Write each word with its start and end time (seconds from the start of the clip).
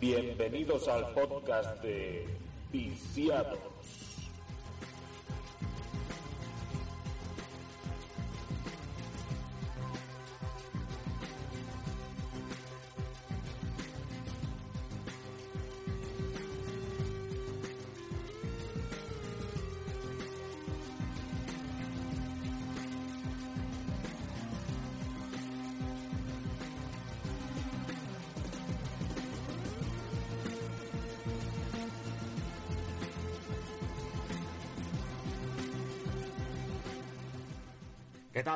Bienvenidos 0.00 0.86
al 0.86 1.12
podcast 1.12 1.82
de 1.82 2.24
Viciados. 2.70 3.58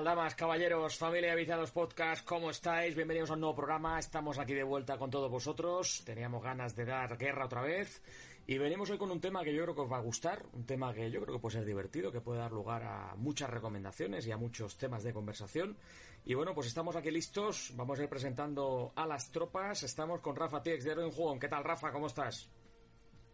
Tal, 0.03 0.17
damas, 0.17 0.35
caballeros, 0.35 0.97
familia 0.97 1.35
Viciados 1.35 1.71
Podcast? 1.71 2.25
¿Cómo 2.25 2.51
estáis? 2.51 2.97
Bienvenidos 2.97 3.31
a 3.31 3.35
un 3.35 3.41
nuevo 3.41 3.55
programa. 3.55 4.01
Estamos 4.01 4.39
aquí 4.39 4.53
de 4.53 4.65
vuelta 4.65 4.99
con 4.99 5.11
todos 5.11 5.31
vosotros. 5.31 6.03
Teníamos 6.05 6.43
ganas 6.43 6.75
de 6.75 6.85
dar 6.85 7.17
guerra 7.17 7.45
otra 7.45 7.63
vez. 7.63 8.03
Y 8.49 8.59
venimos 8.59 8.91
hoy 8.91 8.99
con 8.99 9.13
un 9.13 9.21
tema 9.21 9.45
que 9.45 9.55
yo 9.55 9.63
creo 9.63 9.75
que 9.77 9.81
os 9.83 9.93
va 9.93 9.99
a 9.99 10.01
gustar. 10.01 10.45
Un 10.55 10.67
tema 10.67 10.93
que 10.93 11.09
yo 11.11 11.21
creo 11.21 11.37
que 11.37 11.41
puede 11.41 11.59
ser 11.59 11.65
divertido, 11.65 12.11
que 12.11 12.21
puede 12.21 12.41
dar 12.41 12.51
lugar 12.51 12.83
a 12.83 13.15
muchas 13.17 13.49
recomendaciones 13.49 14.27
y 14.27 14.33
a 14.33 14.37
muchos 14.37 14.77
temas 14.77 15.05
de 15.05 15.13
conversación. 15.13 15.77
Y 16.25 16.35
bueno, 16.35 16.53
pues 16.53 16.67
estamos 16.67 16.97
aquí 16.97 17.13
listos. 17.13 17.73
Vamos 17.77 18.01
a 18.01 18.03
ir 18.03 18.09
presentando 18.09 18.93
a 18.97 19.07
las 19.07 19.31
tropas. 19.31 19.85
Estamos 19.85 20.21
con 20.21 20.35
Rafa 20.35 20.63
Tiex 20.65 20.83
de 20.83 20.95
Juego. 20.95 21.39
¿Qué 21.39 21.49
tal, 21.49 21.63
Rafa? 21.63 21.93
¿Cómo 21.93 22.09
estás? 22.09 22.51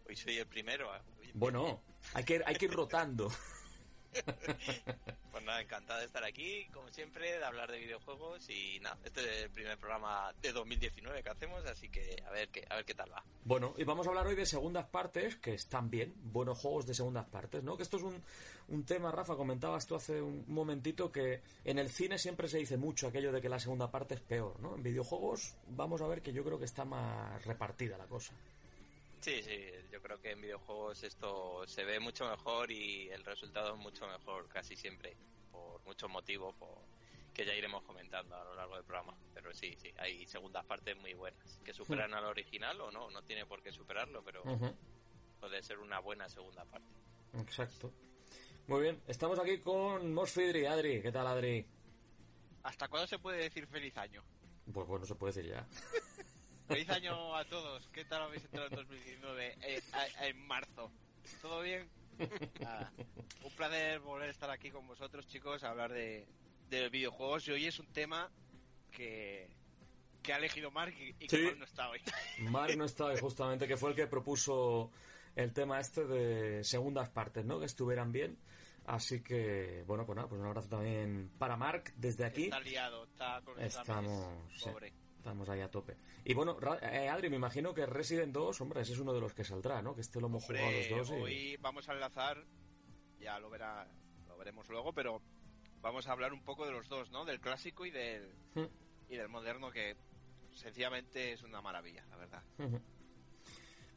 Hoy 0.07 0.15
soy 0.15 0.37
el 0.37 0.47
primero. 0.47 0.95
¿eh? 0.95 0.99
Bueno, 1.33 1.81
hay 2.13 2.23
que, 2.23 2.41
hay 2.45 2.55
que 2.55 2.65
ir 2.65 2.73
rotando. 2.73 3.31
pues 5.31 5.43
nada, 5.43 5.61
encantado 5.61 5.99
de 5.99 6.05
estar 6.05 6.23
aquí, 6.23 6.67
como 6.73 6.89
siempre, 6.89 7.37
de 7.37 7.43
hablar 7.43 7.71
de 7.71 7.79
videojuegos 7.79 8.49
y 8.49 8.79
nada, 8.81 8.97
este 9.03 9.21
es 9.21 9.43
el 9.43 9.49
primer 9.51 9.77
programa 9.77 10.33
de 10.41 10.51
2019 10.51 11.23
que 11.23 11.29
hacemos, 11.29 11.65
así 11.65 11.89
que 11.89 12.21
a 12.27 12.31
ver 12.31 12.49
qué, 12.49 12.65
a 12.69 12.75
ver 12.75 12.85
qué 12.85 12.93
tal 12.93 13.11
va. 13.11 13.23
Bueno, 13.43 13.73
y 13.77 13.83
vamos 13.83 14.05
a 14.07 14.09
hablar 14.09 14.27
hoy 14.27 14.35
de 14.35 14.45
segundas 14.45 14.87
partes, 14.87 15.35
que 15.37 15.53
están 15.53 15.89
bien, 15.89 16.13
buenos 16.17 16.57
juegos 16.57 16.85
de 16.85 16.93
segundas 16.93 17.27
partes, 17.27 17.63
¿no? 17.63 17.77
Que 17.77 17.83
esto 17.83 17.97
es 17.97 18.03
un, 18.03 18.21
un 18.69 18.85
tema, 18.85 19.11
Rafa, 19.11 19.35
comentabas 19.35 19.85
tú 19.85 19.95
hace 19.95 20.21
un 20.21 20.45
momentito 20.47 21.11
que 21.11 21.41
en 21.63 21.79
el 21.79 21.89
cine 21.89 22.17
siempre 22.17 22.47
se 22.47 22.57
dice 22.57 22.77
mucho 22.77 23.07
aquello 23.07 23.31
de 23.31 23.41
que 23.41 23.49
la 23.49 23.59
segunda 23.59 23.89
parte 23.91 24.15
es 24.15 24.21
peor, 24.21 24.59
¿no? 24.59 24.75
En 24.75 24.83
videojuegos 24.83 25.55
vamos 25.67 26.01
a 26.01 26.07
ver 26.07 26.21
que 26.21 26.33
yo 26.33 26.43
creo 26.43 26.59
que 26.59 26.65
está 26.65 26.85
más 26.85 27.43
repartida 27.45 27.97
la 27.97 28.07
cosa. 28.07 28.33
Sí, 29.21 29.43
sí, 29.43 29.59
yo 29.91 30.01
creo 30.01 30.21
que 30.21 30.31
en 30.31 30.41
videojuegos 30.41 31.03
esto 31.03 31.67
se 31.67 31.83
ve 31.83 31.99
mucho 31.99 32.29
mejor 32.29 32.71
y 32.71 33.09
el 33.09 33.23
resultado 33.25 33.73
es 33.73 33.79
mucho 33.79 34.07
mejor 34.07 34.47
casi 34.47 34.75
siempre, 34.77 35.17
por 35.51 35.83
muchos 35.85 36.09
motivos 36.09 36.55
por, 36.55 36.77
que 37.33 37.45
ya 37.45 37.53
iremos 37.53 37.83
comentando 37.83 38.35
a 38.35 38.43
lo 38.45 38.55
largo 38.55 38.75
del 38.75 38.85
programa. 38.85 39.17
Pero 39.33 39.53
sí, 39.53 39.75
sí, 39.77 39.93
hay 39.97 40.25
segundas 40.25 40.65
partes 40.65 40.95
muy 40.97 41.13
buenas, 41.13 41.59
que 41.63 41.73
superan 41.73 42.13
al 42.13 42.25
original 42.25 42.79
o 42.79 42.91
no, 42.91 43.09
no 43.09 43.21
tiene 43.23 43.45
por 43.45 43.61
qué 43.61 43.71
superarlo, 43.71 44.23
pero 44.23 44.43
puede 45.39 45.61
ser 45.63 45.79
una 45.79 45.99
buena 45.99 46.29
segunda 46.29 46.63
parte. 46.65 46.89
Exacto. 47.33 47.93
Muy 48.67 48.83
bien, 48.83 49.01
estamos 49.07 49.39
aquí 49.39 49.59
con 49.59 50.13
Mosfidri, 50.13 50.65
Adri. 50.65 51.01
¿Qué 51.01 51.11
tal, 51.11 51.27
Adri? 51.27 51.65
¿Hasta 52.63 52.87
cuándo 52.87 53.07
se 53.07 53.19
puede 53.19 53.39
decir 53.39 53.67
feliz 53.67 53.97
año? 53.97 54.23
Pues 54.71 54.87
bueno, 54.87 55.05
se 55.05 55.15
puede 55.15 55.33
decir 55.33 55.51
ya. 55.51 55.67
Feliz 56.69 56.89
año 56.91 57.35
a 57.35 57.43
todos. 57.45 57.89
¿Qué 57.91 58.05
tal 58.05 58.21
habéis 58.21 58.43
entrado 58.43 58.67
en 58.67 58.75
2019 58.75 59.57
eh, 59.63 59.81
en 60.21 60.45
marzo? 60.45 60.91
¿Todo 61.41 61.63
bien? 61.63 61.89
un 62.19 63.51
placer 63.57 63.99
volver 64.01 64.27
a 64.27 64.31
estar 64.31 64.51
aquí 64.51 64.69
con 64.69 64.85
vosotros, 64.85 65.25
chicos, 65.25 65.63
a 65.63 65.71
hablar 65.71 65.91
de, 65.91 66.27
de 66.69 66.89
videojuegos. 66.89 67.47
Y 67.47 67.53
hoy 67.53 67.65
es 67.65 67.79
un 67.79 67.87
tema 67.87 68.29
que, 68.91 69.49
que 70.21 70.31
ha 70.31 70.37
elegido 70.37 70.69
Mark 70.69 70.93
y, 70.95 71.27
que 71.27 71.41
Mark 71.41 71.57
no 71.57 71.65
está 71.65 71.89
hoy. 71.89 72.01
Mark 72.51 72.77
no 72.77 72.85
está 72.85 73.05
hoy, 73.05 73.17
justamente, 73.17 73.67
que 73.67 73.75
fue 73.75 73.89
el 73.89 73.95
que 73.95 74.05
propuso 74.05 74.91
el 75.35 75.51
tema 75.53 75.79
este 75.79 76.05
de 76.05 76.63
segundas 76.63 77.09
partes, 77.09 77.45
¿no? 77.45 77.59
Que 77.59 77.65
estuvieran 77.65 78.11
bien. 78.11 78.37
Así 78.85 79.23
que, 79.23 79.83
bueno, 79.87 80.05
pues 80.05 80.15
nada, 80.17 80.27
pues 80.27 80.39
un 80.39 80.45
abrazo 80.45 80.69
también 80.69 81.31
para 81.39 81.57
Mark 81.57 81.93
desde 81.95 82.25
aquí. 82.25 82.43
Está 82.43 82.59
liado, 82.59 83.05
está 83.05 83.41
con 83.41 83.59
Estamos, 83.59 84.27
pobre. 84.63 84.93
Estamos 85.19 85.49
ahí 85.49 85.59
a 85.59 85.69
tope. 85.69 85.97
Y 86.23 86.33
bueno, 86.33 86.57
eh, 86.81 87.09
Adri, 87.09 87.29
me 87.29 87.35
imagino 87.35 87.73
que 87.73 87.85
Resident 87.85 88.33
2, 88.33 88.61
hombre, 88.61 88.81
ese 88.81 88.93
es 88.93 88.99
uno 88.99 89.13
de 89.13 89.19
los 89.19 89.33
que 89.33 89.43
saldrá, 89.43 89.81
¿no? 89.81 89.93
Que 89.93 89.99
este 89.99 90.21
lo 90.21 90.27
hemos 90.27 90.45
jugado 90.45 90.71
los 90.71 90.89
dos. 90.89 91.09
Hoy 91.11 91.57
vamos 91.57 91.89
a 91.89 91.93
enlazar, 91.93 92.45
ya 93.19 93.37
lo 93.37 93.49
verá, 93.49 93.85
lo 94.29 94.37
veremos 94.37 94.69
luego, 94.69 94.93
pero 94.93 95.21
vamos 95.81 96.07
a 96.07 96.13
hablar 96.13 96.31
un 96.31 96.41
poco 96.41 96.65
de 96.65 96.71
los 96.71 96.87
dos, 96.87 97.11
¿no? 97.11 97.25
Del 97.25 97.41
clásico 97.41 97.85
y 97.85 97.91
del, 97.91 98.33
hmm. 98.55 99.09
y 99.09 99.17
del 99.17 99.27
moderno, 99.27 99.71
que 99.71 99.97
sencillamente 100.53 101.33
es 101.33 101.43
una 101.43 101.61
maravilla, 101.61 102.05
la 102.09 102.15
verdad. 102.15 102.43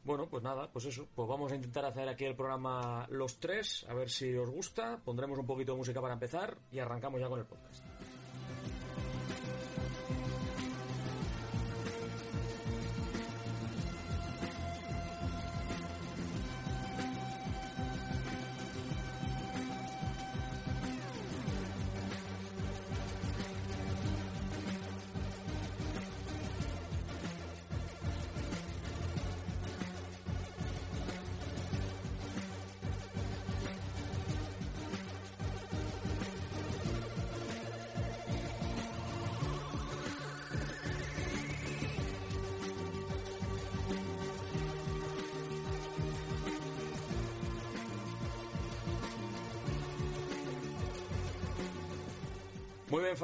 Bueno, 0.03 0.27
pues 0.27 0.43
nada, 0.43 0.69
pues 0.69 0.83
eso, 0.83 1.07
pues 1.15 1.29
vamos 1.29 1.53
a 1.53 1.55
intentar 1.55 1.85
hacer 1.85 2.09
aquí 2.09 2.25
el 2.25 2.35
programa 2.35 3.07
los 3.09 3.39
tres, 3.39 3.85
a 3.87 3.93
ver 3.93 4.09
si 4.09 4.35
os 4.35 4.49
gusta, 4.49 4.97
pondremos 4.97 5.39
un 5.39 5.45
poquito 5.45 5.71
de 5.71 5.77
música 5.77 6.01
para 6.01 6.15
empezar 6.15 6.57
y 6.69 6.79
arrancamos 6.79 7.21
ya 7.21 7.29
con 7.29 7.39
el 7.39 7.45
podcast. 7.45 7.85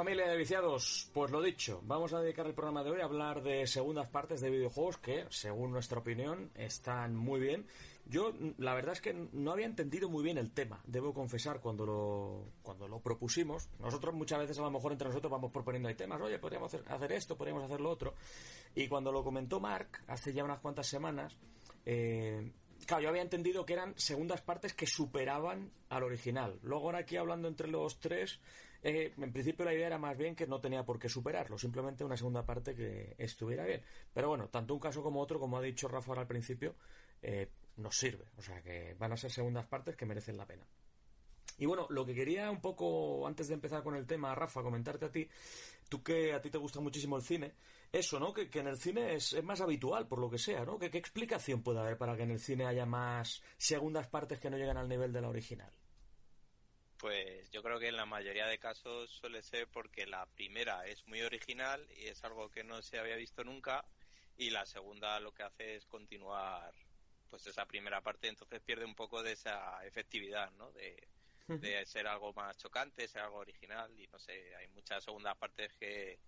Familia 0.10 0.32
de 0.32 0.38
viciados, 0.38 1.08
pues 1.14 1.30
lo 1.30 1.40
dicho, 1.40 1.84
vamos 1.84 2.14
a 2.14 2.20
dedicar 2.20 2.48
el 2.48 2.56
programa 2.56 2.84
de 2.84 2.90
hoy 2.90 3.00
a 3.00 3.04
hablar 3.04 3.44
de 3.44 3.68
segundas 3.68 4.08
partes 4.08 4.42
de 4.42 4.50
videojuegos 4.50 4.98
que, 4.98 5.28
según 5.30 5.72
nuestra 5.72 6.00
opinión, 6.00 6.50
están 6.56 7.16
muy 7.16 7.40
bien. 7.40 7.68
Yo, 8.08 8.34
la 8.58 8.74
verdad 8.74 8.94
es 8.94 9.02
que 9.02 9.14
no 9.14 9.52
había 9.52 9.68
entendido 9.68 10.10
muy 10.10 10.24
bien 10.24 10.40
el 10.40 10.52
tema, 10.52 10.82
debo 10.88 11.14
confesar, 11.14 11.62
cuando 11.62 11.86
lo, 11.86 12.46
cuando 12.64 12.88
lo 12.88 13.02
propusimos. 13.02 13.70
Nosotros 13.78 14.16
muchas 14.16 14.40
veces, 14.40 14.58
a 14.58 14.64
lo 14.64 14.72
mejor 14.72 14.94
entre 14.94 15.10
nosotros 15.10 15.30
vamos 15.30 15.52
proponiendo 15.52 15.90
ahí 15.90 15.94
temas, 15.94 16.20
oye, 16.20 16.40
podríamos 16.40 16.74
hacer, 16.74 17.12
esto, 17.12 17.38
podríamos 17.38 17.66
hacer 17.66 17.80
lo 17.80 17.92
otro. 17.92 18.16
Y 18.74 18.88
cuando 18.88 19.12
lo 19.12 19.24
comentó 19.24 19.60
Mark, 19.60 20.02
hace 20.08 20.34
ya 20.34 20.44
unas 20.44 20.60
cuantas 20.60 20.88
semanas, 20.88 21.38
eh, 21.86 22.52
Claro, 22.86 23.04
yo 23.04 23.10
había 23.10 23.22
entendido 23.22 23.66
que 23.66 23.74
eran 23.74 23.94
segundas 23.98 24.42
partes 24.42 24.74
que 24.74 24.88
superaban 24.88 25.70
al 25.90 26.02
original. 26.02 26.58
Luego 26.64 26.86
ahora 26.86 27.00
aquí 27.00 27.18
hablando 27.18 27.48
entre 27.48 27.68
los 27.68 28.00
tres, 28.00 28.40
eh, 28.84 29.14
en 29.18 29.32
principio 29.32 29.66
la 29.66 29.74
idea 29.74 29.88
era 29.88 29.98
más 29.98 30.18
bien 30.18 30.36
que 30.36 30.48
no 30.48 30.60
tenía 30.60 30.84
por 30.84 31.00
qué 31.00 31.10
superarlo, 31.10 31.58
simplemente 31.58 32.04
una 32.04 32.18
segunda 32.18 32.46
parte 32.46 32.76
que 32.76 33.16
estuviera 33.18 33.66
bien. 33.66 33.82
Pero 34.14 34.30
bueno, 34.30 34.48
tanto 34.50 34.74
un 34.74 34.80
caso 34.80 35.04
como 35.04 35.22
otro, 35.22 35.40
como 35.40 35.58
ha 35.58 35.62
dicho 35.62 35.88
Rafa 35.88 36.14
al 36.14 36.28
principio, 36.28 36.76
eh, 37.22 37.50
nos 37.78 37.96
sirve. 37.98 38.26
O 38.38 38.42
sea 38.42 38.62
que 38.62 38.96
van 38.98 39.14
a 39.14 39.18
ser 39.18 39.32
segundas 39.32 39.66
partes 39.66 39.96
que 39.96 40.06
merecen 40.06 40.38
la 40.38 40.46
pena. 40.46 40.66
Y 41.60 41.66
bueno, 41.66 41.88
lo 41.90 42.06
que 42.06 42.16
quería 42.16 42.50
un 42.50 42.62
poco, 42.62 43.28
antes 43.28 43.50
de 43.50 43.54
empezar 43.54 43.84
con 43.84 43.96
el 43.96 44.08
tema, 44.08 44.34
Rafa, 44.34 44.62
comentarte 44.64 45.06
a 45.06 45.12
ti, 45.12 45.28
tú 45.90 46.02
que 46.02 46.34
a 46.34 46.42
ti 46.42 46.50
te 46.50 46.58
gusta 46.58 46.80
muchísimo 46.80 47.18
el 47.18 47.22
cine, 47.22 47.54
eso, 47.92 48.18
¿no? 48.18 48.34
Que, 48.34 48.50
en 48.54 48.68
el 48.68 48.78
cine 48.78 49.16
es, 49.16 49.44
más 49.44 49.60
habitual, 49.60 50.08
por 50.08 50.20
lo 50.20 50.30
que 50.30 50.38
sea, 50.38 50.64
¿no? 50.64 50.80
¿Qué, 50.80 50.86
explicación 50.86 51.62
puede 51.62 51.80
haber 51.82 51.98
para 51.98 52.16
que 52.16 52.24
en 52.24 52.32
el 52.32 52.40
cine 52.40 52.66
haya 52.66 52.86
más 52.86 53.44
segundas 53.58 54.08
partes 54.08 54.40
que 54.40 54.50
no 54.50 54.58
llegan 54.58 54.78
al 54.78 54.88
nivel 54.88 55.12
de 55.12 55.22
la 55.22 55.28
original? 55.28 55.72
Pues 57.00 57.50
yo 57.52 57.64
creo 57.64 57.80
que 57.80 57.88
en 57.88 57.96
la 57.96 58.06
mayoría 58.06 58.46
de 58.48 58.60
casos 58.60 59.10
suele 59.10 59.42
ser 59.42 59.70
porque 59.70 60.06
la 60.06 60.26
primera 60.26 60.86
es 60.86 61.08
muy 61.08 61.22
original 61.22 61.88
y 61.92 62.08
es 62.08 62.24
algo 62.26 62.50
que 62.52 62.64
no 62.66 62.82
se 62.82 63.00
había 63.00 63.16
visto 63.16 63.44
nunca 63.46 63.86
y 64.36 64.50
la 64.50 64.66
segunda 64.66 65.20
lo 65.22 65.34
que 65.34 65.44
hace 65.44 65.76
es 65.76 65.86
continuar 65.86 66.74
pues 67.30 67.48
esa 67.48 67.66
primera 67.66 68.02
parte. 68.02 68.28
Entonces 68.28 68.62
pierde 68.62 68.84
un 68.86 68.96
poco 68.96 69.24
de 69.24 69.32
esa 69.32 69.86
efectividad 69.86 70.52
no 70.52 70.72
de, 70.74 71.08
de 71.48 71.86
ser 71.86 72.08
algo 72.08 72.34
más 72.34 72.58
chocante, 72.58 73.08
ser 73.08 73.22
algo 73.22 73.38
original 73.38 73.98
y 73.98 74.08
no 74.08 74.20
sé, 74.20 74.54
hay 74.58 74.68
muchas 74.68 75.04
segundas 75.06 75.38
partes 75.38 75.74
que, 75.76 76.20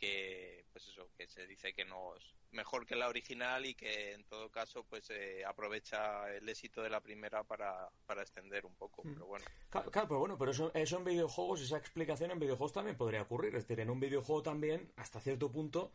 que 0.00 0.64
pues 0.72 0.86
eso, 0.88 1.10
que 1.16 1.26
se 1.28 1.46
dice 1.46 1.72
que 1.74 1.84
no 1.84 2.16
es 2.16 2.24
mejor 2.52 2.86
que 2.86 2.96
la 2.96 3.08
original 3.08 3.64
y 3.66 3.74
que 3.74 4.12
en 4.12 4.24
todo 4.24 4.48
caso 4.50 4.84
pues 4.84 5.10
eh, 5.10 5.44
aprovecha 5.44 6.34
el 6.34 6.48
éxito 6.48 6.82
de 6.82 6.90
la 6.90 7.00
primera 7.00 7.44
para, 7.44 7.88
para 8.06 8.22
extender 8.22 8.64
un 8.66 8.74
poco, 8.74 9.02
Mm. 9.04 9.12
pero 9.14 9.26
bueno. 9.26 9.44
Claro, 9.70 9.90
claro, 9.90 10.08
pero 10.08 10.18
bueno, 10.20 10.36
pero 10.38 10.50
eso, 10.50 10.72
eso 10.74 10.96
en 10.98 11.04
videojuegos, 11.04 11.60
esa 11.62 11.76
explicación 11.76 12.30
en 12.32 12.40
videojuegos 12.40 12.72
también 12.72 12.96
podría 12.96 13.22
ocurrir. 13.22 13.54
Es 13.54 13.64
decir, 13.68 13.80
en 13.80 13.90
un 13.90 14.00
videojuego 14.00 14.42
también, 14.42 14.90
hasta 14.96 15.20
cierto 15.20 15.50
punto, 15.52 15.92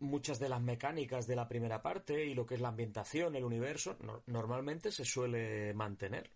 muchas 0.00 0.38
de 0.38 0.48
las 0.48 0.60
mecánicas 0.62 1.26
de 1.26 1.36
la 1.36 1.48
primera 1.48 1.82
parte 1.82 2.24
y 2.24 2.34
lo 2.34 2.46
que 2.46 2.54
es 2.54 2.60
la 2.60 2.68
ambientación, 2.68 3.36
el 3.36 3.44
universo, 3.44 3.96
no- 4.00 4.22
normalmente 4.26 4.90
se 4.92 5.04
suele 5.04 5.74
mantener. 5.74 6.30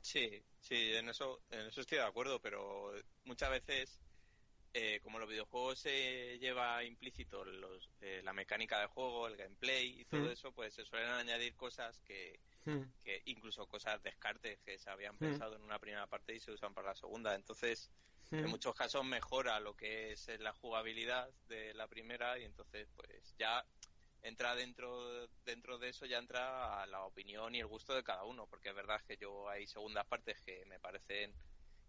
Sí, 0.00 0.42
sí, 0.60 0.94
en 0.94 1.08
eso, 1.08 1.40
en 1.50 1.66
eso 1.66 1.80
estoy 1.80 1.98
de 1.98 2.04
acuerdo, 2.04 2.40
pero 2.40 2.92
muchas 3.24 3.50
veces, 3.50 4.00
eh, 4.74 5.00
como 5.02 5.18
los 5.18 5.28
videojuegos 5.28 5.80
se 5.80 6.38
lleva 6.38 6.84
implícito 6.84 7.44
los, 7.44 7.90
eh, 8.00 8.22
la 8.24 8.32
mecánica 8.32 8.80
de 8.80 8.86
juego, 8.86 9.26
el 9.28 9.36
gameplay 9.36 10.00
y 10.00 10.06
todo 10.06 10.30
Mm. 10.30 10.32
eso, 10.32 10.52
pues 10.54 10.74
se 10.74 10.84
suelen 10.84 11.10
añadir 11.10 11.56
cosas 11.56 12.00
que, 12.00 12.42
Hmm. 12.66 12.92
que 13.04 13.22
incluso 13.26 13.66
cosas 13.68 14.02
descartes 14.02 14.60
que 14.62 14.78
se 14.78 14.90
habían 14.90 15.18
Mm. 15.20 15.20
pensado 15.20 15.56
en 15.56 15.62
una 15.62 15.78
primera 15.80 16.06
parte 16.08 16.34
y 16.34 16.40
se 16.40 16.52
usan 16.52 16.74
para 16.74 16.90
la 16.90 16.94
segunda. 16.96 17.34
Entonces, 17.34 17.92
Hmm. 18.30 18.38
en 18.44 18.50
muchos 18.50 18.74
casos 18.74 19.04
mejora 19.04 19.60
lo 19.60 19.74
que 19.76 20.12
es 20.12 20.28
la 20.40 20.52
jugabilidad 20.54 21.34
de 21.48 21.74
la 21.74 21.88
primera 21.88 22.38
y 22.38 22.44
entonces 22.44 22.88
pues 22.94 23.34
ya 23.38 23.66
entra 24.22 24.54
dentro 24.56 25.28
dentro 25.44 25.78
de 25.78 25.88
eso 25.90 26.06
ya 26.06 26.18
entra 26.18 26.82
a 26.82 26.86
la 26.86 27.04
opinión 27.04 27.54
y 27.54 27.60
el 27.60 27.66
gusto 27.66 27.94
de 27.94 28.02
cada 28.04 28.24
uno 28.24 28.48
porque 28.48 28.70
es 28.70 28.74
verdad 28.74 29.00
que 29.06 29.16
yo 29.18 29.48
hay 29.48 29.66
segundas 29.66 30.06
partes 30.06 30.40
que 30.40 30.64
me 30.66 30.80
parecen 30.80 31.36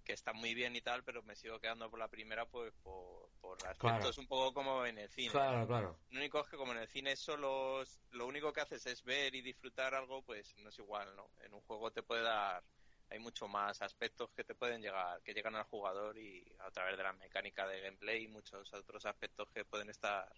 que 0.04 0.14
están 0.14 0.36
muy 0.36 0.54
bien 0.54 0.76
y 0.76 0.82
tal 0.82 1.04
pero 1.04 1.24
me 1.24 1.36
sigo 1.36 1.60
quedando 1.60 1.90
por 1.90 2.00
la 2.00 2.08
primera 2.10 2.46
pues 2.46 2.74
por, 2.84 3.30
por 3.40 3.58
aspectos 3.68 3.80
Claro. 3.80 4.12
un 4.18 4.28
poco 4.28 4.54
como 4.54 4.86
en 4.86 4.98
el 4.98 5.10
cine 5.10 5.32
Claro, 5.32 5.68
claro. 5.68 6.00
lo 6.10 6.20
único 6.20 6.40
es 6.42 6.48
que 6.50 6.58
como 6.58 6.72
en 6.74 6.80
el 6.80 6.88
cine 6.88 7.16
solo 7.16 7.84
lo 8.12 8.28
único 8.28 8.52
que 8.54 8.62
haces 8.62 8.86
es 8.86 9.04
ver 9.04 9.34
y 9.36 9.42
disfrutar 9.42 9.94
algo, 9.96 10.22
pues 10.24 10.56
no 10.58 10.70
es 10.70 10.80
igual, 10.80 11.16
¿no? 11.16 11.30
En 11.42 11.54
un 11.54 11.62
juego 11.62 11.92
te 11.92 12.04
puede 12.04 12.22
dar 12.24 12.64
hay 13.10 13.20
mucho 13.20 13.48
más 13.48 13.82
aspectos 13.82 14.32
que 14.32 14.44
te 14.44 14.56
pueden 14.56 14.82
llegar, 14.82 15.22
que 15.22 15.34
llegan 15.34 15.56
al 15.56 15.66
jugador 15.66 16.18
y 16.18 16.44
a 16.60 16.72
través 16.72 16.98
de 16.98 17.04
la 17.04 17.14
mecánica 17.14 17.68
de 17.68 17.80
gameplay 17.82 18.24
y 18.24 18.28
muchos 18.28 18.74
otros 18.74 19.06
aspectos 19.06 19.50
que 19.54 19.66
pueden 19.66 19.90
estar 19.90 20.32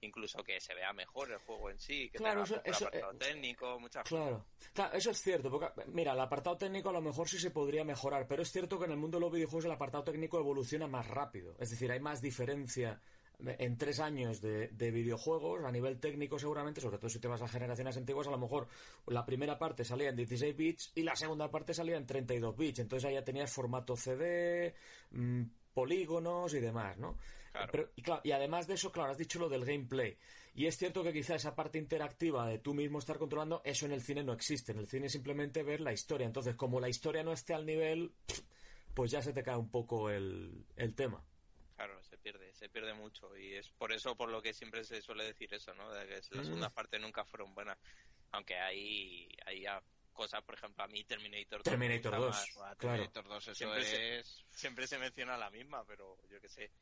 incluso 0.00 0.42
que 0.42 0.60
se 0.60 0.74
vea 0.74 0.92
mejor 0.92 1.30
el 1.30 1.38
juego 1.38 1.70
en 1.70 1.78
sí, 1.78 2.08
que 2.10 2.18
Claro, 2.18 2.44
tenga 2.44 2.62
eso- 2.64 2.86
apartado 2.86 3.12
eh, 3.12 3.16
técnico, 3.18 3.80
muchas 3.80 4.02
cosas. 4.04 4.18
Claro, 4.26 4.46
claro, 4.72 4.94
eso 4.96 5.10
es 5.10 5.22
cierto. 5.22 5.50
Porque, 5.50 5.68
mira, 5.88 6.12
el 6.12 6.20
apartado 6.20 6.56
técnico 6.56 6.90
a 6.90 6.92
lo 6.92 7.00
mejor 7.00 7.28
sí 7.28 7.38
se 7.38 7.50
podría 7.50 7.84
mejorar, 7.84 8.26
pero 8.28 8.42
es 8.42 8.50
cierto 8.52 8.78
que 8.78 8.84
en 8.84 8.92
el 8.92 8.96
mundo 8.98 9.18
de 9.18 9.22
los 9.22 9.32
videojuegos 9.32 9.64
el 9.64 9.72
apartado 9.72 10.04
técnico 10.04 10.38
evoluciona 10.38 10.86
más 10.86 11.06
rápido. 11.08 11.54
Es 11.58 11.70
decir, 11.70 11.90
hay 11.90 12.00
más 12.00 12.20
diferencia 12.22 13.00
en 13.40 13.78
tres 13.78 14.00
años 14.00 14.40
de, 14.40 14.66
de 14.68 14.90
videojuegos 14.90 15.62
a 15.64 15.70
nivel 15.70 16.00
técnico 16.00 16.40
seguramente, 16.40 16.80
sobre 16.80 16.98
todo 16.98 17.08
si 17.08 17.20
te 17.20 17.28
vas 17.28 17.40
a 17.40 17.46
generaciones 17.46 17.96
antiguas, 17.96 18.26
a 18.26 18.32
lo 18.32 18.38
mejor 18.38 18.66
la 19.06 19.24
primera 19.24 19.56
parte 19.60 19.84
salía 19.84 20.08
en 20.08 20.16
16 20.16 20.56
bits 20.56 20.90
y 20.96 21.02
la 21.04 21.14
segunda 21.14 21.48
parte 21.48 21.72
salía 21.72 21.96
en 21.96 22.04
32 22.04 22.56
bits. 22.56 22.80
Entonces 22.80 23.06
ahí 23.08 23.14
ya 23.14 23.22
tenías 23.22 23.52
formato 23.52 23.96
CD, 23.96 24.74
mm, 25.12 25.42
polígonos 25.72 26.52
y 26.54 26.58
demás, 26.58 26.98
¿no? 26.98 27.16
Claro. 27.52 27.68
Pero, 27.72 27.90
y, 27.96 28.02
claro, 28.02 28.20
y 28.24 28.32
además 28.32 28.66
de 28.66 28.74
eso, 28.74 28.92
claro, 28.92 29.10
has 29.12 29.18
dicho 29.18 29.38
lo 29.38 29.48
del 29.48 29.64
gameplay. 29.64 30.16
Y 30.54 30.66
es 30.66 30.76
cierto 30.76 31.02
que 31.04 31.12
quizá 31.12 31.34
esa 31.36 31.54
parte 31.54 31.78
interactiva 31.78 32.46
de 32.48 32.58
tú 32.58 32.74
mismo 32.74 32.98
estar 32.98 33.16
controlando, 33.18 33.62
eso 33.64 33.86
en 33.86 33.92
el 33.92 34.02
cine 34.02 34.24
no 34.24 34.32
existe. 34.32 34.72
En 34.72 34.78
el 34.78 34.88
cine 34.88 35.06
es 35.06 35.12
simplemente 35.12 35.62
ver 35.62 35.80
la 35.80 35.92
historia. 35.92 36.26
Entonces, 36.26 36.56
como 36.56 36.80
la 36.80 36.88
historia 36.88 37.22
no 37.22 37.32
esté 37.32 37.54
al 37.54 37.64
nivel, 37.66 38.12
pues 38.94 39.10
ya 39.10 39.22
se 39.22 39.32
te 39.32 39.42
cae 39.42 39.56
un 39.56 39.70
poco 39.70 40.10
el, 40.10 40.64
el 40.76 40.94
tema. 40.94 41.22
Claro, 41.76 42.02
se 42.02 42.18
pierde, 42.18 42.52
se 42.54 42.68
pierde 42.68 42.92
mucho 42.92 43.36
y 43.36 43.54
es 43.54 43.68
por 43.70 43.92
eso 43.92 44.16
por 44.16 44.30
lo 44.30 44.42
que 44.42 44.52
siempre 44.52 44.82
se 44.82 45.00
suele 45.00 45.22
decir 45.24 45.54
eso, 45.54 45.72
¿no? 45.74 45.92
De 45.92 46.06
que 46.08 46.14
las 46.14 46.30
Mm. 46.32 46.44
segundas 46.44 46.72
partes 46.72 47.00
nunca 47.00 47.24
fueron 47.24 47.54
buenas, 47.54 47.78
aunque 48.32 48.56
hay 48.58 49.28
hay 49.46 49.64
a- 49.66 49.80
cosas, 50.12 50.42
por 50.42 50.56
ejemplo, 50.56 50.82
a 50.82 50.88
mí 50.88 51.04
Terminator 51.04 51.62
2 51.62 51.66
me 51.66 51.70
Terminator 51.86 52.16
gusta 52.18 52.26
2. 52.26 52.56
más. 52.58 52.76
Claro. 52.76 52.76
Terminator 52.96 53.28
2, 53.28 53.42
eso 53.44 53.54
Siempre 53.54 53.84
se- 53.84 54.18
es... 54.18 54.44
Siempre 54.50 54.86
se 54.88 54.98
menciona 54.98 55.36
la 55.38 55.48
misma, 55.50 55.84
pero 55.86 56.18
yo 56.28 56.40
qué 56.40 56.48
sé. 56.48 56.72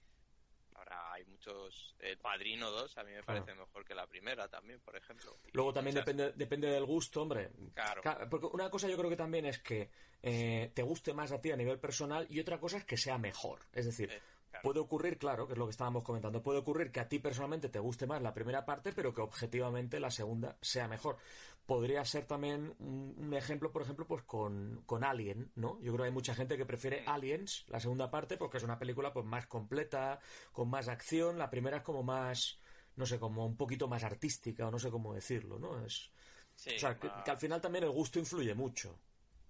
Ahora 0.77 1.13
hay 1.13 1.25
muchos. 1.25 1.95
El 1.99 2.19
Padrino 2.19 2.71
2 2.71 2.99
a 2.99 3.03
mí 3.05 3.13
me 3.13 3.23
Claro. 3.23 3.45
parece 3.45 3.59
mejor 3.59 3.85
que 3.85 3.95
la 3.95 4.07
primera 4.07 4.49
también, 4.49 4.81
por 4.81 4.97
ejemplo. 4.97 5.37
Luego 5.53 5.73
también 5.73 5.95
muchas- 5.95 6.07
depende, 6.07 6.33
depende 6.37 6.69
del 6.69 6.85
gusto, 6.85 7.23
hombre. 7.23 7.51
Claro. 7.75 8.03
Claro, 8.03 8.29
Porque 8.29 8.47
una 8.47 8.69
cosa 8.71 8.89
yo 8.89 8.97
creo 8.97 9.11
que 9.11 9.17
también 9.17 9.47
es 9.47 9.59
que 9.61 9.91
eh, 10.23 10.71
te 10.75 10.83
guste 10.83 11.13
más 11.15 11.31
a 11.31 11.41
ti 11.41 11.51
a 11.53 11.57
nivel 11.57 11.79
personal 11.79 12.27
y 12.31 12.41
otra 12.41 12.59
cosa 12.59 12.79
es 12.79 12.85
que 12.85 12.97
sea 12.97 13.17
mejor. 13.19 13.61
Es 13.73 13.85
decir, 13.87 14.11
Eh. 14.11 14.21
Puede 14.67 14.81
ocurrir, 14.81 15.17
claro, 15.17 15.47
que 15.47 15.53
es 15.53 15.59
lo 15.61 15.67
que 15.67 15.71
estábamos 15.71 16.03
comentando, 16.03 16.43
puede 16.43 16.59
ocurrir 16.59 16.91
que 16.91 16.99
a 16.99 17.09
ti 17.09 17.21
personalmente 17.21 17.69
te 17.69 17.79
guste 17.79 18.09
más 18.09 18.21
la 18.21 18.35
primera 18.35 18.65
parte, 18.65 18.93
pero 18.93 19.15
que 19.15 19.21
objetivamente 19.21 20.01
la 20.01 20.11
segunda 20.11 20.59
sea 20.61 20.89
mejor. 20.89 21.19
Podría 21.67 22.05
ser 22.05 22.27
también 22.27 22.75
un, 22.81 23.15
un 23.17 23.35
ejemplo, 23.35 23.71
por 23.71 23.83
ejemplo, 23.83 24.09
pues 24.09 24.25
con, 24.25 24.83
con 24.85 25.05
Alien, 25.05 25.53
¿no? 25.55 25.79
Yo 25.83 25.93
creo 25.93 25.99
que 25.99 26.09
hay 26.09 26.11
mucha 26.11 26.35
gente 26.35 26.57
que 26.57 26.67
prefiere. 26.67 27.05
Aliens, 27.07 27.65
la 27.69 27.79
segunda 27.79 28.11
parte, 28.11 28.37
porque 28.37 28.57
es 28.57 28.65
una 28.65 28.77
película 28.77 29.13
pues 29.13 29.25
más 29.25 29.47
completa, 29.47 30.19
con 30.51 30.69
más 30.69 30.89
acción. 30.89 31.39
La 31.39 31.49
primera 31.49 31.77
es 31.77 31.83
como 31.85 32.03
más, 32.03 32.59
no 32.97 33.07
sé, 33.07 33.21
como 33.21 33.47
un 33.47 33.57
poquito 33.57 33.87
más 33.87 34.03
artística, 34.03 34.67
o 34.67 34.73
no 34.73 34.81
sé 34.81 34.91
cómo 34.91 35.15
decirlo, 35.15 35.61
¿no? 35.61 35.87
Es, 35.87 36.11
Sí, 36.57 36.75
o 36.75 36.79
sea, 36.79 36.99
que 36.99 37.31
al 37.31 37.39
final 37.39 37.61
también 37.61 37.85
el 37.85 37.91
gusto 37.91 38.19
influye 38.19 38.55
mucho. 38.55 38.99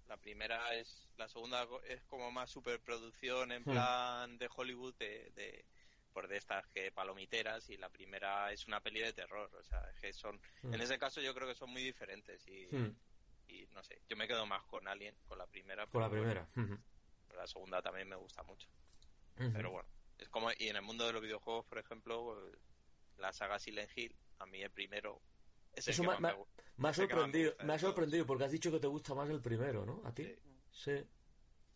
La 0.07 0.17
primera 0.17 0.75
es. 0.75 1.06
La 1.17 1.27
segunda 1.27 1.67
es 1.87 2.03
como 2.03 2.31
más 2.31 2.49
superproducción 2.49 3.51
en 3.51 3.61
Hmm. 3.63 3.71
plan 3.71 4.37
de 4.37 4.49
Hollywood, 4.55 4.95
de, 4.97 5.31
de, 5.31 5.65
por 6.13 6.27
de 6.27 6.37
estas 6.37 6.67
que 6.67 6.91
palomiteras, 6.91 7.69
y 7.69 7.77
la 7.77 7.89
primera 7.89 8.51
es 8.51 8.67
una 8.67 8.81
peli 8.81 8.99
de 9.01 9.13
terror. 9.13 9.49
O 9.55 9.63
sea, 9.63 9.81
que 9.99 10.13
son. 10.13 10.39
Hmm. 10.61 10.73
En 10.73 10.81
ese 10.81 10.97
caso 10.99 11.19
yo 11.21 11.33
creo 11.33 11.47
que 11.47 11.55
son 11.55 11.71
muy 11.71 11.83
diferentes 11.83 12.47
y, 12.47 12.67
Hmm, 12.67 12.95
y 13.47 13.65
no 13.73 13.83
sé. 13.83 14.01
Yo 14.07 14.15
me 14.15 14.27
quedo 14.27 14.45
más 14.45 14.63
con 14.65 14.87
Alien, 14.87 15.15
con 15.27 15.37
la 15.39 15.47
primera. 15.47 15.87
Con 15.87 16.01
la 16.01 16.07
bueno, 16.07 16.47
primera. 16.53 16.77
La 17.35 17.47
segunda 17.47 17.81
también 17.81 18.07
me 18.09 18.15
gusta 18.15 18.43
mucho. 18.43 18.67
Pero 19.35 19.69
bueno, 19.71 19.87
es 20.17 20.29
como, 20.29 20.49
y 20.57 20.67
en 20.69 20.75
el 20.77 20.81
mundo 20.81 21.05
de 21.05 21.13
los 21.13 21.21
videojuegos, 21.21 21.65
por 21.65 21.77
ejemplo, 21.77 22.51
la 23.17 23.31
saga 23.33 23.59
Silent 23.59 23.89
Hill, 23.95 24.15
a 24.39 24.45
mí 24.47 24.61
el 24.63 24.71
primero 24.71 25.21
es 25.73 25.87
el 25.87 25.93
Eso 25.93 26.03
que 26.03 26.07
me- 26.09 26.19
me- 26.19 26.35
me 26.77 26.89
ha 26.89 26.93
sorprendido, 26.93 27.55
me 27.63 27.73
ha 27.73 27.79
sorprendido 27.79 28.25
porque 28.25 28.45
has 28.45 28.51
dicho 28.51 28.71
que 28.71 28.79
te 28.79 28.87
gusta 28.87 29.13
más 29.13 29.29
el 29.29 29.41
primero, 29.41 29.85
¿no? 29.85 30.01
¿A 30.05 30.13
ti? 30.13 30.23
Sí. 30.23 30.35
Sí. 30.77 30.91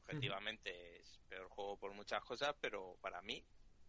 Objetivamente 0.06 1.00
es 1.00 1.19
peor 1.27 1.48
juego 1.50 1.77
por 1.77 1.94
muchas 1.94 2.21
cosas, 2.24 2.56
pero 2.59 2.98
para 3.01 3.21
mí 3.21 3.44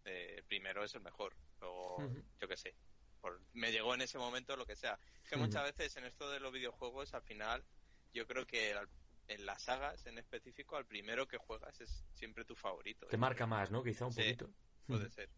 eh, 0.04 0.34
el 0.38 0.44
primero 0.44 0.84
es 0.84 0.94
el 0.94 1.02
mejor. 1.02 1.36
O 1.60 1.98
yo 2.40 2.48
qué 2.48 2.56
sé. 2.56 2.74
Por- 3.20 3.40
me 3.52 3.70
llegó 3.70 3.94
en 3.94 4.00
ese 4.02 4.18
momento 4.18 4.56
lo 4.56 4.66
que 4.66 4.74
sea. 4.76 4.98
Es 5.22 5.28
que 5.30 5.36
muchas 5.36 5.64
veces 5.64 5.96
en 5.96 6.04
esto 6.04 6.30
de 6.30 6.40
los 6.40 6.52
videojuegos, 6.52 7.14
al 7.14 7.22
final, 7.22 7.64
yo 8.12 8.26
creo 8.26 8.46
que 8.46 8.72
al- 8.72 8.88
en 9.28 9.46
las 9.46 9.62
sagas 9.62 10.04
en 10.06 10.18
específico, 10.18 10.76
al 10.76 10.86
primero 10.86 11.26
que 11.28 11.38
juegas 11.38 11.80
es 11.80 12.04
siempre 12.14 12.44
tu 12.44 12.56
favorito. 12.56 13.06
Te 13.06 13.16
marca 13.16 13.46
más, 13.46 13.70
¿no? 13.70 13.82
Quizá 13.82 14.06
un 14.06 14.12
Sí. 14.12 14.22
poquito. 14.22 14.52
Puede 14.86 15.08
ser. 15.10 15.30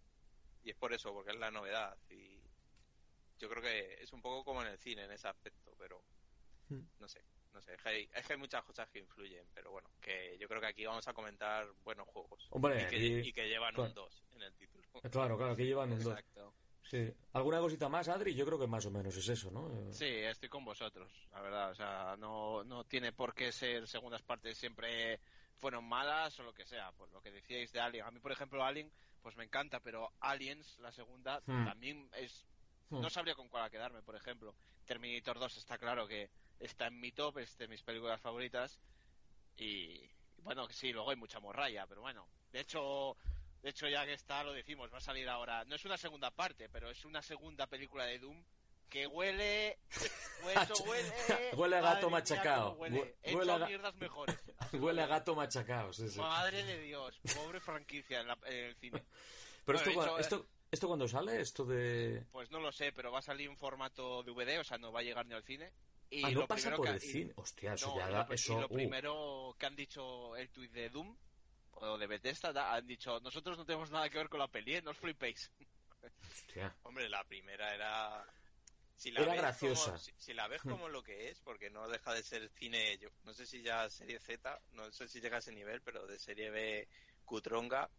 Y 0.62 0.70
es 0.70 0.76
por 0.76 0.92
eso, 0.94 1.12
porque 1.12 1.32
es 1.32 1.38
la 1.38 1.50
novedad. 1.50 1.98
Y 2.08 2.42
yo 3.38 3.48
creo 3.50 3.62
que 3.62 4.02
es 4.02 4.12
un 4.12 4.22
poco 4.22 4.44
como 4.44 4.62
en 4.62 4.68
el 4.68 4.78
cine 4.78 5.04
en 5.04 5.12
ese 5.12 5.28
aspecto, 5.28 5.74
pero 5.78 6.02
no 6.98 7.08
sé. 7.08 7.22
No 7.54 7.62
sé, 7.62 7.74
es 7.74 7.80
que, 7.82 7.88
hay, 7.88 8.10
es 8.12 8.26
que 8.26 8.32
hay 8.32 8.38
muchas 8.38 8.64
cosas 8.64 8.88
que 8.90 8.98
influyen, 8.98 9.46
pero 9.54 9.70
bueno, 9.70 9.88
que 10.00 10.36
yo 10.38 10.48
creo 10.48 10.60
que 10.60 10.66
aquí 10.66 10.84
vamos 10.84 11.06
a 11.06 11.12
comentar 11.14 11.66
buenos 11.84 12.06
juegos. 12.08 12.46
Hombre, 12.50 12.82
y, 12.82 12.86
que, 12.90 12.96
y- 12.98 13.28
y 13.28 13.32
que 13.32 13.48
llevan 13.48 13.72
claro. 13.74 13.88
un 13.90 13.94
2 13.94 14.24
en 14.32 14.42
el 14.42 14.54
título. 14.54 14.84
Claro, 15.10 15.36
claro, 15.38 15.54
que 15.56 15.64
llevan 15.64 15.92
un 15.92 16.02
dos. 16.02 16.18
Exacto. 16.18 16.52
Sí. 16.82 17.10
¿Alguna 17.32 17.60
cosita 17.60 17.88
más, 17.88 18.08
Adri? 18.08 18.34
Yo 18.34 18.44
creo 18.44 18.58
que 18.58 18.66
más 18.66 18.84
o 18.86 18.90
menos 18.90 19.16
es 19.16 19.28
eso, 19.28 19.50
¿no? 19.50 19.68
Eh, 19.72 19.92
Sí, 19.92 20.04
estoy 20.04 20.48
con 20.48 20.64
vosotros, 20.64 21.10
la 21.30 21.40
verdad. 21.40 21.70
O 21.70 21.74
sea, 21.74 22.16
no, 22.18 22.62
no 22.64 22.84
tiene 22.84 23.12
por 23.12 23.34
qué 23.34 23.52
ser 23.52 23.86
segundas 23.88 24.22
partes 24.22 24.58
siempre 24.58 25.18
fueron 25.58 25.84
malas 25.88 26.38
o 26.40 26.42
lo 26.42 26.52
que 26.52 26.66
sea. 26.66 26.92
Pues 26.92 27.10
lo 27.12 27.22
que 27.22 27.30
decíais 27.30 27.72
de 27.72 27.80
Alien. 27.80 28.04
A 28.04 28.10
mí, 28.10 28.18
por 28.20 28.32
ejemplo, 28.32 28.62
Alien, 28.64 28.90
pues 29.22 29.34
me 29.36 29.44
encanta, 29.44 29.80
pero 29.80 30.12
Aliens, 30.20 30.78
la 30.80 30.90
segunda, 30.92 31.40
Hmm. 31.46 31.64
también 31.64 32.10
es. 32.16 32.44
Hmm. 32.90 33.00
No 33.00 33.08
sabría 33.10 33.34
con 33.34 33.48
cuál 33.48 33.70
quedarme, 33.70 34.02
por 34.02 34.14
ejemplo. 34.16 34.54
Terminator 34.84 35.38
2 35.38 35.56
está 35.56 35.78
claro 35.78 36.06
que 36.06 36.28
está 36.60 36.86
en 36.86 37.00
mi 37.00 37.12
top, 37.12 37.38
es 37.38 37.56
de 37.58 37.68
mis 37.68 37.82
películas 37.82 38.20
favoritas. 38.20 38.80
Y 39.56 40.00
bueno, 40.38 40.68
sí, 40.70 40.92
luego 40.92 41.10
hay 41.10 41.16
mucha 41.16 41.40
morralla, 41.40 41.86
pero 41.86 42.00
bueno. 42.00 42.28
De 42.52 42.60
hecho, 42.60 43.16
de 43.62 43.70
hecho 43.70 43.88
ya 43.88 44.04
que 44.04 44.12
está, 44.14 44.42
lo 44.44 44.52
decimos, 44.52 44.92
va 44.92 44.98
a 44.98 45.02
salir 45.02 45.28
ahora. 45.28 45.64
No 45.64 45.74
es 45.76 45.84
una 45.84 45.96
segunda 45.96 46.30
parte, 46.30 46.68
pero 46.68 46.90
es 46.90 47.04
una 47.04 47.22
segunda 47.22 47.66
película 47.66 48.04
de 48.04 48.18
Doom 48.18 48.44
que 48.88 49.06
huele. 49.06 49.78
Huele. 50.44 51.12
Huele 51.56 51.76
a 51.76 51.80
gato 51.80 52.00
cómo 52.02 52.16
Huele, 53.38 53.52
a 53.52 53.58
ga- 53.58 53.66
mierdas 53.66 53.94
mejores. 53.96 54.36
Huele 54.72 55.02
a 55.02 55.06
gato 55.06 55.34
sí, 55.92 56.08
sí. 56.08 56.18
Madre 56.18 56.62
de 56.64 56.80
Dios, 56.80 57.18
pobre 57.34 57.60
franquicia 57.60 58.20
en, 58.20 58.28
la- 58.28 58.38
en 58.46 58.64
el 58.66 58.76
cine. 58.76 59.02
Pero 59.64 59.78
Bueno, 59.78 59.90
esto, 59.90 59.90
hecho, 59.90 60.18
esto, 60.20 60.46
¿esto 60.70 60.86
cuándo 60.86 61.08
sale? 61.08 61.40
Esto 61.40 61.64
de... 61.64 62.24
Pues 62.30 62.50
no 62.50 62.60
lo 62.60 62.70
sé, 62.70 62.92
pero 62.92 63.10
va 63.10 63.20
a 63.20 63.22
salir 63.22 63.48
en 63.48 63.56
formato 63.56 64.22
DVD, 64.22 64.60
o 64.60 64.64
sea, 64.64 64.76
no 64.78 64.92
va 64.92 65.00
a 65.00 65.02
llegar 65.02 65.24
ni 65.26 65.34
al 65.34 65.42
cine. 65.44 65.72
Y 66.10 66.24
ah, 66.24 66.30
no 66.30 66.40
lo 66.40 66.46
pasa 66.46 66.62
primero 66.70 66.76
por 66.76 66.86
que- 66.86 66.92
el 66.92 66.96
y- 67.04 67.12
cine. 67.12 67.32
Hostia, 67.36 67.74
eso 67.74 67.88
no, 67.88 67.96
ya 67.98 68.08
y 68.08 68.12
da... 68.12 68.24
lo, 68.24 68.30
y 68.30 68.34
Eso... 68.34 68.60
lo 68.60 68.66
uh, 68.66 68.74
primero 68.74 69.56
que 69.58 69.66
han 69.66 69.76
dicho 69.76 70.36
el 70.36 70.50
tuit 70.50 70.70
de 70.72 70.90
Doom 70.90 71.16
o 71.72 71.98
de 71.98 72.06
Bethesda 72.06 72.52
da- 72.52 72.74
han 72.74 72.86
dicho 72.86 73.18
nosotros 73.20 73.58
no 73.58 73.64
tenemos 73.64 73.90
nada 73.90 74.08
que 74.08 74.18
ver 74.18 74.28
con 74.28 74.38
la 74.40 74.48
peli, 74.48 74.76
¿eh? 74.76 74.82
no 74.82 74.90
os 74.92 74.98
flipéis. 74.98 75.50
hostia. 76.30 76.76
Hombre, 76.82 77.08
la, 77.08 77.18
la 77.18 77.24
primera 77.24 77.74
era 77.74 78.24
si 78.96 79.08
Era 79.08 79.24
ves 79.24 79.36
graciosa. 79.36 79.84
como- 79.86 79.98
si, 79.98 80.12
si 80.16 80.34
la 80.34 80.46
ves 80.46 80.62
como 80.62 80.88
lo 80.88 81.02
que 81.02 81.30
es, 81.30 81.40
porque 81.40 81.68
no 81.70 81.88
deja 81.88 82.14
de 82.14 82.22
ser 82.22 82.48
cine, 82.50 82.96
yo 82.98 83.08
no 83.24 83.34
sé 83.34 83.44
si 83.46 83.60
ya 83.62 83.90
serie 83.90 84.20
Z, 84.20 84.60
no 84.72 84.90
sé 84.92 85.08
si 85.08 85.20
llega 85.20 85.36
a 85.36 85.40
ese 85.40 85.52
nivel, 85.52 85.82
pero 85.82 86.06
de 86.06 86.18
serie 86.18 86.50
B 86.50 86.88
cutronga, 87.24 87.90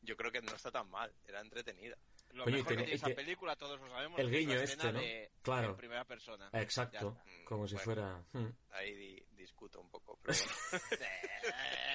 yo 0.00 0.16
creo 0.16 0.32
que 0.32 0.40
no 0.40 0.54
está 0.54 0.70
tan 0.70 0.88
mal, 0.88 1.12
era 1.26 1.40
entretenida. 1.40 1.98
Lo 2.32 2.44
Oye, 2.44 2.52
mejor 2.56 2.68
tiene- 2.68 2.82
que 2.82 2.86
tiene 2.86 2.96
esa 2.96 3.06
que- 3.08 3.14
película, 3.14 3.56
todos 3.56 3.78
lo 3.80 3.88
sabemos. 3.90 4.18
el 4.18 4.26
es 4.26 4.32
guiño 4.32 4.54
la 4.56 4.62
este, 4.62 4.92
¿no? 4.92 4.98
de- 5.00 5.30
Claro. 5.42 5.70
En 5.70 5.76
primera 5.76 6.04
persona. 6.04 6.48
Exacto, 6.54 7.14
Ya 7.14 7.30
está. 7.32 7.44
como 7.44 7.68
si 7.68 7.76
fuera... 7.76 8.24
mm. 8.32 8.46
Ahí 8.70 8.94
di- 8.94 9.26
discuto 9.32 9.80
un 9.80 9.90
poco, 9.90 10.18
pero 10.22 10.36
bueno. 10.38 10.82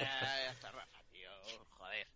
ya 0.00 0.50
está 0.52 0.70
Rafa, 0.70 1.02
tío. 1.10 1.30
Joder. 1.70 2.06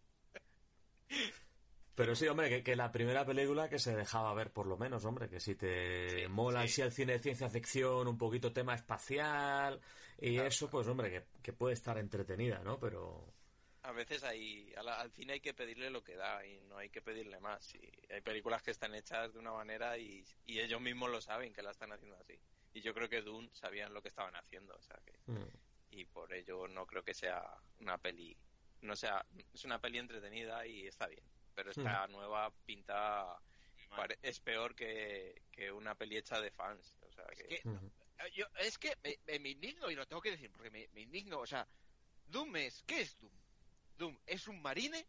Pero 1.94 2.14
sí, 2.14 2.26
hombre, 2.26 2.48
que, 2.48 2.62
que 2.62 2.74
la 2.76 2.90
primera 2.90 3.24
película 3.26 3.68
que 3.68 3.78
se 3.78 3.94
dejaba 3.94 4.32
ver 4.34 4.50
por 4.52 4.66
lo 4.66 4.78
menos, 4.78 5.04
hombre, 5.04 5.28
que 5.28 5.40
si 5.40 5.54
te 5.54 6.08
Sí, 6.22 6.28
mola 6.28 6.60
sí. 6.62 6.66
así 6.66 6.82
el 6.82 6.92
cine 6.92 7.12
de 7.14 7.18
ciencia 7.18 7.50
ficción, 7.50 8.08
un 8.08 8.16
poquito 8.16 8.52
tema 8.52 8.74
espacial 8.74 9.78
y 10.18 10.34
Claro, 10.34 10.48
eso, 10.48 10.70
pues 10.70 10.88
hombre, 10.88 11.10
que, 11.10 11.26
que 11.42 11.52
puede 11.52 11.74
estar 11.74 11.98
entretenida, 11.98 12.60
¿no? 12.64 12.78
Pero... 12.78 13.34
a 13.82 13.92
veces 13.92 14.22
hay, 14.24 14.72
a 14.76 14.82
la- 14.82 15.00
al 15.00 15.10
cine 15.12 15.34
hay 15.34 15.40
que 15.40 15.54
pedirle 15.54 15.90
lo 15.90 16.02
que 16.04 16.14
da 16.16 16.44
y 16.46 16.60
no 16.62 16.78
hay 16.78 16.88
que 16.90 17.02
pedirle 17.02 17.40
más. 17.40 17.74
Y 17.74 17.90
hay 18.10 18.20
películas 18.20 18.62
que 18.62 18.70
están 18.70 18.94
hechas 18.94 19.32
de 19.32 19.38
una 19.38 19.52
manera 19.52 19.98
y, 19.98 20.24
y 20.46 20.60
ellos 20.60 20.80
mismos 20.80 21.10
lo 21.10 21.20
saben 21.20 21.52
que 21.52 21.62
la 21.62 21.72
están 21.72 21.92
haciendo 21.92 22.16
así. 22.16 22.38
Y 22.74 22.80
yo 22.80 22.94
creo 22.94 23.08
que 23.08 23.22
Dune 23.22 23.50
sabían 23.52 23.92
lo 23.92 24.00
que 24.02 24.08
estaban 24.08 24.34
haciendo, 24.36 24.74
o 24.74 24.82
sea 24.82 24.96
que 25.04 25.18
mm. 25.26 25.48
y 25.90 26.04
por 26.06 26.32
ello 26.32 26.68
no 26.68 26.86
creo 26.86 27.02
que 27.04 27.12
sea 27.12 27.44
una 27.80 27.98
peli 27.98 28.34
no 28.80 28.96
sea 28.96 29.24
es 29.52 29.64
una 29.64 29.78
peli 29.80 29.98
entretenida 29.98 30.66
y 30.66 30.86
está 30.86 31.06
bien 31.06 31.22
pero 31.54 31.70
esta 31.70 32.06
nueva 32.08 32.50
pinta 32.64 33.38
pare- 33.94 34.18
es 34.22 34.40
peor 34.40 34.74
que, 34.74 35.42
que 35.52 35.70
una 35.70 35.94
peli 35.94 36.16
hecha 36.16 36.40
de 36.40 36.50
fans 36.50 36.96
o 37.02 37.12
sea 37.12 37.24
Es 37.32 37.42
que, 37.42 37.54
eh, 37.56 38.30
yo, 38.34 38.46
es 38.60 38.78
que 38.78 38.96
me, 39.04 39.18
me- 39.26 39.38
me 39.38 39.48
indigno 39.50 39.90
y 39.90 39.94
lo 39.94 40.06
tengo 40.06 40.22
que 40.22 40.30
decir 40.30 40.50
porque 40.50 40.70
me, 40.70 40.88
me 40.92 41.02
indigno. 41.02 41.40
O 41.40 41.46
sea, 41.46 41.68
Doom 42.26 42.56
es. 42.56 42.82
¿Qué 42.86 43.02
es 43.02 43.18
Doom? 43.18 43.32
Doom 43.96 44.18
es 44.26 44.48
un 44.48 44.60
marine 44.62 45.06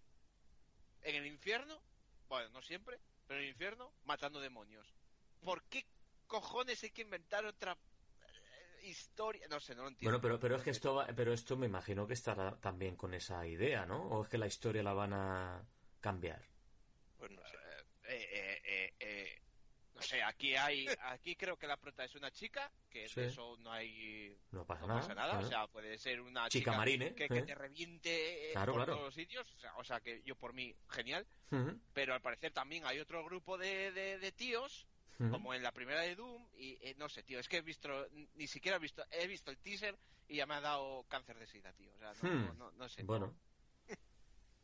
en 1.02 1.16
el 1.16 1.26
infierno. 1.26 1.84
Bueno, 2.28 2.50
no 2.50 2.62
siempre, 2.62 3.00
pero 3.28 3.40
en 3.40 3.46
el 3.46 3.52
infierno 3.52 3.94
matando 4.04 4.40
demonios. 4.40 4.96
¿Por 5.42 5.64
qué 5.70 5.86
cojones 6.28 6.84
hay 6.84 6.92
que 6.92 7.02
inventar 7.02 7.46
otra 7.46 7.74
eh, 7.74 8.88
historia? 8.88 9.48
No 9.50 9.60
sé, 9.60 9.76
no 9.76 9.84
lo 9.84 9.90
entiendo. 9.90 10.04
Bueno, 10.12 10.22
pero, 10.22 10.40
pero 10.40 10.56
es 10.56 10.64
que 10.64 10.70
esto 10.72 10.96
va- 10.96 11.08
pero 11.16 11.34
esto 11.34 11.56
me 11.58 11.66
imagino 11.68 12.06
que 12.08 12.14
estará 12.14 12.60
también 12.60 12.96
con 12.96 13.14
esa 13.14 13.46
idea, 13.48 13.86
¿no? 13.86 14.04
¿O 14.10 14.24
es 14.24 14.30
que 14.30 14.38
la 14.38 14.48
historia 14.48 14.84
la 14.84 14.94
van 14.94 15.14
a 15.14 15.68
cambiar? 16.02 16.42
pues 17.18 17.32
no 17.32 17.42
sé 17.46 17.58
Eh, 18.06 18.28
eh, 18.34 18.53
sé, 20.04 20.22
aquí 20.22 20.56
hay, 20.56 20.88
aquí 21.02 21.36
creo 21.36 21.58
que 21.58 21.66
la 21.68 21.78
prota 21.78 22.04
es 22.04 22.14
una 22.16 22.30
chica, 22.32 22.72
que 22.90 23.08
Sí. 23.10 23.22
de 23.22 23.28
eso 23.28 23.58
no 23.62 23.72
hay, 23.72 24.38
No 24.52 24.66
pasa 24.66 24.82
no 24.82 24.88
nada. 24.90 25.00
pasa 25.02 25.16
nada, 25.16 25.32
claro. 25.32 25.46
o 25.48 25.50
sea, 25.50 25.68
puede 25.68 25.98
ser 25.98 26.22
una 26.22 26.48
Chica 26.50 26.72
chica, 26.72 26.78
marine, 26.78 27.16
que, 27.16 27.28
que 27.28 27.40
¿eh? 27.40 27.44
te 27.44 27.56
reviente 27.56 28.50
eh, 28.50 28.52
Claro, 28.54 28.74
por 28.74 28.80
claro. 28.82 28.94
todos 28.94 29.06
los 29.08 29.16
sitios, 29.16 29.52
o 29.52 29.58
sea, 29.58 29.76
o 29.78 29.84
sea, 29.84 30.00
que 30.02 30.22
yo 30.24 30.36
por 30.36 30.54
mí 30.54 30.76
genial, 30.90 31.26
pero 31.94 32.14
al 32.14 32.22
parecer 32.22 32.52
también 32.52 32.86
hay 32.86 33.00
otro 33.00 33.24
grupo 33.26 33.58
de, 33.58 33.92
de, 33.92 34.20
de 34.20 34.32
tíos, 34.32 34.86
como 35.32 35.54
en 35.54 35.64
la 35.64 35.72
primera 35.72 36.02
de 36.02 36.16
Doom, 36.16 36.46
y 36.58 36.72
eh, 36.82 36.96
no 36.98 37.08
sé, 37.08 37.24
tío, 37.24 37.40
es 37.40 37.48
que 37.48 37.58
he 37.58 37.62
visto, 37.62 37.90
ni 38.36 38.48
siquiera 38.48 38.76
he 38.78 38.80
visto, 38.80 39.06
he 39.12 39.26
visto 39.28 39.52
el 39.52 39.58
teaser 39.60 39.98
y 40.28 40.38
ya 40.38 40.46
me 40.46 40.56
ha 40.56 40.62
dado 40.62 41.06
cáncer 41.08 41.38
de 41.40 41.48
sida, 41.48 41.72
tío, 41.74 41.94
o 41.94 41.98
sea, 42.00 42.14
no, 42.24 42.30
Hmm. 42.30 42.46
no, 42.48 42.54
no, 42.56 42.72
no 42.72 42.90
sé. 42.90 43.04
Bueno. 43.04 43.34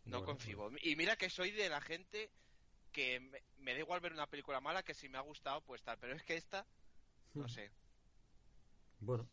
No 0.05 0.17
Bueno, 0.21 0.25
concibo. 0.25 0.71
Y 0.81 0.95
mira 0.95 1.15
que 1.17 1.29
soy 1.29 1.51
de 1.51 1.69
la 1.69 1.81
gente 1.81 2.31
que 2.99 3.19
me, 3.21 3.41
me 3.59 3.73
da 3.73 3.79
igual 3.79 4.01
ver 4.01 4.11
una 4.11 4.27
película 4.27 4.59
mala 4.59 4.83
que 4.83 4.93
si 4.93 5.07
me 5.07 5.17
ha 5.17 5.21
gustado, 5.21 5.61
pues 5.61 5.81
tal. 5.83 5.97
Pero 5.99 6.15
es 6.15 6.23
que 6.23 6.35
esta, 6.35 6.65
no 7.33 7.47
sé. 7.47 7.71
Bueno, 8.99 9.29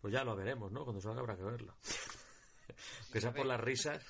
pues 0.00 0.12
ya 0.12 0.24
lo 0.24 0.34
veremos, 0.34 0.72
¿no? 0.72 0.82
Cuando 0.82 1.00
salga 1.00 1.20
habrá 1.20 1.36
que 1.36 1.44
verlo. 1.44 1.76
que 3.12 3.20
sea 3.20 3.32
por 3.32 3.46
las 3.46 3.60
risas. 3.60 4.04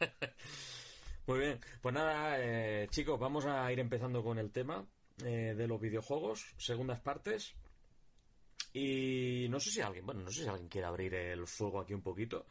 Muy 1.26 1.40
bien, 1.40 1.60
pues 1.82 1.94
nada, 1.94 2.38
eh, 2.38 2.88
chicos, 2.88 3.20
vamos 3.20 3.44
a 3.44 3.70
ir 3.70 3.80
empezando 3.80 4.22
con 4.22 4.38
el 4.38 4.50
tema 4.50 4.86
eh, 5.22 5.54
de 5.54 5.66
los 5.66 5.78
videojuegos, 5.78 6.54
segundas 6.56 7.00
partes. 7.00 7.54
Y 8.72 9.46
no 9.50 9.60
sé 9.60 9.70
si 9.70 9.82
alguien, 9.82 10.06
bueno, 10.06 10.22
no 10.22 10.30
sé 10.30 10.44
si 10.44 10.48
alguien 10.48 10.68
quiere 10.68 10.86
abrir 10.86 11.14
el 11.14 11.46
fuego 11.46 11.80
aquí 11.80 11.92
un 11.92 12.02
poquito. 12.02 12.46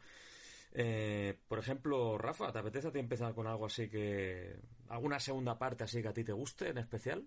Eh, 0.72 1.38
por 1.48 1.58
ejemplo, 1.58 2.18
Rafa, 2.18 2.52
¿te 2.52 2.58
apetece 2.58 2.88
a 2.88 2.92
ti 2.92 2.98
empezar 2.98 3.34
con 3.34 3.46
algo 3.46 3.66
así 3.66 3.88
que. 3.88 4.56
alguna 4.88 5.18
segunda 5.20 5.58
parte 5.58 5.84
así 5.84 6.00
que 6.02 6.08
a 6.08 6.12
ti 6.12 6.24
te 6.24 6.32
guste 6.32 6.68
en 6.68 6.78
especial? 6.78 7.26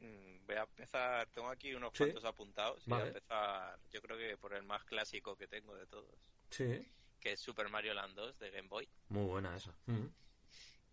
Mm, 0.00 0.46
voy 0.46 0.56
a 0.56 0.62
empezar 0.62 1.28
tengo 1.30 1.48
aquí 1.48 1.74
unos 1.74 1.90
Sí. 1.92 2.04
cuantos 2.04 2.24
apuntados 2.24 2.86
y 2.86 2.90
Vale. 2.90 3.02
voy 3.04 3.08
a 3.08 3.16
empezar 3.16 3.78
yo 3.90 4.00
creo 4.02 4.16
que 4.16 4.36
por 4.36 4.54
el 4.54 4.62
más 4.62 4.84
clásico 4.84 5.36
que 5.36 5.48
tengo 5.48 5.74
de 5.74 5.86
todos 5.86 6.14
Sí. 6.50 6.86
que 7.20 7.32
es 7.32 7.40
Super 7.40 7.68
Mario 7.68 7.94
Land 7.94 8.14
2 8.14 8.38
de 8.38 8.50
Game 8.50 8.68
Boy 8.68 8.88
Muy 9.08 9.24
buena 9.24 9.56
esa. 9.56 9.74
Mm. 9.86 10.06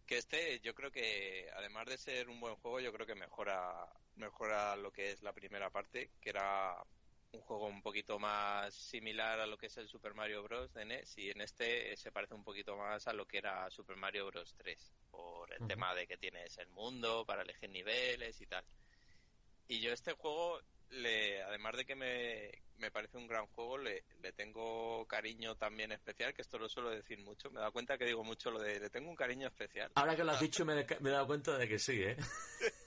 que 0.07 0.17
este 0.17 0.59
yo 0.61 0.73
creo 0.73 0.91
que 0.91 1.47
además 1.55 1.85
de 1.87 1.97
ser 1.99 2.29
un 2.29 2.39
buen 2.39 2.55
juego 2.55 2.79
yo 2.79 2.91
creo 2.91 3.05
que 3.05 3.15
mejora 3.15 3.87
mejora 4.15 4.75
lo 4.75 4.91
que 4.91 5.11
es 5.11 5.21
la 5.21 5.33
primera 5.33 5.69
parte 5.69 6.09
que 6.19 6.29
era 6.31 6.75
un 7.31 7.41
juego 7.41 7.67
un 7.67 7.81
poquito 7.81 8.17
más 8.19 8.73
similar 8.73 9.39
a 9.39 9.47
lo 9.47 9.57
que 9.57 9.67
es 9.67 9.77
el 9.77 9.87
Super 9.87 10.13
Mario 10.13 10.43
Bros. 10.43 10.73
de 10.73 10.85
NES 10.85 11.17
y 11.17 11.29
en 11.29 11.41
este 11.41 11.95
se 11.97 12.11
parece 12.11 12.33
un 12.33 12.43
poquito 12.43 12.75
más 12.77 13.07
a 13.07 13.13
lo 13.13 13.25
que 13.25 13.39
era 13.39 13.69
Super 13.69 13.97
Mario 13.97 14.27
Bros. 14.27 14.53
3 14.57 14.93
por 15.11 15.53
el 15.53 15.67
tema 15.67 15.93
de 15.93 16.07
que 16.07 16.17
tienes 16.17 16.57
el 16.57 16.69
mundo 16.69 17.25
para 17.25 17.43
elegir 17.43 17.69
niveles 17.69 18.39
y 18.41 18.45
tal. 18.45 18.63
Y 19.67 19.79
yo 19.79 19.91
este 19.91 20.13
juego, 20.13 20.59
le, 20.91 21.41
además 21.41 21.75
de 21.75 21.85
que 21.85 21.95
me, 21.95 22.51
me 22.77 22.91
parece 22.91 23.17
un 23.17 23.27
gran 23.27 23.47
juego, 23.47 23.77
le, 23.77 24.03
le 24.21 24.31
tengo 24.33 25.05
cariño 25.07 25.55
también 25.55 25.91
especial, 25.91 26.33
que 26.33 26.43
esto 26.43 26.59
lo 26.59 26.69
suelo 26.69 26.91
decir 26.91 27.19
mucho. 27.19 27.49
Me 27.49 27.57
he 27.57 27.61
dado 27.61 27.71
cuenta 27.71 27.97
que 27.97 28.05
digo 28.05 28.23
mucho 28.23 28.51
lo 28.51 28.59
de 28.59 28.79
le 28.79 28.89
tengo 28.89 29.09
un 29.09 29.15
cariño 29.15 29.47
especial. 29.47 29.91
Ahora 29.95 30.15
que 30.15 30.23
lo 30.23 30.31
has 30.31 30.39
dicho 30.41 30.65
me, 30.65 30.75
me 30.75 31.09
he 31.09 31.13
dado 31.13 31.27
cuenta 31.27 31.57
de 31.57 31.67
que 31.67 31.79
sí, 31.79 32.03
¿eh? 32.03 32.15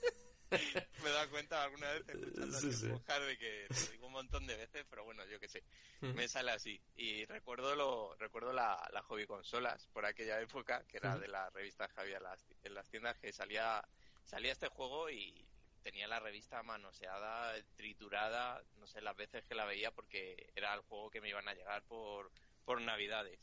Me 1.03 1.09
he 1.09 1.13
dado 1.13 1.29
cuenta 1.29 1.63
alguna 1.63 1.91
vez 1.91 2.09
escuchando 2.09 2.59
Sí, 2.59 2.69
a 2.69 2.71
sí. 2.73 2.87
De 2.87 3.37
que 3.37 3.67
lo 3.69 3.91
digo 3.91 4.07
un 4.07 4.13
montón 4.13 4.47
de 4.47 4.55
veces, 4.57 4.85
pero 4.89 5.03
bueno, 5.03 5.25
yo 5.25 5.39
qué 5.39 5.47
sé. 5.47 5.63
Me 6.01 6.27
sale 6.27 6.51
así. 6.51 6.81
Y 6.95 7.25
recuerdo 7.25 7.75
lo 7.75 8.15
recuerdo 8.15 8.53
la, 8.53 8.87
la 8.91 9.01
hobby 9.03 9.25
consolas 9.25 9.87
por 9.87 10.05
aquella 10.05 10.39
época, 10.41 10.83
que 10.87 10.97
era 10.97 11.17
de 11.17 11.27
las 11.27 11.51
revistas 11.53 11.91
que 11.93 12.01
había 12.01 12.17
en 12.17 12.23
las, 12.23 12.45
en 12.63 12.73
las 12.73 12.89
tiendas, 12.89 13.17
que 13.19 13.31
salía, 13.31 13.83
salía 14.23 14.51
este 14.51 14.69
juego 14.69 15.09
y 15.09 15.45
tenía 15.81 16.07
la 16.07 16.19
revista 16.19 16.61
manoseada, 16.63 17.53
triturada, 17.75 18.61
no 18.77 18.87
sé 18.87 19.01
las 19.01 19.15
veces 19.15 19.45
que 19.45 19.55
la 19.55 19.65
veía 19.65 19.91
porque 19.91 20.51
era 20.55 20.73
el 20.73 20.81
juego 20.81 21.09
que 21.09 21.21
me 21.21 21.29
iban 21.29 21.47
a 21.47 21.53
llegar 21.53 21.83
por, 21.83 22.31
por 22.65 22.81
navidades. 22.81 23.39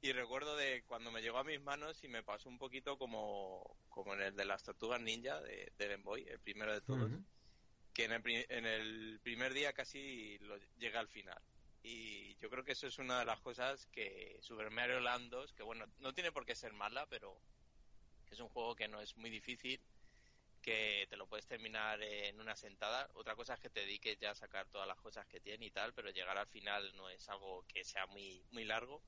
Y 0.00 0.12
recuerdo 0.12 0.56
de 0.56 0.84
cuando 0.86 1.10
me 1.10 1.22
llegó 1.22 1.38
a 1.38 1.44
mis 1.44 1.60
manos 1.60 2.02
y 2.04 2.08
me 2.08 2.22
pasó 2.22 2.48
un 2.48 2.58
poquito 2.58 2.98
como, 2.98 3.78
como 3.88 4.14
en 4.14 4.22
el 4.22 4.36
de 4.36 4.44
las 4.44 4.62
tortugas 4.62 5.00
ninja 5.00 5.40
de, 5.40 5.72
de 5.76 5.88
Game 5.88 6.04
Boy, 6.04 6.24
el 6.28 6.40
primero 6.40 6.72
de 6.72 6.82
todos 6.82 7.12
que 7.94 8.04
en 8.04 8.12
el, 8.12 8.22
pri- 8.22 8.46
en 8.48 8.66
el 8.66 9.20
primer 9.22 9.54
día 9.54 9.72
casi 9.74 10.38
lo 10.40 10.58
llega 10.76 11.00
al 11.00 11.08
final. 11.08 11.42
Y 11.82 12.36
yo 12.38 12.50
creo 12.50 12.64
que 12.64 12.72
eso 12.72 12.86
es 12.88 12.98
una 12.98 13.20
de 13.20 13.26
las 13.26 13.40
cosas 13.40 13.86
que 13.88 14.38
Super 14.42 14.70
Mario 14.70 15.00
Land 15.00 15.30
2, 15.30 15.52
que 15.54 15.62
bueno, 15.64 15.86
no 15.98 16.14
tiene 16.14 16.32
por 16.32 16.46
qué 16.46 16.54
ser 16.56 16.72
mala, 16.74 17.06
pero 17.08 17.42
es 18.30 18.40
un 18.40 18.48
juego 18.50 18.74
que 18.76 18.88
no 18.88 19.00
es 19.00 19.16
muy 19.16 19.30
difícil, 19.30 19.80
que 20.62 21.06
te 21.10 21.16
lo 21.16 21.28
puedes 21.28 21.46
terminar 21.46 22.02
en 22.02 22.40
una 22.40 22.56
sentada. 22.56 23.10
Otra 23.14 23.36
cosa 23.36 23.54
es 23.54 23.60
que 23.60 23.70
te 23.70 23.80
dediques 23.80 24.18
ya 24.18 24.32
a 24.32 24.34
sacar 24.34 24.68
todas 24.70 24.88
las 24.88 25.00
cosas 25.00 25.26
que 25.26 25.40
tiene 25.40 25.66
y 25.66 25.70
tal, 25.70 25.94
pero 25.94 26.10
llegar 26.10 26.38
al 26.38 26.48
final 26.48 26.94
no 26.96 27.08
es 27.10 27.28
algo 27.28 27.64
que 27.68 27.84
sea 27.84 28.06
muy, 28.06 28.46
muy 28.50 28.64
largo. 28.64 29.02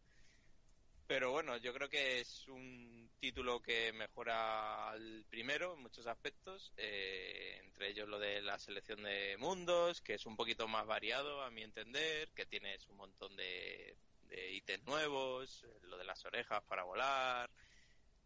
Pero 1.10 1.32
bueno, 1.32 1.56
yo 1.56 1.74
creo 1.74 1.88
que 1.88 2.20
es 2.20 2.46
un 2.46 3.10
título 3.18 3.60
que 3.60 3.92
mejora 3.92 4.90
al 4.90 5.24
primero 5.28 5.74
en 5.74 5.82
muchos 5.82 6.06
aspectos, 6.06 6.72
eh, 6.76 7.58
entre 7.64 7.88
ellos 7.88 8.08
lo 8.08 8.20
de 8.20 8.40
la 8.40 8.60
selección 8.60 9.02
de 9.02 9.36
mundos, 9.36 10.00
que 10.02 10.14
es 10.14 10.24
un 10.24 10.36
poquito 10.36 10.68
más 10.68 10.86
variado 10.86 11.42
a 11.42 11.50
mi 11.50 11.62
entender, 11.64 12.30
que 12.30 12.46
tienes 12.46 12.88
un 12.88 12.96
montón 12.98 13.34
de, 13.34 13.96
de 14.28 14.52
ítems 14.52 14.86
nuevos, 14.86 15.64
eh, 15.64 15.80
lo 15.82 15.98
de 15.98 16.04
las 16.04 16.24
orejas 16.26 16.62
para 16.62 16.84
volar, 16.84 17.50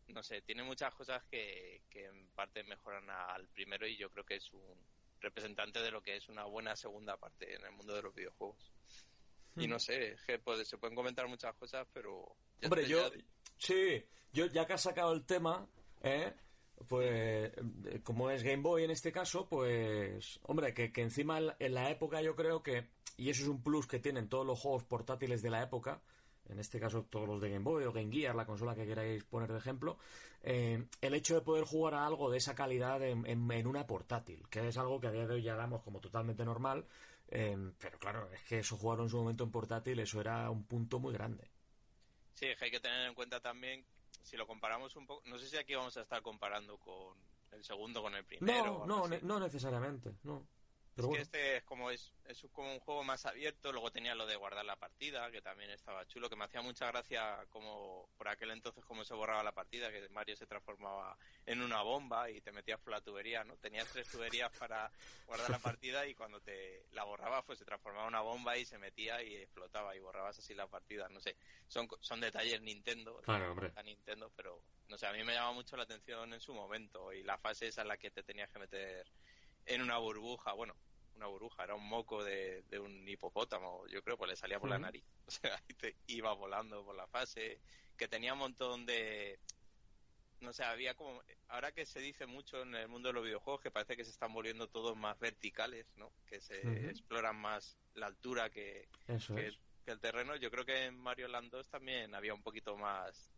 no 0.09 0.23
sé, 0.23 0.43
tiene 0.43 0.63
muchas 0.63 0.95
cosas 0.95 1.25
que, 1.25 1.81
que 1.89 2.05
en 2.05 2.29
parte 2.33 2.65
mejoran 2.65 3.09
al 3.09 3.49
primero 3.49 3.87
y 3.87 3.97
yo 3.97 4.11
creo 4.11 4.25
que 4.27 4.37
es 4.37 4.53
un 4.53 4.77
representante 5.21 5.81
de 5.81 5.91
lo 5.91 6.03
que 6.03 6.17
es 6.17 6.29
una 6.29 6.45
buena 6.45 6.77
segunda 6.77 7.17
parte 7.17 7.55
en 7.55 7.65
el 7.65 7.73
mundo 7.73 7.95
de 7.95 8.03
los 8.03 8.15
videojuegos. 8.15 8.75
Y 9.57 9.69
no 9.69 9.79
sé, 9.79 10.17
que 10.27 10.41
puede- 10.41 10.65
se 10.65 10.79
pueden 10.79 10.97
comentar 10.97 11.29
muchas 11.29 11.55
cosas, 11.55 11.87
pero... 11.93 12.37
Hombre, 12.65 12.87
yo, 12.89 12.99
sí, 13.59 14.05
yo 14.33 14.47
ya 14.47 14.67
que 14.67 14.73
has 14.75 14.83
sacado 14.83 15.13
el 15.13 15.25
tema, 15.25 15.67
¿eh? 16.03 16.33
Pues 16.89 17.09
eh, 17.11 18.01
como 18.03 18.31
es 18.31 18.43
Game 18.43 18.63
Boy 18.63 18.85
en 18.85 18.91
este 18.91 19.13
caso, 19.13 19.49
pues 19.49 20.39
hombre, 20.43 20.75
que, 20.75 20.93
que 20.93 21.03
encima 21.03 21.39
en 21.39 21.47
la- 21.47 21.57
en 21.59 21.77
época 21.79 22.21
yo 22.21 22.35
creo 22.35 22.63
que, 22.63 22.89
y 23.17 23.31
eso 23.31 23.43
es 23.43 23.49
un 23.49 23.63
plus 23.63 23.87
que 23.87 24.01
tienen 24.01 24.29
todos 24.29 24.45
los 24.47 24.59
juegos 24.59 24.85
portátiles 24.85 25.41
de 25.41 25.51
la 25.51 25.63
época, 25.63 26.03
en 26.49 26.59
este 26.59 26.79
caso 26.81 27.05
todos 27.05 27.27
los 27.29 27.41
de 27.41 27.51
Game 27.51 27.65
Boy 27.65 27.85
o 27.85 27.93
Game 27.93 28.13
Gear, 28.13 28.35
la 28.35 28.45
consola 28.45 28.75
que 28.75 28.85
queráis 28.87 29.25
poner 29.25 29.51
de 29.53 29.59
ejemplo, 29.59 29.99
eh, 30.43 30.85
el 31.01 31.15
hecho 31.15 31.35
de 31.37 31.41
poder 31.41 31.65
jugar 31.65 31.95
a 31.95 32.07
algo 32.07 32.31
de 32.31 32.39
esa 32.39 32.55
calidad 32.55 33.03
en, 33.03 33.25
en, 33.27 33.67
una 33.67 33.87
portátil, 33.87 34.43
que 34.51 34.67
es 34.69 34.77
algo 34.77 35.01
que 35.01 35.07
a 35.07 35.13
día 35.13 35.27
de 35.27 35.35
hoy 35.35 35.43
ya 35.43 35.55
damos 35.55 35.83
como 35.83 36.01
totalmente 36.01 36.45
normal, 36.45 36.85
eh, 37.29 37.57
pero 37.79 37.99
claro, 37.99 38.29
es 38.33 38.43
que 38.43 38.59
eso 38.59 38.77
jugaron 38.77 39.07
en 39.07 39.11
su 39.11 39.17
momento 39.17 39.45
en 39.45 39.51
portátil, 39.53 39.99
eso 40.01 40.21
era 40.21 40.51
un 40.51 40.65
punto 40.65 40.99
muy 40.99 41.15
grande. 41.15 41.49
Sí, 42.35 42.47
hay 42.61 42.71
que 42.71 42.81
tener 42.81 43.07
en 43.09 43.15
cuenta 43.15 43.41
también, 43.41 43.85
si 44.23 44.37
lo 44.37 44.47
comparamos 44.47 44.95
un 44.97 45.07
poco, 45.07 45.23
no 45.27 45.39
sé 45.39 45.49
si 45.49 45.57
aquí 45.57 45.75
vamos 45.75 45.97
a 45.97 46.03
estar 46.03 46.21
comparando 46.23 46.79
con 46.79 47.17
el 47.53 47.65
segundo 47.65 48.03
con 48.03 48.15
el 48.15 48.25
primero. 48.25 48.85
No, 48.87 49.09
no, 49.09 49.19
no 49.23 49.41
necesariamente, 49.41 50.15
no 50.25 50.47
es 50.97 51.07
que 51.07 51.21
este 51.21 51.57
es 51.57 51.65
como 51.65 51.91
es, 51.91 52.13
es 52.27 52.47
como 52.53 52.73
un 52.73 52.81
juego 52.81 53.03
más 53.03 53.27
abierto, 53.27 53.73
luego 53.73 53.91
tenía 53.91 54.15
lo 54.15 54.27
de 54.27 54.37
guardar 54.37 54.65
la 54.65 54.77
partida, 54.77 55.31
que 55.31 55.43
también 55.43 55.71
estaba 55.71 56.07
chulo, 56.07 56.31
que 56.31 56.37
me 56.37 56.45
hacía 56.45 56.63
mucha 56.63 56.87
gracia 56.87 57.45
como 57.51 58.09
por 58.17 58.29
aquel 58.29 58.51
entonces 58.53 58.85
como 58.85 59.05
se 59.05 59.15
borraba 59.15 59.43
la 59.43 59.53
partida, 59.53 59.91
que 59.91 60.09
Mario 60.11 60.37
se 60.37 60.47
transformaba 60.47 61.17
en 61.47 61.63
una 61.63 61.83
bomba 61.83 62.31
y 62.31 62.41
te 62.41 62.53
metías 62.53 62.79
por 62.81 62.93
la 62.93 63.01
tubería, 63.01 63.45
¿no? 63.45 63.57
Tenías 63.57 63.89
tres 63.89 64.09
tuberías 64.09 64.51
para 64.59 64.91
guardar 65.27 65.51
la 65.51 65.59
partida 65.59 66.07
y 66.07 66.15
cuando 66.15 66.41
te 66.41 66.87
la 66.93 67.05
borrabas 67.05 67.45
pues 67.45 67.59
se 67.59 67.65
transformaba 67.65 68.07
en 68.07 68.15
una 68.15 68.21
bomba 68.21 68.57
y 68.57 68.65
se 68.65 68.79
metía 68.79 69.23
y 69.23 69.37
explotaba 69.37 69.97
y 69.97 70.01
borrabas 70.01 70.39
así 70.39 70.55
la 70.55 70.67
partida, 70.67 71.09
no 71.09 71.21
sé. 71.21 71.37
Son, 71.67 71.89
son 72.01 72.21
detalles 72.21 72.61
Nintendo, 72.63 73.21
claro, 73.23 73.51
hombre. 73.51 73.73
Nintendo, 73.85 74.31
pero 74.37 74.63
no 74.89 74.99
sé, 74.99 75.07
a 75.07 75.13
mí 75.13 75.25
me 75.25 75.35
llama 75.35 75.53
mucho 75.53 75.77
la 75.77 75.85
atención 75.85 76.33
en 76.33 76.41
su 76.41 76.55
momento 76.55 77.13
y 77.13 77.23
la 77.23 77.39
fase 77.39 77.67
esa 77.67 77.83
en 77.83 77.89
la 77.89 77.97
que 77.97 78.11
te 78.11 78.23
tenías 78.23 78.51
que 78.51 78.59
meter 78.59 79.07
en 79.67 79.83
una 79.83 79.99
burbuja, 79.99 80.53
bueno, 80.53 80.75
una 81.17 81.27
burbuja, 81.27 81.65
era 81.65 81.75
un 81.75 81.87
moco 81.87 82.25
de, 82.25 82.65
un 82.79 83.09
hipopótamo, 83.09 83.87
yo 83.89 84.03
creo, 84.03 84.17
pues 84.17 84.31
le 84.31 84.37
salía 84.37 84.61
por 84.61 84.71
la 84.71 84.79
nariz. 84.79 85.05
O 85.27 85.31
sea, 85.31 85.59
te 85.79 85.97
iba 86.07 86.33
volando 86.35 86.85
por 86.85 86.95
la 86.95 87.07
fase, 87.07 87.61
que 87.97 88.09
tenía 88.09 88.35
un 88.35 88.41
montón 88.41 88.85
de... 88.85 89.39
No 90.41 90.53
sé, 90.53 90.65
había 90.65 90.95
como... 90.95 91.23
Ahora 91.49 91.73
que 91.73 91.87
se 91.87 92.01
dice 92.01 92.27
mucho 92.27 92.61
en 92.61 92.75
el 92.75 92.89
mundo 92.89 93.09
de 93.09 93.15
los 93.15 93.25
videojuegos 93.25 93.63
que 93.63 93.71
parece 93.71 93.97
que 93.97 94.05
se 94.05 94.11
están 94.11 94.35
volviendo 94.35 94.69
todos 94.69 94.97
más 94.97 95.19
verticales, 95.19 95.87
¿no? 95.97 96.13
Que 96.27 96.41
se 96.41 96.91
exploran 96.91 97.37
más 97.37 97.79
la 97.95 98.07
altura 98.07 98.51
que, 98.51 98.89
que, 99.07 99.53
el 99.87 100.01
terreno. 100.01 100.37
Yo 100.37 100.51
creo 100.51 100.67
que 100.67 100.87
en 100.87 100.99
Mario 100.99 101.29
Land 101.29 101.51
2 101.51 101.69
también 101.71 102.15
había 102.15 102.35
un 102.35 102.43
poquito 102.43 102.77
más 102.77 103.31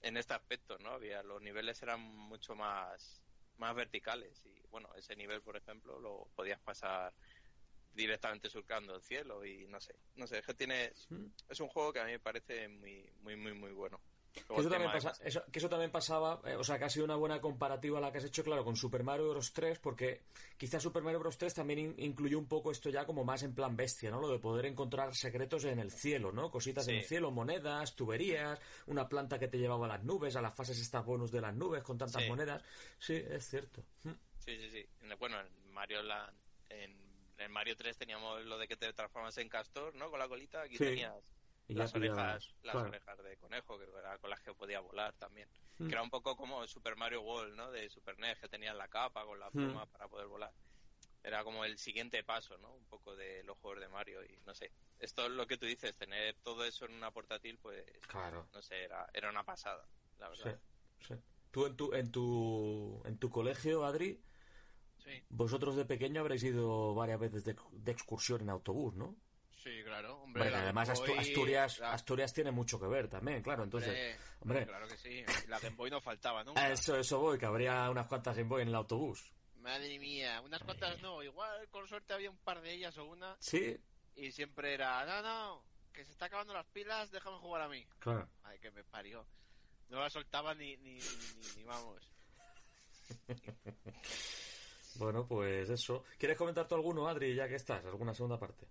en 0.00 0.16
este 0.16 0.32
aspecto, 0.32 0.78
¿no? 0.78 0.90
Había 0.92 1.22
los 1.22 1.42
niveles 1.42 1.82
eran 1.82 2.00
mucho 2.00 2.54
más 2.54 3.23
más 3.58 3.74
verticales. 3.74 4.44
Y 4.44 4.62
bueno 4.70 4.88
ese 4.96 5.16
nivel 5.16 5.42
por 5.42 5.56
ejemplo 5.56 5.98
lo 6.00 6.28
podías 6.34 6.60
pasar 6.60 7.14
directamente 7.92 8.50
surcando 8.50 8.96
el 8.96 9.02
cielo 9.02 9.44
y 9.44 9.66
no 9.68 9.80
sé 9.80 9.94
no 10.16 10.26
sé 10.26 10.38
es 10.38 10.46
que 10.46 10.54
tiene 10.54 10.92
es 11.48 11.60
un 11.60 11.68
juego 11.68 11.92
que 11.92 12.00
a 12.00 12.04
mí 12.04 12.12
me 12.12 12.18
parece 12.18 12.68
muy 12.68 13.08
muy 13.20 13.36
muy 13.36 13.54
muy 13.54 13.70
bueno 13.72 14.00
que 14.34 14.60
eso, 14.60 14.68
también 14.68 14.90
que 15.52 15.58
eso, 15.58 15.68
también 15.68 15.90
pasaba, 15.90 16.40
eh, 16.44 16.56
o 16.56 16.64
sea, 16.64 16.78
que 16.78 16.84
ha 16.84 16.90
sido 16.90 17.04
una 17.04 17.14
buena 17.14 17.40
comparativa 17.40 18.00
la 18.00 18.10
que 18.10 18.18
has 18.18 18.24
hecho, 18.24 18.42
claro, 18.42 18.64
con 18.64 18.76
Super 18.76 19.04
Mario 19.04 19.30
Bros. 19.30 19.52
3, 19.52 19.78
porque 19.78 20.22
quizás 20.56 20.82
Super 20.82 21.02
Mario 21.02 21.20
Bros. 21.20 21.38
3 21.38 21.54
también 21.54 21.94
incluyó 21.98 22.38
un 22.38 22.46
poco 22.46 22.72
esto 22.72 22.90
ya 22.90 23.06
como 23.06 23.24
más 23.24 23.42
en 23.44 23.54
plan 23.54 23.76
bestia, 23.76 24.10
¿no? 24.10 24.20
Lo 24.20 24.28
de 24.28 24.38
poder 24.38 24.66
encontrar 24.66 25.14
secretos 25.14 25.64
en 25.64 25.78
el 25.78 25.92
cielo, 25.92 26.32
¿no? 26.32 26.50
Cositas 26.50 26.88
en 26.88 26.96
el 26.96 27.04
cielo, 27.04 27.30
monedas, 27.30 27.94
tuberías, 27.94 28.60
una 28.86 29.08
planta 29.08 29.38
que 29.38 29.48
te 29.48 29.58
llevaba 29.58 29.86
a 29.86 29.90
las 29.90 30.04
nubes, 30.04 30.36
a 30.36 30.42
las 30.42 30.54
fases 30.54 30.80
estas 30.80 31.04
bonus 31.04 31.30
de 31.30 31.40
las 31.40 31.54
nubes 31.54 31.82
con 31.82 31.96
tantas 31.96 32.26
monedas. 32.28 32.62
Sí, 32.98 33.14
es 33.14 33.48
cierto. 33.48 33.84
Hm. 34.02 34.12
Sí, 34.38 34.56
sí, 34.58 34.70
sí. 34.70 34.86
Bueno, 35.18 35.40
en 35.40 35.72
Mario 35.72 36.00
en, 36.68 37.50
Mario 37.50 37.76
3 37.76 37.96
teníamos 37.96 38.44
lo 38.44 38.58
de 38.58 38.66
que 38.66 38.76
te 38.76 38.92
transformas 38.92 39.36
en 39.38 39.48
castor, 39.48 39.94
¿no? 39.94 40.10
Con 40.10 40.18
la 40.18 40.28
colita. 40.28 40.62
Aquí 40.62 40.76
tenías 40.76 41.14
las 41.68 41.94
orejas, 41.94 42.54
las 42.62 42.74
orejas 42.74 43.22
de 43.22 43.36
conejo, 43.38 43.78
que 43.78 43.84
era 43.84 44.18
con 44.18 44.30
las 44.30 44.40
que 44.40 44.54
podía 44.54 44.80
volar 44.80 45.14
también. 45.14 45.48
Hmm. 45.78 45.86
Que 45.86 45.92
era 45.92 46.02
un 46.02 46.10
poco 46.10 46.36
como 46.36 46.66
Super 46.66 46.96
Mario 46.96 47.22
World, 47.22 47.56
¿no? 47.56 47.70
De 47.70 47.88
Super 47.88 48.18
NES, 48.18 48.38
que 48.38 48.48
tenía 48.48 48.74
la 48.74 48.88
capa 48.88 49.24
con 49.24 49.38
la 49.40 49.50
pluma 49.50 49.84
hmm. 49.84 49.90
para 49.90 50.08
poder 50.08 50.26
volar. 50.26 50.52
Era 51.22 51.42
como 51.42 51.64
el 51.64 51.78
siguiente 51.78 52.22
paso, 52.22 52.58
¿no? 52.58 52.74
Un 52.74 52.84
poco 52.84 53.16
de 53.16 53.42
los 53.44 53.56
juegos 53.58 53.80
de 53.80 53.88
Mario 53.88 54.22
y 54.22 54.38
no 54.44 54.54
sé. 54.54 54.70
Esto 54.98 55.24
es 55.24 55.32
lo 55.32 55.46
que 55.46 55.56
tú 55.56 55.64
dices, 55.64 55.96
tener 55.96 56.36
todo 56.42 56.64
eso 56.64 56.84
en 56.84 56.92
una 56.92 57.10
portátil, 57.10 57.58
pues. 57.58 57.82
Claro. 58.06 58.46
No 58.52 58.60
sé, 58.60 58.84
era, 58.84 59.08
era 59.14 59.30
una 59.30 59.42
pasada, 59.42 59.88
la 60.18 60.28
verdad. 60.28 60.60
Sí, 61.00 61.14
Tú 61.50 61.66
en 61.66 61.76
tu, 61.76 61.94
en 61.94 62.10
tu, 62.10 63.00
en 63.04 63.16
tu 63.16 63.30
colegio, 63.30 63.84
Adri, 63.84 64.20
vosotros 65.28 65.76
de 65.76 65.84
pequeño 65.84 66.20
habréis 66.20 66.42
ido 66.42 66.94
varias 66.94 67.20
veces 67.20 67.44
de, 67.44 67.56
de 67.70 67.92
excursión 67.92 68.40
en 68.40 68.50
autobús, 68.50 68.94
¿no? 68.96 69.16
Sí, 69.64 69.82
claro. 69.82 70.18
Hombre, 70.18 70.54
además 70.54 70.90
Asturias, 70.90 71.80
Asturias 71.80 72.34
tiene 72.34 72.50
mucho 72.50 72.78
que 72.78 72.86
ver 72.86 73.08
también, 73.08 73.42
claro. 73.42 73.64
Entonces, 73.64 74.18
hombre, 74.40 74.66
Claro 74.66 74.86
que 74.86 74.98
sí. 74.98 75.24
La 75.48 75.58
Game 75.58 75.74
Boy 75.74 75.90
no 75.90 76.02
faltaba 76.02 76.44
nunca. 76.44 76.70
Eso, 76.70 76.98
eso 76.98 77.18
voy, 77.18 77.38
que 77.38 77.46
habría 77.46 77.88
unas 77.88 78.06
cuantas 78.06 78.36
Game 78.36 78.50
Boy 78.50 78.60
en 78.60 78.68
el 78.68 78.74
autobús. 78.74 79.32
Madre 79.56 79.98
mía, 79.98 80.42
unas 80.42 80.62
cuantas 80.62 81.00
no. 81.00 81.22
Igual, 81.22 81.66
con 81.70 81.88
suerte, 81.88 82.12
había 82.12 82.28
un 82.28 82.36
par 82.36 82.60
de 82.60 82.74
ellas 82.74 82.98
o 82.98 83.06
una. 83.06 83.36
Sí. 83.40 83.80
Y 84.16 84.32
siempre 84.32 84.74
era, 84.74 85.02
no, 85.06 85.22
no, 85.22 85.64
que 85.94 86.04
se 86.04 86.12
está 86.12 86.26
acabando 86.26 86.52
las 86.52 86.66
pilas, 86.66 87.10
déjame 87.10 87.38
jugar 87.38 87.62
a 87.62 87.68
mí. 87.68 87.86
Claro. 88.00 88.28
Ay, 88.42 88.58
que 88.58 88.70
me 88.70 88.84
parió. 88.84 89.26
No 89.88 89.98
la 89.98 90.10
soltaba 90.10 90.54
ni, 90.54 90.76
ni, 90.76 90.98
ni, 90.98 91.56
ni 91.56 91.64
vamos. 91.64 92.12
bueno, 94.96 95.26
pues 95.26 95.70
eso. 95.70 96.04
¿Quieres 96.18 96.36
comentar 96.36 96.68
tú 96.68 96.74
alguno, 96.74 97.08
Adri, 97.08 97.34
ya 97.34 97.48
que 97.48 97.56
estás? 97.56 97.82
¿Alguna 97.86 98.12
segunda 98.12 98.38
parte? 98.38 98.66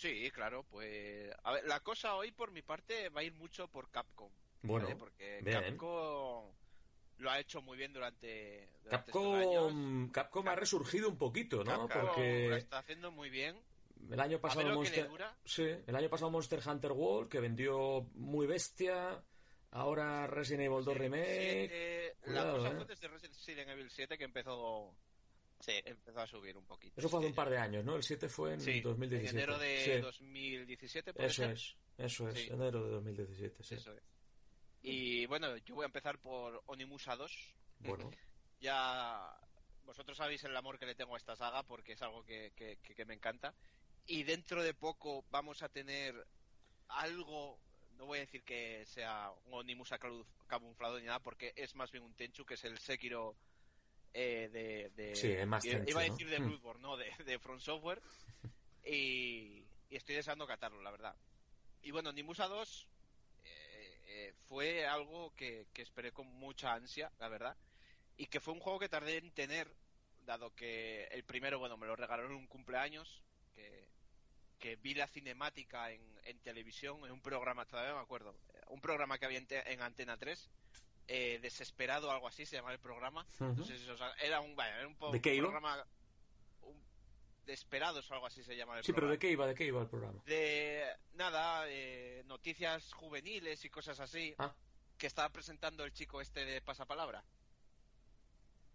Sí, 0.00 0.30
claro, 0.30 0.64
pues. 0.70 1.30
A 1.44 1.52
ver, 1.52 1.64
la 1.66 1.80
cosa 1.80 2.14
hoy 2.14 2.32
por 2.32 2.52
mi 2.52 2.62
parte 2.62 3.10
va 3.10 3.20
a 3.20 3.24
ir 3.24 3.34
mucho 3.34 3.68
por 3.68 3.90
Capcom. 3.90 4.30
Bueno, 4.62 4.88
porque 4.98 5.42
Capcom 5.44 6.50
lo 7.18 7.30
ha 7.30 7.38
hecho 7.38 7.60
muy 7.60 7.76
bien 7.76 7.92
durante. 7.92 8.66
Capcom, 8.88 10.10
Capcom 10.10 10.48
ha 10.48 10.54
resurgido 10.54 11.10
un 11.10 11.18
poquito, 11.18 11.62
¿no? 11.64 11.86
porque 11.86 12.48
lo 12.48 12.56
está 12.56 12.78
haciendo 12.78 13.10
muy 13.10 13.28
bien. 13.28 13.60
El 14.10 14.20
año 14.20 14.40
pasado 14.40 14.74
Monster, 14.74 15.10
sí, 15.44 15.68
el 15.86 15.94
año 15.94 16.08
pasado 16.08 16.30
Monster 16.30 16.60
Hunter 16.66 16.92
World 16.92 17.28
que 17.28 17.40
vendió 17.40 18.08
muy 18.14 18.46
bestia. 18.46 19.22
Ahora 19.72 20.26
Resident 20.26 20.64
Evil 20.64 20.82
2 20.82 20.96
Remake. 20.96 22.16
la 22.24 22.50
cosa 22.52 22.68
¿eh? 22.68 22.74
fue 22.74 22.84
desde 22.86 23.06
Resident 23.06 23.68
Evil 23.68 23.90
7 23.90 24.16
que 24.16 24.24
empezó 24.24 24.96
Sí, 25.60 25.72
empezó 25.84 26.20
a 26.20 26.26
subir 26.26 26.56
un 26.56 26.64
poquito. 26.64 26.98
Eso 26.98 27.08
fue 27.08 27.20
hace 27.20 27.28
un 27.28 27.34
par 27.34 27.50
de 27.50 27.58
años, 27.58 27.84
¿no? 27.84 27.96
El 27.96 28.02
7 28.02 28.28
fue 28.28 28.54
en 28.54 28.82
2017. 28.82 29.28
En 29.28 29.36
enero 29.36 29.58
de 29.58 30.00
2017, 30.00 31.12
¿puede 31.12 31.28
Eso 31.28 31.44
es, 31.44 31.76
eso 31.98 32.28
es, 32.28 32.50
enero 32.50 32.82
de 32.84 32.90
2017, 32.92 33.62
sí. 33.62 33.74
Eso 33.74 33.92
es. 33.92 34.02
Y 34.82 35.26
bueno, 35.26 35.54
yo 35.58 35.74
voy 35.74 35.84
a 35.84 35.86
empezar 35.86 36.18
por 36.18 36.62
Onimusa 36.66 37.14
2. 37.14 37.54
Bueno. 37.80 38.10
ya 38.60 39.38
vosotros 39.84 40.16
sabéis 40.16 40.44
el 40.44 40.56
amor 40.56 40.78
que 40.78 40.86
le 40.86 40.94
tengo 40.94 41.14
a 41.14 41.18
esta 41.18 41.36
saga 41.36 41.62
porque 41.62 41.92
es 41.92 42.02
algo 42.02 42.24
que, 42.24 42.52
que, 42.54 43.04
me 43.04 43.14
encanta. 43.14 43.54
Y 44.06 44.22
dentro 44.22 44.62
de 44.62 44.72
poco 44.72 45.24
vamos 45.30 45.62
a 45.62 45.68
tener 45.68 46.26
algo 46.88 47.60
no 47.98 48.06
voy 48.06 48.18
a 48.18 48.22
decir 48.22 48.42
que 48.44 48.86
sea 48.86 49.30
un 49.44 49.54
Onimusa 49.54 49.98
camuflado 50.46 50.98
ni 50.98 51.04
nada, 51.04 51.18
porque 51.18 51.52
es 51.54 51.74
más 51.74 51.92
bien 51.92 52.02
un 52.02 52.14
Tenchu, 52.14 52.46
que 52.46 52.54
es 52.54 52.64
el 52.64 52.78
Sekiro 52.78 53.36
eh, 54.12 54.48
de, 54.52 54.90
de 54.96 55.14
sí, 55.14 55.34
más 55.46 55.64
iba 55.64 56.00
a 56.00 56.04
decir 56.04 56.28
de 56.28 56.40
hmm. 56.40 56.46
Bloodborne, 56.46 56.82
no, 56.82 56.96
de, 56.96 57.12
de 57.24 57.38
From 57.38 57.60
Software 57.60 58.02
y, 58.84 59.64
estoy 59.90 60.14
deseando 60.14 60.46
catarlo, 60.46 60.82
la 60.82 60.90
verdad. 60.90 61.14
Y 61.82 61.90
bueno, 61.90 62.12
Nimusa 62.12 62.46
2 62.46 62.88
eh, 63.44 64.00
eh, 64.06 64.34
fue 64.46 64.86
algo 64.86 65.34
que, 65.34 65.66
esperé 65.74 66.12
con 66.12 66.26
mucha 66.26 66.72
ansia, 66.72 67.10
la 67.18 67.28
verdad, 67.28 67.56
y 68.16 68.26
que 68.26 68.40
fue 68.40 68.54
un 68.54 68.60
juego 68.60 68.78
que 68.78 68.88
tardé 68.88 69.18
en 69.18 69.30
tener, 69.32 69.72
dado 70.24 70.54
que 70.54 71.04
el 71.10 71.24
primero, 71.24 71.58
bueno, 71.58 71.76
me 71.76 71.86
lo 71.86 71.96
regalaron 71.96 72.32
en 72.32 72.38
un 72.38 72.46
cumpleaños, 72.46 73.22
que, 73.54 73.88
que 74.58 74.76
vi 74.76 74.94
la 74.94 75.08
cinemática 75.08 75.90
en, 75.90 76.02
en 76.24 76.38
televisión, 76.40 77.04
en 77.04 77.12
un 77.12 77.20
programa, 77.20 77.64
todavía 77.66 77.94
me 77.94 78.00
acuerdo, 78.00 78.36
un 78.68 78.80
programa 78.80 79.18
que 79.18 79.26
había 79.26 79.38
en, 79.38 79.46
en 79.50 79.82
Antena 79.82 80.16
3, 80.16 80.50
eh, 81.12 81.40
Desesperado, 81.42 82.08
algo 82.12 82.28
así 82.28 82.46
se 82.46 82.54
llama 82.54 82.72
el 82.72 82.78
programa. 82.78 83.26
era 84.22 84.40
un, 84.40 84.52
era 84.52 84.86
un, 84.86 85.12
¿De 85.12 85.20
qué 85.20 85.36
programa. 85.38 85.84
Un, 86.62 86.80
Desperados 87.44 88.08
o 88.08 88.14
algo 88.14 88.26
así 88.26 88.44
se 88.44 88.56
llama 88.56 88.78
el 88.78 88.84
sí, 88.84 88.92
pero 88.92 89.08
¿de 89.08 89.18
qué 89.18 89.28
iba? 89.28 89.44
¿De 89.44 89.56
qué 89.56 89.64
iba 89.64 89.80
el 89.82 89.88
programa? 89.88 90.22
De 90.24 90.84
nada, 91.14 91.64
eh, 91.68 92.22
noticias 92.26 92.92
juveniles 92.92 93.64
y 93.64 93.70
cosas 93.70 93.98
así. 93.98 94.34
Ah. 94.38 94.54
Que 94.96 95.08
estaba 95.08 95.30
presentando 95.30 95.82
el 95.82 95.92
chico 95.92 96.20
este 96.20 96.44
de 96.44 96.60
Pasapalabra. 96.60 97.24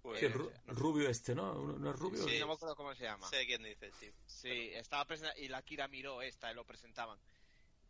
Pues, 0.01 0.21
el 0.21 0.33
rubio 0.67 1.09
este, 1.09 1.33
¿no? 1.33 1.53
¿No 1.53 1.89
es 1.89 1.95
rubio? 1.97 2.27
Sí, 2.27 2.37
no 2.39 2.47
me 2.47 2.53
acuerdo 2.53 2.75
cómo 2.75 2.93
se 2.95 3.03
llama. 3.05 3.29
Sé 3.29 3.45
quién 3.45 3.63
dice, 3.63 3.91
sí. 3.93 4.11
Sí, 4.25 4.71
estaba 4.73 5.05
presentando, 5.05 5.41
y 5.41 5.47
la 5.47 5.61
Kira 5.61 5.87
miró 5.87 6.21
esta, 6.21 6.51
y 6.51 6.55
lo 6.55 6.65
presentaban. 6.65 7.17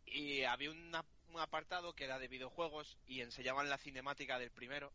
Y 0.04 0.44
había 0.44 0.70
una 0.70 1.04
apartado 1.38 1.94
que 1.94 2.04
era 2.04 2.18
de 2.18 2.28
videojuegos 2.28 2.96
y 3.06 3.20
enseñaban 3.20 3.68
la 3.68 3.78
cinemática 3.78 4.38
del 4.38 4.50
primero 4.50 4.92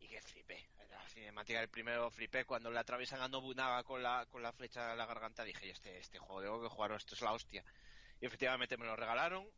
y 0.00 0.08
que 0.08 0.20
flipé. 0.20 0.68
La 0.90 1.08
cinemática 1.08 1.60
del 1.60 1.68
primero 1.68 2.10
flipé 2.10 2.44
cuando 2.44 2.70
le 2.70 2.78
atraviesan 2.78 3.20
a 3.20 3.28
Nobunaga 3.28 3.82
con 3.84 4.02
la, 4.02 4.26
con 4.26 4.42
la 4.42 4.52
flecha 4.52 4.88
de 4.88 4.96
la 4.96 5.06
garganta. 5.06 5.44
Dije, 5.44 5.70
este, 5.70 5.98
este 5.98 6.18
juego 6.18 6.42
tengo 6.42 6.62
que 6.62 6.68
jugar, 6.68 6.92
esto 6.92 7.14
es 7.14 7.20
la 7.20 7.32
hostia. 7.32 7.64
Y 8.20 8.26
efectivamente 8.26 8.76
me 8.76 8.86
lo 8.86 8.96
regalaron. 8.96 9.48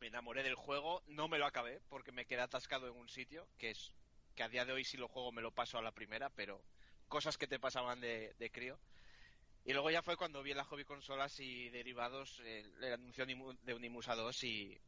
me 0.00 0.08
enamoré 0.08 0.42
del 0.42 0.54
juego, 0.54 1.02
no 1.06 1.28
me 1.28 1.38
lo 1.38 1.46
acabé 1.46 1.80
porque 1.88 2.12
me 2.12 2.26
quedé 2.26 2.40
atascado 2.40 2.88
en 2.88 2.96
un 2.96 3.08
sitio, 3.08 3.46
que 3.58 3.70
es 3.70 3.92
que 4.34 4.42
a 4.42 4.48
día 4.48 4.64
de 4.64 4.72
hoy 4.72 4.84
si 4.84 4.96
lo 4.96 5.08
juego 5.08 5.30
me 5.30 5.42
lo 5.42 5.52
paso 5.52 5.78
a 5.78 5.82
la 5.82 5.92
primera, 5.92 6.30
pero 6.30 6.62
cosas 7.08 7.36
que 7.36 7.46
te 7.46 7.60
pasaban 7.60 8.00
de, 8.00 8.34
de 8.38 8.50
crío. 8.50 8.78
Y 9.64 9.72
luego 9.72 9.90
ya 9.90 10.02
fue 10.02 10.16
cuando 10.16 10.42
vi 10.42 10.50
en 10.50 10.56
la 10.56 10.64
hobby 10.64 10.84
consolas 10.84 11.38
y 11.38 11.68
derivados 11.70 12.40
el, 12.40 12.82
el 12.82 12.92
anuncio 12.94 13.24
de 13.26 13.74
Unimusa 13.74 14.16
2 14.16 14.44
y, 14.44 14.80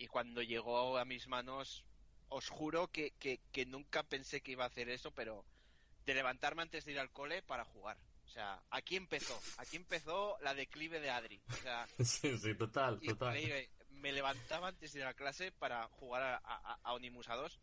y 0.00 0.06
cuando 0.06 0.40
llegó 0.40 0.96
a 0.96 1.04
mis 1.04 1.28
manos, 1.28 1.84
os 2.30 2.48
juro 2.48 2.88
que, 2.88 3.10
que, 3.18 3.38
que 3.52 3.66
nunca 3.66 4.02
pensé 4.02 4.40
que 4.40 4.52
iba 4.52 4.64
a 4.64 4.68
hacer 4.68 4.88
eso, 4.88 5.10
pero 5.10 5.44
de 6.06 6.14
levantarme 6.14 6.62
antes 6.62 6.86
de 6.86 6.92
ir 6.92 6.98
al 6.98 7.10
cole 7.10 7.42
para 7.42 7.66
jugar. 7.66 7.98
O 8.24 8.28
sea, 8.28 8.62
aquí 8.70 8.96
empezó, 8.96 9.38
aquí 9.58 9.76
empezó 9.76 10.38
la 10.40 10.54
declive 10.54 11.00
de 11.00 11.10
Adri. 11.10 11.42
O 11.50 11.56
sea, 11.56 11.86
Sí, 12.02 12.38
sí, 12.38 12.54
total, 12.54 12.98
total. 13.00 13.36
Me 13.90 14.12
levantaba 14.12 14.68
antes 14.68 14.94
de 14.94 15.00
ir 15.00 15.04
a 15.04 15.12
clase 15.12 15.52
para 15.52 15.86
jugar 15.88 16.22
a, 16.22 16.40
a, 16.44 16.78
a 16.82 16.94
Onimusa 16.94 17.34
2, 17.34 17.60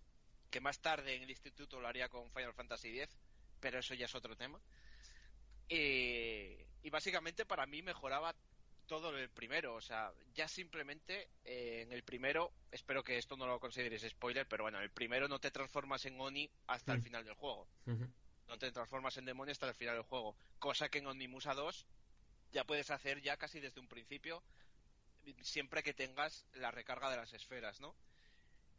que 0.51 0.61
más 0.61 0.79
tarde 0.79 1.15
en 1.15 1.23
el 1.23 1.31
instituto 1.31 1.79
lo 1.79 1.87
haría 1.87 2.07
con 2.07 2.29
Final 2.29 2.53
Fantasy 2.53 2.99
X, 2.99 3.17
pero 3.59 3.79
eso 3.79 3.95
ya 3.95 4.05
es 4.05 4.13
otro 4.13 4.35
tema. 4.37 4.61
Y, 5.69 6.55
y 6.83 6.89
básicamente 6.91 7.47
para 7.47 7.65
mí 7.65 7.81
mejoraba 7.81 8.35
todo 8.87 9.15
el 9.15 9.29
primero, 9.29 9.75
o 9.75 9.81
sea, 9.81 10.11
ya 10.33 10.47
simplemente 10.47 11.29
eh, 11.45 11.81
en 11.83 11.91
el 11.91 12.03
primero, 12.03 12.51
espero 12.71 13.03
que 13.03 13.17
esto 13.17 13.35
no 13.37 13.45
lo 13.45 13.59
consideréis 13.59 14.03
spoiler, 14.09 14.47
pero 14.47 14.63
bueno, 14.63 14.77
en 14.77 14.85
el 14.85 14.91
primero 14.91 15.27
no 15.27 15.39
te 15.39 15.51
transformas 15.51 16.05
en 16.05 16.19
Oni 16.19 16.49
hasta 16.67 16.93
el 16.93 16.99
Mm. 16.99 17.03
final 17.03 17.25
del 17.25 17.35
juego 17.35 17.67
no 18.47 18.57
te 18.57 18.71
transformas 18.71 19.17
en 19.17 19.25
demonio 19.25 19.51
hasta 19.51 19.67
el 19.67 19.75
final 19.75 19.95
del 19.95 20.03
juego. 20.05 20.35
Cosa 20.59 20.89
que 20.89 20.99
en 20.99 21.07
Onimusa 21.07 21.53
2 21.53 21.85
ya 22.53 22.63
puedes 22.63 22.89
hacer 22.91 23.21
ya 23.21 23.37
casi 23.37 23.59
desde 23.59 23.81
un 23.81 23.87
principio, 23.87 24.41
siempre 25.41 25.83
que 25.83 25.93
tengas 25.93 26.45
la 26.53 26.71
recarga 26.71 27.09
de 27.09 27.17
las 27.17 27.33
esferas, 27.33 27.81
¿no? 27.81 27.93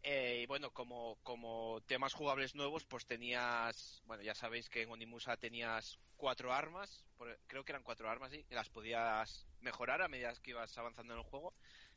Eh, 0.03 0.41
y 0.43 0.47
bueno, 0.47 0.71
como, 0.73 1.19
como 1.23 1.83
temas 1.87 2.15
jugables 2.15 2.55
nuevos, 2.55 2.87
pues 2.87 3.05
tenías, 3.05 4.01
bueno, 4.07 4.23
ya 4.23 4.35
sabéis 4.35 4.69
que 4.71 4.83
en 4.83 4.91
Onimusa 4.91 5.37
tenías 5.37 5.99
cuatro 6.19 6.53
armas, 6.53 7.07
por- 7.17 7.41
creo 7.47 7.65
que 7.65 7.73
eran 7.73 7.85
cuatro 7.85 8.11
armas, 8.11 8.33
sí, 8.33 8.45
que 8.45 8.57
las 8.57 8.71
podías 8.71 9.49
mejorar 9.61 10.03
a 10.03 10.09
medida 10.09 10.35
que 10.43 10.51
ibas 10.53 10.77
avanzando 10.79 11.15
en 11.15 11.21
el 11.21 11.25
juego, 11.27 11.57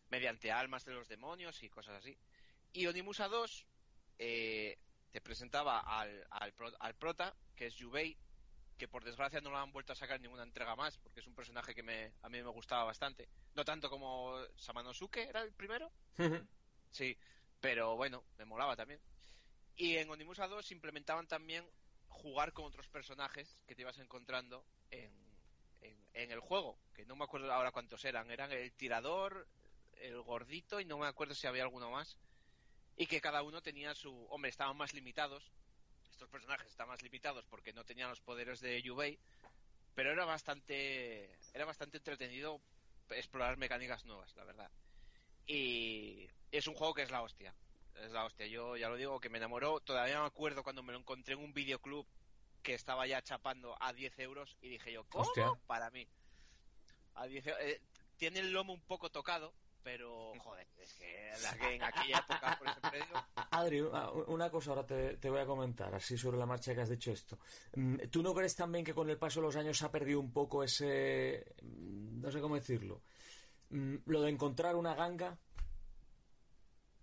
mediante 0.09 0.51
almas 0.53 0.85
de 0.85 0.93
los 0.93 1.09
demonios 1.09 1.63
y 1.63 1.69
cosas 1.69 1.97
así. 1.97 2.19
Y 2.73 2.87
Onimusa 2.87 3.27
2 3.27 3.67
eh, 4.19 4.79
te 5.11 5.21
presentaba 5.21 5.79
al, 5.81 6.25
al, 6.31 6.53
al 6.79 6.95
prota, 6.97 7.37
que 7.55 7.67
es 7.67 7.75
Yubei, 7.75 8.21
que 8.77 8.87
por 8.87 9.03
desgracia 9.03 9.41
no 9.41 9.51
lo 9.51 9.57
han 9.57 9.71
vuelto 9.73 9.93
a 9.93 9.97
sacar 9.97 10.17
en 10.17 10.23
ninguna 10.23 10.43
entrega 10.43 10.75
más, 10.77 10.97
porque 10.99 11.19
es 11.21 11.27
un 11.27 11.35
personaje 11.35 11.75
que 11.75 11.83
me, 11.83 12.15
a 12.21 12.29
mí 12.29 12.41
me 12.43 12.49
gustaba 12.49 12.85
bastante. 12.85 13.29
No 13.55 13.65
tanto 13.65 13.89
como 13.89 14.37
Samanosuke, 14.55 15.29
¿era 15.29 15.41
el 15.43 15.53
primero? 15.53 15.93
Sí, 16.91 17.17
pero 17.59 17.95
bueno, 17.97 18.25
me 18.37 18.45
molaba 18.45 18.75
también. 18.75 19.01
Y 19.75 19.97
en 19.97 20.09
Onimusa 20.09 20.47
2 20.47 20.71
implementaban 20.71 21.27
también 21.27 21.65
jugar 22.11 22.53
con 22.53 22.65
otros 22.65 22.87
personajes 22.87 23.57
que 23.65 23.75
te 23.75 23.81
ibas 23.81 23.97
encontrando 23.97 24.63
en, 24.91 25.11
en, 26.13 26.31
el 26.31 26.39
juego, 26.39 26.77
que 26.93 27.05
no 27.05 27.15
me 27.15 27.23
acuerdo 27.23 27.51
ahora 27.51 27.71
cuántos 27.71 28.05
eran. 28.05 28.29
Eran 28.29 28.51
el 28.51 28.71
tirador, 28.73 29.47
el 29.97 30.21
gordito 30.21 30.79
y 30.79 30.85
no 30.85 30.97
me 30.97 31.07
acuerdo 31.07 31.33
si 31.33 31.47
había 31.47 31.63
alguno 31.63 31.89
más. 31.89 32.17
Y 32.97 33.07
que 33.07 33.21
cada 33.21 33.41
uno 33.41 33.61
tenía 33.61 33.95
su... 33.95 34.25
Hombre, 34.29 34.49
estaban 34.49 34.77
más 34.77 34.93
limitados. 34.93 35.51
Estos 36.11 36.29
personajes 36.29 36.67
estaban 36.67 36.91
más 36.91 37.01
limitados 37.01 37.45
porque 37.49 37.73
no 37.73 37.85
tenían 37.85 38.09
los 38.09 38.21
poderes 38.21 38.59
de 38.59 38.81
Yubei. 38.81 39.17
Pero 39.95 40.11
era 40.11 40.25
bastante... 40.25 41.35
Era 41.53 41.65
bastante 41.65 41.97
entretenido 41.97 42.61
explorar 43.09 43.57
mecánicas 43.57 44.05
nuevas, 44.05 44.35
la 44.35 44.43
verdad. 44.43 44.71
Y 45.47 46.29
es 46.51 46.67
un 46.67 46.75
juego 46.75 46.93
que 46.93 47.01
es 47.03 47.11
la 47.11 47.23
hostia. 47.23 47.55
Es 47.95 48.11
la 48.11 48.25
hostia. 48.25 48.47
Yo 48.47 48.77
ya 48.77 48.89
lo 48.89 48.95
digo, 48.95 49.19
que 49.19 49.29
me 49.29 49.37
enamoró. 49.37 49.79
Todavía 49.79 50.19
me 50.21 50.25
acuerdo 50.27 50.63
cuando 50.63 50.83
me 50.83 50.91
lo 50.93 50.99
encontré 50.99 51.33
en 51.35 51.39
un 51.41 51.53
videoclub 51.53 52.05
que 52.63 52.73
estaba 52.73 53.07
ya 53.07 53.21
chapando 53.21 53.75
a 53.81 53.91
10 53.93 54.17
euros 54.19 54.55
y 54.61 54.69
dije 54.69 54.91
yo, 54.93 55.03
¿cómo? 55.09 55.23
Hostia. 55.23 55.51
Para 55.67 55.89
mí. 55.91 56.07
A 57.15 57.25
10 57.27 57.45
eu- 57.47 57.57
eh, 57.59 57.81
tiene 58.17 58.39
el 58.39 58.51
lomo 58.51 58.73
un 58.73 58.81
poco 58.81 59.09
tocado, 59.09 59.53
pero 59.83 60.31
joder, 60.39 60.67
es 60.77 60.93
que, 60.93 61.31
la 61.41 61.57
que 61.57 61.73
en 61.75 61.83
aquella 61.83 62.19
época 62.19 62.57
por 62.59 62.67
ese 62.69 62.81
precio... 62.81 63.17
A- 63.35 63.47
Adri, 63.59 63.81
una- 63.81 64.11
una 64.11 64.49
cosa 64.49 64.69
ahora 64.71 64.85
te, 64.85 65.17
te 65.17 65.29
voy 65.29 65.39
a 65.39 65.45
comentar, 65.45 65.93
así 65.93 66.17
sobre 66.17 66.37
la 66.37 66.45
marcha 66.45 66.73
que 66.75 66.81
has 66.81 66.89
dicho 66.89 67.11
esto. 67.11 67.39
Mm, 67.75 67.97
¿Tú 68.11 68.21
no 68.23 68.33
crees 68.33 68.55
también 68.55 68.85
que 68.85 68.93
con 68.93 69.09
el 69.09 69.17
paso 69.17 69.39
de 69.41 69.47
los 69.47 69.55
años 69.55 69.77
se 69.77 69.85
ha 69.85 69.91
perdido 69.91 70.19
un 70.19 70.31
poco 70.31 70.63
ese... 70.63 71.45
mm, 71.63 72.21
no 72.21 72.31
sé 72.31 72.39
cómo 72.39 72.55
decirlo? 72.55 73.01
Mm, 73.71 73.95
Lo 74.05 74.21
de 74.21 74.29
encontrar 74.29 74.75
una 74.75 74.93
ganga 74.95 75.37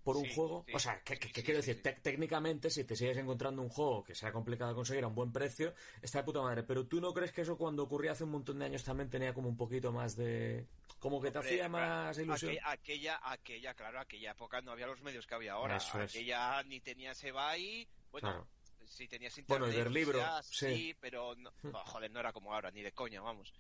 por 0.09 0.17
un 0.17 0.25
Sí, 0.25 0.35
juego. 0.35 0.65
sí, 0.67 0.73
o 0.75 0.79
sea, 0.79 1.01
que, 1.03 1.17
sí, 1.17 1.43
quiero 1.43 1.57
decir, 1.59 1.83
técnicamente, 2.03 2.71
si 2.71 2.85
te 2.85 2.97
sigues 2.97 3.19
encontrando 3.19 3.61
un 3.61 3.69
juego 3.69 4.03
que 4.05 4.15
sea 4.15 4.33
complicado 4.33 4.71
de 4.71 4.75
conseguir 4.77 5.05
a 5.05 5.09
un 5.09 5.15
buen 5.15 5.31
precio, 5.33 5.75
está 6.01 6.19
de 6.19 6.25
puta 6.25 6.41
madre. 6.41 6.63
Pero 6.63 6.87
tú 6.87 6.99
no 7.01 7.13
crees 7.13 7.31
que 7.33 7.43
eso 7.43 7.59
cuando 7.59 7.83
ocurría 7.83 8.13
hace 8.13 8.25
un 8.25 8.31
montón 8.31 8.59
de 8.59 8.65
años 8.65 8.83
también 8.85 9.11
tenía 9.11 9.35
como 9.35 9.49
un 9.51 9.57
poquito 9.57 9.93
más 9.93 10.17
de... 10.17 10.67
como 10.99 11.21
que 11.21 11.31
te 11.31 11.39
Hombre, 11.39 11.53
hacía 11.55 11.69
más 11.69 12.19
ilusión. 12.19 12.57
Aquella, 12.65 13.21
aquella, 13.23 13.75
claro, 13.75 14.01
aquella 14.01 14.31
época 14.31 14.61
no 14.63 14.73
había 14.73 14.87
los 14.87 15.03
medios 15.03 15.27
que 15.27 15.35
había 15.35 15.53
ahora. 15.53 15.77
Eso 15.77 16.01
es. 16.01 16.11
Aquella 16.11 16.63
ni 16.63 16.81
tenías 16.81 17.23
Ebay, 17.23 17.87
bueno, 18.11 18.29
Claro. 18.31 18.49
si 18.87 19.07
tenías 19.09 19.37
internet, 19.37 19.69
Bueno, 19.69 19.91
y 19.91 19.93
ver 19.95 20.07
quizás, 20.13 20.47
sí. 20.47 20.75
sí, 20.75 20.97
pero 20.99 21.35
no, 21.37 21.53
oh, 21.73 21.85
joder, 21.85 22.11
no 22.11 22.21
era 22.21 22.33
como 22.33 22.55
ahora, 22.55 22.71
ni 22.71 22.83
de 22.83 22.93
coña, 22.93 23.21
vamos. 23.21 23.53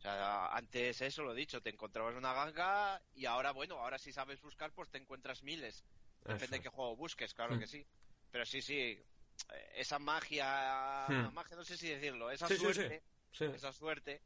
O 0.00 0.02
sea, 0.02 0.46
antes 0.56 1.02
eso 1.02 1.22
lo 1.22 1.32
he 1.34 1.36
dicho, 1.36 1.60
te 1.60 1.68
encontrabas 1.68 2.14
una 2.16 2.32
ganga 2.32 3.02
y 3.12 3.26
ahora, 3.26 3.52
bueno, 3.52 3.78
ahora 3.78 3.98
si 3.98 4.14
sabes 4.14 4.40
buscar, 4.40 4.72
pues 4.72 4.88
te 4.90 4.96
encuentras 4.96 5.42
miles. 5.42 5.84
Depende 6.22 6.46
Eso 6.46 6.54
de 6.56 6.60
qué 6.62 6.68
juego 6.70 6.96
busques, 6.96 7.34
claro 7.34 7.54
Hmm. 7.54 7.60
que 7.60 7.66
sí. 7.66 7.86
Pero 8.30 8.46
sí, 8.46 8.62
sí, 8.62 8.78
eh, 8.78 9.06
esa 9.74 9.98
magia, 9.98 11.06
Hmm. 11.06 11.34
magia 11.34 11.54
no 11.56 11.64
sé 11.66 11.76
si 11.76 11.88
decirlo, 11.90 12.30
esa 12.30 12.48
Sí, 12.48 12.54
sí, 12.56 12.60
sí. 12.72 12.72
suerte, 12.72 13.04
Sí. 13.30 13.44
esa 13.44 13.72
suerte. 13.74 14.22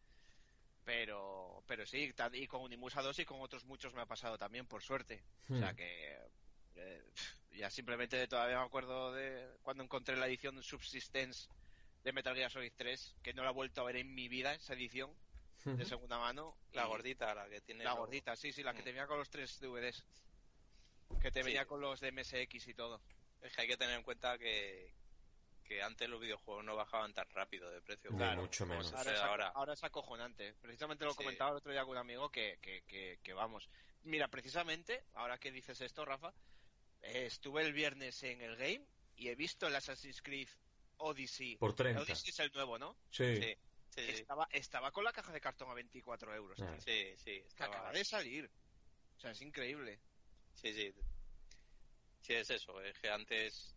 Pero, 0.85 1.65
pero 1.67 1.87
sí, 1.87 2.13
y 2.35 2.47
con 2.47 2.61
Unimusa 2.63 3.03
2 3.03 3.19
y 3.19 3.25
con 3.25 3.41
otros 3.41 3.65
muchos 3.65 3.95
me 3.95 4.03
ha 4.03 4.07
pasado 4.07 4.39
también, 4.39 4.69
por 4.69 4.83
suerte. 4.83 5.25
O 5.51 5.57
sea 5.57 5.73
Hmm. 5.73 5.77
que 5.77 6.19
eh, 6.77 7.13
ya 7.51 7.71
simplemente 7.71 8.29
todavía 8.29 8.59
me 8.61 8.65
acuerdo 8.67 9.13
de 9.13 9.59
cuando 9.63 9.83
encontré 9.83 10.17
la 10.17 10.27
edición 10.29 10.63
Subsistence 10.63 11.49
de 12.05 12.13
Metal 12.13 12.37
Gear 12.37 12.51
Solid 12.51 12.73
3, 12.77 13.17
que 13.23 13.33
no 13.35 13.43
la 13.45 13.51
he 13.51 13.53
vuelto 13.55 13.81
a 13.81 13.85
ver 13.85 13.97
en 13.97 14.15
mi 14.15 14.29
vida, 14.29 14.55
esa 14.55 14.75
edición 14.75 15.19
de 15.65 15.85
segunda 15.85 16.19
mano. 16.19 16.57
La 16.73 16.85
gordita, 16.87 17.35
la 17.35 17.49
que 17.49 17.61
tiene. 17.63 17.85
La 17.85 17.93
gordita, 17.95 18.37
sí, 18.37 18.53
sí, 18.53 18.63
la 18.63 18.73
que 18.75 18.81
Mm. 18.81 18.85
te 18.85 18.91
venía 18.91 19.07
con 19.07 19.19
los 19.19 19.31
tres 19.31 19.59
DVDs. 19.61 20.05
Que 21.21 21.31
te 21.31 21.43
Sí. 21.43 21.57
con 21.67 21.81
los 21.81 22.01
de 22.01 22.09
MSX 22.13 22.69
y 22.69 22.75
todo. 22.75 23.01
Es 23.41 23.55
que 23.55 23.63
hay 23.63 23.69
que 23.69 23.77
tener 23.77 23.97
en 23.97 24.03
cuenta 24.03 24.39
que, 24.39 24.93
que 25.65 25.83
antes 25.83 26.09
los 26.09 26.21
videojuegos 26.21 26.65
no 26.65 26.77
bajaban 26.77 27.15
tan 27.15 27.29
rápido 27.31 27.71
de 27.71 27.81
precio. 27.81 28.11
Claro, 28.11 28.43
mucho 28.43 28.67
menos. 28.67 28.93
Ahora 28.93 29.13
es, 29.13 29.21
ahora. 29.21 29.49
ahora 29.49 29.73
es 29.75 29.85
acojonante. 29.85 30.55
Precisamente 30.61 31.05
lo 31.05 31.13
Sí. 31.13 31.17
comentaba 31.19 31.51
el 31.53 31.57
otro 31.57 31.73
día 31.73 31.83
con 31.83 31.93
un 31.93 31.99
amigo 31.99 32.31
que, 32.31 32.59
que, 32.61 32.83
que, 32.83 33.19
que 33.23 33.33
vamos. 33.33 33.69
Mira, 34.03 34.29
precisamente, 34.29 35.05
ahora 35.15 35.39
que 35.39 35.51
dices 35.51 35.81
esto, 35.81 36.05
Rafa, 36.05 36.35
eh, 37.03 37.25
estuve 37.27 37.63
el 37.63 37.73
viernes 37.73 38.23
en 38.23 38.43
el 38.43 38.57
game 38.57 38.87
y 39.17 39.29
he 39.29 39.35
visto 39.35 39.67
el 39.67 39.75
Assassin's 39.77 40.21
Creed 40.21 40.49
Odyssey. 40.99 41.57
Por 41.57 41.75
30. 41.75 42.03
Odyssey 42.03 42.31
es 42.31 42.39
el 42.41 42.53
nuevo, 42.53 42.79
¿no? 42.79 42.97
Sí. 43.11 43.37
Sí, 43.37 43.57
sí. 44.03 44.11
Estaba, 44.11 44.49
estaba 44.51 44.91
con 44.93 45.05
la 45.05 45.13
caja 45.13 45.33
de 45.33 45.41
cartón 45.41 45.71
a 45.71 45.75
24 45.75 46.35
euros. 46.35 46.59
Ah. 46.61 46.77
Sí, 46.79 47.15
sí, 47.17 47.43
Que 47.57 47.65
acaba 47.65 47.93
de 47.93 48.05
salir. 48.05 48.51
O 49.17 49.21
sea, 49.21 49.31
es 49.31 49.41
increíble. 49.43 50.01
Sí, 50.55 50.73
sí. 50.73 50.93
Sí, 52.23 52.35
es 52.35 52.51
eso. 52.51 52.81
Es 52.81 52.99
que 52.99 53.11
antes, 53.11 53.75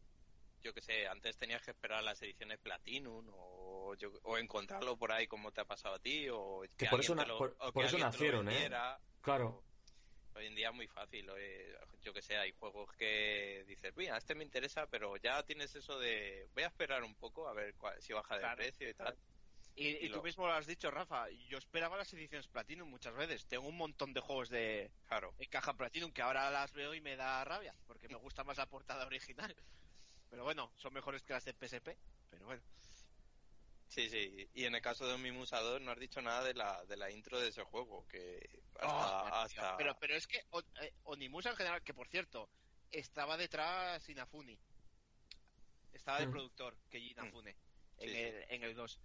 yo 0.61 0.73
que 0.73 0.81
sé, 0.81 1.07
antes 1.07 1.37
tenías 1.37 1.61
que 1.61 1.71
esperar 1.71 2.03
las 2.03 2.21
ediciones 2.21 2.59
Platinum 2.59 3.27
o, 3.33 3.93
yo- 3.95 4.13
o 4.23 4.37
encontrarlo 4.37 4.97
por 4.97 5.11
ahí 5.11 5.27
como 5.27 5.51
te 5.51 5.61
ha 5.61 5.65
pasado 5.65 5.95
a 5.95 5.99
ti 5.99 6.27
o 6.29 6.63
Que 6.77 6.87
por 6.87 6.99
eso 7.01 7.13
na- 7.15 7.25
lo- 7.25 7.37
por- 7.37 7.55
o 7.59 7.65
que 7.67 7.71
por 7.73 7.85
eso 7.85 7.97
nacieron, 7.97 8.49
¿eh? 8.49 8.69
Claro. 9.21 9.63
Hoy 10.35 10.45
en 10.45 10.55
día 10.55 10.69
es 10.69 10.75
muy 10.75 10.87
fácil. 10.87 11.27
eh, 11.37 11.75
Yo 12.03 12.13
que 12.13 12.21
sé, 12.21 12.37
hay 12.37 12.53
juegos 12.53 12.89
que 12.93 13.65
dices, 13.67 13.93
mira, 13.97 14.15
este 14.17 14.33
me 14.33 14.43
interesa, 14.45 14.87
pero 14.87 15.17
ya 15.17 15.43
tienes 15.43 15.75
eso 15.75 15.99
de, 15.99 16.47
voy 16.53 16.63
a 16.63 16.67
esperar 16.67 17.03
un 17.03 17.15
poco 17.15 17.49
a 17.49 17.53
ver 17.53 17.73
cuál- 17.75 18.01
si 18.01 18.13
baja 18.13 18.35
de 18.35 18.41
Claro, 18.41 18.55
precio 18.57 18.89
y 18.89 18.93
tal. 18.93 19.17
Y, 19.77 19.89
y 19.89 20.05
Y 20.05 20.09
tú 20.09 20.17
lo- 20.17 20.23
mismo 20.23 20.47
lo 20.47 20.53
has 20.53 20.65
dicho, 20.65 20.89
Rafa. 20.89 21.29
Yo 21.29 21.59
esperaba 21.59 21.97
las 21.97 22.11
ediciones 22.11 22.47
Platinum 22.47 22.89
muchas 22.89 23.13
veces. 23.13 23.45
Tengo 23.45 23.67
un 23.67 23.77
montón 23.77 24.11
de 24.11 24.21
juegos 24.21 24.49
de 24.49 24.91
Claro. 25.07 25.35
en 25.37 25.49
caja 25.49 25.75
Platinum 25.75 26.11
que 26.11 26.23
ahora 26.23 26.49
las 26.49 26.73
veo 26.73 26.95
y 26.95 27.01
me 27.01 27.15
da 27.15 27.45
rabia. 27.45 27.75
Porque 27.85 28.07
me 28.09 28.15
gusta 28.15 28.43
más 28.43 28.57
la 28.57 28.65
portada 28.65 29.05
original. 29.05 29.55
Pero 30.31 30.43
bueno, 30.43 30.73
son 30.77 30.93
mejores 30.93 31.21
que 31.23 31.33
las 31.33 31.45
de 31.45 31.53
PSP. 31.53 31.95
Pero 32.31 32.45
bueno. 32.47 32.63
Sí, 33.87 34.09
sí. 34.09 34.49
Y 34.55 34.65
en 34.65 34.73
el 34.75 34.81
caso 34.81 35.07
de 35.07 35.13
un 35.15 35.21
Mimusa 35.21 35.59
2 35.61 35.79
no 35.81 35.91
has 35.91 35.99
dicho 35.99 36.21
nada 36.21 36.43
de 36.43 36.55
la, 36.55 36.83
de 36.85 36.97
la 36.97 37.09
intro 37.11 37.39
de 37.39 37.49
ese 37.49 37.63
juego, 37.63 38.05
que 38.07 38.63
hasta... 38.79 38.87
Oh, 39.23 39.27
hasta- 39.35 39.77
Pero, 39.77 39.95
pero 39.99 40.15
es 40.15 40.25
que 40.27 40.41
O- 40.49 40.59
eh, 40.81 40.91
Onimusa 41.03 41.51
en 41.51 41.55
general, 41.55 41.83
que 41.83 41.93
por 41.93 42.07
cierto, 42.09 42.49
estaba 42.91 43.37
detrás 43.37 44.09
Inafune. 44.09 44.57
Estaba 45.93 46.19
de 46.19 46.27
Mm. 46.27 46.31
productor, 46.31 46.77
que 46.89 46.99
Inafune, 46.99 47.51
en, 47.99 48.09
Sí, 48.09 48.15
sí. 48.15 48.21
el, 48.21 48.45
en 48.49 48.63
el 48.63 48.75
2. 48.75 48.99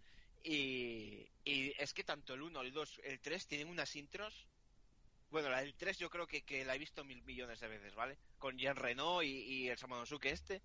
Y, 0.44 1.30
y 1.44 1.72
es 1.80 1.94
que 1.94 2.04
tanto 2.04 2.34
el 2.34 2.42
1, 2.42 2.60
el 2.62 2.72
2, 2.72 3.00
el 3.04 3.20
3 3.20 3.46
tienen 3.46 3.68
unas 3.68 3.94
intros 3.96 4.48
Bueno, 5.30 5.50
la 5.50 5.60
del 5.62 5.74
3 5.76 5.98
yo 5.98 6.10
creo 6.10 6.26
que, 6.26 6.44
que 6.44 6.64
la 6.64 6.74
he 6.76 6.78
visto 6.78 7.04
mil 7.04 7.22
millones 7.24 7.60
de 7.60 7.68
veces, 7.68 7.94
¿vale? 7.94 8.18
Con 8.38 8.58
Jean 8.58 8.76
Renault 8.76 9.24
y, 9.26 9.30
y 9.64 9.68
el 9.70 9.78
Samanosuke 9.78 10.26
este. 10.26 10.62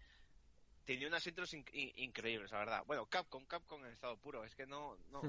Tenía 0.86 1.08
unas 1.08 1.26
intros 1.28 1.54
in- 1.54 1.66
in- 1.74 1.94
increíbles, 1.98 2.52
la 2.52 2.60
verdad. 2.60 2.84
Bueno, 2.86 3.08
Capcom, 3.08 3.46
Capcom 3.46 3.86
en 3.86 3.94
estado 3.94 4.18
puro. 4.20 4.44
Es 4.46 4.56
que 4.56 4.66
no, 4.68 4.98
no, 5.10 5.22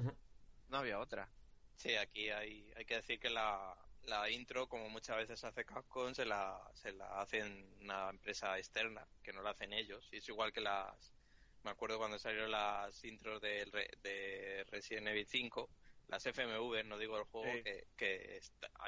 no 0.68 0.76
había 0.78 0.98
otra. 1.00 1.32
Sí, 1.76 1.94
aquí 1.96 2.30
hay, 2.30 2.72
hay 2.76 2.84
que 2.86 2.96
decir 2.96 3.20
que 3.20 3.30
la, 3.30 3.76
la 4.02 4.30
intro, 4.30 4.68
como 4.68 4.88
muchas 4.90 5.16
veces 5.18 5.44
hace 5.44 5.64
Capcom, 5.64 6.14
se 6.14 6.24
la, 6.26 6.70
se 6.74 6.92
la 6.92 7.20
hacen 7.20 7.76
una 7.82 8.10
empresa 8.10 8.58
externa, 8.58 9.08
que 9.22 9.32
no 9.32 9.42
la 9.42 9.50
hacen 9.50 9.72
ellos. 9.72 10.08
Y 10.12 10.18
es 10.18 10.28
igual 10.28 10.52
que 10.52 10.60
las... 10.60 11.14
Me 11.68 11.72
acuerdo 11.72 11.98
cuando 11.98 12.18
salieron 12.18 12.50
las 12.50 13.04
intros 13.04 13.42
de, 13.42 13.66
de 14.02 14.64
Resident 14.70 15.08
Evil 15.08 15.26
5, 15.26 15.68
las 16.06 16.24
FMV, 16.24 16.82
no 16.86 16.96
digo 16.96 17.18
el 17.18 17.24
juego, 17.24 17.52
Sí. 17.52 17.62
que, 17.62 17.88
que 17.94 18.40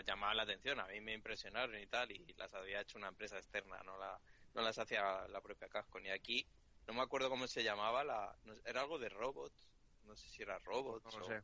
llamaban 0.07 0.39
la 0.39 0.45
atención. 0.45 0.81
A 0.81 0.87
mí 0.87 0.99
me 1.03 1.13
impresionaron 1.13 1.77
y 1.79 1.87
tal, 1.89 2.11
y 2.11 2.33
las 2.39 2.55
había 2.55 2.81
hecho 2.81 2.97
una 2.97 3.09
empresa 3.09 3.37
externa, 3.37 3.83
no, 3.85 3.99
la, 3.99 4.19
no 4.55 4.63
las 4.63 4.79
hacía 4.79 5.29
la 5.29 5.43
propia 5.43 5.69
Capcom. 5.69 6.03
Y 6.07 6.09
aquí, 6.09 6.49
no 6.87 6.95
me 6.95 7.03
acuerdo 7.03 7.29
cómo 7.29 7.47
se 7.49 7.63
llamaba, 7.63 8.03
la, 8.03 8.35
no 8.45 8.55
era 8.65 8.81
algo 8.81 8.99
de 8.99 9.11
robots. 9.11 9.69
No 10.01 10.17
sé 10.17 10.31
si 10.31 10.41
era 10.41 10.59
robots 10.61 11.15
No 11.15 11.21
o- 11.23 11.29
sé. 11.29 11.43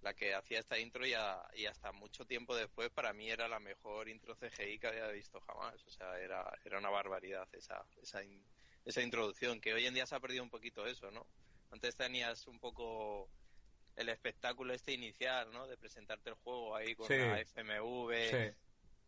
la 0.00 0.14
que 0.14 0.34
hacía 0.34 0.58
esta 0.58 0.80
intro 0.80 1.06
y, 1.06 1.14
a- 1.14 1.46
y 1.54 1.66
hasta 1.66 1.92
mucho 1.92 2.26
tiempo 2.26 2.56
después 2.56 2.90
para 2.90 3.12
mí 3.12 3.30
era 3.30 3.46
la 3.46 3.60
mejor 3.60 4.08
intro 4.08 4.34
CGI 4.34 4.80
que 4.80 4.88
había 4.88 5.06
visto 5.12 5.40
jamás. 5.42 5.86
O 5.86 5.90
sea, 5.90 6.18
era, 6.18 6.44
era 6.64 6.78
una 6.80 6.90
barbaridad 6.90 7.46
esa, 7.52 7.86
esa, 8.02 8.24
in- 8.24 8.44
esa 8.84 9.02
introducción, 9.02 9.60
que 9.60 9.72
hoy 9.74 9.86
en 9.86 9.94
día 9.94 10.06
se 10.06 10.14
ha 10.14 10.20
perdido 10.20 10.42
un 10.42 10.50
poquito 10.50 10.86
eso, 10.86 11.10
¿no? 11.10 11.26
Antes 11.70 11.96
tenías 11.96 12.46
un 12.46 12.58
poco 12.58 13.28
el 13.96 14.08
espectáculo 14.08 14.72
este 14.72 14.92
inicial, 14.92 15.52
¿no? 15.52 15.66
De 15.66 15.76
presentarte 15.76 16.30
el 16.30 16.36
juego 16.36 16.74
ahí 16.74 16.94
con 16.94 17.06
Sí. 17.06 17.16
la 17.16 17.40
FMV. 17.40 18.30
Sí. 18.30 18.56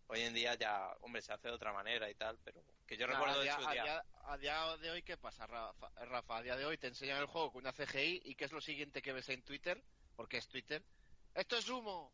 Hoy 0.08 0.20
en 0.20 0.34
día 0.34 0.54
ya, 0.56 0.94
hombre, 1.00 1.22
se 1.22 1.32
hace 1.32 1.48
de 1.48 1.54
otra 1.54 1.72
manera 1.72 2.10
y 2.10 2.14
tal, 2.14 2.38
pero 2.44 2.62
que 2.86 2.96
yo 2.96 3.06
Nah, 3.06 3.14
recuerdo 3.14 3.34
a, 3.34 3.38
de 3.38 3.44
día, 3.44 3.56
su 3.58 3.66
a 3.68 3.72
día. 3.72 3.82
día- 3.84 4.04
a 4.24 4.38
día 4.38 4.76
de 4.76 4.90
hoy, 4.90 5.02
¿qué 5.02 5.16
pasa, 5.16 5.46
Rafa? 5.46 5.88
Rafa? 6.04 6.36
A 6.36 6.42
día 6.42 6.56
de 6.56 6.66
hoy 6.66 6.76
te 6.76 6.88
enseñan 6.88 7.18
el 7.18 7.26
juego 7.26 7.50
con 7.52 7.62
una 7.62 7.72
CGI 7.72 8.20
y 8.24 8.34
¿qué 8.34 8.44
es 8.44 8.52
lo 8.52 8.60
siguiente 8.60 9.00
que 9.00 9.12
ves 9.12 9.28
en 9.30 9.42
Twitter? 9.42 9.82
Porque 10.14 10.36
es 10.36 10.48
Twitter. 10.48 10.84
¡Esto 11.34 11.56
es 11.56 11.68
humo! 11.68 12.12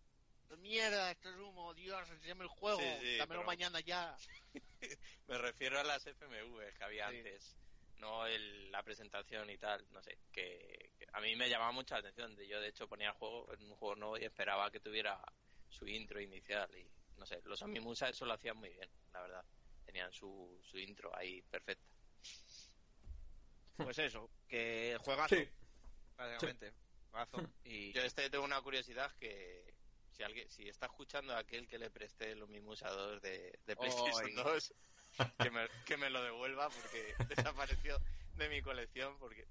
¡Mierda! 0.57 1.11
¡Esto 1.11 1.29
es 1.31 1.37
humo! 1.37 1.75
¡Dios! 1.75 2.09
¡Enséñame 2.11 2.43
el 2.45 2.49
juego! 2.49 2.81
Sí, 2.81 2.87
sí, 3.01 3.17
¡Dámelo 3.19 3.41
pero- 3.41 3.45
mañana 3.45 3.81
ya! 3.81 4.17
Me 5.29 5.39
refiero 5.39 5.79
a 5.79 5.85
las 5.85 6.07
FMV 6.07 6.75
que 6.77 6.85
había 6.85 7.11
Sí. 7.11 7.17
antes, 7.19 7.57
no 7.97 8.27
el- 8.27 8.71
la 8.73 8.83
presentación 8.83 9.51
y 9.51 9.59
tal, 9.59 9.85
no 9.93 10.03
sé, 10.03 10.19
que, 10.33 10.93
que 10.99 11.07
a 11.13 11.21
mí 11.21 11.35
me 11.37 11.49
llamaba 11.51 11.73
mucho 11.73 11.95
la 11.95 12.01
atención. 12.01 12.35
de- 12.37 12.47
Yo 12.49 12.61
de 12.61 12.69
hecho 12.69 12.89
ponía 12.89 13.09
el 13.09 13.15
juego 13.15 13.53
en 13.53 13.63
un 13.65 13.77
juego 13.77 13.97
nuevo 13.97 14.19
y 14.19 14.25
esperaba 14.25 14.71
que 14.71 14.81
tuviera 14.81 15.21
su 15.69 15.87
intro 15.87 16.21
inicial 16.21 16.69
y 16.77 16.89
no 17.19 17.27
sé, 17.27 17.41
los 17.45 17.63
Amimusa 17.63 18.09
eso 18.09 18.25
lo 18.25 18.33
hacían 18.35 18.57
muy 18.57 18.71
bien, 18.71 18.89
la 19.13 19.21
verdad. 19.23 19.45
Tenían 19.85 20.13
su, 20.13 20.61
su 20.63 20.79
intro 20.79 21.15
ahí 21.17 21.43
perfecta. 21.43 21.85
Pues 23.77 23.99
eso, 23.99 24.31
que 24.49 24.97
juegazo, 25.05 25.35
Sí. 25.37 25.49
básicamente. 26.17 26.73
Juegazo. 27.11 27.51
Y 27.65 27.93
Yo 27.93 28.03
este 28.03 28.29
tengo 28.31 28.45
una 28.45 28.61
curiosidad 28.61 29.13
que 29.19 29.75
si 30.19 30.25
alguien 30.25 30.51
si 30.51 30.69
está 30.69 30.87
escuchando 30.87 31.33
a 31.35 31.39
aquel 31.39 31.69
que 31.69 31.79
le 31.79 31.91
presté 31.91 32.35
los 32.35 32.49
Mimusa 32.49 32.91
2 32.91 33.23
de, 33.23 33.57
de 33.65 33.77
PlayStation 33.77 34.27
Ay. 34.27 34.35
2 34.35 34.75
que 35.39 35.51
me, 35.51 35.69
que 35.87 35.97
me 35.97 36.11
lo 36.11 36.21
devuelva 36.23 36.69
porque 36.71 37.15
desapareció 37.29 37.97
de 38.37 38.49
mi 38.49 38.61
colección 38.61 39.17
porque 39.21 39.47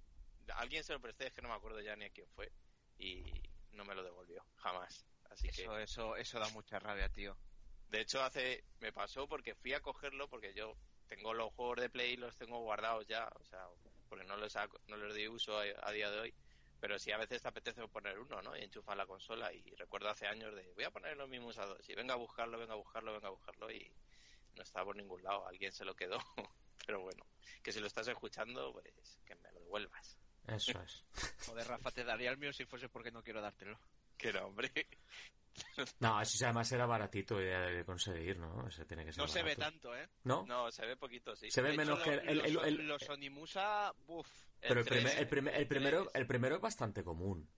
alguien 0.55 0.83
se 0.83 0.91
lo 0.93 0.99
presté 0.99 1.27
es 1.27 1.33
que 1.33 1.41
no 1.41 1.47
me 1.47 1.55
acuerdo 1.55 1.79
ya 1.79 1.95
ni 1.95 2.03
a 2.05 2.09
quién 2.09 2.27
fue 2.35 2.51
y 2.97 3.23
no 3.71 3.85
me 3.85 3.95
lo 3.95 4.03
devolvió 4.03 4.43
jamás 4.57 5.05
así 5.29 5.47
que 5.49 5.61
eso, 5.61 5.77
eso, 5.79 6.15
eso 6.17 6.39
da 6.39 6.49
mucha 6.49 6.79
rabia, 6.79 7.07
tío. 7.09 7.37
de 7.87 8.01
hecho 8.01 8.21
hace 8.21 8.65
me 8.81 8.91
pasó 8.91 9.25
porque 9.27 9.55
fui 9.55 9.71
a 9.73 9.79
cogerlo 9.81 10.27
porque 10.29 10.53
yo 10.53 10.77
tengo 11.07 11.33
los 11.33 11.53
juegos 11.53 11.79
de 11.79 11.89
Play 11.89 12.17
los 12.17 12.35
tengo 12.35 12.59
guardados 12.59 13.07
ya 13.07 13.29
o 13.39 13.45
sea 13.45 13.65
porque 14.09 14.25
no 14.25 14.35
los 14.35 14.53
hago- 14.57 14.79
no 14.87 14.97
los 14.97 15.13
doy 15.13 15.29
uso 15.29 15.57
a, 15.57 15.63
a 15.83 15.91
día 15.93 16.11
de 16.11 16.19
hoy 16.19 16.33
pero 16.79 16.97
sí 16.99 17.11
a 17.11 17.17
veces 17.17 17.41
te 17.41 17.47
apetece 17.47 17.87
poner 17.87 18.19
uno, 18.19 18.41
¿no? 18.41 18.55
Y 18.57 18.63
enchufar 18.63 18.95
la 18.97 19.05
consola. 19.05 19.51
Y 19.53 19.63
recuerdo 19.75 20.09
hace 20.09 20.27
años 20.27 20.53
de, 20.55 20.71
voy 20.73 20.83
a 20.83 20.91
poner 20.91 21.15
los 21.17 21.27
mismos 21.29 21.57
a 21.57 21.65
dos. 21.65 21.87
Y 21.89 21.95
venga 21.95 22.13
a 22.13 22.17
buscarlo, 22.17 22.57
venga 22.59 22.73
a 22.73 22.77
buscarlo, 22.77 23.13
venga 23.13 23.27
a 23.27 23.31
buscarlo. 23.31 23.71
Y 23.71 23.91
no 24.55 24.63
estaba 24.63 24.85
por 24.85 24.95
ningún 24.95 25.21
lado. 25.23 25.47
Alguien 25.47 25.71
se 25.71 25.85
lo 25.85 25.95
quedó. 25.95 26.17
Pero 26.85 27.01
bueno, 27.01 27.25
que 27.63 27.71
si 27.71 27.79
lo 27.79 27.87
estás 27.87 28.07
escuchando, 28.07 28.71
pues 28.73 29.19
que 29.25 29.35
me 29.35 29.51
lo 29.51 29.59
devuelvas. 29.61 30.17
Eso 30.47 30.79
es. 30.81 31.03
Joder, 31.45 31.67
Rafa, 31.67 31.91
te 31.91 32.03
daría 32.03 32.31
el 32.31 32.37
mío 32.37 32.53
si 32.53 32.65
fuese 32.65 32.87
porque 32.89 33.11
no 33.11 33.23
quiero 33.23 33.41
dártelo. 33.41 33.79
Que 34.17 34.31
no, 34.33 34.45
hombre. 34.47 34.71
No, 35.99 36.21
eso 36.21 36.45
además 36.45 36.71
era 36.71 36.85
baratito 36.85 37.35
de, 37.37 37.45
de 37.47 37.83
conseguir, 37.83 38.37
¿no? 38.37 38.67
Ese 38.67 38.85
tiene 38.85 39.03
que 39.03 39.11
ser 39.11 39.23
No 39.23 39.27
se 39.27 39.41
ve 39.41 39.55
tanto, 39.55 39.95
¿eh? 39.95 40.07
¿No? 40.23 40.45
No, 40.45 40.71
se 40.71 40.85
ve 40.85 40.95
poquito, 40.97 41.35
sí. 41.35 41.49
Se 41.49 41.63
ve 41.63 41.69
hecho, 41.69 41.77
menos 41.77 41.99
que 42.03 42.11
el- 42.13 42.41
el- 42.45 42.53
los, 42.53 42.63
el- 42.63 42.87
los 42.87 43.09
Onimusa, 43.09 43.91
buf. 44.05 44.27
Pero 44.61 44.79
el, 44.81 44.85
primer- 44.85 45.17
el, 45.17 45.27
primer- 45.27 45.55
el 45.55 45.67
primero, 45.67 46.11
el 46.13 46.27
primero 46.27 46.55
es 46.55 46.61
bastante 46.61 47.03
común. 47.03 47.49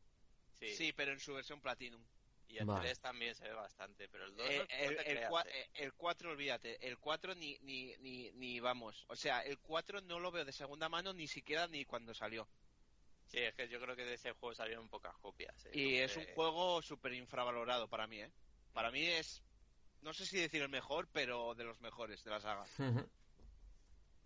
sí. 0.53 0.75
Sí, 0.75 0.93
pero 0.93 1.12
en 1.13 1.19
su 1.19 1.33
versión 1.33 1.62
Platinum. 1.62 2.03
Y 2.47 2.57
el 2.57 2.65
Vale. 2.65 2.81
3 2.88 2.99
también 2.99 3.35
se 3.35 3.43
ve 3.43 3.53
bastante. 3.53 4.09
Pero 4.09 4.25
el 4.25 4.35
2 4.35 4.49
Eh, 4.49 4.57
no, 4.57 4.63
no 4.63 4.67
el, 4.89 4.95
te 4.97 5.12
el, 5.12 5.17
creas, 5.17 5.31
cua- 5.31 5.45
eh. 5.47 5.51
eh, 5.62 5.69
el 5.75 5.93
4, 5.93 6.31
olvídate. 6.31 6.88
El 6.88 6.97
4 6.97 7.35
ni, 7.35 7.57
ni, 7.62 7.95
ni, 7.99 8.31
ni 8.31 8.59
vamos. 8.59 9.05
O 9.07 9.15
sea, 9.15 9.41
el 9.41 9.59
4 9.59 10.01
no 10.01 10.19
lo 10.19 10.31
veo 10.31 10.43
de 10.45 10.51
segunda 10.51 10.89
mano 10.89 11.13
ni 11.13 11.27
siquiera 11.27 11.67
ni 11.67 11.85
cuando 11.85 12.13
salió. 12.15 12.49
Sí, 13.27 13.38
es 13.38 13.53
que 13.53 13.69
yo 13.69 13.79
creo 13.79 13.95
que 13.95 14.03
de 14.03 14.15
ese 14.15 14.31
juego 14.31 14.55
salieron 14.55 14.89
pocas 14.89 15.15
copias. 15.19 15.63
eh. 15.67 15.71
Y 15.73 15.97
es 15.97 16.17
un 16.17 16.25
juego 16.33 16.81
súper 16.81 17.13
infravalorado 17.13 17.88
para 17.88 18.07
mí, 18.07 18.19
¿eh? 18.19 18.31
Para 18.73 18.89
mí 18.89 19.05
es, 19.05 19.43
no 20.01 20.12
sé 20.15 20.25
si 20.25 20.39
decir 20.39 20.63
el 20.63 20.69
mejor, 20.69 21.07
pero 21.13 21.53
de 21.53 21.65
los 21.65 21.79
mejores 21.81 22.23
de 22.23 22.31
la 22.31 22.41
saga. 22.41 22.65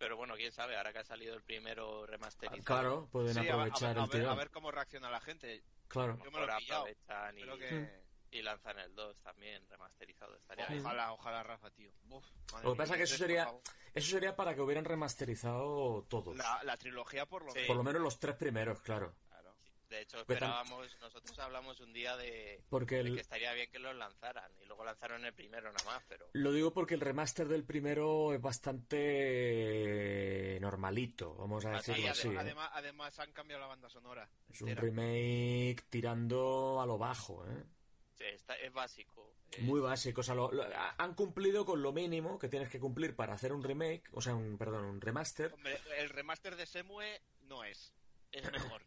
Pero 0.04 0.18
bueno, 0.18 0.36
quién 0.36 0.52
sabe, 0.52 0.76
ahora 0.76 0.92
que 0.92 1.00
ha 1.00 1.04
salido 1.06 1.34
el 1.34 1.42
primero 1.44 2.06
remasterizado. 2.06 2.62
Claro, 2.66 3.08
pueden 3.10 3.34
Sí, 3.34 3.40
a, 3.40 3.42
ver- 3.44 3.52
a 3.52 3.54
aprovechar 3.56 3.88
a 3.98 4.04
el 4.04 4.10
ver- 4.10 4.10
tirón. 4.10 4.30
a 4.32 4.36
ver 4.36 4.50
cómo 4.52 4.70
reacciona 4.70 5.10
la 5.10 5.22
gente. 5.22 5.64
Claro. 5.88 6.20
Yo 6.22 6.30
me 6.30 6.46
lo 6.46 6.54
aprovechan 6.54 7.38
y, 7.40 7.44
que... 7.58 8.04
Y 8.32 8.42
lanzan 8.42 8.80
el 8.80 8.94
2 8.96 9.18
también 9.22 9.66
remasterizado. 9.70 10.36
Estaría 10.36 10.66
bien. 10.68 10.86
Ojalá, 10.86 11.14
ojalá, 11.14 11.42
Rafa, 11.44 11.70
tío. 11.72 11.90
Uf, 12.10 12.26
madre 12.52 12.66
Lo 12.68 12.74
que 12.74 12.78
pasa 12.80 12.94
es 12.96 12.98
que 12.98 13.04
eso 13.04 13.16
sería-. 13.18 13.50
Eso 13.94 14.10
sería 14.10 14.36
para 14.36 14.54
que 14.56 14.60
hubieran 14.62 14.84
remasterizado 14.84 16.04
todos. 16.10 16.36
La, 16.36 16.62
la 16.64 16.76
trilogía 16.76 17.26
por 17.26 17.46
lo 17.46 17.52
Sí. 17.52 17.60
menos. 17.60 17.68
Por 17.68 17.78
lo 17.78 17.84
menos 17.84 18.02
los 18.02 18.20
tres 18.20 18.36
primeros, 18.36 18.82
claro. 18.82 19.16
De 19.94 20.02
hecho, 20.02 20.18
tam- 20.18 20.22
esperábamos, 20.22 20.98
nosotros 21.02 21.38
hablamos 21.38 21.80
un 21.80 21.94
día 21.94 22.18
de, 22.18 22.64
Porque 22.68 23.04
de 23.04 23.14
que 23.14 23.22
estaría 23.22 23.54
bien 23.54 23.70
que 23.70 23.78
los 23.78 23.96
lanzaran. 23.96 24.52
Y 24.60 24.66
luego 24.66 24.84
lanzaron 24.84 25.24
el 25.24 25.34
primero 25.34 25.72
nada 25.72 25.86
más, 25.86 26.04
pero 26.08 26.26
Lo 26.34 26.52
digo 26.52 26.74
porque 26.74 26.96
el 26.96 27.02
remaster 27.02 27.48
del 27.48 27.64
primero 27.64 28.34
es 28.34 28.42
bastante 28.42 28.98
normalito, 30.60 31.36
vamos 31.36 31.64
a 31.66 31.74
Ah, 31.74 31.78
decirlo 31.78 32.02
Sí, 32.02 32.08
así. 32.08 32.28
además, 32.30 32.36
¿eh? 32.36 32.40
además, 32.40 32.70
además 32.74 33.20
han 33.20 33.32
cambiado 33.34 33.62
la 33.62 33.68
banda 33.68 33.88
sonora. 33.90 34.28
Es 34.50 34.62
un 34.62 34.76
remake 34.76 35.84
tirando 35.90 36.82
a 36.82 36.88
lo 36.88 36.98
bajo, 36.98 37.48
¿eh? 37.48 37.64
sí, 38.16 38.24
está, 38.26 38.56
es 38.56 38.74
básico. 38.74 39.36
Es- 39.52 39.60
Muy 39.62 39.80
básico. 39.80 40.22
O 40.22 40.24
sea, 40.24 40.34
lo- 40.34 40.52
lo- 40.52 40.66
han 40.98 41.14
cumplido 41.14 41.66
con 41.66 41.84
lo 41.84 41.94
mínimo 41.94 42.40
que 42.40 42.50
tienes 42.50 42.70
que 42.70 42.80
cumplir 42.80 43.16
para 43.16 43.36
hacer 43.36 43.54
un 43.54 43.64
remake, 43.64 44.10
o 44.14 44.22
sea, 44.22 44.34
un, 44.34 44.58
perdón, 44.58 44.86
un 44.86 45.02
remaster. 45.02 45.54
Hombre, 45.54 45.80
el 45.98 46.10
remaster 46.10 46.56
de 46.56 46.66
Semue 46.66 47.22
no 47.42 47.64
es. 47.64 47.94
Es 48.32 48.52
mejor. 48.52 48.84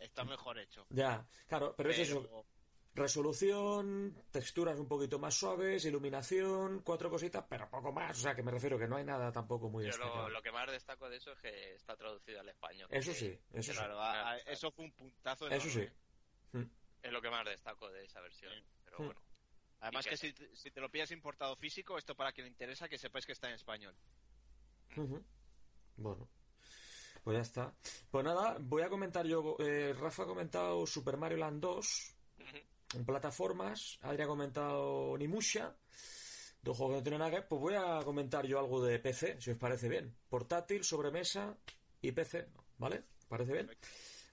Está 0.00 0.24
mejor 0.24 0.58
hecho. 0.58 0.84
Ya, 0.90 1.24
claro, 1.46 1.74
pero, 1.76 1.90
es 1.90 1.98
eso. 2.00 2.22
Pero- 2.22 2.44
Resolución, 2.92 4.20
texturas 4.32 4.76
un 4.80 4.88
poquito 4.88 5.20
más 5.20 5.32
suaves, 5.34 5.84
iluminación, 5.84 6.80
cuatro 6.82 7.08
cositas, 7.08 7.44
pero 7.48 7.70
poco 7.70 7.92
más. 7.92 8.18
O 8.18 8.20
sea, 8.22 8.34
que 8.34 8.42
me 8.42 8.50
refiero 8.50 8.76
que 8.80 8.88
no 8.88 8.96
hay 8.96 9.04
nada 9.04 9.30
tampoco 9.30 9.68
muy 9.70 9.84
Yo 9.84 9.90
destacado. 9.90 10.22
lo, 10.22 10.30
lo 10.30 10.42
que 10.42 10.50
más 10.50 10.68
destaco 10.68 11.08
de 11.08 11.18
eso 11.18 11.30
es 11.32 11.38
que 11.40 11.74
está 11.76 11.96
traducido 11.96 12.40
al 12.40 12.48
español. 12.48 12.88
Eso 12.90 13.12
que- 13.12 13.16
sí, 13.16 13.38
eso 13.52 13.72
sí. 13.72 13.78
Claro, 13.78 14.00
a- 14.00 14.30
a- 14.32 14.38
eso 14.38 14.72
fue 14.72 14.86
un 14.86 14.92
puntazo. 14.92 15.48
Eso 15.48 15.68
sí. 15.70 15.86
enorme. 16.52 16.70
Es 17.00 17.12
lo 17.12 17.22
que 17.22 17.30
más 17.30 17.44
destaco 17.46 17.88
de 17.90 18.04
esa 18.04 18.20
versión. 18.20 18.52
Sí. 18.52 18.64
Pero 18.84 18.96
bueno. 18.98 19.20
Además 19.78 20.04
Y 20.06 20.08
que 20.08 20.10
que- 20.10 20.16
si, 20.16 20.32
te- 20.32 20.56
si 20.56 20.70
te 20.72 20.80
lo 20.80 20.90
pillas 20.90 21.12
importado 21.12 21.54
físico, 21.56 21.96
esto 21.96 22.16
para 22.16 22.32
quien 22.32 22.46
le 22.46 22.50
interesa, 22.50 22.88
que 22.88 22.98
sepáis 22.98 23.24
que 23.24 23.32
está 23.32 23.48
en 23.48 23.54
español. 23.54 23.94
Bueno, 25.96 26.28
pues 27.22 27.36
ya 27.36 27.42
está. 27.42 27.74
Pues 28.10 28.24
nada, 28.24 28.56
voy 28.60 28.82
a 28.82 28.88
comentar 28.88 29.26
yo. 29.26 29.56
eh, 29.58 29.94
Rafa 29.98 30.22
ha 30.24 30.26
comentado 30.26 30.86
Super 30.86 31.16
Mario 31.16 31.38
Land 31.38 31.60
2 31.60 32.14
Ujú. 32.38 32.98
en 32.98 33.04
plataformas. 33.04 33.98
Adri 34.02 34.22
ha 34.22 34.26
comentado 34.26 35.16
Nimusha. 35.18 35.74
Dos 36.62 36.76
juegos 36.76 36.94
que 36.94 36.98
no 36.98 37.02
tienen 37.02 37.18
nada 37.20 37.30
que 37.30 37.36
ver. 37.38 37.48
Pues 37.48 37.60
voy 37.60 37.74
a 37.74 38.00
comentar 38.04 38.46
yo 38.46 38.58
algo 38.58 38.82
de 38.84 38.98
PC, 38.98 39.40
si 39.40 39.50
os 39.50 39.56
parece 39.58 39.88
bien. 39.88 40.14
Portátil, 40.28 40.84
sobremesa 40.84 41.56
y 42.02 42.12
PC, 42.12 42.46
¿vale? 42.78 43.02
¿Parece 43.28 43.52
bien? 43.52 43.70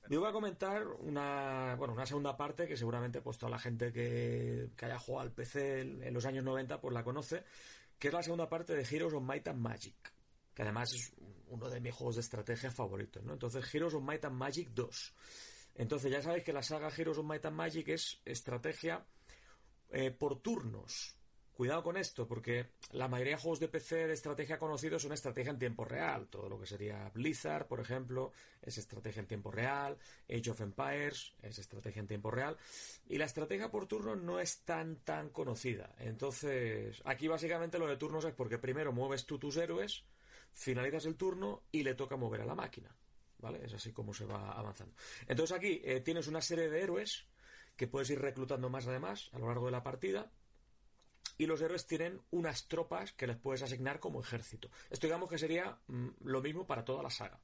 Yo 0.09 0.21
voy 0.21 0.29
a 0.29 0.33
comentar 0.33 0.87
una, 0.87 1.75
bueno, 1.77 1.93
una 1.93 2.05
segunda 2.05 2.35
parte 2.37 2.65
que 2.65 2.77
seguramente 2.77 3.21
pues 3.21 3.37
toda 3.37 3.49
la 3.49 3.59
gente 3.59 3.91
que, 3.91 4.69
que 4.77 4.85
haya 4.85 4.97
jugado 4.97 5.23
al 5.27 5.33
PC 5.33 5.81
en 5.81 6.01
en 6.03 6.13
los 6.13 6.25
años 6.25 6.45
90 6.45 6.79
pues 6.79 6.93
la 6.93 7.03
conoce, 7.03 7.43
que 7.99 8.07
es 8.07 8.13
la 8.13 8.23
segunda 8.23 8.47
parte 8.47 8.73
de 8.73 8.83
Heroes 8.89 9.13
of 9.13 9.21
Might 9.23 9.47
and 9.49 9.59
Magic, 9.59 9.95
que 10.57 10.63
además 10.63 10.91
es 10.91 11.13
uno 11.49 11.69
de 11.69 11.79
mis 11.79 11.93
juegos 11.93 12.15
de 12.15 12.21
estrategia 12.21 12.71
favoritos, 12.71 13.23
¿no? 13.23 13.33
Entonces 13.33 13.63
Heroes 13.71 13.93
of 13.93 14.01
Might 14.01 14.25
and 14.25 14.35
Magic 14.35 14.69
2. 14.69 15.13
Entonces 15.75 16.11
ya 16.11 16.19
sabéis 16.19 16.43
que 16.43 16.51
la 16.51 16.63
saga 16.63 16.89
Heroes 16.89 17.19
of 17.19 17.25
Might 17.27 17.45
and 17.45 17.55
Magic 17.55 17.89
es 17.89 18.19
estrategia 18.25 19.05
eh, 19.91 20.09
por 20.09 20.41
turnos. 20.41 21.13
cuidado 21.53 21.83
con 21.83 21.95
esto, 21.95 22.27
porque 22.27 22.71
la 22.91 23.07
mayoría 23.07 23.35
de 23.35 23.41
juegos 23.41 23.59
de 23.59 23.67
PC 23.67 24.07
de 24.07 24.13
estrategia 24.13 24.57
conocidos 24.57 25.03
son 25.03 25.13
estrategia 25.13 25.51
en 25.51 25.59
tiempo 25.59 25.85
real. 25.85 26.27
Todo 26.27 26.49
lo 26.49 26.59
que 26.59 26.65
sería 26.65 27.07
Blizzard, 27.13 27.67
por 27.67 27.79
ejemplo, 27.79 28.31
es 28.59 28.79
estrategia 28.79 29.19
en 29.19 29.27
tiempo 29.27 29.51
real. 29.51 29.95
Age 30.27 30.49
of 30.49 30.61
Empires 30.61 31.35
es 31.43 31.59
estrategia 31.59 31.99
en 31.99 32.07
tiempo 32.07 32.31
real. 32.31 32.57
Y 33.07 33.19
la 33.19 33.25
estrategia 33.25 33.69
por 33.69 33.85
turno 33.85 34.15
no 34.15 34.39
es 34.39 34.61
tan 34.65 34.95
tan 35.03 35.29
conocida. 35.29 35.93
Entonces, 35.99 36.99
aquí 37.05 37.27
básicamente 37.27 37.77
lo 37.77 37.85
de 37.85 37.97
turnos 37.97 38.25
es 38.25 38.33
porque 38.33 38.57
primero 38.57 38.91
mueves 38.91 39.27
tú 39.27 39.37
tus 39.37 39.57
héroes, 39.57 40.03
finalizas 40.57 41.05
el 41.05 41.15
turno 41.15 41.63
y 41.71 41.83
le 41.83 41.93
toca 41.93 42.17
mover 42.17 42.41
a 42.41 42.45
la 42.45 42.55
máquina. 42.55 42.93
¿Vale? 43.39 43.63
Es 43.63 43.73
así 43.73 43.93
como 43.93 44.13
se 44.13 44.25
va 44.25 44.51
avanzando. 44.51 44.95
Entonces 45.27 45.55
aquí 45.55 45.79
eh, 45.83 46.01
tienes 46.01 46.27
una 46.27 46.41
serie 46.41 46.69
de 46.69 46.81
héroes 46.81 47.27
que 47.75 47.87
puedes 47.87 48.09
ir 48.09 48.19
reclutando 48.19 48.67
más 48.67 48.87
además 48.87 49.29
a 49.33 49.39
lo 49.39 49.47
largo 49.47 49.67
de 49.67 49.71
la 49.71 49.83
partida. 49.83 50.31
Y 51.37 51.45
los 51.45 51.61
héroes 51.61 51.85
tienen 51.85 52.19
unas 52.31 52.67
tropas 52.67 53.13
que 53.13 53.27
les 53.27 53.37
puedes 53.37 53.61
asignar 53.61 53.99
como 53.99 54.21
ejército. 54.21 54.71
Esto 54.89 55.05
digamos 55.05 55.29
que 55.29 55.37
sería 55.37 55.77
mm, 55.85 56.07
lo 56.23 56.41
mismo 56.41 56.65
para 56.65 56.83
toda 56.83 57.03
la 57.03 57.11
saga. 57.11 57.39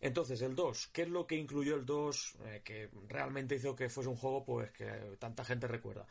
Entonces, 0.00 0.40
el 0.42 0.54
2, 0.54 0.88
¿qué 0.92 1.02
es 1.02 1.08
lo 1.08 1.26
que 1.26 1.34
incluyó 1.34 1.74
el 1.74 1.84
2 1.84 2.36
eh, 2.44 2.62
que 2.62 2.90
realmente 3.08 3.56
hizo 3.56 3.74
que 3.74 3.88
fuese 3.88 4.10
un 4.10 4.16
juego 4.16 4.44
pues 4.44 4.70
que 4.70 5.16
tanta 5.18 5.44
gente 5.44 5.66
recuerda? 5.66 6.06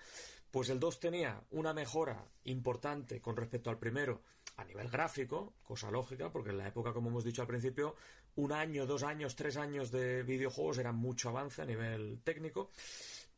Pues 0.52 0.69
el 0.69 0.80
2 0.80 1.00
tenía 1.00 1.41
una 1.52 1.74
mejora 1.74 2.28
importante 2.45 3.21
con 3.21 3.38
respecto 3.38 3.69
al 3.69 3.80
primero 3.80 4.21
a 4.58 4.63
nivel 4.63 4.89
gráfico, 4.89 5.56
cosa 5.63 5.91
lógica, 5.91 6.32
porque 6.32 6.52
en 6.52 6.58
la 6.58 6.68
época, 6.68 6.94
como 6.94 7.10
hemos 7.10 7.24
dicho 7.24 7.41
al 7.41 7.48
principio, 7.48 7.96
un 8.36 8.52
año, 8.52 8.86
dos 8.86 9.04
años, 9.04 9.36
tres 9.36 9.58
años 9.58 9.91
de 9.91 10.24
videojuegos 10.24 10.78
era 10.78 10.91
mucho 10.91 11.30
avance 11.30 11.62
a 11.62 11.65
nivel 11.65 12.22
técnico. 12.24 12.72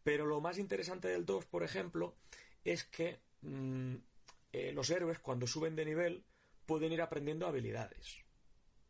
Pero 0.04 0.26
lo 0.26 0.40
más 0.42 0.58
interesante 0.58 1.08
del 1.08 1.26
2, 1.26 1.46
por 1.46 1.64
ejemplo, 1.64 2.16
es 2.64 2.86
que 2.86 3.20
mm, 3.42 3.96
eh, 4.54 4.72
los 4.72 4.90
héroes, 4.90 5.20
cuando 5.20 5.48
suben 5.48 5.76
de 5.76 5.86
nivel, 5.86 6.24
pueden 6.66 6.92
ir 6.92 7.02
aprendiendo 7.02 7.48
habilidades. 7.48 8.24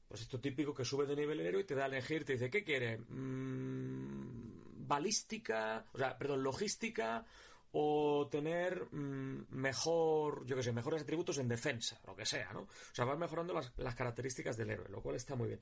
Pues 0.08 0.22
esto 0.22 0.40
típico 0.40 0.74
que 0.74 0.86
sube 0.86 1.06
de 1.06 1.16
nivel 1.16 1.40
el 1.40 1.48
héroe 1.48 1.62
y 1.62 1.66
te 1.66 1.76
da 1.76 1.84
a 1.84 1.88
elegir, 1.88 2.24
te 2.24 2.34
dice, 2.34 2.50
¿qué 2.50 2.64
quiere? 2.64 2.98
Mm, 2.98 4.88
balística, 4.88 5.86
o 5.94 5.98
sea, 5.98 6.18
perdón, 6.18 6.44
logística 6.44 7.26
o 7.72 8.28
tener 8.32 8.88
mm, 8.92 9.48
mejor, 9.50 10.46
yo 10.46 10.56
qué 10.56 10.64
sé, 10.64 10.72
mejores 10.72 11.02
atributos 11.02 11.38
en 11.38 11.48
defensa, 11.48 12.00
lo 12.06 12.16
que 12.16 12.26
sea, 12.26 12.54
¿no? 12.54 12.62
O 12.62 12.70
sea, 12.94 13.06
vas 13.06 13.18
mejorando 13.18 13.54
las, 13.54 13.72
las, 13.78 13.96
características 13.96 14.58
del 14.58 14.72
héroe, 14.72 14.90
lo 14.90 15.02
cual 15.02 15.16
está 15.16 15.36
muy 15.36 15.50
bien. 15.50 15.60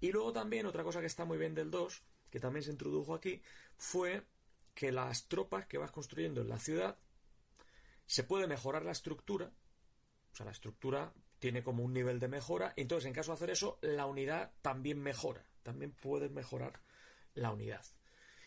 Y 0.00 0.12
luego 0.12 0.32
también, 0.32 0.66
otra 0.66 0.84
cosa 0.84 1.00
que 1.00 1.06
está 1.06 1.24
muy 1.24 1.38
bien 1.38 1.54
del 1.54 1.70
2, 1.70 2.02
que 2.30 2.40
también 2.40 2.62
se 2.62 2.70
introdujo 2.70 3.14
aquí, 3.14 3.42
fue 3.76 4.24
que 4.74 4.92
las 4.92 5.26
tropas 5.28 5.66
que 5.66 5.78
vas 5.78 5.90
construyendo 5.90 6.40
en 6.40 6.48
la 6.48 6.58
ciudad 6.58 6.96
se 8.06 8.24
puede 8.24 8.46
mejorar 8.46 8.84
la 8.84 8.92
estructura, 8.92 9.52
o 10.32 10.36
sea, 10.36 10.46
la 10.46 10.52
estructura 10.52 11.12
tiene 11.38 11.62
como 11.62 11.84
un 11.84 11.92
nivel 11.92 12.18
de 12.18 12.28
mejora, 12.28 12.72
entonces 12.76 13.06
en 13.06 13.14
caso 13.14 13.32
de 13.32 13.36
hacer 13.36 13.50
eso, 13.50 13.78
la 13.82 14.06
unidad 14.06 14.52
también 14.62 15.00
mejora, 15.00 15.44
también 15.62 15.92
puedes 15.92 16.30
mejorar 16.30 16.80
la 17.34 17.52
unidad. 17.52 17.84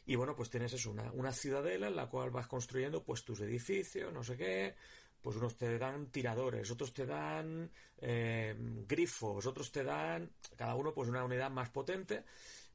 Y 0.06 0.16
bueno, 0.16 0.36
pues 0.36 0.50
tienes 0.50 0.74
eso, 0.74 0.92
una, 0.92 1.12
una 1.14 1.32
ciudadela 1.32 1.88
en 1.88 1.96
la 1.96 2.10
cual 2.10 2.30
vas 2.30 2.48
construyendo 2.48 3.04
pues 3.04 3.24
tus 3.24 3.40
edificios, 3.42 4.12
no 4.14 4.24
sé 4.24 4.36
qué, 4.36 4.76
pues 5.24 5.38
unos 5.38 5.58
te 5.58 5.78
dan 5.78 6.08
tiradores, 6.08 6.70
otros 6.70 6.94
te 6.94 7.06
dan 7.06 7.72
eh, 7.98 8.54
grifos, 8.86 9.46
otros 9.46 9.72
te 9.72 9.84
dan, 9.84 10.30
cada 10.58 10.76
uno 10.76 10.94
pues 10.94 11.08
una 11.08 11.24
unidad 11.24 11.50
más 11.50 11.70
potente 11.70 12.26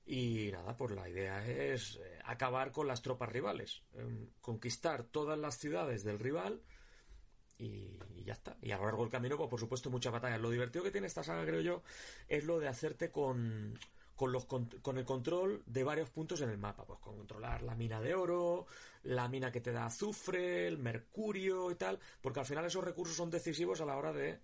y 0.07 0.51
nada, 0.51 0.75
pues 0.75 0.93
la 0.93 1.07
idea 1.07 1.47
es 1.47 1.97
eh, 1.97 2.19
acabar 2.25 2.73
con 2.73 2.89
las 2.89 3.03
tropas 3.03 3.29
rivales, 3.29 3.83
eh, 3.95 4.31
conquistar 4.41 5.03
todas 5.03 5.39
las 5.39 5.59
ciudades 5.59 6.05
del 6.05 6.19
rival 6.19 6.63
y, 7.59 7.99
y, 8.17 8.25
ya 8.25 8.33
está. 8.33 8.57
Y 8.63 8.71
a 8.71 8.79
lo 8.79 8.85
largo 8.85 9.03
del 9.03 9.13
camino, 9.13 9.37
pues 9.37 9.51
por 9.51 9.61
supuesto, 9.61 9.91
muchas 9.91 10.13
batallas. 10.13 10.41
Lo 10.41 10.49
divertido 10.49 10.85
que 10.85 10.91
tiene 10.91 11.09
esta 11.09 11.23
saga, 11.23 11.45
creo 11.45 11.61
yo, 11.61 11.83
es 12.29 12.45
lo 12.45 12.59
de 12.59 12.69
hacerte 12.69 13.11
con, 13.11 13.79
con, 14.19 14.33
los, 14.33 14.47
con, 14.47 14.99
el 14.99 15.05
control 15.05 15.63
de 15.65 15.85
varios 15.85 16.11
puntos 16.11 16.41
en 16.41 16.51
el 16.51 16.59
mapa. 16.59 16.85
Pues 16.85 16.99
con 16.99 17.17
controlar 17.17 17.63
la 17.63 17.77
mina 17.77 18.01
de 18.01 18.17
oro, 18.17 18.67
la 19.05 19.29
mina 19.29 19.53
que 19.53 19.61
te 19.61 19.71
da 19.71 19.87
azufre, 19.87 20.67
el 20.67 20.77
mercurio 20.77 21.71
y 21.71 21.77
tal, 21.77 22.01
porque 22.21 22.41
al 22.41 22.47
final 22.47 22.65
esos 22.65 22.83
recursos 22.83 23.17
son 23.17 23.31
decisivos 23.31 23.81
a 23.81 23.87
la 23.87 23.97
hora 23.97 24.13
de 24.13 24.41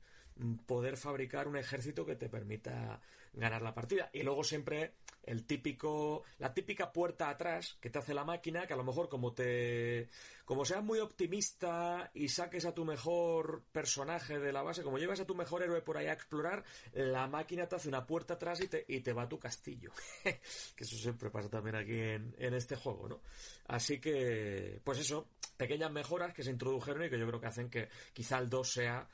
poder 0.67 0.97
fabricar 0.97 1.49
un 1.49 1.57
ejército 1.57 2.05
que 2.05 2.17
te 2.17 2.29
permita 2.29 3.01
ganar 3.33 3.63
la 3.63 3.75
partida. 3.75 4.11
Y 4.13 4.23
luego 4.23 4.45
siempre 4.45 4.95
el 5.23 5.47
típico, 5.47 6.23
la 6.39 6.53
típica 6.53 6.93
puerta 6.93 7.29
atrás 7.29 7.79
que 7.81 7.91
te 7.91 7.99
hace 7.99 8.15
la 8.15 8.25
máquina, 8.25 8.67
que 8.67 8.75
a 8.75 8.77
lo 8.77 8.85
mejor 8.85 9.09
como 9.09 9.33
te, 9.33 10.09
como 10.45 10.65
seas 10.65 10.85
muy 10.85 10.99
optimista 10.99 12.11
y 12.15 12.29
saques 12.29 12.65
a 12.67 12.75
tu 12.75 12.85
mejor 12.85 13.63
personaje 13.73 14.39
de 14.39 14.53
la 14.53 14.63
base, 14.63 14.83
como 14.83 14.99
llevas 14.99 15.21
a 15.21 15.27
tu 15.27 15.35
mejor 15.35 15.63
héroe 15.63 15.83
por 15.83 15.97
ahí 15.97 16.07
a 16.07 16.13
explorar, 16.13 16.65
la 16.93 17.27
máquina 17.27 17.67
te 17.67 17.77
hace 17.77 17.89
una 17.89 18.07
puerta 18.07 18.35
atrás 18.35 18.61
y 18.61 18.69
te, 18.69 18.85
y 18.89 19.01
te 19.01 19.13
va 19.13 19.23
a 19.23 19.29
tu 19.29 19.39
castillo. 19.39 19.93
que 20.23 20.85
eso 20.85 20.97
siempre 20.97 21.31
pasa 21.31 21.49
también 21.49 21.77
aquí 21.77 21.99
en, 21.99 22.35
en 22.39 22.55
este 22.55 22.77
juego, 22.77 23.09
¿no? 23.09 23.21
Así 23.67 24.01
que, 24.01 24.81
pues 24.85 24.99
eso, 24.99 25.29
pequeñas 25.57 25.91
mejoras 25.91 26.35
que 26.35 26.43
se 26.43 26.51
introdujeron 26.51 27.05
y 27.05 27.11
que 27.11 27.19
yo 27.19 27.27
creo 27.27 27.41
que 27.41 27.47
hacen 27.47 27.71
que 27.71 27.89
quizá 28.13 28.39
el 28.39 28.51
2 28.51 28.71
sea 28.71 29.09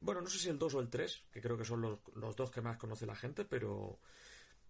bueno, 0.00 0.22
no 0.22 0.28
sé 0.28 0.38
si 0.38 0.48
el 0.48 0.58
2 0.58 0.74
o 0.74 0.80
el 0.80 0.88
3, 0.88 1.24
que 1.30 1.40
creo 1.40 1.56
que 1.56 1.64
son 1.64 1.82
los, 1.82 1.98
los 2.14 2.34
dos 2.34 2.50
que 2.50 2.60
más 2.60 2.78
conoce 2.78 3.06
la 3.06 3.14
gente, 3.14 3.44
pero, 3.44 3.98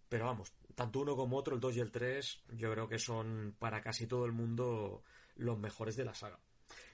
pero 0.09 0.27
vamos, 0.27 0.53
tanto 0.75 1.01
uno 1.01 1.17
como 1.17 1.37
otro, 1.37 1.55
el 1.55 1.61
2 1.61 1.77
y 1.77 1.81
el 1.81 1.93
3, 1.93 2.43
yo 2.57 2.73
creo 2.73 2.89
que 2.89 2.99
son 2.99 3.55
para 3.59 3.81
casi 3.81 4.07
todo 4.07 4.27
el 4.27 4.33
mundo 4.33 5.03
los 5.37 5.59
mejores 5.59 5.97
de 5.97 6.05
la 6.05 6.15
saga. 6.15 6.39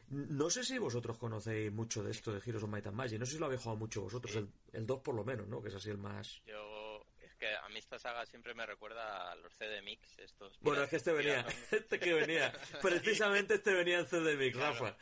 No 0.08 0.50
sé 0.50 0.62
si 0.62 0.78
vosotros 0.78 1.18
conocéis 1.18 1.72
mucho 1.72 2.04
de 2.04 2.12
esto 2.12 2.32
de 2.32 2.40
Heroes 2.44 2.62
of 2.62 2.70
Might 2.70 2.86
and 2.86 2.96
Magic, 2.96 3.18
no 3.18 3.26
sé 3.26 3.32
si 3.32 3.38
lo 3.38 3.46
habéis 3.46 3.62
jugado 3.62 3.78
mucho 3.78 4.02
vosotros, 4.02 4.36
el, 4.36 4.48
el 4.72 4.86
2 4.86 5.00
por 5.00 5.14
lo 5.14 5.24
menos, 5.24 5.48
¿no? 5.48 5.60
Que 5.62 5.68
es 5.70 5.74
así 5.74 5.90
el 5.90 5.98
más... 5.98 6.42
Yo 6.46 6.75
que 7.36 7.54
a 7.54 7.68
mí 7.68 7.78
esta 7.78 7.98
saga 7.98 8.26
siempre 8.26 8.54
me 8.54 8.66
recuerda 8.66 9.30
a 9.30 9.34
los 9.36 9.52
CD 9.54 9.82
Mix 9.82 10.18
estos. 10.18 10.58
Bueno, 10.60 10.82
es 10.82 10.90
que 10.90 10.96
este 10.96 11.12
venía, 11.12 11.46
este 11.70 11.98
que 11.98 12.12
venía, 12.14 12.52
precisamente 12.82 13.54
este 13.54 13.72
venía 13.72 13.98
en 13.98 14.06
CD 14.06 14.36
Mix, 14.36 14.56
claro. 14.56 14.72
Rafa. 14.72 14.96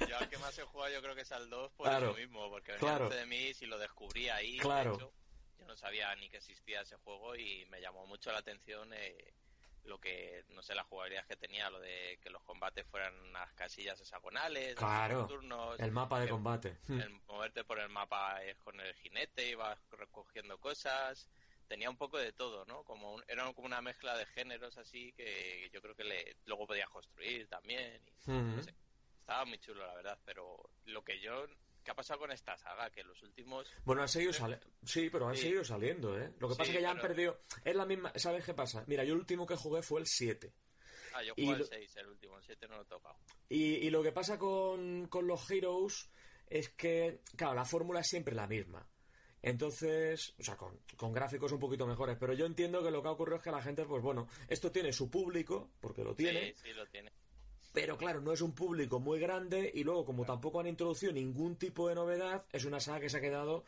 Y 0.00 0.08
yo 0.08 0.18
al 0.18 0.28
que 0.28 0.38
más 0.38 0.58
he 0.58 0.62
jugado 0.62 0.92
yo 0.92 1.02
creo 1.02 1.14
que 1.14 1.22
es 1.22 1.32
al 1.32 1.48
2, 1.50 1.72
pues 1.76 1.90
claro. 1.90 2.06
lo 2.08 2.14
mismo, 2.14 2.48
porque 2.50 2.72
venía 2.72 2.88
claro. 2.88 3.06
en 3.06 3.12
CD 3.12 3.26
Mix 3.26 3.62
y 3.62 3.66
lo 3.66 3.78
descubrí 3.78 4.28
ahí. 4.28 4.58
Claro. 4.58 4.90
De 4.90 4.96
hecho, 4.96 5.12
yo 5.58 5.66
no 5.66 5.76
sabía 5.76 6.14
ni 6.16 6.28
que 6.28 6.38
existía 6.38 6.82
ese 6.82 6.96
juego 6.96 7.36
y 7.36 7.64
me 7.66 7.80
llamó 7.80 8.06
mucho 8.06 8.32
la 8.32 8.38
atención 8.38 8.92
eh, 8.94 9.34
lo 9.84 10.00
que, 10.00 10.44
no 10.50 10.62
sé, 10.62 10.74
la 10.74 10.84
jugabilidad 10.84 11.26
que 11.26 11.36
tenía, 11.36 11.70
lo 11.70 11.78
de 11.78 12.18
que 12.22 12.30
los 12.30 12.42
combates 12.42 12.86
fueran 12.86 13.14
unas 13.28 13.52
casillas 13.52 14.00
hexagonales, 14.00 14.74
claro. 14.76 15.26
turnos, 15.26 15.78
el 15.78 15.92
mapa 15.92 16.20
de 16.20 16.28
combate. 16.28 16.78
El 16.88 17.10
moverte 17.26 17.64
por 17.64 17.78
el 17.78 17.88
mapa 17.88 18.42
es 18.42 18.56
con 18.58 18.80
el 18.80 18.94
jinete 18.94 19.50
y 19.50 19.54
vas 19.54 19.78
recogiendo 19.90 20.58
cosas 20.58 21.28
tenía 21.68 21.90
un 21.90 21.96
poco 21.96 22.18
de 22.18 22.32
todo, 22.32 22.64
¿no? 22.66 22.84
Como 22.84 23.14
un, 23.14 23.24
era 23.28 23.50
como 23.52 23.66
una 23.66 23.80
mezcla 23.80 24.16
de 24.16 24.26
géneros 24.26 24.76
así 24.78 25.12
que 25.12 25.68
yo 25.72 25.80
creo 25.80 25.94
que 25.94 26.04
le, 26.04 26.36
luego 26.46 26.66
podía 26.66 26.86
construir 26.86 27.48
también. 27.48 28.00
Y, 28.06 28.30
uh 28.30 28.34
-huh. 28.34 28.56
no 28.56 28.62
sé, 28.62 28.74
estaba 29.20 29.44
muy 29.44 29.58
chulo, 29.58 29.86
la 29.86 29.94
verdad, 29.94 30.18
pero 30.24 30.56
lo 30.86 31.02
que 31.04 31.20
yo... 31.20 31.46
¿Qué 31.82 31.90
ha 31.90 31.94
pasado 31.94 32.20
con 32.20 32.32
esta 32.32 32.56
saga? 32.56 32.88
Que 32.90 33.04
los 33.04 33.22
últimos... 33.22 33.70
Bueno, 33.84 34.00
han 34.00 34.08
seguido 34.08 34.32
saliendo. 34.32 34.66
Sí, 34.86 35.10
pero 35.10 35.28
han 35.28 35.36
Sí. 35.36 35.42
seguido 35.42 35.64
saliendo, 35.64 36.18
¿eh? 36.18 36.32
Lo 36.38 36.48
que 36.48 36.54
pasa 36.54 36.64
Sí, 36.64 36.70
es 36.70 36.76
que 36.78 36.82
ya 36.82 36.90
han 36.90 36.98
perdido... 37.00 37.42
Es 37.62 37.76
la 37.76 37.84
misma... 37.84 38.10
¿Sabes 38.16 38.42
qué 38.42 38.54
pasa? 38.54 38.84
Mira, 38.86 39.04
yo 39.04 39.12
el 39.12 39.18
último 39.20 39.44
que 39.46 39.54
jugué 39.54 39.82
fue 39.82 40.00
el 40.00 40.06
7. 40.06 40.50
Ah, 41.12 41.22
yo 41.22 41.34
y 41.36 41.42
jugué 41.42 41.52
al 41.56 41.58
lo- 41.60 41.66
6, 41.66 41.96
el 41.96 42.06
último, 42.08 42.38
el 42.38 42.42
7 42.42 42.68
no 42.68 42.76
lo 42.76 42.82
he 42.84 42.86
tocado. 42.86 43.18
Y, 43.50 43.74
y 43.86 43.90
lo 43.90 44.02
que 44.02 44.12
pasa 44.12 44.38
con, 44.38 45.08
con 45.08 45.26
los 45.26 45.50
Heroes 45.50 46.10
es 46.46 46.70
que, 46.70 47.20
claro, 47.36 47.52
la 47.52 47.66
fórmula 47.66 48.00
es 48.00 48.06
siempre 48.08 48.34
la 48.34 48.46
misma. 48.46 48.88
Entonces, 49.46 50.34
o 50.38 50.42
sea, 50.42 50.56
con, 50.56 50.80
con 50.96 51.12
gráficos 51.12 51.52
un 51.52 51.58
poquito 51.60 51.86
mejores. 51.86 52.16
Pero 52.18 52.32
yo 52.32 52.46
entiendo 52.46 52.82
que 52.82 52.90
lo 52.90 53.02
que 53.02 53.08
ha 53.08 53.12
ocurrido 53.12 53.36
es 53.36 53.42
que 53.42 53.50
la 53.50 53.62
gente, 53.62 53.84
pues 53.84 54.02
bueno, 54.02 54.26
esto 54.48 54.72
tiene 54.72 54.92
su 54.92 55.10
público, 55.10 55.70
porque 55.80 56.02
lo 56.02 56.14
tiene, 56.16 56.52
Sí, 56.54 56.54
sí, 56.54 56.72
lo 56.72 56.86
tiene. 56.88 57.12
pero 57.72 57.96
claro, 57.98 58.20
no 58.20 58.32
es 58.32 58.40
un 58.40 58.54
público 58.54 59.00
muy 59.00 59.18
grande 59.18 59.70
y 59.74 59.84
luego, 59.84 60.04
como 60.04 60.24
tampoco 60.24 60.60
han 60.60 60.66
introducido 60.68 61.12
ningún 61.12 61.56
tipo 61.56 61.88
de 61.88 61.94
novedad, 61.96 62.46
es 62.52 62.64
una 62.64 62.80
saga 62.80 63.00
que 63.00 63.08
se 63.10 63.18
ha 63.18 63.20
quedado 63.20 63.64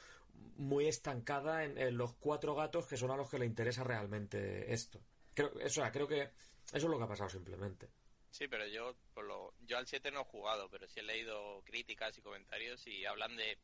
muy 0.57 0.87
estancada 0.87 1.65
en, 1.65 1.77
en 1.79 1.97
los 1.99 2.15
cuatro 2.15 2.55
gatos 2.55 2.87
que 2.87 2.97
son 2.97 3.11
a 3.11 3.17
los 3.17 3.29
que 3.31 3.39
le 3.39 3.47
interesa 3.47 3.85
realmente 3.85 4.73
esto. 4.73 5.01
Creo, 5.35 5.53
o 5.65 5.69
sea, 5.69 5.91
creo 5.93 6.07
que 6.09 6.23
eso 6.23 6.33
es 6.73 6.85
lo 6.85 6.99
que 6.99 7.05
ha 7.05 7.09
pasado 7.09 7.29
simplemente. 7.31 7.91
Sí, 8.31 8.49
pero 8.49 8.67
yo 8.67 8.97
por 9.15 9.25
lo, 9.25 9.55
yo 9.61 9.79
al 9.79 9.87
7 9.87 10.11
no 10.11 10.21
he 10.21 10.25
jugado, 10.25 10.69
pero 10.71 10.87
sí 10.87 11.01
he 11.01 11.03
leído 11.03 11.63
críticas 11.65 12.17
y 12.19 12.23
comentarios 12.23 12.87
y 12.87 13.05
hablan 13.07 13.35
de, 13.37 13.59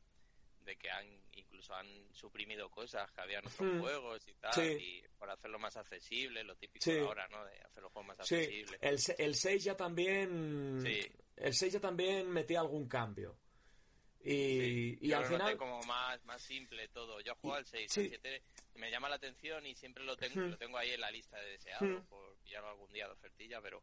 de 0.64 0.76
que 0.76 0.90
han 0.90 1.06
incluso 1.32 1.74
han 1.74 1.86
suprimido 2.14 2.68
cosas 2.70 3.10
que 3.12 3.20
había 3.20 3.38
en 3.38 3.46
otros 3.46 3.60
Hmm. 3.74 3.80
juegos 3.80 4.26
y 4.28 4.34
tal, 4.34 4.52
Sí. 4.54 4.62
y 4.80 5.02
por 5.18 5.30
hacerlo 5.30 5.58
más 5.58 5.76
accesible, 5.76 6.42
lo 6.44 6.56
típico 6.56 6.84
Sí. 6.84 6.98
ahora, 6.98 7.26
¿no? 7.28 7.44
De 7.44 7.58
hacer 7.60 7.82
los 7.82 7.92
juegos 7.92 8.16
más 8.16 8.26
Sí, 8.28 8.34
accesibles. 8.36 8.78
el, 9.18 9.26
el 9.26 9.34
6 9.34 9.64
ya 9.64 9.76
también. 9.76 10.84
El 11.36 11.54
6 11.54 11.72
ya 11.72 11.80
también 11.80 12.28
metía 12.30 12.60
algún 12.60 12.88
cambio. 12.88 13.38
Y, 14.24 15.04
y 15.04 15.08
Yo 15.10 15.16
al 15.16 15.22
lo 15.24 15.30
noté 15.30 15.42
final. 15.44 15.56
como 15.58 15.82
más, 15.82 16.24
más 16.24 16.40
simple 16.42 16.86
todo. 16.88 17.20
Yo 17.20 17.34
juego 17.36 17.56
al 17.56 17.66
6, 17.66 17.90
Sí. 17.92 18.00
al 18.02 18.08
7 18.08 18.42
me 18.74 18.90
llama 18.90 19.08
la 19.08 19.16
atención 19.16 19.66
y 19.66 19.74
siempre 19.74 20.04
lo 20.04 20.16
tengo, 20.16 20.40
Hmm. 20.40 20.50
lo 20.50 20.58
tengo 20.58 20.78
ahí 20.78 20.90
en 20.90 21.00
la 21.00 21.10
lista 21.10 21.38
de 21.40 21.50
deseados 21.50 21.88
Hmm. 22.04 22.06
por 22.08 22.36
pillarlo 22.38 22.68
algún 22.70 22.92
día 22.92 23.06
de 23.06 23.12
ofertilla, 23.14 23.60
pero. 23.60 23.82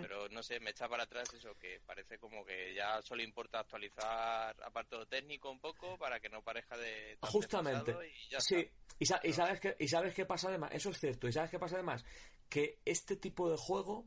Pero 0.00 0.28
no 0.28 0.42
sé, 0.42 0.60
me 0.60 0.70
echa 0.70 0.88
para 0.88 1.04
atrás 1.04 1.32
eso, 1.34 1.54
que 1.58 1.80
parece 1.84 2.18
como 2.18 2.44
que 2.44 2.74
ya 2.74 3.02
solo 3.02 3.22
importa 3.22 3.60
actualizar 3.60 4.56
apartado 4.62 5.06
técnico 5.06 5.50
un 5.50 5.60
poco 5.60 5.98
para 5.98 6.20
que 6.20 6.28
no 6.28 6.42
parezca 6.42 6.76
de. 6.76 7.18
Justamente. 7.20 7.94
Y 8.30 8.34
sí, 8.40 8.70
y, 8.98 9.32
sabes 9.32 9.60
qué, 9.60 9.76
y 9.78 9.88
sabes 9.88 10.14
qué 10.14 10.24
pasa 10.24 10.48
además, 10.48 10.70
eso 10.72 10.90
es 10.90 10.98
cierto, 10.98 11.28
y 11.28 11.32
sabes 11.32 11.50
qué 11.50 11.58
pasa 11.58 11.76
además, 11.76 12.04
que 12.48 12.78
este 12.84 13.16
tipo 13.16 13.50
de 13.50 13.56
juego, 13.56 14.06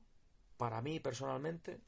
para 0.58 0.82
mí 0.82 1.00
personalmente, 1.00 1.80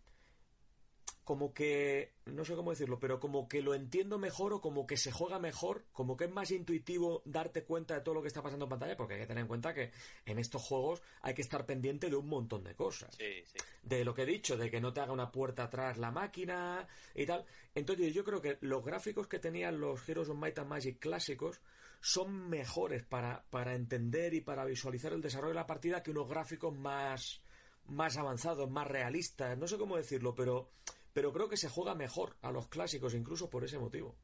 como 1.28 1.54
que, 1.54 2.14
no 2.26 2.46
sé 2.46 2.56
cómo 2.56 2.70
decirlo, 2.70 3.02
pero 3.02 3.20
como 3.20 3.50
que 3.50 3.62
lo 3.62 3.74
entiendo 3.74 4.18
mejor 4.18 4.54
o 4.54 4.62
como 4.62 4.88
que 4.88 4.96
se 4.96 5.12
juega 5.12 5.40
mejor, 5.40 5.84
como 5.92 6.16
que 6.16 6.24
es 6.24 6.32
más 6.32 6.52
intuitivo 6.52 7.22
darte 7.26 7.66
cuenta 7.66 7.96
de 7.96 8.00
todo 8.00 8.16
lo 8.16 8.22
que 8.22 8.30
está 8.30 8.42
pasando 8.42 8.64
en 8.64 8.70
pantalla, 8.70 8.96
porque 8.96 9.16
hay 9.16 9.20
que 9.20 9.28
tener 9.28 9.42
en 9.42 9.50
cuenta 9.50 9.74
que 9.74 9.92
en 10.26 10.40
estos 10.40 10.62
juegos 10.62 11.02
hay 11.22 11.34
que 11.34 11.42
estar 11.42 11.66
pendiente 11.66 12.10
de 12.10 12.16
un 12.16 12.30
montón 12.30 12.64
de 12.64 12.76
cosas. 12.76 13.14
Sí, 13.18 13.44
sí. 13.44 13.58
De 13.84 14.06
lo 14.06 14.14
que 14.14 14.22
he 14.22 14.26
dicho, 14.26 14.56
de 14.56 14.72
que 14.72 14.80
no 14.80 14.94
te 14.94 15.02
haga 15.02 15.12
una 15.12 15.30
puerta 15.30 15.66
atrás 15.66 15.98
la 15.98 16.12
máquina 16.12 16.88
y 17.14 17.26
tal. 17.26 17.44
Entonces 17.76 18.14
yo 18.14 18.24
creo 18.24 18.42
que 18.42 18.58
los 18.62 18.86
gráficos 18.86 19.28
que 19.28 19.40
tenían 19.40 19.82
los 19.82 20.08
Heroes 20.08 20.30
of 20.30 20.38
Might 20.38 20.58
and 20.60 20.70
Magic 20.70 20.98
clásicos 20.98 21.60
son 22.00 22.48
mejores 22.48 23.04
para, 23.04 23.44
para 23.50 23.76
entender 23.76 24.34
y 24.34 24.40
para 24.40 24.64
visualizar 24.64 25.12
el 25.12 25.22
desarrollo 25.22 25.50
de 25.50 25.56
la 25.56 25.68
partida 25.68 26.02
que 26.02 26.12
unos 26.12 26.30
gráficos 26.30 26.74
más, 26.74 27.42
más 27.88 28.16
avanzados, 28.16 28.72
más 28.72 28.88
realistas. 28.88 29.58
No 29.58 29.68
sé 29.68 29.78
cómo 29.78 29.98
decirlo, 29.98 30.34
pero 30.34 30.70
pero 31.18 31.34
creo 31.34 31.50
que 31.50 31.58
se 31.58 31.68
juega 31.68 31.96
mejor 31.96 32.38
a 32.44 32.52
los 32.52 32.68
clásicos 32.68 33.16
incluso 33.16 33.50
por 33.50 33.64
ese 33.64 33.80
motivo. 33.80 34.16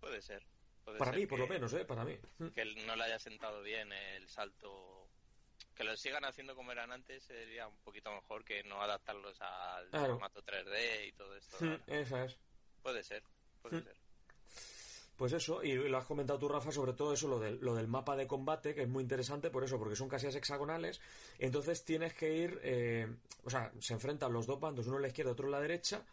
Puede 0.00 0.22
ser. 0.22 0.42
para 0.98 1.12
mí, 1.12 1.26
por 1.26 1.38
lo 1.38 1.46
menos, 1.46 1.70
¿eh? 1.74 1.84
Para 1.84 2.02
mí. 2.02 2.18
Que 2.54 2.64
no 2.86 2.96
le 2.96 3.04
haya 3.04 3.18
sentado 3.18 3.60
bien 3.60 3.92
el 3.92 4.26
salto. 4.26 5.10
Que 5.74 5.84
lo 5.84 5.94
sigan 5.98 6.24
haciendo 6.24 6.56
como 6.56 6.72
eran 6.72 6.92
antes 6.92 7.24
sería 7.24 7.68
un 7.68 7.76
poquito 7.80 8.10
mejor 8.10 8.42
que 8.42 8.62
no 8.64 8.80
adaptarlos 8.80 9.38
al 9.42 9.90
formato 9.90 10.42
3D 10.42 11.08
y 11.08 11.12
todo 11.12 11.36
esto. 11.36 11.58
Esa 11.88 12.24
es. 12.24 12.38
Puede 12.80 13.04
ser, 13.04 13.22
puede 13.60 13.82
ser. 13.82 13.98
Pues 15.16 15.32
eso, 15.32 15.62
y 15.62 15.72
lo 15.72 15.96
has 15.96 16.04
comentado 16.04 16.38
tú, 16.38 16.48
Rafa, 16.48 16.70
sobre 16.70 16.92
todo 16.92 17.14
eso, 17.14 17.26
lo 17.26 17.38
del, 17.38 17.58
lo 17.60 17.74
del 17.74 17.88
mapa 17.88 18.16
de 18.16 18.26
combate, 18.26 18.74
que 18.74 18.82
es 18.82 18.88
muy 18.88 19.02
interesante 19.02 19.48
por 19.50 19.64
eso, 19.64 19.78
porque 19.78 19.96
son 19.96 20.08
casillas 20.08 20.34
hexagonales. 20.34 21.00
Entonces 21.38 21.84
tienes 21.84 22.12
que 22.12 22.34
ir, 22.36 22.60
eh, 22.62 23.08
o 23.44 23.48
sea, 23.48 23.72
se 23.78 23.94
enfrentan 23.94 24.32
los 24.32 24.46
dos 24.46 24.60
bandos, 24.60 24.86
uno 24.86 24.98
a 24.98 25.00
la 25.00 25.08
izquierda, 25.08 25.32
otro 25.32 25.48
a 25.48 25.50
la 25.50 25.60
derecha. 25.60 26.04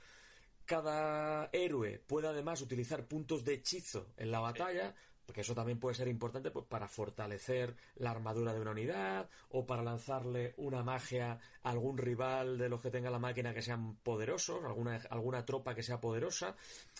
Cada 0.65 1.49
héroe 1.51 2.01
puede 2.07 2.29
además 2.29 2.61
utilizar 2.61 3.05
puntos 3.05 3.43
de 3.43 3.55
hechizo 3.55 4.07
en 4.15 4.31
la 4.31 4.39
batalla, 4.39 4.95
porque 5.25 5.41
eso 5.41 5.55
también 5.55 5.79
puede 5.79 5.95
ser 5.95 6.07
importante 6.07 6.51
pues, 6.51 6.65
para 6.65 6.87
fortalecer 6.87 7.75
la 7.95 8.11
armadura 8.11 8.53
de 8.53 8.59
una 8.59 8.71
unidad 8.71 9.29
o 9.49 9.65
para 9.65 9.83
lanzarle 9.83 10.53
una 10.57 10.83
magia 10.83 11.39
a 11.61 11.69
algún 11.69 11.97
rival 11.97 12.57
de 12.57 12.69
los 12.69 12.81
que 12.81 12.91
tenga 12.91 13.09
la 13.09 13.19
máquina 13.19 13.53
que 13.53 13.61
sean 13.61 13.95
poderosos, 13.97 14.63
alguna, 14.63 15.01
alguna 15.09 15.45
tropa 15.45 15.75
que 15.75 15.83
sea 15.83 16.01
poderosa. 16.01 16.55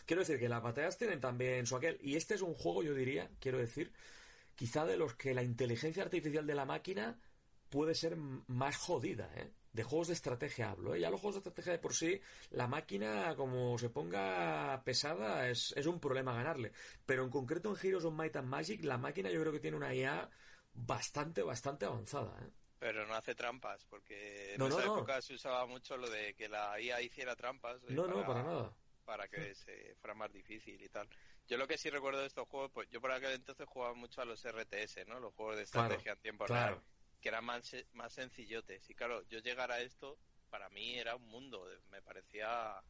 Quiero 0.06 0.22
decir 0.22 0.40
que 0.40 0.50
las 0.50 0.64
batallas 0.64 0.98
tienen 0.98 1.20
también 1.20 1.66
su 1.66 1.76
aquel. 1.76 1.98
Y 2.02 2.16
este 2.16 2.36
es 2.36 2.42
un 2.42 2.54
juego, 2.54 2.84
yo 2.84 2.94
diría, 2.94 3.30
quiero 3.40 3.58
decir, 3.58 3.92
quizá 4.56 4.86
de 4.86 4.98
los 4.98 5.16
que 5.16 5.34
la 5.34 5.44
inteligencia 5.44 6.04
artificial 6.04 6.48
de 6.48 6.56
la 6.56 6.66
máquina 6.66 7.20
puede 7.70 7.96
ser 7.96 8.16
más 8.16 8.78
jodida, 8.78 9.30
¿eh? 9.36 9.52
De 9.74 9.84
juegos 9.84 10.10
de 10.10 10.14
estrategia 10.14 10.70
hablo, 10.70 10.94
¿eh? 10.94 11.00
Ya 11.00 11.10
los 11.10 11.20
juegos 11.20 11.36
de 11.36 11.40
estrategia 11.40 11.72
de 11.72 11.80
por 11.80 11.96
sí, 11.96 12.22
la 12.52 12.68
máquina, 12.68 13.36
como 13.36 13.76
se 13.80 13.90
ponga 13.90 14.80
pesada, 14.86 15.50
es, 15.50 15.74
es 15.76 15.88
un 15.88 16.00
problema 16.00 16.36
ganarle. 16.36 16.72
Pero 17.08 17.24
en 17.24 17.32
concreto 17.32 17.70
en 17.72 17.78
Heroes 17.82 18.06
of 18.06 18.14
Might 18.14 18.36
and 18.36 18.48
Magic, 18.48 18.84
la 18.84 19.00
máquina 19.00 19.32
yo 19.32 19.42
creo 19.42 19.52
que 19.52 19.60
tiene 19.60 19.76
una 19.76 19.94
IA 19.96 20.30
bastante, 20.74 21.42
bastante 21.42 21.86
avanzada, 21.86 22.38
¿eh? 22.44 22.52
Pero 22.78 23.08
no 23.08 23.16
hace 23.16 23.34
trampas, 23.34 23.84
porque 23.86 24.54
en 24.54 24.62
esa 24.62 24.84
época 24.84 25.22
se 25.24 25.34
usaba 25.34 25.66
mucho 25.66 25.98
lo 25.98 26.08
de 26.08 26.36
que 26.36 26.48
la 26.48 26.80
IA 26.80 27.02
hiciera 27.02 27.36
trampas. 27.36 27.82
Eh, 27.84 27.94
no, 27.94 28.06
no, 28.06 28.24
para 28.28 28.44
nada. 28.44 28.78
Para 29.06 29.28
que 29.28 29.56
se 29.56 29.96
fuera 29.96 30.14
más 30.14 30.32
difícil 30.32 30.80
y 30.80 30.90
tal. 30.90 31.10
Yo 31.48 31.58
lo 31.58 31.68
que 31.68 31.80
sí 31.80 31.90
recuerdo 31.90 32.22
de 32.22 32.28
estos 32.28 32.48
juegos, 32.48 32.70
pues 32.72 32.88
yo 32.90 33.02
por 33.02 33.12
aquel 33.12 33.32
entonces 33.32 33.68
jugaba 33.68 33.96
mucho 33.96 34.22
a 34.22 34.26
los 34.26 34.46
RTS, 34.46 35.08
¿no? 35.08 35.20
Los 35.20 35.34
juegos 35.34 35.56
de 35.56 35.64
estrategia 35.64 36.12
en 36.12 36.20
tiempo 36.20 36.46
real 36.46 36.80
que 37.24 37.30
eran 37.30 37.46
más, 37.46 37.74
más 37.94 38.14
sencillotes. 38.14 38.90
Y 38.90 38.94
claro, 38.94 39.26
yo 39.30 39.40
llegar 39.40 39.72
a 39.72 39.80
esto, 39.80 40.20
para 40.50 40.70
mí 40.70 40.96
era 41.00 41.16
un 41.16 41.26
mundo, 41.30 41.66
me 41.90 42.02
parecía, 42.02 42.84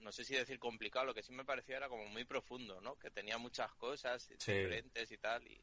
no, 0.00 0.12
sé 0.12 0.24
si 0.24 0.34
decir 0.34 0.60
complicado, 0.60 1.04
lo 1.04 1.12
que 1.12 1.24
sí 1.24 1.32
me 1.32 1.44
parecía 1.44 1.76
era 1.76 1.88
como 1.88 2.06
muy 2.06 2.24
profundo, 2.24 2.80
¿no? 2.80 2.96
Que 2.96 3.10
tenía 3.10 3.36
muchas 3.36 3.74
cosas 3.74 4.28
diferentes 4.28 5.10
y 5.10 5.18
tal, 5.18 5.44
y, 5.44 5.60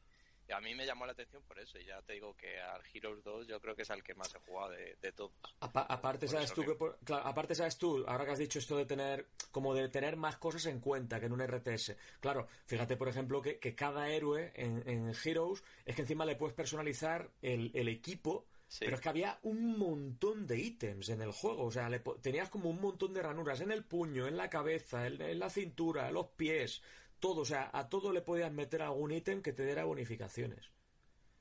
a 0.52 0.60
mí 0.60 0.74
me 0.74 0.86
llamó 0.86 1.06
la 1.06 1.12
atención 1.12 1.42
por 1.42 1.58
eso, 1.58 1.78
y 1.78 1.86
ya 1.86 2.00
te 2.02 2.14
digo 2.14 2.36
que 2.36 2.60
al 2.60 2.82
Heroes 2.92 3.22
2 3.24 3.46
yo 3.46 3.60
creo 3.60 3.74
que 3.74 3.82
es 3.82 3.90
al 3.90 4.02
que 4.02 4.14
más 4.14 4.34
he 4.34 4.38
jugado 4.38 4.70
de, 4.70 4.96
de 5.00 5.12
todos. 5.12 5.32
aparte, 5.60 6.28
sabes 6.28 6.52
tú 6.52 6.62
que 6.62 7.14
aparte 7.14 7.54
sabes 7.54 7.78
tú, 7.78 8.04
ahora 8.06 8.24
que 8.24 8.32
has 8.32 8.38
dicho 8.38 8.58
esto 8.58 8.76
de 8.76 8.86
tener, 8.86 9.28
como 9.50 9.74
de 9.74 9.88
tener 9.88 10.16
más 10.16 10.36
cosas 10.36 10.66
en 10.66 10.80
cuenta 10.80 11.20
que 11.20 11.26
en 11.26 11.32
un 11.32 11.46
RTS. 11.46 11.96
Claro, 12.20 12.46
fíjate 12.66 12.96
por 12.96 13.08
ejemplo 13.08 13.42
que, 13.42 13.58
cada 13.74 14.10
héroe 14.10 14.52
en, 14.54 14.82
en, 14.86 15.12
Heroes 15.24 15.64
es 15.84 15.96
que 15.96 16.02
encima 16.02 16.24
le 16.24 16.36
puedes 16.36 16.54
personalizar 16.54 17.30
el, 17.40 17.70
el 17.74 17.88
equipo. 17.88 18.46
Pero 18.80 18.94
es 18.94 19.02
que 19.02 19.10
había 19.10 19.38
un 19.42 19.78
montón 19.78 20.46
de 20.46 20.58
ítems 20.58 21.10
en 21.10 21.20
el 21.20 21.30
juego. 21.30 21.64
O 21.64 21.70
sea, 21.70 21.90
tenías 22.22 22.48
como 22.48 22.70
un 22.70 22.80
montón 22.80 23.12
de 23.12 23.20
ranuras 23.20 23.60
en 23.60 23.70
el 23.70 23.84
puño, 23.84 24.26
en 24.26 24.38
la 24.38 24.48
cabeza, 24.48 25.06
en 25.06 25.38
la 25.38 25.50
cintura, 25.50 26.08
en 26.08 26.14
los 26.14 26.28
pies 26.28 26.80
todo, 27.22 27.42
o 27.42 27.44
sea, 27.44 27.70
a 27.72 27.88
todo 27.88 28.12
le 28.12 28.20
podías 28.20 28.52
meter 28.52 28.82
algún 28.82 29.12
ítem 29.12 29.42
que 29.42 29.52
te 29.52 29.64
diera 29.64 29.84
bonificaciones. 29.84 30.72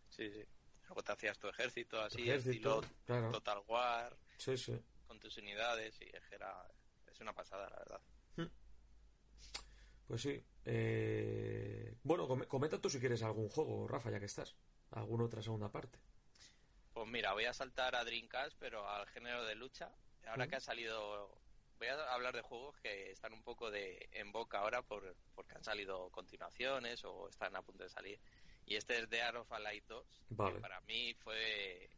Sí, 0.09 0.29
sí. 0.29 0.45
Luego 0.83 1.03
te 1.03 1.11
hacías 1.11 1.39
tu 1.39 1.47
ejército 1.47 1.99
así, 1.99 2.29
estilo 2.29 2.81
Total 3.05 3.63
War. 3.67 4.15
Sí, 4.37 4.55
sí. 4.57 4.79
Con 5.07 5.19
tus 5.19 5.37
unidades 5.37 5.99
y 5.99 6.05
es, 6.05 6.31
era, 6.31 6.71
es 7.07 7.19
una 7.19 7.33
pasada, 7.33 7.67
la 7.67 7.77
verdad. 7.77 8.01
Hmm. 8.35 8.51
Pues 10.05 10.21
sí. 10.21 10.45
Eh... 10.65 11.97
Bueno, 12.03 12.27
comenta 12.47 12.79
tú 12.79 12.87
si 12.87 12.99
quieres 12.99 13.23
algún 13.23 13.49
juego, 13.49 13.87
Rafa, 13.87 14.11
ya 14.11 14.19
que 14.19 14.27
estás. 14.27 14.55
¿Alguna 14.91 15.23
otra 15.23 15.41
segunda 15.41 15.71
parte? 15.71 15.97
Pues 16.93 17.07
mira, 17.07 17.33
voy 17.33 17.45
a 17.45 17.53
saltar 17.53 17.95
a 17.95 18.05
Dreamcast, 18.05 18.55
pero 18.59 18.87
al 18.87 19.07
género 19.07 19.45
de 19.45 19.55
lucha. 19.55 19.91
Ahora 20.27 20.47
que 20.47 20.57
ha 20.57 20.59
salido 20.59 21.40
voy 21.81 21.89
a 21.89 22.13
hablar 22.13 22.35
de 22.35 22.43
juegos 22.43 22.77
que 22.77 23.09
están 23.09 23.33
un 23.33 23.41
poco 23.41 23.71
de 23.71 24.07
en 24.11 24.31
boca 24.31 24.59
ahora 24.59 24.83
por, 24.83 25.15
porque 25.33 25.55
han 25.55 25.63
salido 25.63 26.11
continuaciones 26.11 27.03
o 27.05 27.27
están 27.27 27.55
a 27.55 27.63
punto 27.63 27.83
de 27.83 27.89
salir. 27.89 28.19
Y 28.67 28.75
este 28.75 28.99
es 28.99 29.09
de 29.09 29.23
Art 29.23 29.37
of 29.37 29.49
Light 29.59 29.83
2, 29.87 30.05
que 30.29 30.59
para 30.59 30.79
mí 30.81 31.15
fue... 31.15 31.89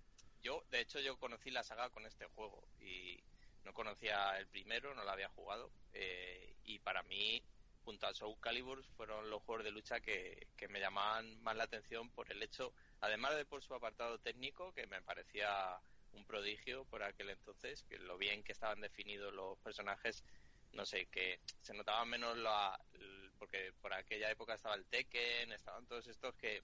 Yo, 0.42 0.64
de 0.72 0.80
hecho, 0.80 1.02
yo 1.02 1.18
conocí 1.18 1.52
la 1.52 1.64
saga 1.64 1.90
con 1.90 2.06
este 2.06 2.26
juego 2.28 2.66
y 2.80 3.22
no 3.66 3.74
conocía 3.74 4.38
el 4.38 4.48
primero, 4.48 4.96
no 4.96 5.04
lo 5.04 5.12
había 5.12 5.28
jugado. 5.28 5.70
Eh, 5.92 6.56
y 6.64 6.80
para 6.80 7.04
mí, 7.04 7.44
junto 7.84 8.08
a 8.08 8.14
Soul 8.14 8.40
Calibur, 8.40 8.86
fueron 8.96 9.30
los 9.30 9.44
juegos 9.44 9.66
de 9.66 9.72
lucha 9.72 10.00
que, 10.00 10.48
que 10.56 10.70
me 10.70 10.80
llamaban 10.80 11.42
más 11.44 11.58
la 11.58 11.66
atención 11.66 12.10
por 12.10 12.32
el 12.32 12.42
hecho, 12.42 12.74
además 13.02 13.36
de 13.36 13.44
por 13.44 13.62
su 13.62 13.74
apartado 13.74 14.18
técnico, 14.20 14.74
que 14.74 14.88
me 14.88 15.02
parecía 15.02 15.78
un 16.14 16.26
prodigio 16.26 16.86
por 16.86 17.04
aquel 17.04 17.30
entonces, 17.30 17.84
que 17.84 17.98
lo 17.98 18.18
bien 18.18 18.44
que 18.44 18.52
estaban 18.52 18.82
definidos 18.82 19.34
los 19.34 19.58
personajes, 19.60 20.24
no 20.72 20.86
sé, 20.86 21.06
que 21.08 21.40
se 21.62 21.74
notaban 21.74 22.10
menos 22.10 22.38
la, 22.38 22.80
porque 23.38 23.74
por 23.82 23.94
aquella 23.94 24.32
época 24.32 24.56
estaba 24.56 24.76
el 24.76 24.86
Tekken, 24.86 25.52
estaban 25.52 25.86
todos 25.86 26.08
estos 26.08 26.34
que 26.36 26.64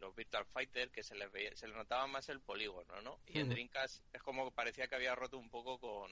los 0.00 0.14
Virtual 0.14 0.44
Fighter 0.44 0.90
que 0.90 1.02
se 1.02 1.14
les 1.14 1.30
veía, 1.32 1.56
se 1.56 1.68
les 1.68 1.76
notaba 1.76 2.06
más 2.06 2.28
el 2.28 2.40
polígono, 2.40 3.00
¿no? 3.00 3.20
Y 3.26 3.38
en 3.38 3.48
Dreamcast 3.48 4.02
es 4.12 4.22
como 4.22 4.50
parecía 4.50 4.88
que 4.88 4.94
había 4.94 5.14
roto 5.14 5.38
un 5.38 5.48
poco 5.48 5.78
con, 5.78 6.10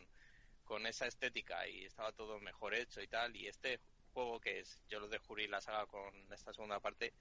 con 0.64 0.87
esa 0.87 1.07
estética 1.07 1.68
y 1.68 1.85
estaba 1.85 2.12
todo 2.12 2.41
mejor 2.41 2.74
hecho 2.74 3.03
y 3.03 3.07
tal 3.07 3.37
y 3.37 3.47
este 3.47 3.80
juego 4.12 4.41
que 4.41 4.61
es 4.61 4.80
yo 4.89 5.01
lo 5.01 5.09
descubrí 5.09 5.47
la 5.47 5.61
saga 5.61 5.87
con 5.87 6.14
esta 6.32 6.53
segunda 6.53 6.80
parte 6.80 7.12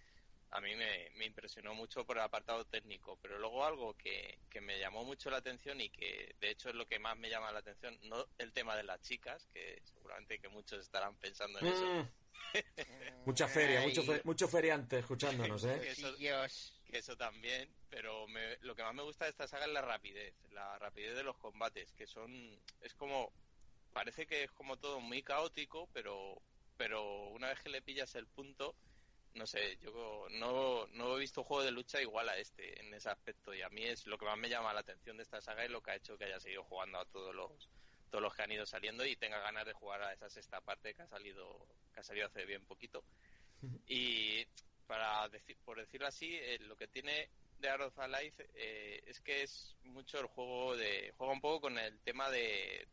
a 0.53 0.61
mí 0.61 0.69
me, 0.75 1.25
impresionó 1.25 1.73
mucho 1.73 2.05
por 2.05 2.17
el 2.17 2.23
apartado 2.23 2.63
técnico, 2.65 3.17
pero 3.21 3.39
luego 3.39 3.65
algo 3.65 3.95
que, 3.95 4.37
me 4.61 4.79
llamó 4.79 5.03
mucho 5.03 5.29
la 5.31 5.37
atención 5.37 5.81
y 5.81 5.89
que 5.89 6.35
de 6.39 6.51
hecho 6.51 6.69
es 6.69 6.75
lo 6.75 6.87
que 6.87 6.99
más 6.99 7.17
me 7.17 7.29
llama 7.29 7.51
la 7.51 7.59
atención, 7.59 7.97
no 8.03 8.27
el 8.37 8.53
tema 8.53 8.75
de 8.75 8.83
las 8.83 9.01
chicas, 9.01 9.47
que 9.51 9.81
seguramente 9.83 10.39
que 10.39 10.49
muchos 10.49 10.79
estarán 10.79 11.15
pensando 11.15 11.59
en 11.59 11.67
eso. 11.67 11.85
Mm. 11.85 12.09
Mucha 13.25 13.47
feria, 13.47 13.81
mucho, 13.81 14.03
mucho 14.25 14.47
feriante 14.47 14.99
escuchándonos, 14.99 15.63
¿eh? 15.63 15.79
que, 16.19 16.97
eso, 16.97 17.17
también, 17.17 17.67
pero 17.89 18.27
lo 18.61 18.75
que 18.75 18.83
más 18.83 18.93
me 18.93 19.01
gusta 19.01 19.25
de 19.25 19.31
esta 19.31 19.47
saga 19.47 19.65
es 19.65 19.71
la 19.71 19.81
rapidez, 19.81 20.35
la 20.51 20.77
rapidez 20.77 21.15
de 21.15 21.23
los 21.23 21.35
combates, 21.37 21.91
que 21.93 22.05
son, 22.05 22.31
es 22.81 22.93
como, 22.93 23.31
parece 23.91 24.27
que 24.27 24.43
es 24.43 24.51
como 24.51 24.77
todo 24.77 24.99
muy 24.99 25.23
caótico, 25.23 25.89
pero, 25.93 26.39
pero 26.77 27.29
una 27.29 27.47
vez 27.47 27.59
que 27.61 27.69
le 27.69 27.81
pillas 27.81 28.13
el 28.13 28.27
punto, 28.27 28.75
no 29.35 29.47
sé, 29.47 29.77
yo 29.77 30.27
no, 30.31 30.85
no 30.87 31.15
he 31.15 31.19
visto 31.19 31.41
un 31.41 31.47
juego 31.47 31.63
de 31.63 31.71
lucha 31.71 32.01
igual 32.01 32.29
a 32.29 32.37
este 32.37 32.79
en 32.79 32.93
ese 32.93 33.09
aspecto 33.09 33.53
y 33.53 33.61
a 33.61 33.69
mí 33.69 33.83
es 33.83 34.05
lo 34.05 34.17
que 34.17 34.25
más 34.25 34.37
me 34.37 34.49
llama 34.49 34.73
la 34.73 34.81
atención 34.81 35.17
de 35.17 35.23
esta 35.23 35.41
saga 35.41 35.65
y 35.65 35.69
lo 35.69 35.81
que 35.81 35.91
ha 35.91 35.95
hecho 35.95 36.17
que 36.17 36.25
haya 36.25 36.39
seguido 36.39 36.63
jugando 36.63 36.99
a 36.99 37.05
todos 37.05 37.33
los 37.33 37.69
todos 38.11 38.21
los 38.21 38.35
que 38.35 38.43
han 38.43 38.51
ido 38.51 38.65
saliendo 38.65 39.03
y 39.05 39.15
tenga 39.15 39.39
ganas 39.39 39.65
de 39.65 39.73
jugar 39.73 40.03
a 40.03 40.13
esa 40.13 40.29
sexta 40.29 40.61
parte 40.61 40.93
que 40.93 41.01
ha 41.01 41.07
salido 41.07 41.65
que 41.93 41.99
ha 41.99 42.03
salido 42.03 42.27
hace 42.27 42.45
bien 42.45 42.63
poquito. 42.65 43.03
Y 43.87 44.45
para 44.85 45.27
decir 45.29 45.57
por 45.65 45.77
decirlo 45.79 46.07
así 46.07 46.35
eh, 46.35 46.59
lo 46.59 46.75
que 46.75 46.87
tiene 46.87 47.29
de 47.59 47.69
Art 47.69 47.83
of 47.83 47.97
Alive 47.97 48.49
eh, 48.55 49.01
es 49.07 49.19
que 49.21 49.41
es 49.41 49.75
mucho 49.83 50.19
el 50.19 50.27
juego 50.27 50.75
de... 50.75 51.13
Juega 51.17 51.33
un 51.33 51.41
poco 51.41 51.61
con 51.61 51.77
el 51.79 51.97
tema 52.01 52.29
de, 52.29 52.87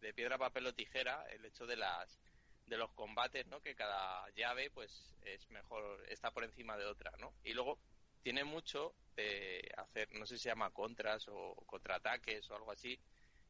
de 0.00 0.14
piedra, 0.14 0.38
papel 0.38 0.66
o 0.66 0.72
tijera, 0.72 1.26
el 1.30 1.44
hecho 1.44 1.66
de 1.66 1.76
las 1.76 2.18
de 2.66 2.76
los 2.76 2.90
combates, 2.92 3.46
¿no? 3.46 3.60
Que 3.60 3.74
cada 3.74 4.28
llave, 4.30 4.70
pues, 4.70 5.14
es 5.22 5.48
mejor, 5.50 6.04
está 6.08 6.30
por 6.30 6.44
encima 6.44 6.76
de 6.76 6.86
otra, 6.86 7.12
¿no? 7.18 7.32
Y 7.44 7.52
luego 7.52 7.78
tiene 8.22 8.44
mucho 8.44 8.94
de 9.16 9.68
hacer, 9.76 10.12
no 10.14 10.26
sé 10.26 10.36
si 10.36 10.44
se 10.44 10.48
llama 10.48 10.70
contras 10.70 11.26
o 11.28 11.54
contraataques 11.66 12.48
o 12.50 12.56
algo 12.56 12.70
así, 12.72 12.98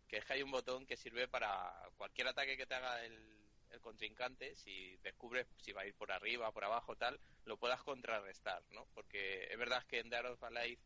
que 0.09 0.19
es 0.19 0.25
que 0.25 0.35
hay 0.35 0.43
un 0.43 0.51
botón 0.51 0.87
que 0.87 0.97
sirve 0.97 1.29
para 1.29 1.73
cualquier 1.97 2.29
ataque 2.29 2.57
que 2.57 2.67
te 2.67 2.75
haga 2.75 3.05
el, 3.05 3.43
el 3.71 3.81
contrincante, 3.81 4.55
si 4.57 4.97
descubres 4.99 5.47
si 5.59 5.73
va 5.73 5.83
a 5.83 5.87
ir 5.87 5.95
por 5.95 6.13
arriba, 6.13 6.53
por 6.53 6.65
abajo, 6.65 6.97
tal, 6.97 7.19
lo 7.45 7.57
puedas 7.57 7.83
contrarrestar, 7.83 8.63
¿no? 8.71 8.87
Porque 8.95 9.49
es 9.51 9.59
verdad 9.59 9.85
que 9.87 10.01
en 10.01 10.11
Dead 10.11 10.31
of 10.31 10.43
Alive 10.43 10.81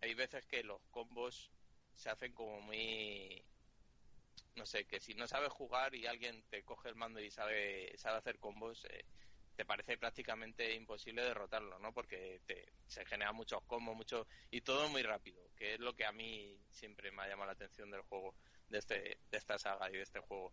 hay 0.00 0.14
veces 0.14 0.46
que 0.46 0.62
los 0.62 0.80
combos 0.90 1.50
se 1.94 2.10
hacen 2.10 2.32
como 2.32 2.60
muy 2.60 3.44
no 4.58 4.66
sé, 4.66 4.84
que 4.84 5.00
si 5.00 5.14
no 5.14 5.26
sabes 5.26 5.50
jugar 5.50 5.94
y 5.94 6.06
alguien 6.06 6.42
te 6.50 6.62
coge 6.64 6.90
el 6.90 6.96
mando 6.96 7.20
y 7.20 7.30
sabe, 7.30 7.92
sabe 7.96 8.18
hacer 8.18 8.38
combos, 8.38 8.84
eh, 8.90 9.04
te 9.56 9.64
parece 9.64 9.96
prácticamente 9.98 10.74
imposible 10.74 11.22
derrotarlo, 11.22 11.78
¿no? 11.78 11.92
Porque 11.92 12.40
te, 12.46 12.72
se 12.86 13.04
generan 13.06 13.34
muchos 13.34 13.62
combos, 13.64 13.96
mucho 13.96 14.26
y 14.50 14.60
todo 14.60 14.88
muy 14.88 15.02
rápido, 15.02 15.42
que 15.56 15.74
es 15.74 15.80
lo 15.80 15.94
que 15.94 16.04
a 16.04 16.12
mí 16.12 16.60
siempre 16.70 17.10
me 17.10 17.22
ha 17.22 17.28
llamado 17.28 17.46
la 17.46 17.52
atención 17.54 17.90
del 17.90 18.02
juego, 18.02 18.34
de, 18.68 18.78
este, 18.78 19.18
de 19.30 19.38
esta 19.38 19.58
saga 19.58 19.88
y 19.90 19.94
de 19.94 20.02
este 20.02 20.20
juego. 20.20 20.52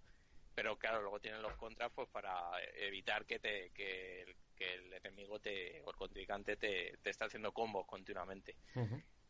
Pero 0.56 0.78
claro, 0.78 1.02
luego 1.02 1.20
tienen 1.20 1.42
los 1.42 1.56
contras 1.58 1.92
pues 1.94 2.08
para 2.10 2.34
evitar 2.78 3.26
que, 3.26 3.40
te, 3.40 3.72
que, 3.72 4.36
que 4.56 4.74
el 4.76 4.94
enemigo 4.94 5.40
te, 5.40 5.82
o 5.82 5.90
el 5.92 5.98
contrincante 5.98 6.56
te, 6.56 6.98
te 7.04 7.10
esté 7.10 7.26
haciendo 7.26 7.52
combos 7.52 7.86
continuamente. 7.86 8.56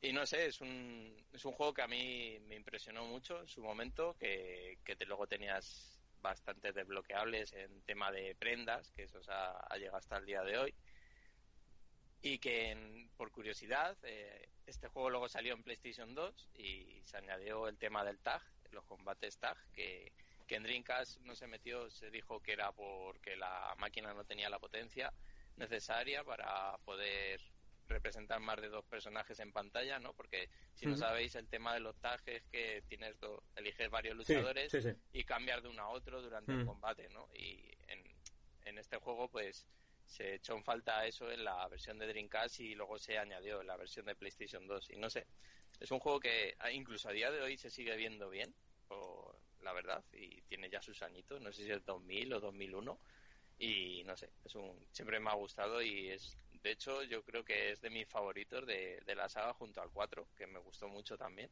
Y 0.06 0.14
no 0.14 0.24
sé, 0.28 0.46
es 0.46 0.62
un, 0.62 1.26
es 1.34 1.44
un 1.46 1.54
juego 1.54 1.74
que 1.74 1.82
a 1.82 1.88
mí 1.88 2.38
me 2.48 2.56
impresionó 2.56 3.06
mucho 3.08 3.42
en 3.42 3.48
su 3.48 3.64
momento, 3.64 4.16
que, 4.20 4.78
que 4.86 4.96
luego 5.08 5.26
tenías 5.26 6.00
bastante 6.22 6.72
desbloqueables 6.72 7.54
en 7.54 7.82
tema 7.82 8.12
de 8.12 8.36
prendas, 8.36 8.92
que 8.92 9.04
eso 9.04 9.20
ha, 9.30 9.66
ha 9.68 9.78
llegado 9.78 9.98
hasta 9.98 10.18
el 10.18 10.28
día 10.28 10.44
de 10.44 10.60
hoy. 10.60 10.76
Y 12.22 12.38
que, 12.38 13.08
por 13.18 13.32
curiosidad, 13.32 13.98
eh, 14.04 14.48
este 14.68 14.90
juego 14.90 15.10
luego 15.10 15.28
salió 15.28 15.56
en 15.56 15.64
PlayStation 15.64 16.14
2 16.14 16.50
y 16.54 17.02
se 17.04 17.18
añadió 17.18 17.68
el 17.68 17.80
tema 17.80 18.04
del 18.04 18.20
tag, 18.20 18.44
los 18.70 18.86
combates 18.86 19.40
tag, 19.40 19.58
que, 19.74 20.14
que 20.46 20.56
en 20.56 20.64
Dreamcast 20.64 21.22
no 21.22 21.36
se 21.36 21.48
metió, 21.48 21.90
se 21.90 22.12
dijo 22.12 22.44
que 22.44 22.54
era 22.54 22.72
porque 22.72 23.36
la 23.36 23.74
máquina 23.80 24.14
no 24.14 24.24
tenía 24.24 24.52
la 24.52 24.60
potencia 24.60 25.12
necesaria 25.58 26.24
para 26.24 26.78
poder 26.86 27.55
representar 27.88 28.40
más 28.40 28.62
de 28.62 28.70
dos 28.70 28.86
personajes 28.86 29.40
en 29.40 29.52
pantalla, 29.52 30.00
¿no? 30.00 30.14
Porque 30.14 30.50
si 30.74 30.86
no 30.86 30.96
sabéis 30.98 31.36
el 31.36 31.48
tema 31.48 31.74
de 31.74 31.80
los 31.80 31.96
tags 32.00 32.28
es 32.28 32.44
que 32.52 32.84
tienes 32.88 33.20
do, 33.20 33.44
eliges 33.56 33.90
varios 33.90 34.16
luchadores 34.16 34.72
Sí, 34.72 34.82
sí, 34.82 34.92
sí. 34.92 34.98
y 35.14 35.24
cambiar 35.24 35.62
de 35.62 35.70
uno 35.70 35.84
a 35.84 35.90
otro 35.90 36.22
durante 36.22 36.52
el 36.52 36.66
combate, 36.66 37.10
¿no? 37.10 37.28
Y 37.34 37.72
en, 37.88 38.04
en 38.66 38.78
este 38.78 38.98
juego 38.98 39.30
pues 39.30 39.66
se 40.06 40.36
echó 40.36 40.56
en 40.56 40.64
falta 40.64 41.06
eso 41.06 41.32
en 41.32 41.44
la 41.44 41.68
versión 41.68 41.98
de 41.98 42.08
Dreamcast 42.08 42.60
y 42.60 42.76
luego 42.76 42.98
se 43.00 43.18
añadió 43.18 43.62
en 43.62 43.68
la 43.68 43.78
versión 43.78 44.06
de 44.06 44.16
PlayStation 44.16 44.68
2 44.68 44.92
y 44.92 44.98
no 44.98 45.10
sé, 45.10 45.28
es 45.80 45.92
un 45.92 46.00
juego 46.00 46.20
que 46.20 46.56
ah, 46.60 46.72
incluso 46.72 47.10
a 47.10 47.12
día 47.12 47.32
de 47.32 47.42
hoy 47.42 47.58
se 47.58 47.70
sigue 47.70 47.96
viendo 47.96 48.30
bien, 48.30 48.54
o, 48.90 49.36
la 49.62 49.74
verdad, 49.74 50.04
y 50.14 50.42
tiene 50.44 50.70
ya 50.70 50.82
sus 50.82 51.02
añitos, 51.02 51.42
no 51.42 51.52
sé 51.52 51.64
si 51.64 51.72
es 51.72 51.84
2000 51.86 52.34
o 52.34 52.40
2001 52.40 53.00
y 53.58 54.04
no 54.06 54.16
sé, 54.16 54.30
es 54.44 54.56
un 54.56 54.86
siempre 54.92 55.20
me 55.20 55.30
ha 55.30 55.36
gustado 55.36 55.82
y 55.82 56.10
es 56.10 56.38
de 56.66 56.72
hecho 56.72 57.04
yo 57.04 57.24
creo 57.24 57.44
que 57.46 57.72
es 57.72 57.82
de 57.82 57.90
mis 57.92 58.08
favoritos 58.10 58.66
de, 58.68 59.02
de 59.06 59.16
la 59.16 59.30
saga 59.30 59.54
junto 59.54 59.82
al 59.82 59.92
4, 59.92 60.32
que 60.36 60.48
me 60.48 60.60
gustó 60.60 60.88
mucho 60.90 61.18
también, 61.18 61.52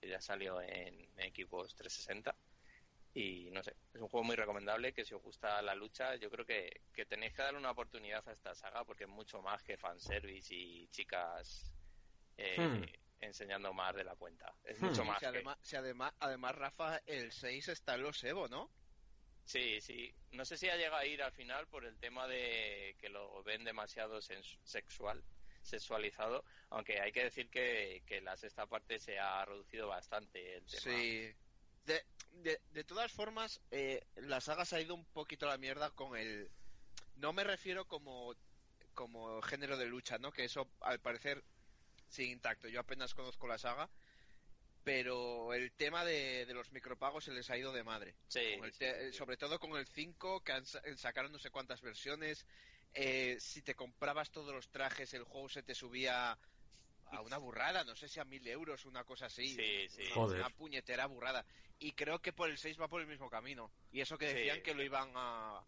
que 0.00 0.08
ya 0.08 0.20
salió 0.20 0.60
en, 0.60 0.94
en 1.18 1.20
equipos 1.20 1.74
360 1.76 2.38
y 3.14 3.50
no 3.50 3.62
sé, 3.62 3.76
es 3.92 4.00
un 4.00 4.08
juego 4.08 4.24
muy 4.24 4.36
recomendable 4.36 4.92
que 4.94 5.04
si 5.04 5.14
os 5.14 5.22
gusta 5.22 5.60
la 5.62 5.74
lucha, 5.74 6.16
yo 6.16 6.30
creo 6.30 6.46
que, 6.46 6.70
que 6.92 7.06
tenéis 7.06 7.34
que 7.34 7.42
darle 7.42 7.58
una 7.58 7.72
oportunidad 7.72 8.26
a 8.28 8.32
esta 8.32 8.54
saga 8.54 8.84
porque 8.84 9.04
es 9.04 9.10
mucho 9.10 9.42
más 9.42 9.62
que 9.62 9.76
fanservice 9.76 10.54
y 10.54 10.88
chicas 10.88 11.76
eh, 12.36 12.58
Hmm. 12.58 12.84
enseñando 13.20 13.72
más 13.74 13.94
de 13.94 14.04
la 14.04 14.16
cuenta. 14.16 14.58
Es 14.64 14.78
Hmm. 14.80 14.84
mucho 14.86 15.04
Si 15.04 15.06
más 15.06 15.18
que... 15.26 15.26
además, 15.26 15.58
si 15.62 15.76
además, 15.76 16.12
además, 16.18 16.54
Rafa, 16.56 16.98
el 17.06 17.32
6 17.32 17.68
está 17.68 17.94
en 17.94 18.02
los 18.02 18.22
Evo, 18.24 18.48
¿no? 18.48 18.70
Sí, 19.44 19.80
sí. 19.80 20.14
No 20.30 20.44
sé 20.44 20.56
si 20.56 20.68
ha 20.68 20.76
llegado 20.76 20.96
a 20.96 21.06
ir 21.06 21.22
al 21.22 21.32
final 21.32 21.66
por 21.66 21.84
el 21.84 21.98
tema 21.98 22.26
de 22.26 22.96
que 22.98 23.08
lo 23.08 23.42
ven 23.42 23.64
demasiado 23.64 24.20
sexual, 24.20 25.22
sexualizado, 25.62 26.44
aunque 26.70 27.00
hay 27.00 27.12
que 27.12 27.24
decir 27.24 27.50
que, 27.50 28.02
que 28.06 28.20
la 28.20 28.36
sexta 28.36 28.66
parte 28.66 28.98
se 28.98 29.18
ha 29.18 29.44
reducido 29.44 29.88
bastante 29.88 30.56
el 30.56 30.64
tema. 30.64 30.82
Sí. 30.82 31.34
De, 31.84 32.04
de, 32.30 32.60
de 32.70 32.84
todas 32.84 33.10
formas, 33.10 33.60
eh, 33.72 34.04
la 34.16 34.40
saga 34.40 34.64
se 34.64 34.76
ha 34.76 34.80
ido 34.80 34.94
un 34.94 35.04
poquito 35.06 35.46
a 35.46 35.50
la 35.50 35.58
mierda 35.58 35.90
con 35.90 36.16
el... 36.16 36.48
No 37.16 37.32
me 37.32 37.44
refiero 37.44 37.86
como, 37.86 38.34
como 38.94 39.42
género 39.42 39.76
de 39.76 39.86
lucha, 39.86 40.18
¿no? 40.18 40.32
Que 40.32 40.44
eso, 40.44 40.70
al 40.80 41.00
parecer, 41.00 41.42
sigue 42.08 42.32
intacto. 42.32 42.68
Yo 42.68 42.80
apenas 42.80 43.14
conozco 43.14 43.46
la 43.46 43.58
saga, 43.58 43.90
pero 44.84 45.54
el 45.54 45.72
tema 45.72 46.04
de, 46.04 46.44
de 46.46 46.54
los 46.54 46.72
micropagos 46.72 47.24
se 47.24 47.32
les 47.32 47.48
ha 47.50 47.56
ido 47.56 47.72
de 47.72 47.84
madre. 47.84 48.14
Sí, 48.28 48.56
Con 48.56 48.64
el 48.66 48.72
te- 48.76 49.06
sí, 49.06 49.12
sí. 49.12 49.18
Sobre 49.18 49.36
todo 49.36 49.58
con 49.60 49.76
el 49.76 49.86
5, 49.86 50.42
que 50.42 50.52
han 50.52 50.66
sa- 50.66 50.82
sacaron 50.96 51.30
no 51.32 51.38
sé 51.38 51.50
cuántas 51.50 51.80
versiones. 51.82 52.46
Eh, 52.94 53.36
si 53.40 53.62
te 53.62 53.74
comprabas 53.74 54.30
todos 54.30 54.52
los 54.54 54.68
trajes, 54.70 55.14
el 55.14 55.24
juego 55.24 55.48
se 55.48 55.62
te 55.62 55.74
subía 55.74 56.38
a 57.06 57.20
una 57.20 57.36
burrada, 57.38 57.84
no 57.84 57.94
sé 57.94 58.08
si 58.08 58.20
a 58.20 58.24
mil 58.24 58.46
euros, 58.48 58.84
una 58.84 59.04
cosa 59.04 59.26
así. 59.26 59.54
Sí, 59.54 59.88
sí. 59.88 60.02
Una- 60.06 60.14
Joder. 60.14 60.38
Una 60.40 60.50
puñetera 60.50 61.06
burrada. 61.06 61.44
Y 61.78 61.92
creo 61.92 62.20
que 62.20 62.32
por 62.32 62.48
el 62.50 62.58
6 62.58 62.80
va 62.80 62.88
por 62.88 63.00
el 63.00 63.06
mismo 63.06 63.28
camino. 63.30 63.70
Y 63.92 64.00
eso 64.00 64.16
que 64.18 64.28
Sí. 64.28 64.34
decían 64.34 64.62
que 64.62 64.74
lo 64.74 64.82
iban 64.82 65.10
a 65.14 65.62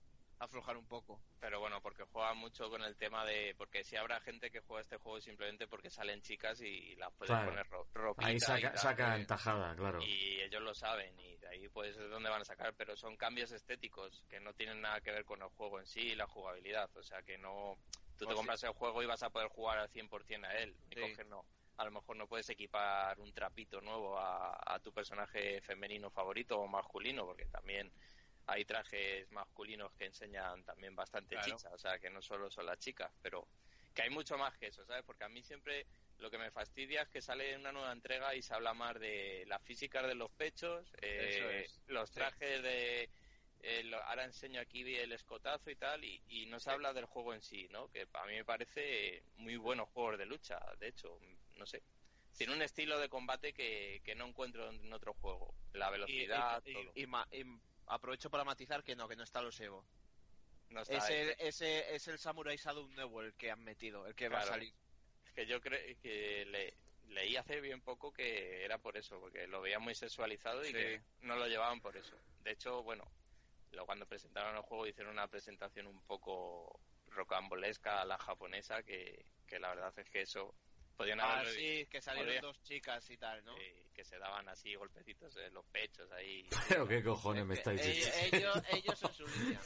aflojar 0.44 0.76
un 0.76 0.86
poco. 0.86 1.20
Pero 1.40 1.60
bueno, 1.60 1.80
porque 1.80 2.04
juega 2.04 2.32
mucho 2.34 2.70
con 2.70 2.82
el 2.82 2.96
tema 2.96 3.24
de... 3.24 3.54
Porque 3.56 3.84
si 3.84 3.96
habrá 3.96 4.20
gente 4.20 4.50
que 4.50 4.60
juega 4.60 4.82
este 4.82 4.96
juego 4.96 5.20
simplemente 5.20 5.66
porque 5.66 5.90
salen 5.90 6.22
chicas 6.22 6.60
y 6.60 6.94
las 6.96 7.12
pueden 7.14 7.34
Claro. 7.36 7.50
poner 7.50 7.66
ro 7.68 7.86
ropita 7.92 8.28
Ahí 8.28 8.36
y 8.36 8.40
saca, 8.40 8.68
tal, 8.72 8.78
sacan 8.78 9.20
eh, 9.20 9.26
tajada, 9.26 9.74
claro. 9.76 10.02
y 10.02 10.40
ellos 10.40 10.62
lo 10.62 10.74
saben 10.74 11.18
y 11.20 11.36
de 11.36 11.48
ahí 11.48 11.68
pues 11.68 11.96
es 11.96 12.08
donde 12.10 12.30
van 12.30 12.40
a 12.40 12.44
sacar 12.44 12.74
pero 12.74 12.96
son 12.96 13.16
cambios 13.16 13.50
estéticos 13.52 14.22
que 14.28 14.40
no 14.40 14.54
tienen 14.54 14.80
nada 14.80 15.00
que 15.00 15.10
ver 15.10 15.24
con 15.24 15.42
el 15.42 15.48
juego 15.48 15.78
en 15.80 15.86
sí 15.86 16.00
y 16.00 16.14
la 16.14 16.26
jugabilidad 16.26 16.88
o 16.96 17.02
sea 17.02 17.22
que 17.22 17.36
no 17.38 17.76
tú 18.16 18.24
Pues 18.24 18.28
te 18.28 18.32
sí. 18.32 18.34
compras 18.36 18.62
el 18.64 18.70
juego 18.72 19.02
y 19.02 19.06
vas 19.06 19.22
a 19.22 19.30
poder 19.30 19.48
jugar 19.48 19.78
al 19.78 19.88
100% 19.90 20.44
a 20.46 20.56
él 20.58 20.74
único 20.86 21.06
Sí. 21.08 21.16
que 21.16 21.24
no 21.24 21.44
a 21.76 21.84
lo 21.84 21.90
mejor 21.90 22.16
no 22.16 22.28
puedes 22.28 22.48
equipar 22.50 23.18
un 23.18 23.32
trapito 23.32 23.80
nuevo 23.80 24.16
a, 24.18 24.56
a 24.64 24.78
tu 24.78 24.92
personaje 24.92 25.60
femenino 25.60 26.08
favorito 26.10 26.58
o 26.60 26.66
masculino 26.68 27.26
porque 27.26 27.46
también 27.46 27.90
hay 28.46 28.64
trajes 28.64 29.30
masculinos 29.30 29.92
que 29.94 30.06
enseñan 30.06 30.64
también 30.64 30.94
bastante 30.94 31.36
Claro. 31.36 31.56
chicha 31.56 31.70
o 31.72 31.78
sea 31.78 31.98
que 31.98 32.10
no 32.10 32.20
solo 32.22 32.50
son 32.50 32.66
las 32.66 32.78
chicas 32.78 33.12
pero 33.22 33.48
que 33.94 34.02
hay 34.02 34.10
mucho 34.10 34.36
más 34.36 34.58
que 34.58 34.66
eso, 34.66 34.84
¿sabes? 34.84 35.04
Porque 35.04 35.22
a 35.24 35.28
mí 35.28 35.42
siempre 35.44 35.86
lo 36.18 36.28
que 36.30 36.36
me 36.38 36.50
fastidia 36.50 37.02
es 37.02 37.08
que 37.08 37.22
sale 37.22 37.56
una 37.56 37.70
nueva 37.70 37.92
entrega 37.92 38.34
y 38.34 38.42
se 38.42 38.52
habla 38.52 38.74
más 38.74 38.98
de 38.98 39.44
las 39.46 39.62
físicas 39.62 40.04
de 40.06 40.16
los 40.16 40.30
pechos, 40.32 40.92
eh, 41.00 41.62
es, 41.64 41.80
los 41.86 42.10
sí. 42.10 42.14
trajes 42.14 42.60
de... 42.62 43.08
eh, 43.60 43.84
lo- 43.84 44.02
ahora 44.02 44.24
enseño 44.24 44.60
aquí 44.60 44.80
el 44.96 45.12
escotazo 45.12 45.70
y 45.70 45.76
tal, 45.76 46.04
y, 46.04 46.24
y 46.26 46.46
no 46.46 46.58
se 46.58 46.70
habla 46.70 46.92
del 46.92 47.04
juego 47.06 47.34
en 47.34 47.42
sí, 47.42 47.68
¿no? 47.70 47.88
Que 47.88 48.08
a 48.12 48.26
mí 48.26 48.32
me 48.34 48.44
parece 48.44 49.22
muy 49.36 49.56
buenos 49.56 49.88
juegos 49.90 50.18
de 50.18 50.26
lucha, 50.26 50.58
de 50.80 50.88
hecho, 50.88 51.18
no 51.56 51.64
sé. 51.66 51.82
Tiene 52.36 52.52
un 52.52 52.62
estilo 52.62 52.98
de 52.98 53.08
combate 53.08 53.52
que, 53.52 54.02
que 54.04 54.16
no 54.16 54.26
encuentro 54.26 54.70
en 54.70 54.92
otro 54.92 55.14
juego. 55.14 55.54
La 55.72 55.88
velocidad, 55.90 56.62
y- 56.66 56.70
y- 56.70 56.74
todo. 56.74 56.92
y 56.96 57.06
ma- 57.06 57.28
y 57.30 57.44
aprovecho 57.86 58.30
para 58.30 58.44
matizar 58.44 58.82
que 58.82 58.96
no, 58.96 59.08
que 59.08 59.16
no 59.16 59.22
está 59.24 59.42
los 59.42 59.58
Evo. 59.60 59.84
No 60.70 60.80
está 60.82 60.96
Es 60.96 61.10
el, 61.10 61.34
ese, 61.38 61.94
es 61.94 62.08
el 62.08 62.18
Samurai 62.18 62.56
Shadow 62.56 62.88
nuevo 62.88 63.22
el 63.22 63.34
que 63.34 63.50
han 63.50 63.62
metido, 63.62 64.06
el 64.06 64.14
que 64.14 64.28
va 64.28 64.40
a 64.40 64.46
salir. 64.46 64.72
Es 65.24 65.32
que 65.32 65.46
yo 65.46 65.60
creo 65.60 65.78
que 66.00 66.44
le, 66.46 66.74
leí 67.12 67.36
hace 67.36 67.60
bien 67.60 67.80
poco 67.80 68.12
que 68.12 68.64
era 68.64 68.78
por 68.78 68.96
eso, 68.96 69.20
porque 69.20 69.46
lo 69.46 69.60
veía 69.60 69.78
muy 69.78 69.94
sexualizado 69.94 70.62
y 70.64 70.68
Sí. 70.68 70.72
que 70.72 71.02
no 71.20 71.36
lo 71.36 71.46
llevaban 71.46 71.80
por 71.80 71.96
eso. 71.96 72.16
De 72.42 72.52
hecho, 72.52 72.82
bueno, 72.82 73.04
lo, 73.72 73.86
cuando 73.86 74.06
presentaron 74.06 74.56
el 74.56 74.62
juego 74.62 74.86
hicieron 74.86 75.12
una 75.12 75.28
presentación 75.28 75.86
un 75.86 76.00
poco 76.02 76.80
rocambolesca 77.08 78.00
a 78.00 78.04
la 78.04 78.18
japonesa, 78.18 78.82
que, 78.82 79.24
que 79.46 79.58
la 79.60 79.68
verdad 79.68 79.92
es 79.98 80.10
que 80.10 80.22
eso 80.22 80.54
podían 80.96 81.20
Ah, 81.20 81.40
haberlo- 81.40 81.50
sí, 81.54 81.86
que 81.90 82.00
salieron 82.00 82.26
podría- 82.28 82.40
dos 82.42 82.62
chicas 82.62 83.10
y 83.10 83.16
tal, 83.16 83.44
¿no? 83.44 83.56
eh, 83.58 83.90
que 83.94 84.04
se 84.04 84.18
daban 84.18 84.48
así 84.48 84.74
golpecitos 84.74 85.36
en 85.36 85.52
los 85.54 85.64
pechos 85.66 86.10
ahí. 86.12 86.48
Pero 86.68 86.86
qué 86.88 87.02
cojones 87.02 87.44
me 87.46 87.54
estáis 87.54 87.82
diciendo. 87.84 88.36
ellos, 88.38 88.62
ellos 88.72 89.02
en 89.02 89.12
su 89.14 89.26
línea. 89.26 89.60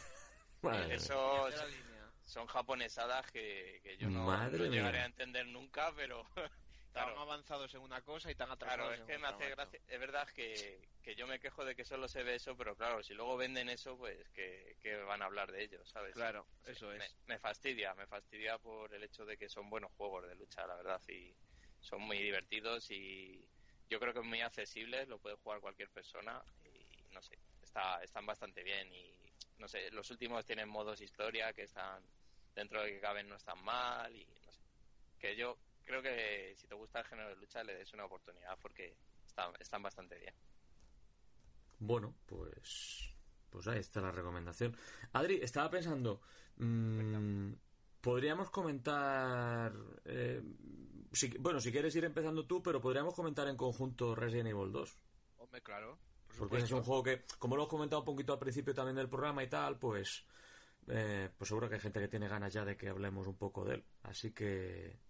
Madre 0.62 0.86
mía. 0.86 0.96
Eso 0.96 1.48
línea. 1.68 2.10
son 2.24 2.46
japonesadas 2.46 3.30
que, 3.30 3.80
que 3.82 3.96
yo 3.96 4.08
no, 4.10 4.24
no 4.26 4.64
llegaré 4.66 5.00
a 5.00 5.06
entender 5.06 5.46
nunca, 5.46 5.92
pero 5.94 6.24
Tan 6.92 7.04
claro. 7.04 7.20
avanzados 7.20 7.74
en 7.74 7.80
una 7.82 8.02
cosa 8.02 8.30
y 8.30 8.34
tan 8.34 8.50
atrasados 8.50 8.86
Claro, 8.88 8.94
es 8.94 9.00
en 9.00 9.06
que 9.06 9.18
me 9.18 9.28
otra, 9.28 9.46
hace 9.46 9.50
gracia. 9.50 9.80
Es 9.86 10.00
verdad 10.00 10.28
que, 10.34 10.88
que 11.02 11.14
yo 11.14 11.26
me 11.26 11.38
quejo 11.38 11.64
de 11.64 11.76
que 11.76 11.84
solo 11.84 12.08
se 12.08 12.22
ve 12.22 12.34
eso, 12.36 12.56
pero 12.56 12.76
claro, 12.76 13.02
si 13.02 13.14
luego 13.14 13.36
venden 13.36 13.68
eso, 13.68 13.96
pues 13.96 14.28
que, 14.30 14.76
que 14.80 14.96
van 14.96 15.22
a 15.22 15.26
hablar 15.26 15.52
de 15.52 15.64
ello, 15.64 15.84
¿sabes? 15.84 16.12
Claro, 16.14 16.46
Sí, 16.64 16.70
eso 16.72 16.92
es. 16.92 17.18
me 17.26 17.38
fastidia, 17.38 17.94
me 17.94 18.06
fastidia 18.06 18.58
por 18.58 18.92
el 18.94 19.02
hecho 19.04 19.24
de 19.24 19.36
que 19.36 19.48
son 19.48 19.68
buenos 19.70 19.92
juegos 19.92 20.26
de 20.28 20.34
lucha, 20.34 20.66
la 20.66 20.76
verdad. 20.76 21.02
Y 21.08 21.36
son 21.78 22.02
muy 22.02 22.18
divertidos 22.18 22.90
y 22.90 23.48
yo 23.88 24.00
creo 24.00 24.12
que 24.12 24.20
es 24.20 24.24
muy 24.26 24.40
accesible, 24.40 25.06
lo 25.06 25.20
puede 25.20 25.36
jugar 25.36 25.60
cualquier 25.60 25.90
persona 25.90 26.44
y 26.64 27.06
no 27.10 27.22
sé, 27.22 27.38
está, 27.60 28.02
están 28.02 28.26
bastante 28.26 28.62
bien 28.62 28.92
y 28.92 29.32
no 29.58 29.68
sé, 29.68 29.90
los 29.90 30.10
últimos 30.10 30.44
tienen 30.44 30.68
modos 30.68 31.00
historia 31.00 31.52
que 31.52 31.62
están 31.62 32.12
dentro 32.54 32.82
de 32.82 32.92
que 32.94 33.00
caben 33.00 33.28
no 33.28 33.36
están 33.36 33.62
mal 33.62 34.14
y 34.14 34.40
no 34.40 34.52
sé, 34.52 34.62
que 35.18 35.36
yo 35.36 35.58
creo 35.88 36.02
que 36.02 36.54
si 36.56 36.68
te 36.68 36.74
gusta 36.74 37.00
el 37.00 37.06
género 37.06 37.30
de 37.30 37.36
lucha 37.36 37.64
le 37.64 37.74
des 37.74 37.92
una 37.94 38.04
oportunidad 38.04 38.58
porque 38.60 38.94
están, 39.26 39.52
están 39.58 39.82
bastante 39.82 40.18
bien. 40.18 40.34
Bueno, 41.80 42.14
pues 42.26 43.14
pues 43.50 43.66
ahí 43.66 43.78
está 43.78 44.00
la 44.00 44.12
recomendación. 44.12 44.76
Adri, 45.12 45.40
estaba 45.42 45.70
pensando, 45.70 46.20
mmm, 46.56 47.52
podríamos 48.00 48.50
comentar, 48.50 49.72
eh, 50.04 50.42
si, 51.12 51.28
bueno, 51.38 51.60
si 51.60 51.72
quieres 51.72 51.94
ir 51.96 52.04
empezando 52.04 52.46
tú, 52.46 52.62
pero 52.62 52.80
podríamos 52.80 53.14
comentar 53.14 53.48
en 53.48 53.56
conjunto 53.56 54.14
Resident 54.14 54.50
Evil 54.50 54.72
2. 54.72 54.98
Hombre, 55.38 55.62
claro. 55.62 55.98
Por 56.28 56.50
Porque 56.50 56.58
es 56.58 56.70
un 56.70 56.82
juego 56.82 57.02
que, 57.02 57.24
como 57.38 57.56
lo 57.56 57.64
he 57.64 57.68
comentado 57.68 58.02
un 58.02 58.06
poquito 58.06 58.34
al 58.34 58.38
principio 58.38 58.74
también 58.74 58.96
del 58.96 59.08
programa 59.08 59.42
y 59.42 59.48
tal, 59.48 59.78
pues, 59.78 60.26
eh, 60.88 61.30
pues 61.36 61.48
seguro 61.48 61.68
que 61.68 61.76
hay 61.76 61.80
gente 61.80 62.00
que 62.00 62.08
tiene 62.08 62.28
ganas 62.28 62.52
ya 62.52 62.64
de 62.64 62.76
que 62.76 62.88
hablemos 62.88 63.26
un 63.26 63.36
poco 63.36 63.64
de 63.64 63.76
él. 63.76 63.84
Así 64.02 64.32
que, 64.32 65.00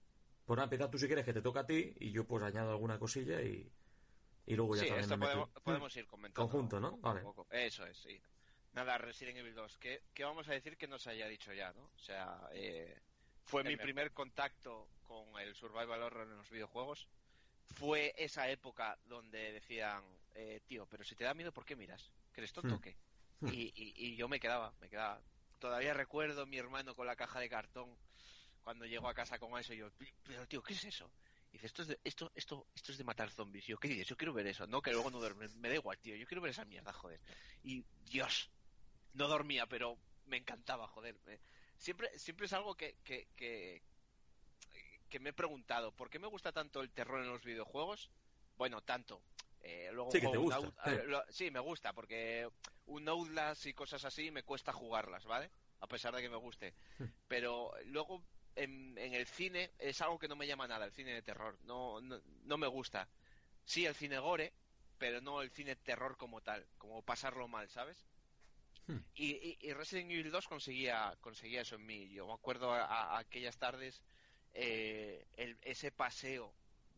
pues 0.49 0.57
nada, 0.57 0.65
empieza 0.65 0.91
tú 0.91 0.99
si 0.99 1.07
quieres, 1.07 1.27
que 1.27 1.35
te 1.35 1.43
toca 1.43 1.61
a 1.61 1.67
ti, 1.67 1.95
y 2.01 2.11
yo 2.11 2.27
pues 2.27 2.43
añado 2.43 2.71
alguna 2.71 2.99
cosilla 2.99 3.43
y, 3.43 3.71
y 4.47 4.57
luego 4.57 4.75
ya 4.77 4.83
sí, 4.83 4.89
también 4.89 5.03
esto 5.05 5.17
me 5.19 5.27
podemos, 5.27 5.51
podemos 5.63 5.97
ir 5.97 6.07
comentando. 6.07 6.51
Conjunto, 6.51 6.81
¿no? 6.81 6.97
Vale. 6.99 7.21
poco. 7.21 7.47
Eso 7.51 7.85
es, 7.87 7.99
sí. 7.99 8.19
Nada, 8.73 8.97
Resident 8.99 9.37
Evil 9.39 9.55
2. 9.55 9.77
¿Qué, 9.79 10.01
qué 10.15 10.25
vamos 10.25 10.49
a 10.49 10.53
decir 10.53 10.77
que 10.79 10.89
no 10.89 10.99
se 10.99 11.11
haya 11.11 11.29
dicho 11.29 11.53
ya, 11.53 11.73
no? 11.75 11.85
O 11.95 11.99
sea, 11.99 12.49
eh, 12.53 12.99
fue 13.45 13.61
El 13.63 13.69
mi 13.69 13.77
primer 13.77 14.13
contacto 14.13 14.89
con 15.03 15.39
el 15.39 15.55
survival 15.55 16.03
horror 16.03 16.27
en 16.29 16.37
los 16.39 16.51
videojuegos. 16.51 17.09
Fue 17.67 18.15
esa 18.17 18.49
época 18.49 18.99
donde 19.05 19.53
decían, 19.53 20.03
eh, 20.35 20.61
tío, 20.67 20.87
pero 20.87 21.05
si 21.05 21.15
te 21.15 21.25
da 21.25 21.35
miedo, 21.35 21.53
¿por 21.53 21.67
qué 21.67 21.77
miras? 21.77 22.15
¿Que 22.33 22.41
eres 22.41 22.53
tonto 22.53 22.75
o 22.77 22.79
Hmm. 22.79 22.81
qué? 22.81 22.97
Hmm. 23.41 23.49
Y, 23.49 23.73
y- 23.75 23.93
y 23.97 24.17
yo 24.17 24.29
me 24.29 24.41
quedaba, 24.41 24.73
me 24.81 24.89
quedaba. 24.89 25.21
Todavía 25.59 25.93
recuerdo 25.93 26.47
mi 26.47 26.57
hermano 26.59 26.95
con 26.95 27.07
la 27.07 27.17
caja 27.17 27.41
de 27.41 27.49
cartón 27.51 27.99
cuando 28.69 28.85
llegó 28.85 29.09
a 29.09 29.15
casa 29.15 29.39
con 29.39 29.59
eso 29.59 29.73
yo, 29.73 29.89
pero 30.25 30.47
tío, 30.47 30.63
¿qué 30.63 30.75
es 30.75 30.85
eso? 30.85 31.11
Y 31.49 31.53
dice, 31.53 31.69
esto 31.69 31.81
es 31.81 31.89
de, 31.89 31.99
esto, 32.05 32.31
esto, 32.35 32.67
esto 32.75 32.93
es 32.93 32.99
de 32.99 33.05
matar 33.05 33.31
zombies. 33.31 33.67
Y 33.67 33.73
yo, 33.73 33.79
¿qué 33.79 33.89
dices? 33.89 34.07
Yo 34.07 34.15
quiero 34.15 34.35
ver 34.35 34.47
eso, 34.47 34.67
no, 34.67 34.83
que 34.83 34.93
luego 34.93 35.11
no 35.11 35.19
duerme. 35.21 35.49
Me 35.57 35.71
da 35.71 35.77
igual, 35.77 35.99
tío, 35.99 36.15
yo 36.17 36.27
quiero 36.27 36.43
ver 36.43 36.51
esa 36.51 36.67
mierda, 36.67 36.93
joder. 36.93 37.19
Y 37.63 37.83
Dios, 38.05 38.51
no 39.15 39.27
dormía, 39.27 39.67
pero 39.67 39.97
me 40.27 40.37
encantaba, 40.37 40.87
joder. 40.87 41.17
Siempre, 41.79 42.11
siempre 42.19 42.45
es 42.45 42.53
algo 42.53 42.75
que, 42.77 42.97
que, 43.05 43.29
que, 43.37 43.81
que 45.09 45.19
me 45.19 45.31
he 45.31 45.33
preguntado, 45.33 45.93
¿por 45.93 46.11
qué 46.11 46.19
me 46.19 46.27
gusta 46.29 46.53
tanto 46.53 46.83
el 46.83 46.91
terror 46.91 47.23
en 47.23 47.31
los 47.31 47.43
videojuegos? 47.43 48.11
Bueno, 48.59 48.83
tanto. 48.83 49.23
Eh, 49.63 49.89
luego 49.95 50.11
Sí, 50.13 50.21
que 50.21 50.29
te 50.29 50.37
gusta, 50.37 50.59
Out- 50.59 50.75
eh. 50.89 51.05
lo- 51.07 51.25
sí, 51.31 51.51
me 51.51 51.61
gusta, 51.61 51.95
porque 51.95 52.47
un 52.85 53.09
Outlast 53.09 53.65
y 53.65 53.73
cosas 53.73 54.05
así 54.05 54.31
me 54.31 54.43
cuesta 54.43 54.75
jugarlas, 54.75 55.25
¿vale? 55.25 55.51
A 55.81 55.87
pesar 55.87 56.15
de 56.15 56.21
que 56.21 56.29
me 56.29 56.37
guste. 56.37 56.75
Hmm. 56.99 57.05
Pero 57.29 57.73
luego 57.87 58.23
en, 58.59 58.97
en 58.99 59.15
el 59.15 59.27
cine 59.27 59.71
es 59.79 60.01
algo 60.01 60.19
que 60.19 60.29
no 60.29 60.37
me 60.37 60.47
llama 60.47 60.67
nada, 60.69 60.85
el 60.87 60.93
cine 60.93 61.13
de 61.15 61.23
terror. 61.23 61.59
No, 61.65 62.01
no, 62.01 62.21
no 62.45 62.59
me 62.59 62.67
gusta. 62.67 63.09
Sí, 63.65 63.87
el 63.87 63.95
cine 63.95 64.19
gore, 64.19 64.53
pero 64.99 65.21
no 65.21 65.43
el 65.43 65.51
cine 65.51 65.77
terror 65.77 66.17
como 66.17 66.41
tal, 66.41 66.67
como 66.79 67.03
pasarlo 67.03 67.49
mal, 67.49 67.69
¿sabes? 67.71 68.07
Hmm. 68.87 68.99
Y, 69.15 69.33
y- 69.33 69.59
y 69.61 69.73
Resident 69.75 70.11
Evil 70.11 70.31
2 70.31 70.47
conseguía, 70.49 71.17
conseguía 71.21 71.61
eso 71.61 71.77
en 71.77 71.87
mí. 71.87 72.09
Yo 72.09 72.27
me 72.27 72.33
acuerdo 72.33 72.73
a, 72.73 72.85
a 72.85 73.19
aquellas 73.19 73.59
tardes 73.59 74.01
eh, 74.55 75.27
el- 75.37 75.59
ese 75.63 75.91
paseo 75.93 76.53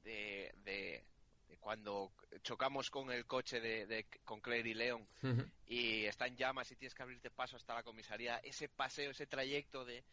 de, 0.04 0.52
de- 0.64 1.04
de 1.48 1.56
cuando 1.58 2.12
chocamos 2.42 2.90
con 2.90 3.10
el 3.10 3.26
coche 3.26 3.60
de, 3.60 3.86
de- 3.86 4.06
con 4.24 4.40
Claire 4.40 4.70
y 4.70 4.74
Leon 4.74 5.06
Ujú. 5.22 5.44
y 5.66 6.04
está 6.04 6.26
en 6.28 6.36
llamas 6.36 6.70
y 6.70 6.76
tienes 6.76 6.94
que 6.94 7.02
abrirte 7.02 7.30
paso 7.30 7.56
hasta 7.56 7.74
la 7.74 7.82
comisaría, 7.82 8.38
ese 8.38 8.68
paseo, 8.68 9.10
ese 9.10 9.26
trayecto 9.26 9.84
de, 9.84 10.04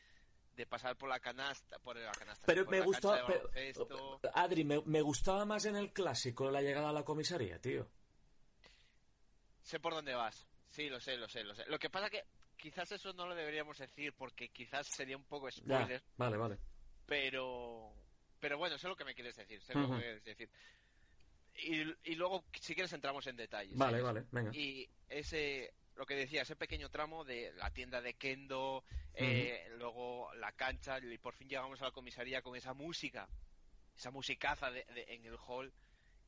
de 0.58 0.66
pasar 0.66 0.98
por 0.98 1.08
la 1.08 1.20
canasta, 1.20 1.78
por 1.80 1.96
la 1.96 2.12
canasta, 2.12 2.46
Pero 2.46 2.66
por 2.66 2.72
me 2.74 2.80
la 2.80 2.86
gustaba, 2.86 3.26
pero- 3.28 3.40
baloncesto. 3.48 4.20
Adri, 4.34 4.64
me, 4.66 4.82
me 4.86 5.02
gustaba 5.02 5.46
más 5.46 5.64
en 5.66 5.76
el 5.78 5.94
clásico 5.94 6.50
la 6.52 6.62
llegada 6.62 6.90
a 6.90 6.94
la 6.94 7.04
comisaría, 7.04 7.62
tío. 7.62 7.88
Sé 9.62 9.80
por 9.80 9.94
dónde 9.94 10.14
vas. 10.16 10.48
Sí, 10.70 10.90
lo 10.90 11.00
sé, 11.00 11.16
lo 11.18 11.30
sé, 11.30 11.44
lo 11.44 11.56
sé. 11.56 11.64
Lo 11.68 11.78
que 11.80 11.90
pasa 11.90 12.10
que 12.10 12.24
quizás 12.58 12.92
eso 12.92 13.14
no 13.14 13.28
lo 13.28 13.36
deberíamos 13.36 13.78
decir 13.78 14.14
porque 14.18 14.50
quizás 14.50 14.88
sería 14.88 15.16
un 15.16 15.26
poco 15.26 15.48
Ya, 15.50 15.56
spoiler, 15.58 16.04
vale, 16.18 16.38
vale. 16.38 16.58
pero 17.06 17.94
pero 18.40 18.58
bueno, 18.58 18.78
sé 18.78 18.88
lo 18.88 18.96
que 18.96 19.06
me 19.06 19.14
quieres 19.16 19.36
decir, 19.36 19.62
sé 19.62 19.74
lo 19.74 19.86
Ujú. 19.86 19.94
que 19.94 20.00
quieres 20.02 20.24
decir. 20.24 20.50
Y, 21.56 22.12
y 22.12 22.16
luego, 22.16 22.44
si 22.62 22.74
quieres, 22.76 22.94
entramos 22.94 23.26
en 23.28 23.36
detalles. 23.36 23.76
Vale, 23.78 24.00
¿sabes? 24.00 24.04
vale, 24.04 24.26
venga. 24.32 24.52
Y 24.56 24.88
ese, 25.10 25.74
lo 25.96 26.06
que 26.06 26.16
decía, 26.16 26.44
ese 26.44 26.56
pequeño 26.56 26.90
tramo 26.90 27.24
de 27.26 27.52
la 27.56 27.72
tienda 27.72 28.00
de 28.02 28.14
Kendo, 28.14 28.84
eh, 29.20 29.68
luego 29.78 30.34
la 30.36 30.52
cancha, 30.52 31.00
y 31.00 31.18
por 31.18 31.36
fin 31.36 31.48
llegamos 31.50 31.82
a 31.82 31.86
la 31.86 31.92
comisaría 31.92 32.42
con 32.42 32.56
esa 32.56 32.74
música, 32.74 33.28
esa 33.96 34.12
musicaza 34.12 34.70
de- 34.72 34.86
de- 34.86 35.06
en 35.14 35.26
el 35.26 35.38
hall, 35.48 35.74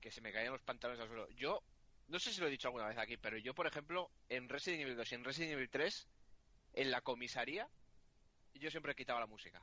que 0.01 0.11
se 0.11 0.21
me 0.21 0.31
caían 0.31 0.53
los 0.53 0.61
pantalones 0.63 1.01
al 1.01 1.07
suelo. 1.07 1.29
Yo, 1.31 1.61
no 2.07 2.19
sé 2.19 2.33
si 2.33 2.39
lo 2.41 2.47
he 2.47 2.51
dicho 2.51 2.67
alguna 2.67 2.87
vez 2.87 2.97
aquí, 2.97 3.17
pero 3.17 3.37
yo, 3.37 3.53
por 3.53 3.67
ejemplo, 3.67 4.09
en 4.29 4.49
Resident 4.49 4.81
Evil 4.81 4.95
2 4.95 5.11
y 5.11 5.15
en 5.15 5.23
Resident 5.23 5.53
Evil 5.53 5.69
3, 5.69 6.07
en 6.73 6.91
la 6.91 7.01
comisaría, 7.01 7.69
yo 8.53 8.71
siempre 8.71 8.95
quitaba 8.95 9.19
la 9.19 9.27
música. 9.27 9.61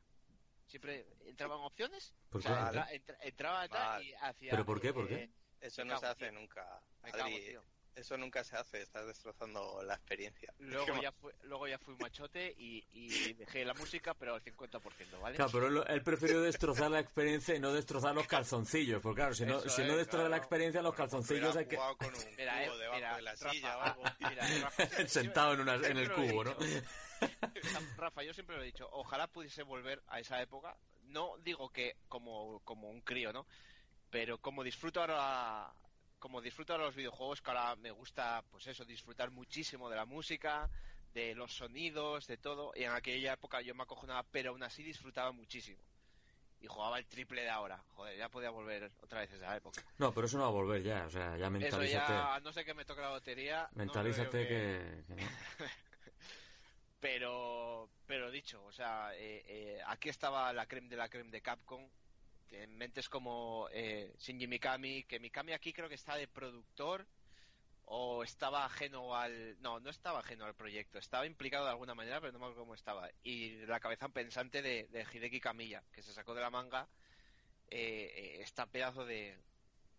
Siempre 0.66 1.06
entraban 1.26 1.58
opciones, 1.60 2.12
¿Por 2.28 2.40
o 2.40 2.42
sea, 2.42 2.52
qué? 2.54 2.60
entra- 2.78 2.92
entra- 2.92 3.18
entraba 3.22 3.62
atrás 3.62 3.88
Vale. 3.88 4.04
y 4.04 4.14
hacía... 4.14 4.50
¿Pero 4.50 4.66
por 4.66 4.80
qué? 4.80 4.92
¿Por 4.92 5.08
qué? 5.08 5.14
eh, 5.24 5.30
Eso 5.60 5.84
no 5.84 5.98
se 5.98 6.06
hace 6.06 6.28
tío. 6.30 6.32
nunca. 6.32 6.80
me 7.02 7.10
cago, 7.12 7.24
Adri, 7.24 7.46
tío. 7.46 7.62
Eso 7.96 8.16
nunca 8.18 8.44
se 8.44 8.56
hace, 8.56 8.82
estás 8.82 9.06
destrozando 9.06 9.82
la 9.82 9.94
experiencia. 9.94 10.52
Luego 10.58 11.00
ya, 11.00 11.10
fui, 11.12 11.32
luego 11.44 11.66
ya 11.66 11.78
fui 11.78 11.96
machote 11.96 12.54
y, 12.58 12.86
y 12.92 13.32
dejé 13.32 13.64
la 13.64 13.72
música, 13.74 14.12
pero 14.14 14.34
al 14.34 14.42
50%, 14.44 15.20
¿vale? 15.20 15.36
Claro, 15.36 15.50
pero 15.50 15.66
él, 15.68 15.82
él 15.88 16.02
prefirió 16.02 16.42
destrozar 16.42 16.90
la 16.90 17.00
experiencia 17.00 17.54
y 17.54 17.58
no 17.58 17.72
destrozar 17.72 18.14
los 18.14 18.26
calzoncillos. 18.26 19.00
Porque 19.02 19.20
claro, 19.20 19.34
si 19.34 19.46
no, 19.46 19.58
Eso 19.58 19.70
si 19.70 19.82
no 19.82 19.92
es, 19.92 19.96
destroza 19.98 20.28
la 20.28 20.36
experiencia, 20.36 20.82
los 20.82 20.94
calzoncillos 20.94 21.56
hay 21.56 21.66
que... 21.66 21.76
con 21.76 22.14
un 22.14 22.36
Mira, 22.36 22.62
eh, 22.62 22.66
cubo 22.66 22.78
debajo 22.78 22.96
mira, 22.98 23.16
de 23.16 23.22
la 23.22 23.30
Rafa, 23.32 23.50
silla 23.50 23.78
o 23.78 23.80
algo. 23.80 24.02
mira, 24.20 24.46
Rafa, 24.60 24.70
siempre- 24.86 25.08
Sentado 25.08 25.54
en, 25.54 25.60
una, 25.60 25.74
en 25.76 25.96
el 25.96 26.12
cubo, 26.12 26.44
¿no? 26.44 26.56
Rafa, 27.96 28.22
yo 28.22 28.34
siempre 28.34 28.56
lo 28.56 28.62
he 28.62 28.66
dicho, 28.66 28.88
ojalá 28.92 29.26
pudiese 29.26 29.62
volver 29.62 30.02
a 30.08 30.20
esa 30.20 30.40
época. 30.42 30.76
No 31.04 31.38
digo 31.38 31.70
que 31.70 31.96
como, 32.08 32.60
como 32.60 32.90
un 32.90 33.00
crío, 33.00 33.32
¿no? 33.32 33.46
Pero 34.10 34.38
como 34.38 34.62
disfruto 34.62 35.00
ahora 35.00 35.72
como 36.18 36.40
disfruto 36.40 36.72
ahora 36.72 36.86
los 36.86 36.94
videojuegos, 36.94 37.40
que 37.42 37.50
ahora 37.50 37.76
me 37.76 37.90
gusta, 37.90 38.42
pues 38.50 38.66
eso, 38.66 38.84
disfrutar 38.84 39.30
muchísimo 39.30 39.88
de 39.90 39.96
la 39.96 40.04
música, 40.06 40.68
de 41.12 41.34
los 41.34 41.54
sonidos, 41.56 42.26
de 42.26 42.36
todo. 42.36 42.72
Y 42.74 42.84
en 42.84 42.92
aquella 42.92 43.34
época 43.34 43.60
yo 43.60 43.74
me 43.74 43.82
acojonaba, 43.82 44.22
pero 44.30 44.50
aún 44.50 44.62
así 44.62 44.82
disfrutaba 44.82 45.32
muchísimo. 45.32 45.80
Y 46.58 46.66
jugaba 46.68 46.98
el 46.98 47.06
triple 47.06 47.42
de 47.42 47.50
ahora. 47.50 47.84
Joder, 47.94 48.16
ya 48.16 48.30
podía 48.30 48.48
volver 48.50 48.90
otra 49.02 49.20
vez 49.20 49.30
a 49.32 49.36
esa 49.36 49.56
época. 49.56 49.82
No, 49.98 50.12
pero 50.12 50.26
eso 50.26 50.38
no 50.38 50.44
va 50.44 50.48
a 50.48 50.52
volver 50.52 50.82
ya. 50.82 51.04
O 51.04 51.10
sea, 51.10 51.36
ya 51.36 51.44
Eso 51.46 51.50
mentalízate. 51.50 52.12
ya, 52.12 52.34
a 52.34 52.40
no 52.40 52.52
sé 52.52 52.64
que 52.64 52.72
me 52.72 52.84
toque 52.86 53.02
la 53.02 53.10
lotería. 53.10 53.68
no 53.72 53.78
Mentalízate 53.84 54.48
que 54.48 55.04
no. 55.08 55.16
Pero, 56.98 57.88
pero 58.06 58.30
dicho, 58.30 58.64
o 58.64 58.72
sea, 58.72 59.14
eh, 59.14 59.44
eh, 59.46 59.80
aquí 59.86 60.08
estaba 60.08 60.52
la 60.52 60.66
creme 60.66 60.88
de 60.88 60.96
la 60.96 61.08
creme 61.08 61.30
de 61.30 61.42
Capcom. 61.42 61.86
En 62.50 62.76
mentes 62.76 63.08
como 63.08 63.68
eh, 63.72 64.14
Shinji 64.18 64.46
Mikami, 64.46 65.04
que 65.04 65.18
Mikami 65.18 65.52
aquí 65.52 65.72
creo 65.72 65.88
que 65.88 65.94
está 65.96 66.16
de 66.16 66.28
productor 66.28 67.06
o 67.84 68.22
estaba 68.22 68.64
ajeno 68.64 69.14
al... 69.16 69.60
No, 69.60 69.80
no 69.80 69.90
estaba 69.90 70.20
ajeno 70.20 70.44
al 70.44 70.54
proyecto, 70.54 70.98
estaba 70.98 71.26
implicado 71.26 71.64
de 71.64 71.70
alguna 71.70 71.94
manera, 71.94 72.20
pero 72.20 72.32
no 72.32 72.38
me 72.38 72.44
acuerdo 72.46 72.62
cómo 72.62 72.74
estaba. 72.74 73.08
Y 73.22 73.64
la 73.66 73.80
cabeza 73.80 74.08
pensante 74.08 74.62
de, 74.62 74.84
de 74.88 75.06
Hideki 75.12 75.40
Kamiya, 75.40 75.82
que 75.92 76.02
se 76.02 76.12
sacó 76.12 76.34
de 76.34 76.40
la 76.40 76.50
manga 76.50 76.88
eh, 77.68 78.12
eh, 78.14 78.36
esta 78.42 78.66
pedazo 78.66 79.04
de, 79.04 79.36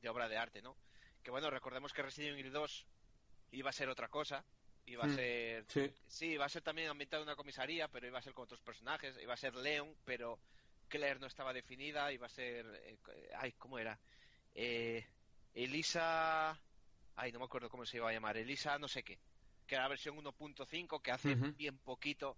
de 0.02 0.10
obra 0.10 0.28
de 0.28 0.38
arte, 0.38 0.62
¿no? 0.62 0.76
Que 1.24 1.32
bueno, 1.32 1.50
recordemos 1.50 1.93
que 1.93 2.02
Resident 2.02 2.38
Evil 2.39 2.52
2 2.52 2.86
iba 3.52 3.70
a 3.70 3.74
ser 3.74 3.89
otra 3.89 4.08
cosa, 4.10 4.43
iba 4.86 5.04
a 5.04 5.08
Hmm. 5.08 5.16
ser 5.16 5.66
Sí, 5.70 5.91
Sí, 6.08 6.26
iba 6.32 6.45
a 6.45 6.50
ser 6.50 6.62
también 6.62 6.89
ambientado 6.89 7.24
en 7.24 7.30
una 7.30 7.36
comisaría, 7.36 7.88
pero 7.89 8.08
iba 8.08 8.20
a 8.20 8.22
ser 8.22 8.34
con 8.34 8.43
otros 8.45 8.62
personajes. 8.62 9.18
Iba 9.22 9.34
a 9.34 9.38
ser 9.38 9.54
Leon, 9.56 9.95
pero 10.06 10.39
Claire 10.88 11.20
no 11.20 11.28
estaba 11.28 11.54
definida. 11.54 12.12
Iba 12.12 12.28
a 12.28 12.30
ser. 12.30 12.66
eh, 12.84 12.98
ay, 13.38 13.52
¿cómo 13.54 13.78
era? 13.80 14.00
Eh, 14.54 15.06
Elisa. 15.54 16.58
Ay, 17.16 17.32
no 17.32 17.40
me 17.40 17.46
acuerdo 17.46 17.70
cómo 17.70 17.86
se 17.86 17.98
iba 17.98 18.10
a 18.10 18.14
llamar. 18.14 18.38
Elisa, 18.38 18.78
no 18.78 18.88
sé 18.88 19.04
qué. 19.04 19.20
Que 19.66 19.76
era 19.76 19.84
la 19.86 19.90
versión 19.90 20.16
1.5, 20.18 21.02
que 21.02 21.12
hace 21.12 21.36
bien 21.36 21.78
poquito 21.80 22.38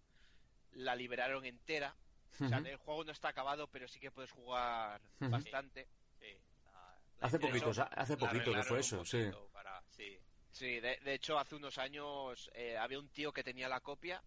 la 0.72 0.95
liberaron 0.95 1.45
entera. 1.45 1.95
O 2.39 2.47
sea, 2.47 2.60
el 2.60 2.78
juego 2.78 3.04
no 3.04 3.12
está 3.12 3.30
acabado, 3.30 3.68
pero 3.68 3.88
sí 3.88 4.00
que 4.00 4.12
puedes 4.12 4.32
jugar 4.32 5.02
bastante. 5.20 5.88
Sí, 6.20 6.28
la- 6.66 6.72
la 7.20 7.28
Hace 7.28 7.39
poquito, 7.39 7.72
hace 7.95 8.18
poquito 8.18 8.54
que 8.54 8.64
fue 8.64 8.80
eso, 8.80 9.04
sí. 9.06 9.18
poquito 9.18 9.50
para- 9.52 9.84
sí. 9.89 10.18
Sí, 10.52 10.80
de, 10.80 10.97
de 10.97 11.14
hecho, 11.14 11.38
hace 11.38 11.56
unos 11.56 11.78
años 11.78 12.50
eh, 12.54 12.78
había 12.78 13.00
un 13.00 13.10
tío 13.10 13.32
que 13.32 13.43
tenía 13.43 13.68
la 13.70 13.82
copia 13.82 14.24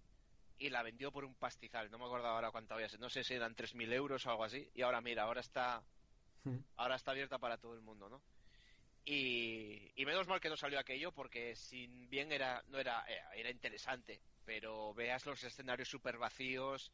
y 0.63 0.71
la 0.71 0.83
vendió 0.83 1.13
por 1.13 1.25
un 1.25 1.35
pastizal. 1.35 1.91
No 1.91 1.99
me 1.99 2.05
acuerdo 2.05 2.29
ahora 2.29 2.51
cuánto 2.51 2.75
había. 2.75 2.89
No 2.99 3.11
sé 3.11 3.25
si 3.25 3.35
eran 3.35 3.55
3.000 3.55 3.93
euros 3.93 4.27
o 4.27 4.31
algo 4.31 4.45
así. 4.45 4.71
Y 4.75 4.83
ahora, 4.83 5.01
mira, 5.01 5.25
ahora 5.25 5.41
está 5.41 5.83
Mm. 6.45 6.59
Ahora 6.77 6.97
está 6.97 7.13
abierta 7.13 7.39
para 7.39 7.59
todo 7.59 7.75
el 7.75 7.83
mundo, 7.83 8.09
¿no? 8.09 8.23
Y, 9.05 9.93
y 9.97 10.07
menos 10.07 10.29
mal 10.29 10.41
que 10.41 10.49
no 10.49 10.57
salió 10.57 10.79
aquello 10.79 11.13
porque 11.13 11.57
sin 11.57 12.09
bien 12.09 12.31
era 12.31 12.63
no 12.69 12.79
era 12.79 13.05
eh, 13.09 13.21
era 13.35 13.51
interesante, 13.51 14.21
pero 14.45 14.95
veas 14.95 15.27
los 15.27 15.43
escenarios 15.43 15.89
super 15.89 16.19
vacíos, 16.19 16.93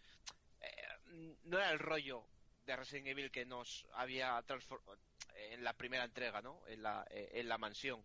eh, 0.60 1.36
no 1.44 1.58
era 1.58 1.70
el 1.70 1.78
rollo 1.78 2.24
de 2.64 2.76
Resident 2.76 3.08
Evil 3.08 3.30
que 3.30 3.44
nos 3.44 3.86
había 3.92 4.40
transformado 4.42 4.98
en 5.34 5.62
la 5.62 5.74
primera 5.74 6.04
entrega, 6.04 6.40
¿no? 6.40 6.66
En 6.66 6.82
la, 6.82 7.06
eh, 7.10 7.30
en 7.34 7.48
la 7.48 7.58
mansión. 7.58 8.02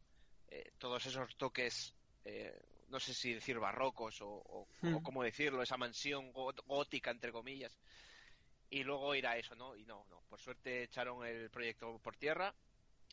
Eh, 0.47 0.73
todos 0.77 1.05
esos 1.05 1.35
toques, 1.37 1.93
eh, 2.25 2.57
no 2.93 2.99
sé 2.99 3.13
si 3.13 3.33
decir 3.33 3.59
barrocos 3.59 4.21
o, 4.21 4.29
o, 4.29 4.67
Hmm. 4.81 4.95
o 4.95 5.03
cómo 5.03 5.23
decirlo, 5.23 5.61
esa 5.61 5.75
mansión 5.77 6.31
gó- 6.31 6.55
gótica, 6.65 7.11
entre 7.11 7.31
comillas. 7.31 7.77
Y 8.69 8.83
luego 8.83 9.13
ir 9.15 9.27
a 9.27 9.37
eso, 9.37 9.55
¿no? 9.55 9.75
Y 9.75 9.83
no, 9.85 10.05
no. 10.09 10.21
Por 10.29 10.39
suerte 10.39 10.83
echaron 10.83 11.25
el 11.25 11.49
proyecto 11.49 11.99
por 11.99 12.15
tierra, 12.15 12.53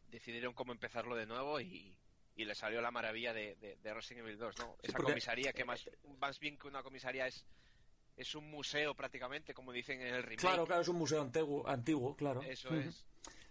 decidieron 0.08 0.54
cómo 0.54 0.72
empezarlo 0.72 1.16
de 1.16 1.26
nuevo 1.26 1.60
y, 1.60 1.96
y 2.36 2.44
le 2.44 2.54
salió 2.54 2.80
la 2.80 2.90
maravilla 2.90 3.32
de, 3.32 3.56
de, 3.56 3.76
de 3.76 3.94
Resident 3.94 4.26
Evil 4.26 4.38
2, 4.38 4.58
¿no? 4.58 4.76
Sí, 4.80 4.88
Esa 4.88 4.96
porque- 4.98 5.12
comisaría 5.12 5.52
que 5.52 5.64
más, 5.64 5.88
más 6.18 6.38
bien 6.38 6.56
que 6.58 6.68
una 6.68 6.82
comisaría 6.82 7.26
es 7.26 7.44
es 8.16 8.34
un 8.34 8.50
museo 8.50 8.94
prácticamente, 8.94 9.54
como 9.54 9.72
dicen 9.72 10.02
en 10.02 10.08
el 10.14 10.22
remake. 10.22 10.40
Claro, 10.42 10.66
claro, 10.66 10.82
es 10.82 10.88
un 10.88 10.96
museo 10.96 11.22
antiguo, 11.22 11.66
antiguo 11.66 12.14
claro. 12.14 12.42
Eso 12.42 12.68
es. 12.74 13.06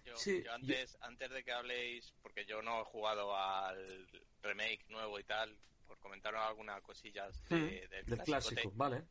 Yo, 0.06 0.16
Sí, 0.16 0.44
yo 0.46 0.54
antes, 0.54 0.96
antes 1.02 1.32
de 1.32 1.44
que 1.44 1.52
habléis, 1.52 2.14
porque 2.22 2.46
yo 2.46 2.62
no 2.62 2.82
he 2.82 2.84
jugado 2.86 3.36
al 3.36 4.08
remake 4.44 4.86
nuevo 4.90 5.20
y 5.20 5.24
tal, 5.24 5.58
por 5.90 5.98
comentar 5.98 6.36
algunas 6.36 6.82
cosillas 6.84 7.44
de- 7.50 7.56
Ujú. 7.56 8.12
del, 8.12 8.22
clásico, 8.24 8.72
vale. 8.76 9.04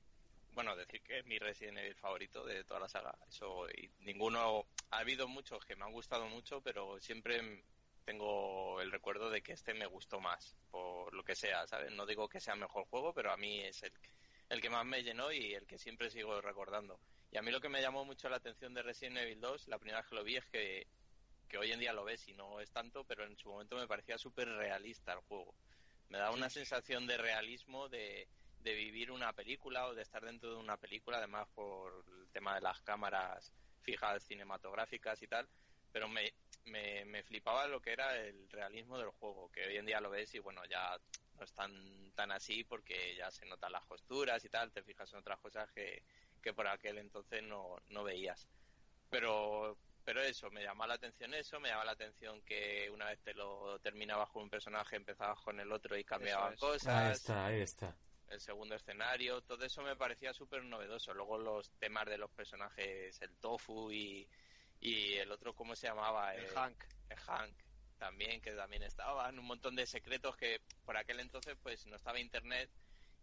Bueno, 0.52 0.76
decir 0.76 1.02
que 1.02 1.18
es 1.18 1.26
mi 1.26 1.38
Resident 1.38 1.78
Evil 1.78 1.96
favorito 1.96 2.44
de 2.44 2.64
toda 2.64 2.80
la 2.80 2.88
saga. 2.88 3.18
Eso, 3.28 3.68
y 3.70 3.90
ninguno. 3.98 4.64
Ha 4.90 5.00
habido 5.00 5.26
muchos 5.28 5.64
que 5.64 5.76
me 5.76 5.84
han 5.84 5.92
gustado 5.92 6.26
mucho, 6.28 6.62
pero 6.62 6.98
siempre 7.00 7.64
tengo 8.04 8.80
el 8.80 8.90
recuerdo 8.90 9.28
de 9.28 9.42
que 9.42 9.52
este 9.52 9.74
me 9.74 9.86
gustó 9.86 10.20
más, 10.20 10.56
por 10.70 11.12
lo 11.12 11.22
que 11.24 11.34
sea, 11.34 11.66
¿sabes? 11.66 11.92
No 11.92 12.06
digo 12.06 12.28
que 12.28 12.40
sea 12.40 12.54
el 12.54 12.60
mejor 12.60 12.86
juego, 12.86 13.12
pero 13.12 13.32
a 13.32 13.36
mí 13.36 13.60
es 13.60 13.82
el, 13.82 13.92
el 14.48 14.60
que 14.62 14.70
más 14.70 14.86
me 14.86 15.02
llenó 15.02 15.30
y 15.32 15.54
el 15.54 15.66
que 15.66 15.78
siempre 15.78 16.10
sigo 16.10 16.40
recordando. 16.40 16.98
Y 17.30 17.36
a 17.36 17.42
mí 17.42 17.50
lo 17.50 17.60
que 17.60 17.68
me 17.68 17.82
llamó 17.82 18.04
mucho 18.04 18.28
la 18.30 18.36
atención 18.36 18.72
de 18.72 18.82
Resident 18.82 19.18
Evil 19.18 19.40
2, 19.40 19.68
la 19.68 19.78
primera 19.78 19.98
vez 20.00 20.08
que 20.08 20.14
lo 20.14 20.24
vi, 20.24 20.36
es 20.36 20.46
que, 20.46 20.86
que 21.48 21.58
hoy 21.58 21.70
en 21.72 21.80
día 21.80 21.92
lo 21.92 22.04
ves 22.04 22.26
y 22.28 22.32
no 22.34 22.60
es 22.60 22.70
tanto, 22.70 23.04
pero 23.04 23.24
en 23.24 23.36
su 23.36 23.50
momento 23.50 23.76
me 23.76 23.86
parecía 23.86 24.16
súper 24.16 24.48
realista 24.48 25.12
el 25.12 25.20
juego. 25.20 25.54
Me 26.08 26.18
da 26.18 26.30
una 26.30 26.50
sensación 26.50 27.06
de 27.06 27.18
realismo, 27.18 27.88
de, 27.88 28.28
de 28.60 28.74
vivir 28.74 29.10
una 29.10 29.32
película 29.32 29.86
o 29.86 29.94
de 29.94 30.02
estar 30.02 30.24
dentro 30.24 30.50
de 30.50 30.56
una 30.56 30.76
película, 30.76 31.18
además 31.18 31.46
por 31.54 32.04
el 32.06 32.30
tema 32.30 32.54
de 32.54 32.60
las 32.60 32.80
cámaras 32.82 33.52
fijas 33.82 34.22
cinematográficas 34.24 35.22
y 35.22 35.26
tal, 35.26 35.48
pero 35.92 36.08
me, 36.08 36.32
me, 36.66 37.04
me 37.04 37.22
flipaba 37.22 37.66
lo 37.66 37.80
que 37.80 37.92
era 37.92 38.16
el 38.16 38.48
realismo 38.50 38.98
del 38.98 39.10
juego, 39.10 39.50
que 39.50 39.66
hoy 39.66 39.76
en 39.76 39.86
día 39.86 40.00
lo 40.00 40.10
ves 40.10 40.34
y 40.34 40.38
bueno, 40.38 40.62
ya 40.66 40.98
no 41.38 41.44
es 41.44 41.52
tan, 41.52 42.12
tan 42.14 42.30
así 42.32 42.64
porque 42.64 43.14
ya 43.16 43.30
se 43.30 43.46
notan 43.46 43.72
las 43.72 43.86
costuras 43.86 44.44
y 44.44 44.48
tal, 44.48 44.72
te 44.72 44.82
fijas 44.82 45.12
en 45.12 45.20
otras 45.20 45.38
cosas 45.38 45.70
que, 45.72 46.02
que 46.42 46.52
por 46.52 46.66
aquel 46.66 46.98
entonces 46.98 47.42
no, 47.42 47.76
no 47.88 48.04
veías. 48.04 48.48
Pero, 49.10 49.78
pero 50.08 50.22
eso, 50.22 50.50
me 50.50 50.62
llama 50.62 50.86
la 50.86 50.94
atención 50.94 51.34
eso, 51.34 51.60
me 51.60 51.68
llama 51.68 51.84
la 51.84 51.92
atención 51.92 52.40
que 52.40 52.88
una 52.90 53.08
vez 53.10 53.20
te 53.20 53.34
lo 53.34 53.78
terminabas 53.80 54.30
con 54.30 54.44
un 54.44 54.48
personaje, 54.48 54.96
empezabas 54.96 55.38
con 55.40 55.60
el 55.60 55.70
otro 55.70 55.98
y 55.98 56.02
cambiaban 56.02 56.54
es. 56.54 56.60
cosas 56.60 56.88
Ahí 56.88 57.12
está, 57.12 57.44
ahí 57.44 57.60
está. 57.60 57.94
el 58.30 58.40
segundo 58.40 58.74
escenario, 58.74 59.42
todo 59.42 59.62
eso 59.66 59.82
me 59.82 59.96
parecía 59.96 60.32
súper 60.32 60.64
novedoso. 60.64 61.12
Luego 61.12 61.36
los 61.36 61.70
temas 61.72 62.06
de 62.06 62.16
los 62.16 62.30
personajes, 62.30 63.20
el 63.20 63.36
tofu 63.36 63.92
y, 63.92 64.26
y 64.80 65.12
el 65.16 65.30
otro, 65.30 65.54
¿cómo 65.54 65.76
se 65.76 65.88
llamaba? 65.88 66.34
El 66.34 66.46
Eh, 66.46 66.48
Hank. 66.54 66.84
el 67.10 67.18
Hank 67.18 67.54
también, 67.98 68.40
que 68.40 68.52
también 68.52 68.84
estaban, 68.84 69.38
un 69.38 69.44
montón 69.44 69.76
de 69.76 69.86
secretos 69.86 70.38
que 70.38 70.62
por 70.86 70.96
aquel 70.96 71.20
entonces 71.20 71.54
pues 71.62 71.84
no 71.86 71.96
estaba 71.96 72.18
internet 72.18 72.70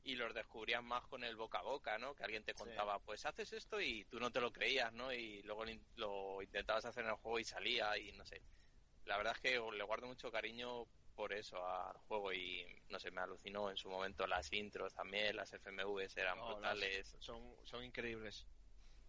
y 0.05 0.15
los 0.15 0.33
descubrías 0.33 0.83
más 0.83 1.07
con 1.07 1.23
el 1.23 1.35
boca 1.35 1.59
a 1.59 1.63
boca, 1.63 1.97
¿no? 1.97 2.13
Que 2.15 2.23
alguien 2.23 2.43
te 2.43 2.53
contaba, 2.53 2.99
pues 2.99 3.25
haces 3.25 3.51
esto 3.53 3.81
y 3.81 4.05
tú 4.05 4.19
no 4.19 4.31
te 4.31 4.39
lo 4.39 4.51
creías, 4.53 4.93
¿no? 4.93 5.11
Y 5.11 5.41
luego 5.41 5.65
lo 5.65 5.71
in- 5.71 5.85
lo 5.95 6.41
intentabas 6.43 6.85
hacer 6.85 7.03
en 7.03 7.09
el 7.09 7.15
juego 7.17 7.39
y 7.39 7.43
salía 7.43 7.97
y 7.97 8.11
no 8.13 8.23
sé. 8.25 8.41
La 9.05 9.17
verdad 9.17 9.33
es 9.35 9.41
que 9.41 9.59
le 9.59 9.83
guardo 9.83 10.07
mucho 10.07 10.31
cariño 10.31 10.85
por 11.15 11.33
eso 11.33 11.65
al 11.65 11.97
juego 12.07 12.31
y 12.33 12.65
no 12.89 12.99
sé, 12.99 13.09
me 13.09 13.21
alucinó 13.21 13.69
en 13.71 13.77
su 13.77 13.89
momento 13.89 14.27
las 14.27 14.51
intros 14.53 14.93
también, 14.93 15.35
las 15.35 15.51
FMVs 15.53 16.17
eran 16.17 16.37
No, 16.37 16.49
las- 16.59 16.75
brutales, 16.77 17.15
son, 17.19 17.55
son 17.65 17.83
increíbles. 17.83 18.45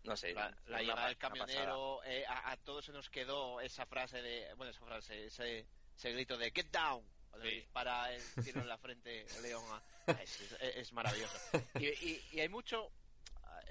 no 0.04 0.16
sé. 0.16 0.32
La, 0.32 0.56
la 0.66 0.80
llegada 0.82 1.08
del 1.08 1.18
camionero, 1.18 2.02
eh, 2.04 2.24
a, 2.26 2.52
a 2.52 2.56
todos 2.56 2.84
se 2.86 2.92
nos 2.92 3.10
quedó 3.10 3.60
esa 3.60 3.84
frase 3.86 4.22
de, 4.22 4.54
bueno, 4.54 4.70
esa 4.70 4.84
frase, 4.86 5.26
ese, 5.26 5.66
ese 5.94 6.12
grito 6.12 6.38
de 6.38 6.52
get 6.52 6.70
down, 6.70 7.04
cuando 7.36 7.50
Sí. 7.50 7.56
dispara 7.60 8.12
el 8.12 8.22
tiro 8.42 8.60
en 8.62 8.68
la 8.68 8.78
frente 8.78 9.26
León 9.42 9.64
a- 9.70 10.12
es, 10.22 10.40
es- 10.40 10.52
es 10.60 10.92
maravilloso. 10.92 11.38
Y, 11.78 11.86
y- 11.86 12.24
y 12.32 12.40
hay 12.40 12.48
mucho, 12.48 12.90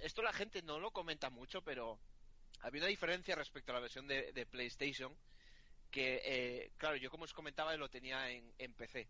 esto 0.02 0.22
la 0.22 0.34
gente 0.34 0.62
no 0.62 0.80
lo 0.80 0.92
comenta 0.92 1.30
mucho, 1.30 1.62
pero 1.64 2.00
había 2.62 2.82
una 2.82 2.90
diferencia 2.90 3.36
respecto 3.36 3.72
a 3.72 3.76
la 3.76 3.82
versión 3.82 4.08
de, 4.08 4.32
de 4.34 4.46
PlayStation, 4.46 5.18
que, 5.90 6.22
eh, 6.26 6.72
claro, 6.78 6.96
yo 6.98 7.10
como 7.10 7.24
os 7.24 7.34
comentaba 7.34 7.76
lo 7.78 7.90
tenía 7.90 8.30
en, 8.30 8.54
en 8.60 8.74
PC. 8.74 9.08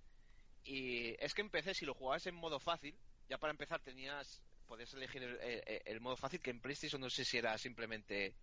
Y 0.63 1.15
es 1.23 1.33
que 1.33 1.41
en 1.41 1.49
PC, 1.49 1.73
si 1.73 1.85
lo 1.85 1.93
jugabas 1.93 2.25
en 2.27 2.35
modo 2.35 2.59
fácil, 2.59 2.97
ya 3.27 3.37
para 3.37 3.51
empezar 3.51 3.81
tenías, 3.81 4.41
podías 4.67 4.93
elegir 4.93 5.23
el, 5.23 5.39
el- 5.41 5.81
el 5.85 5.99
modo 5.99 6.15
fácil, 6.15 6.39
que 6.41 6.51
en 6.51 6.61
PlayStation 6.61 7.01
no 7.01 7.09
sé 7.09 7.25
si 7.25 7.37
era 7.37 7.57
simplemente 7.57 8.35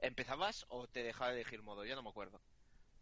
empezabas 0.00 0.64
o 0.68 0.86
te 0.86 1.02
dejaba 1.02 1.32
elegir 1.32 1.62
modo, 1.62 1.84
ya 1.84 1.94
no 1.96 2.02
me 2.02 2.10
acuerdo 2.10 2.40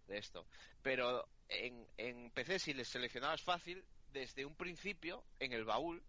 de 0.06 0.18
esto. 0.18 0.46
Pero 0.82 1.26
en, 1.48 1.86
en 1.96 2.30
PC, 2.30 2.58
si 2.58 2.74
le 2.74 2.84
seleccionabas 2.84 3.42
fácil, 3.42 3.84
desde 4.12 4.44
un 4.44 4.54
principio, 4.54 5.22
en 5.40 5.52
el 5.52 5.64
baúl, 5.64 6.02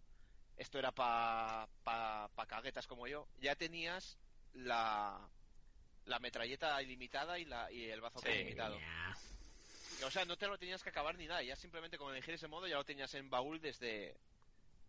esto 0.57 0.79
era 0.79 0.91
para 0.91 1.67
pa, 1.83 2.29
pa 2.35 2.45
caguetas 2.47 2.87
como 2.87 3.07
yo, 3.07 3.27
ya 3.39 3.55
tenías 3.55 4.17
la, 4.53 5.29
la 6.05 6.19
metralleta 6.19 6.81
ilimitada 6.81 7.37
y, 7.39 7.45
la, 7.45 7.71
y 7.71 7.85
el 7.85 8.01
bazooka 8.01 8.29
Sí. 8.29 8.35
ilimitado. 8.37 8.79
O 10.03 10.11
sea, 10.11 10.25
no 10.25 10.37
te 10.37 10.47
lo 10.47 10.57
tenías 10.57 10.83
que 10.83 10.89
acabar 10.89 11.17
ni 11.17 11.25
nada, 11.27 11.41
ya 11.41 11.55
simplemente 11.55 11.97
con 11.97 12.11
elegir 12.11 12.35
ese 12.35 12.47
modo 12.47 12.67
ya 12.67 12.75
lo 12.75 12.83
tenías 12.85 13.13
en 13.15 13.29
baúl 13.29 13.59
desde, 13.59 14.15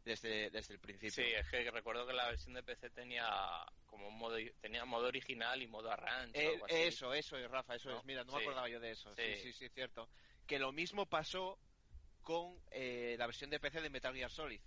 desde, 0.09 0.51
desde 0.51 0.75
el 0.75 0.81
principio. 0.81 1.11
Sí, 1.25 1.31
es 1.33 1.49
que 1.49 1.71
recuerdo 1.71 2.07
que 2.07 2.13
la 2.13 2.27
versión 2.29 2.55
de 2.55 2.63
PC 2.63 2.91
tenía 2.91 3.29
como 3.87 4.09
un 4.09 4.19
modo 4.19 4.37
tenía 4.61 4.85
modo 4.85 5.07
original 5.07 5.63
y 5.63 5.67
modo 5.67 5.91
arranque. 5.91 6.47
Eh, 6.47 6.61
eso, 6.89 7.13
eso 7.15 7.37
es, 7.37 7.51
Rafa, 7.51 7.77
eso 7.77 7.91
¿No? 7.91 7.99
es. 7.99 8.05
Mira, 8.05 8.25
no 8.25 8.33
Sí. 8.33 8.37
me 8.39 8.43
acordaba 8.45 8.69
yo 8.69 8.81
de 8.81 8.91
eso. 8.91 9.15
Sí, 9.15 9.23
Sí. 9.37 9.43
sí, 9.43 9.53
sí, 9.53 9.69
cierto. 9.69 10.09
Que 10.47 10.59
lo 10.59 10.73
mismo 10.73 11.07
pasó 11.07 11.59
con 12.23 12.59
eh, 12.71 13.17
la 13.19 13.27
versión 13.27 13.51
de 13.51 13.61
PC 13.61 13.81
de 13.81 13.91
Metal 13.91 14.15
Gear 14.15 14.31
Solid. 14.31 14.61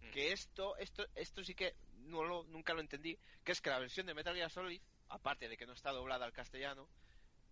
Mm. 0.00 0.10
Que 0.10 0.32
esto, 0.32 0.76
esto, 0.78 1.06
esto 1.14 1.44
sí 1.44 1.54
que 1.54 1.74
no 2.06 2.24
lo, 2.24 2.44
nunca 2.44 2.74
lo 2.74 2.80
entendí. 2.80 3.18
Que 3.44 3.52
es 3.52 3.60
que 3.60 3.70
la 3.70 3.78
versión 3.78 4.06
de 4.06 4.14
Metal 4.14 4.34
Gear 4.34 4.50
Solid, 4.50 4.80
aparte 5.08 5.48
de 5.48 5.56
que 5.56 5.66
no 5.66 5.72
está 5.74 5.90
doblada 5.92 6.24
al 6.24 6.32
castellano, 6.32 6.88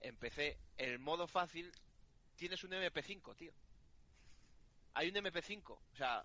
en 0.01 0.17
PC, 0.17 0.59
el 0.77 0.99
modo 0.99 1.27
fácil, 1.27 1.73
tienes 2.37 2.63
un 2.65 2.73
MP5, 2.73 3.35
tío. 3.37 3.53
Hay 4.95 5.09
un 5.09 5.15
MP5. 5.17 5.71
O 5.73 5.97
sea, 5.97 6.25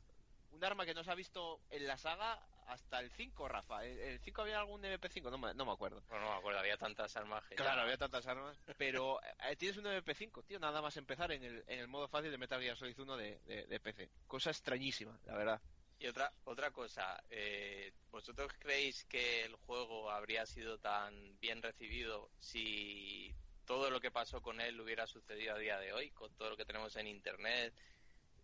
un 0.52 0.64
arma 0.64 0.86
que 0.86 0.93
no 0.93 1.04
se 1.04 1.12
ha 1.12 1.16
visto 1.16 1.60
en 1.70 1.88
la 1.88 1.97
saga 1.97 2.39
hasta 2.68 2.99
el 2.99 3.10
5, 3.12 3.47
Rafa. 3.49 3.86
¿El, 3.86 3.99
el 3.99 4.20
5 4.20 4.41
había 4.43 4.60
algún 4.60 4.82
MP5? 4.84 5.30
No 5.30 5.38
me, 5.38 5.54
no 5.54 5.66
me 5.66 5.72
acuerdo. 5.74 6.02
No 6.10 6.20
me 6.20 6.38
acuerdo, 6.38 6.60
había 6.60 6.78
tantas 6.78 7.16
armas 7.18 7.43
que 7.47 7.56
Claro, 7.56 7.78
ya- 7.78 7.82
había 7.84 7.97
tantas 7.97 8.26
armas. 8.28 8.58
Pero 8.78 9.20
eh, 9.49 9.56
tienes 9.58 9.78
un 9.78 9.86
MP5, 9.86 10.43
tío, 10.45 10.60
nada 10.60 10.82
más 10.82 10.95
empezar 10.97 11.32
en 11.32 11.43
el, 11.43 11.64
en 11.68 11.80
el 11.80 11.88
modo 11.88 12.08
fácil 12.08 12.32
de 12.32 12.38
Metal 12.38 12.62
Gear 12.62 12.78
Solid 12.78 12.97
1 12.99 13.18
de, 13.18 13.39
de, 13.39 13.66
de 13.68 13.80
PC. 13.80 14.10
Cosa 14.28 14.52
extrañísima, 14.52 15.20
la 15.26 15.36
verdad. 15.36 15.62
Y 15.99 16.08
otra 16.08 16.32
otra 16.45 16.72
cosa, 16.72 17.22
eh, 17.30 17.93
¿vosotros 18.10 18.52
creéis 18.58 19.04
que 19.06 19.43
el 19.43 19.56
juego 19.56 20.10
habría 20.10 20.45
sido 20.47 20.80
tan 20.80 21.39
bien 21.39 21.62
recibido 21.62 22.32
si 22.39 23.36
todo 23.66 23.91
lo 23.91 23.99
que 24.02 24.10
pasó 24.10 24.41
con 24.41 24.60
él 24.62 24.82
hubiera 24.82 25.06
sucedido 25.06 25.54
a 25.54 25.60
día 25.60 25.78
de 25.78 25.93
hoy, 25.93 26.10
con 26.10 26.34
todo 26.36 26.49
lo 26.49 26.58
que 26.58 26.66
tenemos 26.66 26.95
en 26.95 27.06
internet? 27.08 27.74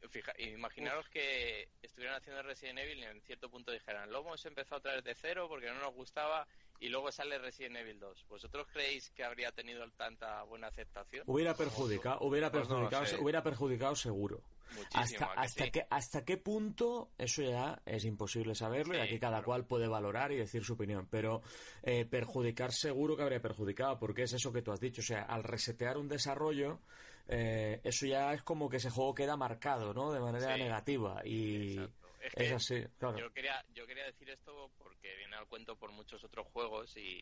Fija, 0.09 0.33
imaginaros 0.37 1.09
que 1.09 1.69
estuvieran 1.81 2.17
haciendo 2.17 2.41
Resident 2.43 2.79
Evil 2.79 2.99
y 2.99 3.03
en 3.03 3.21
cierto 3.21 3.49
punto 3.49 3.71
dijeran, 3.71 4.11
lo 4.11 4.19
hemos 4.19 4.45
empezado 4.45 4.79
otra 4.79 4.93
vez 4.95 5.03
de 5.03 5.15
cero 5.15 5.47
porque 5.49 5.67
no 5.67 5.79
nos 5.79 5.93
gustaba 5.93 6.47
y 6.79 6.89
luego 6.89 7.11
sale 7.11 7.37
Resident 7.39 7.77
Evil 7.77 7.99
2. 7.99 8.25
¿Vosotros 8.29 8.67
creéis 8.71 9.09
que 9.11 9.23
habría 9.23 9.51
tenido 9.51 9.83
tanta 9.91 10.43
buena 10.43 10.67
aceptación? 10.67 11.23
Hubiera 11.25 11.55
perjudicado, 11.55 12.19
hubiera 12.21 12.51
Pues 12.51 12.69
no 12.69 12.75
perjudicado, 12.75 13.23
hubiera 13.23 13.43
perjudicado 13.43 13.95
seguro. 13.95 14.41
Muchísimo. 14.75 14.99
Hasta, 15.01 15.25
¿a 15.25 15.33
que 15.33 15.39
hasta, 15.41 15.63
sí? 15.63 15.71
qué, 15.71 15.87
hasta 15.89 16.25
qué 16.25 16.37
punto 16.37 17.11
eso 17.17 17.41
ya 17.41 17.81
es 17.85 18.05
imposible 18.05 18.53
saberlo 18.53 18.95
y 18.95 18.99
aquí 18.99 19.17
cada 19.19 19.37
claro. 19.37 19.45
cual 19.45 19.65
puede 19.65 19.87
valorar 19.87 20.31
y 20.31 20.37
decir 20.37 20.63
su 20.63 20.73
opinión. 20.73 21.07
Pero 21.09 21.41
eh, 21.83 22.05
perjudicar 22.05 22.71
seguro 22.71 23.15
que 23.15 23.23
habría 23.23 23.41
perjudicado, 23.41 23.97
porque 23.97 24.23
es 24.23 24.33
eso 24.33 24.51
que 24.53 24.61
tú 24.61 24.71
has 24.71 24.79
dicho. 24.79 25.01
O 25.01 25.05
sea, 25.05 25.23
al 25.23 25.43
resetear 25.43 25.97
un 25.97 26.07
desarrollo, 26.07 26.81
eh, 27.27 27.81
eso 27.83 28.05
ya 28.05 28.33
es 28.33 28.43
como 28.43 28.69
que 28.69 28.77
ese 28.77 28.89
juego 28.89 29.13
queda 29.13 29.35
marcado, 29.37 29.93
¿no? 29.93 30.11
De 30.11 30.19
manera 30.19 30.55
Sí. 30.55 30.61
negativa. 30.61 31.21
Y 31.25 31.73
Exacto. 31.77 32.07
Es 32.33 32.51
así, 32.51 32.83
claro. 32.97 33.17
Yo 33.19 33.31
quería, 33.31 33.63
yo 33.73 33.87
quería 33.87 34.03
decir 34.05 34.29
esto 34.29 34.71
porque 34.77 35.15
viene 35.15 35.35
al 35.37 35.47
cuento 35.47 35.77
por 35.77 35.91
muchos 35.91 36.23
otros 36.23 36.47
juegos 36.47 36.97
y 36.97 37.21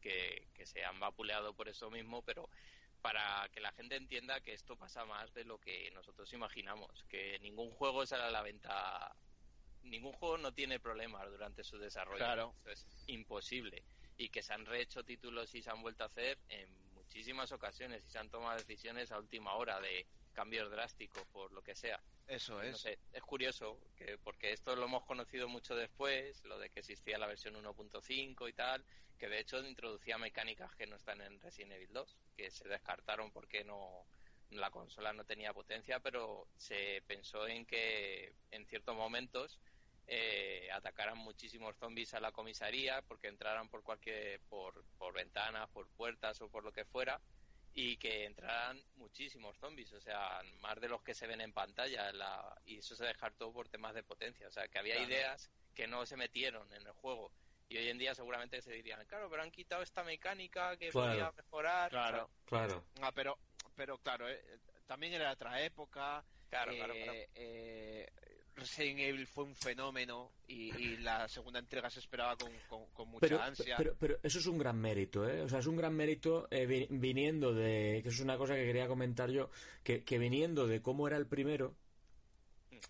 que, 0.00 0.48
que 0.54 0.64
se 0.64 0.82
han 0.84 0.98
vapuleado 0.98 1.52
por 1.54 1.68
eso 1.68 1.90
mismo, 1.90 2.22
pero 2.22 2.48
para 3.02 3.48
que 3.52 3.60
la 3.60 3.72
gente 3.72 3.96
entienda 3.96 4.40
que 4.40 4.54
esto 4.54 4.76
pasa 4.76 5.04
más 5.04 5.32
de 5.34 5.44
lo 5.44 5.58
que 5.58 5.90
nosotros 5.90 6.32
imaginamos, 6.32 7.04
que 7.08 7.38
ningún 7.40 7.70
juego 7.70 8.06
sale 8.06 8.24
a 8.24 8.30
la 8.30 8.42
venta, 8.42 9.14
ningún 9.82 10.12
juego 10.12 10.38
no 10.38 10.52
tiene 10.54 10.80
problemas 10.80 11.28
durante 11.30 11.62
su 11.62 11.78
desarrollo, 11.78 12.18
Claro. 12.18 12.54
Eso 12.64 12.86
es 12.88 13.04
imposible, 13.08 13.84
y 14.16 14.28
que 14.30 14.42
se 14.42 14.54
han 14.54 14.64
rehecho 14.64 15.04
títulos 15.04 15.54
y 15.54 15.60
se 15.62 15.70
han 15.70 15.82
vuelto 15.82 16.04
a 16.04 16.06
hacer 16.06 16.38
en 16.48 16.79
muchísimas 17.10 17.50
ocasiones 17.50 18.04
y 18.06 18.08
se 18.08 18.18
han 18.20 18.30
tomado 18.30 18.56
decisiones 18.56 19.10
a 19.10 19.18
última 19.18 19.54
hora 19.54 19.80
de 19.80 20.06
cambios 20.32 20.70
drásticos 20.70 21.26
por 21.32 21.50
lo 21.52 21.60
que 21.60 21.74
sea. 21.74 22.00
Eso 22.28 22.54
No 22.54 22.62
es. 22.62 22.78
sé, 22.78 23.00
es 23.12 23.22
curioso 23.22 23.80
que 23.96 24.16
porque 24.18 24.52
esto 24.52 24.76
lo 24.76 24.84
hemos 24.84 25.04
conocido 25.04 25.48
mucho 25.48 25.74
después, 25.74 26.44
lo 26.44 26.56
de 26.60 26.70
que 26.70 26.78
existía 26.78 27.18
la 27.18 27.26
versión 27.26 27.56
1.5 27.56 28.48
y 28.48 28.52
tal, 28.52 28.84
que 29.18 29.28
de 29.28 29.40
hecho 29.40 29.58
introducía 29.58 30.18
mecánicas 30.18 30.72
que 30.76 30.86
no 30.86 30.94
están 30.94 31.20
en 31.20 31.40
Resident 31.40 31.72
Evil 31.72 31.92
2, 31.92 32.16
que 32.36 32.48
se 32.52 32.68
descartaron 32.68 33.32
porque 33.32 33.64
no 33.64 34.06
la 34.50 34.70
consola 34.70 35.12
no 35.12 35.24
tenía 35.24 35.52
potencia, 35.52 35.98
pero 35.98 36.46
se 36.56 37.02
pensó 37.08 37.48
en 37.48 37.66
que 37.66 38.34
en 38.52 38.66
ciertos 38.66 38.94
momentos 38.94 39.58
eh, 40.06 40.68
atacaran 40.72 41.18
muchísimos 41.18 41.76
zombies 41.78 42.14
a 42.14 42.20
la 42.20 42.32
comisaría 42.32 43.02
porque 43.02 43.28
entraran 43.28 43.68
por 43.68 43.82
cualquier 43.82 44.40
por, 44.48 44.86
por 44.96 45.14
ventanas, 45.14 45.68
por 45.70 45.90
puertas 45.90 46.40
o 46.40 46.50
por 46.50 46.64
lo 46.64 46.72
que 46.72 46.84
fuera 46.84 47.22
y 47.72 47.96
que 47.98 48.24
entraran 48.24 48.84
muchísimos 48.94 49.56
zombies, 49.58 49.92
o 49.92 50.00
sea, 50.00 50.42
más 50.58 50.80
de 50.80 50.88
los 50.88 51.02
que 51.02 51.14
se 51.14 51.28
ven 51.28 51.40
en 51.40 51.52
pantalla, 51.52 52.12
la- 52.12 52.60
y 52.64 52.78
eso 52.78 52.96
se 52.96 53.04
descartó 53.04 53.52
por 53.52 53.68
temas 53.68 53.94
de 53.94 54.02
potencia, 54.02 54.48
o 54.48 54.50
sea, 54.50 54.66
que 54.68 54.78
había 54.78 54.96
Claro. 54.96 55.08
ideas 55.08 55.52
que 55.72 55.86
no 55.86 56.04
se 56.04 56.16
metieron 56.16 56.72
en 56.72 56.84
el 56.86 56.92
juego. 56.92 57.32
Y 57.68 57.76
hoy 57.78 57.88
en 57.88 57.98
día 57.98 58.16
seguramente 58.16 58.60
se 58.60 58.72
dirían, 58.72 59.06
claro, 59.06 59.30
pero 59.30 59.42
han 59.44 59.52
quitado 59.52 59.82
esta 59.82 60.02
mecánica 60.02 60.76
que 60.76 60.90
Claro. 60.90 61.10
podía 61.12 61.32
mejorar. 61.36 61.90
Claro. 61.90 62.30
Claro. 62.44 62.84
Ah, 63.00 63.12
pero, 63.14 63.38
pero 63.76 63.98
claro, 63.98 64.28
eh, 64.28 64.42
también 64.86 65.12
era 65.12 65.30
otra 65.30 65.62
época. 65.62 66.26
Claro, 66.48 66.72
eh, 66.72 66.76
claro, 66.76 66.94
claro. 66.94 67.12
eh, 67.36 68.08
Resident 68.60 69.00
Evil 69.00 69.26
fue 69.26 69.44
un 69.44 69.54
fenómeno 69.56 70.30
y, 70.48 70.74
y 70.76 70.96
la 70.98 71.26
segunda 71.28 71.58
entrega 71.58 71.90
se 71.90 71.98
esperaba 72.00 72.36
con, 72.36 72.50
con- 72.68 72.86
con 72.92 73.08
mucha 73.08 73.20
Pero, 73.20 73.40
ansia. 73.42 73.76
pero, 73.76 73.94
pero 73.98 74.18
eso 74.22 74.38
es 74.38 74.46
un 74.46 74.58
gran 74.58 74.78
mérito, 74.80 75.28
¿eh? 75.28 75.42
O 75.42 75.48
sea, 75.48 75.58
es 75.58 75.66
un 75.66 75.76
gran 75.76 75.94
mérito 75.94 76.46
eh, 76.50 76.66
vi- 76.66 76.86
viniendo 76.90 77.52
de. 77.54 78.00
que 78.02 78.08
eso 78.08 78.16
es 78.18 78.20
una 78.24 78.36
cosa 78.38 78.54
que 78.54 78.64
quería 78.64 78.86
comentar 78.88 79.30
yo, 79.30 79.50
que, 79.82 80.04
que 80.04 80.18
viniendo 80.18 80.66
de 80.66 80.80
cómo 80.82 81.06
era 81.08 81.16
el 81.16 81.26
primero, 81.26 81.74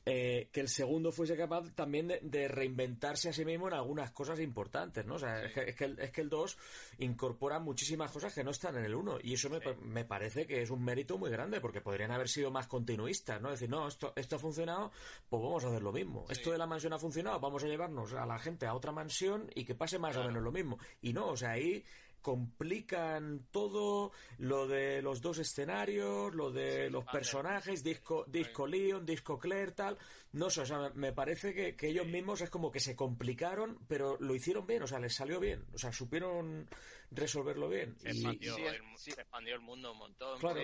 eh, 0.07 0.49
que 0.53 0.61
el 0.61 0.69
segundo 0.69 1.13
fuese 1.13 1.37
capaz 1.37 1.71
también 1.75 2.09
de, 2.09 2.21
de 2.23 2.49
reinventarse 2.49 3.29
a 3.29 3.33
sí 3.33 3.45
mismo 3.45 3.69
en 3.69 3.75
algunas 3.75 4.11
cosas 4.13 4.41
importantes, 4.41 5.05
¿no? 5.07 5.15
O 5.15 5.19
sea, 5.19 5.45
es, 5.45 5.53
que, 5.53 5.61
es, 5.71 5.77
que 5.77 5.85
el, 5.85 5.99
es 5.99 6.11
que 6.11 6.21
el 6.21 6.29
2 6.29 6.59
incorpora 6.99 7.59
muchísimas 7.59 8.11
cosas 8.11 8.35
que 8.35 8.45
no 8.45 8.51
están 8.51 8.77
en 8.77 8.85
el 8.85 8.95
1 8.95 9.19
y 9.23 9.35
eso 9.35 9.49
me, 9.51 9.61
Sí. 9.61 9.67
me 9.83 10.05
parece 10.05 10.47
que 10.47 10.63
es 10.63 10.71
un 10.71 10.83
mérito 10.85 11.19
muy 11.19 11.31
grande 11.31 11.61
porque 11.61 11.81
podrían 11.81 12.11
haber 12.13 12.29
sido 12.29 12.51
más 12.51 12.67
continuistas, 12.67 13.41
¿no? 13.41 13.51
Decir, 13.51 13.69
no, 13.69 13.87
esto, 13.89 14.13
esto 14.17 14.37
ha 14.37 14.39
funcionado, 14.39 14.91
pues 15.29 15.43
vamos 15.43 15.65
a 15.65 15.69
hacer 15.69 15.83
lo 15.83 15.93
mismo. 15.93 16.25
Sí. 16.27 16.33
Esto 16.33 16.53
de 16.53 16.59
la 16.59 16.67
mansión 16.67 16.93
ha 16.93 16.99
funcionado, 16.99 17.41
vamos 17.41 17.63
a 17.65 17.67
llevarnos 17.69 18.13
a 18.15 18.27
la 18.27 18.39
gente 18.39 18.67
a 18.67 18.75
otra 18.75 18.93
mansión 18.93 19.51
y 19.55 19.65
que 19.65 19.75
pase 19.75 19.99
más 19.99 20.17
o 20.17 20.25
menos 20.25 20.43
lo 20.43 20.53
mismo. 20.53 20.79
Y 21.03 21.13
no, 21.13 21.29
o 21.29 21.37
sea, 21.37 21.51
ahí 21.51 21.85
complican 22.21 23.47
todo 23.51 24.13
lo 24.39 24.67
de 24.67 25.03
los 25.03 25.21
dos 25.21 25.39
escenarios, 25.39 26.35
lo 26.35 26.51
de 26.51 26.87
Sí, 26.87 26.91
los 26.93 27.05
vale. 27.05 27.19
personajes, 27.19 27.83
disco, 27.83 28.25
disco 28.29 28.67
Leon, 28.67 29.05
disco 29.07 29.39
Claire, 29.39 29.73
tal. 29.73 29.99
No 30.33 30.49
sé, 30.51 30.61
o 30.63 30.67
sea, 30.67 30.91
me- 30.95 31.13
parece 31.13 31.53
que, 31.55 31.75
que 31.77 31.89
ellos 31.89 32.07
mismos 32.07 32.41
es 32.41 32.51
como 32.51 32.71
que 32.71 32.81
se 32.81 32.95
complicaron, 32.97 33.79
pero 33.89 34.17
lo 34.21 34.35
hicieron 34.35 34.67
bien, 34.67 34.83
o 34.83 34.87
sea, 34.87 34.99
les 35.01 35.15
salió 35.15 35.41
bien, 35.41 35.65
o 35.75 35.79
sea, 35.79 35.93
supieron 35.93 36.69
resolverlo 37.11 37.69
bien. 37.69 37.99
Se 37.99 38.09
Y- 38.09 38.13
expandió, 38.13 38.55
sí, 38.57 38.63
el, 38.63 38.83
se 38.97 39.11
expandió 39.13 39.55
el 39.55 39.61
mundo 39.61 39.93
un 39.93 39.99
montón. 39.99 40.39
Claro. 40.39 40.61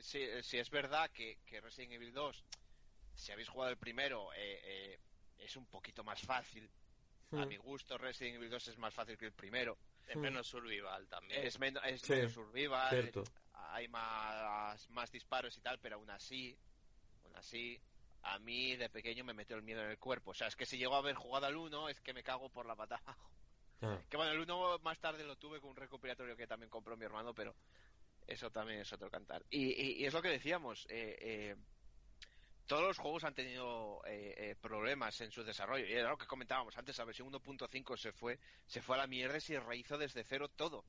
sí, 0.00 0.20
es 0.58 0.70
verdad 0.70 1.10
que, 1.10 1.38
que 1.44 1.60
Resident 1.60 1.92
Evil 1.94 2.12
2, 2.12 2.44
si 3.14 3.32
habéis 3.32 3.48
jugado 3.48 3.70
el 3.72 3.76
primero, 3.78 4.32
eh, 4.34 4.60
eh, 4.64 4.98
es 5.38 5.56
un 5.56 5.66
poquito 5.66 6.04
más 6.04 6.20
fácil. 6.22 6.68
A 7.32 7.44
Hmm. 7.44 7.48
mi 7.48 7.56
gusto, 7.58 7.98
Resident 7.98 8.36
Evil 8.36 8.48
2 8.50 8.68
es 8.68 8.78
más 8.78 8.94
fácil 8.94 9.18
que 9.18 9.26
el 9.26 9.32
primero. 9.32 9.76
Es 10.08 10.16
Mm. 10.16 10.20
menos 10.20 10.46
survival 10.46 11.06
también. 11.08 11.44
Es, 11.46 11.58
menos 11.58 11.82
es 11.84 12.00
Sí, 12.00 12.12
menos 12.12 12.32
survival, 12.32 12.90
cierto. 12.90 13.24
hay 13.52 13.88
más, 13.88 14.88
más 14.90 15.10
disparos 15.12 15.56
y 15.56 15.60
tal, 15.60 15.78
pero 15.78 15.96
aún 15.96 16.10
así, 16.10 16.58
aún 17.24 17.36
así, 17.36 17.80
a 18.22 18.38
mí 18.38 18.76
de 18.76 18.88
pequeño 18.90 19.24
me 19.24 19.34
metió 19.34 19.56
el 19.56 19.62
miedo 19.62 19.82
en 19.82 19.90
el 19.90 19.98
cuerpo. 19.98 20.30
O 20.32 20.34
sea, 20.34 20.48
es 20.48 20.56
que 20.56 20.66
si 20.66 20.78
llego 20.78 20.94
a 20.94 20.98
haber 20.98 21.14
jugado 21.14 21.46
al 21.46 21.56
1, 21.56 21.88
es 21.88 22.00
que 22.00 22.12
me 22.14 22.22
cago 22.22 22.50
por 22.50 22.66
la 22.66 22.74
pata 22.76 22.96
abajo. 23.04 23.30
Ah. 23.80 24.02
Que 24.08 24.16
bueno, 24.16 24.32
el 24.32 24.40
1 24.40 24.78
más 24.80 24.98
tarde 24.98 25.22
lo 25.24 25.36
tuve 25.36 25.60
con 25.60 25.70
un 25.70 25.76
recopilatorio 25.76 26.36
que 26.36 26.46
también 26.48 26.68
compró 26.70 26.96
mi 26.96 27.04
hermano, 27.04 27.32
pero 27.34 27.54
eso 28.26 28.50
también 28.50 28.80
es 28.80 28.92
otro 28.92 29.08
cantar. 29.10 29.44
Y, 29.50 29.66
y- 29.72 30.02
y 30.02 30.04
es 30.06 30.12
lo 30.12 30.20
que 30.20 30.28
decíamos, 30.30 30.86
eh, 30.90 31.16
eh, 31.20 31.56
todos 32.68 32.82
los 32.84 32.98
juegos 32.98 33.24
han 33.24 33.34
tenido 33.34 34.00
eh, 34.06 34.34
eh, 34.36 34.54
problemas 34.60 35.20
en 35.20 35.32
su 35.32 35.42
desarrollo. 35.42 35.84
Y 35.86 35.92
era 35.92 36.10
lo 36.10 36.16
que 36.18 36.26
comentábamos 36.26 36.78
antes, 36.78 36.96
la 36.98 37.04
versión 37.04 37.28
1.5 37.32 37.96
se 37.96 38.12
fue, 38.12 38.38
se 38.66 38.80
fue 38.80 38.94
a 38.94 38.98
la 39.00 39.06
mierda 39.08 39.38
y 39.38 39.40
se 39.40 39.58
rehizo 39.58 39.98
desde 39.98 40.22
cero 40.22 40.48
todo. 40.54 40.84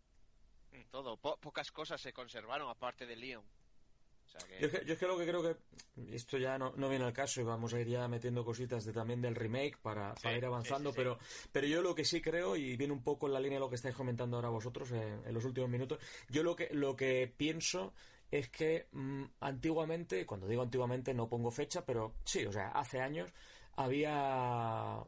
Todo. 0.91 1.17
Po- 1.17 1.37
pocas 1.37 1.71
cosas 1.71 1.99
se 1.99 2.13
conservaron 2.13 2.69
aparte 2.69 3.05
de 3.07 3.15
Leon. 3.15 3.43
O 3.43 4.29
sea 4.31 4.47
que- 4.47 4.59
Yo 4.59 4.67
es, 4.67 4.71
que, 4.79 4.85
yo 4.85 4.93
es 4.93 4.99
que 4.99 5.07
lo 5.07 5.17
que 5.17 5.25
creo 5.25 5.41
que 5.41 6.15
esto 6.15 6.37
ya 6.37 6.59
no, 6.59 6.73
no 6.75 6.87
viene 6.89 7.05
al 7.05 7.13
caso 7.13 7.41
y 7.41 7.43
vamos 7.43 7.73
a 7.73 7.79
ir 7.79 7.87
ya 7.87 8.07
metiendo 8.07 8.45
cositas 8.45 8.85
de, 8.85 8.93
también 8.93 9.21
del 9.21 9.33
remake 9.35 9.77
para, 9.81 10.15
Sí, 10.17 10.23
para 10.23 10.37
ir 10.37 10.45
avanzando, 10.45 10.91
sí, 10.91 10.93
sí. 10.95 10.97
pero 10.97 11.17
pero 11.51 11.65
yo 11.65 11.81
lo 11.81 11.95
que 11.95 12.05
sí 12.05 12.21
creo 12.21 12.55
y 12.55 12.77
viene 12.77 12.93
un 12.93 13.01
poco 13.01 13.25
en 13.25 13.33
la 13.33 13.39
línea 13.39 13.55
de 13.57 13.61
lo 13.61 13.69
que 13.69 13.75
estáis 13.77 13.95
comentando 13.95 14.35
ahora 14.37 14.49
vosotros 14.49 14.91
en, 14.91 15.23
en 15.25 15.33
los 15.33 15.43
últimos 15.45 15.69
minutos, 15.71 15.97
yo 16.29 16.43
lo 16.43 16.55
que 16.55 16.69
lo 16.73 16.95
que 16.95 17.33
pienso 17.35 17.93
es 18.31 18.49
que 18.49 18.87
mm, 18.91 19.23
antiguamente, 19.41 20.25
cuando 20.25 20.47
digo 20.47 20.61
antiguamente 20.61 21.13
no 21.13 21.29
pongo 21.29 21.51
fecha, 21.51 21.85
pero 21.85 22.15
sí, 22.23 22.45
o 22.45 22.51
sea, 22.51 22.69
hace 22.69 23.01
años 23.01 23.33
había 23.75 25.03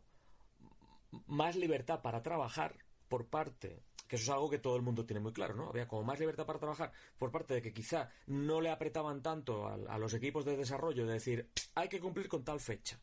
más 1.28 1.55
libertad 1.55 2.01
para 2.01 2.24
trabajar 2.24 2.76
por 3.07 3.28
parte 3.28 3.84
que 4.11 4.17
eso 4.17 4.24
es 4.24 4.30
algo 4.36 4.49
que 4.49 4.57
todo 4.57 4.76
el 4.76 4.82
mundo 4.82 5.05
tiene 5.05 5.22
muy 5.22 5.32
claro, 5.32 5.55
¿no? 5.55 5.69
Había 5.69 5.88
como 5.88 6.03
más 6.03 6.19
libertad 6.19 6.45
para 6.45 6.59
trabajar 6.59 6.91
por 7.17 7.32
parte 7.32 7.53
de 7.53 7.61
que 7.61 7.72
quizá 7.72 8.09
no 8.28 8.59
le 8.59 8.69
apretaban 8.69 9.22
tanto 9.22 9.65
a, 9.65 9.76
a 9.76 9.97
los 9.97 10.13
equipos 10.13 10.43
de 10.43 10.57
desarrollo 10.57 11.05
de 11.05 11.13
decir 11.13 11.49
hay 11.76 11.88
que 11.88 12.01
cumplir 12.01 12.28
con 12.28 12.43
tal 12.43 12.59
fecha 12.59 12.99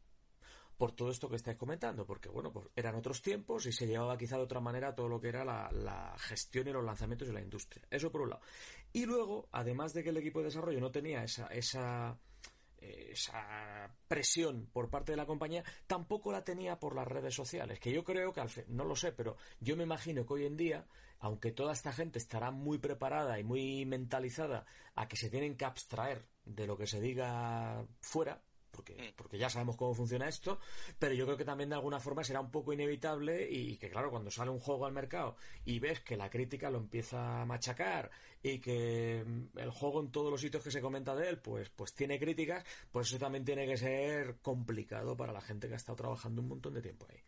por 0.79 0.93
todo 0.93 1.11
esto 1.11 1.29
que 1.29 1.37
estáis 1.37 1.57
comentando, 1.57 2.07
porque 2.07 2.29
bueno, 2.29 2.53
pues 2.53 2.69
eran 2.77 2.95
otros 2.95 3.21
tiempos 3.21 3.67
y 3.67 3.73
se 3.73 3.87
llevaba 3.87 4.17
quizá 4.17 4.37
de 4.37 4.43
otra 4.43 4.61
manera 4.61 4.95
todo 4.95 5.09
lo 5.09 5.21
que 5.21 5.29
era 5.29 5.45
la, 5.45 5.69
la 5.73 6.15
gestión 6.19 6.69
y 6.69 6.73
los 6.73 6.85
lanzamientos 6.85 7.27
de 7.27 7.35
la 7.35 7.41
industria. 7.41 7.85
Eso 7.91 8.13
por 8.13 8.21
un 8.21 8.31
lado. 8.31 8.43
Y 8.93 9.07
luego, 9.07 9.49
además 9.53 9.93
de 9.93 10.03
que 10.03 10.11
el 10.11 10.17
equipo 10.17 10.41
de 10.41 10.47
desarrollo 10.47 10.81
no 10.81 10.91
tenía 10.91 11.23
esa, 11.23 11.47
esa 11.49 12.19
esa 12.81 13.93
presión 14.07 14.69
por 14.73 14.89
parte 14.89 15.13
de 15.13 15.17
la 15.17 15.27
compañía 15.27 15.65
tampoco 15.87 16.31
la 16.31 16.45
tenía 16.45 16.79
por 16.79 16.95
las 16.95 17.09
redes 17.09 17.35
sociales 17.35 17.81
que 17.81 17.93
yo 17.93 18.05
creo 18.05 18.33
que 18.33 18.43
no 18.69 18.85
lo 18.85 18.95
sé 18.95 19.13
pero 19.13 19.37
yo 19.61 19.77
me 19.77 19.83
imagino 19.83 20.25
que 20.25 20.35
hoy 20.35 20.47
en 20.47 20.57
día 20.57 20.87
aunque 21.19 21.51
toda 21.51 21.73
esta 21.73 21.93
gente 21.93 22.19
estará 22.19 22.51
muy 22.53 22.79
preparada 22.79 23.39
y 23.41 23.45
muy 23.45 23.85
mentalizada 23.85 24.65
a 24.95 25.09
que 25.09 25.17
se 25.17 25.31
tienen 25.31 25.57
que 25.57 25.65
abstraer 25.65 26.29
de 26.45 26.67
lo 26.67 26.77
que 26.77 26.87
se 26.87 27.01
diga 27.01 27.85
fuera 28.01 28.43
porque, 28.79 28.95
Mm. 28.95 29.13
porque 29.17 29.39
ya 29.39 29.51
sabemos 29.51 29.77
cómo 29.77 29.93
funciona 29.93 30.29
esto, 30.29 30.61
pero 31.01 31.13
yo 31.15 31.25
creo 31.25 31.37
que 31.37 31.45
también 31.45 31.69
de 31.69 31.75
alguna 31.75 31.99
forma 31.99 32.23
será 32.23 32.41
un 32.41 32.53
poco 32.53 32.73
inevitable 32.73 33.49
y 33.51 33.77
que 33.77 33.91
claro, 33.91 34.09
cuando 34.11 34.31
sale 34.31 34.53
un 34.53 34.61
juego 34.61 34.87
al 34.87 34.93
mercado 34.93 35.35
y 35.65 35.81
ves 35.81 35.99
que 36.01 36.17
la 36.17 36.31
crítica 36.31 36.71
lo 36.71 36.79
empieza 36.79 37.43
a 37.43 37.45
machacar 37.45 38.09
y 38.41 38.61
que 38.61 39.25
mm, 39.27 39.59
el 39.59 39.71
juego 39.71 40.01
en 40.01 40.13
todos 40.13 40.31
los 40.31 40.41
sitios 40.41 40.63
que 40.63 40.71
se 40.71 40.81
comenta 40.81 41.17
de 41.17 41.29
él, 41.29 41.39
pues, 41.41 41.71
pues 41.71 41.93
tiene 41.93 42.21
críticas, 42.21 42.65
pues 42.93 43.09
eso 43.09 43.19
también 43.19 43.45
tiene 43.45 43.67
que 43.67 43.77
ser 43.77 44.37
complicado 44.43 45.17
para 45.17 45.33
la 45.33 45.41
gente 45.41 45.67
que 45.67 45.75
ha 45.75 45.77
estado 45.79 45.97
trabajando 45.97 46.41
un 46.41 46.49
montón 46.49 46.75
de 46.75 46.83
tiempo 46.83 47.07
ahí. 47.11 47.19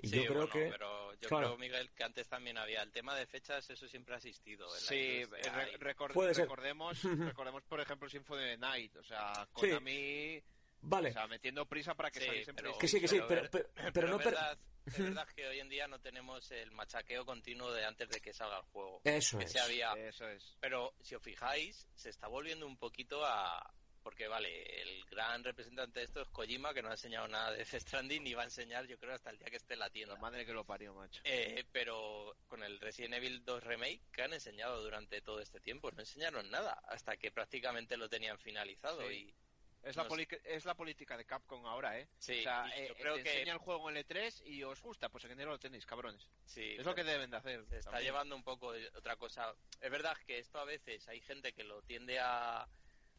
Y 0.00 0.08
Sí, 0.08 0.16
yo 0.16 0.26
creo 0.26 0.46
bueno, 0.46 0.52
que... 0.52 0.68
Pero 0.70 1.14
yo 1.14 1.28
claro. 1.28 1.46
creo, 1.46 1.58
Miguel, 1.58 1.90
que 1.90 2.04
antes 2.04 2.28
también 2.28 2.56
había 2.56 2.82
el 2.82 2.92
tema 2.92 3.16
de 3.16 3.26
fechas, 3.26 3.68
eso 3.68 3.88
siempre 3.88 4.14
ha 4.14 4.18
existido. 4.18 4.66
En 4.66 4.72
la 4.74 4.78
Sí, 4.78 5.20
industria 5.22 5.52
re- 5.54 5.72
y- 5.72 5.76
record- 5.76 6.12
Puede 6.12 6.34
ser. 6.34 6.44
recordemos, 6.44 7.02
recordemos 7.34 7.62
por 7.64 7.80
ejemplo 7.80 8.08
Symphony 8.08 8.42
of 8.42 8.48
the 8.50 8.56
Night, 8.58 8.94
o 8.96 9.02
sea, 9.02 9.48
Konami, 9.52 10.40
Vale, 10.80 11.10
o 11.10 11.12
sea, 11.12 11.26
metiendo 11.26 11.66
prisa 11.66 11.94
para 11.94 12.10
que 12.10 12.20
Sí, 12.20 12.26
saliese 12.26 12.50
en 12.50 12.56
pero- 12.56 12.78
que 12.78 12.88
sí, 12.88 13.00
que 13.00 13.08
sí, 13.08 13.20
pero, 13.26 13.48
pero 13.50 13.68
pero, 13.74 13.92
pero 13.92 14.08
no... 14.08 14.18
es, 14.18 14.24
verdad, 14.24 14.58
es 14.86 14.98
verdad 14.98 15.28
que 15.34 15.46
hoy 15.48 15.58
en 15.60 15.68
día 15.68 15.86
no 15.88 16.00
tenemos 16.00 16.50
el 16.52 16.70
machaqueo 16.70 17.26
continuo 17.26 17.72
de 17.72 17.84
antes 17.84 18.08
de 18.08 18.20
que 18.20 18.32
salga 18.32 18.58
el 18.58 18.64
juego. 18.64 19.00
Eso 19.04 19.38
que 19.38 19.44
es. 19.44 19.52
se 19.52 19.60
había, 19.60 19.92
Eso 19.94 20.28
es. 20.28 20.56
pero 20.60 20.94
si 21.00 21.14
os 21.14 21.22
fijáis, 21.22 21.86
se 21.94 22.10
está 22.10 22.28
volviendo 22.28 22.66
un 22.66 22.76
poquito 22.76 23.24
a... 23.24 23.72
Porque, 24.00 24.26
vale, 24.28 24.80
el 24.80 25.04
gran 25.06 25.44
representante 25.44 25.98
de 25.98 26.06
esto 26.06 26.22
es 26.22 26.28
Kojima, 26.28 26.72
que 26.72 26.80
no 26.80 26.88
ha 26.88 26.92
enseñado 26.92 27.28
nada 27.28 27.50
de 27.50 27.58
Death 27.58 27.82
Stranding, 27.82 28.22
ni 28.22 28.32
va 28.32 28.40
a 28.42 28.44
enseñar, 28.46 28.86
yo 28.86 28.96
creo, 28.98 29.12
hasta 29.14 29.28
el 29.28 29.38
día 29.38 29.48
que 29.50 29.56
esté 29.56 29.74
en 29.74 29.80
la 29.80 29.90
tienda. 29.90 30.14
La 30.14 30.20
madre 30.20 30.46
que 30.46 30.52
lo 30.54 30.64
parió, 30.64 30.94
macho. 30.94 31.20
Eh, 31.24 31.66
pero 31.72 32.34
con 32.46 32.62
el 32.62 32.80
Resident 32.80 33.14
Evil 33.14 33.44
2 33.44 33.64
Remake, 33.64 34.00
que 34.10 34.22
han 34.22 34.32
enseñado 34.32 34.80
durante 34.82 35.20
todo 35.20 35.40
este 35.40 35.60
tiempo? 35.60 35.90
No 35.90 36.00
enseñaron 36.00 36.48
nada, 36.50 36.80
hasta 36.88 37.18
que 37.18 37.30
prácticamente 37.32 37.98
lo 37.98 38.08
tenían 38.08 38.38
finalizado. 38.38 39.06
Sí. 39.08 39.34
Es 39.82 39.96
la, 39.96 40.06
poli- 40.08 40.26
es 40.44 40.64
la 40.64 40.74
política 40.74 41.16
de 41.16 41.24
Capcom 41.24 41.64
ahora, 41.66 41.98
¿eh? 41.98 42.08
Sí, 42.18 42.40
o 42.40 42.42
sea, 42.42 42.68
eh, 42.76 42.88
yo 42.88 42.94
creo 42.96 43.14
te 43.16 43.22
que- 43.22 43.30
enseña 43.30 43.52
el 43.52 43.58
juego 43.58 43.88
en 43.90 43.96
L3 43.96 44.42
y 44.46 44.62
os 44.64 44.82
gusta, 44.82 45.08
pues 45.08 45.24
en 45.24 45.30
enero 45.32 45.50
lo 45.52 45.58
tenéis, 45.58 45.86
cabrones. 45.86 46.28
Sí, 46.44 46.74
Es 46.78 46.84
lo 46.84 46.94
que 46.94 47.04
deben 47.04 47.30
de 47.30 47.36
hacer. 47.36 47.64
se 47.68 47.78
está 47.78 47.90
también. 47.92 48.12
llevando 48.12 48.34
un 48.36 48.42
poco 48.42 48.72
de 48.72 48.86
otra 48.88 49.16
cosa. 49.16 49.54
Es 49.80 49.90
verdad 49.90 50.16
que 50.26 50.38
esto 50.38 50.58
a 50.58 50.64
veces 50.64 51.06
hay 51.08 51.20
gente 51.20 51.52
que 51.52 51.62
lo 51.64 51.80
tiende 51.82 52.18
a, 52.18 52.68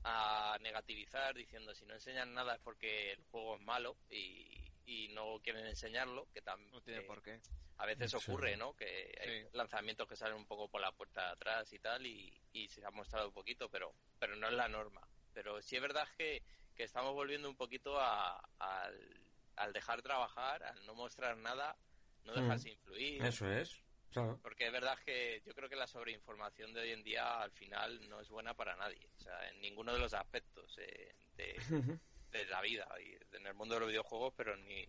a 0.04 0.58
negativizar 0.62 1.34
diciendo 1.34 1.74
si 1.74 1.86
no 1.86 1.94
enseñan 1.94 2.34
nada 2.34 2.56
es 2.56 2.62
porque 2.62 3.14
el 3.14 3.24
juego 3.32 3.56
es 3.56 3.62
malo 3.62 3.98
y, 4.10 4.72
y 4.86 5.08
no 5.10 5.40
quieren 5.42 5.66
enseñarlo, 5.66 6.28
que 6.34 6.42
también 6.42 6.72
No 6.72 6.82
tiene 6.82 7.02
por 7.02 7.22
qué. 7.22 7.40
a 7.78 7.86
veces 7.86 8.12
Sí. 8.12 8.18
ocurre, 8.18 8.58
¿no? 8.58 8.76
Que 8.76 9.14
hay 9.20 9.44
Sí. 9.44 9.50
lanzamientos 9.54 10.08
que 10.08 10.16
salen 10.18 10.36
un 10.36 10.46
poco 10.46 10.68
por 10.70 10.82
la 10.82 10.92
puerta 10.92 11.26
de 11.26 11.32
atrás 11.32 11.72
y 11.74 11.80
tal 11.80 12.06
y, 12.06 12.42
y 12.52 12.68
se 12.68 12.86
ha 12.86 12.92
mostrado 12.92 13.28
un 13.30 13.34
poquito, 13.34 13.70
pero 13.70 13.94
pero 14.20 14.36
no 14.36 14.48
es 14.48 14.54
la 14.54 14.68
norma. 14.68 15.02
Pero 15.34 15.62
sí 15.62 15.76
es 15.76 15.82
verdad 15.82 16.08
que, 16.18 16.42
que 16.76 16.84
estamos 16.84 17.14
volviendo 17.14 17.50
un 17.50 17.56
poquito 17.56 18.00
a, 18.00 18.38
al, 18.60 19.28
al 19.56 19.74
dejar 19.74 20.02
trabajar, 20.02 20.64
al 20.64 20.86
no 20.86 20.96
mostrar 20.96 21.38
nada, 21.38 21.78
no 22.24 22.34
Mm. 22.34 22.42
dejarse 22.42 22.70
influir. 22.70 23.24
Eso 23.26 23.50
es. 23.52 23.84
Claro. 24.12 24.40
Porque 24.42 24.66
es 24.66 24.72
verdad 24.72 24.98
que 25.06 25.42
yo 25.46 25.54
creo 25.54 25.70
que 25.70 25.76
la 25.76 25.86
sobreinformación 25.86 26.74
de 26.74 26.82
hoy 26.82 26.92
en 26.92 27.04
día 27.04 27.42
al 27.42 27.52
final 27.52 28.10
no 28.10 28.20
es 28.20 28.30
buena 28.30 28.56
para 28.56 28.76
nadie. 28.76 29.08
O 29.16 29.20
sea, 29.20 29.50
en 29.50 29.62
ninguno 29.62 29.94
de 29.94 30.00
los 30.00 30.14
aspectos 30.16 30.78
eh, 30.80 31.14
de, 31.36 32.00
de 32.32 32.46
la 32.46 32.62
vida 32.62 32.88
y 33.00 33.16
en 33.36 33.46
el 33.46 33.54
mundo 33.54 33.76
de 33.76 33.82
los 33.82 33.90
videojuegos, 33.90 34.34
pero 34.36 34.58
ni 34.58 34.88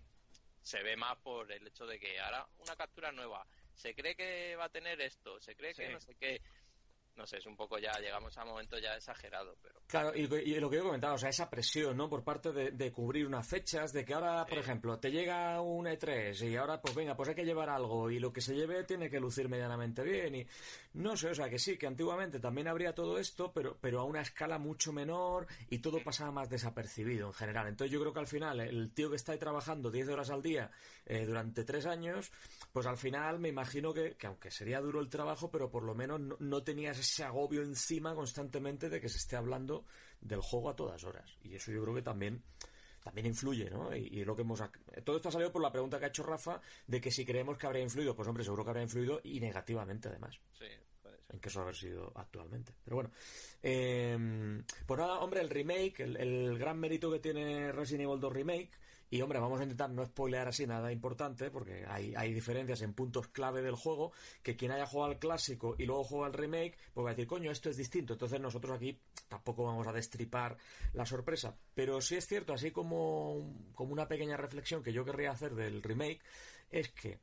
se 0.63 0.83
ve 0.83 0.97
más 0.97 1.17
por 1.19 1.51
el 1.53 1.67
hecho 1.67 1.87
de 1.87 1.99
que 1.99 2.19
ahora 2.19 2.49
una 2.59 2.77
captura 2.77 3.13
nueva 3.13 3.47
se 3.75 3.95
cree 3.95 4.15
que 4.15 4.57
va 4.57 4.65
a 4.65 4.69
tener 4.71 5.01
esto, 5.01 5.41
se 5.41 5.55
cree 5.55 5.75
que 5.75 5.89
no 5.91 6.01
sé 6.01 6.15
qué. 6.17 6.41
No 7.17 7.27
sé, 7.27 7.39
es 7.39 7.47
un 7.47 7.57
poco 7.57 7.79
ya, 7.79 7.93
llegamos 8.01 8.37
a 8.39 8.43
un 8.45 8.51
momento 8.51 8.79
ya 8.79 8.95
exagerado, 8.95 9.57
pero 9.63 9.81
Claro, 9.87 10.13
y, 10.15 10.23
y 10.23 10.61
lo 10.61 10.71
que 10.71 10.77
yo 10.77 10.85
comentaba, 10.85 11.15
o 11.15 11.19
sea, 11.19 11.29
esa 11.29 11.51
presión, 11.51 11.97
¿no? 11.97 12.09
Por 12.09 12.23
parte 12.25 12.53
de, 12.53 12.71
de 12.71 12.93
cubrir 12.93 13.27
unas 13.27 13.47
fechas, 13.47 13.93
de 13.93 14.05
que 14.05 14.15
ahora, 14.15 14.47
por 14.47 14.59
ejemplo, 14.59 14.99
te 14.99 15.11
llega 15.11 15.61
un 15.61 15.87
E3 15.87 16.49
y 16.49 16.57
ahora, 16.57 16.81
pues 16.81 16.95
venga, 16.95 17.17
pues 17.17 17.29
hay 17.29 17.35
que 17.35 17.45
llevar 17.45 17.69
algo 17.69 18.11
y 18.11 18.19
lo 18.19 18.33
que 18.33 18.41
se 18.41 18.55
lleve 18.55 18.85
tiene 18.85 19.11
que 19.11 19.21
lucir 19.21 19.49
medianamente 19.49 20.03
bien 20.03 20.35
y 20.35 20.47
no 20.93 21.17
sé, 21.17 21.31
o 21.31 21.35
sea, 21.35 21.49
que 21.49 21.59
sí, 21.59 21.77
que 21.77 21.87
antiguamente 21.87 22.41
también 22.41 22.67
habría 22.67 22.95
todo 22.95 23.19
esto, 23.19 23.53
pero, 23.53 23.79
pero 23.81 24.01
a 24.01 24.05
una 24.05 24.23
escala 24.23 24.59
mucho 24.59 24.93
menor 24.93 25.47
y 25.69 25.79
todo 25.79 26.03
pasaba 26.03 26.33
más 26.33 26.51
desapercibido 26.51 27.29
en 27.29 27.33
general. 27.33 27.69
Entonces 27.69 27.93
yo 27.93 28.01
creo 28.01 28.13
que 28.13 28.21
al 28.21 28.27
final 28.27 28.61
el 28.61 28.91
tío 28.93 29.09
que 29.09 29.17
está 29.17 29.33
ahí 29.33 29.39
trabajando 29.39 29.91
10 29.91 30.09
horas 30.09 30.31
al 30.31 30.43
día 30.43 30.71
eh, 31.07 31.25
durante 31.27 31.65
tres 31.65 31.87
años, 31.87 32.33
pues 32.73 32.87
al 32.87 32.97
final 32.97 33.39
me 33.39 33.49
imagino 33.49 33.95
que, 33.95 34.17
que 34.17 34.27
aunque 34.27 34.51
sería 34.51 34.81
duro 34.81 35.01
el 35.01 35.09
trabajo, 35.09 35.51
pero 35.51 35.71
por 35.71 35.85
lo 35.85 35.95
menos 35.95 36.21
no, 36.21 36.37
no 36.41 36.63
tenías 36.65 36.99
ese 36.99 37.23
agobio 37.23 37.63
encima 37.63 38.15
constantemente 38.15 38.89
de 38.89 39.01
que 39.01 39.09
se 39.09 39.19
esté 39.19 39.37
hablando 39.37 39.85
del 40.21 40.41
juego 40.41 40.71
a 40.71 40.77
todas 40.77 41.05
horas. 41.05 41.39
Y 41.45 41.55
eso 41.55 41.71
yo 41.71 41.83
creo 41.83 41.95
que 41.95 42.03
también 42.03 42.43
también 43.03 43.27
influye, 43.27 43.71
¿no? 43.71 43.95
Y, 43.95 44.07
y 44.07 44.25
lo 44.25 44.37
que 44.37 44.43
hemos 44.43 44.63
todo 45.05 45.17
esto 45.17 45.29
ha 45.29 45.33
salido 45.33 45.53
por 45.53 45.63
la 45.63 45.73
pregunta 45.73 45.99
que 45.99 46.05
ha 46.07 46.09
hecho 46.09 46.23
Rafa 46.23 46.61
de 46.87 47.01
que 47.01 47.11
si 47.11 47.25
creemos 47.25 47.57
que 47.59 47.67
habría 47.67 47.83
influido, 47.83 48.15
pues 48.15 48.29
hombre, 48.29 48.45
seguro 48.45 48.65
que 48.65 48.71
habría 48.71 48.85
influido 48.85 49.21
y 49.25 49.41
negativamente 49.41 50.09
además 50.09 50.39
Sí, 50.59 50.67
en 51.33 51.41
que 51.41 51.49
eso 51.49 51.63
haber 51.63 51.77
sido 51.77 52.13
actualmente. 52.17 52.75
Pero 52.85 52.97
bueno, 52.97 53.11
eh, 53.63 54.63
pues 54.87 55.01
nada, 55.01 55.21
hombre, 55.21 55.41
el 55.41 55.51
remake, 55.51 56.01
el, 56.01 56.17
el 56.17 56.59
gran 56.59 56.79
mérito 56.79 57.11
que 57.11 57.21
tiene 57.21 57.73
Resident 57.73 58.09
Evil 58.09 58.21
2 58.21 58.33
Remake, 58.33 58.71
y 59.11 59.21
hombre, 59.23 59.41
vamos 59.41 59.59
a 59.59 59.65
intentar 59.65 59.91
no 59.91 60.07
spoilear 60.07 60.47
así 60.47 60.67
nada 60.67 60.93
importante, 60.93 61.51
porque 61.51 61.85
hay, 61.89 62.15
hay 62.15 62.33
diferencias 62.33 62.81
en 62.83 62.95
puntos 62.95 63.27
clave 63.29 63.61
del 63.61 63.75
juego, 63.75 64.13
que 64.43 64.57
quien 64.57 64.71
haya 64.71 64.87
jugado 64.87 65.11
al 65.11 65.19
clásico 65.19 65.75
y 65.79 65.85
luego 65.85 66.05
juega 66.05 66.27
al 66.27 66.33
remake, 66.33 66.79
pues 66.95 67.05
va 67.05 67.11
a 67.11 67.15
decir, 67.15 67.27
coño, 67.27 67.51
esto 67.51 67.71
es 67.71 67.77
distinto. 67.77 68.13
Entonces 68.13 68.41
nosotros 68.41 68.77
aquí 68.77 69.01
tampoco 69.29 69.65
vamos 69.65 69.87
a 69.89 69.93
destripar 69.93 70.57
la 70.93 71.05
sorpresa. 71.05 71.57
Pero 71.75 72.01
sí 72.01 72.17
es 72.17 72.27
cierto, 72.27 72.53
así 72.53 72.71
como, 72.71 73.53
como 73.75 73.93
una 73.93 74.07
pequeña 74.07 74.37
reflexión 74.37 74.83
que 74.83 74.93
yo 74.93 75.05
querría 75.05 75.33
hacer 75.33 75.57
del 75.57 75.83
remake, 75.83 76.21
es 76.71 76.91
que 76.91 77.19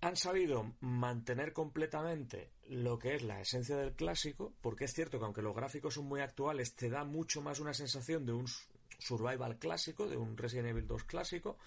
han 0.00 0.16
sabido 0.16 0.74
mantener 0.80 1.52
completamente 1.52 2.52
lo 2.68 2.98
que 2.98 3.16
es 3.16 3.22
la 3.22 3.40
esencia 3.40 3.76
del 3.76 3.94
clásico, 3.94 4.54
porque 4.60 4.84
es 4.84 4.94
cierto 4.94 5.18
que 5.18 5.24
aunque 5.24 5.42
los 5.42 5.54
gráficos 5.54 5.94
son 5.94 6.06
muy 6.06 6.20
actuales, 6.20 6.74
te 6.74 6.88
da 6.88 7.04
mucho 7.04 7.42
más 7.42 7.60
una 7.60 7.74
sensación 7.74 8.24
de 8.24 8.32
un 8.32 8.46
survival 8.98 9.58
clásico, 9.58 10.06
de 10.08 10.16
un 10.16 10.36
Resident 10.36 10.68
Evil 10.68 10.86
2 10.86 11.04
clásico, 11.04 11.58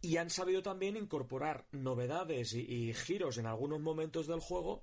y 0.00 0.16
han 0.16 0.30
sabido 0.30 0.62
también 0.62 0.96
incorporar 0.96 1.66
novedades 1.72 2.54
y, 2.54 2.92
giros 2.94 3.38
en 3.38 3.46
algunos 3.46 3.80
momentos 3.80 4.26
del 4.26 4.40
juego 4.40 4.82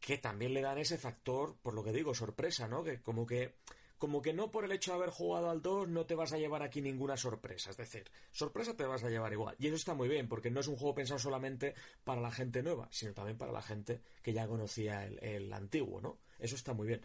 que 0.00 0.18
también 0.18 0.54
le 0.54 0.62
dan 0.62 0.78
ese 0.78 0.98
factor, 0.98 1.56
por 1.62 1.74
lo 1.74 1.82
que 1.82 1.92
digo, 1.92 2.14
sorpresa, 2.14 2.68
¿no? 2.68 2.82
Que 2.82 3.02
como 3.02 3.26
que 3.26 3.54
como 3.98 4.20
que 4.20 4.34
no 4.34 4.50
por 4.50 4.64
el 4.64 4.72
hecho 4.72 4.90
de 4.90 4.98
haber 4.98 5.08
jugado 5.08 5.48
al 5.48 5.62
2 5.62 5.88
no 5.88 6.04
te 6.04 6.14
vas 6.14 6.34
a 6.34 6.38
llevar 6.38 6.62
aquí 6.62 6.82
ninguna 6.82 7.16
sorpresa. 7.16 7.70
Es 7.70 7.78
decir, 7.78 8.04
sorpresa 8.30 8.76
te 8.76 8.84
vas 8.84 9.02
a 9.04 9.08
llevar 9.08 9.32
igual. 9.32 9.56
Y 9.58 9.68
eso 9.68 9.76
está 9.76 9.94
muy 9.94 10.06
bien, 10.06 10.28
porque 10.28 10.50
no 10.50 10.60
es 10.60 10.68
un 10.68 10.76
juego 10.76 10.94
pensado 10.94 11.18
solamente 11.18 11.74
para 12.04 12.20
la 12.20 12.30
gente 12.30 12.62
nueva, 12.62 12.88
sino 12.90 13.14
también 13.14 13.38
para 13.38 13.52
la 13.52 13.62
gente 13.62 14.02
que 14.22 14.34
ya 14.34 14.46
conocía 14.46 15.06
el, 15.06 15.18
el 15.24 15.52
antiguo, 15.52 16.02
¿no? 16.02 16.18
Eso 16.38 16.56
está 16.56 16.74
muy 16.74 16.86
bien. 16.88 17.00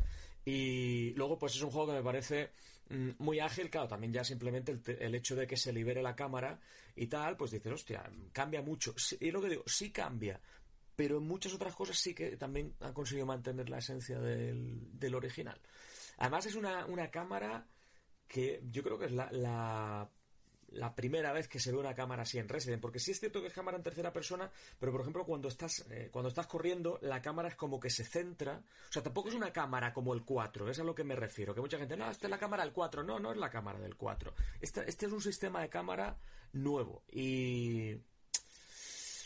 Y 0.45 1.13
luego, 1.13 1.37
pues 1.37 1.55
es 1.55 1.61
un 1.61 1.71
juego 1.71 1.87
que 1.87 1.97
me 1.97 2.03
parece 2.03 2.51
mm, 2.89 3.11
muy 3.19 3.39
ágil, 3.39 3.69
claro, 3.69 3.87
también 3.87 4.13
ya 4.13 4.23
simplemente 4.23 4.79
el, 4.99 5.15
hecho 5.15 5.35
de 5.35 5.45
que 5.47 5.57
se 5.57 5.71
libere 5.71 6.01
la 6.01 6.15
cámara 6.15 6.59
y 6.95 7.07
tal, 7.07 7.37
pues 7.37 7.51
dices, 7.51 7.71
hostia, 7.71 8.09
cambia 8.31 8.61
mucho. 8.61 8.93
Y 9.19 9.31
lo 9.31 9.41
que 9.41 9.49
digo, 9.49 9.63
sí 9.67 9.91
cambia, 9.91 10.39
pero 10.95 11.17
en 11.17 11.27
muchas 11.27 11.53
otras 11.53 11.75
cosas 11.75 11.97
sí 11.97 12.13
que 12.13 12.37
también 12.37 12.75
han 12.79 12.93
conseguido 12.93 13.25
mantener 13.25 13.69
la 13.69 13.77
esencia 13.77 14.19
del, 14.19 14.99
del 14.99 15.15
original. 15.15 15.59
Además 16.17 16.45
es 16.45 16.55
una, 16.55 16.85
una 16.85 17.09
cámara 17.09 17.67
que 18.27 18.63
yo 18.71 18.81
creo 18.83 18.97
que 18.97 19.05
es 19.05 19.11
la, 19.11 20.09
la 20.71 20.95
primera 20.95 21.31
vez 21.31 21.47
que 21.47 21.59
se 21.59 21.71
ve 21.71 21.77
una 21.77 21.93
cámara 21.93 22.23
así 22.23 22.37
en 22.37 22.49
Resident, 22.49 22.81
porque 22.81 22.99
sí 22.99 23.11
es 23.11 23.19
cierto 23.19 23.41
que 23.41 23.47
es 23.47 23.53
cámara 23.53 23.77
en 23.77 23.83
tercera 23.83 24.11
persona, 24.13 24.49
pero 24.79 24.91
por 24.91 25.01
ejemplo 25.01 25.25
cuando 25.25 25.47
estás, 25.47 25.85
eh, 25.89 26.09
cuando 26.11 26.29
estás 26.29 26.47
corriendo, 26.47 26.97
la 27.01 27.21
cámara 27.21 27.49
es 27.49 27.55
como 27.55 27.79
que 27.79 27.89
se 27.89 28.03
centra, 28.03 28.61
o 28.89 28.91
sea, 28.91 29.03
tampoco 29.03 29.29
es 29.29 29.35
una 29.35 29.51
cámara 29.51 29.93
como 29.93 30.13
el 30.13 30.23
4, 30.23 30.69
es 30.69 30.79
a 30.79 30.83
lo 30.83 30.95
que 30.95 31.03
me 31.03 31.15
refiero, 31.15 31.53
que 31.53 31.61
mucha 31.61 31.77
gente, 31.77 31.97
no, 31.97 32.09
esta 32.09 32.27
es 32.27 32.31
la 32.31 32.39
cámara 32.39 32.63
del 32.63 32.73
4, 32.73 33.03
no, 33.03 33.19
no 33.19 33.31
es 33.31 33.37
la 33.37 33.49
cámara 33.49 33.79
del 33.79 33.95
4, 33.95 34.33
este, 34.61 34.89
este 34.89 35.05
es 35.05 35.11
un 35.11 35.21
sistema 35.21 35.61
de 35.61 35.69
cámara 35.69 36.17
nuevo 36.53 37.03
y... 37.11 37.97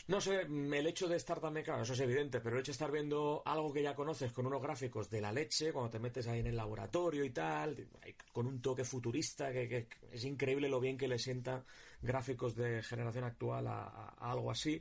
No 0.08 0.20
sé, 0.20 0.42
el 0.42 0.86
hecho 0.86 1.08
de 1.08 1.16
estar 1.16 1.40
también, 1.40 1.64
claro, 1.64 1.82
eso 1.82 1.94
es 1.94 1.98
evidente, 2.00 2.40
pero 2.40 2.54
el 2.56 2.60
hecho 2.60 2.70
de 2.70 2.74
estar 2.74 2.92
viendo 2.92 3.42
algo 3.44 3.72
que 3.72 3.82
ya 3.82 3.96
conoces 3.96 4.32
con 4.32 4.46
unos 4.46 4.62
gráficos 4.62 5.10
de 5.10 5.20
la 5.20 5.32
leche, 5.32 5.72
cuando 5.72 5.90
te 5.90 5.98
metes 5.98 6.28
ahí 6.28 6.38
en 6.38 6.46
el 6.46 6.54
laboratorio 6.56 7.24
y 7.24 7.30
tal, 7.30 7.88
con 8.32 8.46
un 8.46 8.62
toque 8.62 8.84
futurista, 8.84 9.52
que, 9.52 9.68
que 9.68 9.88
es 10.12 10.24
increíble 10.24 10.68
lo 10.68 10.78
bien 10.78 10.96
que 10.96 11.08
le 11.08 11.18
sientan 11.18 11.64
gráficos 12.02 12.54
de 12.54 12.84
generación 12.84 13.24
actual 13.24 13.66
a, 13.66 14.14
algo 14.20 14.52
así. 14.52 14.80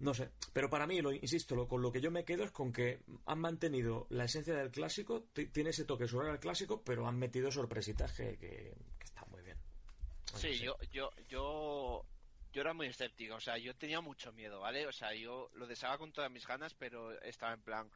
No 0.00 0.12
sé, 0.12 0.28
pero 0.52 0.68
para 0.68 0.86
mí, 0.86 1.00
lo 1.00 1.10
insisto, 1.12 1.54
lo, 1.54 1.66
con 1.66 1.80
lo 1.80 1.90
que 1.90 2.02
yo 2.02 2.10
me 2.10 2.24
quedo 2.26 2.44
es 2.44 2.50
con 2.50 2.70
que 2.70 3.00
han 3.24 3.38
mantenido 3.38 4.06
la 4.10 4.24
esencia 4.24 4.54
del 4.54 4.70
clásico, 4.70 5.22
ti- 5.32 5.46
tiene 5.46 5.70
ese 5.70 5.86
toque 5.86 6.06
sobre 6.06 6.30
el 6.30 6.38
clásico, 6.38 6.82
pero 6.84 7.06
han 7.06 7.16
metido 7.18 7.50
sorpresitas 7.50 8.12
que, 8.12 8.36
que, 8.36 8.74
que 8.98 9.04
están 9.04 9.24
muy 9.30 9.40
bien. 9.42 9.56
Sí, 10.34 10.58
yo, 10.58 10.76
yo, 10.92 11.08
yo, 11.28 12.04
yo 12.54 12.60
era 12.60 12.72
muy 12.72 12.86
escéptico, 12.86 13.34
o 13.34 13.40
sea, 13.40 13.58
yo 13.58 13.74
tenía 13.74 14.00
mucho 14.00 14.32
miedo, 14.32 14.60
¿vale? 14.60 14.86
O 14.86 14.92
sea, 14.92 15.12
yo 15.12 15.50
lo 15.54 15.66
deseaba 15.66 15.98
con 15.98 16.12
todas 16.12 16.30
mis 16.30 16.46
ganas, 16.46 16.72
pero 16.74 17.12
estaba 17.22 17.52
en 17.52 17.62
plan, 17.62 17.90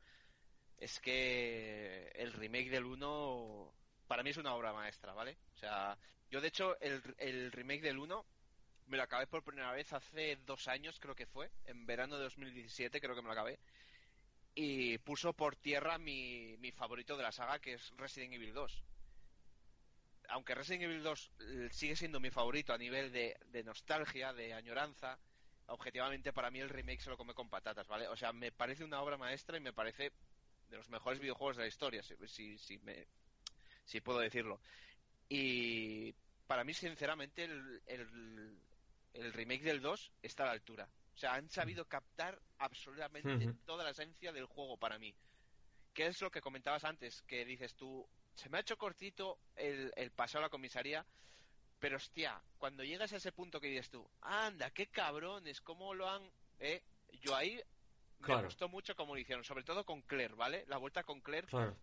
es 0.76 0.98
que 0.98 2.08
el 2.16 2.32
remake 2.32 2.68
del 2.68 2.84
1 2.84 3.72
para 4.08 4.24
mí 4.24 4.30
es 4.30 4.36
una 4.36 4.54
obra 4.54 4.72
maestra, 4.72 5.14
¿vale? 5.14 5.38
O 5.54 5.58
sea, 5.58 5.96
yo 6.28 6.40
de 6.40 6.48
hecho 6.48 6.78
el, 6.80 7.00
el 7.18 7.52
remake 7.52 7.82
del 7.82 7.98
1 7.98 8.26
me 8.86 8.96
lo 8.96 9.04
acabé 9.04 9.28
por 9.28 9.44
primera 9.44 9.70
vez 9.70 9.92
hace 9.92 10.36
dos 10.44 10.66
años, 10.66 10.98
creo 10.98 11.14
que 11.14 11.26
fue, 11.26 11.52
en 11.66 11.86
verano 11.86 12.16
de 12.16 12.24
2017 12.24 13.00
creo 13.00 13.14
que 13.14 13.22
me 13.22 13.28
lo 13.28 13.34
acabé, 13.34 13.60
y 14.56 14.98
puso 14.98 15.34
por 15.34 15.54
tierra 15.54 15.98
mi, 15.98 16.56
mi 16.58 16.72
favorito 16.72 17.16
de 17.16 17.22
la 17.22 17.30
saga, 17.30 17.60
que 17.60 17.74
es 17.74 17.92
Resident 17.96 18.32
Evil 18.34 18.54
2 18.54 18.87
aunque 20.28 20.54
Resident 20.54 20.84
Evil 20.84 21.02
2 21.02 21.30
eh, 21.40 21.68
sigue 21.70 21.96
siendo 21.96 22.20
mi 22.20 22.30
favorito 22.30 22.72
a 22.72 22.78
nivel 22.78 23.10
de, 23.12 23.36
de 23.46 23.64
nostalgia, 23.64 24.32
de 24.32 24.54
añoranza, 24.54 25.18
objetivamente 25.66 26.32
para 26.32 26.50
mí 26.50 26.60
el 26.60 26.68
remake 26.68 27.00
se 27.00 27.10
lo 27.10 27.16
come 27.16 27.34
con 27.34 27.48
patatas, 27.48 27.86
¿vale? 27.88 28.08
O 28.08 28.16
sea, 28.16 28.32
me 28.32 28.52
parece 28.52 28.84
una 28.84 29.00
obra 29.02 29.16
maestra 29.16 29.56
y 29.56 29.60
me 29.60 29.72
parece 29.72 30.12
de 30.68 30.76
los 30.76 30.88
mejores 30.88 31.20
videojuegos 31.20 31.56
de 31.56 31.62
la 31.62 31.68
historia, 31.68 32.02
si, 32.02 32.14
si, 32.26 32.58
si 32.58 32.78
me, 32.78 33.06
si 33.84 34.00
puedo 34.00 34.18
decirlo. 34.18 34.60
Y 35.28 36.14
para 36.46 36.64
mí, 36.64 36.74
sinceramente, 36.74 37.44
el, 37.44 37.82
el, 37.86 38.58
el 39.14 39.32
remake 39.32 39.62
del 39.62 39.80
2 39.80 40.12
está 40.22 40.44
a 40.44 40.46
la 40.46 40.52
altura. 40.52 40.88
O 41.14 41.18
sea, 41.18 41.34
han 41.34 41.48
sabido 41.50 41.84
captar 41.86 42.40
absolutamente 42.58 43.52
toda 43.66 43.84
la 43.84 43.90
esencia 43.90 44.32
del 44.32 44.46
juego 44.46 44.76
para 44.76 44.98
mí. 44.98 45.14
¿Qué 45.92 46.06
es 46.06 46.20
lo 46.20 46.30
que 46.30 46.40
comentabas 46.40 46.84
antes? 46.84 47.22
Que 47.22 47.44
dices 47.44 47.74
tú, 47.74 48.08
se 48.38 48.48
me 48.48 48.58
ha 48.58 48.60
hecho 48.60 48.78
cortito 48.78 49.38
el, 49.56 49.92
el 49.96 50.10
paso 50.12 50.38
a 50.38 50.40
la 50.40 50.48
comisaría, 50.48 51.04
pero 51.78 51.96
hostia, 51.96 52.40
cuando 52.58 52.82
llegas 52.84 53.12
a 53.12 53.16
ese 53.16 53.32
punto 53.32 53.60
que 53.60 53.68
dices 53.68 53.90
tú, 53.90 54.08
anda, 54.20 54.70
qué 54.70 54.86
cabrones, 54.88 55.60
cómo 55.60 55.94
lo 55.94 56.08
han... 56.08 56.30
¿eh? 56.60 56.82
Yo 57.20 57.34
ahí 57.36 57.56
me 58.20 58.26
Claro. 58.26 58.44
gustó 58.46 58.68
mucho 58.68 58.96
cómo 58.96 59.14
lo 59.14 59.20
hicieron, 59.20 59.44
sobre 59.44 59.62
todo 59.64 59.84
con 59.84 60.02
Claire, 60.02 60.34
¿vale? 60.34 60.64
La 60.66 60.76
vuelta 60.78 61.04
con 61.04 61.20
Claire 61.20 61.46
Claro. 61.46 61.76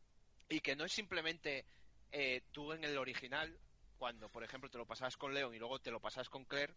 y 0.49 0.59
que 0.59 0.75
no 0.75 0.83
es 0.85 0.91
simplemente 0.91 1.65
eh, 2.11 2.41
tú 2.51 2.71
en 2.73 2.83
el 2.83 2.97
original, 2.97 3.57
cuando 3.97 4.29
por 4.29 4.43
ejemplo 4.43 4.69
te 4.69 4.77
lo 4.77 4.85
pasabas 4.85 5.15
con 5.17 5.33
Leon 5.33 5.53
y 5.55 5.59
luego 5.59 5.79
te 5.79 5.91
lo 5.91 5.99
pasabas 5.99 6.29
con 6.29 6.43
Claire, 6.45 6.73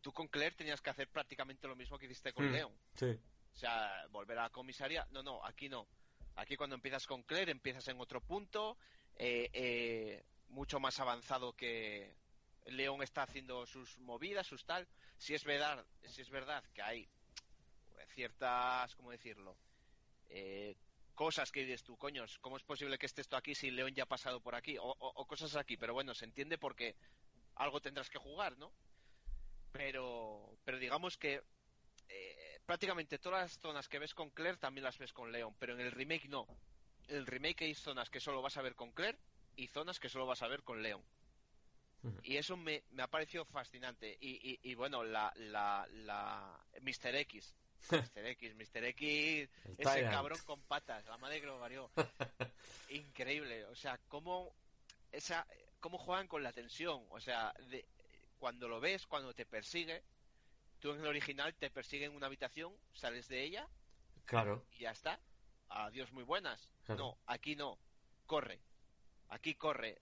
tú 0.00 0.12
con 0.12 0.28
Claire 0.28 0.54
tenías 0.56 0.80
que 0.80 0.90
hacer 0.90 1.08
prácticamente 1.08 1.66
lo 1.68 1.76
mismo 1.76 1.98
que 1.98 2.06
hiciste 2.06 2.32
con 2.32 2.48
Hmm. 2.48 2.52
Leon. 2.52 2.72
Sí. 2.94 3.18
O 3.52 3.56
sea, 3.58 4.06
volver 4.10 4.38
a 4.38 4.42
la 4.44 4.50
comisaría. 4.50 5.06
No, 5.10 5.22
no, 5.24 5.44
aquí 5.44 5.68
no. 5.68 5.86
Aquí 6.36 6.56
cuando 6.56 6.76
empiezas 6.76 7.04
con 7.06 7.24
Claire 7.24 7.50
empiezas 7.50 7.86
en 7.88 8.00
otro 8.00 8.20
punto, 8.20 8.78
eh, 9.16 9.50
eh, 9.52 10.24
mucho 10.48 10.80
más 10.80 10.98
avanzado 11.00 11.54
que 11.54 12.16
León 12.66 13.02
está 13.02 13.22
haciendo 13.24 13.66
sus 13.66 13.98
movidas, 13.98 14.46
sus 14.46 14.64
tal. 14.64 14.88
Si 15.18 15.34
es 15.34 15.44
verdad, 15.44 15.84
si 16.04 16.22
es 16.22 16.30
verdad 16.30 16.64
que 16.74 16.82
hay 16.82 17.08
ciertas, 18.14 18.94
¿cómo 18.96 19.10
decirlo? 19.10 19.56
Eh, 20.28 20.76
cosas 21.14 21.52
que 21.52 21.62
dices 21.64 21.84
tú, 21.84 21.96
coños, 21.98 22.38
¿cómo 22.40 22.56
es 22.56 22.64
posible 22.64 22.98
que 22.98 23.06
esté 23.06 23.22
esto 23.22 23.36
aquí 23.36 23.54
si 23.54 23.70
León 23.70 23.94
ya 23.94 24.04
ha 24.04 24.06
pasado 24.06 24.40
por 24.40 24.54
aquí? 24.54 24.78
O, 24.78 24.84
o- 24.98 25.26
cosas 25.26 25.56
aquí, 25.56 25.76
pero 25.76 25.94
bueno, 25.94 26.14
se 26.14 26.24
entiende 26.26 26.58
porque 26.58 26.96
algo 27.56 27.80
tendrás 27.80 28.10
que 28.10 28.18
jugar, 28.18 28.58
¿no? 28.58 28.72
Pero, 29.72 30.58
pero 30.64 30.78
digamos 30.78 31.16
que 31.16 31.42
eh, 32.08 32.60
prácticamente 32.66 33.18
todas 33.18 33.42
las 33.42 33.58
zonas 33.60 33.88
que 33.88 33.98
ves 33.98 34.14
con 34.14 34.30
Claire 34.30 34.58
también 34.58 34.84
las 34.84 34.98
ves 34.98 35.12
con 35.12 35.32
Leon, 35.32 35.54
pero 35.58 35.74
en 35.74 35.80
el 35.80 35.92
remake 35.92 36.28
no. 36.28 36.46
El 37.10 37.26
remake 37.26 37.64
hay 37.64 37.74
zonas 37.74 38.08
que 38.10 38.20
solo 38.20 38.40
vas 38.42 38.56
a 38.56 38.62
ver 38.62 38.74
con 38.74 38.92
Claire 38.92 39.18
y 39.56 39.66
zonas 39.66 39.98
que 40.00 40.08
solo 40.08 40.26
vas 40.26 40.42
a 40.42 40.48
ver 40.48 40.62
con 40.62 40.82
Leon. 40.82 41.02
Y 42.22 42.36
eso 42.38 42.56
me, 42.56 42.82
me 42.92 43.02
ha 43.02 43.08
parecido 43.08 43.44
fascinante. 43.44 44.16
Y, 44.20 44.30
y, 44.52 44.58
y 44.62 44.74
bueno, 44.74 45.04
la, 45.04 45.30
la, 45.36 45.86
la 45.90 46.58
Mr. 46.80 47.14
X. 47.16 47.54
Mr. 47.90 48.26
X, 48.26 48.54
Mr. 48.54 48.84
X, 48.84 49.50
El 49.64 49.72
ese 49.72 49.82
Tyrant. 49.82 50.14
cabrón 50.14 50.38
con 50.46 50.60
patas, 50.62 51.04
la 51.06 51.18
madre 51.18 51.40
que 51.40 51.46
lo 51.46 51.58
varió. 51.58 51.90
Increíble, 52.90 53.64
o 53.66 53.74
sea, 53.74 53.98
cómo, 54.08 54.54
esa, 55.12 55.46
cómo 55.80 55.98
juegan 55.98 56.26
con 56.28 56.42
la 56.42 56.52
tensión. 56.52 57.04
O 57.10 57.20
sea, 57.20 57.52
de, 57.68 57.84
cuando 58.38 58.66
lo 58.68 58.80
ves, 58.80 59.06
cuando 59.06 59.34
te 59.34 59.44
persigue, 59.44 60.02
tú 60.78 60.92
en 60.92 61.00
el 61.00 61.06
original 61.06 61.54
te 61.54 61.70
persigue 61.70 62.06
en 62.06 62.12
una 62.14 62.26
habitación, 62.26 62.74
sales 62.94 63.28
de 63.28 63.42
ella 63.42 63.68
Claro. 64.24 64.64
y 64.72 64.80
ya 64.80 64.92
está. 64.92 65.20
Adiós, 65.70 66.12
muy 66.12 66.24
buenas. 66.24 66.70
No, 66.88 67.18
aquí 67.26 67.54
no. 67.56 67.78
Corre. 68.26 68.60
Aquí 69.28 69.54
corre. 69.54 70.00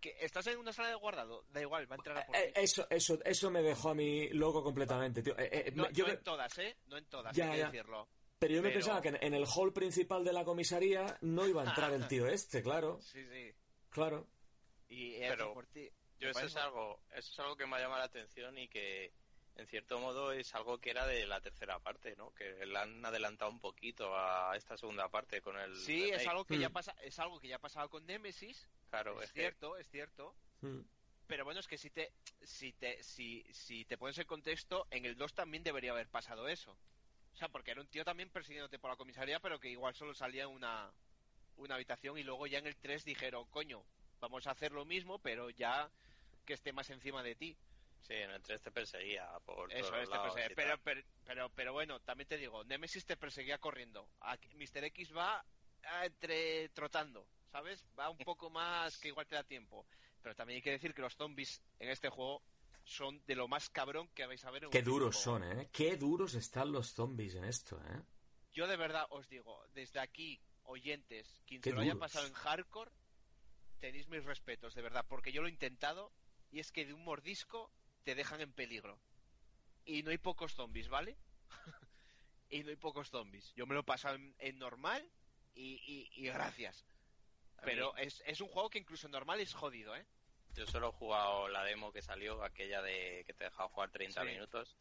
Que 0.00 0.16
estás 0.20 0.46
en 0.48 0.58
una 0.58 0.72
sala 0.72 0.88
de 0.88 0.94
guardado, 0.96 1.44
da 1.48 1.60
igual, 1.62 1.90
va 1.90 1.94
a 1.94 1.98
entrar 1.98 2.18
a 2.18 2.26
por 2.26 2.36
Eh, 2.36 2.52
ti. 2.54 2.60
eso, 2.60 2.86
eso, 2.90 3.18
eso 3.24 3.50
me 3.50 3.62
dejó 3.62 3.90
a 3.90 3.94
mí 3.94 4.28
loco 4.30 4.62
completamente, 4.62 5.22
tío. 5.22 5.38
Eh, 5.38 5.48
eh, 5.68 5.72
No, 5.74 5.88
yo 5.90 6.04
no 6.04 6.08
me- 6.12 6.18
en 6.18 6.24
todas, 6.24 6.58
¿eh? 6.58 6.76
No 6.86 6.96
en 6.98 7.06
todas, 7.06 7.34
Ya, 7.34 7.44
hay 7.46 7.52
que 7.52 7.58
ya. 7.58 7.70
decirlo. 7.70 8.08
pero 8.38 8.54
yo 8.56 8.62
me 8.62 8.68
pero- 8.68 8.80
pensaba 8.80 9.00
que 9.00 9.08
en, 9.08 9.18
en 9.22 9.32
el 9.34 9.46
hall 9.46 9.72
principal 9.72 10.22
de 10.24 10.32
la 10.34 10.44
comisaría 10.44 11.16
no 11.22 11.46
iba 11.46 11.62
a 11.62 11.66
entrar 11.66 11.90
el 11.94 12.06
tío 12.08 12.26
este, 12.26 12.62
claro, 12.62 13.00
Sí, 13.00 13.24
sí. 13.26 13.54
claro. 13.88 14.26
Y 14.88 15.18
Pero 15.20 15.44
eso 15.44 15.54
por 15.54 15.66
ti. 15.68 15.88
Yo 16.18 16.28
eso 16.28 16.40
es 16.40 16.56
algo, 16.56 17.00
eso 17.14 17.32
es 17.32 17.38
algo 17.38 17.56
que 17.56 17.66
me 17.66 17.76
ha 17.76 17.80
llamado 17.80 18.00
la 18.00 18.04
atención 18.06 18.58
y 18.58 18.68
que 18.68 19.14
en 19.56 19.66
cierto 19.66 19.98
modo 20.00 20.32
es 20.32 20.54
algo 20.54 20.78
que 20.78 20.90
era 20.90 21.06
de 21.06 21.26
la 21.26 21.40
tercera 21.40 21.78
parte, 21.78 22.16
¿no? 22.16 22.32
Que 22.34 22.66
la 22.66 22.82
han 22.82 23.04
adelantado 23.06 23.50
un 23.50 23.60
poquito 23.60 24.16
a 24.16 24.56
esta 24.56 24.76
segunda 24.76 25.08
parte 25.08 25.40
con 25.40 25.56
el 25.58 25.76
Sí, 25.76 26.10
es 26.10 26.26
algo 26.26 26.44
que 26.44 26.58
ya 26.58 26.68
Mm. 26.68 26.72
pasa, 26.72 26.92
es 27.02 27.18
algo 27.18 27.38
que 27.40 27.48
ya 27.48 27.56
ha 27.56 27.60
pasado 27.60 27.88
con 27.88 28.04
Nemesis. 28.06 28.68
claro, 28.90 29.18
es 29.20 29.26
es 29.28 29.32
que 29.32 29.40
cierto, 29.40 29.76
es 29.76 29.88
cierto. 29.88 30.34
Mm. 30.60 30.80
Pero 31.26 31.44
bueno, 31.44 31.60
es 31.60 31.66
que 31.68 31.78
si 31.78 31.90
te, 31.90 32.12
si 32.42 32.72
te, 32.72 33.02
si, 33.02 33.42
si 33.52 33.84
te 33.84 33.96
pones 33.96 34.18
en 34.18 34.26
contexto, 34.26 34.86
en 34.90 35.04
el 35.06 35.16
2 35.16 35.34
también 35.34 35.62
debería 35.62 35.92
haber 35.92 36.08
pasado 36.08 36.48
eso. 36.48 36.76
O 37.32 37.36
sea, 37.36 37.48
porque 37.48 37.70
era 37.72 37.80
un 37.80 37.88
tío 37.88 38.04
también 38.04 38.30
persiguiéndote 38.30 38.78
por 38.78 38.90
la 38.90 38.96
comisaría, 38.96 39.40
pero 39.40 39.58
que 39.58 39.68
igual 39.70 39.94
solo 39.94 40.14
salía 40.14 40.44
en 40.44 40.50
una, 40.50 40.92
una 41.56 41.76
habitación 41.76 42.18
y 42.18 42.22
luego 42.24 42.46
ya 42.46 42.58
en 42.58 42.66
el 42.66 42.76
3 42.76 43.04
dijeron, 43.04 43.46
coño, 43.50 43.84
vamos 44.20 44.46
a 44.46 44.50
hacer 44.52 44.72
lo 44.72 44.84
mismo, 44.84 45.18
pero 45.18 45.50
ya 45.50 45.90
que 46.44 46.52
esté 46.54 46.72
más 46.72 46.90
encima 46.90 47.22
de 47.22 47.34
ti. 47.34 47.56
Sí, 48.06 48.14
en 48.14 48.30
el 48.30 48.42
3 48.42 48.62
te 48.62 48.70
perseguía 48.70 49.28
por 49.44 49.72
Eso 49.72 49.90
todos 49.90 50.02
es, 50.02 50.08
te 50.08 50.16
lados 50.16 50.34
perseguía. 50.34 50.56
Pero, 50.56 50.78
pero, 50.82 51.02
pero, 51.24 51.50
pero 51.50 51.72
bueno, 51.72 52.00
también 52.00 52.28
te 52.28 52.36
digo, 52.36 52.64
Nemesis 52.64 53.04
te 53.04 53.16
perseguía 53.16 53.58
corriendo. 53.58 54.08
Mr. 54.54 54.84
X 54.84 55.16
va 55.16 55.44
entre 56.04 56.68
trotando, 56.70 57.26
¿sabes? 57.50 57.84
Va 57.98 58.10
un 58.10 58.18
poco 58.18 58.50
más 58.50 58.98
que 58.98 59.08
igual 59.08 59.26
te 59.26 59.34
da 59.34 59.44
tiempo. 59.44 59.86
Pero 60.22 60.34
también 60.34 60.56
hay 60.56 60.62
que 60.62 60.70
decir 60.70 60.94
que 60.94 61.02
los 61.02 61.14
zombies 61.16 61.62
en 61.78 61.90
este 61.90 62.08
juego 62.08 62.42
son 62.84 63.22
de 63.26 63.34
lo 63.34 63.48
más 63.48 63.68
cabrón 63.70 64.08
que 64.14 64.26
vais 64.26 64.44
a 64.44 64.50
ver 64.50 64.64
en 64.64 64.70
Qué 64.70 64.78
un 64.78 64.84
duros 64.84 65.16
son, 65.16 65.44
¿eh? 65.44 65.68
Qué 65.72 65.96
duros 65.96 66.34
están 66.34 66.72
los 66.72 66.92
zombies 66.92 67.34
en 67.34 67.44
esto, 67.44 67.78
¿eh? 67.78 68.02
Yo 68.52 68.66
de 68.66 68.76
verdad 68.76 69.06
os 69.10 69.28
digo, 69.28 69.64
desde 69.74 70.00
aquí, 70.00 70.40
oyentes, 70.62 71.40
quien 71.46 71.62
se 71.62 71.72
lo 71.72 71.80
haya 71.80 71.96
pasado 71.96 72.26
en 72.26 72.32
hardcore, 72.32 72.90
tenéis 73.80 74.08
mis 74.08 74.24
respetos, 74.24 74.74
de 74.74 74.82
verdad, 74.82 75.04
porque 75.08 75.32
yo 75.32 75.42
lo 75.42 75.48
he 75.48 75.50
intentado 75.50 76.12
y 76.50 76.60
es 76.60 76.70
que 76.70 76.86
de 76.86 76.94
un 76.94 77.04
mordisco 77.04 77.72
te 78.04 78.14
dejan 78.14 78.40
en 78.40 78.52
peligro. 78.52 78.98
Y 79.84 80.02
no 80.02 80.10
hay 80.10 80.18
pocos 80.18 80.54
zombies, 80.54 80.88
¿vale? 80.88 81.16
y 82.50 82.62
no 82.62 82.70
hay 82.70 82.76
pocos 82.76 83.10
zombies. 83.10 83.52
Yo 83.54 83.66
me 83.66 83.74
lo 83.74 83.80
he 83.80 83.84
pasado 83.84 84.14
en, 84.16 84.34
en 84.38 84.58
normal 84.58 85.06
y, 85.54 85.74
y- 85.86 86.10
y 86.14 86.26
gracias. 86.26 86.84
Pero 87.64 87.96
es, 87.96 88.22
es 88.26 88.40
un 88.40 88.48
juego 88.48 88.68
que 88.70 88.78
incluso 88.78 89.06
en 89.06 89.12
normal 89.12 89.40
es 89.40 89.54
jodido, 89.54 89.96
¿eh? 89.96 90.04
Yo 90.54 90.66
solo 90.66 90.90
he 90.90 90.92
jugado 90.92 91.48
la 91.48 91.64
demo 91.64 91.92
que 91.92 92.02
salió, 92.02 92.42
aquella 92.44 92.82
de 92.82 93.24
que 93.26 93.32
te 93.34 93.44
dejaba 93.44 93.68
jugar 93.70 93.90
30 93.90 94.20
Sí. 94.22 94.26
minutos, 94.28 94.76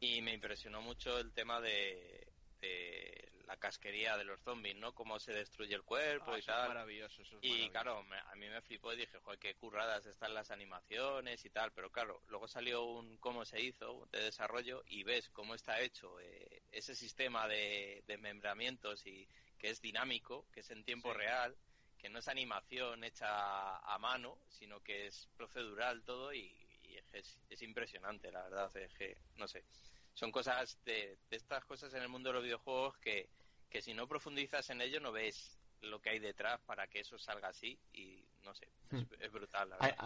y 0.00 0.20
me 0.22 0.32
impresionó 0.32 0.80
mucho 0.82 1.18
el 1.18 1.32
tema 1.32 1.60
de, 1.60 2.32
de 2.60 3.25
la 3.46 3.56
casquería 3.56 4.16
de 4.16 4.24
los 4.24 4.40
zombies, 4.42 4.76
¿no? 4.76 4.92
Cómo 4.92 5.18
se 5.20 5.32
destruye 5.32 5.74
el 5.74 5.84
cuerpo 5.84 6.32
Ah, 6.32 6.36
y 6.36 6.40
eso 6.40 6.50
es 6.50 6.56
tal. 6.56 6.68
maravilloso, 6.68 7.22
eso 7.22 7.38
es 7.38 7.44
Y 7.44 7.70
maravilloso. 7.70 7.72
claro, 7.72 8.02
me- 8.04 8.18
a 8.18 8.34
mí 8.34 8.48
me 8.48 8.60
flipó 8.62 8.92
y 8.92 8.96
dije, 8.96 9.18
joder, 9.20 9.38
qué 9.38 9.54
curradas 9.54 10.04
están 10.06 10.34
las 10.34 10.50
animaciones 10.50 11.44
y 11.44 11.50
tal, 11.50 11.72
pero 11.72 11.90
claro, 11.90 12.22
luego 12.26 12.48
salió 12.48 12.84
un 12.84 13.18
cómo 13.18 13.44
se 13.44 13.60
hizo 13.62 14.06
de 14.10 14.22
desarrollo 14.24 14.82
y 14.86 15.04
ves 15.04 15.30
cómo 15.30 15.54
está 15.54 15.80
hecho 15.80 16.18
eh, 16.20 16.64
ese 16.72 16.94
sistema 16.96 17.46
de, 17.48 18.02
de 18.06 18.18
membramientos 18.18 19.06
y 19.06 19.28
que 19.58 19.70
es 19.70 19.80
dinámico, 19.80 20.48
que 20.50 20.60
es 20.60 20.70
en 20.70 20.84
tiempo 20.84 21.12
Sí. 21.12 21.18
real, 21.18 21.56
que 21.96 22.08
no 22.10 22.18
es 22.18 22.28
animación 22.28 23.04
hecha 23.04 23.78
a 23.78 23.98
mano, 23.98 24.42
sino 24.48 24.80
que 24.82 25.06
es 25.06 25.28
procedural 25.36 26.04
todo 26.04 26.32
y, 26.34 26.40
y 26.82 26.96
es, 27.12 27.38
es 27.48 27.62
impresionante, 27.62 28.30
la 28.32 28.42
verdad, 28.42 28.76
es 28.76 28.92
que, 28.94 29.16
no 29.36 29.46
sé, 29.48 29.64
son 30.12 30.30
cosas 30.32 30.82
de, 30.84 31.18
de 31.28 31.36
estas 31.36 31.64
cosas 31.64 31.92
en 31.94 32.02
el 32.02 32.08
mundo 32.08 32.30
de 32.30 32.34
los 32.34 32.44
videojuegos 32.44 32.98
que, 32.98 33.35
que 33.70 33.82
si 33.82 33.94
no 33.94 34.06
profundizas 34.06 34.68
en 34.70 34.80
ello 34.80 35.00
no 35.00 35.12
ves 35.12 35.58
lo 35.82 36.00
que 36.00 36.10
hay 36.10 36.18
detrás 36.18 36.60
para 36.62 36.86
que 36.86 37.00
eso 37.00 37.18
salga 37.18 37.48
así 37.48 37.78
y 37.92 38.24
no 38.42 38.54
sé, 38.54 38.66
es, 38.92 39.00
Hmm. 39.02 39.04
es 39.20 39.32
brutal, 39.32 39.68
la 39.70 39.76
verdad. 39.78 39.96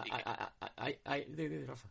Ay, 0.75 0.93
que- 0.95 1.01
ay, 1.05 1.65
Rafa. 1.65 1.89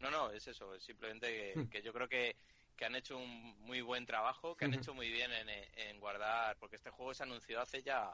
no, 0.00 0.10
no, 0.10 0.30
es 0.30 0.46
eso, 0.46 0.74
es 0.74 0.82
simplemente 0.82 1.26
que, 1.28 1.60
Hmm. 1.60 1.68
que 1.68 1.82
yo 1.82 1.92
creo 1.92 2.08
que, 2.08 2.36
que 2.76 2.84
han 2.86 2.96
hecho 2.96 3.16
un 3.18 3.30
muy 3.60 3.82
buen 3.82 4.04
trabajo, 4.04 4.56
que 4.56 4.64
han 4.64 4.72
Ujú. 4.72 4.80
hecho 4.80 4.94
muy 4.94 5.08
bien 5.10 5.30
en, 5.32 5.48
en 5.48 6.00
guardar, 6.00 6.56
porque 6.58 6.76
este 6.76 6.90
juego 6.90 7.14
se 7.14 7.22
anunció 7.22 7.60
hace 7.60 7.82
ya... 7.82 8.10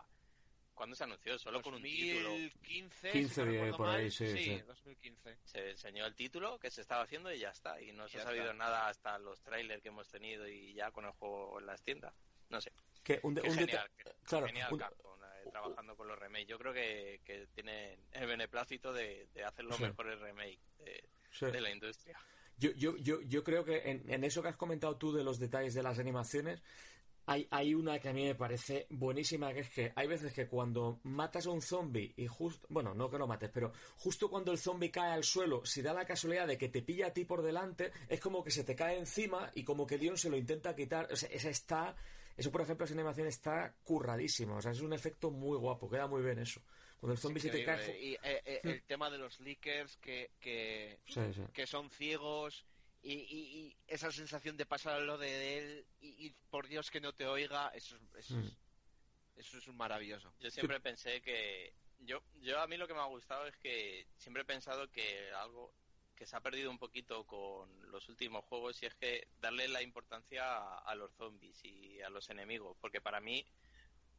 ¿Cuándo 0.75 0.97
se 0.97 1.05
anunció? 1.05 1.39
Solo 1.39 1.61
con 1.61 1.75
un 1.75 1.83
título. 1.83 2.31
2015, 2.31 3.11
15 3.13 3.35
si 3.35 3.41
no 3.41 3.47
de- 3.47 3.53
recuerdo 3.53 3.77
por 3.77 3.89
ahí, 3.89 4.03
mal. 4.05 4.13
sí, 4.13 4.27
sí. 4.33 4.59
2015. 4.61 5.39
Se 5.45 5.71
enseñó 5.73 6.07
el 6.07 6.15
título 6.15 6.59
que 6.59 6.71
se 6.71 6.81
estaba 6.81 7.03
haciendo 7.03 7.31
y 7.31 7.39
ya 7.39 7.51
está. 7.51 7.81
Y 7.83 7.93
no 7.93 8.09
se 8.09 8.19
ha 8.19 8.23
sabido 8.25 8.45
está. 8.45 8.55
nada 8.57 8.89
hasta 8.89 9.19
los 9.19 9.43
trailers 9.43 9.83
que 9.83 9.89
hemos 9.89 10.09
tenido 10.09 10.49
y 10.49 10.73
ya 10.73 10.91
con 10.91 11.05
el 11.05 11.11
juego 11.13 11.59
en 11.61 11.67
las 11.67 11.83
tiendas. 11.83 12.15
No 12.49 12.63
sé. 12.63 12.73
Que 13.15 13.21
un, 13.27 13.35
de- 13.35 13.41
un 13.43 13.49
genial. 13.55 13.67
deta- 13.69 13.91
qué 13.97 14.11
claro, 14.27 14.47
genial 14.47 14.73
un- 14.73 14.79
Capcom, 14.79 15.21
eh, 15.25 15.51
trabajando 15.51 15.97
con 15.97 16.09
los 16.09 16.19
remakes. 16.19 16.47
Yo 16.49 16.59
creo 16.59 16.73
que, 16.73 17.21
que 17.25 17.47
tienen 17.55 17.99
el 18.13 18.27
beneplácito 18.27 18.93
de, 18.93 19.29
de 19.35 19.45
hacer 19.45 19.65
los 19.65 19.77
Sí. 19.77 19.83
mejores 19.85 20.19
remakes 20.21 20.61
de, 20.79 21.05
sí. 21.33 21.47
de 21.47 21.61
la 21.61 21.71
industria. 21.71 22.19
Yo, 22.59 22.71
yo, 22.73 22.97
yo, 22.99 23.21
yo 23.23 23.43
creo 23.43 23.65
que 23.65 23.79
en, 23.91 24.11
en 24.13 24.23
eso 24.25 24.43
que 24.43 24.49
has 24.49 24.57
comentado 24.57 24.97
tú 24.97 25.13
de 25.13 25.25
los 25.25 25.39
detalles 25.39 25.73
de 25.75 25.83
las 25.83 25.99
animaciones, 25.99 26.63
hay, 27.27 27.47
hay 27.51 27.75
una 27.75 27.99
que 28.01 28.09
a 28.09 28.13
mí 28.13 28.25
me 28.27 28.35
parece 28.35 28.87
buenísima, 28.91 29.53
que 29.55 29.61
es 29.61 29.71
que 29.71 29.93
hay 29.95 30.07
veces 30.09 30.33
que 30.35 30.47
cuando 30.49 31.01
matas 31.05 31.47
a 31.47 31.51
un 31.51 31.63
zombie 31.63 32.13
y 32.17 32.27
justo, 32.27 32.67
bueno, 32.71 32.93
no 32.93 33.09
que 33.09 33.19
lo 33.19 33.27
mates, 33.27 33.51
pero 33.53 33.73
justo 33.99 34.29
cuando 34.29 34.51
el 34.53 34.59
zombie 34.59 34.91
cae 34.91 35.13
al 35.13 35.23
suelo, 35.25 35.65
si 35.65 35.81
da 35.81 35.95
la 35.95 36.05
casualidad 36.05 36.47
de 36.49 36.59
que 36.59 36.69
te 36.69 36.83
pilla 36.83 37.07
a 37.09 37.13
ti 37.13 37.25
por 37.25 37.43
delante, 37.43 37.93
es 38.09 38.21
como 38.21 38.43
que 38.43 38.51
se 38.51 38.65
te 38.65 38.75
cae 38.75 38.99
encima 38.99 39.51
y 39.55 39.63
como 39.65 39.87
que 39.87 39.97
Dion 39.97 40.19
se 40.19 40.29
lo 40.29 40.37
intenta 40.37 40.75
quitar. 40.75 41.11
O 41.13 41.17
sea, 41.17 41.29
esa 41.31 41.51
está, 41.51 41.95
eso 42.41 42.51
por 42.51 42.61
ejemplo, 42.63 42.85
esa 42.85 42.95
animación 42.95 43.27
está 43.29 43.75
curradísima, 43.85 44.57
o 44.57 44.63
sea, 44.63 44.73
es 44.73 44.81
un 44.81 44.93
efecto 44.93 45.31
muy 45.31 45.57
guapo, 45.59 45.89
queda 45.89 46.07
muy 46.07 46.23
bien 46.23 46.39
eso. 46.39 46.61
Cuando 46.99 47.13
el 47.15 47.19
zombie 47.19 47.41
se 47.41 47.51
te 47.51 47.65
cae... 47.65 47.99
Y 48.01 48.15
eh, 48.15 48.43
eh, 48.45 48.61
el 48.65 48.83
tema 48.83 49.09
de 49.11 49.19
los 49.19 49.41
leakers 49.41 49.97
que, 49.99 50.31
que, 50.41 50.99
Sí, 51.07 51.21
sí. 51.35 51.43
que 51.53 51.67
son 51.67 51.91
ciegos 51.91 52.65
y, 53.03 53.13
y- 53.15 53.59
y 53.67 53.77
esa 53.87 54.11
sensación 54.13 54.57
de 54.57 54.67
pasar 54.67 54.95
a 54.97 55.01
lo 55.01 55.17
de 55.17 55.59
él 55.59 55.87
y, 56.01 56.27
y 56.27 56.35
por 56.51 56.69
Dios 56.69 56.91
que 56.91 57.01
no 57.01 57.15
te 57.15 57.27
oiga, 57.27 57.69
eso, 57.75 57.97
es- 57.97 58.03
eso, 58.27 58.35
Mm. 58.37 58.45
es, 58.47 58.59
eso 59.37 59.59
es 59.59 59.69
un 59.69 59.77
maravilloso. 59.77 60.33
Yo 60.41 60.51
siempre 60.51 60.81
pensé 60.81 61.23
que 61.23 61.73
yo 62.01 62.23
yo 62.43 62.59
a 62.61 62.67
mí 62.67 62.77
lo 62.77 62.87
que 62.87 62.95
me 62.95 63.01
ha 63.01 63.05
gustado 63.07 63.47
es 63.47 63.57
que 63.57 64.07
siempre 64.17 64.43
he 64.43 64.47
pensado 64.47 64.91
que 64.91 65.31
algo 65.33 65.73
que 66.21 66.27
se 66.27 66.37
ha 66.37 66.43
perdido 66.43 66.71
un 66.71 66.77
poquito 66.79 67.25
con 67.27 67.91
los 67.91 68.11
últimos 68.11 68.45
juegos 68.45 68.83
y 68.83 68.87
es 68.87 68.95
que 68.95 69.27
darle 69.41 69.69
la 69.69 69.81
importancia 69.81 70.45
a, 70.59 70.79
a 70.81 70.95
los 70.95 71.11
zombies 71.15 71.65
y 71.65 72.03
a 72.03 72.11
los 72.11 72.29
enemigos, 72.29 72.77
porque 72.79 73.01
para 73.01 73.21
mí 73.21 73.47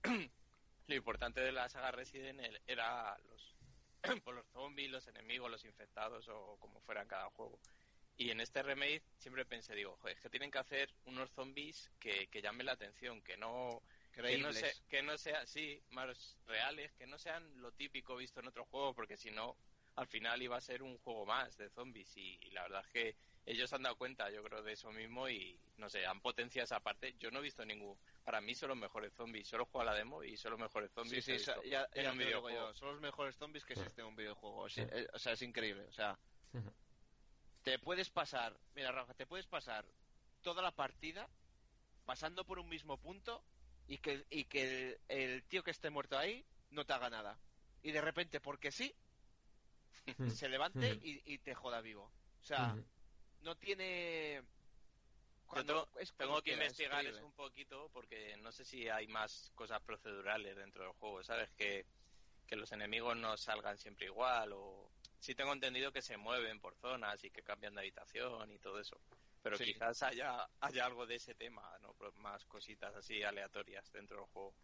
lo 0.88 0.96
importante 0.96 1.42
de 1.42 1.52
la 1.52 1.70
saga 1.70 1.92
Resident 1.92 2.42
era 2.66 3.16
los 3.20 3.56
por 4.24 4.34
los 4.34 4.48
zombies, 4.48 4.90
los 4.90 5.06
enemigos, 5.06 5.52
los 5.52 5.64
infectados 5.64 6.28
o 6.30 6.58
como 6.60 6.82
fuera 6.82 7.04
en 7.04 7.08
cada 7.08 7.30
juego. 7.30 7.60
Y 8.18 8.32
en 8.32 8.42
este 8.42 8.64
remake 8.64 9.04
siempre 9.20 9.46
pensé, 9.46 9.76
digo, 9.76 9.96
joder, 9.98 10.18
es 10.18 10.24
que 10.24 10.30
tienen 10.32 10.50
que 10.50 10.58
hacer 10.58 10.90
unos 11.06 11.30
zombies 11.30 11.92
que, 12.00 12.28
que 12.30 12.42
llamen 12.42 12.66
la 12.66 12.72
atención, 12.72 13.22
que 13.22 13.38
no, 13.38 13.84
que 14.12 14.22
no, 14.40 14.50
Creíbles. 14.50 14.58
se- 14.58 14.76
que 14.90 15.04
no 15.04 15.20
sean, 15.20 15.46
sí, 15.46 15.84
más 15.92 16.36
reales, 16.48 16.92
que 16.94 17.06
no 17.06 17.20
sean 17.20 17.62
lo 17.62 17.72
típico 17.74 18.16
visto 18.16 18.40
en 18.40 18.48
otro 18.48 18.66
juego, 18.66 18.96
porque 18.96 19.18
si 19.18 19.30
no, 19.30 19.56
al 19.96 20.08
final 20.08 20.42
iba 20.42 20.58
a 20.58 20.62
ser 20.62 20.84
un 20.84 20.98
juego 21.00 21.26
más 21.26 21.58
de 21.58 21.70
zombies. 21.70 22.16
Y, 22.18 22.38
y 22.42 22.52
la 22.52 22.64
verdad 22.64 22.82
es 22.86 22.88
que 22.92 23.18
ellos 23.46 23.70
se 23.70 23.76
han 23.76 23.84
dado 23.84 23.98
cuenta, 23.98 24.30
yo 24.32 24.44
creo, 24.44 24.62
de 24.64 24.74
eso 24.74 24.92
mismo 24.92 25.28
y, 25.30 25.62
no 25.78 25.90
sé, 25.90 26.06
han 26.06 26.22
potenciado 26.22 26.66
esa 26.66 26.80
parte. 26.82 27.16
Yo 27.18 27.32
no 27.32 27.40
he 27.40 27.44
visto 27.44 27.66
ningún, 27.66 28.00
para 28.24 28.42
mí 28.42 28.56
son 28.56 28.70
los 28.70 28.78
mejores 28.78 29.14
zombies, 29.14 29.48
solo 29.48 29.66
juego 29.66 29.82
a 29.82 29.92
la 29.92 29.98
demo 29.98 30.24
y 30.24 30.38
son 30.38 30.52
los 30.52 30.60
mejores 30.60 30.92
Sí, 31.04 31.22
zombies. 31.22 31.26
sí, 31.26 31.32
que 31.32 31.34
he 31.34 31.36
o 31.36 31.40
sea, 31.40 31.56
visto 31.56 31.64
ya, 31.64 31.90
en 31.94 32.04
ya 32.04 32.12
un 32.12 32.18
videojuego. 32.18 32.68
yo. 32.70 32.74
Son 32.74 32.90
los 32.90 33.02
mejores 33.02 33.36
zombies 33.38 33.66
que 33.66 33.74
existen 33.74 34.04
en 34.04 34.10
un 34.10 34.16
videojuego. 34.16 34.58
O 34.62 34.70
Sí. 34.70 34.76
sea, 34.76 34.88
eh, 34.92 35.08
o 35.14 35.20
sea, 35.20 35.34
es 35.34 35.42
increíble. 35.42 35.86
O 35.88 35.92
sea, 35.92 36.20
te 37.62 37.80
puedes 37.80 38.10
pasar, 38.10 38.60
mira 38.74 38.92
Rafa, 38.92 39.14
te 39.14 39.28
puedes 39.28 39.48
pasar 39.48 39.94
toda 40.42 40.62
la 40.62 40.76
partida 40.76 41.30
pasando 42.06 42.46
por 42.46 42.60
un 42.60 42.70
mismo 42.70 43.00
punto 43.00 43.48
y 43.88 44.00
que, 44.00 44.26
y 44.30 44.46
que 44.46 44.64
el, 44.64 45.02
el 45.08 45.48
tío 45.48 45.64
que 45.64 45.72
esté 45.72 45.90
muerto 45.90 46.18
ahí 46.18 46.48
no 46.70 46.86
te 46.86 46.94
haga 46.94 47.10
nada. 47.10 47.42
Y 47.82 47.92
de 47.92 48.02
repente, 48.02 48.42
porque 48.42 48.72
sí, 48.72 48.96
se 50.30 50.50
levante 50.50 51.00
y, 51.02 51.22
y 51.34 51.38
te 51.40 51.54
joda 51.56 51.82
vivo. 51.82 52.12
O 52.40 52.44
sea, 52.44 52.76
no 53.42 53.56
tiene... 53.56 54.42
Cuando, 55.46 55.86
tengo, 55.86 56.00
es 56.00 56.14
tengo 56.14 56.32
cuando 56.32 56.44
que 56.44 56.52
es 56.52 56.58
investigar 56.58 57.06
eso 57.06 57.26
un 57.26 57.34
poquito 57.34 57.90
porque 57.92 58.38
no 58.38 58.52
sé 58.54 58.64
si 58.64 58.88
hay 58.88 59.08
más 59.08 59.52
cosas 59.54 59.82
procedurales 59.82 60.56
dentro 60.56 60.84
del 60.84 60.94
juego, 60.94 61.22
¿sabes? 61.24 61.52
Que, 61.52 61.86
que 62.48 62.56
los 62.56 62.72
enemigos 62.72 63.18
no 63.18 63.36
salgan 63.38 63.78
siempre 63.78 64.06
igual 64.06 64.54
o... 64.54 64.90
Sí 65.20 65.36
tengo 65.36 65.54
entendido 65.54 65.92
que 65.92 66.02
se 66.02 66.18
mueven 66.18 66.60
por 66.60 66.76
zonas 66.78 67.24
y 67.24 67.30
que 67.30 67.44
cambian 67.44 67.76
de 67.76 67.82
habitación 67.82 68.52
y 68.52 68.58
todo 68.60 68.80
eso. 68.80 69.00
Pero 69.44 69.58
Sí. 69.58 69.66
quizás 69.66 70.02
haya, 70.04 70.48
haya 70.62 70.86
algo 70.86 71.06
de 71.06 71.16
ese 71.16 71.36
tema, 71.36 71.78
¿no? 71.82 71.96
Más 72.16 72.46
cositas 72.46 72.96
así 72.96 73.22
aleatorias 73.22 73.92
dentro 73.92 74.18
del 74.18 74.26
juego. 74.28 74.56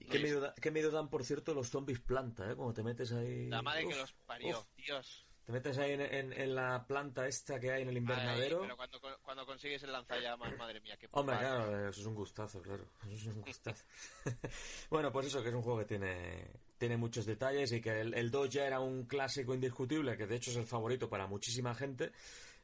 ¿Y 0.00 0.06
qué, 0.06 0.18
miedo 0.18 0.40
da- 0.40 0.54
qué 0.60 0.70
miedo 0.70 0.90
dan, 0.90 1.08
por 1.10 1.24
cierto, 1.24 1.54
los 1.54 1.68
zombies 1.70 2.00
planta, 2.00 2.50
¿eh? 2.50 2.54
Cuando 2.56 2.74
te 2.74 2.82
metes 2.82 3.12
ahí... 3.12 3.48
La 3.48 3.62
madre 3.62 3.86
que 3.88 3.94
los 3.96 4.12
parió, 4.26 4.60
uf. 4.60 4.66
Dios. 4.76 5.26
Te 5.44 5.52
metes 5.52 5.78
ahí 5.78 5.92
en, 5.92 6.00
en- 6.00 6.32
en 6.32 6.54
la 6.56 6.84
planta 6.88 7.28
esta 7.28 7.60
que 7.60 7.70
hay 7.70 7.82
en 7.82 7.88
el 7.88 7.96
invernadero. 7.98 8.56
Ay, 8.62 8.62
pero 8.64 8.76
cuando, 8.76 9.00
cuando 9.22 9.46
consigues 9.46 9.82
el 9.84 9.92
lanzallamas, 9.92 10.56
madre 10.58 10.80
mía, 10.80 10.96
qué 10.96 11.08
Hombre, 11.12 11.38
claro, 11.38 11.88
eso 11.88 12.00
es 12.00 12.06
un 12.06 12.14
gustazo, 12.14 12.60
claro. 12.62 12.84
Eso 13.04 13.14
es 13.30 13.36
un 13.36 13.42
gustazo. 13.42 13.84
bueno, 14.90 15.12
pues 15.12 15.26
eso, 15.26 15.42
que 15.42 15.48
es 15.50 15.54
un 15.54 15.62
juego 15.62 15.78
que 15.80 15.84
tiene, 15.86 16.50
tiene 16.78 16.96
muchos 16.96 17.26
detalles 17.26 17.70
y 17.72 17.80
que 17.80 18.00
el, 18.00 18.14
el 18.14 18.30
2 18.30 18.50
ya 18.50 18.66
era 18.66 18.80
un 18.80 19.04
clásico 19.06 19.54
indiscutible, 19.54 20.16
que 20.16 20.26
de 20.26 20.36
hecho 20.36 20.50
es 20.50 20.56
el 20.56 20.66
favorito 20.66 21.08
para 21.08 21.26
muchísima 21.28 21.74
gente. 21.74 22.10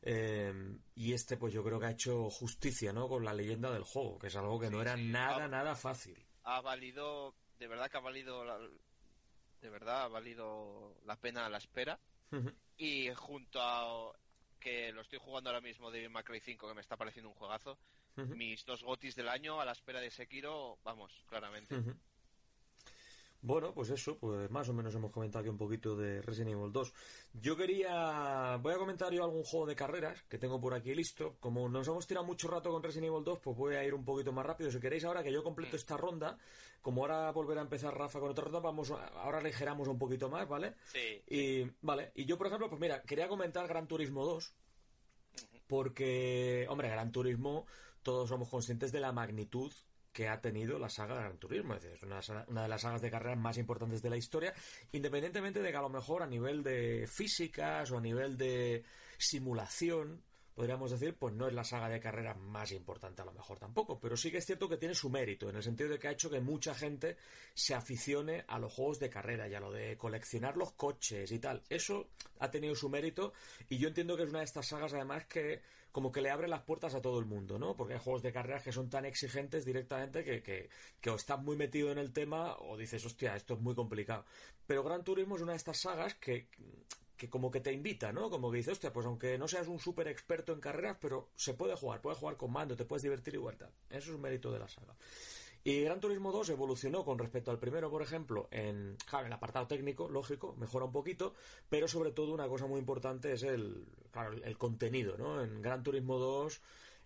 eh, 0.03 0.53
y 0.97 1.13
este, 1.13 1.37
pues 1.37 1.53
yo 1.55 1.63
creo 1.63 1.79
que 1.79 1.87
ha 1.87 1.91
hecho 1.93 2.29
justicia, 2.31 2.93
¿no? 2.93 3.09
Con 3.09 3.25
la 3.25 3.33
leyenda 3.33 3.71
del 3.71 3.85
juego, 3.85 4.19
que 4.19 4.27
es 4.27 4.35
algo 4.37 4.59
que 4.59 4.67
Sí, 4.67 4.73
no 4.73 4.83
era 4.83 4.97
sí. 4.97 5.05
nada, 5.05 5.47
nada 5.47 5.77
fácil. 5.77 6.17
Ha 6.44 6.60
valido, 6.60 7.35
de 7.59 7.66
verdad 7.69 7.90
que 7.90 7.97
ha 7.97 8.01
valido, 8.01 8.44
la- 8.44 8.59
de 9.60 9.70
verdad 9.70 10.02
ha 10.02 10.09
valido 10.09 10.94
la 11.05 11.16
pena 11.16 11.48
la 11.48 11.59
espera. 11.59 11.98
Y 12.77 13.12
junto 13.14 13.60
a 13.62 14.12
que 14.59 14.93
lo 14.93 15.02
estoy 15.02 15.19
jugando 15.19 15.51
ahora 15.51 15.60
mismo 15.60 15.90
de 15.90 16.09
May 16.09 16.24
Cry 16.24 16.40
5, 16.40 16.69
que 16.69 16.74
me 16.74 16.81
está 16.81 16.97
pareciendo 16.97 17.28
un 17.28 17.35
juegazo, 17.35 17.78
mis 18.36 18.64
dos 18.64 18.82
gotis 18.82 19.14
del 19.16 19.28
año 19.28 19.60
a 19.60 19.64
la 19.64 19.73
espera 19.73 20.01
de 20.01 20.10
Sekiro, 20.10 20.78
vamos, 20.85 21.12
claramente. 21.28 21.74
Bueno, 23.44 23.74
pues 23.74 23.90
eso, 23.90 24.16
pues 24.19 24.48
más 24.52 24.69
o 24.69 24.73
menos 24.73 24.94
hemos 24.94 25.10
comentado 25.10 25.40
aquí 25.40 25.48
un 25.48 25.59
poquito 25.59 25.97
de 25.97 26.23
Resident 26.23 26.52
Evil 26.52 26.70
2. 26.73 26.93
Yo 27.35 27.56
quería, 27.56 28.56
voy 28.62 28.73
a 28.73 28.78
comentar 28.78 29.12
yo 29.12 29.24
algún 29.24 29.43
juego 29.43 29.66
de 29.66 29.74
carreras 29.74 30.23
que 30.28 30.39
tengo 30.39 30.60
por 30.60 30.74
aquí 30.74 30.94
listo. 30.94 31.35
Como 31.40 31.69
nos 31.69 31.89
hemos 31.89 32.06
tirado 32.06 32.24
mucho 32.24 32.47
rato 32.47 32.70
con 32.70 32.85
Resident 32.85 33.09
Evil 33.12 33.24
2, 33.24 33.40
pues 33.40 33.56
voy 33.56 33.74
a 33.74 33.82
ir 33.85 33.94
un 33.94 34.05
poquito 34.05 34.31
más 34.32 34.47
rápido. 34.47 34.70
Si 34.70 34.78
queréis 34.78 35.05
ahora 35.05 35.24
que 35.24 35.32
yo 35.32 35.43
completo 35.43 35.73
Mm. 35.74 35.81
esta 35.81 35.97
ronda, 35.97 36.39
como 36.82 37.02
ahora 37.02 37.32
volverá 37.32 37.62
a 37.62 37.64
empezar 37.64 37.93
Rafa 37.98 38.20
con 38.20 38.31
otra 38.31 38.44
ronda, 38.44 38.60
vamos, 38.60 38.93
a- 38.93 39.09
ahora 39.09 39.39
aligeramos 39.39 39.89
un 39.89 39.98
poquito 39.98 40.28
más, 40.28 40.48
¿vale? 40.48 40.74
Sí, 40.93 41.20
Y 41.27 41.69
vale, 41.81 42.12
y 42.14 42.27
yo 42.27 42.39
por 42.39 42.47
ejemplo, 42.47 42.69
pues 42.69 42.81
mira, 42.81 43.02
quería 43.02 43.27
comentar 43.27 43.66
Gran 43.66 43.89
Turismo 43.89 44.24
2 44.24 44.55
porque, 45.66 46.66
hombre, 46.69 46.89
Gran 46.90 47.10
Turismo 47.10 47.66
todos 48.05 48.28
somos 48.28 48.48
conscientes 48.48 48.93
de 48.93 49.01
la 49.01 49.10
magnitud 49.12 49.73
que 50.12 50.28
ha 50.28 50.40
tenido 50.40 50.78
la 50.78 50.89
saga 50.89 51.14
Gran 51.16 51.39
Turismo, 51.39 51.74
es 51.74 51.82
decir, 51.82 51.97
es 51.97 52.28
una, 52.28 52.44
una 52.48 52.62
de 52.62 52.68
las 52.68 52.82
sagas 52.82 53.01
de 53.01 53.10
carreras 53.10 53.39
más 53.39 53.59
importantes 53.59 54.02
de 54.02 54.10
la 54.10 54.16
historia, 54.16 54.52
independientemente 54.93 55.60
de 55.60 55.70
que 55.70 55.76
a 55.76 55.82
lo 55.82 55.89
mejor 55.89 56.22
a 56.22 56.26
nivel 56.26 56.62
de 56.62 57.06
físicas 57.09 57.90
o 57.90 57.98
a 57.98 58.01
nivel 58.01 58.36
de 58.36 58.84
simulación, 59.18 60.22
podríamos 60.55 60.91
decir, 60.91 61.16
pues 61.19 61.35
no 61.35 61.49
es 61.49 61.55
la 61.55 61.65
saga 61.65 61.89
de 61.89 62.01
carreras 62.01 62.37
más 62.37 62.73
importante 62.73 63.23
a 63.23 63.24
lo 63.24 63.33
mejor 63.33 63.59
tampoco, 63.59 63.99
pero 63.99 64.16
sí 64.16 64.31
que 64.31 64.39
es 64.39 64.47
cierto 64.47 64.69
que 64.69 64.77
tiene 64.77 64.95
su 64.95 65.11
mérito, 65.11 65.49
en 65.49 65.57
el 65.57 65.62
sentido 65.62 65.91
de 65.91 65.99
que 65.99 66.09
ha 66.09 66.12
hecho 66.12 66.31
que 66.31 66.41
mucha 66.41 66.74
gente 66.74 67.16
se 67.55 67.74
aficione 67.74 68.45
a 68.49 68.59
los 68.59 68.73
juegos 68.73 68.99
de 68.99 69.11
carrera 69.11 69.49
y 69.49 69.55
a 69.55 69.61
lo 69.61 69.73
de 69.73 69.97
coleccionar 69.97 70.57
los 70.57 70.73
coches 70.73 71.33
y 71.33 71.39
tal. 71.39 71.62
Eso 71.69 72.09
ha 72.39 72.51
tenido 72.51 72.74
su 72.74 72.89
mérito 72.89 73.33
y 73.69 73.79
yo 73.79 73.89
entiendo 73.89 74.16
que 74.16 74.24
es 74.24 74.31
una 74.31 74.41
de 74.41 74.47
estas 74.47 74.69
sagas 74.69 74.93
además 74.93 75.27
que 75.27 75.62
como 75.93 76.11
que 76.11 76.23
le 76.23 76.31
abre 76.31 76.49
las 76.49 76.62
puertas 76.62 76.95
a 76.95 77.03
todo 77.03 77.19
el 77.19 77.27
mundo, 77.27 77.59
¿no? 77.59 77.77
Porque 77.77 77.95
hay 77.95 78.01
juegos 78.01 78.23
de 78.23 78.33
carreras 78.33 78.62
que 78.62 78.73
son 78.73 78.89
tan 78.89 79.05
exigentes 79.05 79.66
directamente 79.66 80.24
que, 80.24 80.43
que, 80.43 80.70
que 81.01 81.11
o 81.11 81.16
estás 81.16 81.39
muy 81.39 81.55
metido 81.55 81.93
en 81.93 81.99
el 81.99 82.15
tema 82.15 82.57
o 82.57 82.79
dices, 82.79 83.05
hostia, 83.05 83.37
esto 83.37 83.55
es 83.55 83.61
muy 83.61 83.74
complicado. 83.74 84.24
Pero 84.66 84.83
Gran 84.83 85.05
Turismo 85.05 85.37
es 85.37 85.43
una 85.43 85.53
de 85.53 85.59
estas 85.59 85.81
sagas 85.81 86.15
que, 86.15 86.49
que 87.16 87.30
como 87.30 87.51
que 87.51 87.60
te 87.60 87.72
invita, 87.72 88.12
¿no? 88.12 88.30
Como 88.30 88.51
que 88.51 88.59
dices, 88.59 88.72
hostia, 88.72 88.93
pues 88.93 89.06
aunque 89.06 89.39
no 89.39 89.48
seas 89.48 89.68
un 89.68 89.78
súper 89.78 90.09
experto 90.09 90.52
en 90.52 90.60
carreras, 90.60 90.97
pero 91.01 91.30
se 91.36 91.55
puede 91.55 91.76
jugar, 91.76 92.01
puedes 92.01 92.18
jugar 92.18 92.36
con 92.36 92.52
mando, 92.52 92.76
te 92.76 92.84
puedes 92.84 93.02
divertir 93.02 93.34
igual. 93.34 93.56
Eso 93.90 94.10
es 94.10 94.14
un 94.14 94.20
mérito 94.20 94.52
de 94.52 94.59
la 94.59 94.68
saga. 94.68 94.94
Y 95.64 95.82
Gran 95.82 96.01
Turismo 96.01 96.32
2 96.32 96.48
evolucionó 96.51 97.05
con 97.05 97.18
respecto 97.18 97.52
al 97.52 97.60
primero, 97.60 97.89
por 97.89 98.02
ejemplo, 98.02 98.48
en, 98.51 98.97
claro, 99.09 99.26
en 99.26 99.32
el 99.32 99.36
apartado 99.36 99.68
técnico, 99.68 100.09
lógico, 100.09 100.56
mejora 100.56 100.86
un 100.86 100.93
poquito, 100.93 101.34
pero 101.68 101.86
sobre 101.86 102.10
todo 102.10 102.34
una 102.34 102.48
cosa 102.48 102.66
muy 102.66 102.80
importante 102.80 103.32
es 103.32 103.44
el, 103.44 103.86
claro, 104.10 104.32
el 104.32 104.59
contenido, 104.59 105.16
¿no? 105.16 105.40
En 105.40 105.62
Gran 105.62 105.84
Turismo 105.84 106.18
2 106.18 106.60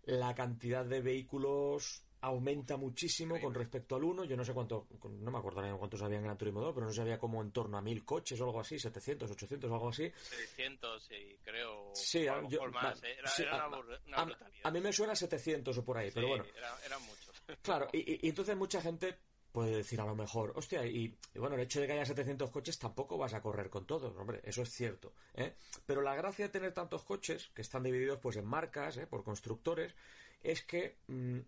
la 0.07 0.35
cantidad 0.35 0.85
de 0.85 1.01
vehículos 1.01 2.06
aumenta 2.27 2.77
muchísimo 2.77 3.41
con 3.41 3.55
respecto 3.55 3.97
al 3.97 4.05
1. 4.05 4.25
Yo 4.25 4.37
no 4.37 4.45
sé 4.45 4.53
cuánto, 4.53 4.87
no 5.05 5.31
me 5.31 5.39
acuerdo 5.39 5.79
cuántos 5.79 6.03
había 6.03 6.19
en 6.19 6.25
Gran 6.25 6.37
Turismo 6.37 6.61
2, 6.61 6.75
pero 6.75 6.87
no 6.87 6.93
sé, 6.93 7.01
había 7.01 7.19
como 7.19 7.41
en 7.43 7.51
torno 7.53 7.79
a 7.79 7.83
mil 7.83 8.05
coches 8.05 8.41
o 8.41 8.45
algo 8.45 8.61
así, 8.61 8.79
700, 8.79 9.31
800 9.31 9.71
o 9.71 9.75
algo 9.75 9.89
así. 9.91 10.11
600 10.11 11.11
y 11.13 11.37
creo. 11.45 11.93
Sí, 11.95 12.27
a 12.27 12.43
yo- 12.49 12.67
más, 12.71 13.03
va-. 13.03 13.09
Era, 13.09 13.29
sí, 13.29 13.43
era 13.43 13.63
a- 13.65 13.69
una, 13.69 13.79
bur- 13.79 14.01
una 14.07 14.17
a, 14.17 14.25
brutalidad. 14.25 14.61
a 14.67 14.71
mí 14.71 14.81
me 14.81 14.93
suena 14.93 15.15
700 15.15 15.79
o 15.79 15.85
por 15.85 15.99
ahí, 15.99 16.11
pero 16.13 16.27
Sí, 16.27 16.31
bueno. 16.31 16.45
era- 16.57 16.79
eran 16.85 17.03
muchos. 17.03 17.43
Claro, 17.63 17.89
y, 17.93 18.29
entonces 18.29 18.57
mucha 18.57 18.81
gente 18.83 19.17
puede 19.53 19.77
decir 19.77 20.01
a 20.01 20.05
lo 20.05 20.15
mejor, 20.15 20.53
hostia, 20.57 20.85
y, 20.85 21.17
y 21.35 21.39
bueno, 21.39 21.55
el 21.55 21.63
hecho 21.63 21.81
de 21.81 21.87
que 21.87 21.93
haya 21.95 22.05
700 22.05 22.51
coches 22.51 22.79
tampoco 22.79 23.17
vas 23.17 23.33
a 23.35 23.41
correr 23.41 23.71
con 23.71 23.87
todos, 23.87 24.15
hombre, 24.17 24.41
eso 24.45 24.61
es 24.63 24.71
cierto, 24.71 25.15
¿eh? 25.35 25.55
Pero 25.87 26.03
la 26.03 26.15
gracia 26.15 26.47
de 26.47 26.51
tener 26.51 26.75
tantos 26.75 27.05
coches, 27.05 27.49
que 27.55 27.63
están 27.63 27.83
divididos 27.85 28.19
pues 28.21 28.37
en 28.37 28.45
marcas, 28.45 28.99
¿eh? 28.99 29.07
por 29.07 29.23
constructores, 29.25 29.95
es 30.43 30.63
que 30.65 30.99
mm, 31.07 31.39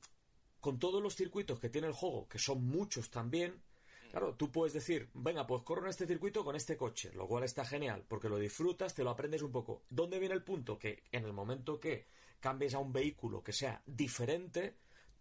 con 0.60 0.78
todos 0.78 1.02
los 1.02 1.14
circuitos 1.14 1.60
que 1.60 1.70
tiene 1.70 1.86
el 1.86 1.93
juego, 1.93 2.28
que 2.28 2.39
son 2.39 2.64
muchos 2.64 3.10
también, 3.10 3.62
Claro, 4.10 4.35
tú 4.35 4.51
puedes 4.51 4.72
decir, 4.72 5.10
venga, 5.12 5.47
pues 5.47 5.62
corro 5.62 5.82
en 5.82 5.90
este 5.90 6.06
circuito 6.06 6.43
con 6.43 6.56
este 6.56 6.76
coche, 6.78 7.12
lo 7.12 7.26
cual 7.26 7.44
está 7.44 7.64
genial, 7.64 8.05
porque 8.09 8.30
lo 8.30 8.39
disfrutas, 8.39 8.94
te 8.94 9.05
lo 9.05 9.10
aprendes 9.10 9.43
un 9.43 9.52
poco. 9.52 9.82
¿Dónde 9.90 10.18
viene 10.18 10.35
el 10.35 10.43
punto? 10.43 10.78
Que 10.78 11.02
en 11.12 11.24
el 11.24 11.35
momento 11.35 11.78
que 11.78 12.06
cambies 12.40 12.74
a 12.74 12.78
un 12.78 12.93
vehículo 12.93 13.43
que 13.43 13.52
sea 13.52 13.82
diferente, 13.85 14.76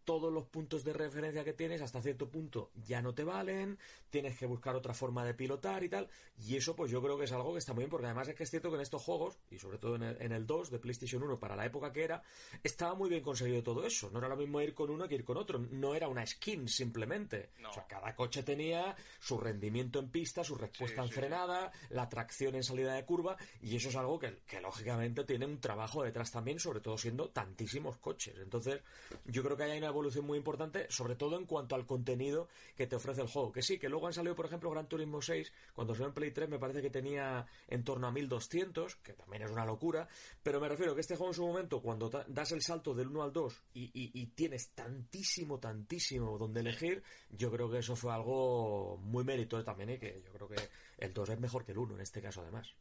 todos 0.07 0.31
los 0.31 0.45
puntos 0.45 0.85
de 0.85 0.93
referencia 0.93 1.43
que 1.43 1.51
tienes 1.51 1.81
hasta 1.81 2.01
cierto 2.01 2.29
punto 2.29 2.71
ya 2.85 3.01
no 3.01 3.13
te 3.13 3.25
valen, 3.25 3.77
tienes 4.09 4.37
que 4.37 4.45
buscar 4.45 4.73
otra 4.73 4.93
forma 4.93 5.25
de 5.25 5.33
pilotar 5.33 5.83
y 5.83 5.89
tal, 5.89 6.07
y 6.39 6.55
eso 6.55 6.77
pues 6.77 6.89
yo 6.89 7.01
creo 7.01 7.17
que 7.17 7.25
es 7.25 7.31
algo 7.33 7.51
que 7.51 7.59
está 7.59 7.73
muy 7.73 7.81
bien, 7.81 7.89
porque 7.89 8.05
además 8.05 8.29
es 8.29 8.35
que 8.35 8.43
es 8.43 8.49
cierto 8.49 8.69
que 8.69 8.75
en 8.75 8.81
estos 8.83 9.03
juegos, 9.03 9.37
y 9.51 9.59
sobre 9.59 9.77
todo 9.79 9.97
en 9.97 10.03
el, 10.03 10.21
en 10.21 10.31
el 10.31 10.47
2 10.47 10.71
de 10.71 10.79
PlayStation 10.79 11.21
1 11.23 11.37
para 11.39 11.57
la 11.57 11.65
época 11.65 11.91
que 11.91 12.05
era, 12.05 12.23
estaba 12.63 12.95
muy 12.95 13.09
bien 13.09 13.21
conseguido 13.21 13.61
todo 13.63 13.85
eso, 13.85 14.09
no 14.09 14.19
era 14.19 14.29
lo 14.29 14.37
mismo 14.37 14.61
ir 14.61 14.73
con 14.73 14.89
uno 14.89 15.09
que 15.09 15.15
ir 15.15 15.25
con 15.25 15.35
otro, 15.35 15.59
no 15.59 15.93
era 15.93 16.07
una 16.07 16.25
skin 16.25 16.69
simplemente, 16.69 17.49
No. 17.59 17.69
o 17.69 17.73
sea, 17.73 17.85
cada 17.85 18.15
coche 18.15 18.43
tenía 18.43 18.95
su 19.19 19.37
rendimiento 19.37 19.99
en 19.99 20.09
pista, 20.09 20.41
su 20.45 20.55
respuesta 20.55 21.01
Sí, 21.01 21.07
en 21.09 21.13
sí, 21.13 21.19
frenada, 21.19 21.73
la 21.89 22.07
tracción 22.07 22.55
en 22.55 22.63
salida 22.63 22.93
de 22.93 23.03
curva, 23.03 23.35
y 23.61 23.75
eso 23.75 23.89
es 23.89 23.95
algo 23.97 24.17
que, 24.19 24.37
que 24.47 24.61
lógicamente 24.61 25.25
tiene 25.25 25.45
un 25.45 25.59
trabajo 25.59 26.01
detrás 26.01 26.31
también, 26.31 26.59
sobre 26.61 26.79
todo 26.79 26.97
siendo 26.97 27.29
tantísimos 27.29 27.97
coches. 27.97 28.37
Entonces, 28.39 28.79
yo 29.25 29.43
creo 29.43 29.57
que 29.57 29.63
hay 29.63 29.77
una 29.77 29.91
evolución 29.97 30.25
muy 30.25 30.37
importante, 30.37 30.87
sobre 30.89 31.15
todo 31.15 31.37
en 31.37 31.45
cuanto 31.45 31.75
al 31.75 31.85
contenido 31.85 32.47
que 32.75 32.87
te 32.87 32.95
ofrece 32.95 33.21
el 33.21 33.27
juego. 33.27 33.51
Que 33.51 33.61
sí, 33.61 33.77
que 33.77 33.89
luego 33.89 34.07
han 34.07 34.13
salido, 34.13 34.35
por 34.35 34.45
ejemplo, 34.45 34.69
Gran 34.71 34.87
Turismo 34.87 35.21
6, 35.21 35.51
cuando 35.73 35.93
salió 35.93 36.07
en 36.07 36.13
Play 36.13 36.31
3 36.31 36.49
me 36.49 36.59
parece 36.59 36.81
que 36.81 36.89
tenía 36.89 37.45
en 37.67 37.83
torno 37.83 38.07
a 38.07 38.11
1200, 38.11 38.95
que 38.97 39.13
también 39.13 39.43
es 39.43 39.51
una 39.51 39.65
locura, 39.65 40.07
pero 40.41 40.59
me 40.59 40.69
refiero 40.69 40.95
que 40.95 41.01
este 41.01 41.15
juego 41.15 41.31
en 41.31 41.35
su 41.35 41.45
momento, 41.45 41.81
cuando 41.81 42.09
das 42.09 42.51
el 42.51 42.61
salto 42.61 42.93
del 42.93 43.07
1 43.07 43.23
al 43.23 43.33
2 43.33 43.63
y, 43.73 43.89
y 43.93 44.25
tienes 44.27 44.71
tantísimo, 44.71 45.59
tantísimo 45.59 46.37
donde 46.37 46.61
elegir, 46.61 47.03
yo 47.29 47.51
creo 47.51 47.69
que 47.69 47.79
eso 47.79 47.95
fue 47.95 48.13
algo 48.13 48.97
muy 48.97 49.23
mérito 49.23 49.63
también, 49.63 49.91
y 49.91 49.97
que 49.97 50.21
yo 50.23 50.31
creo 50.31 50.47
que 50.47 50.69
el 50.97 51.13
2 51.13 51.29
es 51.29 51.39
mejor 51.39 51.65
que 51.65 51.71
el 51.71 51.77
1 51.77 51.95
en 51.95 52.01
este 52.01 52.21
caso 52.21 52.41
además. 52.41 52.73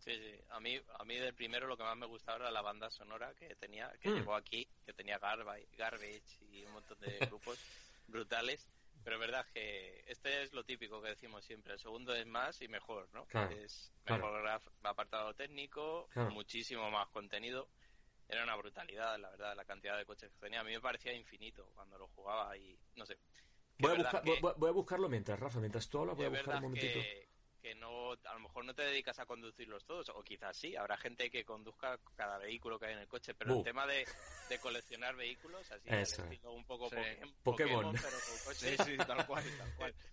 Sí, 0.00 0.12
sí. 0.16 0.40
A 0.48 0.60
mí, 0.60 0.80
a 0.98 1.04
mí 1.04 1.16
del 1.16 1.34
primero 1.34 1.66
lo 1.66 1.76
que 1.76 1.82
más 1.82 1.96
me 1.96 2.06
gustaba 2.06 2.38
era 2.38 2.50
la 2.50 2.62
banda 2.62 2.90
sonora 2.90 3.34
que 3.34 3.54
tenía, 3.56 3.92
que 4.00 4.08
mm. 4.08 4.14
llegó 4.14 4.34
aquí, 4.34 4.66
que 4.84 4.94
tenía 4.94 5.18
Garbage, 5.18 5.68
Garbage 5.76 6.38
y 6.50 6.64
un 6.64 6.72
montón 6.72 6.98
de 7.00 7.18
grupos 7.30 7.58
brutales. 8.08 8.66
Pero 9.02 9.16
es 9.16 9.20
verdad 9.20 9.46
que 9.52 10.04
este 10.06 10.42
es 10.42 10.52
lo 10.52 10.64
típico 10.64 11.00
que 11.00 11.10
decimos 11.10 11.44
siempre. 11.44 11.74
El 11.74 11.78
segundo 11.78 12.14
es 12.14 12.26
más 12.26 12.60
y 12.60 12.68
mejor, 12.68 13.08
¿no? 13.14 13.26
es 13.50 13.92
mejor 14.04 14.46
apartado 14.82 15.34
técnico, 15.34 16.08
muchísimo 16.30 16.90
más 16.90 17.08
contenido. 17.08 17.68
Era 18.28 18.44
una 18.44 18.56
brutalidad, 18.56 19.18
la 19.18 19.30
verdad, 19.30 19.56
la 19.56 19.64
cantidad 19.64 19.96
de 19.96 20.04
coches 20.04 20.30
que 20.30 20.38
tenía. 20.38 20.60
A 20.60 20.64
mí 20.64 20.72
me 20.72 20.80
parecía 20.80 21.14
infinito 21.14 21.72
cuando 21.74 21.98
lo 21.98 22.08
jugaba 22.08 22.56
y 22.56 22.78
no 22.94 23.06
sé. 23.06 23.18
Voy 23.78 23.92
a, 23.92 24.20
voy 24.56 24.68
a, 24.68 24.72
buscarlo 24.72 25.08
mientras, 25.08 25.40
Rafa, 25.40 25.58
mientras 25.58 25.88
tú 25.88 26.00
hablas, 26.00 26.16
voy 26.16 26.26
a 26.26 26.28
buscar 26.28 26.56
un 26.56 26.62
momentito 26.62 27.00
que 27.00 27.29
no, 27.76 28.12
a 28.12 28.34
lo 28.34 28.40
mejor 28.40 28.64
no 28.64 28.74
te 28.74 28.82
dedicas 28.82 29.18
a 29.18 29.26
conducirlos 29.26 29.84
todos, 29.84 30.08
o 30.10 30.22
quizás 30.22 30.56
sí, 30.56 30.76
habrá 30.76 30.96
gente 30.96 31.30
que 31.30 31.44
conduzca 31.44 31.98
cada 32.14 32.38
vehículo 32.38 32.78
que 32.78 32.86
hay 32.86 32.92
en 32.94 33.00
el 33.00 33.08
coche, 33.08 33.34
pero 33.34 33.58
el 33.58 33.64
tema 33.64 33.86
de, 33.86 34.06
de, 34.48 34.58
coleccionar 34.58 35.14
vehículos, 35.16 35.70
así, 35.70 36.40
un 36.44 36.64
poco 36.64 36.90
Pokémon, 37.42 37.94
pero 37.94 38.16
con 38.28 38.38
coches. 38.44 38.76
Sí, 38.76 38.84
sí, 38.84 38.96
tal 38.98 39.26
cual, 39.26 39.44
tal 39.58 39.74
cual. 39.76 39.94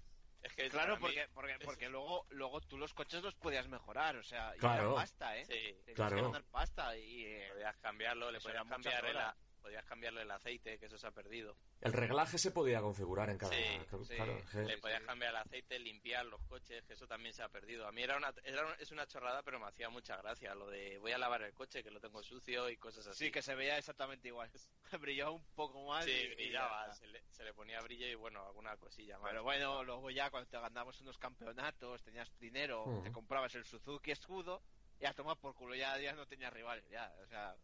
Es 0.44 0.54
que 0.54 0.70
claro, 0.70 0.98
porque, 1.00 1.28
porque, 1.34 1.58
porque 1.64 1.90
luego, 1.90 2.26
luego 2.30 2.62
tú 2.62 2.78
los 2.78 2.94
coches 2.94 3.22
los 3.22 3.36
podías 3.36 3.68
mejorar, 3.68 4.16
o 4.16 4.24
sea, 4.24 4.54
claro. 4.60 4.94
y 4.94 4.96
pasta, 4.96 5.38
¿eh? 5.38 5.46
Sí, 5.46 5.94
claro. 5.94 6.32
pasta 6.52 6.96
y... 6.96 7.26
Eh, 7.26 7.50
podías 7.52 7.78
cambiarlo, 7.78 8.32
le 8.32 8.40
podías 8.40 8.66
cambiar 8.66 9.06
el, 9.06 9.18
podías 9.58 9.84
cambiarle 9.86 10.22
el 10.22 10.32
aceite, 10.32 10.78
que 10.78 10.86
eso 10.86 10.98
se 10.98 11.08
ha 11.08 11.12
perdido. 11.12 11.58
El 11.82 11.94
reglaje 11.94 12.38
se 12.38 12.52
podía 12.52 12.82
configurar 12.82 13.30
en 13.30 13.38
cada... 13.38 13.54
Sí, 13.54 14.16
claro, 14.16 14.42
Le 14.54 14.78
podías 14.78 15.02
cambiar 15.04 15.32
el 15.32 15.38
aceite, 15.38 15.80
limpiar 15.80 16.26
los 16.26 16.42
coches, 16.44 16.84
que 16.86 16.94
eso 16.94 17.08
también 17.08 17.34
se 17.34 17.44
ha 17.44 17.50
perdido. 17.50 17.88
A 17.88 17.92
mí 17.92 18.02
era 18.02 18.18
una, 18.18 18.34
es 18.80 18.92
una 18.92 19.06
chorrada, 19.08 19.44
pero 19.44 19.60
me 19.60 19.68
hacía 19.68 19.90
mucha 19.90 20.18
gracia 20.18 20.56
lo 20.56 20.70
de 20.70 20.98
voy 21.00 21.12
a 21.12 21.18
lavar 21.18 21.42
el 21.42 21.54
coche, 21.54 21.84
que 21.84 21.92
lo 21.92 22.00
tengo 22.00 22.24
sucio 22.24 22.70
y 22.70 22.78
cosas 22.78 23.08
así. 23.08 23.26
Sí, 23.26 23.32
que 23.32 23.42
se 23.42 23.56
veía 23.56 23.78
exactamente 23.78 24.28
igual. 24.28 24.50
Brillaba 25.02 25.32
un 25.32 25.46
poco 25.56 25.86
más. 25.86 26.06
Sí, 26.06 26.28
brillaba, 26.36 26.94
se 26.94 27.08
le, 27.44 27.54
ponía 27.54 27.82
brillo 27.82 28.08
y 28.08 28.16
bueno, 28.16 28.46
alguna 28.46 28.78
cosilla 28.78 29.18
más. 29.20 29.32
Pero 29.32 29.44
bueno, 29.44 29.84
luego 29.84 30.10
ya 30.10 30.30
cuando 30.30 30.50
te 30.50 30.60
ganabas 30.60 31.00
unos 31.02 31.18
campeonatos, 31.18 32.04
tenías 32.04 32.32
dinero, 32.40 33.02
te 33.04 33.12
comprabas 33.12 33.56
el 33.56 33.66
Suzuki 33.66 34.12
escudo 34.12 34.62
y 35.00 35.06
a 35.06 35.14
tomar 35.14 35.38
por 35.38 35.54
culo, 35.54 35.76
ya, 35.76 35.98
ya 36.00 36.14
no 36.14 36.26
tenías 36.26 36.52
rivales, 36.52 36.88
ya, 36.90 37.14
o 37.24 37.28
sea 37.28 37.56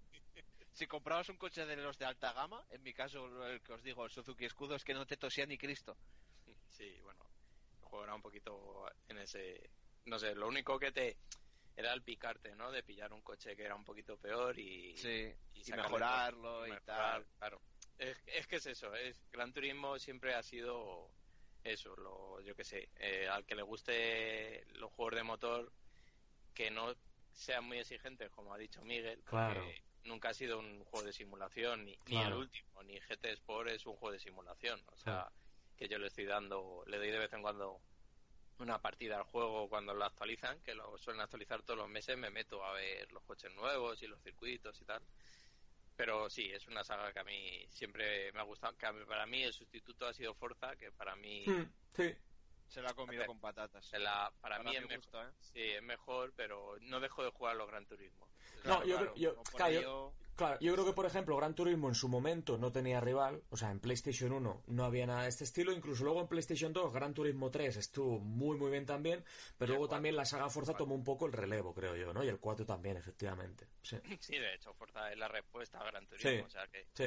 si 0.74 0.88
comprabas 0.88 1.30
un 1.30 1.38
coche 1.38 1.66
de 1.66 1.76
los 1.76 1.98
de 1.98 2.06
alta 2.06 2.34
gama, 2.34 2.66
en 2.72 2.82
mi 2.82 2.94
caso 2.94 3.48
el 3.48 3.62
que 3.62 3.74
os 3.74 3.84
digo, 3.84 4.04
el 4.06 4.12
Suzuki 4.12 4.46
Escudo, 4.46 4.76
es 4.76 4.84
que 4.84 4.94
no 4.94 5.06
te 5.06 5.18
tosía 5.18 5.46
ni 5.46 5.58
Cristo. 5.58 5.96
Sí, 6.74 7.00
bueno, 7.04 7.24
el 7.78 7.86
juego 7.88 8.04
era 8.04 8.16
un 8.16 8.22
poquito 8.24 8.88
en 9.08 9.20
ese... 9.20 9.70
No 10.06 10.18
sé, 10.18 10.34
lo 10.34 10.48
único 10.48 10.80
que 10.80 10.92
te... 10.92 11.18
Era 11.78 11.94
el 11.94 12.02
picarte, 12.02 12.56
¿no? 12.56 12.72
De 12.72 12.82
pillar 12.82 13.14
un 13.14 13.22
coche 13.22 13.56
que 13.56 13.64
era 13.64 13.76
un 13.76 13.86
poquito 13.86 14.18
peor 14.18 14.58
y... 14.58 14.98
Sí, 14.98 15.32
y, 15.54 15.72
mejorarlo 15.72 16.66
y, 16.68 16.72
tal. 16.84 17.24
Claro. 17.38 17.62
Es, 18.00 18.18
es, 18.26 18.48
que 18.48 18.56
es 18.56 18.66
eso, 18.66 18.94
es 18.96 19.24
Gran 19.32 19.54
Turismo 19.54 20.00
siempre 20.00 20.34
ha 20.34 20.42
sido 20.42 21.12
eso, 21.64 21.96
lo, 21.96 22.42
yo 22.42 22.56
que 22.56 22.64
sé, 22.64 22.90
eh, 22.96 23.28
al 23.28 23.46
que 23.46 23.56
le 23.56 23.62
guste 23.62 24.66
los 24.74 24.92
juegos 24.92 25.16
de 25.16 25.24
motor 25.24 25.72
que 26.56 26.72
no 26.72 26.96
sean 27.32 27.66
muy 27.66 27.78
exigentes, 27.78 28.32
como 28.32 28.52
ha 28.52 28.58
dicho 28.58 28.82
Miguel, 28.82 29.22
claro 29.24 29.64
nunca 30.06 30.30
ha 30.30 30.34
sido 30.34 30.60
un 30.60 30.84
juego 30.86 31.06
de 31.06 31.14
simulación, 31.14 31.86
ni, 31.86 31.98
el 32.08 32.34
último, 32.34 32.84
ni 32.84 33.00
GT 33.00 33.26
Sport 33.34 33.70
es 33.70 33.86
un 33.86 33.96
juego 33.96 34.14
de 34.14 34.20
simulación. 34.20 34.82
O 34.92 34.98
sea, 34.98 35.32
que 35.76 35.88
yo 35.88 35.98
le 35.98 36.08
estoy 36.08 36.26
dando, 36.26 36.84
le 36.88 36.98
doy 36.98 37.12
de 37.12 37.20
vez 37.20 37.34
en 37.34 37.42
cuando 37.42 37.82
una 38.60 38.80
partida 38.80 39.18
al 39.18 39.24
juego 39.24 39.68
cuando 39.68 39.94
lo 39.94 40.06
actualizan, 40.06 40.62
que 40.62 40.76
lo 40.76 40.98
suelen 40.98 41.22
actualizar 41.22 41.64
todos 41.64 41.80
los 41.80 41.90
meses, 41.90 42.18
me 42.18 42.30
meto 42.30 42.64
a 42.64 42.74
ver 42.74 43.12
los 43.12 43.24
coches 43.24 43.54
nuevos 43.56 44.02
y 44.04 44.08
los 44.08 44.22
circuitos 44.22 44.80
y 44.82 44.86
tal. 44.86 45.02
Pero 45.96 46.30
sí, 46.30 46.52
es 46.52 46.68
una 46.68 46.84
saga 46.84 47.14
que 47.14 47.20
a 47.20 47.24
mí 47.24 47.66
siempre 47.70 48.32
me 48.32 48.40
ha 48.40 48.44
gustado. 48.44 48.76
Que 48.76 48.88
para 49.06 49.26
mí 49.26 49.44
el 49.44 49.54
sustituto 49.54 50.08
ha 50.08 50.14
sido 50.14 50.34
Forza, 50.34 50.76
que 50.76 50.92
para 50.92 51.16
mí. 51.16 51.46
Hmm, 51.46 51.72
sí. 51.96 52.16
Se 52.74 52.82
la 52.82 52.90
ha 52.90 52.94
comido 52.96 53.24
con 53.28 53.40
patatas. 53.40 53.88
para, 54.42 54.58
mí 54.64 54.76
es 54.76 54.88
mejor, 54.88 55.28
¿eh? 55.28 55.32
sí, 55.40 55.62
es 55.62 55.84
mejor, 55.84 56.34
pero 56.36 56.76
no 56.82 57.00
dejo 57.00 57.24
de 57.24 57.30
jugar 57.30 57.56
los 57.56 57.68
Gran 57.68 57.86
Turismo. 57.86 58.28
No, 58.64 58.84
yo, 58.84 59.14
yo, 59.14 59.36
claro, 59.56 60.58
yo, 60.60 60.74
creo 60.74 60.84
que, 60.84 60.94
por 60.94 61.06
ejemplo, 61.06 61.38
Gran 61.38 61.54
Turismo 61.54 61.88
en 61.88 61.94
su 61.94 62.10
momento 62.10 62.58
no 62.58 62.72
tenía 62.72 63.00
rival. 63.00 63.44
O 63.52 63.58
sea, 63.58 63.70
en 63.70 63.80
PlayStation 63.80 64.32
1 64.32 64.64
no 64.66 64.86
había 64.86 65.06
nada 65.06 65.22
de 65.22 65.30
este 65.30 65.44
estilo. 65.44 65.72
Incluso 65.72 66.04
luego 66.04 66.22
en 66.22 66.28
PlayStation 66.28 66.74
2, 66.74 66.92
Gran 66.92 67.14
Turismo 67.14 67.52
3 67.52 67.78
estuvo 67.78 68.18
muy, 68.18 68.58
muy 68.58 68.72
bien 68.72 68.88
también. 68.88 69.24
Pero 69.60 69.74
luego 69.74 69.88
también 69.88 70.16
la 70.16 70.26
saga 70.26 70.50
Forza 70.50 70.74
tomó 70.74 70.96
un 70.96 71.04
poco 71.04 71.28
el 71.28 71.34
relevo, 71.34 71.76
creo 71.76 71.96
yo, 71.96 72.12
¿no? 72.12 72.24
Y 72.24 72.28
el 72.28 72.40
4 72.40 72.66
también, 72.66 72.98
efectivamente. 72.98 73.68
Sí, 73.84 73.98
sí 74.20 74.36
de 74.40 74.56
hecho, 74.56 74.74
Forza 74.74 75.12
es 75.12 75.18
la 75.20 75.28
respuesta 75.28 75.80
a 75.80 75.86
Gran 75.86 76.08
Turismo. 76.08 76.48
o 76.48 76.50
sea 76.50 76.66
que... 76.66 76.88
sí. 76.96 77.06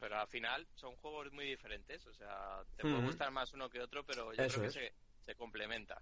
Pero 0.00 0.18
al 0.18 0.28
final 0.28 0.66
son 0.74 0.96
juegos 0.96 1.32
muy 1.32 1.46
diferentes. 1.46 2.06
O 2.06 2.12
sea, 2.12 2.62
te 2.76 2.82
puede 2.82 3.02
gustar 3.02 3.30
más 3.30 3.52
uno 3.52 3.68
que 3.68 3.80
otro, 3.80 4.04
pero 4.04 4.32
yo 4.32 4.46
creo 4.46 4.62
que 4.62 4.70
se, 4.70 4.92
se 5.24 5.34
complementan 5.34 5.98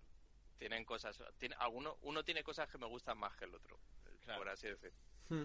tienen 0.57 0.85
cosas 0.85 1.19
tiene 1.39 1.55
alguno 1.59 1.99
uno 2.03 2.25
tiene 2.25 2.43
cosas 2.43 2.69
que 2.69 2.79
me 2.79 2.87
gustan 2.87 3.19
más 3.19 3.37
que 3.37 3.45
el 3.45 3.55
otro 3.55 3.79
por 4.37 4.49
así 4.49 4.69
decir 4.69 4.93
hmm. 5.29 5.45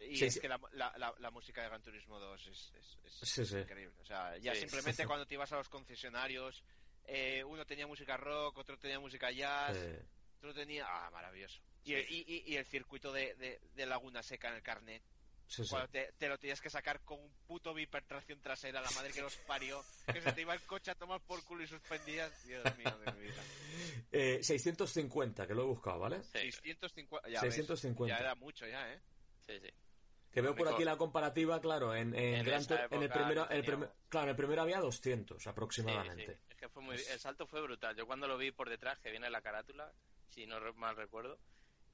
y 0.00 0.24
es 0.24 0.40
que 0.40 0.48
la, 0.48 0.60
la, 0.72 1.14
la, 1.18 1.30
música 1.30 1.62
de 1.62 1.68
Gran 1.68 1.82
Turismo 1.82 2.18
2 2.18 2.46
es, 2.46 2.72
es, 3.38 3.52
increíble. 3.52 3.94
O 4.00 4.04
sea 4.04 4.36
ya 4.38 4.54
simplemente 4.54 5.04
cuando 5.06 5.26
te 5.26 5.34
ibas 5.34 5.52
a 5.52 5.56
los 5.56 5.68
concesionarios 5.68 6.64
eh, 7.04 7.44
uno 7.44 7.64
tenía 7.66 7.86
música 7.86 8.16
rock 8.16 8.58
otro 8.58 8.78
tenía 8.78 8.98
música 8.98 9.30
jazz 9.30 9.76
otro 10.38 10.54
tenía 10.54 10.86
ah 10.86 11.10
maravilloso. 11.10 11.60
Y, 11.84 11.94
y, 11.94 12.42
y, 12.46 12.56
el 12.56 12.66
circuito 12.66 13.12
de, 13.12 13.60
de, 13.74 13.86
Laguna 13.86 14.20
Seca 14.20 14.48
en 14.48 14.56
el 14.56 14.62
carnet 14.62 15.02
cuando 15.68 15.88
te, 15.88 16.28
lo 16.28 16.38
tenías 16.38 16.60
que 16.60 16.70
sacar 16.70 17.00
con 17.02 17.20
un 17.20 17.30
puto 17.46 17.72
bipertracción 17.72 18.40
trasera, 18.40 18.80
la 18.80 18.90
madre 18.90 19.12
que 19.12 19.22
los 19.22 19.36
parió, 19.36 19.84
que 20.12 20.20
se 20.20 20.32
te 20.32 20.40
iba 20.40 20.54
el 20.54 20.60
coche 20.62 20.90
a 20.90 20.94
tomar 20.94 21.20
por 21.20 21.44
culo 21.44 21.62
y 21.62 21.66
suspendías. 21.66 22.46
Dios 22.46 22.64
mío 22.76 22.98
de 23.04 23.12
mi 23.12 23.20
vida. 23.20 23.42
Eh, 24.12 24.38
650, 24.42 25.46
que 25.46 25.54
lo 25.54 25.62
he 25.62 25.66
buscado, 25.66 25.98
¿vale? 25.98 26.22
650, 26.22 27.28
ya, 27.28 27.40
650. 27.40 28.16
ya 28.16 28.20
era 28.20 28.34
mucho 28.34 28.66
ya, 28.66 28.90
¿eh? 28.92 29.00
Sí, 29.46 29.60
sí. 29.60 29.68
Que 30.36 30.40
veo 30.42 30.54
por 30.54 30.68
aquí 30.68 30.84
la 30.84 30.96
comparativa, 30.96 31.60
claro, 31.60 31.94
en, 31.94 32.14
en, 32.14 32.46
en 32.46 33.02
el 33.02 33.10
primero, 33.10 33.48
el 33.48 33.64
claro, 34.08 34.24
en 34.24 34.28
el 34.28 34.36
primero 34.36 34.62
había 34.62 34.80
200 34.80 35.46
aproximadamente. 35.46 36.40
Es 36.50 36.56
que 36.56 36.68
fue 36.68 36.82
muy, 36.82 36.96
el 36.96 37.18
salto 37.18 37.46
fue 37.46 37.62
brutal. 37.62 37.96
Yo 37.96 38.06
cuando 38.06 38.28
lo 38.28 38.36
vi 38.36 38.50
por 38.50 38.68
detrás, 38.68 38.98
que 38.98 39.10
viene 39.10 39.30
la 39.30 39.40
carátula, 39.40 39.92
si 40.28 40.46
no 40.46 40.60
mal 40.74 40.94
recuerdo, 40.94 41.38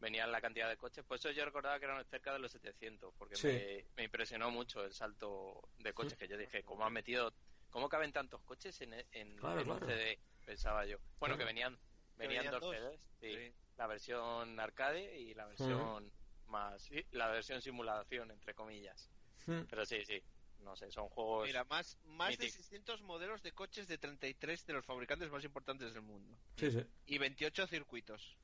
venían 0.03 0.33
la 0.33 0.41
cantidad 0.41 0.69
de 0.69 0.77
coches. 0.77 1.05
Pues 1.07 1.21
eso 1.21 1.31
yo 1.31 1.45
recordaba 1.45 1.79
que 1.79 1.87
eran 1.87 2.05
cerca 2.05 2.33
de 2.33 2.41
los 2.41 2.51
700, 2.53 3.15
porque 3.17 3.87
me, 3.97 4.05
impresionó 4.05 4.51
mucho 4.51 4.85
el 4.85 4.93
salto 4.93 5.63
de 5.79 5.95
coches 5.95 6.19
que 6.19 6.29
yo 6.29 6.37
dije, 6.37 6.65
¿cómo 6.65 6.85
han 6.85 6.93
metido, 6.93 7.33
cómo 7.71 7.89
caben 7.89 8.13
tantos 8.13 8.43
coches 8.43 8.79
en, 8.83 8.93
en, 9.13 9.43
un 9.43 9.81
CD? 9.81 10.19
Pensaba 10.45 10.85
yo. 10.85 10.99
Bueno, 11.21 11.39
que 11.39 11.45
venían, 11.45 11.79
venían, 12.17 12.51
dos, 12.51 12.75
CDs, 13.21 13.55
la 13.79 13.87
versión 13.87 14.59
arcade 14.59 15.19
y 15.19 15.35
la 15.35 15.47
versión 15.47 16.13
más, 16.49 16.91
la 17.13 17.29
versión 17.29 17.63
simulación, 17.63 18.33
entre 18.33 18.55
comillas. 18.55 19.09
Pero 19.47 19.87
sí, 19.87 20.05
sí, 20.05 20.21
no 20.59 20.75
sé, 20.75 20.91
son 20.91 21.09
juegos. 21.11 21.47
Mira, 21.47 21.65
más, 21.65 21.97
más 22.05 22.37
de 22.37 22.51
600 22.51 23.03
modelos 23.03 23.41
de 23.43 23.53
coches 23.53 23.87
de 23.87 23.99
33 23.99 24.67
de 24.67 24.73
los 24.73 24.85
fabricantes 24.85 25.31
más 25.31 25.45
importantes 25.45 25.95
del 25.95 26.03
mundo. 26.03 26.37
Sí, 26.57 26.73
sí. 26.73 26.85
Y 27.07 27.19
28 27.19 27.69
circuitos. 27.69 28.37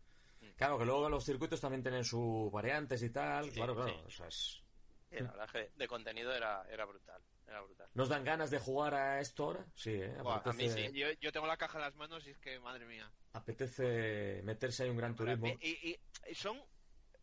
Claro, 0.56 0.78
que 0.78 0.84
luego 0.84 1.08
los 1.08 1.24
circuitos 1.24 1.60
también 1.60 1.82
tienen 1.82 2.04
sus 2.04 2.50
variantes 2.50 3.02
y 3.02 3.10
tal. 3.10 3.50
claro, 3.50 3.74
claro. 3.74 4.04
O 4.06 4.10
sea, 4.10 4.26
es... 4.26 4.62
la 5.10 5.30
verdad 5.30 5.48
que 5.50 5.70
de 5.76 5.88
contenido 5.88 6.34
era, 6.34 6.66
era 6.70 6.84
brutal. 6.84 7.22
Era 7.46 7.62
brutal. 7.62 7.88
¿Nos 7.94 8.08
dan 8.10 8.24
ganas 8.24 8.50
de 8.50 8.58
jugar 8.58 8.94
a 8.94 9.20
esto 9.20 9.44
ahora? 9.44 9.66
Sí, 9.74 9.92
¿eh? 9.92 10.14
a 10.18 10.52
mí 10.52 10.68
sí. 10.68 10.92
Yo, 11.20 11.32
tengo 11.32 11.46
la 11.46 11.56
caja 11.56 11.78
en 11.78 11.84
las 11.84 11.94
manos 11.94 12.26
y 12.26 12.30
es 12.30 12.38
que, 12.38 12.60
madre 12.60 12.84
mía. 12.84 13.10
Apetece 13.32 14.42
meterse 14.44 14.82
ahí 14.82 14.90
un 14.90 14.98
gran 14.98 15.16
turismo. 15.16 15.46
Y, 15.60 15.98
y, 16.28 16.34
son. 16.34 16.60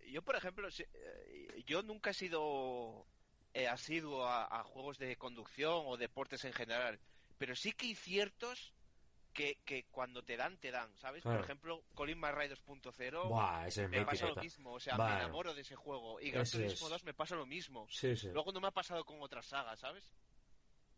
Yo, 0.08 0.24
por 0.24 0.36
ejemplo, 0.36 0.68
eh, 0.68 1.64
yo 1.68 1.84
nunca 1.84 2.10
he 2.10 2.14
sido 2.14 3.06
eh, 3.54 3.68
asiduo 3.68 4.26
a, 4.26 4.46
a, 4.46 4.64
juegos 4.64 4.98
de 4.98 5.16
conducción 5.16 5.84
o 5.86 5.98
deportes 5.98 6.44
en 6.46 6.54
general. 6.54 7.00
Pero 7.38 7.56
sí 7.56 7.74
que 7.74 7.88
hay 7.88 7.96
ciertos 7.96 8.75
que, 9.36 9.60
que 9.66 9.84
cuando 9.92 10.24
te 10.24 10.38
dan, 10.38 10.58
te 10.58 10.72
dan, 10.72 10.96
¿sabes? 10.98 11.22
Por 11.24 11.40
ejemplo, 11.40 11.84
Colin 11.94 12.18
McRae 12.18 12.50
2.0 12.50 13.90
me 13.90 14.06
pasa 14.06 14.28
lo 14.28 14.36
mismo, 14.38 14.74
o 14.74 14.80
sea, 14.80 14.98
me 14.98 15.04
enamoro 15.14 15.54
de 15.54 15.62
ese 15.62 15.76
juego. 15.76 16.20
Y 16.22 16.32
Gran 16.32 16.46
Turismo 16.50 16.90
2 16.90 17.04
me 17.04 17.14
pasa 17.14 17.36
lo 17.36 17.46
mismo. 17.46 17.86
Sí, 17.92 18.16
sí. 18.16 18.30
Luego 18.30 18.52
no 18.52 18.62
me 18.62 18.68
ha 18.68 18.72
pasado 18.72 19.04
con 19.06 19.22
otras 19.22 19.46
sagas, 19.46 19.80
¿sabes? 19.80 20.04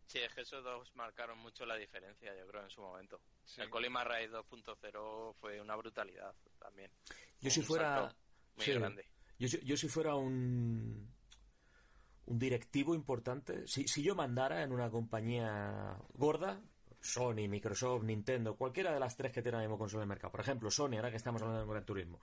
Sí, 0.06 0.18
es 0.20 0.32
que 0.32 0.40
esos 0.40 0.64
dos 0.64 0.94
marcaron 0.94 1.36
mucho 1.38 1.66
la 1.66 1.74
diferencia, 1.76 2.34
yo 2.34 2.46
creo, 2.46 2.62
en 2.62 2.70
su 2.70 2.80
momento. 2.80 3.20
Sí. 3.44 3.60
El 3.60 3.68
Colima 3.68 4.04
Raid 4.04 4.30
2.0 4.30 5.34
fue 5.34 5.60
una 5.60 5.76
brutalidad 5.76 6.34
también. 6.58 6.90
Yo 7.40 7.50
si 7.50 7.60
fuera... 7.60 8.14
Muy 8.56 8.64
sí. 8.64 8.72
grande. 8.72 9.04
Yo, 9.38 9.48
si- 9.48 9.62
yo 9.64 9.76
si 9.76 9.88
fuera 9.88 10.14
un, 10.14 11.12
un 12.24 12.38
directivo 12.38 12.94
importante, 12.94 13.66
si, 13.66 13.86
si 13.86 14.02
yo 14.02 14.14
mandara 14.14 14.62
en 14.62 14.72
una 14.72 14.90
compañía 14.90 15.96
gorda, 16.14 16.62
Sony, 17.00 17.48
Microsoft, 17.48 18.02
Nintendo, 18.04 18.56
cualquiera 18.56 18.92
de 18.92 19.00
las 19.00 19.16
tres 19.16 19.32
que 19.32 19.42
tiene 19.42 19.56
ahora 19.56 19.68
mismo 19.68 19.78
consola 19.78 20.02
el 20.02 20.08
mercado, 20.08 20.30
por 20.32 20.40
ejemplo, 20.40 20.70
Sony, 20.70 20.94
ahora 20.96 21.10
que 21.10 21.16
estamos 21.16 21.40
hablando 21.42 21.64
de 21.64 21.70
Gran 21.70 21.84
Turismo, 21.84 22.20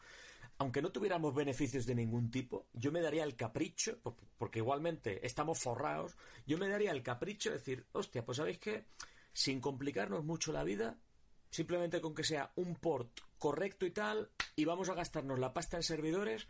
aunque 0.57 0.81
no 0.81 0.91
tuviéramos 0.91 1.33
beneficios 1.33 1.85
de 1.85 1.95
ningún 1.95 2.31
tipo, 2.31 2.67
yo 2.73 2.91
me 2.91 3.01
daría 3.01 3.23
el 3.23 3.35
capricho, 3.35 3.99
por- 4.01 4.15
porque 4.37 4.59
igualmente 4.59 5.25
estamos 5.25 5.59
forrados, 5.59 6.15
yo 6.45 6.57
me 6.57 6.69
daría 6.69 6.91
el 6.91 7.03
capricho 7.03 7.49
de 7.49 7.57
decir, 7.57 7.85
hostia, 7.91 8.23
pues 8.25 8.37
sabéis 8.37 8.59
que 8.59 8.85
sin 9.33 9.59
complicarnos 9.59 10.23
mucho 10.23 10.51
la 10.53 10.63
vida, 10.63 10.97
simplemente 11.49 11.99
con 12.01 12.15
que 12.15 12.23
sea 12.23 12.51
un 12.55 12.75
port 12.75 13.19
correcto 13.37 13.85
y 13.85 13.91
tal, 13.91 14.29
y 14.55 14.63
vamos 14.65 14.89
a 14.89 14.93
gastarnos 14.93 15.39
la 15.39 15.53
pasta 15.53 15.77
en 15.77 15.83
servidores, 15.83 16.47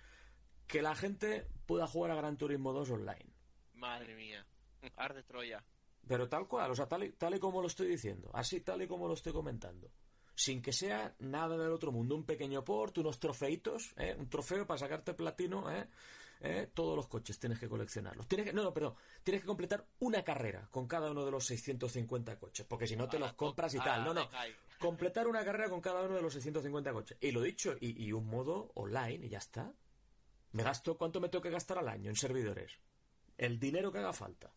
que 0.68 0.81
la 0.81 0.95
gente 0.95 1.47
pueda 1.65 1.88
jugar 1.88 2.11
a 2.11 2.15
Gran 2.15 2.38
Turismo 2.38 2.73
2 2.73 2.89
online. 2.91 3.34
Madre 3.73 4.15
mía. 4.15 4.45
Arde 4.97 5.23
Troya. 5.23 5.64
Pero 6.07 6.30
tal 6.30 6.48
cual, 6.48 6.72
o 6.72 6.76
sea, 6.76 6.88
tal 6.88 7.03
y, 7.03 7.11
tal 7.11 7.36
y 7.36 7.40
como 7.40 7.61
lo 7.61 7.68
estoy 7.68 7.88
diciendo, 7.88 8.30
así 8.34 8.61
tal 8.61 8.82
y 8.82 8.88
como 8.88 9.07
lo 9.07 9.14
estoy 9.14 9.34
comentando. 9.34 9.90
Sin 10.36 10.61
que 10.61 10.73
sea 10.73 11.15
nada 11.19 11.57
del 11.57 11.72
otro 11.72 11.91
mundo, 11.91 12.15
un 12.15 12.26
pequeño 12.26 12.64
port, 12.64 12.98
unos 12.98 13.19
trofeitos, 13.19 13.94
¿eh? 13.98 14.15
un 14.18 14.30
trofeo 14.30 14.68
para 14.68 14.77
sacarte 14.77 15.14
platino, 15.14 15.72
¿eh? 15.72 15.88
¿Eh? 16.41 16.69
todos 16.73 16.98
los 16.98 17.07
coches 17.07 17.40
tienes 17.40 17.57
que 17.57 17.69
coleccionarlos. 17.69 18.27
Tienes 18.27 18.48
que, 18.48 18.53
no, 18.53 18.61
no, 18.61 18.73
perdón, 18.73 18.95
tienes 19.23 19.41
que 19.41 19.48
completar 19.48 19.88
una 19.99 20.23
carrera 20.23 20.68
con 20.69 20.88
cada 20.88 21.10
uno 21.10 21.23
de 21.23 21.32
los 21.32 21.45
650 21.45 22.38
coches, 22.38 22.65
porque 22.68 22.86
si 22.86 22.95
no 22.95 23.07
te 23.07 23.18
Ala, 23.18 23.27
los 23.27 23.36
compras 23.36 23.73
y 23.73 23.77
ala, 23.77 23.86
tal. 23.86 24.03
No, 24.03 24.14
no, 24.14 24.30
completar 24.77 25.27
una 25.27 25.44
carrera 25.45 25.69
con 25.69 25.80
cada 25.80 26.03
uno 26.03 26.15
de 26.15 26.22
los 26.22 26.34
650 26.34 26.91
coches. 26.91 27.18
Y 27.22 27.32
lo 27.32 27.41
dicho, 27.41 27.76
y, 27.80 28.03
y 28.03 28.11
un 28.11 28.27
modo 28.27 28.72
online 28.76 29.26
y 29.26 29.30
ya 29.30 29.38
está. 29.38 29.73
Me 30.52 30.64
gasto, 30.64 30.98
¿cuánto 30.98 31.19
me 31.19 31.30
tengo 31.30 31.41
que 31.41 31.49
gastar 31.49 31.77
al 31.77 31.88
año 31.88 32.10
en 32.10 32.15
servidores? 32.15 32.73
El 33.38 33.60
dinero 33.60 33.91
que 33.91 33.99
haga 33.99 34.14
falta. 34.14 34.52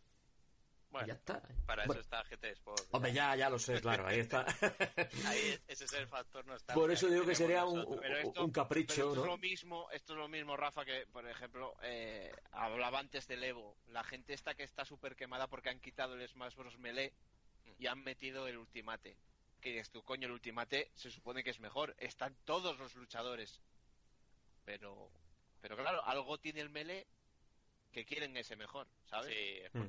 Bueno, 0.90 1.06
ya 1.08 1.14
está. 1.14 1.42
para 1.66 1.84
Bueno, 1.86 2.00
eso 2.00 2.00
está 2.00 2.24
GT 2.24 2.44
Sport. 2.52 2.80
Hombre, 2.92 3.12
ya, 3.12 3.36
ya 3.36 3.50
lo 3.50 3.58
sé, 3.58 3.80
claro, 3.80 4.06
ahí 4.06 4.20
está. 4.20 4.46
Ahí 5.26 5.58
ese 5.68 5.84
es 5.84 5.92
el 5.92 6.06
factor 6.08 6.46
nostálgica 6.46 6.74
Por 6.80 6.90
eso 6.90 7.08
digo 7.08 7.26
que 7.26 7.34
sería 7.34 7.64
un, 7.66 8.02
esto- 8.04 8.44
un 8.44 8.50
capricho, 8.50 8.94
Pero 8.94 9.08
esto 9.08 9.20
es 9.20 9.26
¿no? 9.26 9.32
lo 9.32 9.38
mismo, 9.38 9.90
esto 9.90 10.12
es 10.14 10.18
lo 10.18 10.28
mismo, 10.28 10.56
Rafa, 10.56 10.84
que 10.86 11.06
por 11.12 11.28
ejemplo 11.28 11.76
eh, 11.82 12.32
hablaba 12.52 12.98
antes 13.00 13.26
del 13.28 13.44
Evo. 13.44 13.76
La 13.88 14.02
gente 14.02 14.32
está 14.32 14.54
que 14.54 14.62
está 14.62 14.84
súper 14.86 15.14
quemada 15.14 15.46
porque 15.46 15.68
han 15.68 15.80
quitado 15.80 16.14
el 16.14 16.26
Smash 16.26 16.54
Bros 16.54 16.78
Melee 16.78 17.12
y 17.78 17.86
han 17.86 18.02
metido 18.02 18.48
el 18.48 18.56
Ultimate. 18.56 19.16
Que 19.60 19.70
dices 19.72 19.90
tú, 19.90 20.02
coño, 20.04 20.26
el 20.26 20.32
Ultimate 20.32 20.90
se 20.94 21.10
supone 21.10 21.44
que 21.44 21.50
es 21.50 21.60
mejor. 21.60 21.94
Están 21.98 22.34
todos 22.44 22.78
los 22.78 22.94
luchadores. 22.94 23.60
Pero, 24.64 25.10
pero 25.60 25.76
claro, 25.76 26.02
algo 26.04 26.38
tiene 26.38 26.60
el 26.60 26.70
Melee 26.70 27.06
que 27.92 28.04
quieren 28.04 28.36
ese 28.36 28.54
mejor, 28.56 28.86
¿sabes? 29.06 29.34
Sí, 29.34 29.58
es 29.64 29.74
Mm. 29.74 29.80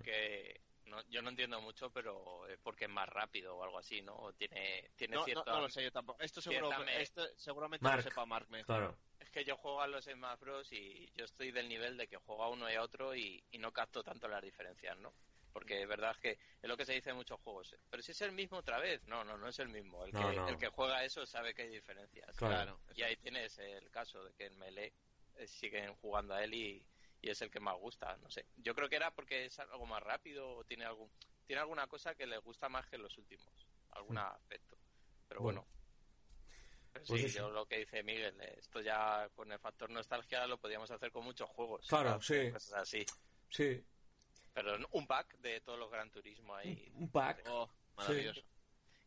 No, 0.89 1.01
yo 1.09 1.21
no 1.21 1.29
entiendo 1.29 1.61
mucho, 1.61 1.89
pero 1.91 2.47
es 2.47 2.57
porque 2.59 2.85
es 2.85 2.91
más 2.91 3.07
rápido 3.07 3.55
o 3.55 3.63
algo 3.63 3.77
así, 3.77 4.01
¿no? 4.01 4.15
O 4.15 4.33
tiene, 4.33 4.91
tiene 4.95 5.13
No, 5.15 5.21
no, 5.21 5.25
cierto... 5.25 5.51
no 5.51 5.61
lo 5.61 5.69
sé 5.69 5.83
yo 5.83 5.91
tampoco. 5.91 6.21
Esto, 6.21 6.41
seguro, 6.41 6.69
esto 6.87 7.25
seguramente 7.37 7.83
Mark. 7.83 7.97
lo 7.97 8.09
sepa 8.09 8.25
Mark 8.25 8.49
mejor. 8.49 8.65
Claro. 8.65 8.97
Es 9.19 9.29
que 9.29 9.45
yo 9.45 9.55
juego 9.57 9.81
a 9.81 9.87
los 9.87 10.05
Smash 10.05 10.39
Bros. 10.39 10.71
y 10.73 11.11
yo 11.15 11.25
estoy 11.25 11.51
del 11.51 11.69
nivel 11.69 11.97
de 11.97 12.07
que 12.07 12.17
juego 12.17 12.43
a 12.43 12.49
uno 12.49 12.69
y 12.69 12.75
a 12.75 12.81
otro 12.81 13.15
y, 13.15 13.43
y 13.51 13.57
no 13.57 13.71
capto 13.71 14.03
tanto 14.03 14.27
las 14.27 14.41
diferencias, 14.41 14.97
¿no? 14.97 15.13
Porque 15.51 15.81
es 15.81 15.87
verdad 15.87 16.15
que 16.21 16.31
es 16.61 16.69
lo 16.69 16.77
que 16.77 16.85
se 16.85 16.93
dice 16.93 17.09
en 17.09 17.15
muchos 17.15 17.39
juegos. 17.41 17.75
Pero 17.89 18.03
si 18.03 18.11
es 18.11 18.21
el 18.21 18.31
mismo 18.31 18.57
otra 18.57 18.79
vez, 18.79 19.03
no, 19.07 19.23
no, 19.23 19.37
no 19.37 19.47
es 19.47 19.59
el 19.59 19.69
mismo. 19.69 20.05
El, 20.05 20.11
No, 20.13 20.29
que, 20.29 20.35
no. 20.35 20.47
el 20.47 20.57
que 20.57 20.67
juega 20.67 21.03
eso 21.03 21.25
sabe 21.25 21.53
que 21.53 21.63
hay 21.63 21.69
diferencias. 21.69 22.35
Claro. 22.37 22.79
Y 22.95 23.01
ahí 23.01 23.15
tienes 23.17 23.57
el 23.59 23.89
caso 23.89 24.23
de 24.23 24.33
que 24.33 24.45
en 24.45 24.57
Melee 24.57 24.93
eh, 25.37 25.47
siguen 25.47 25.95
jugando 25.95 26.33
a 26.33 26.43
él 26.43 26.53
y, 26.53 26.85
y 27.21 27.29
es 27.29 27.41
el 27.41 27.49
que 27.51 27.59
más 27.59 27.75
gusta, 27.77 28.17
no 28.17 28.29
sé. 28.29 28.45
Yo 28.57 28.73
creo 28.75 28.87
que 28.89 28.95
era 28.95 29.11
porque 29.11 29.45
es 29.45 29.59
algo 29.59 29.85
más 29.85 30.01
rápido 30.03 30.49
o 30.57 30.63
tiene 30.63 30.85
algún 30.85 31.11
tiene 31.45 31.61
alguna 31.61 31.87
cosa 31.87 32.13
que 32.13 32.27
le 32.27 32.37
gusta 32.37 32.69
más 32.69 32.85
que 32.87 32.97
los 32.99 33.17
últimos, 33.17 33.49
algún 33.91 34.17
aspecto. 34.19 34.77
Pero 35.27 35.41
Bueno. 35.41 35.61
bueno. 35.61 35.79
Pero 36.93 37.05
Pues 37.05 37.21
sí, 37.21 37.27
eso. 37.27 37.37
yo 37.39 37.49
lo 37.51 37.65
que 37.67 37.79
dice 37.79 38.03
Miguel, 38.03 38.39
eh, 38.41 38.55
esto 38.57 38.81
ya 38.81 39.29
con 39.35 39.51
el 39.51 39.59
factor 39.59 39.89
nostalgia 39.89 40.45
lo 40.47 40.59
podíamos 40.59 40.89
hacer 40.91 41.11
con 41.11 41.23
muchos 41.23 41.49
juegos. 41.49 41.87
Claro, 41.87 42.21
sí. 42.21 42.51
Cosas 42.51 42.73
así. 42.81 43.05
Sí, 43.49 43.83
Pero 44.53 44.77
un 44.91 45.07
pack 45.07 45.37
de 45.39 45.61
todos 45.61 45.77
los 45.79 45.89
Gran 45.91 46.09
Turismo 46.11 46.55
ahí. 46.55 46.91
un 46.95 47.09
pack. 47.11 47.43
Oh, 47.47 47.69
maravilloso. 47.95 48.41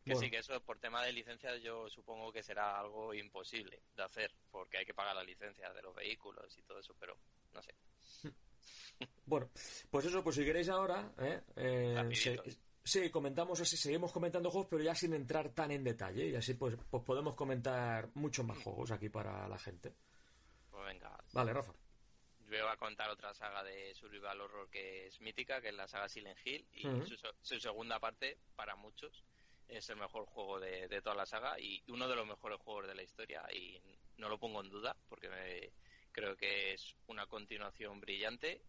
Que 0.05 0.13
Bueno. 0.15 0.21
sí, 0.21 0.31
que 0.31 0.39
eso 0.39 0.61
por 0.65 0.79
tema 0.81 1.05
de 1.05 1.13
licencias 1.13 1.61
yo 1.63 1.89
supongo 1.91 2.33
que 2.33 2.43
será 2.43 2.79
algo 2.81 3.15
imposible 3.15 3.83
de 3.95 4.03
hacer, 4.03 4.35
porque 4.51 4.79
hay 4.79 4.85
que 4.87 4.95
pagar 4.95 5.15
la 5.15 5.23
licencia 5.23 5.73
de 5.73 5.83
los 5.83 5.95
vehículos 5.95 6.57
y 6.59 6.63
todo 6.63 6.81
eso, 6.81 6.95
pero 6.99 7.17
no 7.53 7.63
sé. 7.63 7.75
Bueno, 9.25 9.51
pues 9.91 10.05
eso, 10.07 10.23
pues 10.23 10.37
si 10.37 10.45
queréis 10.45 10.69
ahora, 10.69 11.13
¿eh? 11.19 11.41
Eh, 11.57 12.11
se- 12.15 12.41
sí, 12.85 13.11
comentamos 13.11 13.61
así, 13.61 13.77
seguimos 13.77 14.13
comentando 14.13 14.51
juegos, 14.51 14.69
pero 14.71 14.83
ya 14.83 14.95
sin 14.95 15.15
entrar 15.15 15.51
tan 15.55 15.71
en 15.71 15.85
detalle, 15.85 16.29
y 16.29 16.35
así 16.37 16.55
pues, 16.55 16.77
pues 16.91 17.03
podemos 17.05 17.35
comentar 17.35 18.11
muchos 18.15 18.45
más 18.45 18.59
juegos 18.59 18.91
aquí 18.91 19.09
para 19.09 19.49
la 19.49 19.59
gente. 19.59 19.95
Pues 20.71 20.85
venga, 20.87 21.17
Vale, 21.33 21.53
Rafa. 21.53 21.73
yo 22.41 22.49
voy 22.65 22.73
a 22.73 22.77
contar 22.77 23.11
otra 23.11 23.33
saga 23.33 23.63
de 23.63 23.95
Survival 23.95 24.41
Horror 24.41 24.69
que 24.71 25.07
es 25.07 25.21
mítica, 25.21 25.61
que 25.61 25.69
es 25.69 25.75
la 25.75 25.89
saga 25.89 26.09
Silent 26.09 26.39
Hill, 26.45 26.67
y 26.73 26.83
su, 26.83 27.17
su 27.41 27.61
segunda 27.61 27.99
parte, 28.01 28.39
para 28.57 28.75
muchos, 28.77 29.25
es 29.69 29.89
el 29.89 29.97
mejor 29.97 30.27
juego 30.27 30.61
de, 30.61 30.89
de 30.89 31.01
toda 31.01 31.15
la 31.17 31.27
saga 31.27 31.59
y 31.59 31.83
uno 31.89 32.07
de 32.09 32.17
los 32.17 32.27
mejores 32.27 32.59
juegos 32.61 32.87
de 32.89 32.95
la 32.97 33.03
historia, 33.03 33.43
y 33.55 33.81
no 34.19 34.29
lo 34.29 34.39
pongo 34.39 34.61
en 34.63 34.69
duda, 34.71 34.97
porque 35.09 35.29
me- 35.29 35.73
creo 36.13 36.37
que 36.37 36.75
es 36.75 36.95
una 37.07 37.27
continuación 37.27 38.01
brillante, 38.01 38.63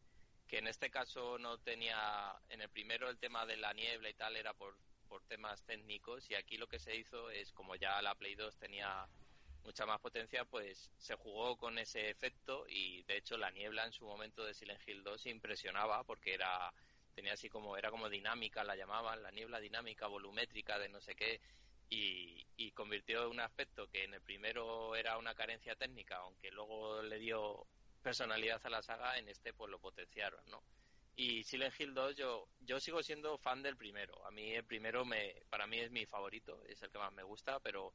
que 0.47 0.57
en 0.57 0.67
este 0.67 0.89
caso 0.89 1.37
no 1.37 1.57
tenía, 1.59 2.35
en 2.49 2.61
el 2.61 2.69
primero 2.69 3.09
el 3.09 3.17
tema 3.17 3.45
de 3.45 3.57
la 3.57 3.73
niebla 3.73 4.09
y 4.09 4.13
tal 4.13 4.35
era 4.35 4.53
por, 4.53 4.77
por 5.07 5.23
temas 5.23 5.63
técnicos, 5.63 6.29
y 6.29 6.35
aquí 6.35 6.57
lo 6.57 6.67
que 6.67 6.79
se 6.79 6.95
hizo 6.95 7.29
es, 7.29 7.51
como 7.51 7.75
ya 7.75 8.01
la 8.01 8.15
Play 8.15 8.35
2 8.35 8.57
tenía 8.57 9.07
mucha 9.63 9.85
más 9.85 9.99
potencia, 9.99 10.45
pues 10.45 10.91
se 10.97 11.15
jugó 11.15 11.57
con 11.57 11.77
ese 11.77 12.09
efecto 12.09 12.65
y 12.67 13.03
de 13.03 13.17
hecho 13.17 13.37
la 13.37 13.51
niebla 13.51 13.85
en 13.85 13.93
su 13.93 14.05
momento 14.05 14.43
de 14.43 14.53
Silent 14.53 14.81
Hill 14.87 15.03
2 15.03 15.25
impresionaba 15.27 16.03
porque 16.03 16.33
era 16.33 16.73
tenía 17.15 17.33
así 17.33 17.47
como 17.47 17.77
era 17.77 17.91
como 17.91 18.09
dinámica 18.09 18.63
la 18.63 18.75
llamaban 18.75 19.23
la 19.23 19.31
niebla 19.31 19.59
dinámica 19.59 20.07
volumétrica 20.07 20.79
de 20.79 20.89
no 20.89 20.99
sé 20.99 21.15
qué 21.15 21.39
y, 21.93 22.71
convirtió 22.71 23.29
un 23.29 23.39
aspecto 23.39 23.87
que 23.87 24.03
en 24.03 24.15
el 24.15 24.21
primero 24.21 24.95
era 24.95 25.17
una 25.19 25.35
carencia 25.35 25.75
técnica 25.75 26.17
aunque 26.17 26.49
luego 26.49 27.03
le 27.03 27.19
dio 27.19 27.67
personalidad 28.01 28.59
a 28.63 28.69
la 28.69 28.81
saga 28.81 29.19
en 29.19 29.29
este 29.29 29.53
pues 29.53 29.69
lo 29.69 29.77
potenciaron 29.77 30.43
no 30.49 30.63
y 31.15 31.43
Silent 31.43 31.79
Hill 31.79 31.93
2 31.93 32.15
yo 32.15 32.47
yo 32.61 32.79
sigo 32.79 33.03
siendo 33.03 33.37
fan 33.37 33.61
del 33.61 33.77
primero 33.77 34.25
a 34.25 34.31
mí 34.31 34.53
el 34.53 34.63
primero 34.63 35.05
me 35.05 35.35
para 35.49 35.67
mí 35.67 35.79
es 35.79 35.91
mi 35.91 36.07
favorito 36.07 36.63
es 36.67 36.81
el 36.81 36.89
que 36.89 36.97
más 36.97 37.13
me 37.13 37.21
gusta 37.21 37.59
pero 37.59 37.93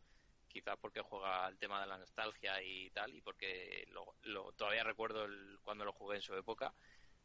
quizás 0.48 0.76
porque 0.80 1.02
juega 1.02 1.46
el 1.48 1.58
tema 1.58 1.80
de 1.80 1.86
la 1.86 1.98
nostalgia 1.98 2.60
y 2.62 2.90
tal, 2.90 3.14
y 3.14 3.20
porque 3.20 3.86
lo, 3.90 4.52
todavía 4.52 4.82
recuerdo 4.82 5.26
cuando 5.62 5.84
lo 5.84 5.92
jugué 5.92 6.16
en 6.16 6.22
su 6.22 6.34
época. 6.34 6.74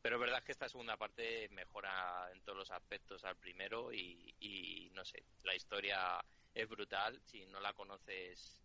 Pero 0.01 0.17
es 0.17 0.21
verdad 0.21 0.43
que 0.43 0.51
esta 0.51 0.67
segunda 0.67 0.97
parte 0.97 1.47
mejora 1.49 2.29
en 2.33 2.41
todos 2.41 2.57
los 2.57 2.71
aspectos 2.71 3.23
al 3.23 3.37
primero 3.37 3.93
y 3.93 4.91
no 4.93 5.05
sé, 5.05 5.23
la 5.43 5.55
historia 5.55 6.21
es 6.53 6.67
brutal. 6.67 7.19
Si 7.25 7.45
no 7.47 7.59
la 7.59 7.73
conoces, 7.73 8.61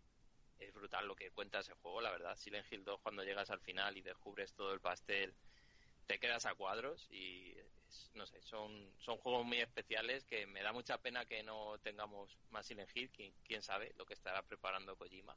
es 0.59 0.73
brutal 0.73 1.07
lo 1.07 1.15
que 1.15 1.31
cuenta 1.31 1.59
ese 1.59 1.73
juego, 1.75 2.01
la 2.01 2.11
verdad. 2.11 2.35
Silent 2.35 2.71
Hill 2.71 2.83
2, 2.83 3.01
cuando 3.01 3.23
llegas 3.23 3.49
al 3.49 3.61
final 3.61 3.97
y 3.97 4.01
descubres 4.01 4.53
todo 4.53 4.73
el 4.73 4.79
pastel, 4.81 5.33
te 6.05 6.19
quedas 6.19 6.45
a 6.45 6.55
cuadros 6.55 7.07
y 7.11 7.51
es- 7.57 8.11
no 8.15 8.25
sé, 8.25 8.41
son, 8.41 8.91
son 8.99 9.17
juegos 9.17 9.45
muy 9.45 9.59
especiales 9.59 10.25
que 10.25 10.45
me 10.47 10.61
da 10.63 10.71
mucha 10.71 10.97
pena 10.99 11.25
que 11.25 11.43
no 11.43 11.77
tengamos 11.79 12.37
más 12.49 12.65
Silent 12.65 12.89
Hill, 12.95 13.09
quién, 13.11 13.33
quién 13.43 13.61
sabe 13.61 13.93
lo 13.97 14.05
que 14.05 14.13
estará 14.13 14.41
preparando 14.43 14.95
Kojima. 14.95 15.35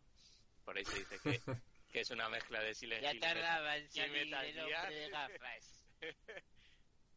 Por 0.64 0.76
ahí 0.76 0.84
se 0.84 0.98
dice 0.98 1.18
que, 1.22 1.40
que 1.92 2.00
es 2.00 2.10
una 2.10 2.28
mezcla 2.28 2.60
de 2.62 2.74
Silent 2.74 3.02
Ya 3.02 3.10
Hill. 3.12 3.16
y 3.16 3.20
Metal- 3.20 3.34
tardaba 3.34 3.76
en 3.76 3.84
y 3.84 3.88
salir 3.90 4.26
Metal 4.26 4.46
el 4.46 4.58
hombre 4.74 4.94
de 4.94 5.08
gafas. 5.10 5.84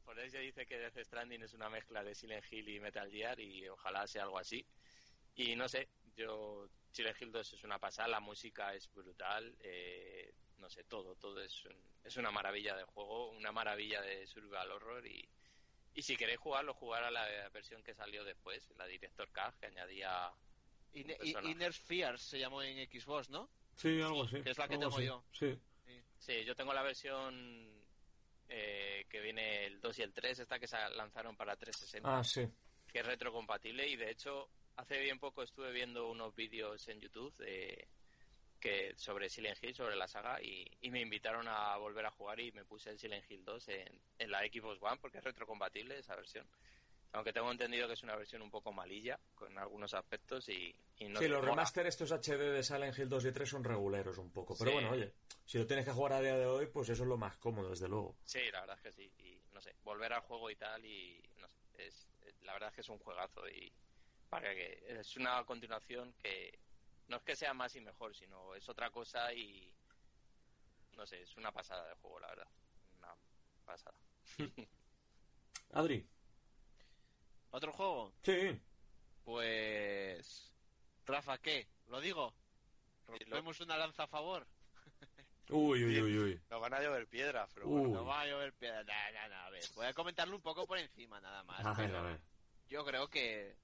Por 0.04 0.20
ahí 0.20 0.30
se 0.30 0.40
dice 0.40 0.66
que 0.68 0.78
Death 0.78 0.98
Stranding 1.04 1.42
es 1.44 1.54
una 1.54 1.70
mezcla 1.70 2.04
de 2.04 2.14
Silent 2.14 2.46
Hill 2.52 2.70
y 2.70 2.80
Metal 2.80 3.10
Gear 3.10 3.40
y 3.40 3.68
ojalá 3.70 4.06
sea 4.08 4.24
algo 4.24 4.38
así. 4.38 4.66
Y 5.36 5.56
no 5.56 5.68
sé, 5.68 5.90
yo 6.16 6.68
Silent 6.92 7.22
Hill 7.22 7.32
2 7.32 7.54
es 7.54 7.64
una 7.64 7.78
pasada, 7.80 8.08
la 8.08 8.20
música 8.20 8.74
es 8.74 8.92
brutal, 8.94 9.56
eh, 9.60 10.34
no 10.58 10.70
sé, 10.70 10.84
todo, 10.86 11.16
todo 11.16 11.42
es, 11.42 11.66
un- 11.66 11.76
es 12.04 12.16
una 12.18 12.32
maravilla 12.32 12.76
de 12.76 12.84
juego, 12.86 13.30
una 13.32 13.52
maravilla 13.52 14.02
de 14.02 14.26
survival 14.28 14.72
horror 14.72 15.06
y, 15.06 15.28
y 15.94 16.02
si 16.02 16.16
queréis 16.16 16.40
jugarlo, 16.40 16.74
jugar 16.74 17.04
a 17.04 17.12
la 17.12 17.50
versión 17.50 17.84
que 17.84 17.94
salió 17.94 18.24
después, 18.24 18.70
la 18.78 18.86
Director 18.88 19.28
Cut, 19.30 19.60
que 19.60 19.66
añadía... 19.68 20.32
In-. 20.94 21.14
Inner 21.44 21.74
Fears 21.74 22.22
se 22.22 22.40
llamó 22.40 22.64
en 22.64 22.78
Xbox, 22.90 23.30
¿no? 23.30 23.50
Sí, 23.76 24.00
algo 24.02 24.24
así. 24.24 24.42
Que 24.42 24.52
es 24.52 24.58
la 24.58 24.68
que 24.70 24.78
tengo 24.78 24.96
así. 24.96 25.06
yo. 25.06 25.24
Sí. 25.34 25.60
Sí, 26.18 26.46
yo 26.46 26.56
tengo 26.56 26.74
la 26.74 26.82
versión 26.82 27.70
eh, 28.48 29.06
que 29.10 29.20
viene 29.20 29.66
el 29.66 29.82
2 29.82 30.00
y 30.00 30.02
el 30.04 30.14
3, 30.14 30.40
esta 30.40 30.60
que 30.60 30.68
se 30.68 30.78
lanzaron 30.92 31.36
para 31.36 31.56
360, 31.58 32.18
Ah, 32.20 32.24
sí. 32.24 32.48
que 32.88 33.00
es 33.00 33.06
retrocompatible 33.06 33.86
y 33.88 33.96
de 33.98 34.12
hecho 34.12 34.50
hace 34.78 35.00
bien 35.00 35.20
poco 35.20 35.44
estuve 35.44 35.72
viendo 35.72 36.10
unos 36.10 36.36
vídeos 36.36 36.88
en 36.88 37.00
YouTube 37.00 37.36
de 37.38 37.88
que 38.60 38.94
sobre 38.98 39.30
Silent 39.30 39.64
Hill, 39.64 39.76
sobre 39.76 39.96
la 39.96 40.08
saga 40.08 40.42
y, 40.42 40.66
y 40.82 40.90
me 40.90 41.02
invitaron 41.02 41.48
a 41.48 41.78
volver 41.78 42.06
a 42.06 42.12
jugar 42.12 42.40
y 42.40 42.52
me 42.52 42.66
puse 42.66 42.90
el 42.90 42.98
Silent 42.98 43.30
Hill 43.30 43.44
2 43.46 43.68
en, 43.70 44.02
en 44.18 44.32
la 44.32 44.40
Xbox 44.40 44.82
One 44.82 44.98
porque 45.00 45.20
es 45.20 45.24
retrocompatible 45.24 46.00
esa 46.00 46.16
versión. 46.16 46.48
Aunque 47.12 47.32
tengo 47.32 47.50
entendido 47.52 47.88
que 47.88 47.94
es 47.94 48.04
una 48.04 48.16
versión 48.16 48.42
un 48.42 48.50
poco 48.50 48.74
malilla 48.74 49.18
con 49.36 49.58
algunos 49.58 49.94
aspectos 49.94 50.50
y, 50.50 50.76
y 50.98 51.08
no 51.08 51.20
sí, 51.20 51.28
los 51.28 51.44
remaster 51.46 51.86
estos 51.88 52.12
HD 52.12 52.52
de 52.52 52.64
Silent 52.64 52.98
Hill 52.98 53.08
2 53.08 53.26
y 53.26 53.32
3 53.32 53.50
son 53.50 53.64
reguleros 53.64 54.18
un 54.18 54.32
poco. 54.32 54.56
Pero 54.58 54.72
Sí. 54.72 54.74
bueno, 54.74 54.90
oye, 54.92 55.14
si 55.46 55.58
lo 55.58 55.66
tienes 55.68 55.86
que 55.86 55.92
jugar 55.92 56.14
a 56.14 56.22
día 56.22 56.36
de 56.36 56.46
hoy, 56.46 56.66
pues 56.68 56.90
eso 56.90 57.04
es 57.04 57.08
lo 57.10 57.18
más 57.18 57.38
cómodo, 57.38 57.70
desde 57.70 57.88
luego. 57.88 58.18
Sí, 58.26 58.40
la 58.52 58.62
verdad 58.62 58.76
es 58.78 58.82
que 58.82 58.92
sí. 58.92 59.12
Y 59.20 59.40
no 59.54 59.62
sé, 59.62 59.76
volver 59.84 60.12
al 60.12 60.22
juego 60.22 60.50
y 60.50 60.56
tal, 60.58 60.84
y 60.84 61.24
no 61.38 61.48
sé, 61.48 61.86
es, 61.86 62.10
la 62.42 62.52
verdad 62.54 62.70
es 62.70 62.76
que 62.76 62.82
es 62.82 62.90
un 62.90 63.00
juegazo. 63.00 63.48
Y 63.48 63.72
para 64.30 64.54
que 64.54 64.84
es 64.88 65.16
una 65.18 65.44
continuación 65.46 66.14
que 66.22 66.60
no 67.08 67.18
es 67.18 67.24
que 67.24 67.36
sea 67.36 67.54
más 67.54 67.76
y 67.76 67.82
mejor, 67.82 68.16
sino 68.16 68.56
es 68.56 68.68
otra 68.68 68.90
cosa 68.90 69.34
y 69.34 69.74
no 70.96 71.06
sé, 71.06 71.22
es 71.22 71.36
una 71.38 71.52
pasada 71.52 71.88
de 71.88 71.96
juego, 71.96 72.20
la 72.20 72.28
verdad. 72.30 72.48
Una 72.98 73.16
pasada. 73.66 73.98
Adri. 75.74 76.08
¿Otro 77.52 77.72
juego? 77.74 78.14
Sí. 78.24 78.60
Pues... 79.24 80.52
Rafa, 81.06 81.38
¿qué? 81.38 81.68
¿Lo 81.88 82.00
digo? 82.02 82.34
¿Rompemos 83.08 83.60
una 83.62 83.78
lanza 83.78 84.04
a 84.04 84.08
favor? 84.08 84.48
Uy, 85.50 85.84
uy, 85.84 86.02
uy, 86.02 86.18
uy. 86.18 86.42
Nos 86.50 86.60
van 86.60 86.74
a 86.74 86.82
llover 86.82 87.08
piedras, 87.08 87.48
pero 87.54 87.68
bueno. 87.68 87.90
No 87.90 88.06
va 88.06 88.22
a 88.22 88.26
llover 88.26 88.52
piedra. 88.54 88.84
Nah, 88.84 89.12
nah, 89.12 89.28
nah, 89.28 89.46
a 89.46 89.50
ver, 89.52 89.64
voy 89.76 89.86
a 89.86 89.94
comentarlo 89.94 90.36
un 90.36 90.42
poco 90.42 90.66
por 90.66 90.80
encima 90.80 91.22
nada 91.22 91.44
más. 91.44 91.78
Pero 91.78 92.00
a 92.00 92.02
ver. 92.02 92.20
Yo 92.68 92.84
creo 92.84 93.08
que 93.10 93.56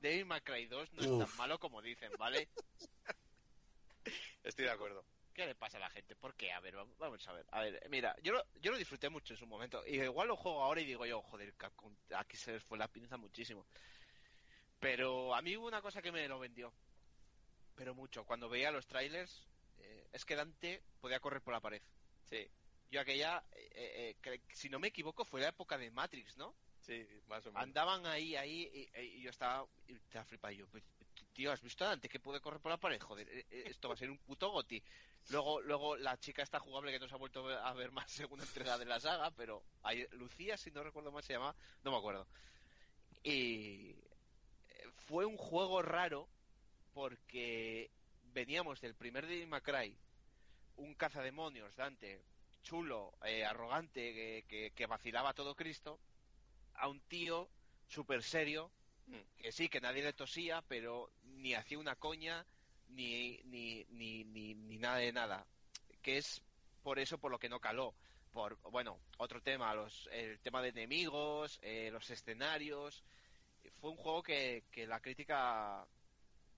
Devil 0.00 0.24
May 0.26 0.40
Cry 0.40 0.66
2 0.66 0.92
no 0.94 1.02
es 1.02 1.18
tan 1.28 1.36
malo 1.36 1.58
como 1.58 1.82
dicen, 1.82 2.10
¿vale? 2.18 2.48
Estoy 4.44 4.64
de 4.64 4.70
acuerdo. 4.70 5.04
¿Qué 5.34 5.46
le 5.46 5.54
pasa 5.54 5.76
a 5.76 5.80
la 5.80 5.90
gente? 5.90 6.16
¿Por 6.16 6.34
qué? 6.34 6.52
A 6.52 6.60
ver, 6.60 6.74
vamos- 6.74 6.96
vamos 6.98 7.26
a 7.28 7.32
ver. 7.32 7.46
A 7.50 7.60
ver, 7.60 7.86
mira, 7.88 8.16
yo 8.22 8.32
lo, 8.32 8.44
yo 8.60 8.72
lo 8.72 8.78
disfruté 8.78 9.08
mucho 9.08 9.34
en 9.34 9.38
su 9.38 9.46
momento. 9.46 9.82
Y 9.86 10.00
igual 10.00 10.28
lo 10.28 10.36
juego 10.36 10.62
ahora 10.62 10.80
y 10.80 10.86
digo 10.86 11.06
yo, 11.06 11.22
joder, 11.22 11.54
Capcom, 11.54 11.94
aquí 12.16 12.36
se 12.36 12.52
les 12.52 12.64
fue 12.64 12.78
la 12.78 12.88
pinza 12.88 13.16
muchísimo. 13.16 13.66
Pero 14.80 15.34
a 15.34 15.42
mí 15.42 15.56
hubo 15.56 15.66
una 15.68 15.82
cosa 15.82 16.02
que 16.02 16.10
me 16.12 16.26
lo 16.26 16.38
vendió. 16.38 16.72
Pero 17.76 17.94
mucho. 17.94 18.24
Cuando 18.24 18.48
veía 18.48 18.70
los 18.70 18.86
trailers, 18.86 19.46
eh, 19.78 20.08
es 20.12 20.24
que 20.24 20.34
Dante 20.36 20.82
podía 21.00 21.20
correr 21.20 21.42
por 21.42 21.52
la 21.54 21.60
pared. 21.60 21.82
Sí, 22.28 22.48
Yo 22.90 23.00
aquella, 23.00 23.44
eh, 23.52 23.70
eh, 23.74 24.16
que- 24.20 24.42
si 24.52 24.68
no 24.68 24.80
me 24.80 24.88
equivoco, 24.88 25.24
fue 25.24 25.40
la 25.40 25.48
época 25.48 25.78
de 25.78 25.92
Matrix, 25.92 26.36
¿no? 26.36 26.56
Andaban 27.54 28.06
ahí, 28.06 28.36
ahí, 28.36 28.70
y, 28.94 29.00
y 29.00 29.22
yo 29.22 29.30
estaba, 29.30 29.66
y 29.86 29.94
estaba 29.94 30.24
flipado. 30.24 30.54
Yo, 30.54 30.66
pues, 30.68 30.82
tío, 31.32 31.52
¿has 31.52 31.62
visto 31.62 31.84
a 31.84 31.88
Dante 31.88 32.08
que 32.08 32.20
puede 32.20 32.40
correr 32.40 32.60
por 32.60 32.70
la 32.70 32.78
pared? 32.78 33.00
Joder, 33.00 33.28
eh, 33.28 33.46
eh, 33.50 33.64
esto 33.66 33.88
va 33.88 33.94
a 33.94 33.98
ser 33.98 34.10
un 34.10 34.18
puto 34.18 34.50
goti. 34.50 34.82
Luego, 35.28 35.60
luego 35.60 35.96
la 35.96 36.18
chica 36.18 36.42
está 36.42 36.58
jugable 36.58 36.92
que 36.92 36.98
no 36.98 37.06
se 37.06 37.14
ha 37.14 37.18
vuelto 37.18 37.46
a 37.48 37.72
ver 37.74 37.92
más 37.92 38.10
segunda 38.10 38.44
entrega 38.44 38.78
de 38.78 38.86
la 38.86 38.98
saga, 38.98 39.30
pero 39.30 39.62
ahí, 39.82 40.06
Lucía, 40.12 40.56
si 40.56 40.70
no 40.70 40.82
recuerdo 40.82 41.12
mal 41.12 41.22
se 41.22 41.34
llama, 41.34 41.54
no 41.84 41.90
me 41.90 41.98
acuerdo. 41.98 42.26
Y 43.22 43.90
eh, 44.68 44.90
fue 45.06 45.26
un 45.26 45.36
juego 45.36 45.82
raro 45.82 46.28
porque 46.94 47.90
veníamos 48.32 48.80
del 48.80 48.94
primer 48.94 49.26
Devil 49.26 49.46
May 49.46 49.60
Cry, 49.60 49.96
un 50.76 50.94
cazademonios, 50.94 51.76
Dante, 51.76 52.22
chulo, 52.62 53.12
eh, 53.24 53.44
arrogante, 53.44 54.14
que, 54.14 54.44
que, 54.48 54.70
que 54.72 54.86
vacilaba 54.86 55.34
todo 55.34 55.54
Cristo, 55.54 56.00
a 56.80 56.88
un 56.88 57.00
tío 57.00 57.48
súper 57.88 58.22
serio, 58.22 58.70
Mm. 59.10 59.42
que 59.42 59.52
sí, 59.52 59.68
que 59.68 59.80
nadie 59.80 60.02
le 60.02 60.12
tosía, 60.12 60.62
pero 60.68 61.10
ni 61.24 61.54
hacía 61.54 61.78
una 61.78 61.96
coña, 61.96 62.46
ni, 62.88 63.40
ni, 63.44 63.84
ni, 63.90 64.24
ni, 64.24 64.54
ni 64.54 64.78
nada 64.78 64.98
de 64.98 65.12
nada. 65.12 65.46
Que 66.02 66.18
es 66.18 66.42
por 66.82 66.98
eso 66.98 67.18
por 67.18 67.30
lo 67.30 67.38
que 67.38 67.48
no 67.48 67.60
caló. 67.60 67.94
Por, 68.32 68.56
bueno, 68.70 69.00
otro 69.18 69.42
tema, 69.42 69.74
los, 69.74 70.08
el 70.12 70.38
tema 70.40 70.62
de 70.62 70.68
enemigos, 70.68 71.58
eh, 71.62 71.90
los 71.90 72.08
escenarios. 72.10 73.02
Fue 73.80 73.90
un 73.90 73.96
juego 73.96 74.22
que, 74.22 74.64
que 74.70 74.86
la 74.86 75.00
crítica 75.00 75.84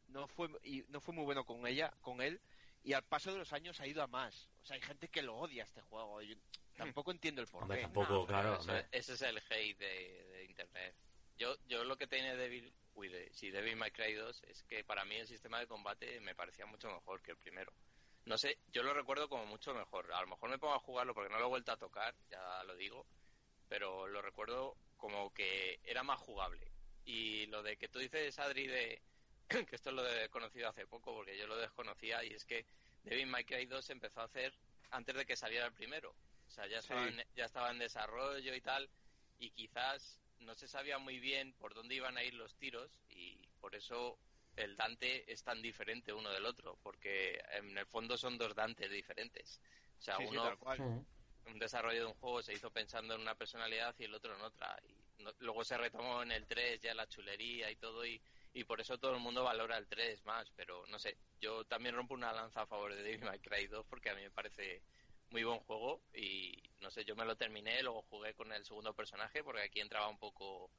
no 0.08 0.28
fue, 0.28 0.50
y 0.62 0.84
no 0.88 1.00
fue 1.00 1.14
muy 1.14 1.24
bueno 1.24 1.44
con 1.44 1.66
ella, 1.66 1.92
con 2.02 2.20
él, 2.20 2.40
y 2.84 2.92
al 2.92 3.02
paso 3.04 3.32
de 3.32 3.38
los 3.38 3.52
años 3.54 3.80
ha 3.80 3.86
ido 3.86 4.02
a 4.02 4.06
más. 4.06 4.48
O 4.62 4.66
sea, 4.66 4.76
hay 4.76 4.82
gente 4.82 5.08
que 5.08 5.22
lo 5.22 5.36
odia 5.36 5.64
este 5.64 5.80
juego. 5.80 6.20
Yo 6.20 6.34
tampoco 6.76 7.10
entiendo 7.10 7.40
el 7.42 7.48
porqué. 7.48 7.62
Hombre, 7.64 7.82
tampoco, 7.82 8.12
No, 8.12 8.26
claro. 8.26 8.54
eso- 8.58 8.86
ese 8.92 9.12
es 9.14 9.22
el 9.22 9.38
hate 9.50 9.78
de, 9.78 10.24
de 10.32 10.44
internet. 10.44 10.94
Yo, 11.36 11.56
yo 11.66 11.84
lo 11.84 11.96
que 11.96 12.06
tiene 12.06 12.36
Devil, 12.36 12.72
uy, 12.94 13.08
de, 13.08 13.32
sí, 13.32 13.50
Devil 13.50 13.76
May 13.76 13.90
Cry 13.90 14.14
2 14.14 14.42
es 14.44 14.62
que 14.64 14.84
para 14.84 15.04
mí 15.04 15.16
el 15.16 15.26
sistema 15.26 15.58
de 15.58 15.66
combate 15.66 16.20
me 16.20 16.34
parecía 16.34 16.66
mucho 16.66 16.88
mejor 16.88 17.22
que 17.22 17.32
el 17.32 17.36
primero. 17.38 17.72
No 18.24 18.38
sé, 18.38 18.58
yo 18.68 18.82
lo 18.84 18.94
recuerdo 18.94 19.28
como 19.28 19.46
mucho 19.46 19.74
mejor. 19.74 20.12
A 20.12 20.20
lo 20.20 20.28
mejor 20.28 20.50
me 20.50 20.58
pongo 20.58 20.74
a 20.74 20.78
jugarlo 20.78 21.14
porque 21.14 21.30
no 21.32 21.38
lo 21.38 21.46
he 21.46 21.48
vuelto 21.48 21.72
a 21.72 21.76
tocar, 21.76 22.14
ya 22.30 22.62
lo 22.64 22.76
digo, 22.76 23.06
pero 23.68 24.06
lo 24.06 24.22
recuerdo 24.22 24.76
como 24.96 25.32
que 25.34 25.80
era 25.84 26.02
más 26.04 26.20
jugable. 26.20 26.70
Y 27.04 27.46
lo 27.46 27.62
de 27.64 27.76
que 27.76 27.88
tú 27.88 27.98
dices, 27.98 28.38
Adri, 28.38 28.68
de 28.68 29.02
que 29.48 29.74
esto 29.74 29.90
lo 29.90 30.06
he 30.08 30.28
conocido 30.28 30.68
hace 30.68 30.86
poco 30.86 31.12
porque 31.14 31.36
yo 31.36 31.46
lo 31.48 31.56
desconocía 31.56 32.22
y 32.22 32.28
es 32.34 32.44
que 32.44 32.64
Devil 33.02 33.26
May 33.26 33.44
Cry 33.44 33.66
2 33.66 33.84
se 33.84 33.92
empezó 33.92 34.20
a 34.20 34.24
hacer 34.24 34.54
antes 34.90 35.16
de 35.16 35.26
que 35.26 35.34
saliera 35.36 35.66
el 35.66 35.72
primero. 35.72 36.14
O 36.52 36.54
sea, 36.54 36.66
ya 36.66 36.80
estaba, 36.80 37.02
Sí. 37.08 37.14
en, 37.18 37.24
ya 37.34 37.46
estaba 37.46 37.70
en 37.70 37.78
desarrollo 37.78 38.54
y 38.54 38.60
tal, 38.60 38.90
y 39.38 39.52
quizás 39.52 40.20
no 40.40 40.54
se 40.54 40.68
sabía 40.68 40.98
muy 40.98 41.18
bien 41.18 41.54
por 41.54 41.72
dónde 41.72 41.94
iban 41.94 42.18
a 42.18 42.22
ir 42.24 42.34
los 42.34 42.54
tiros, 42.56 42.90
y 43.08 43.38
por 43.58 43.74
eso 43.74 44.18
el 44.56 44.76
Dante 44.76 45.32
es 45.32 45.42
tan 45.42 45.62
diferente 45.62 46.12
uno 46.12 46.28
del 46.30 46.44
otro, 46.44 46.78
porque 46.82 47.42
en 47.52 47.78
el 47.78 47.86
fondo 47.86 48.18
son 48.18 48.36
dos 48.36 48.54
Dantes 48.54 48.90
diferentes. 48.90 49.62
O 49.98 50.02
sea, 50.02 50.18
Sí, 50.18 50.24
uno, 50.28 50.58
cual. 50.58 50.78
Un 51.46 51.58
desarrollo 51.58 52.00
de 52.00 52.04
un 52.06 52.14
juego 52.14 52.42
se 52.42 52.52
hizo 52.52 52.70
pensando 52.70 53.14
en 53.14 53.22
una 53.22 53.34
personalidad 53.34 53.94
y 53.98 54.04
el 54.04 54.14
otro 54.14 54.36
en 54.36 54.42
otra. 54.42 54.78
Y 54.86 55.22
no- 55.22 55.32
luego 55.38 55.64
se 55.64 55.78
retomó 55.78 56.22
en 56.22 56.32
el 56.32 56.46
3 56.46 56.82
ya 56.82 56.92
la 56.94 57.06
chulería 57.08 57.70
y 57.70 57.76
todo, 57.76 58.04
y, 58.04 58.20
y 58.52 58.64
por 58.64 58.78
eso 58.80 58.98
todo 58.98 59.14
el 59.14 59.20
mundo 59.20 59.42
valora 59.42 59.78
el 59.78 59.88
3 59.88 60.22
más. 60.26 60.50
Pero 60.54 60.84
no 60.88 60.98
sé, 60.98 61.16
yo 61.40 61.64
también 61.64 61.94
rompo 61.96 62.12
una 62.12 62.30
lanza 62.32 62.60
a 62.60 62.66
favor 62.66 62.94
de 62.94 63.02
Devil 63.02 63.24
May 63.24 63.38
Cry 63.40 63.66
2 63.68 63.86
porque 63.88 64.10
a 64.10 64.14
mí 64.14 64.20
me 64.20 64.30
parece 64.30 64.82
muy 65.32 65.44
buen 65.44 65.60
juego 65.60 66.02
y 66.14 66.62
no 66.80 66.90
sé, 66.90 67.04
yo 67.04 67.16
me 67.16 67.24
lo 67.24 67.36
terminé, 67.36 67.82
luego 67.82 68.02
jugué 68.02 68.34
con 68.34 68.52
el 68.52 68.64
segundo 68.64 68.94
personaje 68.94 69.42
porque 69.42 69.62
aquí 69.62 69.80
entraba 69.80 70.08
un 70.08 70.18
poco 70.18 70.70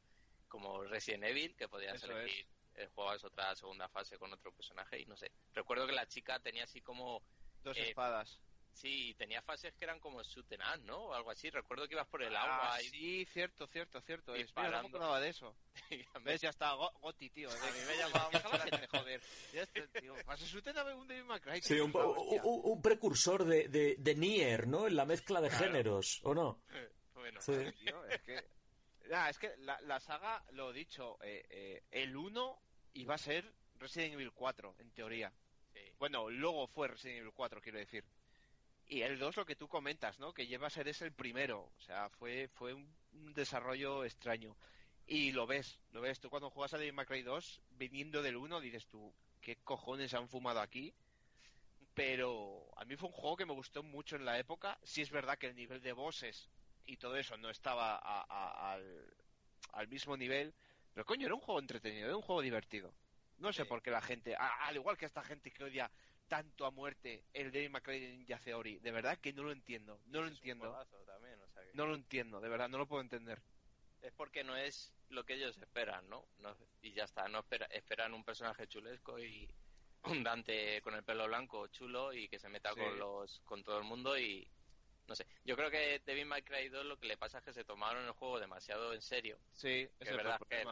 como 0.48 0.84
Resident 0.84 1.24
Evil, 1.24 1.56
que 1.56 1.68
podías 1.68 2.04
elegir 2.04 2.46
eh, 2.76 2.88
jugabas 2.96 3.24
otra 3.24 3.56
segunda 3.56 3.88
fase 3.90 4.18
con 4.18 4.32
otro 4.32 4.52
personaje 4.52 5.00
y 5.02 5.06
no 5.06 5.18
sé. 5.18 5.32
Recuerdo 5.54 5.88
que 5.88 5.94
la 5.94 6.08
chica 6.08 6.40
tenía 6.40 6.64
así 6.64 6.82
como 6.82 7.22
Dos 7.64 7.78
eh, 7.78 7.90
espadas. 7.90 8.40
Sí, 8.74 9.14
tenía 9.18 9.42
fases 9.42 9.74
que 9.76 9.86
eran 9.86 10.00
como 10.00 10.20
up, 10.20 10.84
¿no? 10.84 10.98
O 11.06 11.14
algo 11.14 11.32
así. 11.32 11.50
Recuerdo 11.50 11.88
que 11.88 11.94
ibas 11.94 12.08
por 12.08 12.22
el 12.24 12.36
agua 12.36 12.76
Ah, 12.76 12.82
y... 12.82 12.86
sí, 12.90 13.26
cierto, 13.32 13.68
cierto, 13.68 14.02
cierto. 14.02 14.36
y 14.36 14.42
Es, 14.42 14.56
mira, 14.56 14.70
no 14.72 14.82
me 14.84 14.88
acordaba 14.90 15.20
de 15.20 15.30
eso. 15.30 15.56
y 15.92 16.02
a 16.14 16.20
mí- 16.20 16.26
¿Ves? 16.26 16.42
Ya 16.42 16.50
está, 16.50 16.74
Go- 16.74 16.92
Goti, 17.02 17.30
tío. 17.30 17.50
A 17.50 17.54
mí 17.54 17.80
me 17.88 17.98
llamaba 17.98 18.30
mucho 18.32 18.50
la 18.52 18.60
gente, 18.60 18.88
joder. 18.88 19.22
Ya 19.54 19.62
está, 19.62 19.88
tío. 20.02 20.16
Pasa 20.26 20.46
su 20.46 20.62
tena 20.62 20.84
un 20.96 21.08
May 21.28 21.40
Cry. 21.40 21.62
Sí, 21.62 21.80
un, 21.80 21.96
un- 21.96 22.40
un- 22.44 22.62
un 22.64 22.82
precursor 22.82 23.46
de, 23.46 23.68
de, 23.68 23.96
de 24.00 24.16
Nier, 24.16 24.68
¿no? 24.68 24.88
En 24.88 24.96
la 24.96 25.06
mezcla 25.06 25.40
de 25.40 25.50
Claro. 25.50 25.66
géneros, 25.66 26.20
¿o 26.24 26.34
no? 26.34 26.60
Bueno, 27.14 27.40
Sí. 27.42 27.54
Tío, 27.86 28.06
es 28.06 28.22
que... 28.24 28.44
Nah, 29.10 29.30
es 29.30 29.38
que 29.38 29.56
la, 29.60 29.80
la 29.82 30.00
saga, 30.00 30.44
lo 30.52 30.72
dicho, 30.74 31.18
eh, 31.22 31.46
eh, 31.50 31.84
el 31.92 32.16
1 32.16 32.60
iba 32.94 33.16
a 33.16 33.18
ser 33.18 33.54
Resident 33.78 34.14
Evil 34.14 34.32
4, 34.32 34.76
en 34.80 34.92
teoría. 34.92 35.32
sí. 35.74 35.80
Bueno, 36.00 36.30
luego 36.30 36.68
fue 36.68 36.88
Resident 36.88 37.20
Evil 37.20 37.34
4, 37.34 37.62
quiero 37.62 37.78
decir. 37.80 38.04
Y 38.88 39.02
el 39.02 39.18
2, 39.18 39.38
lo 39.38 39.46
que 39.46 39.56
tú 39.56 39.68
comentas, 39.68 40.20
¿no? 40.20 40.34
Que 40.34 40.46
lleva 40.48 40.68
a 40.68 40.70
ser 40.70 40.88
es 40.88 41.02
el 41.02 41.14
primero. 41.14 41.72
O 41.78 41.82
sea, 41.82 42.10
fue, 42.10 42.48
fue 42.50 42.74
un, 42.74 42.94
un 43.14 43.34
desarrollo 43.34 44.04
extraño. 44.04 44.56
Y 45.08 45.32
lo 45.32 45.48
ves, 45.48 45.80
lo 45.92 46.02
ves. 46.02 46.20
Tú 46.20 46.30
cuando 46.30 46.50
juegas 46.50 46.74
a 46.74 46.78
Devil 46.78 46.94
May 46.94 47.06
Cry 47.06 47.22
2, 47.24 47.62
viniendo 47.72 48.22
del 48.22 48.36
1, 48.38 48.60
dices 48.62 48.86
tú, 48.88 49.14
¿qué 49.42 49.58
cojones 49.58 50.14
han 50.14 50.28
fumado 50.30 50.60
aquí? 50.62 50.94
Pero 51.94 52.68
a 52.78 52.86
mí 52.86 52.96
fue 52.96 53.10
un 53.10 53.14
juego 53.16 53.38
que 53.38 53.46
me 53.46 53.54
gustó 53.54 53.84
mucho 53.84 54.16
en 54.16 54.26
la 54.26 54.40
época. 54.40 54.78
Sí 54.84 55.02
es 55.02 55.12
verdad 55.12 55.38
que 55.38 55.48
el 55.48 55.56
nivel 55.56 55.82
de 55.82 55.94
bosses 55.94 56.50
y 56.86 56.98
todo 56.98 57.16
eso 57.16 57.38
no 57.38 57.50
estaba 57.50 57.96
a- 57.98 58.26
a- 58.28 58.74
al, 58.74 59.14
al 59.74 59.88
mismo 59.88 60.18
nivel. 60.18 60.54
Pero 60.94 61.06
coño, 61.06 61.26
era 61.26 61.36
un 61.36 61.42
juego 61.42 61.60
entretenido, 61.60 62.08
era 62.08 62.16
un 62.16 62.22
juego 62.24 62.42
divertido. 62.42 62.94
No 63.38 63.52
sé 63.54 63.64
Sí. 63.64 63.70
por 63.70 63.82
qué 63.82 63.92
la 63.92 64.02
gente, 64.02 64.36
a- 64.36 64.66
al 64.68 64.76
igual 64.76 64.98
que 64.98 65.06
esta 65.06 65.24
gente 65.24 65.52
que 65.52 65.64
odia 65.64 65.90
tanto 66.34 66.66
a 66.66 66.72
muerte 66.72 67.24
el 67.34 67.52
Devil 67.52 67.70
May 67.70 67.82
Cry 67.84 68.26
Theory, 68.44 68.80
de 68.80 68.92
verdad 68.92 69.20
que 69.20 69.34
no 69.34 69.44
lo 69.44 69.52
entiendo, 69.52 70.02
no 70.08 70.22
lo 70.22 70.28
Es 70.28 70.34
entiendo, 70.34 70.74
también, 71.06 71.40
o 71.40 71.48
sea 71.48 71.62
que- 71.62 71.74
no 71.76 71.86
lo 71.86 71.94
entiendo, 71.94 72.42
de 72.42 72.50
verdad, 72.50 72.70
no 72.70 72.80
lo 72.80 72.88
puedo 72.88 73.04
entender. 73.04 73.40
Es 74.02 74.12
porque 74.14 74.44
no 74.44 74.58
es 74.58 74.96
lo 75.10 75.24
que 75.26 75.36
ellos 75.36 75.56
esperan, 75.60 76.10
¿no? 76.10 76.28
No- 76.40 76.58
y 76.82 76.92
ya 76.94 77.04
está, 77.04 77.28
no 77.28 77.40
espera- 77.42 77.68
esperan 77.68 78.16
un 78.16 78.24
personaje 78.24 78.68
chulesco 78.68 79.20
y 79.20 79.48
un 80.06 80.24
Dante 80.24 80.82
con 80.82 80.96
el 80.96 81.04
pelo 81.04 81.28
blanco 81.28 81.68
chulo 81.68 82.12
y 82.14 82.28
que 82.28 82.40
se 82.40 82.50
meta 82.50 82.74
Sí. 82.74 82.80
con 82.80 82.98
los 82.98 83.40
con 83.42 83.64
todo 83.64 83.78
el 83.78 83.84
mundo 83.84 84.18
y, 84.18 84.50
no 85.08 85.14
sé. 85.16 85.28
Yo 85.46 85.56
creo 85.56 85.70
que 85.70 86.02
Devil 86.04 86.26
May 86.26 86.42
Cry 86.42 86.68
2 86.70 86.84
lo 86.84 86.98
que 86.98 87.06
le 87.08 87.16
pasa 87.18 87.38
es 87.38 87.44
que 87.44 87.54
se 87.54 87.64
tomaron 87.64 88.06
el 88.06 88.12
juego 88.14 88.40
demasiado 88.40 88.92
en 88.92 89.02
serio. 89.04 89.38
Sí, 89.52 89.88
es 90.00 90.10
verdad 90.18 90.40
que, 90.50 90.66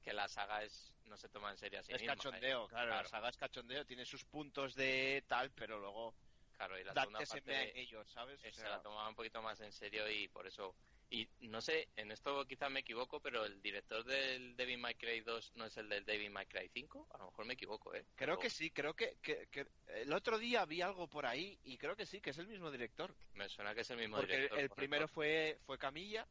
que 0.00 0.12
la 0.12 0.28
saga 0.28 0.62
es 0.62 0.94
no 1.08 1.16
se 1.16 1.28
toma 1.28 1.50
en 1.50 1.56
serio 1.58 1.80
así 1.80 1.92
es 1.92 2.00
misma, 2.00 2.12
¿eh? 2.14 2.16
cachondeo, 2.16 2.68
claro, 2.68 2.88
Claro. 2.88 3.02
La 3.02 3.08
saga 3.08 3.28
es 3.28 3.36
cachondeo, 3.36 3.84
tiene 3.86 4.04
sus 4.04 4.24
puntos 4.24 4.74
de 4.74 5.24
tal, 5.26 5.50
pero 5.52 5.78
luego 5.78 6.14
Claro, 6.56 6.76
y 6.76 6.82
la 6.82 6.92
segunda 6.92 7.20
en 7.20 7.26
parte 7.28 7.80
ellos, 7.80 8.10
¿sabes? 8.10 8.42
O 8.42 8.46
eh, 8.48 8.52
se 8.52 8.64
la 8.64 8.82
tomaba 8.82 9.08
un 9.08 9.14
poquito 9.14 9.40
más 9.40 9.60
en 9.60 9.70
serio 9.72 10.10
y 10.10 10.26
por 10.28 10.46
eso... 10.46 10.74
Y 11.10 11.26
no 11.38 11.60
sé, 11.62 11.88
en 11.96 12.10
esto 12.10 12.44
quizás 12.46 12.68
me 12.70 12.80
equivoco, 12.80 13.20
pero 13.20 13.46
el 13.46 13.62
director 13.62 14.04
del 14.04 14.56
Devil 14.56 14.76
May 14.78 14.94
Cry 14.96 15.20
2 15.20 15.52
no 15.54 15.64
es 15.66 15.76
el 15.78 15.88
del 15.88 16.04
Devil 16.04 16.30
May 16.30 16.46
Cry 16.46 16.68
5. 16.68 17.06
A 17.14 17.18
lo 17.18 17.26
mejor 17.26 17.44
me 17.46 17.54
equivoco, 17.54 17.94
¿eh? 17.94 18.04
creo 18.16 18.38
que 18.38 18.50
sí, 18.50 18.70
creo 18.72 18.92
que, 18.94 19.16
que- 19.22 19.46
que 19.46 19.68
el 19.86 20.12
otro 20.12 20.36
día 20.36 20.66
vi 20.66 20.82
algo 20.82 21.06
por 21.08 21.24
ahí 21.24 21.58
y 21.62 21.78
creo 21.78 21.94
que 21.96 22.04
sí, 22.04 22.20
que 22.20 22.30
es 22.30 22.38
el 22.38 22.48
mismo 22.48 22.70
director. 22.72 23.14
Me 23.34 23.48
suena 23.48 23.72
que 23.74 23.82
es 23.82 23.90
el 23.90 23.96
mismo 23.98 24.16
Porque 24.16 24.32
director. 24.34 24.58
el 24.58 24.68
primero 24.70 25.06
fue, 25.08 25.58
fue 25.64 25.78
Camilla. 25.78 26.26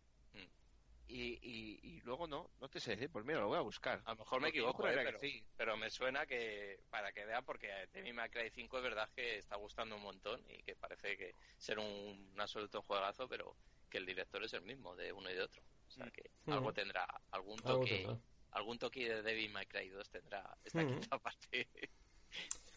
Y, 1.07 1.33
y, 1.41 1.79
y 1.97 2.01
luego 2.01 2.27
no, 2.27 2.53
no 2.57 2.69
te 2.69 2.79
sé 2.79 2.91
decir, 2.91 3.09
pues 3.11 3.25
mira, 3.25 3.39
lo 3.39 3.47
voy 3.47 3.57
a 3.57 3.61
buscar. 3.61 4.05
A 4.05 4.11
lo 4.11 4.17
mejor 4.19 4.41
me 4.41 4.49
equivoco, 4.49 4.87
¿eh? 4.87 4.93
que 4.99 5.03
pero, 5.03 5.19
sí. 5.19 5.47
pero 5.55 5.75
me 5.77 5.89
suena 5.89 6.25
que, 6.25 6.85
para 6.89 7.11
que 7.11 7.25
vean, 7.25 7.43
porque 7.43 7.87
Devil 7.91 8.13
May 8.13 8.29
Cry 8.29 8.49
5 8.49 8.77
es 8.77 8.83
verdad 8.83 9.09
que 9.13 9.37
está 9.37 9.57
gustando 9.57 9.97
un 9.97 10.01
montón 10.01 10.43
y 10.49 10.63
que 10.63 10.75
parece 10.77 11.17
que 11.17 11.35
ser 11.57 11.79
un, 11.79 12.31
un 12.33 12.39
absoluto 12.41 12.81
juegazo, 12.83 13.27
pero 13.27 13.59
que 13.89 13.97
el 13.97 14.05
director 14.05 14.43
es 14.43 14.53
el 14.53 14.61
mismo 14.61 14.95
de 14.95 15.11
uno 15.11 15.29
y 15.29 15.33
de 15.35 15.41
otro. 15.41 15.61
O 15.63 15.89
sea 15.89 16.05
Mm. 16.05 16.11
que 16.11 16.31
Mm. 16.45 16.51
algo 16.53 16.71
tendrá, 16.73 17.05
algún 17.31 17.63
Algo 17.63 17.87
toque, 17.87 17.87
tendrá. 17.87 18.23
algún 18.51 18.77
toque 18.79 19.09
de 19.09 19.21
Devil 19.23 19.51
May 19.51 19.65
Cry 19.67 19.89
2 19.89 20.09
tendrá 20.09 20.57
esta 20.63 20.85
Mm. 20.85 20.85
quinta 20.85 21.19
parte. 21.19 21.69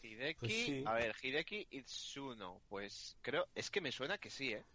Hideki, 0.02 0.38
Pues 0.38 0.52
sí. 0.54 0.84
a 0.84 0.94
ver, 0.94 1.14
Hideki 1.22 1.66
Itsuno, 1.70 2.64
pues 2.68 3.18
creo, 3.22 3.50
es 3.54 3.70
que 3.70 3.80
me 3.80 3.92
suena 3.92 4.18
que 4.18 4.30
sí, 4.30 4.52
¿eh? 4.52 4.66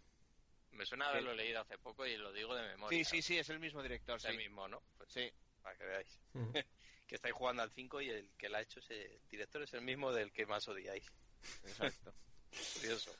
Me 0.76 0.86
suena 0.86 1.08
haberlo 1.08 1.34
leído 1.34 1.60
hace 1.60 1.78
poco 1.78 2.06
y 2.06 2.16
lo 2.16 2.32
digo 2.32 2.54
de 2.54 2.68
memoria. 2.68 2.98
Sí, 2.98 3.04
sí, 3.04 3.22
sí, 3.22 3.38
es 3.38 3.48
el 3.50 3.58
mismo 3.58 3.82
director, 3.82 4.16
Es 4.16 4.24
el 4.26 4.36
mismo, 4.36 4.68
¿no? 4.68 4.82
Pues 4.96 5.10
Sí, 5.10 5.30
para 5.62 5.76
que 5.76 5.84
veáis. 5.84 6.20
Mm. 6.34 6.50
Que 7.06 7.14
estáis 7.14 7.34
jugando 7.34 7.62
al 7.62 7.70
5 7.70 8.00
y 8.00 8.10
el 8.10 8.30
que 8.36 8.48
la 8.48 8.58
ha 8.58 8.62
hecho 8.62 8.80
ese 8.80 9.04
el 9.04 9.28
director 9.30 9.62
es 9.62 9.72
el 9.74 9.82
mismo 9.82 10.12
del 10.12 10.32
que 10.32 10.44
más 10.44 10.66
odiáis. 10.66 11.06
exacto. 11.64 12.12
Curioso. 12.74 13.16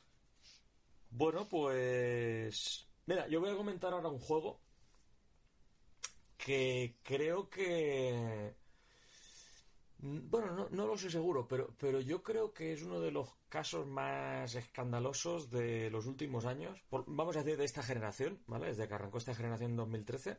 Bueno, 1.11 1.49
pues. 1.49 2.89
Mira, 3.07 3.29
yo 3.29 3.39
voy 3.39 3.51
a 3.51 3.57
comentar 3.57 3.93
ahora 3.93 4.09
un 4.09 4.19
juego 4.19 4.61
que 6.37 6.97
creo 7.05 7.49
que. 7.49 8.57
Bueno, 10.09 10.53
no, 10.55 10.69
no 10.71 10.87
lo 10.87 10.97
sé 10.97 11.11
seguro, 11.11 11.49
pero, 11.49 11.75
pero 11.79 12.01
yo 12.01 12.23
creo 12.23 12.53
que 12.53 12.73
es 12.73 12.83
uno 12.83 13.01
de 13.01 13.11
los 13.11 13.29
casos 13.49 13.87
más 13.87 14.55
escandalosos 14.55 15.51
de 15.51 15.91
los 15.91 16.07
últimos 16.07 16.45
años, 16.45 16.79
por- 16.89 17.05
vamos 17.09 17.35
a 17.37 17.43
decir 17.43 17.59
de 17.59 17.65
esta 17.65 17.83
generación, 17.83 18.39
¿vale? 18.47 18.67
Desde 18.67 18.87
que 18.87 18.95
arrancó 18.95 19.19
esta 19.19 19.35
generación 19.35 19.73
en 19.73 19.77
2013, 19.79 20.39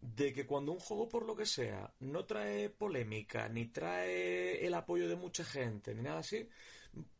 de 0.00 0.32
que 0.32 0.46
cuando 0.46 0.72
un 0.72 0.78
juego, 0.78 1.08
por 1.08 1.26
lo 1.26 1.34
que 1.34 1.46
sea, 1.46 1.92
no 2.00 2.24
trae 2.26 2.70
polémica, 2.70 3.48
ni 3.48 3.66
trae 3.66 4.64
el 4.64 4.74
apoyo 4.74 5.08
de 5.08 5.16
mucha 5.16 5.44
gente, 5.44 5.94
ni 5.94 6.02
nada 6.02 6.20
así, 6.20 6.48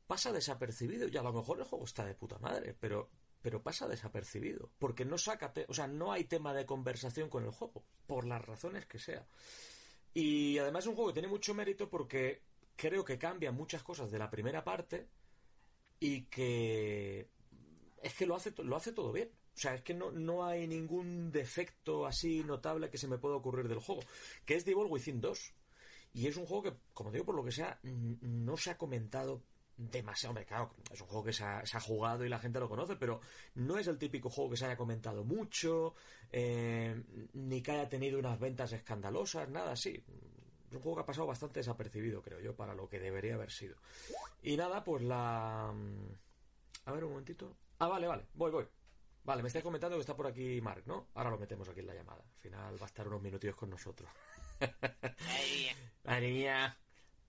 pasa 0.07 0.33
desapercibido. 0.33 1.09
Y 1.09 1.17
a 1.17 1.23
lo 1.23 1.33
mejor 1.33 1.59
el 1.59 1.65
juego 1.65 1.85
está 1.85 2.05
de 2.05 2.15
puta 2.15 2.39
madre, 2.39 2.77
pero, 2.79 3.11
pero 3.41 3.63
pasa 3.63 3.89
desapercibido. 3.89 4.71
Porque 4.79 5.05
no 5.05 5.19
saca, 5.19 5.53
o 5.69 5.75
sea, 5.75 5.87
no 5.89 6.13
hay 6.13 6.25
tema 6.25 6.55
de 6.55 6.67
conversación 6.67 7.29
con 7.29 7.45
el 7.45 7.51
juego, 7.51 7.83
por 8.07 8.27
las 8.27 8.45
razones 8.45 8.87
que 8.87 8.99
sea. 8.99 9.27
Y 10.15 10.59
además 10.59 10.85
es 10.85 10.89
un 10.89 10.95
juego 10.95 11.11
que 11.11 11.15
tiene 11.15 11.29
mucho 11.29 11.55
mérito 11.55 11.89
porque 11.89 12.43
creo 12.77 13.05
que 13.05 13.19
cambia 13.19 13.53
muchas 13.53 13.83
cosas 13.83 14.11
de 14.11 14.19
la 14.19 14.31
primera 14.31 14.63
parte 14.65 15.09
y 16.01 16.23
que 16.23 17.29
es 18.03 18.15
que 18.15 18.27
lo 18.27 18.35
hace, 18.35 18.53
lo 18.63 18.77
hace 18.77 18.93
todo 18.93 19.13
bien. 19.13 19.31
O 19.55 19.59
sea, 19.59 19.75
es 19.75 19.83
que 19.83 19.95
no, 19.95 20.11
no 20.11 20.45
hay 20.45 20.67
ningún 20.67 21.31
defecto 21.31 22.07
así 22.07 22.43
notable 22.43 22.91
que 22.91 22.99
se 22.99 23.07
me 23.07 23.19
pueda 23.19 23.37
ocurrir 23.37 23.69
del 23.69 23.79
juego. 23.81 24.03
Que 24.45 24.55
es 24.55 24.65
Devil 24.65 24.87
Within 24.89 25.21
2. 25.21 25.55
Y 26.15 26.27
es 26.27 26.37
un 26.37 26.47
juego 26.47 26.63
que, 26.65 26.77
como 26.93 27.11
digo, 27.11 27.25
por 27.25 27.35
lo 27.35 27.45
que 27.45 27.53
sea, 27.53 27.79
no 27.83 28.57
se 28.57 28.71
ha 28.71 28.79
comentado 28.79 29.43
demasiado. 29.91 30.31
Hombre, 30.31 30.47
claro, 30.47 30.75
es 30.91 31.01
un 31.01 31.07
juego 31.07 31.25
que 31.25 31.33
se 31.33 31.45
ha, 31.45 31.65
se 31.65 31.77
ha 31.77 31.81
jugado 31.81 32.25
y 32.25 32.29
la 32.29 32.39
gente 32.39 32.61
lo 32.61 32.69
conoce, 32.69 32.97
pero 32.97 33.21
no 33.55 33.79
es 33.79 33.87
el 33.87 33.99
típico 33.99 34.31
juego 34.31 34.51
que 34.51 34.57
se 34.57 34.67
haya 34.67 34.77
comentado 34.77 35.25
mucho, 35.25 35.95
eh, 36.31 37.03
ni 37.33 37.63
que 37.63 37.73
haya 37.73 37.89
tenido 37.89 38.19
unas 38.19 38.39
ventas 38.39 38.73
escandalosas, 38.73 39.49
nada 39.49 39.73
así. 39.73 40.05
Es 40.71 40.77
un 40.77 40.83
juego 40.83 40.97
que 40.97 41.03
ha 41.03 41.07
pasado 41.07 41.27
bastante 41.27 41.61
desapercibido, 41.61 42.23
creo 42.23 42.41
yo, 42.41 42.57
para 42.57 42.75
lo 42.75 42.89
que 42.89 42.99
debería 42.99 43.35
haber 43.35 43.51
sido. 43.51 43.77
Y 44.43 44.57
nada, 44.57 44.83
pues 44.83 45.03
la... 45.03 45.69
A 46.85 46.93
ver, 46.93 47.05
un 47.05 47.11
momentito. 47.11 47.57
Ah, 47.79 47.89
vale, 47.89 48.07
vale, 48.07 48.27
voy, 48.35 48.51
voy. 48.51 48.67
Vale, 49.25 49.43
me 49.43 49.49
estáis 49.49 49.63
comentando 49.63 49.97
que 49.97 50.01
está 50.01 50.17
por 50.17 50.27
aquí 50.27 50.61
Mark, 50.61 50.83
¿no? 50.87 51.09
Ahora 51.15 51.31
lo 51.31 51.39
metemos 51.39 51.69
aquí 51.69 51.81
en 51.81 51.87
la 51.87 51.95
llamada. 51.95 52.23
Al 52.23 52.41
final 52.41 52.81
va 52.81 52.87
a 52.87 52.89
estar 52.89 53.07
unos 53.07 53.23
minutillos 53.23 53.55
con 53.55 53.71
nosotros. 53.71 54.11
Madre 56.05 56.33
mía. 56.33 56.77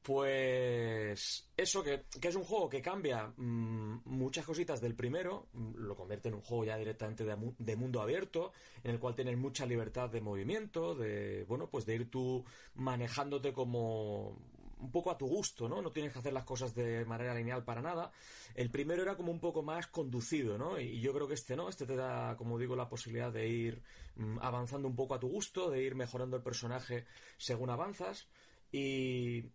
Pues 0.03 1.49
eso, 1.55 1.81
que, 1.81 2.03
que 2.19 2.27
es 2.27 2.35
un 2.35 2.43
juego 2.43 2.67
que 2.69 2.81
cambia 2.81 3.33
mm, 3.37 4.01
muchas 4.03 4.45
cositas 4.45 4.81
del 4.81 4.95
primero, 4.95 5.47
mm, 5.53 5.75
lo 5.77 5.95
convierte 5.95 6.27
en 6.27 6.35
un 6.35 6.41
juego 6.41 6.65
ya 6.65 6.75
directamente 6.75 7.23
de, 7.23 7.37
de 7.57 7.75
mundo 7.77 8.01
abierto, 8.01 8.51
en 8.83 8.91
el 8.91 8.99
cual 8.99 9.15
tienes 9.15 9.37
mucha 9.37 9.65
libertad 9.65 10.09
de 10.09 10.19
movimiento, 10.19 10.93
de, 10.93 11.45
bueno, 11.47 11.69
pues 11.69 11.85
de 11.85 11.95
ir 11.95 12.11
tú 12.11 12.43
manejándote 12.75 13.53
como 13.53 14.37
un 14.77 14.91
poco 14.91 15.09
a 15.09 15.17
tu 15.17 15.25
gusto, 15.25 15.69
¿no? 15.69 15.81
No 15.81 15.93
tienes 15.93 16.11
que 16.11 16.19
hacer 16.19 16.33
las 16.33 16.43
cosas 16.43 16.75
de 16.75 17.05
manera 17.05 17.33
lineal 17.33 17.63
para 17.63 17.81
nada. 17.81 18.11
El 18.55 18.69
primero 18.69 19.03
era 19.03 19.15
como 19.15 19.31
un 19.31 19.39
poco 19.39 19.63
más 19.63 19.87
conducido, 19.87 20.57
¿no? 20.57 20.77
Y 20.77 20.99
yo 20.99 21.13
creo 21.13 21.29
que 21.29 21.35
este 21.35 21.55
no, 21.55 21.69
este 21.69 21.85
te 21.85 21.95
da, 21.95 22.35
como 22.35 22.59
digo, 22.59 22.75
la 22.75 22.89
posibilidad 22.89 23.31
de 23.31 23.47
ir 23.47 23.81
mm, 24.17 24.39
avanzando 24.41 24.89
un 24.89 24.97
poco 24.97 25.15
a 25.15 25.19
tu 25.21 25.29
gusto, 25.29 25.69
de 25.69 25.81
ir 25.81 25.95
mejorando 25.95 26.35
el 26.35 26.43
personaje 26.43 27.05
según 27.37 27.69
avanzas. 27.69 28.27
Y, 28.69 29.45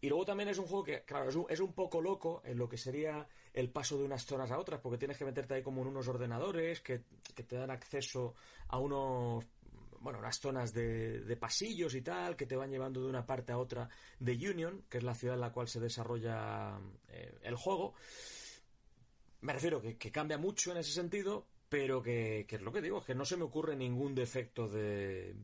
y 0.00 0.08
luego 0.08 0.24
también 0.24 0.48
es 0.48 0.58
un 0.58 0.66
juego 0.66 0.84
que, 0.84 1.02
claro, 1.04 1.28
es 1.28 1.34
un, 1.34 1.46
es 1.48 1.60
un 1.60 1.72
poco 1.72 2.00
loco 2.00 2.42
en 2.44 2.58
lo 2.58 2.68
que 2.68 2.76
sería 2.76 3.26
el 3.52 3.70
paso 3.70 3.96
de 3.96 4.04
unas 4.04 4.24
zonas 4.24 4.50
a 4.50 4.58
otras, 4.58 4.80
porque 4.80 4.98
tienes 4.98 5.16
que 5.16 5.24
meterte 5.24 5.54
ahí 5.54 5.62
como 5.62 5.82
en 5.82 5.88
unos 5.88 6.08
ordenadores 6.08 6.80
que, 6.80 7.02
que 7.34 7.42
te 7.42 7.56
dan 7.56 7.70
acceso 7.70 8.34
a 8.68 8.78
unos 8.78 9.44
bueno, 10.04 10.18
unas 10.18 10.38
zonas 10.38 10.74
de, 10.74 11.20
de 11.20 11.36
pasillos 11.36 11.94
y 11.94 12.02
tal, 12.02 12.36
que 12.36 12.44
te 12.44 12.56
van 12.56 12.70
llevando 12.70 13.02
de 13.02 13.08
una 13.08 13.24
parte 13.24 13.52
a 13.52 13.58
otra 13.58 13.88
de 14.20 14.32
Union, 14.32 14.84
que 14.90 14.98
es 14.98 15.04
la 15.04 15.14
ciudad 15.14 15.36
en 15.36 15.40
la 15.40 15.50
cual 15.50 15.66
se 15.66 15.80
desarrolla 15.80 16.78
eh, 17.08 17.38
el 17.42 17.56
juego. 17.56 17.94
Me 19.40 19.54
refiero 19.54 19.80
que, 19.80 19.96
que 19.96 20.12
cambia 20.12 20.36
mucho 20.36 20.72
en 20.72 20.76
ese 20.76 20.92
sentido, 20.92 21.46
pero 21.70 22.02
que, 22.02 22.44
que 22.46 22.56
es 22.56 22.62
lo 22.62 22.70
que 22.70 22.82
digo, 22.82 23.02
que 23.02 23.14
no 23.14 23.24
se 23.24 23.38
me 23.38 23.44
ocurre 23.44 23.76
ningún 23.76 24.14
defecto 24.14 24.68
de 24.68 25.34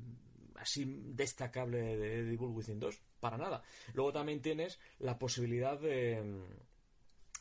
así 0.60 0.84
destacable 0.86 1.96
de 1.96 2.22
Devil 2.24 2.38
Within 2.40 2.78
2, 2.78 3.00
para 3.18 3.36
nada. 3.36 3.62
Luego 3.94 4.12
también 4.12 4.40
tienes 4.42 4.78
la 4.98 5.18
posibilidad 5.18 5.78
de 5.78 6.42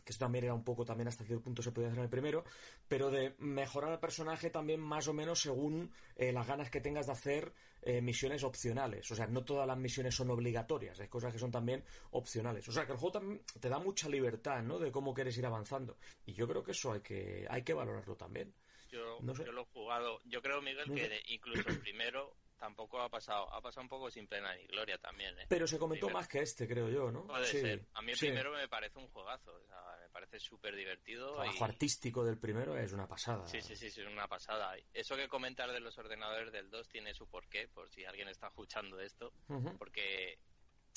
que 0.09 0.13
esto 0.13 0.25
también 0.25 0.45
era 0.45 0.55
un 0.55 0.63
poco 0.63 0.85
también 0.85 1.07
hasta 1.07 1.23
cierto 1.23 1.43
punto 1.43 1.61
se 1.61 1.71
podía 1.71 1.89
hacer 1.89 1.99
en 1.99 2.05
el 2.05 2.09
primero, 2.09 2.43
pero 2.87 3.11
de 3.11 3.35
mejorar 3.37 3.91
al 3.91 3.99
personaje 3.99 4.49
también 4.49 4.79
más 4.79 5.07
o 5.07 5.13
menos 5.13 5.39
según 5.39 5.91
eh, 6.15 6.31
las 6.31 6.47
ganas 6.47 6.71
que 6.71 6.81
tengas 6.81 7.05
de 7.05 7.11
hacer 7.11 7.53
eh, 7.83 8.01
misiones 8.01 8.43
opcionales. 8.43 9.11
O 9.11 9.15
sea, 9.15 9.27
no 9.27 9.45
todas 9.45 9.67
las 9.67 9.77
misiones 9.77 10.15
son 10.15 10.31
obligatorias, 10.31 10.99
hay 10.99 11.07
cosas 11.09 11.31
que 11.31 11.37
son 11.37 11.51
también 11.51 11.83
opcionales. 12.09 12.67
O 12.67 12.71
sea, 12.71 12.87
que 12.87 12.93
el 12.93 12.97
juego 12.97 13.19
también 13.19 13.43
te 13.59 13.69
da 13.69 13.77
mucha 13.77 14.09
libertad, 14.09 14.63
¿no? 14.63 14.79
De 14.79 14.91
cómo 14.91 15.13
quieres 15.13 15.37
ir 15.37 15.45
avanzando. 15.45 15.99
Y 16.25 16.33
yo 16.33 16.47
creo 16.47 16.63
que 16.63 16.71
eso 16.71 16.91
hay 16.91 17.01
que, 17.01 17.45
hay 17.47 17.61
que 17.63 17.75
valorarlo 17.75 18.15
también. 18.15 18.51
Yo, 18.91 19.19
No 19.21 19.35
sé. 19.35 19.45
yo 19.45 19.51
lo 19.51 19.61
he 19.61 19.65
jugado. 19.65 20.19
Yo 20.25 20.41
creo, 20.41 20.59
Miguel, 20.63 20.91
que 20.91 21.21
incluso 21.27 21.69
el 21.69 21.81
primero 21.81 22.35
tampoco 22.59 23.01
ha 23.01 23.09
pasado. 23.09 23.51
Ha 23.53 23.61
pasado 23.61 23.81
un 23.83 23.89
poco 23.89 24.11
sin 24.11 24.27
pena 24.27 24.53
ni 24.55 24.67
gloria 24.67 24.97
también, 24.99 25.39
¿eh? 25.39 25.45
Pero 25.49 25.65
se 25.65 25.79
comentó 25.79 26.07
Primero. 26.07 26.19
más 26.19 26.27
que 26.27 26.39
este, 26.39 26.67
creo 26.67 26.89
yo, 26.89 27.11
¿no? 27.11 27.25
Puede 27.25 27.45
Sí, 27.45 27.61
ser. 27.61 27.85
A 27.93 28.01
mí 28.01 28.11
el 28.11 28.17
sí. 28.17 28.25
primero 28.27 28.51
me 28.51 28.67
parece 28.67 28.99
un 28.99 29.07
juegazo. 29.07 29.53
O 29.55 29.65
sea, 29.65 29.81
me 30.01 30.09
parece 30.09 30.39
súper 30.39 30.75
divertido. 30.75 31.29
El 31.29 31.35
trabajo 31.35 31.57
y... 31.59 31.63
artístico 31.63 32.23
del 32.23 32.37
primero 32.37 32.77
es 32.77 32.91
una 32.93 33.07
pasada. 33.07 33.47
Sí, 33.47 33.61
sí, 33.61 33.75
sí, 33.75 33.89
sí, 33.89 34.01
es 34.01 34.07
una 34.07 34.27
pasada. 34.27 34.75
Eso 34.93 35.15
que 35.15 35.27
comentar 35.27 35.71
de 35.71 35.79
los 35.79 35.97
ordenadores 35.97 36.51
del 36.51 36.69
2 36.69 36.87
tiene 36.89 37.13
su 37.13 37.27
porqué, 37.27 37.67
por 37.69 37.89
si 37.89 38.05
alguien 38.05 38.27
está 38.27 38.47
escuchando 38.47 38.99
esto, 38.99 39.33
Ujú. 39.47 39.77
porque 39.77 40.37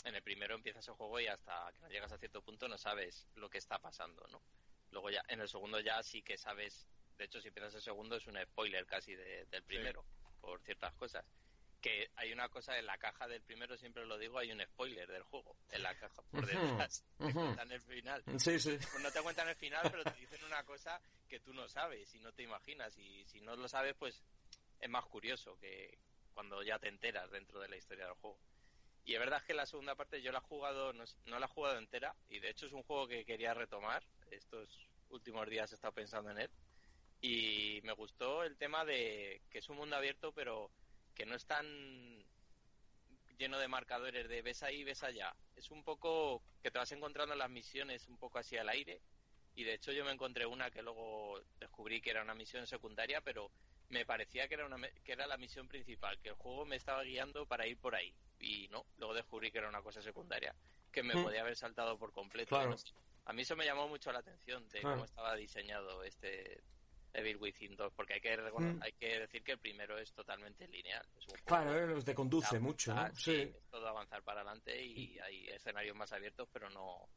en 0.04 0.14
el 0.16 0.22
primero 0.22 0.54
empiezas 0.56 0.86
el 0.88 0.94
juego 0.94 1.20
y 1.20 1.28
hasta 1.28 1.70
que 1.72 1.80
no 1.80 1.88
llegas 1.88 2.10
a 2.12 2.18
cierto 2.18 2.42
punto 2.42 2.66
no 2.66 2.76
sabes 2.76 3.28
lo 3.36 3.48
que 3.48 3.58
está 3.58 3.78
pasando, 3.78 4.26
¿no? 4.32 4.42
Luego 4.90 5.10
ya, 5.10 5.22
en 5.28 5.40
el 5.40 5.48
segundo 5.48 5.78
ya 5.80 6.02
sí 6.02 6.22
que 6.22 6.36
sabes, 6.36 6.88
de 7.16 7.24
hecho 7.24 7.40
si 7.40 7.48
empiezas 7.48 7.74
el 7.76 7.82
segundo 7.82 8.16
es 8.16 8.26
un 8.26 8.36
spoiler 8.42 8.84
casi 8.84 9.14
de- 9.14 9.46
del 9.46 9.62
primero, 9.62 10.04
por 10.40 10.60
ciertas 10.62 10.92
cosas. 10.94 11.24
Que 11.82 12.10
hay 12.14 12.32
una 12.32 12.48
cosa 12.48 12.78
en 12.78 12.86
la 12.86 12.96
caja 12.96 13.26
del 13.26 13.42
primero, 13.42 13.76
siempre 13.76 14.06
lo 14.06 14.16
digo, 14.16 14.38
hay 14.38 14.52
un 14.52 14.62
spoiler 14.62 15.10
del 15.10 15.24
juego, 15.24 15.56
en 15.70 15.82
la 15.82 15.94
caja 15.98 16.22
por 16.30 16.46
detrás, 16.46 17.04
te 17.18 17.24
ujú. 17.24 17.34
cuentan 17.34 17.72
el 17.72 17.80
final. 17.82 18.22
Sí, 18.38 18.58
sí. 18.58 18.78
Pues 18.78 19.02
no 19.02 19.10
te 19.10 19.20
cuentan 19.20 19.48
el 19.48 19.56
final, 19.56 19.82
pero 19.90 20.04
te 20.04 20.18
dicen 20.20 20.44
una 20.44 20.62
cosa 20.64 21.02
que 21.28 21.40
tú 21.40 21.52
no 21.52 21.68
sabes 21.68 22.14
y 22.14 22.20
no 22.20 22.32
te 22.32 22.44
imaginas. 22.44 22.96
Y 22.96 23.24
si 23.26 23.40
no 23.40 23.56
lo 23.56 23.68
sabes, 23.68 23.94
pues 23.98 24.22
es 24.78 24.88
más 24.88 25.04
curioso 25.06 25.58
que 25.58 25.98
cuando 26.32 26.62
ya 26.62 26.78
te 26.78 26.88
enteras 26.88 27.30
dentro 27.30 27.60
de 27.60 27.68
la 27.68 27.76
historia 27.76 28.06
del 28.06 28.14
juego. 28.14 28.38
Y 29.04 29.14
es 29.14 29.18
verdad 29.18 29.42
que 29.44 29.52
la 29.52 29.66
segunda 29.66 29.96
parte 29.96 30.22
yo 30.22 30.30
la 30.30 30.38
he 30.38 30.42
jugado, 30.42 30.92
no, 30.92 31.02
no 31.26 31.38
la 31.40 31.46
he 31.46 31.48
jugado 31.48 31.78
entera, 31.78 32.14
y 32.28 32.38
de 32.38 32.50
hecho 32.50 32.66
es 32.66 32.72
un 32.72 32.84
juego 32.84 33.08
que 33.08 33.24
quería 33.24 33.54
retomar. 33.54 34.04
Estos 34.30 34.88
últimos 35.10 35.48
días 35.50 35.72
he 35.72 35.74
estado 35.74 35.92
pensando 35.92 36.30
en 36.30 36.38
él. 36.38 36.50
Y 37.20 37.80
me 37.82 37.92
gustó 37.92 38.44
el 38.44 38.56
tema 38.56 38.84
de 38.84 39.42
que 39.50 39.58
es 39.58 39.68
un 39.68 39.76
mundo 39.76 39.96
abierto, 39.96 40.32
pero 40.32 40.70
que 41.14 41.26
no 41.26 41.34
es 41.34 41.46
tan 41.46 41.66
lleno 43.38 43.58
de 43.58 43.68
marcadores 43.68 44.28
de 44.28 44.42
ves 44.42 44.62
ahí, 44.62 44.84
ves 44.84 45.02
allá. 45.02 45.34
Es 45.56 45.70
un 45.70 45.82
poco 45.84 46.42
que 46.62 46.70
te 46.70 46.78
vas 46.78 46.92
encontrando 46.92 47.34
las 47.34 47.50
misiones 47.50 48.08
un 48.08 48.18
poco 48.18 48.38
así 48.38 48.56
al 48.56 48.68
aire. 48.68 49.00
Y 49.54 49.64
de 49.64 49.74
hecho 49.74 49.92
yo 49.92 50.04
me 50.04 50.12
encontré 50.12 50.46
una 50.46 50.70
que 50.70 50.82
luego 50.82 51.40
descubrí 51.58 52.00
que 52.00 52.10
era 52.10 52.22
una 52.22 52.34
misión 52.34 52.66
secundaria, 52.66 53.20
pero 53.20 53.50
me 53.90 54.06
parecía 54.06 54.48
que 54.48 54.54
era, 54.54 54.64
una, 54.64 54.88
que 55.04 55.12
era 55.12 55.26
la 55.26 55.36
misión 55.36 55.68
principal, 55.68 56.18
que 56.20 56.30
el 56.30 56.34
juego 56.36 56.64
me 56.64 56.76
estaba 56.76 57.02
guiando 57.02 57.46
para 57.46 57.66
ir 57.66 57.78
por 57.78 57.94
ahí. 57.94 58.14
Y 58.38 58.68
no, 58.68 58.86
luego 58.96 59.12
descubrí 59.14 59.50
que 59.50 59.58
era 59.58 59.68
una 59.68 59.82
cosa 59.82 60.00
secundaria, 60.00 60.54
que 60.90 61.02
me 61.02 61.14
Hmm. 61.14 61.24
podía 61.24 61.42
haber 61.42 61.56
saltado 61.56 61.98
por 61.98 62.12
completo. 62.12 62.48
Claro. 62.56 62.70
no 62.70 62.78
sé. 62.78 62.94
A 63.24 63.32
mí 63.34 63.42
eso 63.42 63.54
me 63.54 63.64
llamó 63.66 63.86
mucho 63.88 64.10
la 64.10 64.18
atención 64.20 64.68
de 64.70 64.80
cómo 64.82 65.04
estaba 65.04 65.36
diseñado 65.36 66.02
este 66.02 66.60
Evil 67.14 67.36
Within 67.36 67.76
2, 67.76 67.92
porque 67.94 68.14
hay 68.14 68.20
que, 68.20 68.36
Hmm. 68.36 68.82
hay 68.82 68.92
que 68.92 69.18
decir 69.20 69.42
que 69.42 69.52
el 69.52 69.58
primero 69.58 69.98
es 69.98 70.12
totalmente 70.12 70.66
lineal. 70.68 71.04
Es 71.16 71.24
un 71.26 71.30
juego 71.38 71.44
Claro, 71.46 71.98
eh, 71.98 72.02
te 72.02 72.14
conduce 72.14 72.54
de 72.56 72.60
mucho, 72.60 72.94
¿no? 72.94 73.14
Sí. 73.14 73.34
es 73.36 73.68
todo 73.70 73.86
avanzar 73.86 74.22
para 74.22 74.40
adelante 74.40 74.82
y, 74.82 75.18
hay 75.18 75.48
escenarios 75.48 75.96
más 75.96 76.12
abiertos, 76.12 76.48
pero 76.52 76.70
no... 76.70 77.08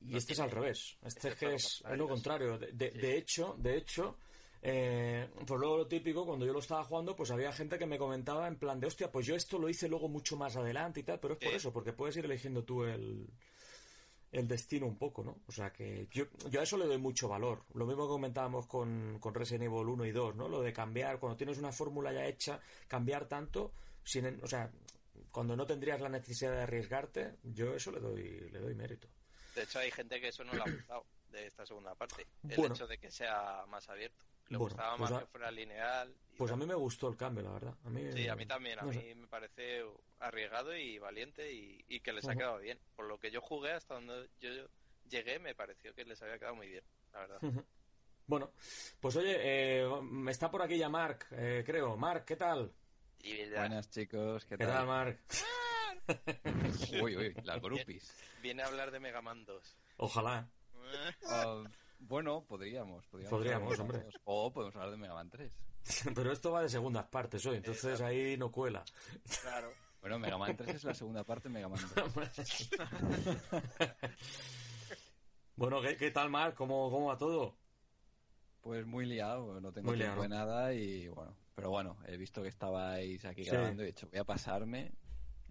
Y 0.00 0.10
no 0.12 0.18
este 0.18 0.34
es 0.34 0.40
al 0.40 0.50
revés. 0.50 0.96
Este, 1.02 1.28
este 1.28 1.28
es 1.28 1.34
que 1.36 1.54
es 1.54 1.82
lo 1.96 2.06
contrario, 2.08 2.50
contrario. 2.50 2.58
De, 2.58 2.72
de- 2.72 2.92
Sí. 2.92 2.98
de 2.98 3.16
hecho, 3.16 3.54
de 3.58 3.76
hecho, 3.78 4.18
eh, 4.62 5.30
pues 5.46 5.58
luego 5.60 5.76
lo 5.78 5.86
típico, 5.86 6.26
cuando 6.26 6.44
yo 6.44 6.52
lo 6.52 6.58
estaba 6.58 6.84
jugando, 6.84 7.14
pues 7.16 7.30
había 7.30 7.52
gente 7.52 7.78
que 7.78 7.86
me 7.86 7.96
comentaba 7.98 8.46
en 8.48 8.58
plan 8.58 8.78
de, 8.80 8.88
hostia, 8.88 9.10
pues 9.10 9.26
yo 9.26 9.34
esto 9.36 9.58
lo 9.58 9.68
hice 9.68 9.88
luego 9.88 10.08
mucho 10.08 10.36
más 10.36 10.56
adelante 10.56 11.00
y 11.00 11.02
tal, 11.04 11.20
pero 11.20 11.34
es 11.34 11.40
por 11.40 11.50
Sí. 11.50 11.56
eso, 11.56 11.72
porque 11.72 11.92
puedes 11.92 12.16
ir 12.16 12.24
eligiendo 12.24 12.64
tú 12.64 12.84
el, 12.84 13.26
el 14.32 14.48
destino 14.48 14.86
un 14.86 14.96
poco, 14.98 15.22
¿no? 15.24 15.38
O 15.46 15.52
sea 15.52 15.72
que 15.72 16.08
yo, 16.10 16.24
yo 16.50 16.60
a 16.60 16.62
eso 16.64 16.76
le 16.76 16.86
doy 16.86 16.98
mucho 16.98 17.28
valor. 17.28 17.64
Lo 17.74 17.86
mismo 17.86 18.04
que 18.06 18.12
comentábamos 18.12 18.66
con, 18.66 19.18
con 19.20 19.34
Resident 19.34 19.64
Evil 19.64 19.88
1 19.88 20.04
y 20.06 20.12
2, 20.12 20.36
¿no? 20.36 20.48
Lo 20.48 20.60
de 20.62 20.72
cambiar, 20.72 21.18
cuando 21.18 21.36
tienes 21.36 21.58
una 21.58 21.72
fórmula 21.72 22.12
ya 22.12 22.26
hecha, 22.26 22.60
cambiar 22.88 23.26
tanto, 23.28 23.72
sin, 24.04 24.26
o 24.42 24.46
sea, 24.46 24.70
cuando 25.30 25.56
no 25.56 25.66
tendrías 25.66 26.00
la 26.00 26.08
necesidad 26.08 26.52
de 26.52 26.62
arriesgarte, 26.62 27.36
yo 27.44 27.74
eso 27.74 27.90
le 27.92 28.00
doy, 28.00 28.50
le 28.50 28.58
doy 28.60 28.74
mérito. 28.74 29.08
De 29.54 29.62
hecho, 29.62 29.78
hay 29.78 29.90
gente 29.90 30.20
que 30.20 30.28
eso 30.28 30.44
no 30.44 30.52
le 30.52 30.60
ha 30.60 30.70
gustado 30.70 31.06
de 31.30 31.46
esta 31.46 31.64
segunda 31.64 31.94
parte. 31.94 32.26
El 32.48 32.56
Bueno. 32.56 32.74
hecho 32.74 32.86
de 32.86 32.98
que 32.98 33.10
sea 33.10 33.64
más 33.68 33.88
abierto. 33.88 34.24
Le 34.48 34.58
Bueno, 34.58 34.74
gustaba 34.74 34.96
pues 34.96 35.10
más 35.10 35.18
a- 35.18 35.20
que 35.24 35.26
fuera 35.30 35.50
lineal. 35.50 36.14
y 36.32 36.36
Pues 36.36 36.52
a 36.52 36.56
mí 36.56 36.66
me 36.66 36.74
gustó 36.74 37.08
el 37.08 37.16
cambio, 37.16 37.42
la 37.42 37.50
verdad. 37.52 37.74
A 37.84 37.90
mí, 37.90 38.12
Sí, 38.12 38.28
a 38.28 38.36
mí 38.36 38.46
también. 38.46 38.78
A 38.78 38.82
no 38.82 38.88
mí 38.88 38.94
sé. 38.96 39.14
me 39.14 39.26
parece 39.26 39.82
arriesgado 40.20 40.76
y 40.76 40.98
valiente 40.98 41.52
y, 41.52 41.84
y 41.88 42.00
que 42.00 42.12
les 42.12 42.28
ha 42.28 42.34
quedado 42.34 42.58
bien. 42.58 42.78
Por 42.94 43.06
lo 43.06 43.18
que 43.18 43.30
yo 43.30 43.40
jugué 43.40 43.72
hasta 43.72 43.94
donde 43.94 44.28
yo 44.40 44.50
llegué, 45.08 45.38
me 45.38 45.54
pareció 45.54 45.94
que 45.94 46.04
les 46.04 46.20
había 46.22 46.38
quedado 46.38 46.56
muy 46.56 46.68
bien, 46.68 46.84
la 47.12 47.20
verdad. 47.20 47.40
Bueno, 48.26 48.50
pues 49.00 49.14
oye, 49.16 49.36
eh, 49.38 49.88
me 50.02 50.32
está 50.32 50.50
por 50.50 50.62
aquí 50.62 50.76
ya 50.78 50.88
Mark, 50.88 51.26
eh, 51.30 51.62
creo. 51.64 51.96
Mark, 51.96 52.24
¿qué 52.24 52.36
tal? 52.36 52.72
Buenas 53.54 53.90
chicos, 53.90 54.44
¿qué 54.44 54.56
¿Qué 54.56 54.64
tal, 54.64 54.74
tal? 54.74 54.86
Mark? 54.86 55.20
Uy, 57.02 57.16
uy, 57.16 57.34
las 57.42 57.60
groupies. 57.60 58.14
viene 58.40 58.62
a 58.62 58.66
hablar 58.66 58.90
de 58.90 59.00
Mega 59.00 59.20
Man 59.22 59.44
2. 59.44 59.76
Ojalá. 59.98 60.48
Ah, 61.28 61.64
bueno, 61.98 62.44
podríamos. 62.46 63.04
Podríamos, 63.06 63.30
Podríamos, 63.30 63.80
hablar 63.80 63.98
de 63.98 64.04
hombre. 64.04 64.20
O 64.24 64.52
podemos 64.52 64.76
hablar 64.76 64.92
de 64.92 64.96
Mega 64.98 65.14
Man 65.14 65.30
3. 65.30 65.52
Pero 66.14 66.30
esto 66.30 66.52
va 66.52 66.62
de 66.62 66.68
segundas 66.68 67.06
partes 67.06 67.44
hoy, 67.46 67.56
entonces 67.56 68.00
ahí 68.00 68.36
no 68.36 68.52
cuela. 68.52 68.84
Claro. 69.42 69.72
Bueno, 70.06 70.20
Mega 70.20 70.38
Man 70.38 70.56
3 70.56 70.76
es 70.76 70.84
la 70.84 70.94
segunda 70.94 71.24
parte 71.24 71.48
de 71.48 71.54
Mega 71.54 71.68
Man 71.68 71.80
2. 71.96 72.14
bueno, 75.56 75.82
¿qué, 75.82 75.96
qué 75.96 76.12
tal, 76.12 76.30
Mark? 76.30 76.54
¿Cómo, 76.54 76.88
¿Cómo 76.92 77.06
va 77.06 77.18
todo? 77.18 77.58
Pues 78.60 78.86
muy 78.86 79.04
liado, 79.04 79.60
no 79.60 79.72
tengo 79.72 79.88
Muy 79.88 79.96
tiempo 79.98 80.14
liado. 80.14 80.22
de 80.22 80.28
nada 80.28 80.72
y 80.74 81.08
bueno. 81.08 81.36
Pero 81.56 81.70
bueno, 81.70 81.96
he 82.06 82.16
visto 82.16 82.40
que 82.40 82.46
estabais 82.48 83.24
aquí 83.24 83.42
Sí. 83.42 83.50
grabando 83.50 83.82
y 83.82 83.86
he 83.86 83.88
dicho, 83.88 84.06
voy 84.08 84.20
a 84.20 84.24
pasarme 84.24 84.92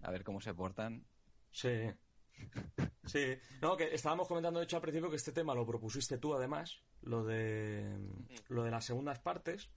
a 0.02 0.10
ver 0.10 0.24
cómo 0.24 0.40
se 0.40 0.54
portan. 0.54 1.04
Sí. 1.50 1.90
Sí. 3.04 3.36
No, 3.60 3.76
que 3.76 3.94
estábamos 3.94 4.26
comentando, 4.26 4.58
de 4.60 4.64
hecho, 4.64 4.76
al 4.76 4.82
principio 4.82 5.10
que 5.10 5.16
este 5.16 5.32
tema 5.32 5.54
lo 5.54 5.66
propusiste 5.66 6.16
tú, 6.16 6.34
además, 6.34 6.82
lo 7.02 7.24
de, 7.24 7.94
lo 8.48 8.62
de 8.62 8.70
las 8.70 8.86
segundas 8.86 9.18
partes. 9.18 9.68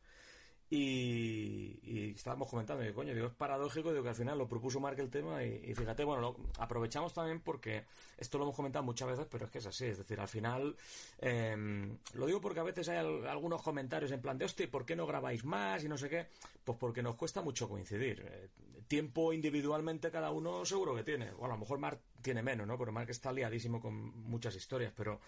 Y, 0.71 2.11
estábamos 2.15 2.47
comentando, 2.47 2.83
que 2.83 2.93
coño, 2.93 3.13
digo, 3.13 3.27
es 3.27 3.33
paradójico, 3.33 3.91
digo 3.91 4.03
que 4.03 4.09
al 4.09 4.15
final 4.15 4.37
lo 4.37 4.47
propuso 4.47 4.79
Mark 4.79 4.99
el 4.99 5.09
tema 5.09 5.43
y, 5.43 5.73
fíjate, 5.73 6.03
bueno, 6.03 6.21
lo- 6.21 6.35
aprovechamos 6.59 7.13
también 7.13 7.39
porque 7.41 7.85
esto 8.17 8.37
lo 8.37 8.43
hemos 8.43 8.55
comentado 8.55 8.83
muchas 8.83 9.07
veces, 9.09 9.25
pero 9.31 9.45
es 9.45 9.51
que 9.51 9.57
es 9.59 9.65
así, 9.65 9.85
es 9.85 9.97
decir, 9.97 10.19
al 10.19 10.27
final, 10.27 10.75
eh, 11.19 11.87
lo 12.13 12.25
digo 12.27 12.39
porque 12.41 12.59
a 12.59 12.63
veces 12.63 12.87
hay 12.89 12.97
al- 12.97 13.25
algunos 13.27 13.61
comentarios 13.63 14.11
en 14.11 14.21
plan 14.21 14.37
de, 14.37 14.45
hostia, 14.45 14.69
¿por 14.69 14.85
qué 14.85 14.95
no 14.95 15.07
grabáis 15.07 15.43
más? 15.43 15.83
Y 15.83 15.89
no 15.89 15.97
sé 15.97 16.07
qué, 16.09 16.27
pues 16.63 16.77
porque 16.77 17.01
nos 17.01 17.15
cuesta 17.15 17.41
mucho 17.41 17.67
coincidir. 17.67 18.23
Eh, 18.27 18.49
tiempo 18.87 19.33
individualmente 19.33 20.11
cada 20.11 20.31
uno 20.31 20.65
seguro 20.65 20.95
que 20.95 21.03
tiene, 21.03 21.31
bueno, 21.31 21.53
a 21.53 21.57
lo 21.57 21.61
mejor 21.61 21.79
Mark 21.79 21.99
tiene 22.21 22.41
menos, 22.43 22.67
¿no? 22.67 22.77
Porque 22.77 22.91
Mark 22.91 23.09
está 23.09 23.31
liadísimo 23.31 23.79
con 23.81 23.93
muchas 24.23 24.55
historias, 24.55 24.91
pero, 24.95 25.19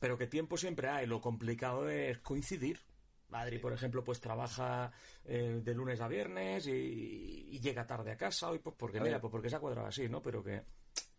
pero 0.00 0.16
que 0.16 0.26
tiempo 0.26 0.56
siempre 0.56 0.88
hay, 0.88 1.06
lo 1.06 1.20
complicado 1.20 1.88
es 1.88 2.18
coincidir. 2.18 2.80
Adri, 3.40 3.58
por 3.58 3.72
ejemplo, 3.72 4.02
pues 4.04 4.20
trabaja 4.20 4.92
eh, 5.24 5.60
de 5.62 5.74
lunes 5.74 6.00
a 6.00 6.08
viernes 6.08 6.66
y, 6.66 7.48
y 7.50 7.60
llega 7.60 7.86
tarde 7.86 8.12
a 8.12 8.16
casa 8.16 8.50
hoy, 8.50 8.58
pues 8.60 8.74
porque 8.78 9.00
mira, 9.00 9.20
pues 9.20 9.30
porque 9.30 9.50
se 9.50 9.56
ha 9.56 9.60
cuadrado 9.60 9.86
así, 9.88 10.08
¿no? 10.08 10.22
Pero 10.22 10.42
que 10.42 10.56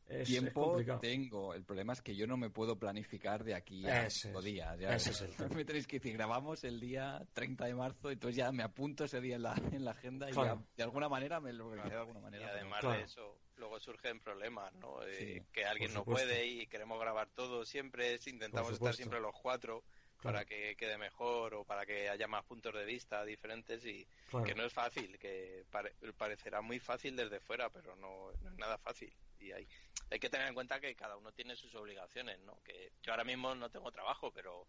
es, 0.08 0.22
es 0.22 0.28
Tiempo 0.28 0.66
complicado. 0.68 1.00
tengo, 1.00 1.54
el 1.56 1.64
problema 1.64 1.94
es 1.94 2.02
que 2.02 2.16
yo 2.16 2.28
no 2.28 2.38
me 2.38 2.50
puedo 2.52 2.78
planificar 2.78 3.44
de 3.44 3.56
aquí 3.56 3.88
a 3.88 4.06
Ese 4.06 4.28
cinco 4.28 4.40
es. 4.40 4.46
días. 4.46 4.80
Ya 4.80 4.96
Ese 4.96 5.10
es 5.12 5.22
el 5.22 5.36
tema. 5.36 5.50
me 5.56 5.66
tenéis 5.66 5.88
que 5.88 5.98
decir, 5.98 6.14
grabamos 6.14 6.64
el 6.64 6.80
día 6.80 7.26
30 7.34 7.66
de 7.66 7.74
marzo, 7.76 8.12
entonces 8.12 8.36
ya 8.38 8.52
me 8.52 8.64
apunto 8.64 9.04
ese 9.06 9.20
día 9.20 9.36
en 9.36 9.44
la, 9.44 9.56
en 9.72 9.84
la 9.84 9.92
agenda 9.92 10.30
y 10.30 10.34
Claro. 10.34 10.60
ya 10.62 10.66
de 10.78 10.84
alguna 10.84 11.10
manera 11.10 11.40
me 11.40 11.52
lo 11.54 11.66
organizaré 11.66 11.96
de 11.96 12.02
alguna 12.02 12.20
manera. 12.20 12.46
Y 12.46 12.50
además 12.50 12.80
Claro. 12.82 12.98
de 13.00 13.04
eso, 13.04 13.38
luego 13.58 13.80
surgen 13.80 14.20
problemas, 14.20 14.72
¿no? 14.76 15.04
Eh, 15.08 15.44
que 15.52 15.66
alguien 15.66 15.94
no 15.94 16.04
puede 16.06 16.46
y 16.46 16.68
queremos 16.68 17.00
grabar 17.00 17.28
todo 17.34 17.66
siempre, 17.66 18.20
intentamos 18.28 18.74
estar 18.74 18.94
siempre 18.96 19.20
los 19.20 19.34
cuatro 19.42 19.84
Claro. 20.18 20.36
para 20.38 20.46
que 20.46 20.76
quede 20.76 20.98
mejor 20.98 21.54
o 21.54 21.64
para 21.66 21.86
que 21.86 22.10
haya 22.10 22.28
más 22.28 22.44
puntos 22.46 22.74
de 22.74 22.86
vista 22.86 23.24
diferentes 23.26 23.86
y 23.86 24.08
Claro. 24.30 24.46
que 24.46 24.56
no 24.56 24.64
es 24.64 24.74
fácil, 24.74 25.18
que 25.20 25.66
pare- 25.70 25.94
parecerá 26.18 26.62
muy 26.62 26.80
fácil 26.80 27.16
desde 27.16 27.40
fuera, 27.40 27.70
pero 27.70 27.96
no, 27.96 28.32
no 28.42 28.50
es 28.50 28.56
nada 28.58 28.78
fácil. 28.78 29.14
Y 29.40 29.52
hay, 29.52 29.68
hay 30.10 30.20
que 30.20 30.30
tener 30.30 30.48
en 30.48 30.54
cuenta 30.54 30.80
que 30.80 30.96
cada 30.96 31.18
uno 31.18 31.32
tiene 31.32 31.56
sus 31.56 31.76
obligaciones, 31.76 32.40
¿no? 32.40 32.62
Que 32.64 32.92
yo 33.04 33.12
ahora 33.12 33.24
mismo 33.24 33.54
no 33.56 33.70
tengo 33.70 33.92
trabajo, 33.92 34.32
pero 34.32 34.68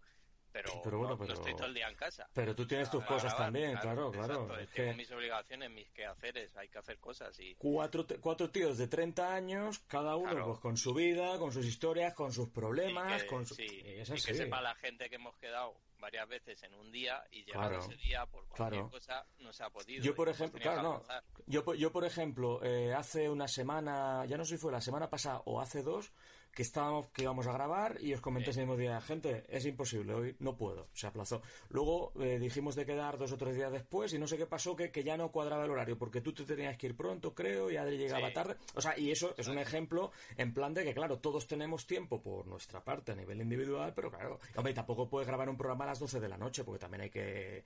pero, 0.56 0.80
Pero 0.82 0.98
bueno, 0.98 1.14
no, 1.14 1.16
no 1.20 1.26
pero- 1.26 1.34
estoy 1.34 1.54
todo 1.54 1.66
el 1.66 1.74
día 1.74 1.88
en 1.88 1.94
casa. 1.96 2.26
Pero 2.32 2.54
tú 2.54 2.66
tienes 2.66 2.90
tus 2.90 3.04
cosas 3.04 3.24
grabar, 3.24 3.38
también, 3.46 3.76
claro, 3.76 4.10
claro. 4.10 4.34
exacto, 4.44 4.58
Es 4.58 4.70
tengo 4.70 4.90
que 4.90 4.96
mis 4.96 5.10
obligaciones, 5.10 5.70
mis 5.70 5.88
quehaceres, 5.90 6.56
hay 6.56 6.68
que 6.68 6.78
hacer 6.78 6.98
cosas 6.98 7.38
y 7.40 7.54
cuatro, 7.56 8.06
cuatro 8.20 8.50
tíos 8.50 8.78
de 8.78 8.88
30 8.88 9.34
años, 9.34 9.80
cada 9.80 10.16
uno 10.16 10.30
Claro. 10.30 10.46
pues 10.46 10.58
con 10.60 10.76
su 10.78 10.94
vida, 10.94 11.38
con 11.38 11.52
sus 11.52 11.66
historias, 11.66 12.14
con 12.14 12.32
sus 12.32 12.48
problemas, 12.48 13.20
y 13.20 13.24
que, 13.24 13.26
con 13.30 13.44
su... 13.44 13.54
sí, 13.54 13.64
y 13.66 13.88
es 14.00 14.08
y 14.08 14.12
así. 14.14 14.26
que 14.28 14.34
sepa 14.34 14.60
la 14.62 14.74
gente 14.76 15.10
que 15.10 15.16
hemos 15.16 15.36
quedado 15.36 15.74
varias 15.98 16.28
veces 16.28 16.62
en 16.62 16.74
un 16.74 16.90
día 16.90 17.22
y 17.30 17.44
llegado 17.44 17.68
Claro, 17.68 17.84
ese 17.84 17.96
día 17.96 18.24
por 18.26 18.46
cualquier 18.46 18.70
claro. 18.82 18.90
cosa 18.90 19.26
no 19.40 19.52
se 19.52 19.62
ha 19.64 19.70
podido. 19.70 20.02
Yo, 20.04 20.14
por 20.14 20.28
y 20.28 20.30
ejemplo, 20.30 20.60
claro, 20.60 20.82
no. 20.82 21.02
Yo, 21.46 21.74
yo, 21.74 21.92
por 21.92 22.04
ejemplo, 22.04 22.62
eh, 22.62 22.94
hace 22.94 23.28
una 23.28 23.48
semana, 23.48 24.24
ya 24.26 24.36
no 24.38 24.44
sé 24.44 24.56
si 24.56 24.58
fue 24.62 24.72
la 24.72 24.80
semana 24.80 25.08
pasada 25.10 25.42
o 25.46 25.60
hace 25.60 25.82
dos, 25.82 26.12
que 26.56 26.62
estábamos, 26.62 27.08
que 27.08 27.20
íbamos 27.20 27.46
a 27.46 27.52
grabar 27.52 27.98
y 28.00 28.14
os 28.14 28.22
comenté 28.22 28.48
ese 28.48 28.60
mismo 28.60 28.78
día, 28.78 28.98
gente, 29.02 29.44
es 29.50 29.66
imposible, 29.66 30.14
hoy 30.14 30.36
no 30.38 30.56
puedo, 30.56 30.88
se 30.94 31.06
aplazó. 31.06 31.42
Luego 31.68 32.14
eh, 32.18 32.38
dijimos 32.38 32.74
de 32.76 32.86
quedar 32.86 33.18
dos 33.18 33.30
o 33.32 33.36
tres 33.36 33.54
días 33.56 33.70
después 33.70 34.14
y 34.14 34.18
no 34.18 34.26
sé 34.26 34.38
qué 34.38 34.46
pasó, 34.46 34.74
que, 34.74 34.90
que 34.90 35.04
ya 35.04 35.18
no 35.18 35.30
cuadraba 35.30 35.66
el 35.66 35.70
horario, 35.70 35.98
porque 35.98 36.22
tú 36.22 36.32
te 36.32 36.44
tenías 36.44 36.78
que 36.78 36.86
ir 36.86 36.96
pronto, 36.96 37.34
creo, 37.34 37.70
y 37.70 37.76
Adri 37.76 37.98
llegaba 37.98 38.28
Sí. 38.28 38.34
tarde. 38.34 38.56
O 38.74 38.80
sea, 38.80 38.98
y 38.98 39.10
eso 39.10 39.34
es 39.36 39.48
un 39.48 39.58
ejemplo 39.58 40.12
en 40.38 40.54
plan 40.54 40.72
de 40.72 40.82
que, 40.84 40.94
claro, 40.94 41.18
todos 41.18 41.46
tenemos 41.46 41.86
tiempo 41.86 42.22
por 42.22 42.46
nuestra 42.46 42.82
parte 42.82 43.12
a 43.12 43.14
nivel 43.14 43.38
individual, 43.42 43.92
pero 43.94 44.10
claro, 44.10 44.40
hombre, 44.56 44.72
tampoco 44.72 45.10
puedes 45.10 45.28
grabar 45.28 45.50
un 45.50 45.58
programa 45.58 45.84
a 45.84 45.88
las 45.88 45.98
12 45.98 46.20
de 46.20 46.28
la 46.30 46.38
noche, 46.38 46.64
porque 46.64 46.78
también 46.78 47.02
hay 47.02 47.10
que, 47.10 47.64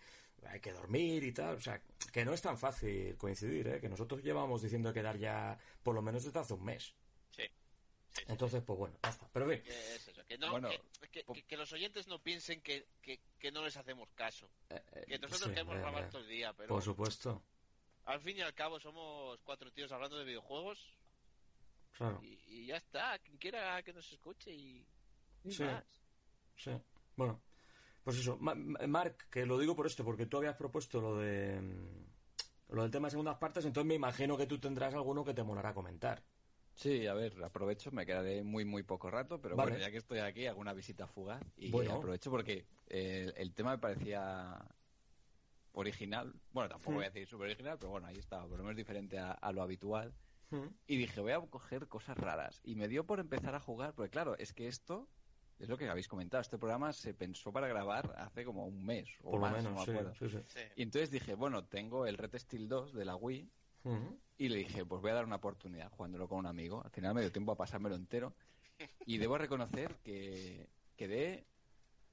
hay 0.48 0.58
que 0.58 0.72
dormir 0.72 1.22
y 1.22 1.30
tal. 1.30 1.54
O 1.54 1.60
sea, 1.60 1.80
que 2.12 2.24
no 2.24 2.34
es 2.34 2.42
tan 2.42 2.58
fácil 2.58 3.16
coincidir, 3.16 3.68
¿eh? 3.68 3.80
que 3.80 3.88
nosotros 3.88 4.20
llevamos 4.24 4.62
diciendo 4.62 4.88
de 4.88 4.94
quedar 4.94 5.16
ya 5.16 5.56
por 5.84 5.94
lo 5.94 6.02
menos 6.02 6.24
desde 6.24 6.40
hace 6.40 6.54
un 6.54 6.64
mes. 6.64 6.92
Sí. 8.20 8.24
Sí, 8.24 8.26
sí. 8.26 8.32
Entonces, 8.32 8.62
pues 8.62 8.78
bueno, 8.78 8.96
ya 9.02 9.10
está. 9.10 9.28
Pero 9.32 9.46
bien, 9.46 9.62
Que 9.62 9.70
es 9.70 10.08
eso, 10.08 10.22
que, 10.26 10.38
no, 10.38 10.50
Bueno, 10.52 10.68
que, 10.70 11.08
que- 11.08 11.24
po- 11.24 11.32
que- 11.34 11.42
que 11.44 11.56
los 11.56 11.72
oyentes 11.72 12.06
no 12.06 12.18
piensen 12.18 12.60
que, 12.60 12.86
que- 13.02 13.20
que 13.38 13.50
no 13.52 13.64
les 13.64 13.76
hacemos 13.76 14.08
caso. 14.14 14.48
eh, 14.70 14.82
Que 15.08 15.18
nosotros 15.18 15.48
sí, 15.48 15.50
queremos 15.50 15.76
eh, 15.76 15.78
grabar 15.78 16.04
eh, 16.04 16.08
todo 16.10 16.22
el 16.22 16.28
día, 16.28 16.52
pero 16.52 16.68
por 16.68 16.82
supuesto, 16.82 17.42
al 18.04 18.20
fin 18.20 18.38
y 18.38 18.40
al 18.40 18.54
cabo 18.54 18.78
somos 18.80 19.40
cuatro 19.42 19.70
tíos 19.72 19.90
hablando 19.92 20.18
de 20.18 20.24
videojuegos 20.24 20.78
claro. 21.96 22.20
y, 22.22 22.38
y 22.46 22.66
ya 22.66 22.76
está. 22.76 23.18
Quien 23.20 23.36
quiera 23.38 23.82
que 23.82 23.92
nos 23.92 24.10
escuche 24.12 24.50
y, 24.52 24.86
y 25.44 25.52
Sí. 25.52 25.64
más. 25.64 25.84
Sí. 26.56 26.70
Bueno, 27.16 27.40
pues 28.04 28.16
eso. 28.18 28.36
Ma- 28.38 28.54
Ma- 28.54 28.86
Marc, 28.86 29.28
que 29.30 29.46
lo 29.46 29.58
digo 29.58 29.74
por 29.76 29.86
esto, 29.86 30.04
porque 30.04 30.26
tú 30.26 30.38
habías 30.38 30.56
propuesto 30.56 31.00
lo 31.00 31.16
de 31.18 31.60
mm, 31.60 32.74
lo 32.74 32.82
del 32.82 32.90
tema 32.90 33.08
de 33.08 33.12
segundas 33.12 33.36
partes, 33.38 33.64
entonces 33.64 33.88
me 33.88 33.94
imagino 33.96 34.36
que 34.36 34.46
tú 34.46 34.58
tendrás 34.60 34.94
alguno 34.94 35.24
que 35.24 35.34
te 35.34 35.42
molará 35.42 35.74
comentar. 35.74 36.22
Sí, 36.80 37.06
a 37.06 37.12
ver, 37.12 37.44
aprovecho, 37.44 37.90
me 37.92 38.06
quedaré 38.06 38.42
muy, 38.42 38.64
muy 38.64 38.82
poco 38.84 39.10
rato, 39.10 39.38
pero 39.38 39.54
Vale. 39.54 39.72
bueno, 39.72 39.84
ya 39.84 39.90
que 39.90 39.98
estoy 39.98 40.20
aquí, 40.20 40.46
hago 40.46 40.62
una 40.62 40.72
visita 40.72 41.06
fugaz 41.06 41.42
y 41.54 41.70
Bueno. 41.70 41.96
aprovecho 41.96 42.30
porque 42.30 42.64
eh, 42.86 43.30
el 43.36 43.52
tema 43.52 43.72
me 43.72 43.78
parecía 43.78 44.66
original. 45.72 46.32
Bueno, 46.52 46.70
tampoco 46.70 46.92
Mm. 46.92 46.94
voy 46.94 47.04
a 47.04 47.10
decir 47.10 47.28
súper 47.28 47.48
original, 47.48 47.76
pero 47.78 47.90
bueno, 47.90 48.06
ahí 48.06 48.16
estaba, 48.16 48.48
por 48.48 48.56
lo 48.56 48.64
menos 48.64 48.76
diferente 48.78 49.18
a, 49.18 49.32
a 49.32 49.52
lo 49.52 49.60
habitual. 49.60 50.14
Mm. 50.48 50.68
Y 50.86 50.96
dije, 50.96 51.20
voy 51.20 51.32
a 51.32 51.40
coger 51.40 51.86
cosas 51.86 52.16
raras. 52.16 52.60
Y 52.64 52.76
me 52.76 52.88
dio 52.88 53.04
por 53.06 53.20
empezar 53.20 53.54
a 53.54 53.60
jugar, 53.60 53.94
porque 53.94 54.08
claro, 54.10 54.38
es 54.38 54.54
que 54.54 54.66
esto 54.66 55.06
es 55.58 55.68
lo 55.68 55.76
que 55.76 55.86
habéis 55.86 56.08
comentado. 56.08 56.40
Este 56.40 56.56
programa 56.56 56.94
se 56.94 57.12
pensó 57.12 57.52
para 57.52 57.68
grabar 57.68 58.14
hace 58.16 58.46
como 58.46 58.66
un 58.66 58.86
mes 58.86 59.18
o 59.20 59.32
Por 59.32 59.34
lo 59.34 59.40
más, 59.40 59.62
no 59.64 59.70
menos, 59.70 59.86
me 59.86 59.92
acuerdo. 59.98 60.14
sí, 60.14 60.30
sí. 60.30 60.42
Sí. 60.48 60.60
Y 60.76 60.82
entonces 60.82 61.10
dije, 61.10 61.34
bueno, 61.34 61.68
tengo 61.68 62.06
el 62.06 62.16
Red 62.16 62.38
Steel 62.38 62.68
2 62.68 62.94
de 62.94 63.04
la 63.04 63.16
Wii 63.16 63.52
Mm. 63.82 64.14
Y 64.40 64.48
le 64.48 64.56
dije, 64.56 64.86
pues 64.86 65.02
voy 65.02 65.10
a 65.10 65.14
dar 65.14 65.26
una 65.26 65.36
oportunidad 65.36 65.90
jugándolo 65.90 66.26
con 66.26 66.38
un 66.38 66.46
amigo. 66.46 66.82
Al 66.82 66.90
final 66.90 67.14
me 67.14 67.20
dio 67.20 67.30
tiempo 67.30 67.52
a 67.52 67.56
pasármelo 67.58 67.94
entero. 67.94 68.34
Y 69.04 69.18
debo 69.18 69.36
reconocer 69.36 69.96
que 70.02 70.70
quedé 70.96 71.44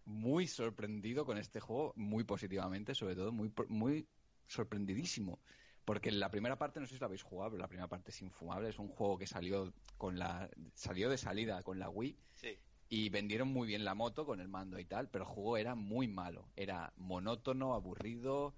muy 0.04 0.46
sorprendido 0.46 1.26
con 1.26 1.38
este 1.38 1.62
juego, 1.62 1.94
muy 1.96 2.26
positivamente, 2.26 2.94
sobre 2.96 3.16
todo, 3.16 3.32
muy, 3.32 3.54
muy 3.70 4.10
sorprendidísimo. 4.46 5.40
Porque 5.86 6.12
la 6.12 6.30
primera 6.30 6.58
parte, 6.58 6.82
no 6.82 6.86
sé 6.86 6.96
si 6.96 7.00
la 7.00 7.06
habéis 7.06 7.24
jugado, 7.24 7.52
pero 7.52 7.62
la 7.62 7.70
primera 7.70 7.88
parte 7.88 8.12
es 8.12 8.22
infumable. 8.22 8.68
Es 8.68 8.78
un 8.78 8.90
juego 8.90 9.18
que 9.18 9.26
salió 9.26 9.72
con 9.98 10.20
la 10.20 10.50
salió 10.74 11.10
de 11.10 11.18
salida 11.18 11.64
con 11.64 11.80
la 11.80 11.90
Wii 11.90 12.18
Sí. 12.36 12.58
y 12.90 13.08
vendieron 13.08 13.48
muy 13.48 13.68
bien 13.70 13.86
la 13.86 13.96
moto 13.96 14.26
con 14.26 14.42
el 14.42 14.50
mando 14.50 14.78
y 14.80 14.84
tal, 14.86 15.08
pero 15.10 15.24
el 15.24 15.32
juego 15.32 15.56
era 15.56 15.76
muy 15.76 16.10
malo. 16.10 16.50
Era 16.58 16.92
monótono, 16.98 17.74
aburrido, 17.74 18.54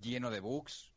lleno 0.00 0.30
de 0.30 0.38
bugs. 0.38 0.92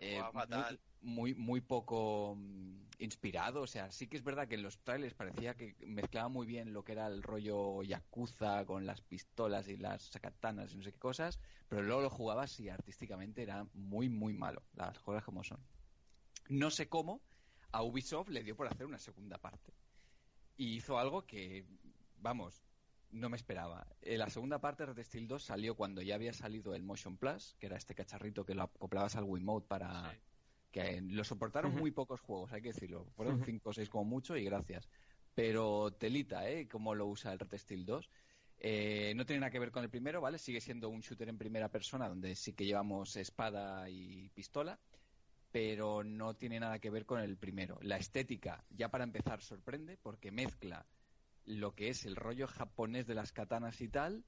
Se 0.00 0.16
Eh, 0.16 0.22
fatal. 0.32 0.80
Muy, 1.02 1.34
muy 1.34 1.60
poco 1.60 2.34
mm, 2.36 2.86
inspirado. 2.98 3.62
O 3.62 3.66
sea, 3.66 3.90
sí 3.90 4.06
que 4.06 4.16
es 4.16 4.24
verdad 4.24 4.48
que 4.48 4.56
en 4.56 4.62
los 4.62 4.78
trailers 4.80 5.14
parecía 5.14 5.54
que 5.54 5.76
mezclaba 5.86 6.28
muy 6.28 6.46
bien 6.46 6.72
lo 6.72 6.84
que 6.84 6.92
era 6.92 7.06
el 7.06 7.22
rollo 7.22 7.82
Yakuza 7.82 8.64
con 8.66 8.86
las 8.86 9.00
pistolas 9.00 9.68
y 9.68 9.76
las 9.76 10.10
katanas 10.20 10.72
y 10.72 10.76
no 10.76 10.82
sé 10.82 10.92
qué 10.92 10.98
cosas, 10.98 11.38
pero 11.68 11.82
luego 11.82 12.02
lo 12.02 12.10
jugabas 12.10 12.58
y 12.60 12.68
artísticamente 12.68 13.42
era 13.42 13.66
muy, 13.74 14.08
muy 14.08 14.32
malo. 14.34 14.62
Las 14.74 14.98
cosas 14.98 15.24
como 15.24 15.44
son. 15.44 15.60
No 16.48 16.70
sé 16.70 16.88
cómo 16.88 17.20
a 17.72 17.82
Ubisoft 17.82 18.28
le 18.28 18.42
dio 18.42 18.56
por 18.56 18.66
hacer 18.66 18.86
una 18.86 18.98
segunda 18.98 19.38
parte. 19.38 19.72
Y 20.56 20.74
hizo 20.74 20.98
algo 20.98 21.26
que, 21.26 21.64
vamos, 22.18 22.62
no 23.10 23.28
me 23.28 23.36
esperaba. 23.36 23.86
Eh, 24.02 24.16
la 24.16 24.28
segunda 24.30 24.60
parte 24.60 24.84
de 24.86 24.92
Red 24.92 25.04
Steel 25.04 25.28
2 25.28 25.42
salió 25.42 25.74
cuando 25.74 26.02
ya 26.02 26.14
había 26.14 26.32
salido 26.32 26.74
el 26.74 26.82
Motion 26.82 27.16
Plus, 27.16 27.56
que 27.58 27.66
era 27.66 27.76
este 27.76 27.94
cacharrito 27.94 28.44
que 28.44 28.54
lo 28.54 28.62
acoplabas 28.64 29.16
al 29.16 29.24
Wiimote 29.24 29.66
para... 29.66 30.10
Sí. 30.12 30.18
que 30.70 30.80
eh, 30.80 31.00
lo 31.02 31.24
soportaron 31.24 31.74
muy 31.74 31.90
pocos 31.90 32.20
juegos, 32.20 32.52
hay 32.52 32.62
que 32.62 32.68
decirlo. 32.72 33.06
Fueron 33.16 33.36
Ujú. 33.36 33.44
5 33.46 33.70
o 33.70 33.72
6 33.72 33.88
como 33.88 34.04
mucho 34.04 34.36
y 34.36 34.44
gracias. 34.44 34.88
Pero 35.34 35.92
telita, 35.92 36.48
¿eh? 36.48 36.68
Cómo 36.68 36.94
lo 36.94 37.06
usa 37.06 37.32
el 37.32 37.38
Red 37.38 37.58
Steel 37.58 37.84
2. 37.84 38.10
Eh, 38.62 39.12
no 39.16 39.24
tiene 39.24 39.40
nada 39.40 39.50
que 39.50 39.58
ver 39.58 39.70
con 39.70 39.82
el 39.82 39.90
primero, 39.90 40.20
¿vale? 40.20 40.38
Sigue 40.38 40.60
siendo 40.60 40.88
un 40.90 41.00
shooter 41.00 41.28
en 41.28 41.38
primera 41.38 41.70
persona 41.70 42.08
donde 42.08 42.34
sí 42.34 42.52
que 42.52 42.66
llevamos 42.66 43.16
espada 43.16 43.88
y 43.88 44.28
pistola, 44.30 44.78
pero 45.50 46.04
no 46.04 46.34
tiene 46.34 46.60
nada 46.60 46.78
que 46.78 46.90
ver 46.90 47.06
con 47.06 47.20
el 47.20 47.36
primero. 47.38 47.78
La 47.82 47.96
estética, 47.96 48.64
ya 48.70 48.90
para 48.90 49.04
empezar, 49.04 49.40
sorprende 49.40 49.96
porque 49.96 50.30
mezcla 50.30 50.86
lo 51.58 51.74
que 51.74 51.88
es 51.88 52.04
el 52.06 52.16
rollo 52.16 52.46
japonés 52.46 53.06
de 53.06 53.14
las 53.14 53.32
katanas 53.32 53.80
y 53.80 53.88
tal 53.88 54.24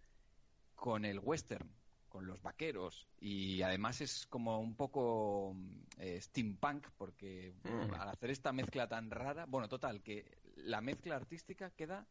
con 0.75 1.05
el 1.05 1.21
western, 1.21 1.71
con 2.09 2.27
los 2.27 2.43
vaqueros. 2.43 3.09
Y 3.21 3.63
además 3.63 4.01
es 4.01 4.27
como 4.27 4.59
un 4.59 4.75
poco 4.75 5.57
eh, 5.99 6.21
steampunk 6.21 6.89
porque 6.97 7.55
Mm. 7.65 7.95
al 7.95 8.09
hacer 8.09 8.31
esta 8.31 8.53
mezcla 8.53 8.89
tan 8.89 9.11
rara, 9.11 9.47
bueno, 9.47 9.69
total, 9.69 10.03
que 10.03 10.39
la 10.57 10.81
mezcla 10.81 11.17
artística 11.17 11.71
queda 11.71 12.07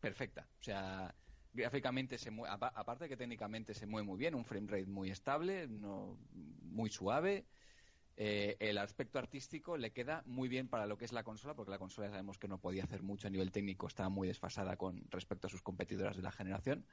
perfecta. 0.00 0.48
O 0.60 0.62
sea, 0.62 1.14
gráficamente 1.52 2.18
se 2.18 2.30
mueve, 2.30 2.54
aparte 2.54 3.08
que 3.08 3.16
técnicamente 3.16 3.74
se 3.74 3.86
mueve 3.86 4.06
muy 4.06 4.18
bien, 4.18 4.34
un 4.34 4.44
frame 4.44 4.66
rate 4.68 4.86
muy 4.86 5.10
estable, 5.10 5.68
no, 5.68 6.18
muy 6.32 6.90
suave. 6.90 7.46
Eh, 8.22 8.58
el 8.60 8.76
aspecto 8.76 9.18
artístico 9.18 9.78
le 9.78 9.92
queda 9.92 10.22
muy 10.26 10.46
bien 10.50 10.68
para 10.68 10.84
lo 10.84 10.98
que 10.98 11.06
es 11.06 11.12
la 11.12 11.24
consola, 11.24 11.54
porque 11.54 11.70
la 11.70 11.78
consola 11.78 12.08
ya 12.08 12.10
sabemos 12.10 12.36
que 12.36 12.48
no 12.48 12.58
podía 12.58 12.84
hacer 12.84 13.02
mucho 13.02 13.28
a 13.28 13.30
nivel 13.30 13.50
técnico, 13.50 13.86
estaba 13.86 14.10
muy 14.10 14.28
desfasada 14.28 14.76
con 14.76 15.10
respecto 15.10 15.46
a 15.46 15.50
sus 15.50 15.62
competidoras 15.62 16.18
de 16.18 16.22
la 16.22 16.30
generación, 16.30 16.84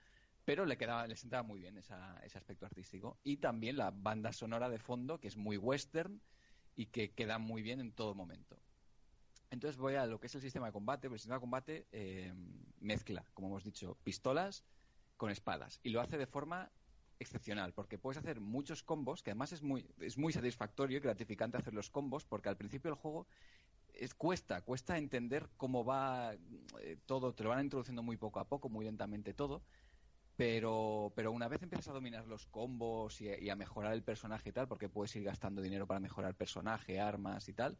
pero 0.45 0.65
le 0.65 0.77
quedaba, 0.77 1.05
le 1.05 1.17
sentaba 1.17 1.43
muy 1.43 1.59
bien 1.59 1.77
ese 1.77 1.93
aspecto 1.93 2.65
artístico. 2.65 3.17
Y 3.25 3.37
también 3.37 3.75
la 3.75 3.91
banda 3.91 4.31
sonora 4.31 4.69
de 4.69 4.79
fondo, 4.79 5.19
que 5.19 5.27
es 5.27 5.35
muy 5.35 5.57
western 5.57 6.21
y 6.77 6.85
que 6.85 7.11
queda 7.11 7.39
muy 7.39 7.61
bien 7.61 7.81
en 7.81 7.91
todo 7.91 8.15
momento. 8.15 8.57
Entonces 9.49 9.75
voy 9.75 9.95
a 9.95 10.05
lo 10.05 10.21
que 10.21 10.27
es 10.27 10.35
el 10.35 10.41
sistema 10.41 10.67
de 10.67 10.71
combate. 10.71 11.07
El 11.07 11.13
sistema 11.15 11.35
de 11.35 11.41
combate 11.41 11.87
eh, 11.91 12.33
mezcla, 12.79 13.25
como 13.33 13.49
hemos 13.49 13.65
dicho, 13.65 13.97
pistolas 14.05 14.63
con 15.17 15.29
espadas 15.29 15.81
y 15.83 15.89
lo 15.89 15.99
hace 15.99 16.17
de 16.17 16.25
forma 16.25 16.71
excepcional 17.19 17.73
porque 17.73 17.97
puedes 17.97 18.17
hacer 18.17 18.39
muchos 18.39 18.83
combos 18.83 19.23
que 19.23 19.31
además 19.31 19.51
es 19.53 19.61
muy 19.61 19.87
es 19.99 20.17
muy 20.17 20.33
satisfactorio 20.33 20.97
y 20.97 21.01
gratificante 21.01 21.57
hacer 21.57 21.73
los 21.73 21.89
combos 21.89 22.25
porque 22.25 22.49
al 22.49 22.57
principio 22.57 22.91
del 22.91 22.99
juego 22.99 23.27
es, 23.93 24.13
cuesta 24.13 24.61
cuesta 24.61 24.97
entender 24.97 25.49
cómo 25.57 25.83
va 25.83 26.35
eh, 26.81 26.97
todo 27.05 27.33
te 27.33 27.43
lo 27.43 27.49
van 27.49 27.63
introduciendo 27.63 28.03
muy 28.03 28.17
poco 28.17 28.39
a 28.39 28.47
poco 28.47 28.69
muy 28.69 28.85
lentamente 28.85 29.33
todo 29.33 29.63
pero 30.35 31.11
pero 31.15 31.31
una 31.31 31.47
vez 31.47 31.63
empiezas 31.63 31.87
a 31.89 31.93
dominar 31.93 32.27
los 32.27 32.45
combos 32.47 33.21
y, 33.21 33.29
y 33.29 33.49
a 33.49 33.55
mejorar 33.55 33.93
el 33.93 34.03
personaje 34.03 34.49
y 34.49 34.53
tal 34.53 34.67
porque 34.67 34.89
puedes 34.89 35.15
ir 35.15 35.23
gastando 35.23 35.61
dinero 35.61 35.87
para 35.87 35.99
mejorar 35.99 36.35
personaje 36.35 36.99
armas 36.99 37.49
y 37.49 37.53
tal 37.53 37.77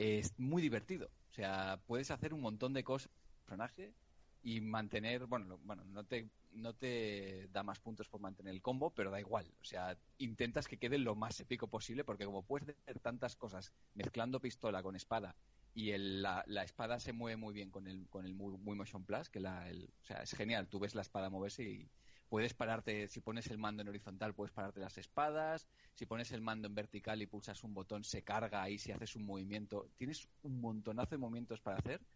es 0.00 0.38
muy 0.38 0.62
divertido. 0.62 1.08
O 1.30 1.32
sea, 1.32 1.82
puedes 1.86 2.10
hacer 2.10 2.32
un 2.32 2.40
montón 2.40 2.72
de 2.72 2.84
cosas 2.84 3.10
personaje 3.44 3.94
y 4.42 4.60
mantener, 4.60 5.26
bueno, 5.26 5.58
bueno, 5.62 5.84
no 5.84 6.04
te 6.04 6.30
no 6.52 6.74
te 6.74 7.48
da 7.50 7.62
más 7.62 7.80
puntos 7.80 8.08
por 8.08 8.20
mantener 8.20 8.54
el 8.54 8.62
combo, 8.62 8.94
pero 8.94 9.10
da 9.10 9.20
igual. 9.20 9.54
O 9.60 9.64
sea, 9.64 9.98
intentas 10.18 10.68
que 10.68 10.78
quede 10.78 10.98
lo 10.98 11.14
más 11.16 11.38
épico 11.40 11.68
posible 11.68 12.04
porque 12.04 12.24
como 12.26 12.44
puedes 12.46 12.68
hacer 12.70 13.00
tantas 13.00 13.36
cosas 13.36 13.72
mezclando 13.94 14.40
pistola 14.40 14.82
con 14.82 14.96
espada 14.96 15.36
y 15.72 15.90
el- 15.90 16.22
la, 16.22 16.42
la 16.46 16.64
espada 16.64 16.98
se 17.00 17.12
mueve 17.12 17.36
muy 17.36 17.54
bien 17.54 17.70
con 17.70 17.86
el 17.86 18.08
con 18.08 18.24
el 18.26 18.34
Wii 18.36 18.76
Motion 18.76 19.04
Plus, 19.04 19.28
que 19.30 19.40
la, 19.40 19.68
el- 19.68 19.94
o 20.00 20.04
sea, 20.04 20.22
es 20.22 20.32
genial. 20.34 20.68
Tú 20.68 20.78
ves 20.80 20.94
la 20.94 21.02
espada 21.02 21.30
moverse 21.30 21.62
y 21.64 21.90
puedes 22.28 22.54
pararte, 22.54 23.08
si 23.08 23.20
pones 23.20 23.46
el 23.48 23.58
mando 23.58 23.82
en 23.82 23.88
horizontal, 23.88 24.34
puedes 24.34 24.52
pararte 24.52 24.80
las 24.80 24.98
espadas, 24.98 25.68
si 25.94 26.06
pones 26.06 26.30
el 26.32 26.40
mando 26.42 26.68
en 26.68 26.74
vertical 26.74 27.20
y 27.22 27.26
pulsas 27.26 27.62
un 27.64 27.74
botón, 27.74 28.04
se 28.04 28.22
carga 28.24 28.62
ahí 28.62 28.78
si 28.78 28.92
haces 28.92 29.16
un 29.16 29.24
movimiento. 29.24 29.90
Tienes 29.96 30.28
un 30.42 30.60
montonazo 30.60 31.10
de 31.10 31.18
movimientos 31.18 31.60
para 31.60 31.78
hacer. 31.78 32.06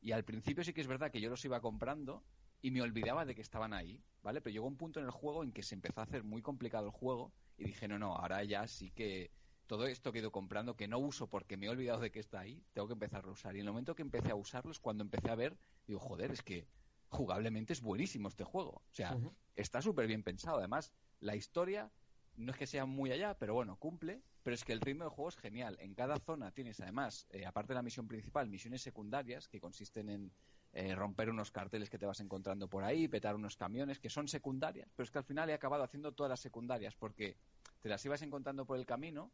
Y 0.00 0.12
al 0.12 0.24
principio 0.24 0.64
sí 0.64 0.72
que 0.72 0.80
es 0.80 0.86
verdad 0.86 1.10
que 1.10 1.20
yo 1.20 1.30
los 1.30 1.44
iba 1.44 1.60
comprando 1.60 2.24
y 2.64 2.70
me 2.70 2.80
olvidaba 2.80 3.26
de 3.26 3.34
que 3.34 3.42
estaban 3.42 3.74
ahí, 3.74 4.02
¿vale? 4.22 4.40
Pero 4.40 4.54
llegó 4.54 4.66
un 4.66 4.78
punto 4.78 4.98
en 4.98 5.04
el 5.04 5.10
juego 5.10 5.44
en 5.44 5.52
que 5.52 5.62
se 5.62 5.74
empezó 5.74 6.00
a 6.00 6.04
hacer 6.04 6.24
muy 6.24 6.40
complicado 6.40 6.86
el 6.86 6.92
juego 6.92 7.30
y 7.58 7.64
dije, 7.64 7.86
no, 7.88 7.98
no, 7.98 8.16
ahora 8.16 8.42
ya 8.42 8.66
sí 8.66 8.90
que 8.90 9.30
todo 9.66 9.86
esto 9.86 10.12
que 10.12 10.20
he 10.20 10.22
ido 10.22 10.32
comprando, 10.32 10.74
que 10.74 10.88
no 10.88 10.98
uso 10.98 11.28
porque 11.28 11.58
me 11.58 11.66
he 11.66 11.68
olvidado 11.68 12.00
de 12.00 12.10
que 12.10 12.20
está 12.20 12.40
ahí, 12.40 12.64
tengo 12.72 12.88
que 12.88 12.94
empezar 12.94 13.26
a 13.26 13.30
usar. 13.30 13.54
Y 13.54 13.60
en 13.60 13.66
el 13.66 13.72
momento 13.72 13.94
que 13.94 14.00
empecé 14.00 14.30
a 14.30 14.34
usarlos, 14.34 14.80
cuando 14.80 15.04
empecé 15.04 15.28
a 15.28 15.34
ver, 15.34 15.58
digo, 15.86 16.00
joder, 16.00 16.30
es 16.30 16.40
que 16.40 16.66
jugablemente 17.10 17.74
es 17.74 17.82
buenísimo 17.82 18.28
este 18.28 18.44
juego. 18.44 18.70
O 18.70 18.94
sea, 18.94 19.14
está 19.56 19.82
súper 19.82 20.06
bien 20.06 20.22
pensado. 20.22 20.56
Además, 20.56 20.90
la 21.20 21.36
historia 21.36 21.92
no 22.34 22.52
es 22.52 22.56
que 22.56 22.66
sea 22.66 22.86
muy 22.86 23.12
allá, 23.12 23.36
pero 23.38 23.52
bueno, 23.52 23.76
cumple. 23.76 24.22
Pero 24.42 24.54
es 24.54 24.64
que 24.64 24.72
el 24.72 24.80
ritmo 24.80 25.04
del 25.04 25.10
juego 25.10 25.28
es 25.28 25.36
genial. 25.36 25.76
En 25.80 25.94
cada 25.94 26.18
zona 26.18 26.50
tienes, 26.50 26.80
además, 26.80 27.26
eh, 27.28 27.44
aparte 27.44 27.74
de 27.74 27.76
la 27.76 27.82
misión 27.82 28.08
principal, 28.08 28.48
misiones 28.48 28.80
secundarias 28.80 29.48
que 29.48 29.60
consisten 29.60 30.08
en 30.08 30.32
eh, 30.74 30.94
romper 30.94 31.30
unos 31.30 31.50
carteles 31.50 31.88
que 31.88 31.98
te 31.98 32.06
vas 32.06 32.20
encontrando 32.20 32.68
por 32.68 32.82
ahí, 32.84 33.06
petar 33.08 33.34
unos 33.36 33.56
camiones, 33.56 33.98
que 34.00 34.10
son 34.10 34.26
secundarias. 34.28 34.88
Pero 34.96 35.04
es 35.04 35.10
que 35.10 35.18
al 35.18 35.24
final 35.24 35.48
he 35.50 35.54
acabado 35.54 35.84
haciendo 35.84 36.12
todas 36.12 36.30
las 36.30 36.40
secundarias 36.40 36.94
porque 36.96 37.36
te 37.80 37.88
las 37.88 38.04
ibas 38.04 38.22
encontrando 38.22 38.66
por 38.66 38.76
el 38.78 38.84
camino 38.84 39.30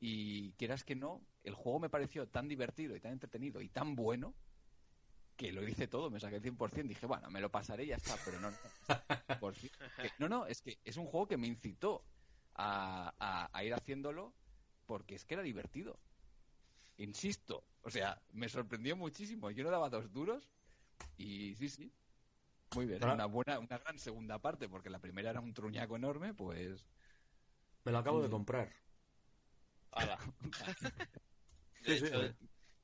y 0.00 0.52
quieras 0.52 0.84
que 0.84 0.94
no, 0.94 1.20
el 1.44 1.54
juego 1.54 1.80
me 1.80 1.90
pareció 1.90 2.26
tan 2.28 2.48
divertido 2.48 2.94
y 2.96 3.00
tan 3.00 3.12
entretenido 3.12 3.60
y 3.60 3.68
tan 3.68 3.94
bueno 3.96 4.32
que 5.36 5.52
lo 5.52 5.66
hice 5.66 5.88
todo, 5.88 6.10
me 6.10 6.20
saqué 6.20 6.36
el 6.36 6.42
100%, 6.42 6.88
dije, 6.88 7.06
bueno, 7.06 7.30
me 7.30 7.40
lo 7.40 7.50
pasaré 7.50 7.84
y 7.84 7.88
ya 7.88 7.96
está, 7.96 8.14
pero 8.24 8.38
no, 8.38 8.50
no, 8.50 8.56
por 9.40 9.54
fin. 9.54 9.70
Que- 9.96 10.10
no, 10.18 10.28
no, 10.28 10.46
es 10.46 10.60
que 10.60 10.76
es 10.84 10.96
un 10.96 11.06
juego 11.06 11.26
que 11.26 11.36
me 11.38 11.46
incitó 11.46 12.02
a, 12.54 13.12
a- 13.18 13.48
a 13.52 13.64
ir 13.64 13.72
haciéndolo 13.74 14.32
porque 14.86 15.14
es 15.14 15.24
que 15.24 15.34
era 15.34 15.42
divertido. 15.42 15.98
Insisto, 16.98 17.62
o 17.82 17.90
sea, 17.90 18.20
me 18.32 18.48
sorprendió 18.48 18.94
muchísimo, 18.96 19.50
yo 19.50 19.64
no 19.64 19.70
daba 19.70 19.88
dos 19.88 20.12
duros 20.12 20.44
y 21.16 21.54
sí, 21.56 21.68
sí, 21.68 21.92
muy 22.74 22.86
bien, 22.86 23.02
una 23.04 23.26
buena, 23.26 23.58
una 23.58 23.78
gran 23.78 23.98
segunda 23.98 24.38
parte, 24.38 24.68
porque 24.68 24.90
la 24.90 24.98
primera 25.00 25.30
era 25.30 25.40
un 25.40 25.52
truñaco 25.54 25.96
enorme, 25.96 26.34
pues 26.34 26.86
Me 27.84 27.92
lo 27.92 27.98
acabo 27.98 28.20
de 28.20 28.28
Mm. 28.28 28.32
comprar. 28.32 28.72
Hala. 29.92 30.18
Sí, 31.82 31.92
De 31.92 31.98
sí, 31.98 32.06
hecho, 32.06 32.16
a 32.16 32.18
ver. 32.20 32.36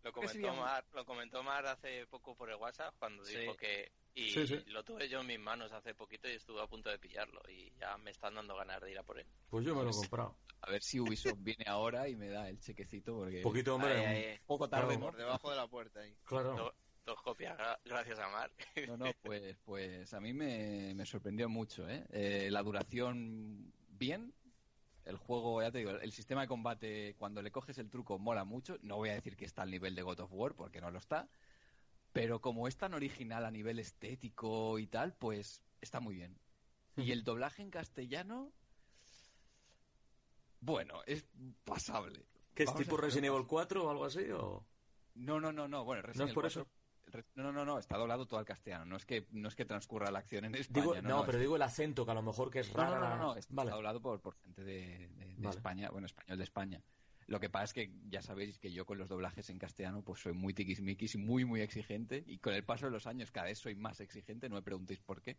lo 0.04 0.12
comentó 0.12 0.54
Mar, 0.54 0.86
lo 0.94 1.04
comentó 1.04 1.42
Mar 1.42 1.66
hace 1.66 2.06
poco 2.06 2.34
por 2.34 2.48
el 2.50 2.56
WhatsApp 2.56 2.94
cuando 2.98 3.22
Sí. 3.26 3.36
dijo 3.38 3.54
que 3.56 3.92
y 4.14 4.30
Sí, 4.30 4.46
sí. 4.46 4.64
lo 4.68 4.82
tuve 4.82 5.06
yo 5.10 5.20
en 5.20 5.26
mis 5.26 5.38
manos 5.38 5.70
hace 5.72 5.94
poquito 5.94 6.26
y 6.28 6.32
estuve 6.32 6.62
a 6.62 6.66
punto 6.66 6.88
de 6.88 6.98
pillarlo 6.98 7.42
y 7.50 7.70
ya 7.78 7.98
me 7.98 8.10
están 8.10 8.34
dando 8.36 8.56
ganas 8.56 8.80
de 8.80 8.90
ir 8.90 8.98
a 8.98 9.02
por 9.02 9.18
él. 9.18 9.26
Pues 9.50 9.66
yo 9.66 9.74
me 9.76 9.82
lo 9.84 9.90
he 9.90 9.94
comprado. 9.94 10.38
A 10.62 10.70
ver 10.70 10.82
si 10.82 10.98
Ubisoft 10.98 11.36
viene 11.40 11.64
ahora 11.68 12.08
y 12.08 12.16
me 12.16 12.28
da 12.30 12.48
el 12.48 12.58
chequecito 12.58 13.14
porque 13.18 13.42
Poquito, 13.42 13.74
hombre. 13.74 14.38
Un- 14.40 14.46
poco 14.46 14.66
tarde, 14.70 14.94
Claro. 14.96 15.00
Por 15.10 15.16
debajo 15.18 15.50
de 15.50 15.56
la 15.56 15.68
puerta 15.68 16.00
ahí. 16.00 16.16
Claro. 16.24 16.74
Dos 17.06 17.22
copias, 17.22 17.56
gra- 17.56 17.78
gracias 17.84 18.18
a 18.18 18.28
Mar. 18.28 18.50
No, 18.86 18.96
no, 18.96 19.06
pues, 19.22 19.56
pues 19.64 20.12
a 20.12 20.20
mí 20.20 20.32
me, 20.32 20.92
me 20.94 21.06
sorprendió 21.06 21.48
mucho, 21.48 21.88
¿eh? 21.88 22.04
Eh, 22.10 22.48
La 22.50 22.62
duración, 22.62 23.72
bien. 23.88 24.34
El 25.04 25.16
juego, 25.16 25.62
ya 25.62 25.70
te 25.70 25.78
digo, 25.78 25.92
el 25.92 26.10
sistema 26.12 26.40
de 26.42 26.48
combate, 26.48 27.14
cuando 27.16 27.40
le 27.40 27.52
coges 27.52 27.78
el 27.78 27.88
truco, 27.88 28.18
mola 28.18 28.44
mucho. 28.44 28.76
No 28.82 28.96
voy 28.96 29.10
a 29.10 29.14
decir 29.14 29.36
que 29.36 29.44
está 29.44 29.62
al 29.62 29.70
nivel 29.70 29.94
de 29.94 30.02
God 30.02 30.20
of 30.20 30.32
War, 30.32 30.54
porque 30.54 30.80
no 30.80 30.90
lo 30.90 30.98
está. 30.98 31.28
Pero 32.12 32.40
como 32.40 32.66
es 32.66 32.76
tan 32.76 32.92
original 32.92 33.44
a 33.44 33.50
nivel 33.52 33.78
estético 33.78 34.78
y 34.80 34.88
tal, 34.88 35.14
pues 35.14 35.62
está 35.80 36.00
muy 36.00 36.16
bien. 36.16 36.36
Y 36.96 37.12
el 37.12 37.22
doblaje 37.22 37.62
en 37.62 37.70
castellano, 37.70 38.50
bueno, 40.60 41.02
es 41.06 41.24
pasable. 41.64 42.24
¿Qué 42.54 42.64
es 42.64 42.68
Vamos 42.70 42.82
tipo 42.82 42.96
Resident. 42.96 43.26
Evil 43.32 43.46
4 43.46 43.84
o 43.86 43.90
algo 43.90 44.06
así? 44.06 44.28
O... 44.32 44.64
No, 45.14 45.38
no, 45.40 45.52
no, 45.52 45.68
no. 45.68 45.84
Bueno, 45.84 46.02
¿No 46.02 46.06
Resident 46.08 46.28
es 46.30 46.34
por 46.34 46.44
Evil 46.46 46.54
4 46.54 46.64
Re- 46.64 46.75
No, 47.34 47.44
no, 47.44 47.52
no, 47.52 47.64
no, 47.64 47.78
está 47.78 47.96
doblado 47.96 48.26
todo 48.26 48.38
al 48.40 48.44
castellano. 48.46 48.84
No 48.84 48.96
es 48.96 49.06
que 49.06 49.26
no 49.30 49.48
es 49.48 49.54
que 49.54 49.64
transcurra 49.64 50.10
la 50.10 50.18
acción 50.18 50.44
en 50.44 50.54
España. 50.54 50.82
Digo, 50.82 50.94
no, 51.02 51.08
no, 51.08 51.24
pero 51.24 51.38
es- 51.38 51.42
digo 51.42 51.56
el 51.56 51.62
acento, 51.62 52.04
que 52.04 52.10
a 52.10 52.14
lo 52.14 52.22
mejor 52.22 52.50
que 52.50 52.60
es 52.60 52.72
raro. 52.72 52.98
no, 53.00 53.08
no, 53.10 53.16
no, 53.16 53.36
está 53.36 53.54
Vale. 53.54 53.70
doblado 53.70 54.00
por, 54.02 54.20
por 54.20 54.34
gente 54.36 54.64
de, 54.64 55.08
de- 55.08 55.26
de 55.26 55.34
Vale. 55.38 55.50
España, 55.56 55.90
bueno, 55.90 56.06
español 56.06 56.38
de 56.38 56.44
España. 56.44 56.82
Lo 57.28 57.40
que 57.40 57.48
pasa 57.50 57.64
es 57.64 57.72
que 57.72 57.92
ya 58.08 58.22
sabéis 58.22 58.58
que 58.58 58.70
yo 58.72 58.84
con 58.86 58.98
los 58.98 59.08
doblajes 59.08 59.50
en 59.50 59.58
castellano 59.58 60.02
pues 60.02 60.20
soy 60.20 60.32
muy 60.32 60.54
tiquismiquis 60.54 61.14
y 61.16 61.18
muy, 61.18 61.44
muy 61.44 61.60
exigente. 61.60 62.22
Y 62.26 62.38
con 62.38 62.54
el 62.54 62.64
paso 62.64 62.86
de 62.86 62.92
los 62.92 63.06
años 63.06 63.30
cada 63.32 63.46
vez 63.46 63.58
soy 63.58 63.74
más 63.74 64.00
exigente, 64.00 64.48
no 64.48 64.54
me 64.56 64.62
preguntéis 64.62 65.00
por 65.00 65.22
qué. 65.22 65.36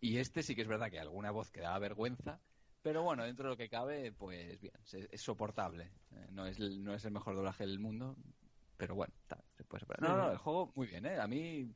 Y 0.00 0.18
este 0.18 0.42
sí 0.42 0.54
que 0.54 0.62
es 0.62 0.68
verdad 0.68 0.90
que 0.90 1.00
alguna 1.00 1.30
voz 1.30 1.50
que 1.50 1.60
daba 1.60 1.78
vergüenza, 1.78 2.40
pero 2.82 3.02
bueno, 3.02 3.24
dentro 3.24 3.44
de 3.46 3.50
lo 3.50 3.56
que 3.56 3.68
cabe, 3.68 4.12
pues 4.12 4.60
bien, 4.60 4.74
es 5.10 5.20
soportable. 5.20 5.90
Eh, 6.12 6.26
No 6.30 6.46
es, 6.46 6.58
el- 6.60 6.84
no 6.84 6.94
es 6.94 7.04
el 7.04 7.10
mejor 7.12 7.34
doblaje 7.34 7.66
del 7.66 7.80
mundo, 7.80 8.16
pero 8.76 8.94
bueno, 8.94 9.12
está, 9.22 9.42
se 9.56 9.64
puede 9.64 9.80
superar. 9.80 10.02
No, 10.02 10.16
no, 10.16 10.30
el 10.30 10.38
juego 10.38 10.72
muy 10.74 10.86
bien, 10.86 11.06
¿eh? 11.06 11.18
A 11.18 11.26
mí 11.26 11.74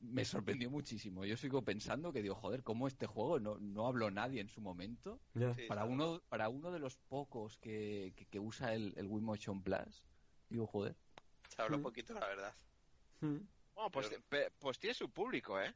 me 0.00 0.24
sorprendió 0.24 0.70
muchísimo. 0.70 1.24
Yo 1.24 1.36
sigo 1.36 1.62
pensando 1.62 2.12
que 2.12 2.22
digo, 2.22 2.34
joder, 2.34 2.62
¿cómo 2.62 2.88
este 2.88 3.06
juego 3.06 3.38
no, 3.38 3.58
no 3.58 3.86
habló 3.86 4.10
nadie 4.10 4.40
en 4.40 4.48
su 4.48 4.60
momento? 4.60 5.20
Sí, 5.34 5.62
Para 5.68 5.84
uno, 5.84 6.20
para 6.28 6.48
uno 6.48 6.70
de 6.70 6.78
los 6.78 6.96
pocos 6.96 7.56
que, 7.58 8.12
que, 8.16 8.26
que 8.26 8.40
usa 8.40 8.72
el, 8.74 8.94
el 8.96 9.06
Wii 9.06 9.22
Motion 9.24 9.62
Plus, 9.62 10.04
digo, 10.48 10.66
joder. 10.66 10.96
Se 11.48 11.60
habló 11.62 11.78
Mm. 11.78 11.82
poquito, 11.82 12.14
la 12.14 12.26
verdad. 12.26 12.54
Mm. 13.20 13.38
Bueno, 13.74 13.90
pues, 13.90 14.08
Pero- 14.08 14.22
pe- 14.28 14.50
pues 14.58 14.78
tiene 14.78 14.94
su 14.94 15.10
público, 15.10 15.60
¿eh? 15.60 15.74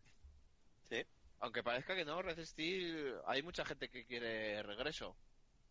Sí. 0.88 1.02
Aunque 1.40 1.62
parezca 1.62 1.94
que 1.94 2.04
no, 2.04 2.22
Resistir, 2.22 3.14
hay 3.26 3.42
mucha 3.42 3.64
gente 3.64 3.88
que 3.90 4.06
quiere 4.06 4.62
regreso. 4.62 5.16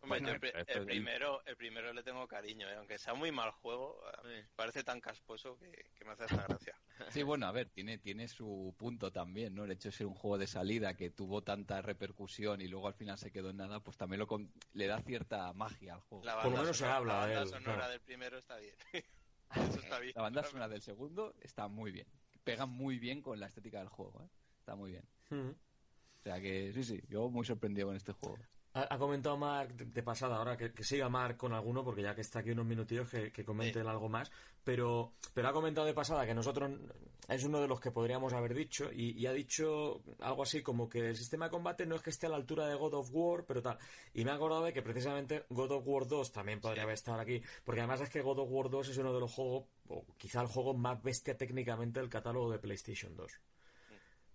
Hombre, 0.04 0.20
Bueno, 0.20 0.38
yo 0.38 0.80
el, 0.80 0.84
primero, 0.86 1.42
el 1.46 1.56
primero 1.56 1.92
le 1.92 2.02
tengo 2.02 2.26
cariño, 2.28 2.68
¿eh? 2.68 2.74
aunque 2.76 2.98
sea 2.98 3.14
muy 3.14 3.32
mal 3.32 3.50
juego, 3.50 4.00
eh, 4.26 4.46
parece 4.54 4.84
tan 4.84 5.00
casposo 5.00 5.58
que, 5.58 5.70
que 5.94 6.04
me 6.04 6.12
hace 6.12 6.24
esta 6.26 6.46
gracia. 6.46 6.74
Sí, 7.10 7.22
bueno, 7.24 7.46
a 7.46 7.52
ver, 7.52 7.70
tiene, 7.70 7.98
tiene 7.98 8.28
su 8.28 8.72
punto 8.78 9.10
también, 9.10 9.54
¿no? 9.54 9.64
El 9.64 9.72
hecho 9.72 9.88
de 9.88 9.92
ser 9.92 10.06
un 10.06 10.14
juego 10.14 10.38
de 10.38 10.46
salida 10.46 10.94
que 10.96 11.10
tuvo 11.10 11.42
tanta 11.42 11.82
repercusión 11.82 12.60
y 12.60 12.68
luego 12.68 12.86
al 12.86 12.94
final 12.94 13.18
se 13.18 13.32
quedó 13.32 13.50
en 13.50 13.56
nada, 13.56 13.80
pues 13.80 13.96
también 13.96 14.20
lo 14.20 14.26
con- 14.28 14.52
le 14.72 14.86
da 14.86 15.00
cierta 15.02 15.52
magia 15.54 15.94
al 15.94 16.00
juego. 16.02 16.24
La 16.24 16.34
Por 16.34 16.44
lo 16.44 16.50
banda 16.50 16.60
menos 16.62 16.76
se 16.76 16.84
sonora- 16.84 16.96
habla 16.98 17.12
la 17.14 17.18
banda 17.20 17.42
él, 17.42 17.48
sonora 17.48 17.74
claro. 17.76 17.90
del 17.90 18.00
primero 18.00 18.38
está 18.38 18.56
bien. 18.58 18.74
Eso 19.74 19.80
está 19.80 19.98
bien. 19.98 20.12
La 20.14 20.22
banda 20.22 20.42
sonora 20.44 20.68
del 20.68 20.82
segundo 20.82 21.34
está 21.40 21.66
muy 21.68 21.90
bien. 21.90 22.06
Pega 22.44 22.66
muy 22.66 22.98
bien 22.98 23.22
con 23.22 23.40
la 23.40 23.46
estética 23.46 23.78
del 23.80 23.88
juego, 23.88 24.22
¿eh? 24.22 24.28
Está 24.60 24.74
muy 24.76 24.92
bien. 24.92 25.08
O 25.30 26.22
sea 26.22 26.40
que 26.40 26.72
sí, 26.72 26.84
sí, 26.84 27.00
yo 27.08 27.28
muy 27.28 27.44
sorprendido 27.44 27.88
con 27.88 27.96
este 27.96 28.12
juego. 28.12 28.38
Ha, 28.74 28.94
ha 28.94 28.98
comentado 28.98 29.36
Mark 29.36 29.74
de, 29.76 29.84
de 29.86 30.02
pasada, 30.02 30.36
ahora 30.36 30.56
que, 30.56 30.72
que 30.72 30.84
siga 30.84 31.08
Mark 31.08 31.36
con 31.36 31.52
alguno, 31.52 31.84
porque 31.84 32.02
ya 32.02 32.14
que 32.14 32.22
está 32.22 32.40
aquí 32.40 32.50
unos 32.50 32.66
minutillos 32.66 33.08
que, 33.08 33.30
que 33.30 33.44
comente 33.44 33.80
Sí. 33.82 33.88
algo 33.88 34.08
más, 34.08 34.30
pero, 34.64 35.12
pero 35.32 35.48
ha 35.48 35.52
comentado 35.52 35.86
de 35.86 35.94
pasada 35.94 36.26
que 36.26 36.34
nosotros 36.34 36.72
es 37.28 37.44
uno 37.44 37.60
de 37.60 37.68
los 37.68 37.80
que 37.80 37.90
podríamos 37.92 38.32
haber 38.32 38.52
dicho, 38.52 38.90
y, 38.92 39.12
y 39.18 39.26
ha 39.26 39.32
dicho 39.32 40.02
algo 40.20 40.42
así 40.42 40.62
como 40.62 40.88
que 40.88 41.08
el 41.10 41.16
sistema 41.16 41.46
de 41.46 41.52
combate 41.52 41.86
no 41.86 41.94
es 41.94 42.02
que 42.02 42.10
esté 42.10 42.26
a 42.26 42.30
la 42.30 42.36
altura 42.36 42.66
de 42.66 42.74
God 42.74 42.94
of 42.94 43.08
War, 43.12 43.44
pero 43.46 43.62
tal. 43.62 43.78
Y 44.12 44.24
me 44.24 44.32
ha 44.32 44.34
acordado 44.34 44.64
de 44.64 44.72
que 44.72 44.82
precisamente 44.82 45.44
God 45.50 45.70
of 45.70 45.84
War 45.86 46.06
2 46.06 46.32
también 46.32 46.60
podría 46.60 46.82
haber 46.82 46.94
estado 46.94 47.20
aquí, 47.20 47.40
porque 47.64 47.80
además 47.80 48.00
es 48.00 48.10
que 48.10 48.22
God 48.22 48.40
of 48.40 48.48
War 48.50 48.68
2 48.70 48.88
es 48.88 48.98
uno 48.98 49.14
de 49.14 49.20
los 49.20 49.32
juegos, 49.32 49.64
o 49.88 50.04
quizá 50.18 50.40
el 50.40 50.48
juego 50.48 50.74
más 50.74 51.00
bestia 51.02 51.36
técnicamente 51.36 52.00
del 52.00 52.08
catálogo 52.08 52.50
de 52.50 52.58
PlayStation 52.58 53.14
2 53.16 53.32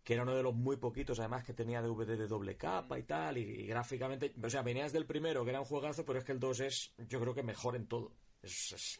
que 0.10 0.16
era 0.16 0.24
uno 0.24 0.34
de 0.36 0.42
los 0.42 0.56
muy 0.56 0.76
poquitos, 0.78 1.20
además 1.20 1.44
que 1.44 1.54
tenía 1.54 1.84
DVD 1.84 2.18
de 2.18 2.26
doble 2.28 2.58
capa 2.58 2.98
y 2.98 3.04
tal, 3.04 3.38
y, 3.38 3.42
y 3.42 3.68
gráficamente, 3.68 4.34
o 4.44 4.50
sea, 4.50 4.64
venías 4.64 4.92
del 4.92 5.06
primero, 5.06 5.44
que 5.44 5.52
era 5.52 5.60
un 5.60 5.68
juegazo, 5.68 6.04
pero 6.04 6.18
es 6.18 6.26
que 6.26 6.32
el 6.32 6.40
2 6.40 6.60
es, 6.62 6.94
yo 7.08 7.20
creo 7.20 7.36
que 7.36 7.44
mejor 7.44 7.76
en 7.76 7.86
todo. 7.86 8.12
Es, 8.42 8.72
es, 8.72 9.00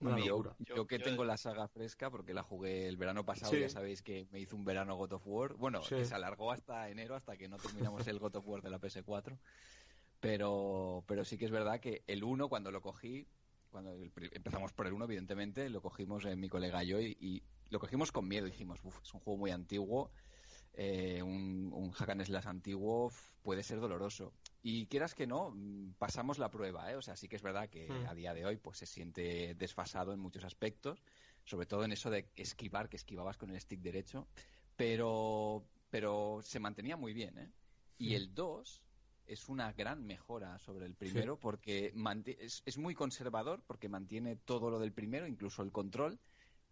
una 0.00 0.18
yo, 0.18 0.38
locura. 0.38 0.56
yo 0.60 0.74
Yo- 0.76 0.86
que 0.86 0.96
yo- 0.98 1.04
tengo 1.04 1.22
la 1.26 1.36
saga 1.36 1.68
fresca, 1.68 2.08
porque 2.10 2.32
la 2.32 2.42
jugué 2.42 2.88
el 2.88 2.96
verano 2.96 3.26
pasado, 3.26 3.52
Sí. 3.52 3.60
ya 3.60 3.68
sabéis 3.68 4.00
que 4.00 4.26
me 4.32 4.40
hizo 4.40 4.56
un 4.56 4.64
verano 4.64 4.96
God 4.96 5.12
of 5.12 5.22
War. 5.26 5.52
Bueno, 5.52 5.82
Sí. 5.82 5.96
que 5.96 6.06
se 6.06 6.14
alargó 6.14 6.50
hasta 6.50 6.88
enero, 6.88 7.14
hasta 7.14 7.36
que 7.36 7.46
no 7.46 7.58
terminamos 7.58 8.06
el 8.06 8.18
God 8.18 8.36
of 8.36 8.48
War 8.48 8.62
de 8.62 8.70
la 8.70 8.78
PS4. 8.78 9.38
Pero, 10.20 11.04
pero 11.06 11.26
sí 11.26 11.36
que 11.36 11.44
es 11.44 11.50
verdad 11.50 11.78
que 11.78 12.04
el 12.06 12.24
1, 12.24 12.48
cuando 12.48 12.70
lo 12.70 12.80
cogí, 12.80 13.26
cuando 13.70 13.92
empezamos 14.32 14.72
por 14.72 14.86
el 14.86 14.94
1, 14.94 15.04
evidentemente, 15.04 15.68
lo 15.68 15.82
cogimos 15.82 16.24
en 16.24 16.40
mi 16.40 16.48
colega 16.48 16.82
y 16.84 16.88
yo, 16.88 17.00
y, 17.00 17.16
y 17.20 17.42
lo 17.72 17.80
cogimos 17.80 18.12
con 18.12 18.28
miedo. 18.28 18.46
Dijimos, 18.46 18.80
"Uf, 18.84 19.00
es 19.02 19.14
un 19.14 19.20
juego 19.20 19.38
muy 19.38 19.50
antiguo, 19.50 20.10
eh, 20.74 21.22
un, 21.22 21.70
un 21.72 21.90
hack 21.90 22.10
and 22.10 22.24
slash 22.24 22.46
antiguo 22.46 23.10
puede 23.42 23.62
ser 23.62 23.80
doloroso. 23.80 24.32
Y 24.62 24.86
quieras 24.86 25.14
que 25.14 25.26
no, 25.26 25.50
mm, 25.50 25.94
pasamos 25.98 26.38
la 26.38 26.50
prueba, 26.50 26.90
¿eh? 26.92 26.96
O 26.96 27.02
sea, 27.02 27.16
sí 27.16 27.28
que 27.28 27.36
es 27.36 27.42
verdad 27.42 27.68
que 27.68 27.88
Hmm. 27.88 28.06
a 28.06 28.14
día 28.14 28.34
de 28.34 28.44
hoy 28.46 28.56
pues 28.58 28.78
se 28.78 28.86
siente 28.86 29.54
desfasado 29.54 30.12
en 30.12 30.20
muchos 30.20 30.44
aspectos, 30.44 31.02
sobre 31.44 31.66
todo 31.66 31.84
en 31.84 31.92
eso 31.92 32.10
de 32.10 32.30
esquivar, 32.36 32.88
que 32.88 32.96
esquivabas 32.96 33.36
con 33.38 33.50
el 33.50 33.60
stick 33.60 33.80
derecho, 33.80 34.28
pero, 34.76 35.64
pero 35.90 36.40
se 36.42 36.60
mantenía 36.60 36.96
muy 36.96 37.12
bien, 37.12 37.38
¿eh? 37.38 37.52
Y 37.98 38.14
el 38.14 38.34
2 38.34 38.82
es 39.26 39.48
una 39.48 39.72
gran 39.72 40.04
mejora 40.04 40.58
sobre 40.58 40.86
el 40.86 40.94
primero 40.94 41.38
porque 41.38 41.92
es 42.36 42.78
muy 42.78 42.94
conservador 42.94 43.62
porque 43.66 43.88
mantiene 43.88 44.36
todo 44.36 44.70
lo 44.70 44.78
del 44.78 44.92
primero, 44.92 45.26
incluso 45.26 45.62
el 45.62 45.70
control, 45.72 46.18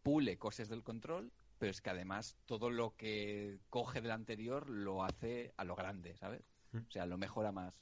pule 0.03 0.39
cosas 0.39 0.69
del 0.69 0.83
control, 0.83 1.33
pero 1.59 1.71
es 1.71 1.81
que 1.81 1.91
además 1.91 2.37
todo 2.47 2.71
lo 2.71 2.97
que 2.97 3.59
coge 3.69 4.01
del 4.01 4.11
anterior 4.13 4.69
lo 4.71 5.05
hace 5.05 5.53
a 5.57 5.65
lo 5.65 5.77
grande, 5.77 6.17
¿sabes? 6.17 6.43
Mm. 6.73 6.79
O 6.79 6.91
sea, 6.91 7.07
lo 7.07 7.19
mejora 7.19 7.53
más. 7.53 7.75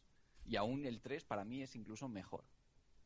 Y 0.45 0.57
aún 0.57 0.87
el 0.87 1.01
3 1.01 1.25
para 1.25 1.45
mí 1.45 1.63
es 1.63 1.77
incluso 1.77 2.09
mejor. 2.09 2.45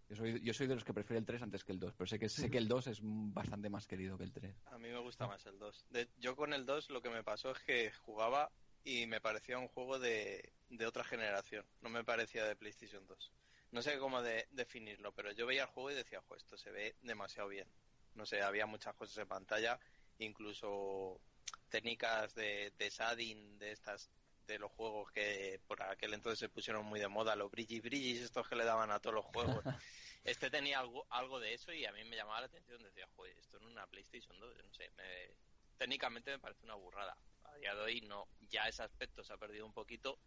Yo 0.09 0.17
soy, 0.17 0.41
yo 0.43 0.53
soy 0.53 0.67
de 0.67 0.75
los 0.75 0.85
que 0.85 0.93
prefiere 0.93 1.19
el 1.19 1.25
3 1.27 1.43
antes 1.43 1.65
que 1.65 1.73
el 1.73 1.79
2, 1.79 1.95
pero 1.97 2.07
sé 2.07 2.19
que, 2.19 2.29
sé 2.29 2.51
que 2.51 2.59
el 2.59 2.69
2 2.69 2.87
es 2.87 3.03
mm, 3.03 3.33
bastante 3.33 3.71
más 3.71 3.87
querido 3.87 4.19
que 4.19 4.25
el 4.25 4.33
3. 4.33 4.55
A 4.67 4.79
mí 4.79 4.89
me 4.89 4.99
gusta 4.99 5.27
más 5.27 5.45
el 5.47 5.59
2. 5.59 5.87
De- 5.91 6.09
yo 6.19 6.37
con 6.37 6.53
el 6.53 6.67
2 6.67 6.91
lo 6.91 7.01
que 7.03 7.11
me 7.11 7.23
pasó 7.25 7.51
es 7.53 7.61
que 7.61 7.91
jugaba 7.93 8.51
y 8.85 9.07
me 9.07 9.21
parecía 9.21 9.59
un 9.59 9.69
juego 9.69 9.99
de, 9.99 10.53
de 10.69 10.87
otra 10.87 11.05
generación. 11.05 11.65
No 11.81 11.89
me 11.89 12.05
parecía 12.05 12.45
de 12.45 12.57
PlayStation 12.57 13.07
2. 13.07 13.33
No 13.71 13.81
sé 13.81 13.99
cómo 13.99 14.21
de- 14.23 14.47
definirlo, 14.51 15.15
pero 15.15 15.33
yo 15.33 15.47
veía 15.47 15.63
el 15.63 15.69
juego 15.69 15.91
y 15.91 15.95
decía, 15.95 16.21
"Jo, 16.21 16.37
esto 16.37 16.57
se 16.59 16.71
ve 16.71 16.95
demasiado 17.03 17.49
bien. 17.49 17.69
No 18.15 18.27
sé, 18.27 18.43
había 18.43 18.67
muchas 18.67 18.95
cosas 18.95 19.17
en 19.19 19.29
pantalla, 19.29 19.79
incluso 20.19 21.21
técnicas 21.69 22.35
de, 22.35 22.71
de 22.77 22.91
shading 22.91 23.59
de 23.59 23.73
estas 23.73 24.11
de 24.47 24.59
los 24.59 24.73
juegos 24.73 25.11
que 25.13 25.61
por 25.67 25.83
aquel 25.83 26.15
entonces 26.15 26.39
se 26.39 26.49
pusieron 26.49 26.85
muy 26.85 26.99
de 26.99 27.09
moda, 27.09 27.37
los 27.37 27.51
brillis 27.51 27.81
brillis 27.83 28.21
estos 28.21 28.49
que 28.49 28.57
le 28.57 28.65
daban 28.65 28.91
a 28.91 28.99
todos 29.01 29.15
los 29.15 29.25
juegos. 29.27 29.65
este 30.25 30.51
tenía 30.51 30.81
algo, 30.81 31.07
algo 31.11 31.41
de 31.41 31.55
eso 31.55 31.73
y 31.73 31.85
a 31.87 31.93
mí 31.93 32.03
me 32.05 32.17
llamaba 32.17 32.41
la 32.41 32.47
atención. 32.47 32.83
Decía, 32.83 33.07
joder, 33.15 33.39
esto 33.39 33.59
en 33.59 33.67
una 33.67 33.87
PlayStation 33.87 34.39
2, 34.39 34.57
yo 34.57 34.63
no 34.65 34.73
sé, 34.75 34.91
me- 34.97 35.31
técnicamente 35.79 36.31
me 36.33 36.39
parece 36.39 36.65
una 36.65 36.75
burrada. 36.75 37.17
A 37.45 37.57
día 37.57 37.75
de 37.75 37.81
hoy 37.83 38.01
no, 38.03 38.27
ya 38.51 38.69
ese 38.69 38.83
aspecto 38.83 39.23
se 39.25 39.33
ha 39.33 39.39
perdido 39.39 39.65
un 39.65 39.73
poquito, 39.73 40.19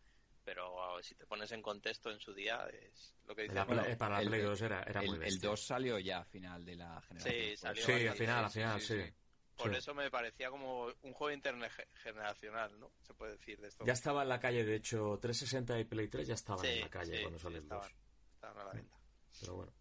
pero 0.46 1.02
si 1.02 1.16
te 1.16 1.26
pones 1.26 1.52
en 1.52 1.62
contexto 1.62 2.12
en 2.12 2.20
su 2.20 2.34
día, 2.34 2.68
es 2.72 3.16
lo 3.26 3.36
que 3.36 3.42
dice. 3.44 3.56
La 3.56 3.66
para 3.66 4.16
la 4.16 4.22
el- 4.22 4.28
Play 4.30 4.42
2 4.42 4.62
era, 4.62 4.84
era 4.84 5.02
muy 5.02 5.10
el, 5.10 5.14
el 5.16 5.20
bestia. 5.22 5.50
2 5.50 5.66
salió 5.66 6.00
ya 6.00 6.20
a 6.20 6.26
final 6.26 6.64
de 6.64 6.76
la 6.76 7.02
generación. 7.02 7.50
Sí, 7.50 7.58
salió 7.58 7.86
Sí, 7.86 8.08
al 8.08 8.16
final, 8.16 8.46
al 8.46 8.50
sí, 8.52 8.60
final, 8.60 8.80
sí, 8.82 8.88
sí. 8.88 9.02
sí. 9.04 9.14
Por 9.58 9.72
Sí. 9.72 9.78
eso 9.78 9.94
me 9.94 10.12
parecía 10.12 10.50
como 10.50 10.86
un 11.02 11.14
juego 11.14 11.32
intergeneracional, 11.32 12.78
¿no? 12.80 12.92
Se 13.04 13.14
puede 13.14 13.38
decir 13.38 13.60
de 13.62 13.70
esto. 13.70 13.86
Ya 13.86 13.94
estaba 13.94 14.24
en 14.24 14.30
la 14.30 14.40
calle, 14.40 14.66
de 14.66 14.76
hecho, 14.76 15.18
360 15.22 15.80
y 15.80 15.86
Play 15.86 16.08
3 16.10 16.28
ya 16.28 16.34
estaban 16.34 16.66
Sí, 16.66 16.72
en 16.72 16.82
la 16.82 16.90
calle 16.90 17.16
sí, 17.16 17.22
cuando 17.22 17.40
sí, 17.40 17.44
salió 17.44 17.58
el 17.58 17.64
estaban. 17.64 17.90
2. 17.90 17.96
Estaban 18.36 18.58
a 18.60 18.64
la 18.66 18.74
venta. 18.74 18.96
Pero 19.40 19.56
bueno, 19.56 19.72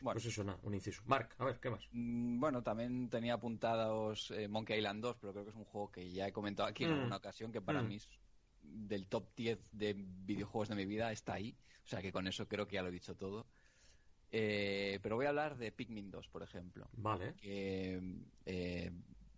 Bueno, 0.00 0.14
pues 0.14 0.26
eso, 0.26 0.44
nada, 0.44 0.58
un 0.62 0.74
inciso. 0.74 1.02
Mark, 1.06 1.34
a 1.38 1.44
ver, 1.44 1.58
¿qué 1.58 1.70
más? 1.70 1.82
Mm, 1.90 2.38
Bueno, 2.38 2.62
también 2.62 3.10
tenía 3.10 3.34
apuntados 3.34 4.30
eh, 4.30 4.46
Monkey 4.46 4.78
Island 4.78 5.02
2, 5.02 5.16
pero 5.20 5.32
creo 5.32 5.44
que 5.44 5.50
es 5.50 5.56
un 5.56 5.64
juego 5.64 5.90
que 5.90 6.08
ya 6.12 6.28
he 6.28 6.32
comentado 6.32 6.68
aquí 6.68 6.84
en 6.84 6.90
Mm. 6.90 6.94
alguna 6.94 7.16
ocasión, 7.16 7.50
que 7.52 7.60
para 7.60 7.82
Mm. 7.82 7.88
mí 7.88 7.96
es 7.96 8.08
del 8.68 9.06
top 9.06 9.34
10 9.36 9.70
de 9.72 9.94
videojuegos 9.94 10.68
de 10.68 10.76
mi 10.76 10.86
vida, 10.86 11.12
está 11.12 11.34
ahí. 11.34 11.56
O 11.84 11.88
sea 11.88 12.02
que 12.02 12.12
con 12.12 12.26
eso 12.26 12.48
creo 12.48 12.66
que 12.66 12.74
ya 12.74 12.82
lo 12.82 12.88
he 12.88 12.92
dicho 12.92 13.16
todo. 13.16 13.46
Eh, 14.30 14.98
pero 15.02 15.16
voy 15.16 15.26
a 15.26 15.30
hablar 15.30 15.56
de 15.56 15.72
Pikmin 15.72 16.10
2, 16.10 16.28
por 16.28 16.42
ejemplo. 16.42 16.88
Vale. 16.96 17.34
Que, 17.34 18.00
eh, 18.44 18.90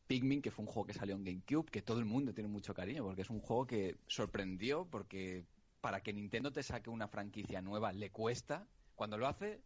Pikmin, 0.07 0.41
que 0.41 0.51
fue 0.51 0.65
un 0.65 0.71
juego 0.71 0.87
que 0.87 0.95
salió 0.95 1.15
en 1.15 1.25
GameCube, 1.25 1.71
que 1.71 1.83
todo 1.83 1.99
el 1.99 2.07
mundo 2.07 2.33
tiene 2.33 2.49
mucho 2.49 2.73
cariño, 2.73 3.05
porque 3.05 3.23
es 3.23 3.31
un 3.31 3.41
juego 3.41 3.67
que 3.67 3.99
sorprendió, 4.07 4.87
porque 4.87 5.45
para 5.81 6.03
que 6.03 6.13
Nintendo 6.13 6.51
te 6.51 6.63
saque 6.63 6.91
una 6.91 7.09
franquicia 7.09 7.61
nueva 7.61 7.93
le 7.93 8.11
cuesta, 8.11 8.67
Cuando 8.95 9.17
lo 9.17 9.29
hace, 9.29 9.63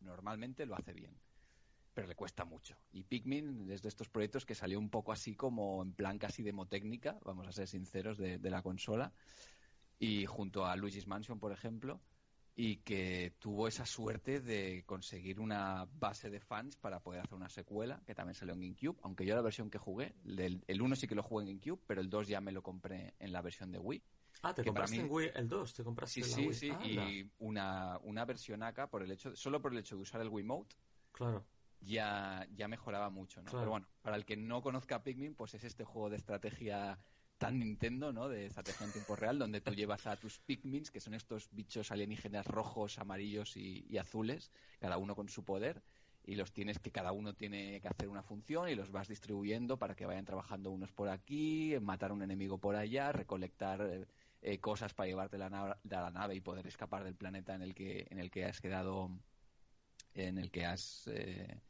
normalmente 0.00 0.64
lo 0.64 0.74
hace 0.74 0.94
bien. 0.94 1.14
Pero 1.94 2.08
le 2.08 2.16
cuesta 2.16 2.44
mucho. 2.44 2.76
Y 2.92 3.04
Pikmin 3.04 3.70
es 3.70 3.82
de 3.82 3.88
estos 3.88 4.08
proyectos 4.08 4.44
que 4.44 4.56
salió 4.56 4.78
un 4.80 4.90
poco 4.90 5.12
así 5.12 5.36
como 5.36 5.80
en 5.82 5.92
plan 5.94 6.18
casi 6.18 6.42
demotécnica, 6.42 7.18
vamos 7.24 7.46
a 7.46 7.52
ser 7.52 7.68
sinceros, 7.68 8.18
de, 8.18 8.38
de 8.38 8.50
la 8.50 8.62
consola. 8.62 9.12
Y 10.00 10.26
junto 10.26 10.66
a 10.66 10.74
Luigi's 10.76 11.06
Mansion, 11.06 11.38
por 11.38 11.52
ejemplo, 11.52 12.00
y 12.56 12.78
que 12.78 13.32
tuvo 13.38 13.68
esa 13.68 13.86
suerte 13.86 14.40
de 14.40 14.82
conseguir 14.86 15.38
una 15.40 15.86
base 15.98 16.30
de 16.30 16.40
fans 16.40 16.76
para 16.76 16.98
poder 17.00 17.20
hacer 17.20 17.34
una 17.34 17.48
secuela, 17.48 18.02
que 18.04 18.14
también 18.14 18.34
salió 18.34 18.54
en 18.54 18.60
GameCube, 18.60 18.98
aunque 19.02 19.24
yo 19.24 19.36
la 19.36 19.42
versión 19.42 19.70
que 19.70 19.78
jugué, 19.78 20.14
el, 20.24 20.64
el 20.66 20.82
1 20.82 20.96
sí 20.96 21.06
que 21.06 21.14
lo 21.14 21.22
jugué 21.22 21.44
en 21.44 21.50
GameCube, 21.60 21.80
pero 21.86 22.00
el 22.00 22.10
2 22.10 22.26
ya 22.26 22.40
me 22.40 22.50
lo 22.50 22.62
compré 22.62 23.14
en 23.20 23.32
la 23.32 23.40
versión 23.40 23.70
de 23.70 23.78
Wii. 23.78 24.02
Ah, 24.42 24.52
te 24.52 24.64
compraste 24.64 24.96
mí- 24.96 25.02
en 25.04 25.10
Wii 25.12 25.30
el 25.36 25.48
2, 25.48 25.74
te 25.74 25.84
compraste 25.84 26.22
Sí, 26.22 26.30
la 26.30 26.36
sí, 26.36 26.46
Wii. 26.46 26.54
sí, 26.54 26.68
Anda. 26.70 27.08
y 27.08 27.30
una, 27.38 27.98
una 28.02 28.24
versión 28.24 28.64
acá, 28.64 28.88
por 28.90 29.02
el 29.04 29.12
hecho, 29.12 29.34
solo 29.36 29.62
por 29.62 29.72
el 29.72 29.78
hecho 29.78 29.94
de 29.94 30.02
usar 30.02 30.20
el 30.20 30.28
Wiimote, 30.28 30.74
Claro. 31.12 31.44
Ya, 31.84 32.46
ya 32.54 32.68
mejoraba 32.68 33.10
mucho, 33.10 33.40
¿no? 33.42 33.50
Claro. 33.50 33.60
Pero 33.60 33.70
bueno, 33.70 33.86
para 34.02 34.16
el 34.16 34.24
que 34.24 34.36
no 34.36 34.62
conozca 34.62 35.02
Pikmin, 35.02 35.34
pues 35.34 35.54
es 35.54 35.64
este 35.64 35.84
juego 35.84 36.10
de 36.10 36.16
estrategia 36.16 36.98
tan 37.38 37.58
Nintendo, 37.58 38.12
¿no? 38.12 38.28
De 38.28 38.46
estrategia 38.46 38.86
en 38.86 38.92
tiempo 38.92 39.16
real, 39.16 39.38
donde 39.38 39.60
tú 39.60 39.72
llevas 39.74 40.06
a 40.06 40.16
tus 40.16 40.38
Pikmins, 40.38 40.90
que 40.90 41.00
son 41.00 41.14
estos 41.14 41.48
bichos 41.50 41.90
alienígenas 41.90 42.46
rojos, 42.46 42.98
amarillos 42.98 43.56
y, 43.56 43.84
y 43.88 43.98
azules, 43.98 44.50
cada 44.78 44.98
uno 44.98 45.14
con 45.14 45.28
su 45.28 45.44
poder, 45.44 45.82
y 46.26 46.36
los 46.36 46.52
tienes 46.52 46.78
que 46.78 46.90
cada 46.90 47.12
uno 47.12 47.34
tiene 47.34 47.80
que 47.80 47.88
hacer 47.88 48.08
una 48.08 48.22
función 48.22 48.68
y 48.68 48.74
los 48.74 48.90
vas 48.90 49.08
distribuyendo 49.08 49.78
para 49.78 49.94
que 49.94 50.06
vayan 50.06 50.24
trabajando 50.24 50.70
unos 50.70 50.92
por 50.92 51.08
aquí, 51.08 51.76
matar 51.80 52.10
a 52.10 52.14
un 52.14 52.22
enemigo 52.22 52.58
por 52.58 52.76
allá, 52.76 53.12
recolectar 53.12 53.82
eh, 53.82 54.06
eh, 54.40 54.58
cosas 54.58 54.94
para 54.94 55.08
llevarte 55.08 55.38
la, 55.38 55.78
de 55.82 55.96
la 55.96 56.10
nave 56.10 56.34
y 56.34 56.40
poder 56.40 56.66
escapar 56.66 57.04
del 57.04 57.14
planeta 57.14 57.54
en 57.54 57.62
el 57.62 57.74
que 57.74 58.06
en 58.10 58.18
el 58.18 58.30
que 58.30 58.46
has 58.46 58.60
quedado 58.60 59.10
en 60.14 60.38
el 60.38 60.50
que 60.50 60.64
has 60.64 61.08
eh, 61.08 61.60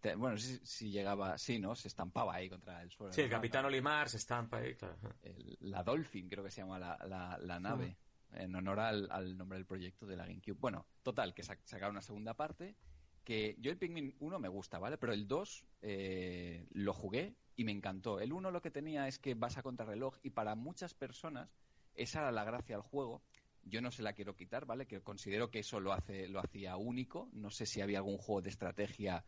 te- 0.00 0.14
bueno 0.14 0.36
si, 0.38 0.58
si 0.64 0.90
llegaba 0.90 1.36
sí 1.38 1.58
no 1.58 1.74
se 1.74 1.88
estampaba 1.88 2.34
ahí 2.34 2.48
contra 2.48 2.82
el 2.82 2.90
suelo 2.90 3.12
Sí, 3.12 3.22
el. 3.22 3.30
Capitán 3.30 3.64
Olimar 3.64 4.08
se 4.08 4.16
estampa 4.16 4.58
ahí, 4.58 4.74
claro. 4.74 4.96
El- 5.22 5.56
la 5.60 5.82
Dolphin 5.82 6.28
creo 6.28 6.42
que 6.44 6.50
se 6.50 6.62
llama 6.62 6.78
la, 6.78 6.96
la- 7.06 7.38
la 7.38 7.60
nave 7.60 7.96
en 8.32 8.54
honor 8.54 8.80
al, 8.80 9.08
al 9.10 9.36
nombre 9.36 9.58
del 9.58 9.66
proyecto 9.66 10.06
de 10.06 10.16
la 10.16 10.24
GameCube 10.26 10.56
bueno 10.58 10.86
total 11.02 11.34
que 11.34 11.42
sac- 11.42 11.60
sacaron 11.64 11.92
una 11.96 12.02
segunda 12.02 12.34
parte 12.34 12.76
que 13.24 13.56
yo 13.58 13.70
el 13.70 13.76
Pikmin 13.78 14.16
1 14.20 14.38
me 14.38 14.48
gusta 14.48 14.78
vale 14.78 14.96
pero 14.98 15.12
el 15.12 15.26
2 15.28 15.66
eh, 15.82 16.66
lo 16.72 16.92
jugué 16.94 17.34
y 17.56 17.64
me 17.64 17.72
encantó 17.72 18.20
el 18.20 18.32
1 18.32 18.50
lo 18.50 18.62
que 18.62 18.70
tenía 18.70 19.06
es 19.08 19.18
que 19.18 19.34
vas 19.34 19.58
a 19.58 19.62
contrarreloj 19.62 20.16
y 20.22 20.30
para 20.30 20.54
muchas 20.54 20.94
personas 20.94 21.50
esa 21.94 22.20
era 22.20 22.32
la 22.32 22.44
gracia 22.44 22.76
del 22.76 22.82
juego 22.82 23.22
yo 23.62 23.82
no 23.82 23.90
se 23.90 24.02
la 24.02 24.14
quiero 24.14 24.34
quitar, 24.36 24.64
¿vale? 24.64 24.86
Que 24.86 25.02
considero 25.02 25.50
que 25.50 25.58
eso 25.58 25.80
lo 25.80 25.92
hace, 25.92 26.28
lo 26.28 26.40
hacía 26.40 26.78
único. 26.78 27.28
No 27.34 27.50
sé 27.50 27.66
si 27.66 27.82
había 27.82 27.98
algún 27.98 28.16
juego 28.16 28.40
de 28.40 28.48
estrategia 28.48 29.22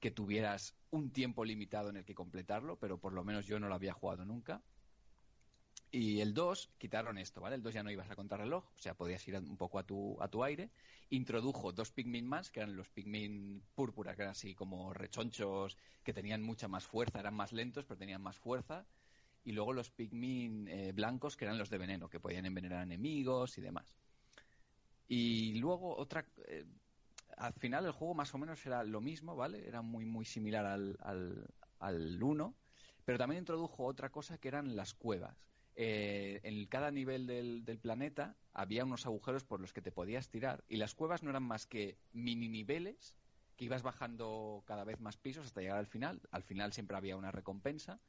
que 0.00 0.10
tuvieras 0.10 0.76
un 0.90 1.10
tiempo 1.10 1.44
limitado 1.44 1.90
en 1.90 1.96
el 1.96 2.04
que 2.04 2.14
completarlo, 2.14 2.78
pero 2.78 2.98
por 2.98 3.12
lo 3.12 3.24
menos 3.24 3.46
yo 3.46 3.58
no 3.58 3.68
lo 3.68 3.74
había 3.74 3.92
jugado 3.92 4.24
nunca. 4.24 4.62
Y 5.90 6.20
el 6.20 6.34
2 6.34 6.70
quitaron 6.78 7.16
esto, 7.16 7.40
¿vale? 7.40 7.56
El 7.56 7.62
2 7.62 7.74
ya 7.74 7.82
no 7.82 7.90
ibas 7.90 8.10
a 8.10 8.16
contrarreloj, 8.16 8.64
o 8.64 8.78
sea, 8.78 8.94
podías 8.94 9.26
ir 9.28 9.36
un 9.36 9.56
poco 9.56 9.78
a 9.78 9.84
tu, 9.84 10.20
a 10.20 10.28
tu 10.28 10.42
aire. 10.44 10.70
Introdujo 11.10 11.72
dos 11.72 11.92
Pikmin 11.92 12.26
más, 12.26 12.50
que 12.50 12.60
eran 12.60 12.76
los 12.76 12.90
Pikmin 12.90 13.62
púrpura, 13.74 14.14
que 14.14 14.22
eran 14.22 14.32
así 14.32 14.54
como 14.54 14.92
rechonchos, 14.92 15.78
que 16.02 16.12
tenían 16.12 16.42
mucha 16.42 16.68
más 16.68 16.86
fuerza, 16.86 17.20
eran 17.20 17.34
más 17.34 17.52
lentos, 17.52 17.84
pero 17.84 17.98
tenían 17.98 18.22
más 18.22 18.36
fuerza 18.36 18.86
y 19.46 19.52
luego 19.52 19.72
los 19.72 19.90
Pikmin 19.90 20.66
eh, 20.66 20.92
blancos, 20.92 21.36
que 21.36 21.44
eran 21.44 21.56
los 21.56 21.70
de 21.70 21.78
veneno, 21.78 22.08
que 22.08 22.18
podían 22.18 22.46
envenenar 22.46 22.82
enemigos 22.82 23.56
y 23.58 23.60
demás. 23.60 23.96
Y 25.08 25.54
luego 25.60 25.96
otra... 25.96 26.26
eh, 26.48 26.66
al 27.36 27.52
final 27.52 27.84
el 27.86 27.92
juego 27.92 28.14
más 28.14 28.34
o 28.34 28.38
menos 28.38 28.64
era 28.66 28.82
lo 28.84 29.00
mismo, 29.00 29.36
¿vale? 29.36 29.66
Era 29.66 29.82
muy, 29.82 30.04
muy 30.04 30.24
similar 30.24 30.66
al, 30.66 30.96
al, 31.00 31.46
al 31.78 32.22
1, 32.22 32.54
pero 33.04 33.18
también 33.18 33.40
introdujo 33.40 33.84
otra 33.84 34.10
cosa 34.10 34.38
que 34.38 34.48
eran 34.48 34.76
las 34.76 34.94
cuevas. 34.94 35.46
Eh, 35.78 36.40
en 36.42 36.66
cada 36.66 36.90
nivel 36.90 37.26
del, 37.26 37.64
del 37.64 37.78
planeta 37.78 38.34
había 38.54 38.84
unos 38.84 39.04
agujeros 39.04 39.44
por 39.44 39.60
los 39.60 39.74
que 39.74 39.82
te 39.82 39.92
podías 39.92 40.30
tirar 40.30 40.64
y 40.68 40.76
las 40.78 40.94
cuevas 40.94 41.22
no 41.22 41.28
eran 41.28 41.42
más 41.42 41.66
que 41.66 41.98
mini 42.12 42.48
niveles 42.48 43.14
que 43.56 43.66
ibas 43.66 43.82
bajando 43.82 44.62
cada 44.66 44.84
vez 44.84 45.00
más 45.00 45.18
pisos 45.18 45.44
hasta 45.46 45.60
llegar 45.60 45.76
al 45.78 45.86
final. 45.86 46.22
Al 46.30 46.42
final 46.42 46.72
siempre 46.72 46.96
había 46.96 47.16
una 47.16 47.30
recompensa 47.30 48.00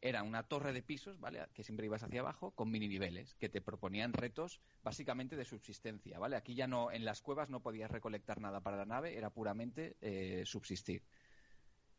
era 0.00 0.22
una 0.22 0.42
torre 0.42 0.72
de 0.72 0.82
pisos, 0.82 1.18
¿vale? 1.18 1.46
Que 1.54 1.62
siempre 1.62 1.86
ibas 1.86 2.02
hacia 2.02 2.20
abajo 2.20 2.52
con 2.52 2.70
mini 2.70 2.88
niveles 2.88 3.34
que 3.34 3.48
te 3.48 3.60
proponían 3.60 4.12
retos 4.12 4.60
básicamente 4.82 5.36
de 5.36 5.44
subsistencia, 5.44 6.18
¿vale? 6.18 6.36
Aquí 6.36 6.54
ya 6.54 6.66
no, 6.66 6.90
en 6.90 7.04
las 7.04 7.22
cuevas 7.22 7.50
no 7.50 7.60
podías 7.60 7.90
recolectar 7.90 8.40
nada 8.40 8.60
para 8.60 8.76
la 8.76 8.84
nave, 8.84 9.16
era 9.16 9.30
puramente 9.30 9.96
eh, 10.00 10.42
subsistir. 10.44 11.02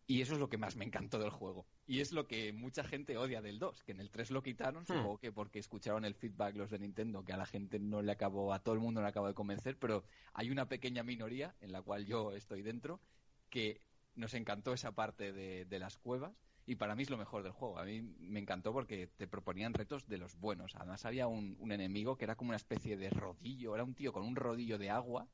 Y 0.09 0.21
eso 0.21 0.35
es 0.35 0.39
lo 0.39 0.47
que 0.47 0.57
más 0.57 0.77
me 0.77 0.85
encantó 0.85 1.19
del 1.19 1.31
juego. 1.31 1.67
Y 1.85 1.99
es 1.99 2.13
lo 2.13 2.27
que 2.27 2.53
mucha 2.53 2.85
gente 2.85 3.17
odia 3.17 3.41
del 3.41 3.59
2, 3.59 3.83
que 3.83 3.91
en 3.91 3.99
el 3.99 4.09
3 4.09 4.31
lo 4.31 4.41
quitaron, 4.41 4.85
supongo 4.85 5.17
que 5.17 5.33
porque 5.33 5.59
escucharon 5.59 6.05
el 6.05 6.15
feedback 6.15 6.55
los 6.55 6.69
de 6.69 6.79
Nintendo, 6.79 7.25
que 7.25 7.33
a 7.33 7.37
la 7.37 7.45
gente 7.45 7.77
no 7.77 8.01
le 8.01 8.13
acabó, 8.13 8.53
a 8.53 8.63
todo 8.63 8.73
el 8.73 8.79
mundo 8.79 9.01
no 9.01 9.05
le 9.05 9.09
acabó 9.09 9.27
de 9.27 9.33
convencer, 9.33 9.77
pero 9.77 10.05
hay 10.33 10.49
una 10.49 10.69
pequeña 10.69 11.03
minoría, 11.03 11.55
en 11.59 11.73
la 11.73 11.81
cual 11.81 12.05
yo 12.05 12.31
estoy 12.31 12.61
dentro, 12.61 13.01
que 13.49 13.81
nos 14.15 14.33
encantó 14.33 14.71
esa 14.71 14.93
parte 14.93 15.33
de, 15.33 15.65
de 15.65 15.79
las 15.79 15.97
cuevas 15.97 16.46
y 16.67 16.75
para 16.75 16.95
mí 16.95 17.03
es 17.03 17.09
lo 17.09 17.17
mejor 17.17 17.43
del 17.43 17.53
juego. 17.53 17.79
A 17.79 17.85
mí 17.85 18.01
me 18.01 18.39
encantó 18.39 18.73
porque 18.73 19.07
te 19.07 19.25
proponían 19.25 19.73
retos 19.73 20.07
de 20.07 20.17
los 20.17 20.35
buenos. 20.37 20.75
Además 20.75 21.05
había 21.05 21.25
un, 21.27 21.55
un 21.59 21.71
enemigo 21.71 22.17
que 22.17 22.25
era 22.25 22.35
como 22.35 22.49
una 22.49 22.57
especie 22.57 22.97
de 22.97 23.09
rodillo, 23.09 23.73
era 23.73 23.85
un 23.85 23.95
tío 23.95 24.11
con 24.11 24.23
un 24.25 24.35
rodillo 24.35 24.77
de 24.77 24.89
agua, 24.89 25.27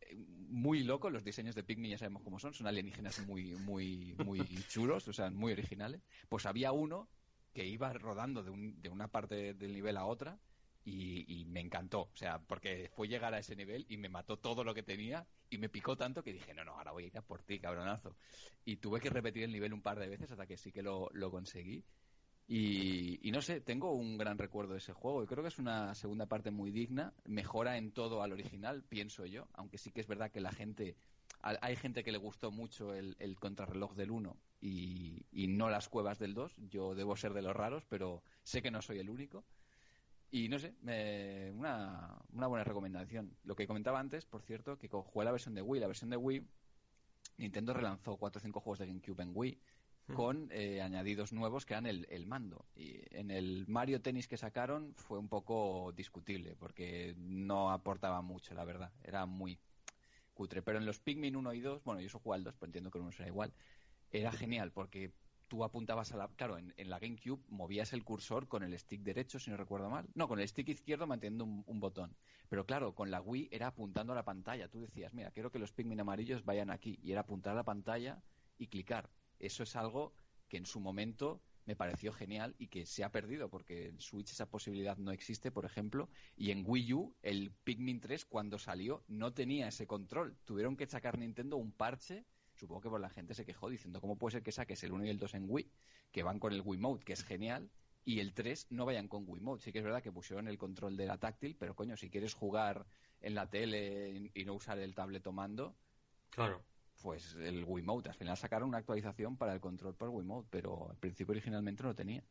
eh, 0.00 0.16
muy 0.16 0.82
loco. 0.82 1.10
Los 1.10 1.24
diseños 1.24 1.54
de 1.54 1.62
Pikmin 1.62 1.90
ya 1.90 1.98
sabemos 1.98 2.22
cómo 2.22 2.38
son, 2.38 2.54
son 2.54 2.66
alienígenas 2.66 3.24
muy, 3.26 3.54
muy, 3.54 4.14
muy 4.24 4.40
chulos, 4.68 5.06
o 5.08 5.12
sea, 5.12 5.30
muy 5.30 5.52
originales. 5.52 6.00
Pues 6.30 6.46
había 6.46 6.72
uno 6.72 7.06
que 7.52 7.66
iba 7.66 7.92
rodando 7.92 8.42
de, 8.42 8.50
un- 8.50 8.80
de 8.80 8.88
una 8.88 9.08
parte 9.08 9.52
del 9.54 9.72
nivel 9.74 9.96
a 9.98 10.06
otra 10.06 10.38
y, 10.86 11.40
y 11.40 11.44
me 11.46 11.60
encantó, 11.60 12.02
o 12.02 12.16
sea, 12.16 12.38
porque 12.38 12.88
fue 12.94 13.08
llegar 13.08 13.34
a 13.34 13.40
ese 13.40 13.56
nivel 13.56 13.84
y 13.88 13.96
me 13.96 14.08
mató 14.08 14.38
todo 14.38 14.62
lo 14.62 14.72
que 14.72 14.84
tenía 14.84 15.26
y 15.50 15.58
me 15.58 15.68
picó 15.68 15.96
tanto 15.96 16.22
que 16.22 16.32
dije, 16.32 16.54
no, 16.54 16.64
no, 16.64 16.78
ahora 16.78 16.92
voy 16.92 17.04
a 17.04 17.06
ir 17.08 17.18
a 17.18 17.22
por 17.22 17.42
ti, 17.42 17.58
cabronazo. 17.58 18.16
Y 18.64 18.76
tuve 18.76 19.00
que 19.00 19.10
repetir 19.10 19.42
el 19.42 19.52
nivel 19.52 19.72
un 19.72 19.82
par 19.82 19.98
de 19.98 20.06
veces 20.06 20.30
hasta 20.30 20.46
que 20.46 20.56
sí 20.56 20.70
que 20.70 20.82
lo, 20.82 21.10
lo 21.12 21.32
conseguí. 21.32 21.84
Y, 22.46 23.18
y 23.28 23.32
no 23.32 23.42
sé, 23.42 23.60
tengo 23.60 23.94
un 23.94 24.16
gran 24.16 24.38
recuerdo 24.38 24.74
de 24.74 24.78
ese 24.78 24.92
juego 24.92 25.24
y 25.24 25.26
creo 25.26 25.42
que 25.42 25.48
es 25.48 25.58
una 25.58 25.92
segunda 25.96 26.26
parte 26.26 26.52
muy 26.52 26.70
digna, 26.70 27.12
mejora 27.24 27.78
en 27.78 27.90
todo 27.90 28.22
al 28.22 28.32
original, 28.32 28.84
pienso 28.84 29.26
yo, 29.26 29.48
aunque 29.54 29.78
sí 29.78 29.90
que 29.90 30.00
es 30.00 30.06
verdad 30.06 30.30
que 30.30 30.40
la 30.40 30.52
gente, 30.52 30.94
hay 31.42 31.74
gente 31.74 32.04
que 32.04 32.12
le 32.12 32.18
gustó 32.18 32.52
mucho 32.52 32.94
el, 32.94 33.16
el 33.18 33.34
contrarreloj 33.40 33.96
del 33.96 34.12
1 34.12 34.36
y, 34.60 35.26
y 35.32 35.48
no 35.48 35.68
las 35.68 35.88
cuevas 35.88 36.20
del 36.20 36.34
2, 36.34 36.54
yo 36.70 36.94
debo 36.94 37.16
ser 37.16 37.32
de 37.32 37.42
los 37.42 37.56
raros, 37.56 37.84
pero 37.88 38.22
sé 38.44 38.62
que 38.62 38.70
no 38.70 38.80
soy 38.80 39.00
el 39.00 39.10
único. 39.10 39.44
Y 40.30 40.48
no 40.48 40.58
sé, 40.58 40.74
me- 40.82 41.50
una, 41.52 42.18
una 42.32 42.46
buena 42.48 42.64
recomendación. 42.64 43.36
Lo 43.44 43.54
que 43.56 43.66
comentaba 43.66 44.00
antes, 44.00 44.26
por 44.26 44.42
cierto, 44.42 44.78
que 44.78 44.88
jugué 44.88 45.24
la 45.24 45.32
versión 45.32 45.54
de 45.54 45.62
Wii. 45.62 45.80
La 45.80 45.86
versión 45.86 46.10
de 46.10 46.16
Wii, 46.16 46.46
Nintendo 47.38 47.74
relanzó 47.74 48.16
4 48.16 48.38
o 48.38 48.42
5 48.42 48.60
juegos 48.60 48.78
de 48.78 48.86
GameCube 48.86 49.22
en 49.22 49.32
Wii 49.34 49.60
con 50.12 50.48
eh, 50.52 50.82
añadidos 50.82 51.32
nuevos 51.32 51.66
que 51.66 51.74
eran 51.74 51.86
el, 51.86 52.06
el 52.10 52.26
mando. 52.26 52.66
Y 52.76 53.00
en 53.16 53.30
el 53.30 53.66
Mario 53.68 54.00
Tennis 54.02 54.28
que 54.28 54.36
sacaron 54.36 54.94
fue 54.94 55.18
un 55.18 55.28
poco 55.28 55.92
discutible 55.92 56.56
porque 56.56 57.14
no 57.18 57.70
aportaba 57.72 58.22
mucho, 58.22 58.54
la 58.54 58.64
verdad. 58.64 58.92
Era 59.02 59.26
muy 59.26 59.58
cutre. 60.34 60.62
Pero 60.62 60.78
en 60.78 60.86
los 60.86 61.00
Pikmin 61.00 61.36
1 61.36 61.52
y 61.54 61.60
2, 61.60 61.82
bueno, 61.84 62.00
yo 62.00 62.06
eso 62.06 62.18
jugué 62.20 62.36
al 62.36 62.44
2, 62.44 62.54
pero 62.56 62.68
entiendo 62.68 62.90
que 62.90 62.98
el 62.98 63.02
1 63.02 63.12
será 63.12 63.28
igual, 63.28 63.52
era 64.10 64.32
genial 64.32 64.72
porque 64.72 65.12
tú 65.48 65.64
apuntabas 65.64 66.12
a 66.12 66.16
la... 66.16 66.28
Claro, 66.28 66.58
en, 66.58 66.72
la 66.76 66.98
GameCube 66.98 67.42
movías 67.48 67.92
el 67.92 68.04
cursor 68.04 68.48
con 68.48 68.62
el 68.62 68.78
stick 68.78 69.02
derecho, 69.02 69.38
si 69.38 69.50
no 69.50 69.56
recuerdo 69.56 69.90
mal. 69.90 70.08
No, 70.14 70.28
con 70.28 70.40
el 70.40 70.48
stick 70.48 70.68
izquierdo 70.68 71.06
manteniendo 71.06 71.44
un, 71.44 71.64
un 71.66 71.80
botón. 71.80 72.16
Pero 72.48 72.66
claro, 72.66 72.94
con 72.94 73.10
la 73.10 73.20
Wii 73.20 73.48
era 73.50 73.68
apuntando 73.68 74.12
a 74.12 74.16
la 74.16 74.24
pantalla. 74.24 74.68
Tú 74.68 74.80
decías, 74.80 75.12
mira, 75.14 75.30
quiero 75.30 75.50
que 75.50 75.58
los 75.58 75.72
Pikmin 75.72 76.00
amarillos 76.00 76.44
vayan 76.44 76.70
aquí. 76.70 76.98
Y 77.02 77.12
era 77.12 77.22
apuntar 77.22 77.52
a 77.52 77.56
la 77.56 77.64
pantalla 77.64 78.22
y 78.58 78.68
clicar. 78.68 79.10
Eso 79.38 79.62
es 79.62 79.76
algo 79.76 80.14
que 80.48 80.56
en 80.56 80.66
su 80.66 80.80
momento 80.80 81.42
me 81.66 81.76
pareció 81.76 82.12
genial 82.12 82.54
y 82.58 82.68
que 82.68 82.86
se 82.86 83.04
ha 83.04 83.10
perdido 83.10 83.50
porque 83.50 83.88
en 83.88 84.00
Switch 84.00 84.30
esa 84.30 84.48
posibilidad 84.48 84.96
no 84.96 85.10
existe, 85.10 85.50
por 85.50 85.64
ejemplo, 85.64 86.08
y 86.36 86.52
en 86.52 86.64
Wii 86.64 86.92
U 86.94 87.16
el 87.22 87.50
Pikmin 87.64 88.00
3 88.00 88.24
cuando 88.24 88.58
salió 88.58 89.04
no 89.08 89.34
tenía 89.34 89.68
ese 89.68 89.86
control. 89.86 90.38
Tuvieron 90.44 90.76
que 90.76 90.86
sacar 90.86 91.18
Nintendo 91.18 91.56
un 91.56 91.72
parche, 91.72 92.24
supongo 92.56 92.80
que 92.80 92.88
por 92.90 93.00
la 93.00 93.10
gente 93.10 93.34
se 93.34 93.44
quejó 93.44 93.68
diciendo, 93.68 94.00
¿cómo 94.00 94.16
puede 94.16 94.32
ser 94.32 94.42
que 94.42 94.52
saques 94.52 94.82
el 94.84 94.92
1 94.92 95.06
y 95.06 95.10
el 95.10 95.18
2 95.18 95.34
en 95.34 95.44
Wii, 95.48 95.70
que 96.10 96.22
van 96.22 96.38
con 96.38 96.52
el 96.52 96.62
Wii 96.64 96.80
Mode, 96.80 97.04
que 97.04 97.12
es 97.12 97.24
genial, 97.24 97.70
y 98.04 98.20
el 98.20 98.32
3 98.34 98.66
no 98.70 98.84
vayan 98.86 99.08
con 99.08 99.24
Wii 99.26 99.42
Mode? 99.42 99.62
Sí 99.62 99.72
que 99.72 99.78
es 99.78 99.84
verdad 99.84 100.02
que 100.02 100.12
pusieron 100.12 100.48
el 100.48 100.58
control 100.58 100.96
de 100.96 101.06
la 101.06 101.18
táctil, 101.18 101.56
pero 101.58 101.74
coño, 101.74 101.96
si 101.96 102.10
quieres 102.10 102.34
jugar 102.34 102.86
en 103.20 103.34
la 103.34 103.48
tele 103.48 104.30
y 104.34 104.44
no 104.44 104.54
usar 104.54 104.78
el 104.78 104.94
tablet 104.94 105.26
o 105.26 105.32
mando, 105.32 105.76
Claro. 106.30 106.62
pues 107.02 107.34
el 107.34 107.64
Wiimote. 107.64 108.08
Al 108.08 108.14
final 108.14 108.36
sacaron 108.36 108.68
una 108.68 108.78
actualización 108.78 109.36
para 109.36 109.52
el 109.52 109.60
control 109.60 109.94
por 109.94 110.08
Wiimote, 110.08 110.48
pero 110.50 110.90
al 110.90 110.96
principio 110.96 111.32
originalmente 111.32 111.82
no 111.82 111.90
lo 111.90 111.94
tenía. 111.94 112.22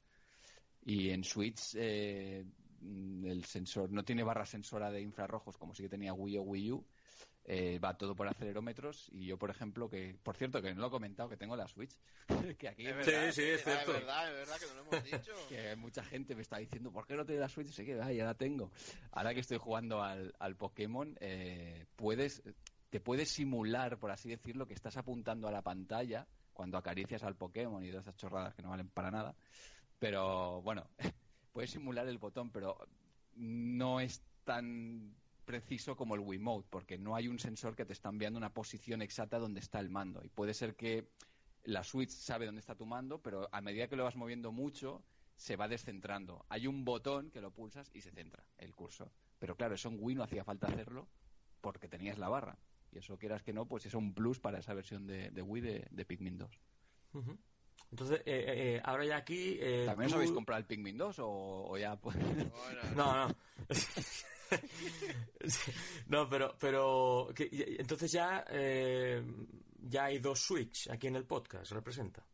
Y 0.81 1.09
en 1.09 1.23
Switch, 1.23 1.75
eh, 1.75 2.45
el 2.81 3.43
sensor, 3.45 3.91
no 3.91 4.03
tiene 4.03 4.23
barra 4.23 4.45
sensora 4.45 4.91
de 4.91 5.01
infrarrojos 5.01 5.57
como 5.57 5.73
sí 5.73 5.83
que 5.83 5.89
tenía 5.89 6.13
Wii 6.13 6.37
o 6.37 6.41
Wii 6.43 6.71
U. 6.71 6.85
Eh, 7.47 7.77
va 7.77 7.95
todo 7.95 8.15
por 8.15 8.27
acelerómetros 8.27 9.07
y 9.11 9.27
yo, 9.27 9.37
por 9.37 9.51
ejemplo, 9.51 9.87
que 9.87 10.17
por 10.23 10.35
cierto 10.35 10.63
que 10.63 10.73
no 10.73 10.81
lo 10.81 10.87
he 10.87 10.89
comentado, 10.89 11.29
que 11.29 11.37
tengo 11.37 11.55
la 11.55 11.67
Switch, 11.67 11.95
que 12.57 12.67
aquí 12.67 12.87
Es 12.87 13.05
Sí, 13.05 13.11
verdad, 13.11 13.31
sí, 13.31 13.41
es 13.43 13.61
ah, 13.67 13.71
cierto. 13.71 13.91
Es 13.91 13.99
verdad, 13.99 14.29
es 14.31 14.35
verdad 14.35 14.57
que 14.57 14.65
no 14.65 14.73
lo 14.73 14.81
hemos 14.81 15.03
dicho. 15.21 15.33
que 15.47 15.75
mucha 15.75 16.03
gente 16.03 16.33
me 16.33 16.41
está 16.41 16.57
diciendo, 16.57 16.91
¿por 16.91 17.05
qué 17.05 17.15
no 17.15 17.23
te 17.23 17.37
la 17.37 17.47
Switch? 17.47 17.67
Sé 17.67 17.85
que, 17.85 18.01
ah, 18.01 18.11
ya 18.11 18.25
la 18.25 18.33
tengo. 18.33 18.71
Ahora 19.11 19.35
que 19.35 19.41
estoy 19.41 19.59
jugando 19.59 20.01
al, 20.01 20.33
al 20.39 20.55
Pokémon, 20.55 21.15
eh, 21.19 21.85
puedes, 21.95 22.41
te 22.89 22.99
puedes 22.99 23.29
simular, 23.29 23.99
por 23.99 24.09
así 24.09 24.27
decirlo, 24.27 24.65
que 24.65 24.73
estás 24.73 24.97
apuntando 24.97 25.47
a 25.47 25.51
la 25.51 25.61
pantalla 25.61 26.25
cuando 26.51 26.79
acaricias 26.79 27.21
al 27.23 27.35
Pokémon 27.35 27.83
y 27.83 27.89
todas 27.89 28.05
esas 28.05 28.17
chorradas 28.17 28.55
que 28.55 28.63
no 28.63 28.69
valen 28.69 28.89
para 28.89 29.11
nada. 29.11 29.35
Pero 29.99 30.63
bueno, 30.63 30.89
puedes 31.53 31.69
simular 31.69 32.07
el 32.07 32.17
botón, 32.17 32.49
pero 32.49 32.75
no 33.35 33.99
es 33.99 34.23
tan 34.45 35.15
preciso 35.45 35.95
como 35.95 36.15
el 36.15 36.21
Wiimote, 36.21 36.67
porque 36.69 36.97
no 36.97 37.15
hay 37.15 37.27
un 37.27 37.39
sensor 37.39 37.75
que 37.75 37.85
te 37.85 37.93
está 37.93 38.09
enviando 38.09 38.37
una 38.37 38.53
posición 38.53 39.01
exacta 39.01 39.39
donde 39.39 39.59
está 39.59 39.79
el 39.79 39.89
mando. 39.89 40.21
Y 40.23 40.29
puede 40.29 40.53
ser 40.53 40.75
que 40.75 41.07
la 41.63 41.83
Switch 41.83 42.09
sabe 42.09 42.45
dónde 42.45 42.59
está 42.59 42.75
tu 42.75 42.85
mando, 42.85 43.21
pero 43.21 43.47
a 43.51 43.61
medida 43.61 43.87
que 43.87 43.95
lo 43.95 44.03
vas 44.03 44.15
moviendo 44.15 44.51
mucho, 44.51 45.03
se 45.35 45.55
va 45.55 45.67
descentrando. 45.67 46.45
Hay 46.49 46.67
un 46.67 46.85
botón 46.85 47.31
que 47.31 47.41
lo 47.41 47.51
pulsas 47.51 47.89
y 47.93 48.01
se 48.01 48.11
centra 48.11 48.45
el 48.57 48.75
cursor. 48.75 49.11
Pero 49.39 49.55
claro, 49.55 49.75
eso 49.75 49.89
en 49.89 49.97
Wii 49.99 50.15
no 50.15 50.23
hacía 50.23 50.43
falta 50.43 50.67
hacerlo 50.67 51.07
porque 51.61 51.87
tenías 51.87 52.17
la 52.17 52.29
barra. 52.29 52.57
Y 52.91 52.99
eso 52.99 53.17
quieras 53.17 53.43
que 53.43 53.51
no, 53.53 53.67
pues 53.67 53.85
es 53.85 53.93
un 53.93 54.13
plus 54.13 54.39
para 54.39 54.59
esa 54.59 54.73
versión 54.73 55.05
de, 55.07 55.29
de 55.31 55.41
Wii 55.41 55.61
de, 55.61 55.87
de 55.91 56.05
Pikmin 56.05 56.37
2. 56.37 56.59
Ujú. 57.13 57.37
Entonces, 57.91 58.19
eh, 58.25 58.45
eh, 58.75 58.81
ahora 58.83 59.05
ya 59.05 59.17
aquí... 59.17 59.57
eh, 59.59 59.83
¿También 59.85 60.07
os 60.07 60.15
habéis 60.15 60.31
comprado 60.31 60.59
el 60.59 60.65
Pikmin 60.65 60.97
2 60.97 61.19
o, 61.19 61.67
o 61.69 61.77
ya 61.77 61.95
pues... 61.99 62.15
Bueno, 62.17 62.51
No, 62.95 63.27
no. 63.27 63.35
no, 66.07 66.29
pero, 66.29 66.55
pero 66.59 67.29
que- 67.35 67.49
entonces 67.79 68.11
ya, 68.11 68.45
eh, 68.49 69.23
ya 69.81 70.05
hay 70.05 70.19
dos 70.19 70.39
Switch 70.39 70.89
aquí 70.89 71.07
en 71.07 71.15
el 71.15 71.25
podcast, 71.25 71.71
representa. 71.71 72.25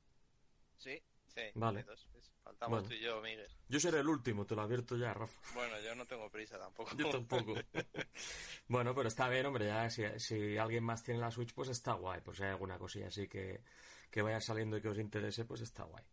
sí. 0.78 1.02
Sí, 1.34 1.44
Vale. 1.56 1.84
dos. 1.84 2.10
Faltamos 2.44 2.80
Bueno. 2.82 2.88
tú 2.90 2.94
y 2.96 3.00
yo, 3.00 3.22
Miguel. 3.22 3.48
Yo 3.70 3.80
seré 3.80 4.00
el 4.02 4.10
último, 4.10 4.46
te 4.46 4.54
lo 4.54 4.64
advierto 4.64 4.98
ya, 4.98 5.14
Rafa. 5.14 5.40
Bueno, 5.54 5.80
yo 5.80 5.96
no 5.96 6.06
tengo 6.06 6.30
prisa 6.30 6.60
tampoco. 6.60 6.92
Yo 6.98 7.10
tampoco. 7.10 7.54
bueno, 8.68 8.94
pero 8.94 9.08
está 9.08 9.30
bien, 9.30 9.46
hombre, 9.46 9.68
ya 9.68 9.90
si, 9.90 10.04
si 10.20 10.58
alguien 10.58 10.84
más 10.84 11.04
tiene 11.04 11.22
la 11.22 11.32
Switch, 11.32 11.54
pues 11.54 11.70
está 11.70 11.94
guay. 11.94 12.20
Pues 12.20 12.36
si 12.38 12.44
hay 12.44 12.50
alguna 12.50 12.78
cosilla 12.78 13.08
así 13.08 13.30
que, 13.30 13.64
que 14.10 14.22
vaya 14.22 14.42
saliendo 14.42 14.76
y 14.76 14.82
que 14.82 14.90
os 14.90 14.98
interese, 15.00 15.46
pues 15.46 15.62
está 15.62 15.84
guay. 15.84 16.04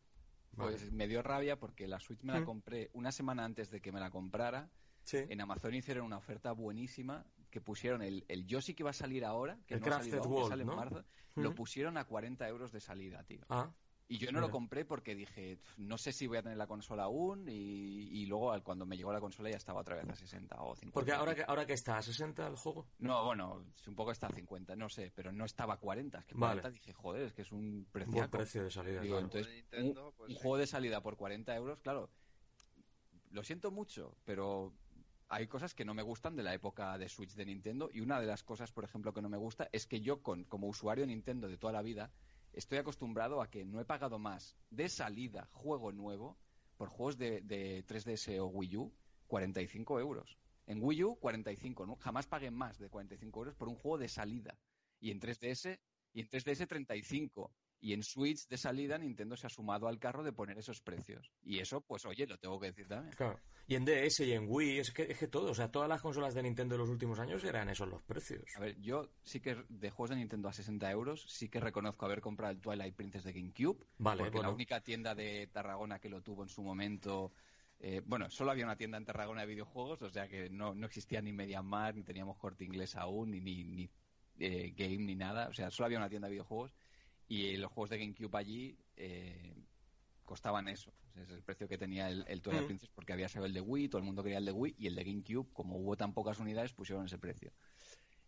Vale. 0.53 0.71
Pues 0.71 0.93
me 0.93 1.09
dio 1.09 1.21
rabia 1.21 1.59
porque 1.59 1.89
la 1.89 1.99
Switch 1.99 2.23
me 2.23 2.33
la 2.35 2.41
Mm. 2.41 2.45
compré 2.45 2.91
una 2.93 3.11
semana 3.11 3.45
antes 3.45 3.71
de 3.73 3.81
que 3.81 3.91
me 3.91 3.99
la 3.99 4.13
comprara. 4.13 4.71
Sí. 5.03 5.19
En 5.29 5.41
Amazon 5.41 5.75
hicieron 5.75 6.05
una 6.07 6.19
oferta 6.19 6.53
buenísima 6.53 7.25
que 7.51 7.61
pusieron 7.61 8.03
el, 8.03 8.25
el 8.29 8.47
Yoshi 8.47 8.75
que 8.75 8.85
va 8.85 8.91
a 8.91 8.95
salir 8.95 9.25
ahora, 9.25 9.59
que 9.67 9.75
El 9.75 9.81
no 9.81 9.87
ha 9.87 9.91
salido 9.99 10.23
aún, 10.23 10.43
que 10.43 10.49
sale 10.49 10.65
¿no? 10.65 10.73
en 10.73 10.77
marzo, 10.79 11.05
lo 11.37 11.55
pusieron 11.55 11.97
a 11.97 12.05
40 12.05 12.47
euros 12.49 12.73
de 12.73 12.81
salida, 12.81 13.23
tío. 13.25 13.41
Ah, 13.49 13.73
Y 14.11 14.17
yo 14.19 14.33
no 14.33 14.41
lo 14.41 14.47
Mira. 14.47 14.53
compré 14.53 14.85
porque 14.87 15.15
dije, 15.15 15.59
"Pf, 15.59 15.79
no 15.83 15.99
sé 15.99 16.13
si 16.13 16.27
voy 16.27 16.39
a 16.39 16.43
tener 16.43 16.57
la 16.57 16.67
consola 16.67 17.05
aún 17.05 17.47
y, 17.49 17.53
y 18.23 18.25
luego 18.27 18.53
al- 18.53 18.63
cuando 18.63 18.87
me 18.87 18.97
llegó 18.97 19.13
la 19.13 19.21
consola 19.21 19.51
ya 19.51 19.57
estaba 19.59 19.81
otra 19.83 19.97
vez 19.97 20.09
a 20.09 20.15
60 20.15 20.57
o 20.63 20.75
50. 20.75 20.95
porque 20.95 21.13
ahora 21.13 21.35
que, 21.35 21.45
ahora 21.47 21.67
que 21.67 21.75
está 21.75 21.99
a 21.99 22.03
60 22.03 22.47
el 22.47 22.57
juego. 22.57 22.89
No, 22.99 23.25
bueno, 23.27 23.67
un 23.87 23.95
poco 23.95 24.11
está 24.13 24.29
a 24.29 24.33
50, 24.33 24.77
no 24.77 24.89
sé, 24.89 25.13
pero 25.15 25.31
no 25.31 25.45
estaba 25.45 25.75
a 25.75 25.77
40. 25.79 26.21
Es 26.21 26.25
que 26.25 26.35
Vale. 26.35 26.63
40 26.63 26.71
dije, 26.71 26.93
joder, 26.95 27.23
es 27.25 27.33
que 27.35 27.43
es 27.43 27.53
un 27.53 27.87
precio. 27.93 28.13
Buen 28.13 28.31
precio 28.31 28.65
de 28.65 28.71
salida, 28.71 29.03
Digo, 29.03 29.17
claro. 29.17 29.27
entonces, 29.27 29.55
Nintendo, 29.55 30.07
un, 30.09 30.13
pues 30.15 30.31
un 30.31 30.37
sí. 30.37 30.43
juego 30.43 30.57
de 30.59 30.67
salida 30.67 31.03
por 31.03 31.17
40 31.19 31.55
euros, 31.55 31.79
claro, 31.81 32.11
lo 33.31 33.43
siento 33.45 33.71
mucho, 33.71 34.17
pero 34.25 34.73
hay 35.29 35.47
cosas 35.47 35.75
que 35.75 35.85
no 35.85 35.95
me 35.95 36.03
gustan 36.03 36.37
de 36.37 36.43
la 36.43 36.55
época 36.55 36.97
de 36.97 37.09
Switch 37.09 37.35
de 37.35 37.45
Nintendo 37.45 37.91
y 37.93 38.01
una 38.01 38.21
de 38.21 38.27
las 38.27 38.43
cosas, 38.43 38.73
por 38.73 38.85
ejemplo, 38.85 39.13
que 39.13 39.23
no 39.23 39.29
me 39.29 39.37
gusta 39.37 39.69
es 39.73 39.87
que 39.87 40.01
yo, 40.01 40.23
con, 40.23 40.45
como 40.45 40.69
usuario 40.69 41.03
de 41.03 41.09
Nintendo 41.09 41.49
de 41.49 41.59
toda 41.59 41.73
la 41.73 41.83
vida, 41.83 42.11
estoy 42.53 42.79
acostumbrado 42.79 43.43
a 43.43 43.51
que 43.51 43.65
no 43.65 43.81
he 43.81 43.85
pagado 43.85 44.19
más 44.19 44.57
de 44.71 44.89
salida 44.89 45.49
juego 45.53 45.93
nuevo 45.93 46.39
por 46.77 46.89
juegos 46.89 47.19
de, 47.19 47.43
de 47.43 47.85
3DS 47.87 48.39
o 48.41 48.47
Wii 48.47 48.77
U 48.77 48.95
45 49.27 50.01
euros. 50.01 50.39
En 50.67 50.83
Wii 50.83 51.05
U 51.05 51.17
45, 51.17 51.87
¿no? 51.87 51.97
jamás 51.97 52.27
pagué 52.27 52.51
más 52.51 52.79
de 52.79 52.89
45 52.89 53.41
euros 53.41 53.55
por 53.55 53.69
un 53.69 53.77
juego 53.77 53.99
de 53.99 54.09
salida. 54.09 54.59
Y 55.01 55.11
en 55.11 55.21
3DS 55.21 55.79
y 56.15 56.21
en 56.21 56.29
3DS 56.29 56.67
35. 56.67 57.53
Y 57.81 57.93
en 57.93 58.03
Switch 58.03 58.49
de 58.49 58.57
salida 58.57 58.99
Nintendo 58.99 59.37
se 59.37 59.47
ha 59.47 59.51
sumado 59.51 59.87
al 59.87 59.99
carro 59.99 60.25
de 60.25 60.33
poner 60.33 60.59
esos 60.59 60.81
precios. 60.81 61.31
Y 61.45 61.61
eso, 61.61 61.81
pues 61.81 62.05
oye, 62.07 62.27
lo 62.27 62.39
tengo 62.39 62.59
que 62.59 62.67
decir 62.67 62.89
también. 62.89 63.15
Claro. 63.15 63.39
Y 63.69 63.75
en 63.75 63.85
DS 63.85 64.21
y 64.21 64.33
en 64.33 64.47
Wii, 64.49 64.79
es 64.79 64.91
que, 64.91 65.03
es 65.03 65.19
que 65.19 65.29
todo, 65.29 65.51
o 65.51 65.55
sea, 65.55 65.71
todas 65.71 65.89
las 65.89 66.01
consolas 66.01 66.35
de 66.35 66.43
Nintendo 66.43 66.75
de 66.75 66.79
los 66.79 66.89
últimos 66.89 67.19
años 67.19 67.45
eran 67.45 67.69
esos 67.69 67.87
los 67.87 68.03
precios. 68.03 68.43
A 68.57 68.61
ver, 68.61 68.81
yo 68.81 69.11
sí 69.23 69.41
que 69.41 69.63
de 69.69 69.91
juegos 69.91 70.11
de 70.11 70.17
Nintendo 70.17 70.49
a 70.49 70.53
60 70.53 70.91
euros, 70.91 71.25
sí 71.29 71.49
que 71.51 71.61
reconozco 71.61 72.07
haber 72.07 72.21
comprado 72.23 72.53
el 72.53 72.61
Twilight 72.61 72.97
Princess 72.97 73.25
de 73.25 73.33
GameCube. 73.35 73.85
Vale, 73.99 74.21
porque 74.21 74.39
bueno. 74.39 74.49
la 74.49 74.55
única 74.55 74.81
tienda 74.81 75.15
de 75.15 75.49
Tarragona 75.49 75.99
que 75.99 76.09
lo 76.09 76.23
tuvo 76.23 76.43
en 76.43 76.49
su 76.49 76.63
momento. 76.63 77.33
eh, 77.79 78.03
bueno, 78.05 78.31
solo 78.31 78.51
había 78.51 78.65
una 78.65 78.77
tienda 78.77 78.97
en 78.99 79.05
Tarragona 79.05 79.43
de 79.43 79.49
videojuegos, 79.49 80.01
o 80.03 80.11
sea 80.11 80.27
que 80.29 80.49
no, 80.51 80.75
no 80.75 80.87
existía 80.87 81.21
ni 81.21 81.33
MediaMarkt, 81.33 81.99
ni 81.99 82.05
teníamos 82.05 82.39
corte 82.39 82.65
inglés 82.65 82.97
aún, 82.97 83.31
ni, 83.31 83.41
ni, 83.41 83.65
ni, 83.65 83.91
eh, 84.39 84.73
Game, 84.77 85.05
ni 85.05 85.15
nada. 85.15 85.49
O 85.49 85.53
sea, 85.53 85.71
solo 85.71 85.87
había 85.87 85.99
una 85.99 86.09
tienda 86.09 86.29
de 86.29 86.33
videojuegos. 86.33 86.73
Y 87.29 87.57
los 87.59 87.71
juegos 87.73 87.91
de 87.91 87.99
GameCube 87.99 88.37
allí 88.39 88.79
eh, 88.97 89.55
costaban 90.25 90.69
eso. 90.69 90.93
Es 91.15 91.29
el 91.31 91.43
precio 91.43 91.69
que 91.69 91.77
tenía 91.79 92.09
el, 92.09 92.25
el 92.29 92.41
Twilight 92.41 92.65
Mm. 92.65 92.67
Princess 92.69 92.91
porque 92.91 93.13
había 93.13 93.29
salido 93.29 93.47
el 93.47 93.55
de 93.55 93.61
Wii, 93.61 93.89
todo 93.89 93.99
el 93.99 94.05
mundo 94.07 94.23
quería 94.23 94.39
el 94.39 94.45
de 94.45 94.53
Wii, 94.53 94.77
y 94.79 94.87
el 94.87 94.95
de 94.95 95.05
GameCube, 95.05 95.53
como 95.53 95.77
hubo 95.77 95.97
tan 95.97 96.13
pocas 96.15 96.39
unidades, 96.39 96.73
pusieron 96.73 97.05
ese 97.07 97.19
precio. 97.19 97.53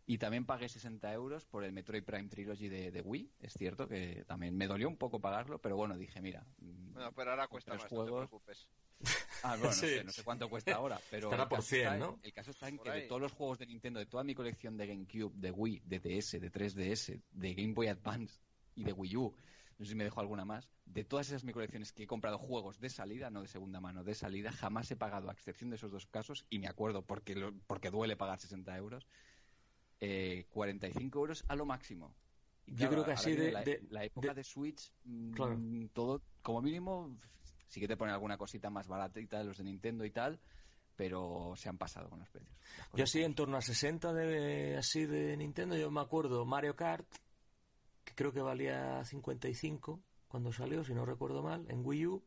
Y 0.07 0.19
también 0.19 0.45
pagué 0.45 0.69
60 0.69 1.13
euros 1.13 1.47
por 1.47 1.63
el 1.63 1.73
Metroid 1.73 2.03
Prime 2.03 2.29
Trilogy 2.29 2.69
de, 2.69 2.91
de 2.91 3.01
Wii. 3.01 3.31
Es 3.39 3.53
cierto 3.53 3.87
que 3.87 4.25
también 4.27 4.57
me 4.57 4.67
dolió 4.67 4.89
un 4.89 4.97
poco 4.97 5.21
pagarlo, 5.21 5.61
pero 5.61 5.77
bueno, 5.77 5.97
dije, 5.97 6.21
mira. 6.21 6.45
mm, 6.59 6.95
Bueno, 6.95 7.13
pero 7.13 7.31
ahora 7.31 7.47
cuesta 7.47 7.75
más, 7.75 7.83
no 7.85 7.89
te 7.89 7.95
juegos. 7.95 8.29
preocupes. 8.29 8.69
Ah, 9.43 9.53
bueno, 9.57 9.69
no, 9.69 9.73
sé, 9.73 10.05
no 10.05 10.13
sé 10.13 10.23
cuánto 10.23 10.51
cuesta 10.51 10.75
ahora, 10.75 11.01
pero 11.11 11.29
Estará 11.29 11.45
el 11.45 11.49
por 11.49 11.59
caso 11.61 11.69
100, 11.69 11.81
está 11.81 11.95
en- 11.95 12.01
¿no? 12.01 12.19
el 12.23 12.33
caso 12.35 12.51
está 12.51 12.69
en 12.69 12.77
Por 12.77 12.85
que 12.87 12.93
de 12.93 13.01
todos 13.07 13.21
los 13.23 13.33
juegos 13.33 13.59
de 13.59 13.67
Nintendo, 13.67 13.99
de 13.99 14.05
toda 14.05 14.23
mi 14.23 14.35
colección 14.35 14.77
de 14.77 14.87
GameCube, 14.87 15.33
de 15.35 15.51
Wii, 15.51 15.81
de 15.87 15.99
DS, 16.01 16.39
de 16.39 16.51
3DS, 16.51 17.23
de 17.31 17.55
Game 17.55 17.73
Boy 17.73 17.87
Advance 17.87 18.39
y 18.75 18.85
de 18.85 18.93
Wii 18.93 19.17
U, 19.17 19.35
no 19.79 19.85
sé 19.85 19.91
si 19.93 19.97
me 19.97 20.05
dejo 20.05 20.21
alguna 20.21 20.45
más, 20.45 20.69
de 20.85 21.05
todas 21.05 21.29
esas 21.29 21.45
mi 21.45 21.53
colecciones 21.53 21.93
que 21.93 22.03
he 22.03 22.07
comprado 22.07 22.39
juegos 22.39 22.81
de 22.81 22.91
salida, 22.91 23.31
no 23.31 23.41
de 23.43 23.49
segunda 23.49 23.81
mano, 23.81 24.05
de 24.05 24.15
salida, 24.15 24.53
jamás 24.53 24.91
he 24.91 24.97
pagado, 24.97 25.31
a 25.31 25.33
excepción 25.33 25.71
de 25.71 25.77
esos 25.77 25.91
dos 25.91 26.07
casos, 26.07 26.45
y 26.51 26.59
me 26.59 26.69
acuerdo 26.69 27.03
porque, 27.03 27.35
lo- 27.35 27.55
porque 27.67 27.91
duele 27.91 28.17
pagar 28.17 28.39
60 28.39 28.77
euros, 28.77 29.07
eh, 30.01 30.47
45 30.51 31.19
euros 31.19 31.45
a 31.49 31.57
lo 31.57 31.65
máximo. 31.67 32.15
Y 32.67 32.75
Yo 32.77 32.89
creo 32.89 33.05
que 33.05 33.13
así 33.13 33.33
de- 33.35 33.53
la, 33.53 33.65
de- 33.65 33.83
la 33.91 34.05
época 34.05 34.29
de- 34.29 34.35
de, 34.35 34.45
Switch, 34.45 34.93
mm, 35.05 35.33
Claro. 35.33 35.61
todo, 35.93 36.23
como 36.43 36.63
mínimo, 36.63 37.17
sí 37.69 37.81
que 37.81 37.89
te 37.89 37.97
ponen 37.97 38.15
alguna 38.15 38.37
cosita 38.39 38.71
más 38.71 38.87
barata 38.87 39.21
y 39.21 39.27
tal, 39.27 39.47
los 39.49 39.59
de 39.59 39.65
Nintendo 39.65 40.05
y 40.05 40.11
tal, 40.11 40.39
pero 40.97 41.55
se 41.57 41.69
han 41.69 41.79
pasado 41.79 42.09
con 42.11 42.19
los 42.19 42.29
precios. 42.29 42.55
Yo 42.95 43.05
como 43.07 43.23
en 43.25 43.35
torno 43.35 43.57
a 43.57 43.63
60 43.63 44.13
de 44.13 44.77
así 44.77 45.07
de 45.07 45.37
Nintendo, 45.37 45.77
yo 45.77 45.91
me 45.91 46.01
acuerdo 46.01 46.45
Mario 46.45 46.77
Kart, 46.77 47.07
que 48.11 48.15
creo 48.17 48.33
que 48.33 48.41
valía 48.41 49.05
55 49.05 50.03
cuando 50.29 50.53
salió, 50.53 50.85
si 50.85 50.95
no 50.95 51.05
recuerdo 51.07 51.43
mal, 51.43 51.67
en 51.71 51.85
Wii 51.85 52.07
U. 52.07 52.25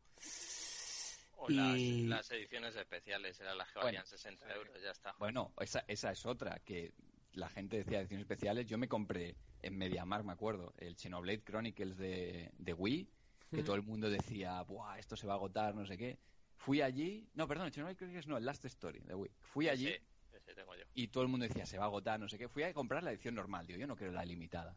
O 1.37 1.49
Y- 1.51 2.03
las, 2.07 2.19
las 2.19 2.31
ediciones 2.31 2.75
especiales 2.75 3.39
eran 3.41 3.57
las 3.57 3.67
que 3.67 3.73
Bueno, 3.75 3.85
valían 3.87 4.05
60 4.05 4.53
euros, 4.55 4.81
ya 4.81 4.91
está. 4.91 5.13
Bueno, 5.19 5.53
esa, 5.59 5.83
esa 5.87 6.11
es 6.11 6.25
otra, 6.25 6.59
que 6.59 6.93
la 7.33 7.49
gente 7.49 7.77
decía 7.77 7.99
ediciones 7.99 8.23
especiales. 8.23 8.65
Yo 8.65 8.77
me 8.77 8.87
compré 8.87 9.35
en 9.61 9.77
MediaMarkt, 9.77 10.25
me 10.25 10.33
acuerdo, 10.33 10.73
el 10.77 10.95
Xenoblade 10.97 11.43
Chronicles 11.43 11.97
de, 11.97 12.51
de 12.57 12.73
Wii, 12.73 13.09
que 13.51 13.61
Mm. 13.61 13.65
todo 13.65 13.75
el 13.75 13.83
mundo 13.83 14.09
decía, 14.09 14.61
Buah, 14.63 14.97
esto 14.99 15.15
se 15.17 15.27
va 15.27 15.33
a 15.33 15.35
agotar, 15.37 15.75
no 15.75 15.85
sé 15.85 15.97
qué. 15.97 16.17
Fui 16.55 16.81
allí, 16.81 17.27
no, 17.33 17.47
perdón, 17.47 17.67
el 17.67 17.73
Xenoblade 17.73 17.97
Chronicles 17.97 18.27
no, 18.27 18.37
el 18.37 18.45
Last 18.45 18.63
Story 18.65 18.99
de 19.01 19.13
Wii. 19.15 19.31
Fui 19.41 19.67
allí 19.67 19.87
Ese, 19.87 20.01
ese 20.37 20.53
tengo 20.55 20.73
yo. 20.75 20.83
y 20.93 21.07
todo 21.09 21.23
el 21.23 21.29
mundo 21.29 21.45
decía, 21.45 21.65
se 21.65 21.77
va 21.77 21.83
a 21.85 21.87
agotar, 21.87 22.19
no 22.19 22.29
sé 22.29 22.37
qué. 22.37 22.47
Fui 22.47 22.63
a 22.63 22.73
comprar 22.73 23.03
la 23.03 23.11
edición 23.11 23.35
normal, 23.35 23.67
digo, 23.67 23.79
yo 23.79 23.87
no 23.87 23.95
quiero 23.97 24.13
la 24.13 24.23
limitada, 24.23 24.75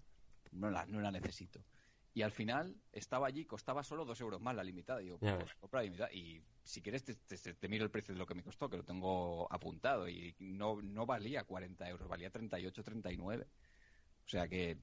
no 0.57 0.71
la, 0.71 0.87
no 0.87 1.01
la 1.01 1.11
necesito. 1.11 1.61
Y 2.15 2.23
al 2.23 2.33
final 2.33 2.75
estaba 2.93 3.27
allí, 3.27 3.45
costaba 3.45 3.83
solo 3.85 4.07
dos 4.07 4.19
euros 4.23 4.41
más 4.41 4.55
la 4.57 4.65
limitada. 4.65 5.01
Digo, 5.01 5.19
pues 5.19 5.55
compra 5.57 5.81
la 5.81 5.85
limitada. 5.85 6.13
Y 6.15 6.43
si 6.65 6.81
quieres 6.81 7.05
te, 7.05 7.15
te- 7.15 7.55
te 7.55 7.69
miro 7.69 7.85
el 7.85 7.91
precio 7.91 8.15
de 8.15 8.19
lo 8.19 8.27
que 8.27 8.35
me 8.35 8.43
costó, 8.43 8.71
que 8.71 8.79
lo 8.79 8.85
tengo 8.85 9.47
apuntado. 9.53 10.09
Y 10.09 10.35
no, 10.39 10.81
no 10.81 11.05
valía 11.05 11.45
40 11.45 11.87
euros, 11.91 12.09
valía 12.09 12.31
38, 12.31 12.83
39. 12.83 13.47
O 14.25 14.29
sea 14.29 14.49
que, 14.49 14.79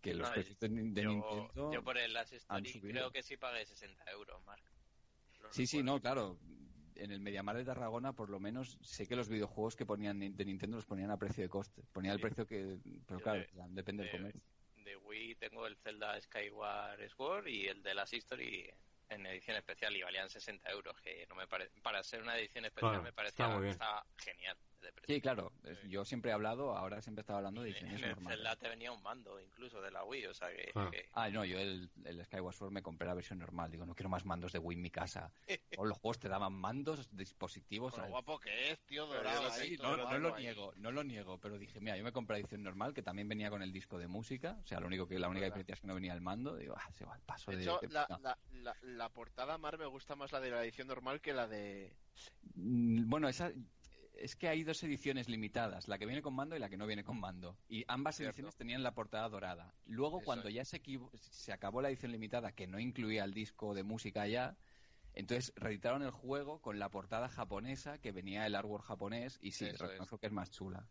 que 0.00 0.14
los 0.14 0.28
No, 0.28 0.34
precios 0.34 0.58
de, 0.58 0.68
de 0.68 1.02
yo, 1.02 1.10
Nintendo... 1.10 1.70
yo 1.72 1.84
por 1.84 1.98
el 1.98 2.16
Story 2.16 2.80
creo 2.80 3.10
que 3.10 3.22
sí 3.22 3.36
pagué 3.36 3.66
60 3.66 4.10
euros, 4.10 4.42
Mark. 4.46 4.62
Lo 5.42 5.52
Sí, 5.52 5.66
sí, 5.66 5.82
no, 5.82 6.00
claro. 6.00 6.38
En 6.94 7.10
el 7.10 7.20
Mediamar 7.20 7.56
de 7.56 7.64
Tarragona, 7.64 8.14
por 8.14 8.30
lo 8.30 8.40
menos, 8.40 8.78
sé 8.82 9.06
que 9.06 9.16
los 9.16 9.28
videojuegos 9.28 9.76
que 9.76 9.84
ponían 9.84 10.18
de 10.18 10.44
Nintendo 10.46 10.76
los 10.76 10.86
ponían 10.86 11.10
a 11.10 11.18
precio 11.18 11.42
de 11.42 11.48
coste. 11.50 11.82
Ponían 11.92 12.14
el 12.14 12.20
precio 12.20 12.46
que... 12.46 12.78
Pero 13.06 13.20
Yo 13.20 13.22
claro, 13.24 13.40
de- 13.40 13.68
depende 13.68 14.02
del 14.04 14.12
de- 14.12 14.18
comercio. 14.18 14.42
De 14.84 14.96
Wii 14.96 15.34
tengo 15.36 15.66
el 15.66 15.76
Zelda 15.76 16.20
Skyward 16.20 17.08
Sword 17.10 17.46
y 17.46 17.68
el 17.68 17.82
de 17.82 17.94
Last 17.94 18.14
History 18.14 18.72
en 19.08 19.26
edición 19.26 19.56
especial 19.56 19.96
y 19.96 20.02
valían 20.02 20.30
60 20.30 20.70
euros, 20.70 21.00
que 21.00 21.26
no 21.28 21.34
me 21.34 21.46
parece, 21.46 21.80
para 21.80 22.02
ser 22.02 22.22
una 22.22 22.38
edición 22.38 22.64
especial 22.64 22.92
Claro, 22.92 23.02
me 23.02 23.12
parece 23.12 23.42
está 23.42 23.66
está 23.66 24.06
genial. 24.18 24.56
De 24.80 24.92
precio. 24.92 25.14
Sí, 25.14 25.20
claro. 25.20 25.52
Yo 25.88 26.04
siempre 26.04 26.30
he 26.30 26.34
hablado, 26.34 26.76
ahora 26.76 27.00
siempre 27.02 27.20
estaba 27.20 27.38
hablando 27.38 27.62
de 27.62 27.70
En 27.70 27.86
el 27.86 28.00
normales. 28.00 28.58
Te 28.58 28.68
venía 28.68 28.92
un 28.92 29.02
mando 29.02 29.40
incluso 29.40 29.80
de 29.80 29.90
la 29.90 30.04
Wii, 30.04 30.26
o 30.26 30.34
sea 30.34 30.48
que, 30.54 30.70
Claro. 30.72 30.90
que- 30.90 31.08
Ah, 31.12 31.28
no, 31.30 31.44
yo 31.44 31.58
el, 31.58 31.90
el 32.04 32.24
Skyward 32.24 32.54
Sword 32.54 32.72
me 32.72 32.82
compré 32.82 33.06
la 33.08 33.14
versión 33.14 33.38
normal. 33.38 33.70
Digo, 33.70 33.86
no 33.86 33.94
quiero 33.94 34.08
más 34.08 34.24
mandos 34.24 34.52
de 34.52 34.58
Wii 34.58 34.76
en 34.76 34.82
mi 34.82 34.90
casa. 34.90 35.32
O 35.78 35.84
los 35.86 35.98
juegos 35.98 36.18
te 36.18 36.28
daban 36.28 36.52
mandos, 36.52 37.08
dispositivos. 37.16 37.98
Al- 37.98 38.10
guapo 38.10 38.38
que 38.38 38.72
es, 38.72 38.80
tío, 38.80 39.06
dorado. 39.06 39.50
ahí, 39.52 39.68
Sí, 39.70 39.76
no, 39.80 39.96
no 39.96 40.18
lo 40.18 40.34
ahí. 40.34 40.42
niego, 40.42 40.72
no 40.76 40.90
lo 40.92 41.02
niego, 41.04 41.38
pero 41.38 41.58
dije, 41.58 41.80
mira, 41.80 41.96
yo 41.96 42.04
me 42.04 42.12
compré 42.12 42.34
la 42.36 42.40
edición 42.40 42.62
normal, 42.62 42.92
que 42.92 43.02
también 43.02 43.28
venía 43.28 43.48
con 43.50 43.62
el 43.62 43.72
disco 43.72 43.98
de 43.98 44.06
música, 44.08 44.58
o 44.62 44.66
sea, 44.66 44.80
lo 44.80 44.86
único 44.88 45.06
que 45.06 45.18
la 45.18 45.28
única 45.28 45.46
diferencia 45.46 45.74
es 45.74 45.80
que 45.80 45.86
no 45.86 45.94
venía 45.94 46.12
el 46.12 46.20
mando, 46.20 46.56
digo, 46.56 46.74
ah, 46.76 46.90
se 46.92 47.04
va 47.04 47.14
el 47.16 47.22
paso 47.22 47.50
De 47.50 47.56
de... 47.58 47.62
hecho, 47.62 47.78
de- 47.80 47.88
la, 47.88 48.06
no. 48.10 48.18
la, 48.18 48.38
la, 48.52 48.76
la 48.82 49.08
portada 49.08 49.56
Mar 49.58 49.78
me 49.78 49.86
gusta 49.86 50.16
más 50.16 50.32
la 50.32 50.40
de 50.40 50.50
la 50.50 50.62
edición 50.62 50.88
normal 50.88 51.20
que 51.20 51.32
la 51.32 51.46
de... 51.46 51.96
Mm, 52.54 53.08
Bueno, 53.08 53.28
esa 53.28 53.52
es 54.20 54.36
que 54.36 54.48
hay 54.48 54.62
dos 54.64 54.82
ediciones 54.82 55.28
limitadas, 55.28 55.88
la 55.88 55.98
que 55.98 56.06
viene 56.06 56.22
con 56.22 56.34
mando 56.34 56.54
y 56.54 56.58
la 56.58 56.68
que 56.68 56.76
no 56.76 56.86
viene 56.86 57.04
con 57.04 57.18
mando. 57.18 57.56
Y 57.68 57.84
ambas 57.88 58.16
Cierto. 58.16 58.30
ediciones 58.30 58.56
tenían 58.56 58.82
la 58.82 58.94
portada 58.94 59.28
dorada. 59.28 59.74
Luego, 59.86 60.18
Eso 60.18 60.24
cuando 60.26 60.48
es. 60.48 60.54
ya 60.54 60.64
se, 60.64 61.52
acabó 61.52 61.80
la 61.82 61.88
edición 61.88 62.12
limitada, 62.12 62.52
que 62.52 62.66
no 62.66 62.78
incluía 62.78 63.24
el 63.24 63.32
disco 63.32 63.74
de 63.74 63.82
música 63.82 64.26
ya, 64.26 64.56
entonces 65.14 65.52
reeditaron 65.56 66.02
el 66.02 66.10
juego 66.10 66.60
con 66.60 66.78
la 66.78 66.90
portada 66.90 67.28
japonesa, 67.28 67.98
que 67.98 68.12
venía 68.12 68.46
el 68.46 68.54
artwork 68.54 68.84
japonés, 68.84 69.38
y 69.40 69.52
sí, 69.52 69.64
Eso 69.64 69.84
es. 69.84 69.90
reconozco 69.90 70.18
que 70.18 70.26
es 70.26 70.32
más 70.32 70.50
chula. 70.50 70.86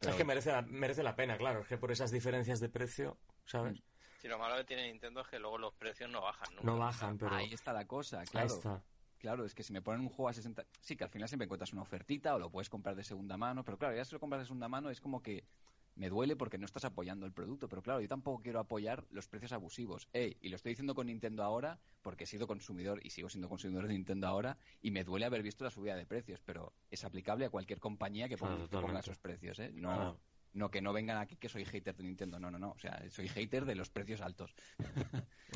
Es 0.00 0.14
que 0.16 0.24
merece 0.24 0.52
la, 0.52 0.60
merece 0.62 1.02
la 1.02 1.16
pena, 1.16 1.38
claro. 1.38 1.60
Es 1.60 1.68
que 1.68 1.78
por 1.78 1.90
esas 1.90 2.10
diferencias 2.10 2.60
de 2.60 2.68
precio, 2.68 3.16
¿sabes? 3.46 3.82
si 4.20 4.28
lo 4.28 4.38
malo 4.38 4.56
que 4.56 4.64
tiene 4.64 4.90
Nintendo 4.90 5.20
es 5.20 5.28
que 5.28 5.38
luego 5.38 5.58
los 5.58 5.74
precios 5.74 6.10
no 6.10 6.22
bajan 6.22 6.48
nunca. 6.54 6.64
No 6.66 6.78
bajan, 6.78 7.18
pero 7.18 7.34
Ahí 7.34 7.52
está 7.52 7.72
la 7.74 7.86
cosa, 7.86 8.20
ahí 8.20 8.26
claro. 8.26 8.46
está. 8.46 8.82
Claro, 9.24 9.46
es 9.46 9.54
que 9.54 9.62
si 9.62 9.72
me 9.72 9.80
ponen 9.80 10.02
un 10.02 10.10
juego 10.10 10.28
a 10.28 10.34
60... 10.34 10.66
Sí, 10.82 10.96
que 10.96 11.04
al 11.04 11.08
final 11.08 11.26
siempre 11.30 11.46
encuentras 11.46 11.72
una 11.72 11.80
ofertita 11.80 12.34
o 12.34 12.38
lo 12.38 12.50
puedes 12.50 12.68
comprar 12.68 12.94
de 12.94 13.02
segunda 13.02 13.38
mano, 13.38 13.64
pero 13.64 13.78
claro, 13.78 13.96
ya 13.96 14.04
si 14.04 14.12
lo 14.12 14.20
compras 14.20 14.42
de 14.42 14.44
segunda 14.44 14.68
mano 14.68 14.90
es 14.90 15.00
como 15.00 15.22
que 15.22 15.46
me 15.94 16.10
duele 16.10 16.36
porque 16.36 16.58
no 16.58 16.66
estás 16.66 16.84
apoyando 16.84 17.24
el 17.24 17.32
producto, 17.32 17.66
pero 17.66 17.80
claro, 17.80 18.02
yo 18.02 18.06
tampoco 18.08 18.42
quiero 18.42 18.60
apoyar 18.60 19.06
los 19.08 19.26
precios 19.26 19.52
abusivos. 19.52 20.08
Ey, 20.12 20.36
y 20.42 20.50
lo 20.50 20.56
estoy 20.56 20.72
diciendo 20.72 20.94
con 20.94 21.06
Nintendo 21.06 21.42
ahora 21.42 21.80
porque 22.02 22.24
he 22.24 22.26
sido 22.26 22.46
consumidor 22.46 23.00
y 23.02 23.08
sigo 23.08 23.30
siendo 23.30 23.48
consumidor 23.48 23.86
de 23.88 23.94
Nintendo 23.94 24.26
ahora 24.26 24.58
y 24.82 24.90
me 24.90 25.04
duele 25.04 25.24
haber 25.24 25.42
visto 25.42 25.64
la 25.64 25.70
subida 25.70 25.96
de 25.96 26.04
precios, 26.04 26.42
pero 26.44 26.74
es 26.90 27.02
aplicable 27.02 27.46
a 27.46 27.48
cualquier 27.48 27.80
compañía 27.80 28.28
que 28.28 28.36
ponga, 28.36 28.56
Claro, 28.56 28.68
que 28.68 28.72
ponga 28.72 28.82
totalmente. 28.82 29.10
esos 29.10 29.18
precios, 29.18 29.58
¿eh? 29.58 29.70
No, 29.72 30.20
no 30.52 30.70
que 30.70 30.82
no 30.82 30.92
vengan 30.92 31.16
aquí 31.16 31.36
que 31.36 31.48
soy 31.48 31.64
hater 31.64 31.96
de 31.96 32.02
Nintendo, 32.04 32.38
no, 32.38 32.50
no, 32.50 32.58
no, 32.58 32.72
o 32.72 32.78
sea, 32.78 33.02
soy 33.08 33.28
hater 33.28 33.64
de 33.64 33.74
los 33.74 33.88
precios 33.88 34.20
altos. 34.20 34.54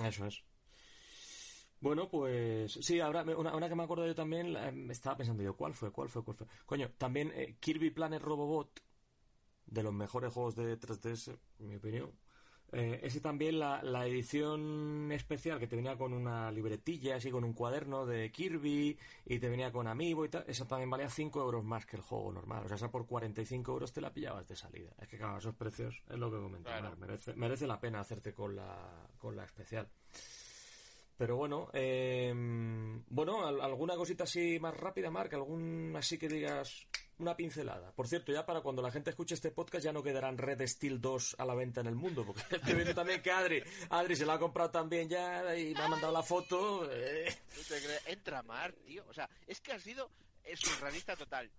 Eso 0.03 0.25
es. 0.25 0.43
Bueno, 1.81 2.09
pues 2.09 2.73
sí, 2.73 3.01
ahora 3.01 3.23
una, 3.23 3.55
una 3.55 3.69
que 3.69 3.75
me 3.77 3.85
acuerdo 3.85 4.07
yo 4.07 4.15
también, 4.15 4.53
la- 4.53 4.73
me 4.73 4.93
estaba 4.93 5.17
pensando 5.17 5.43
yo, 5.43 5.57
¿cuál 5.57 5.75
fue? 5.75 5.93
¿Cuál 5.93 6.09
fue? 6.09 6.25
¿Cuál 6.25 6.37
fue? 6.37 6.47
Coño, 6.67 6.91
también 6.99 7.33
eh, 7.35 7.57
Kirby 7.61 7.91
Planet 7.91 8.21
Robobot, 8.23 8.81
de 9.67 9.83
los 9.83 9.93
mejores 9.95 10.33
juegos 10.33 10.57
de 10.57 10.77
3DS, 10.77 11.39
en 11.61 11.69
mi 11.69 11.77
opinión. 11.77 12.13
Eh, 12.73 13.01
ese 13.03 13.21
también, 13.21 13.59
la, 13.59 13.83
la 13.83 14.07
edición 14.07 15.11
especial 15.13 15.59
que 15.59 15.67
te 15.67 15.77
venía 15.77 15.97
con 15.97 16.13
una 16.13 16.51
libretilla, 16.53 17.17
así 17.17 17.31
con 17.31 17.45
un 17.45 17.55
cuaderno 17.55 18.05
de 18.07 18.31
Kirby, 18.31 18.99
y 19.25 19.39
te 19.39 19.49
venía 19.49 19.73
con 19.73 19.87
Amiibo 19.89 20.25
y 20.25 20.29
tal, 20.29 20.45
esa 20.49 20.67
también 20.67 20.91
valía 20.91 21.09
5 21.09 21.41
euros 21.43 21.65
más 21.65 21.87
que 21.87 21.97
el 21.97 22.03
juego 22.03 22.33
normal. 22.33 22.65
O 22.65 22.69
sea, 22.69 22.77
esa 22.77 22.91
por 22.91 23.07
45 23.07 23.73
euros 23.73 23.93
te 23.93 24.03
la 24.03 24.13
pillabas 24.13 24.47
de 24.49 24.57
salida. 24.57 24.91
Es 25.01 25.09
que, 25.09 25.17
claro, 25.17 25.39
esos 25.39 25.55
precios 25.55 26.03
es 26.09 26.19
lo 26.19 26.31
que. 26.31 26.39
Claro. 26.63 26.89
Marc, 26.91 26.99
merece, 26.99 27.35
merece 27.35 27.67
la 27.67 27.81
pena 27.81 28.01
hacerte 28.01 28.35
con 28.35 28.55
la, 28.57 29.09
con 29.19 29.35
la 29.37 29.45
especial. 29.45 29.89
Pero 31.19 31.37
bueno, 31.37 31.69
eh, 31.73 32.33
bueno, 33.09 33.45
al- 33.47 33.61
alguna 33.61 33.97
cosita 33.97 34.23
así 34.25 34.59
más 34.61 34.75
rápida, 34.77 35.11
Marc, 35.11 35.35
algún 35.35 35.93
así 35.97 36.17
que 36.17 36.29
digas 36.29 36.87
una 37.19 37.35
pincelada. 37.37 37.91
Por 37.91 38.07
cierto, 38.07 38.31
ya 38.33 38.47
para 38.47 38.61
cuando 38.61 38.81
la 38.83 38.93
gente 38.93 39.11
escuche 39.11 39.35
este 39.35 39.51
podcast 39.51 39.85
ya 39.85 39.93
no 39.93 40.03
quedarán 40.05 40.39
Red 40.39 40.65
Steel 40.69 41.01
2 41.01 41.35
a 41.41 41.45
la 41.45 41.57
venta 41.57 41.81
en 41.81 41.89
el 41.89 41.97
mundo, 41.97 42.25
porque 42.25 42.43
estoy 42.55 42.75
viendo 42.75 42.95
también 42.95 43.21
que 43.21 43.33
Adri, 43.33 43.61
Adri 43.91 44.15
se 44.15 44.25
la 44.25 44.35
ha 44.35 44.39
comprado 44.39 44.71
también 44.71 45.09
ya 45.09 45.57
y 45.57 45.75
me 45.75 45.81
ha 45.83 45.89
mandado 45.89 46.13
la 46.13 46.23
foto. 46.23 46.89
eh. 46.93 47.27
Entra 48.07 48.43
Mar, 48.45 48.73
tío. 48.87 49.05
O 49.09 49.13
sea, 49.13 49.29
es 49.49 49.61
que 49.61 49.73
ha 49.73 49.81
sido 49.81 50.09
surrealista 50.55 51.17
total. 51.17 51.51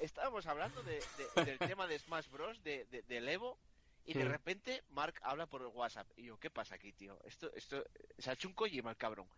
Estábamos 0.00 0.46
hablando 0.46 0.82
de- 0.82 1.02
del 1.44 1.58
tema 1.58 1.86
de 1.86 1.98
Smash 1.98 2.28
Bros. 2.30 2.62
de, 2.64 2.86
de, 2.90 3.02
del 3.02 3.28
Evo. 3.28 3.58
Y 4.04 4.14
de 4.14 4.24
Mm. 4.24 4.28
repente 4.28 4.82
Mark 4.90 5.14
habla 5.22 5.46
por 5.46 5.60
el 5.62 5.68
WhatsApp. 5.68 6.10
Y 6.16 6.24
yo, 6.24 6.38
¿qué 6.38 6.50
pasa 6.50 6.74
aquí, 6.74 6.92
tío? 6.92 7.18
Esto, 7.24 7.52
esto, 7.54 7.84
se 8.18 8.30
ha 8.30 8.32
hecho 8.32 8.48
un 8.48 8.54
Kojima 8.54 8.90
el 8.90 8.96
cabrón. 8.96 9.28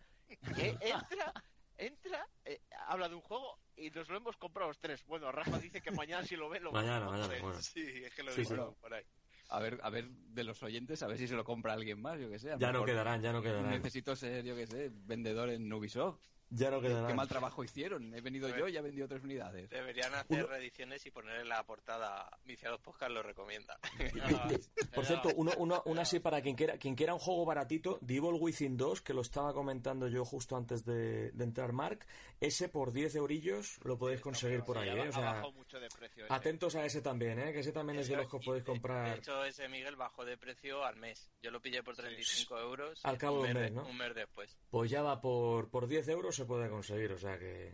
Eh, 0.56 0.74
entra, 0.80 1.32
entra, 1.76 2.26
eh, 2.44 2.60
habla 2.86 3.08
de 3.08 3.14
un 3.14 3.20
juego 3.20 3.58
y 3.76 3.90
nos 3.90 4.08
lo 4.08 4.16
hemos 4.16 4.36
comprado 4.36 4.68
los 4.68 4.78
tres. 4.78 5.04
Bueno, 5.06 5.30
Rafa 5.32 5.58
dice 5.58 5.82
que 5.82 5.90
mañana 5.90 6.24
si 6.24 6.34
lo 6.36 6.48
ve, 6.48 6.60
lo 6.60 6.72
Mañana, 6.72 7.06
compramos. 7.06 7.28
mañana, 7.28 7.42
bueno. 7.44 7.62
Sí, 7.62 8.04
es 8.04 8.14
que 8.14 8.22
lo 8.22 8.32
Sí, 8.32 8.44
por 8.80 8.94
ahí. 8.94 9.04
A 9.50 9.60
ver, 9.60 9.78
a 9.82 9.90
ver 9.90 10.08
de 10.08 10.44
los 10.44 10.62
oyentes, 10.62 11.02
a 11.02 11.06
ver 11.06 11.18
si 11.18 11.28
se 11.28 11.34
lo 11.34 11.44
compra 11.44 11.74
alguien 11.74 12.00
más, 12.00 12.18
yo 12.18 12.30
que 12.30 12.38
sé. 12.38 12.54
Ya 12.58 12.72
no 12.72 12.84
quedarán, 12.86 13.20
ya 13.20 13.32
no 13.32 13.42
quedarán. 13.42 13.70
Necesito 13.70 14.16
ser, 14.16 14.42
yo 14.44 14.56
que 14.56 14.66
sé, 14.66 14.90
vendedor 14.90 15.50
en 15.50 15.70
Ubisoft. 15.70 16.18
Ya 16.56 16.70
no 16.70 16.80
Qué 16.80 16.88
quedarán. 16.88 17.16
mal 17.16 17.28
trabajo 17.28 17.64
hicieron. 17.64 18.14
He 18.14 18.20
venido 18.20 18.48
yo 18.56 18.68
y 18.68 18.76
he 18.76 18.80
vendido 18.80 19.08
tres 19.08 19.22
unidades. 19.24 19.70
Deberían 19.70 20.14
hacer 20.14 20.38
Uno- 20.44 20.46
reediciones 20.46 21.04
y 21.06 21.10
poner 21.10 21.40
en 21.40 21.48
la 21.48 21.62
portada 21.64 22.28
Viciados 22.44 22.80
Podcast 22.80 23.10
lo 23.12 23.22
recomienda. 23.22 23.78
Por 24.94 25.04
cierto, 25.04 25.30
uno, 25.36 25.52
uno, 25.58 25.82
uno 25.86 26.00
así 26.00 26.20
para 26.20 26.40
quien 26.42 26.54
quiera, 26.56 26.78
quien 26.78 26.94
quiera 26.94 27.14
un 27.14 27.20
juego 27.20 27.44
baratito, 27.44 27.98
The 28.06 28.16
Evil 28.16 28.38
Within 28.40 28.76
2, 28.76 29.02
que 29.02 29.14
lo 29.14 29.22
estaba 29.22 29.52
comentando 29.52 30.08
yo 30.08 30.24
justo 30.24 30.56
antes 30.56 30.84
de, 30.84 31.30
de 31.32 31.44
entrar 31.44 31.72
Mark, 31.72 32.06
ese 32.40 32.68
por 32.68 32.92
10 32.92 33.16
eurillos 33.16 33.78
lo 33.84 33.98
podéis 33.98 34.20
conseguir 34.20 34.62
por 34.62 34.78
ahí, 34.78 34.90
¿eh? 34.90 35.08
O 35.08 35.12
sea, 35.12 35.22
bajado 35.22 35.52
mucho 35.52 35.80
de 35.80 35.88
precio. 35.88 36.24
ese. 36.24 36.32
atentos 36.34 36.74
a 36.76 36.84
ese 36.84 37.00
también, 37.02 37.38
¿eh? 37.38 37.52
Que 37.52 37.60
ese 37.60 37.72
también 37.72 37.98
es 37.98 38.08
de 38.08 38.16
los 38.16 38.28
que 38.30 38.36
os 38.36 38.44
podéis 38.44 38.64
De 38.64 38.70
comprar. 38.70 39.18
hecho, 39.18 39.44
ese 39.44 39.68
Miguel 39.68 39.96
bajó 39.96 40.24
de 40.24 40.36
precio 40.36 40.84
al 40.84 40.96
mes. 40.96 41.30
Yo 41.42 41.50
lo 41.50 41.60
pillé 41.60 41.82
por 41.82 41.96
35 41.96 42.58
euros. 42.60 43.00
Al 43.04 43.18
cabo 43.18 43.42
de 43.42 43.48
un 43.48 43.54
mes 43.54 43.62
mes, 43.64 43.72
¿no? 43.72 43.86
Un 43.88 43.96
mes 43.96 44.14
después. 44.14 44.56
Pues 44.70 44.90
ya 44.90 45.02
va 45.02 45.20
por, 45.20 45.68
por 45.70 45.86
10 45.86 46.08
euros 46.08 46.38
se 46.44 46.48
puede 46.48 46.68
conseguir, 46.68 47.10
o 47.12 47.18
sea 47.18 47.38
que... 47.38 47.72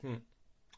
Hmm. 0.00 0.16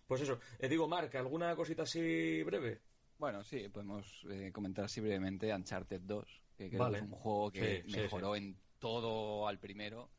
Pues 0.06 0.22
eso, 0.22 0.40
eh, 0.58 0.68
digo, 0.68 0.88
Mark, 0.88 1.16
¿alguna 1.16 1.54
cosita 1.54 1.84
así 1.84 2.42
breve? 2.42 2.80
Bueno, 3.18 3.44
sí, 3.44 3.68
podemos 3.68 4.24
eh, 4.30 4.50
comentar 4.52 4.86
así 4.86 5.00
brevemente 5.00 5.54
Uncharted 5.54 6.00
2, 6.00 6.42
que 6.56 6.68
creo 6.68 6.80
Vale. 6.80 6.98
que 6.98 7.04
es 7.04 7.10
un 7.10 7.16
juego 7.16 7.50
que 7.52 7.82
Sí, 7.82 7.90
sí, 7.90 8.00
mejoró 8.00 8.34
en 8.34 8.56
todo 8.78 9.46
al 9.46 9.58
primero. 9.58 10.10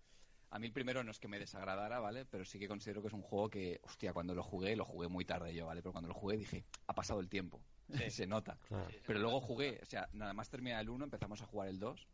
A 0.52 0.60
mí 0.60 0.68
el 0.68 0.74
primero 0.74 1.04
no 1.04 1.12
es 1.12 1.20
que 1.20 1.28
me 1.28 1.40
desagradara, 1.40 2.00
¿vale? 2.00 2.26
Pero 2.26 2.46
sí 2.46 2.58
que 2.58 2.68
considero 2.68 3.02
que 3.02 3.08
es 3.08 3.14
un 3.14 3.22
juego 3.22 3.50
que, 3.50 3.80
hostia, 3.84 4.14
cuando 4.14 4.34
lo 4.34 4.44
jugué, 4.44 4.76
lo 4.76 4.86
jugué 4.86 5.08
muy 5.08 5.26
tarde 5.26 5.54
yo, 5.54 5.66
¿vale? 5.66 5.82
Pero 5.82 5.92
cuando 5.92 6.08
lo 6.08 6.16
jugué 6.16 6.38
dije, 6.38 6.66
ha 6.88 6.94
pasado 6.94 7.20
el 7.20 7.30
tiempo. 7.30 7.62
Sí. 7.90 8.12
Se 8.12 8.28
nota. 8.28 8.56
Claro, 8.68 8.88
Pero 9.08 9.18
luego 9.18 9.42
jugué, 9.42 9.80
o 9.82 9.86
sea, 9.86 10.08
nada 10.14 10.32
más 10.32 10.48
terminar 10.48 10.80
el 10.80 10.90
1, 10.90 11.06
empezamos 11.06 11.42
a 11.42 11.48
jugar 11.48 11.70
el 11.70 11.80
2 11.80 12.08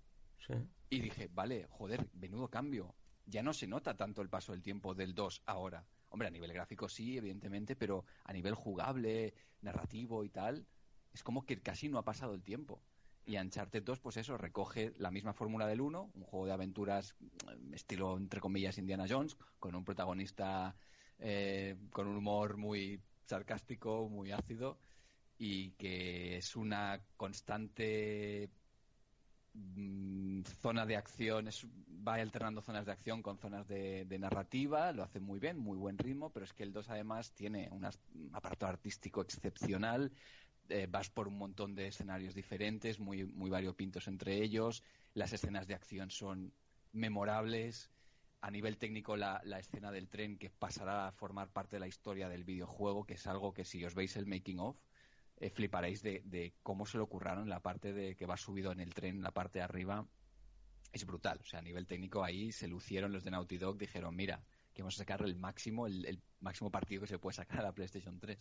sí. 0.48 0.54
y 0.90 1.02
dije, 1.02 1.30
vale, 1.34 1.68
joder, 1.70 2.08
menudo 2.14 2.48
cambio. 2.48 2.96
Ya 3.26 3.42
no 3.44 3.54
se 3.54 3.68
nota 3.68 3.96
tanto 3.96 4.22
el 4.22 4.30
paso 4.30 4.52
del 4.52 4.62
tiempo 4.62 4.94
del 4.94 5.14
2 5.14 5.44
ahora. 5.46 5.86
Hombre, 6.10 6.28
a 6.28 6.32
nivel 6.32 6.54
gráfico 6.54 6.88
sí, 6.88 7.18
evidentemente, 7.18 7.76
pero 7.76 8.06
a 8.24 8.34
nivel 8.34 8.56
jugable, 8.56 9.34
narrativo 9.62 10.24
y 10.24 10.30
tal, 10.30 10.66
es 11.14 11.24
como 11.24 11.46
que 11.46 11.62
casi 11.62 11.90
no 11.90 11.98
ha 11.98 12.06
pasado 12.06 12.34
el 12.34 12.44
tiempo. 12.44 12.82
Y 13.26 13.38
Uncharted 13.38 13.84
2, 13.84 14.00
pues 14.00 14.18
eso, 14.18 14.38
recoge 14.38 14.94
la 14.98 15.10
misma 15.10 15.34
fórmula 15.34 15.66
del 15.66 15.82
1, 15.82 16.12
un 16.14 16.24
juego 16.24 16.46
de 16.46 16.54
aventuras 16.54 17.16
mm, 17.20 17.74
estilo, 17.74 18.18
entre 18.18 18.40
comillas, 18.40 18.78
Indiana 18.78 19.08
Jones, 19.10 19.36
con 19.60 19.76
un 19.76 19.84
protagonista 19.84 20.76
eh, 21.18 21.76
con 21.92 22.08
un 22.08 22.18
humor 22.18 22.58
muy 22.58 23.02
sarcástico, 23.26 24.10
muy 24.10 24.32
ácido, 24.32 24.78
y 25.38 25.72
que 25.72 26.38
es 26.38 26.56
una 26.56 27.02
constante 27.18 28.50
mm, 29.56 30.44
zona 30.62 30.86
de 30.86 30.96
acción, 30.98 31.48
es- 31.48 31.66
va 32.08 32.16
alternando 32.16 32.62
zonas 32.62 32.86
de 32.86 32.92
acción 32.92 33.22
con 33.24 33.38
zonas 33.38 33.68
de, 33.68 34.06
narrativa, 34.20 34.92
lo 34.94 35.04
hace 35.04 35.20
muy 35.20 35.40
bien, 35.40 35.58
muy 35.58 35.78
buen 35.78 35.98
ritmo, 35.98 36.32
pero 36.32 36.46
es 36.46 36.54
que 36.54 36.64
el 36.64 36.74
2 36.74 36.90
además 36.90 37.34
tiene 37.34 37.70
un 37.72 37.86
aparato 38.34 38.68
artístico 38.68 39.22
excepcional, 39.22 40.12
eh, 40.70 40.88
vas 40.90 41.10
por 41.10 41.28
un 41.28 41.38
montón 41.38 41.76
de 41.76 41.88
escenarios 41.88 42.34
diferentes, 42.36 43.00
muy, 43.00 43.26
muy 43.26 43.50
variopintos 43.50 44.08
entre 44.08 44.42
ellos, 44.44 44.84
las 45.14 45.34
escenas 45.34 45.68
de 45.68 45.76
acción 45.76 46.10
son 46.12 46.54
memorables, 46.92 47.92
a 48.42 48.52
nivel 48.52 48.78
técnico 48.78 49.18
la, 49.18 49.42
la 49.44 49.60
escena 49.60 49.92
del 49.92 50.10
tren 50.10 50.38
que 50.38 50.50
pasará 50.52 51.08
a 51.08 51.12
formar 51.12 51.52
parte 51.52 51.78
de 51.78 51.80
la 51.82 51.88
historia 51.88 52.30
del 52.30 52.44
videojuego, 52.44 53.06
que 53.06 53.16
es 53.16 53.26
algo 53.28 53.54
que 53.54 53.66
si 53.66 53.84
os 53.86 53.96
veis 53.96 54.16
el 54.18 54.28
making 54.28 54.60
of, 54.60 54.85
eh, 55.38 55.50
fliparéis 55.50 56.02
de, 56.02 56.22
de 56.26 56.54
cómo 56.64 56.86
se 56.86 56.98
lo 56.98 57.08
curraron 57.08 57.50
la 57.50 57.60
parte 57.60 57.94
de 57.94 58.16
que 58.16 58.26
va 58.26 58.38
subido 58.38 58.72
en 58.72 58.80
el 58.80 58.94
tren, 58.94 59.22
la 59.22 59.32
parte 59.32 59.60
de 59.60 59.64
arriba. 59.64 60.08
Es 60.94 61.06
brutal. 61.06 61.40
O 61.42 61.46
sea, 61.46 61.60
a 61.60 61.64
nivel 61.64 61.88
técnico 61.88 62.24
ahí 62.24 62.52
se 62.52 62.68
lucieron 62.68 63.12
los 63.12 63.24
de 63.24 63.32
Naughty 63.32 63.58
Dog, 63.58 63.78
dijeron, 63.78 64.16
mira, 64.16 64.44
que 64.74 64.82
vamos 64.82 64.96
a 64.96 65.00
sacar 65.00 65.22
el 65.24 65.36
máximo, 65.36 65.88
el, 65.88 66.06
el 66.06 66.22
máximo 66.40 66.72
partido 66.72 67.02
que 67.02 67.08
se 67.08 67.20
puede 67.20 67.36
sacar 67.36 67.60
a 67.60 67.64
la 67.64 67.72
PlayStation 67.74 68.20
3. 68.20 68.38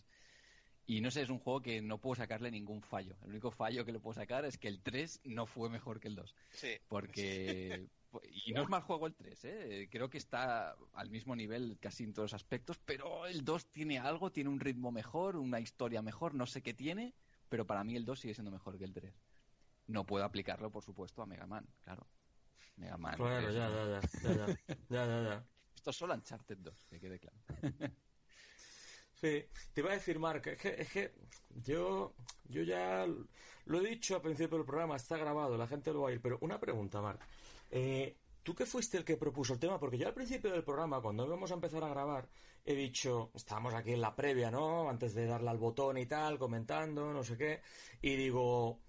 Y 0.86 1.00
no 1.00 1.10
sé, 1.10 1.22
es 1.22 1.30
un 1.30 1.38
juego 1.38 1.62
que 1.62 1.80
no 1.80 1.98
puedo 1.98 2.14
sacarle 2.14 2.50
ningún 2.50 2.82
fallo. 2.82 3.16
El 3.22 3.30
único 3.30 3.50
fallo 3.50 3.84
que 3.84 3.92
le 3.92 4.00
puedo 4.00 4.14
sacar 4.14 4.44
es 4.44 4.58
que 4.58 4.68
el 4.68 4.82
3 4.82 5.22
no 5.24 5.46
fue 5.46 5.70
mejor 5.70 5.98
que 5.98 6.08
el 6.08 6.14
2. 6.14 6.34
Sí. 6.50 6.76
Porque, 6.88 7.88
Y 8.23 8.53
no 8.53 8.62
es 8.62 8.69
mal 8.69 8.82
juego 8.82 9.07
el 9.07 9.15
3, 9.15 9.45
¿eh? 9.45 9.89
Creo 9.91 10.09
que 10.11 10.19
está 10.19 10.77
al 10.93 11.11
mismo 11.11 11.35
nivel 11.35 11.78
casi 11.81 12.05
en 12.05 12.12
todos 12.12 12.32
los 12.32 12.35
aspectos, 12.35 12.78
pero 12.85 13.27
el 13.27 13.45
2 13.45 13.70
tiene 13.70 13.99
algo, 13.99 14.31
tiene 14.31 14.51
un 14.51 14.61
ritmo 14.61 14.93
mejor, 14.93 15.36
una 15.36 15.61
historia 15.61 16.03
mejor, 16.03 16.35
no 16.35 16.47
sé 16.47 16.62
qué 16.62 16.74
tiene, 16.74 17.15
pero 17.49 17.66
para 17.66 17.85
mí 17.85 17.97
el 17.97 18.05
2 18.05 18.20
sigue 18.20 18.35
siendo 18.35 18.51
mejor 18.51 18.78
que 18.78 18.85
el 18.85 18.93
3. 18.93 19.15
No 19.86 20.05
puedo 20.07 20.24
aplicarlo, 20.24 20.70
por 20.70 20.82
supuesto, 20.85 21.23
a 21.23 21.27
Mega 21.27 21.47
Man, 21.47 21.66
claro. 21.82 22.07
Mega 22.77 22.97
Man. 22.97 23.16
Claro, 23.16 23.49
es- 23.49 23.55
ya, 23.55 23.69
ya, 23.69 23.85
ya, 23.86 24.01
ya, 24.23 24.47
ya, 24.89 25.07
ya, 25.07 25.23
ya. 25.23 25.47
Esto 25.74 25.91
es 25.91 25.97
solo 25.97 26.15
Uncharted 26.15 26.59
2, 26.59 26.86
que 26.89 27.01
quede 27.01 27.19
claro. 27.19 27.36
Sí, 29.15 29.43
te 29.73 29.81
iba 29.81 29.91
a 29.91 29.95
decir, 29.95 30.19
Mark, 30.19 30.43
es 30.49 30.59
que, 30.59 30.69
es 30.82 30.91
que 30.91 31.15
yo, 31.62 32.15
yo 32.45 32.62
ya 32.62 33.07
lo 33.66 33.78
he 33.81 33.89
dicho 33.89 34.16
al 34.16 34.23
principio 34.23 34.59
del 34.59 34.66
programa, 34.66 34.97
está 34.97 35.16
grabado, 35.16 35.57
la 35.57 35.66
gente 35.69 35.93
lo 35.93 36.03
va 36.03 36.11
a 36.11 36.12
ir, 36.12 36.20
pero 36.20 36.36
una 36.43 36.59
pregunta, 36.61 37.01
Mark. 37.01 37.20
Eh, 37.70 38.16
¿Tú 38.43 38.55
que 38.55 38.66
fuiste 38.66 38.99
el 38.99 39.05
que 39.05 39.16
propuso 39.16 39.55
el 39.55 39.59
tema? 39.59 39.81
Porque 39.81 39.97
yo 39.97 40.07
al 40.07 40.12
principio 40.12 40.53
del 40.53 40.65
programa, 40.65 41.01
cuando 41.01 41.24
íbamos 41.24 41.51
a 41.51 41.55
empezar 41.55 41.82
a 41.82 41.89
grabar, 41.89 42.28
he 42.62 42.74
dicho, 42.74 43.31
estábamos 43.35 43.73
aquí 43.73 43.93
en 43.93 44.03
la 44.03 44.15
previa, 44.15 44.51
¿no? 44.51 44.91
Antes 44.91 45.15
de 45.15 45.24
darle 45.24 45.49
al 45.49 45.59
botón 45.59 45.97
y 45.97 46.05
tal, 46.05 46.39
comentando, 46.39 47.12
no 47.12 47.24
sé 47.24 47.39
qué, 47.39 47.62
y 48.03 48.16
digo, 48.16 48.81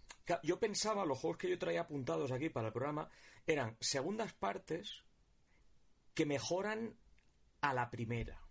yo 0.43 0.59
pensaba, 0.59 1.05
los 1.05 1.19
juegos 1.19 1.37
que 1.37 1.49
yo 1.49 1.57
traía 1.57 1.81
apuntados 1.81 2.31
aquí 2.31 2.49
para 2.49 2.67
el 2.67 2.73
programa, 2.73 3.09
eran 3.47 3.77
segundas 3.79 4.33
partes 4.33 5.03
que 6.13 6.25
mejoran 6.25 6.97
a 7.61 7.73
la 7.73 7.89
primera. 7.89 8.41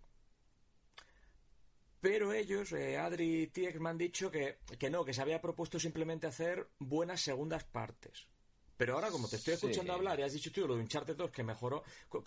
Pero 2.01 2.33
ellos, 2.33 2.73
eh, 2.73 2.99
Adri 2.99 3.43
y 3.43 3.47
Tiex, 3.49 3.81
me 3.81 3.91
han 3.91 3.99
dicho 3.99 4.31
que, 4.31 4.59
que 4.79 4.91
no, 4.91 5.05
que 5.05 5.15
se 5.15 5.23
había 5.23 5.41
propuesto 5.41 5.79
simplemente 5.79 6.27
hacer 6.27 6.71
buenas 6.79 7.21
segundas 7.21 7.65
partes. 7.65 8.29
Pero 8.77 8.95
ahora, 8.95 9.11
como 9.11 9.29
te 9.29 9.37
estoy 9.37 9.55
Sí. 9.55 9.67
escuchando 9.67 9.93
hablar 9.93 10.19
y 10.19 10.23
has 10.25 10.33
dicho 10.33 10.51
tú 10.51 10.67
lo 10.67 10.75
de 10.75 10.83
Uncharted 10.83 11.17
2 11.17 11.31
que 11.31 11.45
mejoró, 11.45 11.85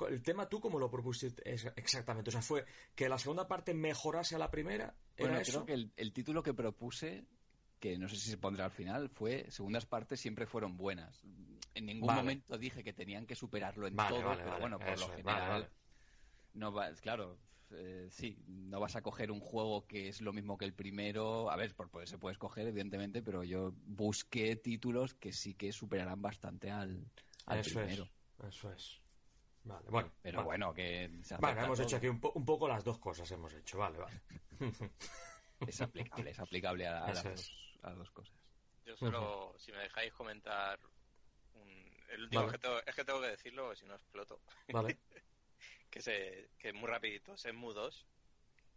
el 0.09 0.21
tema 0.23 0.47
tú 0.47 0.59
cómo 0.61 0.79
lo 0.79 0.89
propusiste 0.89 1.41
exactamente. 1.75 2.29
O 2.29 2.31
sea, 2.31 2.41
fue 2.41 2.65
que 2.95 3.09
la 3.09 3.17
segunda 3.17 3.47
parte 3.47 3.73
mejorase 3.73 4.35
a 4.35 4.39
la 4.39 4.49
primera. 4.49 4.95
¿Era 5.17 5.27
Bueno, 5.29 5.41
eso? 5.41 5.51
creo 5.51 5.65
que 5.65 5.73
el, 5.73 5.91
el 5.97 6.13
título 6.13 6.41
que 6.43 6.53
propuse, 6.53 7.25
que 7.79 7.97
no 7.97 8.07
sé 8.07 8.15
si 8.15 8.29
se 8.29 8.37
pondrá 8.37 8.65
al 8.65 8.71
final, 8.71 9.09
fue 9.09 9.51
Segundas 9.51 9.85
partes 9.85 10.19
siempre 10.21 10.45
fueron 10.45 10.77
buenas. 10.77 11.21
En 11.75 11.85
ningún 11.85 12.07
Vale. 12.07 12.21
momento 12.21 12.57
dije 12.57 12.83
que 12.83 12.93
tenían 12.93 13.25
que 13.27 13.35
superarlo 13.35 13.85
en 13.85 13.95
Vale, 13.95 14.15
todo, 14.15 14.23
vale, 14.25 14.37
pero 14.37 14.49
vale, 14.51 14.61
bueno, 14.61 14.79
por 14.79 14.87
eso 14.89 15.07
lo 15.07 15.15
general. 15.15 15.69
No 16.53 16.71
va, 16.71 16.91
claro, 16.93 17.37
eh, 17.71 18.07
sí, 18.09 18.37
no 18.47 18.79
vas 18.79 18.95
a 18.95 19.01
coger 19.01 19.31
un 19.31 19.39
juego 19.39 19.85
que 19.87 20.07
es 20.07 20.21
lo 20.21 20.33
mismo 20.33 20.57
que 20.57 20.65
el 20.65 20.73
primero. 20.73 21.49
A 21.51 21.55
ver, 21.55 21.75
por 21.75 21.89
poder 21.89 22.07
se 22.07 22.17
puede 22.17 22.33
escoger, 22.33 22.67
evidentemente, 22.67 23.21
pero 23.21 23.43
yo 23.43 23.73
busqué 23.85 24.55
títulos 24.55 25.13
que 25.13 25.33
sí 25.33 25.53
que 25.55 25.71
superarán 25.71 26.21
bastante 26.21 26.71
al, 26.71 27.05
al 27.45 27.59
eso 27.59 27.79
primero. 27.79 28.03
es. 28.39 28.45
Eso 28.47 28.71
es. 28.71 29.01
Vale, 29.63 29.89
bueno. 29.89 30.11
Pero 30.21 30.37
vale. 30.37 30.45
bueno, 30.47 30.73
que 30.73 31.11
se 31.23 31.35
Vale, 31.37 31.61
hemos 31.61 31.77
todo. 31.77 31.87
hecho 31.87 31.97
aquí 31.97 32.07
un, 32.07 32.19
po- 32.21 32.31
un 32.33 32.45
poco 32.45 32.67
las 32.67 32.83
dos 32.83 32.99
cosas, 32.99 33.29
hemos 33.31 33.53
hecho. 33.53 33.77
Vale, 33.77 33.97
vale. 33.97 34.21
Es 35.67 35.81
aplicable, 35.81 36.29
es 36.29 36.39
aplicable 36.39 36.87
a, 36.87 37.03
a 37.05 37.13
las, 37.13 37.23
dos, 37.23 37.79
a 37.81 37.89
las 37.89 37.97
dos 37.97 38.11
cosas. 38.11 38.35
Yo 38.85 38.95
solo, 38.95 39.53
si 39.57 39.71
me 39.71 39.79
dejáis 39.79 40.13
comentar, 40.13 40.79
un- 41.55 41.97
el 42.09 42.23
último 42.23 42.43
Vale. 42.43 42.51
que 42.53 42.57
tengo, 42.59 42.79
es 42.85 42.95
que 42.95 43.03
tengo 43.03 43.21
que 43.21 43.27
decirlo, 43.27 43.75
si 43.75 43.85
no 43.85 43.95
exploto, 43.95 44.39
Vale. 44.71 44.97
que, 45.97 46.03
se, 46.03 46.49
que 46.59 46.73
muy 46.73 46.87
rapidito, 46.89 47.35
Shenmue 47.35 47.73
2, 47.73 48.05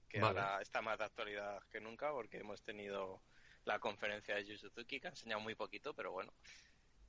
que 0.09 0.21
Vale. 0.21 0.41
ahora 0.41 0.63
está 0.63 0.81
más 0.81 0.99
de 0.99 1.05
actualidad 1.05 1.63
que 1.71 1.81
nunca 1.81 2.11
porque 2.13 2.39
hemos 2.39 2.63
tenido 2.63 3.23
la 3.65 3.79
conferencia 3.79 4.35
de 4.35 4.45
Yu 4.47 4.57
Suzuki 4.57 4.99
que 5.01 5.09
ha 5.09 5.11
enseñado 5.11 5.41
muy 5.41 5.55
poquito, 5.55 5.95
pero 5.95 6.13
bueno. 6.13 6.33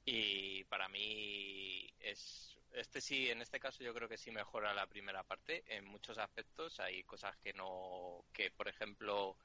Y 0.04 0.64
para 0.66 0.90
mí 0.90 1.94
es 2.00 2.58
este 2.74 3.02
sí, 3.02 3.30
en 3.30 3.42
este 3.42 3.60
caso 3.60 3.84
yo 3.84 3.94
creo 3.94 4.08
que 4.10 4.18
sí 4.18 4.32
mejora 4.32 4.74
la 4.74 4.88
primera 4.88 5.24
parte 5.24 5.64
en 5.68 5.86
muchos 5.86 6.18
aspectos. 6.18 6.80
Hay 6.80 7.04
cosas 7.04 7.38
que 7.38 7.54
no, 7.54 8.26
que 8.34 8.52
por 8.52 8.68
ejemplo 8.68 9.38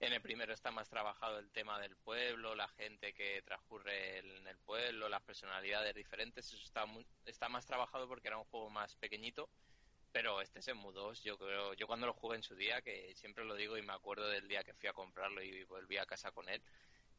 en 0.00 0.12
el 0.12 0.20
primero 0.22 0.52
está 0.52 0.70
más 0.70 0.88
trabajado 0.88 1.38
el 1.38 1.50
tema 1.50 1.78
del 1.80 1.96
pueblo, 1.96 2.54
la 2.54 2.68
gente 2.68 3.12
que 3.14 3.42
transcurre 3.42 4.18
en 4.18 4.46
el 4.46 4.58
pueblo, 4.58 5.08
las 5.08 5.22
personalidades 5.22 5.94
diferentes. 5.94 6.46
Eso 6.52 6.56
está 6.64 6.84
mu- 6.86 7.04
está 7.24 7.48
más 7.48 7.64
trabajado 7.66 8.06
porque 8.08 8.28
era 8.28 8.38
un 8.38 8.44
juego 8.44 8.68
más 8.70 8.96
pequeñito. 8.96 9.48
Pero 10.12 10.40
este 10.40 10.60
se 10.62 10.74
mudó, 10.74 11.12
yo 11.14 11.38
creo, 11.38 11.74
yo 11.74 11.86
cuando 11.86 12.06
lo 12.06 12.14
jugué 12.14 12.36
en 12.36 12.42
su 12.42 12.56
día, 12.56 12.82
que 12.82 13.14
siempre 13.14 13.44
lo 13.44 13.54
digo 13.54 13.78
y 13.78 13.82
me 13.82 13.92
acuerdo 13.92 14.28
del 14.28 14.48
día 14.48 14.64
que 14.64 14.74
fui 14.74 14.88
a 14.88 14.92
comprarlo 14.92 15.40
y 15.42 15.62
volví 15.64 15.98
a 15.98 16.06
casa 16.06 16.32
con 16.32 16.48
él, 16.48 16.64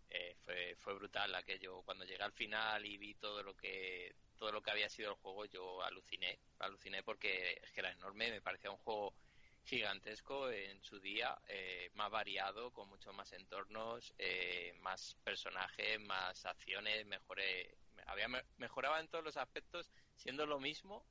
eh, 0.09 0.35
fue, 0.45 0.75
fue 0.77 0.93
brutal 0.95 1.33
aquello. 1.35 1.83
Cuando 1.83 2.05
llegué 2.05 2.23
al 2.23 2.33
final 2.33 2.85
y 2.85 2.97
vi 2.97 3.15
todo 3.15 3.43
lo 3.43 3.55
que 3.55 4.15
todo 4.37 4.51
lo 4.51 4.61
que 4.63 4.71
había 4.71 4.89
sido 4.89 5.11
el 5.11 5.17
juego, 5.17 5.45
yo 5.45 5.83
aluciné, 5.83 6.41
aluciné 6.59 7.03
porque 7.03 7.59
es 7.63 7.71
que 7.71 7.79
era 7.81 7.91
enorme, 7.91 8.31
me 8.31 8.41
parecía 8.41 8.71
un 8.71 8.77
juego 8.77 9.15
gigantesco 9.63 10.49
en 10.51 10.81
su 10.83 10.99
día, 10.99 11.39
eh, 11.47 11.91
más 11.93 12.09
variado, 12.11 12.71
con 12.73 12.89
muchos 12.89 13.13
más 13.13 13.31
entornos, 13.33 14.13
eh, 14.17 14.73
más 14.79 15.15
personajes, 15.23 15.99
más 16.01 16.45
acciones, 16.45 17.05
mejoré, 17.05 17.77
había 18.07 18.27
me- 18.27 18.43
mejoraba 18.57 18.99
en 18.99 19.09
todos 19.09 19.23
los 19.23 19.37
aspectos, 19.37 19.91
siendo 20.15 20.45
lo 20.47 20.59
mismo. 20.59 21.05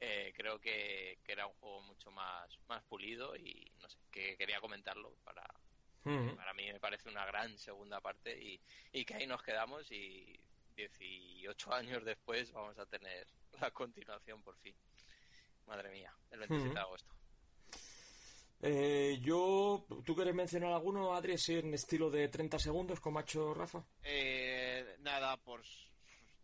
Eh, 0.00 0.32
creo 0.36 0.58
que, 0.58 1.18
que 1.24 1.32
era 1.32 1.46
un 1.46 1.54
juego 1.54 1.82
mucho 1.82 2.10
más 2.10 2.48
más 2.68 2.82
pulido 2.84 3.34
y 3.36 3.70
no 3.80 3.88
sé 3.88 3.98
que 4.10 4.36
quería 4.36 4.60
comentarlo 4.60 5.14
para 5.24 5.42
Mm. 6.04 6.36
para 6.36 6.54
mí 6.54 6.72
me 6.72 6.78
parece 6.78 7.08
una 7.08 7.26
gran 7.26 7.58
segunda 7.58 8.00
parte 8.00 8.38
y, 8.40 8.60
y 8.92 9.04
que 9.04 9.14
ahí 9.14 9.26
nos 9.26 9.42
quedamos 9.42 9.90
y 9.90 10.38
18 10.76 11.72
años 11.74 12.04
después 12.04 12.52
vamos 12.52 12.78
a 12.78 12.86
tener 12.86 13.26
la 13.60 13.72
continuación 13.72 14.40
por 14.40 14.56
fin. 14.58 14.74
Madre 15.66 15.90
mía, 15.90 16.14
el 16.30 16.38
27 16.38 16.74
de 16.74 16.78
Ujú. 16.78 16.78
agosto. 16.80 17.14
Eh, 18.62 19.18
yo, 19.20 19.84
¿tú 20.04 20.14
quieres 20.14 20.34
mencionar 20.34 20.72
alguno, 20.72 21.12
Adri, 21.14 21.32
así 21.34 21.54
en 21.54 21.74
estilo 21.74 22.08
de 22.08 22.28
30 22.28 22.58
segundos, 22.58 23.00
como 23.00 23.18
ha 23.18 23.22
hecho 23.22 23.52
Rafa? 23.52 23.84
Eh, 24.04 24.96
nada, 25.00 25.36
por, 25.38 25.62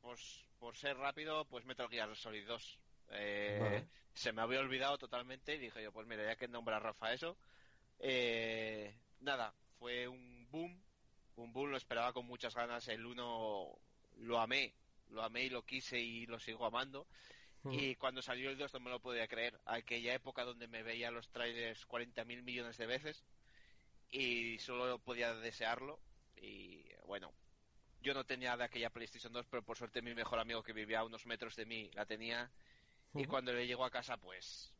por, 0.01 0.19
por 0.59 0.77
ser 0.77 0.97
rápido, 0.97 1.45
pues 1.47 1.65
Metal 1.65 1.89
Gear 1.89 2.15
Solid 2.17 2.47
2. 2.47 2.79
Eh, 3.13 3.59
Vale. 3.61 3.89
Se 4.15 4.33
me 4.33 4.43
había 4.43 4.61
olvidado 4.61 4.99
totalmente 4.99 5.55
y 5.55 5.59
dije 5.59 5.83
yo, 5.83 5.93
pues 5.93 6.07
mira, 6.07 6.25
ya 6.25 6.37
que 6.37 6.49
nombra 6.49 6.79
Rafa 6.81 7.13
eso. 7.13 7.37
eh, 7.99 8.95
nada, 9.21 9.55
fue 9.79 10.09
un 10.09 10.49
boom. 10.51 10.83
Un 11.37 11.53
boom, 11.53 11.71
lo 11.71 11.77
esperaba 11.77 12.13
con 12.13 12.27
muchas 12.27 12.55
ganas. 12.55 12.89
El 12.89 13.07
1 13.07 13.79
lo 14.19 14.41
amé, 14.41 14.75
lo 15.09 15.23
amé 15.23 15.45
y 15.45 15.51
lo 15.51 15.65
quise 15.65 15.99
y 15.99 16.27
lo 16.27 16.39
sigo 16.39 16.67
amando. 16.67 17.07
Y 17.71 17.95
cuando 17.97 18.23
salió 18.23 18.51
el 18.51 18.59
2 18.59 18.75
no 18.75 18.81
me 18.81 18.91
lo 18.91 19.01
podía 19.01 19.29
creer. 19.29 19.61
Aquella 19.67 20.15
época 20.15 20.45
donde 20.45 20.67
me 20.69 20.83
veía 20.83 21.11
los 21.13 21.31
trailers 21.31 21.87
40.000 21.87 22.43
millones 22.43 22.77
de 22.77 22.87
veces 22.87 23.25
y 24.11 24.59
solo 24.59 24.99
podía 24.99 25.35
desearlo. 25.35 26.01
Y 26.37 26.85
bueno, 27.07 27.33
yo 28.01 28.15
no 28.15 28.25
tenía 28.25 28.57
de 28.57 28.65
aquella 28.65 28.91
PlayStation 28.91 29.33
2, 29.33 29.47
pero 29.49 29.63
por 29.63 29.77
suerte 29.79 30.03
mi 30.03 30.15
mejor 30.15 30.39
amigo 30.41 30.63
que 30.63 30.73
vivía 30.73 31.01
a 31.01 31.05
unos 31.05 31.27
metros 31.27 31.57
de 31.57 31.67
mí 31.67 31.91
la 31.95 32.05
tenía. 32.07 32.51
Y 33.15 33.25
cuando 33.27 33.53
le 33.53 33.67
llegó 33.67 33.85
a 33.85 33.91
casa, 33.91 34.17
pues, 34.17 34.73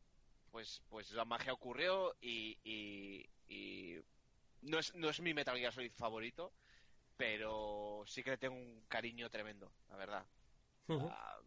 pues, 0.51 0.81
pues 0.89 1.11
la 1.11 1.25
magia 1.25 1.53
ocurrió 1.53 2.15
y, 2.21 2.57
y, 2.63 3.29
y 3.47 3.99
no 4.61 4.79
es, 4.79 4.93
no 4.95 5.09
es 5.09 5.19
mi 5.19 5.33
Metal 5.33 5.57
Gear 5.57 5.73
Solid 5.73 5.91
favorito, 5.93 6.51
pero 7.17 8.03
sí 8.07 8.23
que 8.23 8.31
le 8.31 8.37
tengo 8.37 8.55
un 8.55 8.81
cariño 8.87 9.29
tremendo, 9.29 9.71
la 9.89 9.97
verdad. 9.97 10.25
Ah, 10.89 11.39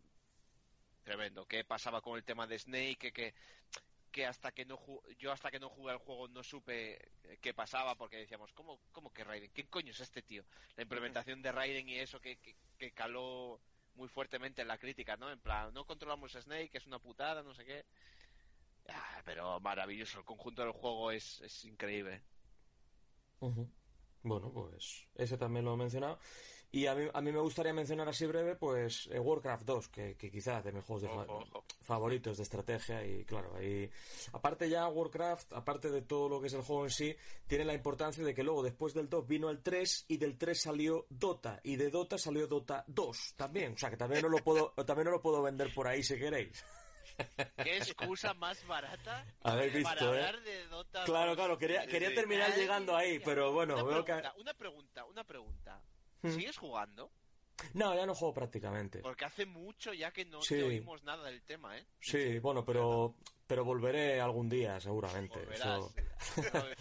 tremendo. 1.02 1.46
¿Qué 1.46 1.64
pasaba 1.64 2.00
con 2.00 2.16
el 2.16 2.24
tema 2.24 2.46
de 2.46 2.58
Snake? 2.58 2.96
Que, 2.96 3.12
que, 3.12 3.34
que 4.10 4.26
hasta 4.26 4.52
que 4.52 4.64
no 4.64 4.78
yo 5.18 5.32
hasta 5.32 5.50
que 5.50 5.60
no 5.60 5.68
jugué 5.68 5.92
al 5.92 5.98
juego 5.98 6.28
no 6.28 6.42
supe 6.42 7.12
qué 7.40 7.52
pasaba 7.52 7.96
porque 7.96 8.16
decíamos, 8.16 8.52
¿cómo, 8.52 8.80
cómo 8.92 9.12
que 9.12 9.24
Raiden? 9.24 9.50
¿Quién 9.52 9.66
coño 9.68 9.90
es 9.90 10.00
este 10.00 10.22
tío? 10.22 10.44
La 10.76 10.82
implementación 10.84 11.42
de 11.42 11.52
Raiden 11.52 11.88
y 11.88 11.96
eso 11.98 12.20
que, 12.20 12.38
que, 12.38 12.56
que 12.78 12.92
caló 12.92 13.60
muy 13.96 14.08
fuertemente 14.08 14.62
en 14.62 14.68
la 14.68 14.78
crítica, 14.78 15.16
¿no? 15.16 15.30
En 15.30 15.40
plan, 15.40 15.72
no 15.74 15.84
controlamos 15.84 16.32
Snake, 16.32 16.70
es 16.72 16.86
una 16.86 16.98
putada, 16.98 17.42
no 17.42 17.54
sé 17.54 17.64
qué. 17.64 17.84
Ah, 18.88 19.22
pero 19.24 19.58
maravilloso, 19.60 20.18
el 20.18 20.24
conjunto 20.24 20.62
del 20.62 20.72
juego 20.72 21.10
es, 21.10 21.40
es 21.40 21.64
increíble. 21.64 22.22
Bueno, 24.22 24.52
pues 24.52 25.06
ese 25.14 25.36
también 25.36 25.64
lo 25.64 25.74
he 25.74 25.76
mencionado. 25.76 26.18
Y 26.72 26.86
a 26.86 26.94
mí, 26.94 27.08
a 27.12 27.20
mí 27.22 27.32
me 27.32 27.40
gustaría 27.40 27.72
mencionar 27.72 28.08
así 28.08 28.26
breve, 28.26 28.56
pues 28.56 29.08
eh, 29.12 29.18
Warcraft 29.18 29.64
2, 29.64 29.88
que, 29.88 30.16
que 30.16 30.30
quizás 30.30 30.62
de 30.64 30.72
mis 30.72 30.84
juegos 30.84 31.02
de 31.02 31.08
fa- 31.08 31.22
Ojo, 31.22 31.38
ojo. 31.52 31.64
favoritos 31.80 32.36
de 32.36 32.42
estrategia. 32.42 33.04
Y 33.06 33.24
claro, 33.24 33.54
ahí. 33.56 33.88
Aparte 34.32 34.68
ya 34.68 34.86
Warcraft, 34.88 35.52
aparte 35.54 35.90
de 35.90 36.02
todo 36.02 36.28
lo 36.28 36.40
que 36.40 36.48
es 36.48 36.52
el 36.54 36.62
juego 36.62 36.84
en 36.84 36.90
sí, 36.90 37.16
tiene 37.46 37.64
la 37.64 37.72
importancia 37.72 38.22
de 38.24 38.34
que 38.34 38.42
luego 38.42 38.62
después 38.62 38.92
del 38.94 39.08
2 39.08 39.26
vino 39.26 39.48
el 39.48 39.62
3 39.62 40.04
y 40.08 40.16
del 40.18 40.36
3 40.36 40.60
salió 40.60 41.06
Dota. 41.08 41.60
Y 41.62 41.76
de 41.76 41.88
Dota 41.88 42.18
salió 42.18 42.46
Dota 42.46 42.84
2 42.88 43.34
también. 43.36 43.72
O 43.74 43.78
sea 43.78 43.88
que 43.88 43.96
también 43.96 44.22
no 44.22 44.28
lo 44.28 44.38
puedo, 44.38 44.70
también 44.86 45.06
no 45.06 45.12
lo 45.12 45.22
puedo 45.22 45.40
vender 45.42 45.72
por 45.72 45.86
ahí 45.88 46.02
si 46.02 46.18
queréis. 46.18 46.62
¿Qué 47.64 47.78
excusa 47.78 48.34
más 48.34 48.66
barata 48.66 49.24
Habéis 49.42 49.72
visto, 49.72 49.88
para 49.88 50.04
¿eh? 50.04 50.08
hablar 50.08 50.42
de 50.42 50.66
Dota 50.66 51.04
Claro, 51.04 51.28
2? 51.28 51.36
claro, 51.36 51.56
quería, 51.58 51.86
quería 51.86 52.14
terminar 52.14 52.54
llegando 52.54 52.94
ahí, 52.94 53.18
pero 53.20 53.52
bueno, 53.52 53.74
una 53.74 53.84
veo 53.84 54.04
que. 54.04 54.12
pregunta, 54.12 54.34
una 54.36 54.52
pregunta, 54.54 55.04
una 55.06 55.24
pregunta. 55.24 55.82
¿Sigues 56.32 56.56
jugando? 56.58 57.10
No, 57.74 57.94
ya 57.94 58.04
no 58.06 58.14
juego 58.14 58.34
prácticamente. 58.34 58.98
Porque 59.00 59.24
hace 59.24 59.46
mucho 59.46 59.92
ya 59.94 60.12
que 60.12 60.24
no 60.26 60.42
Sí. 60.42 60.56
te 60.56 60.62
oímos 60.64 61.02
nada 61.04 61.24
del 61.24 61.42
tema, 61.42 61.76
¿eh? 61.78 61.86
Sí, 62.00 62.38
bueno, 62.38 62.64
pero 62.64 63.14
pero 63.46 63.64
volveré 63.64 64.20
algún 64.20 64.48
día, 64.48 64.78
seguramente. 64.80 65.38
Volverás. 65.38 65.84
Eso- 65.84 65.94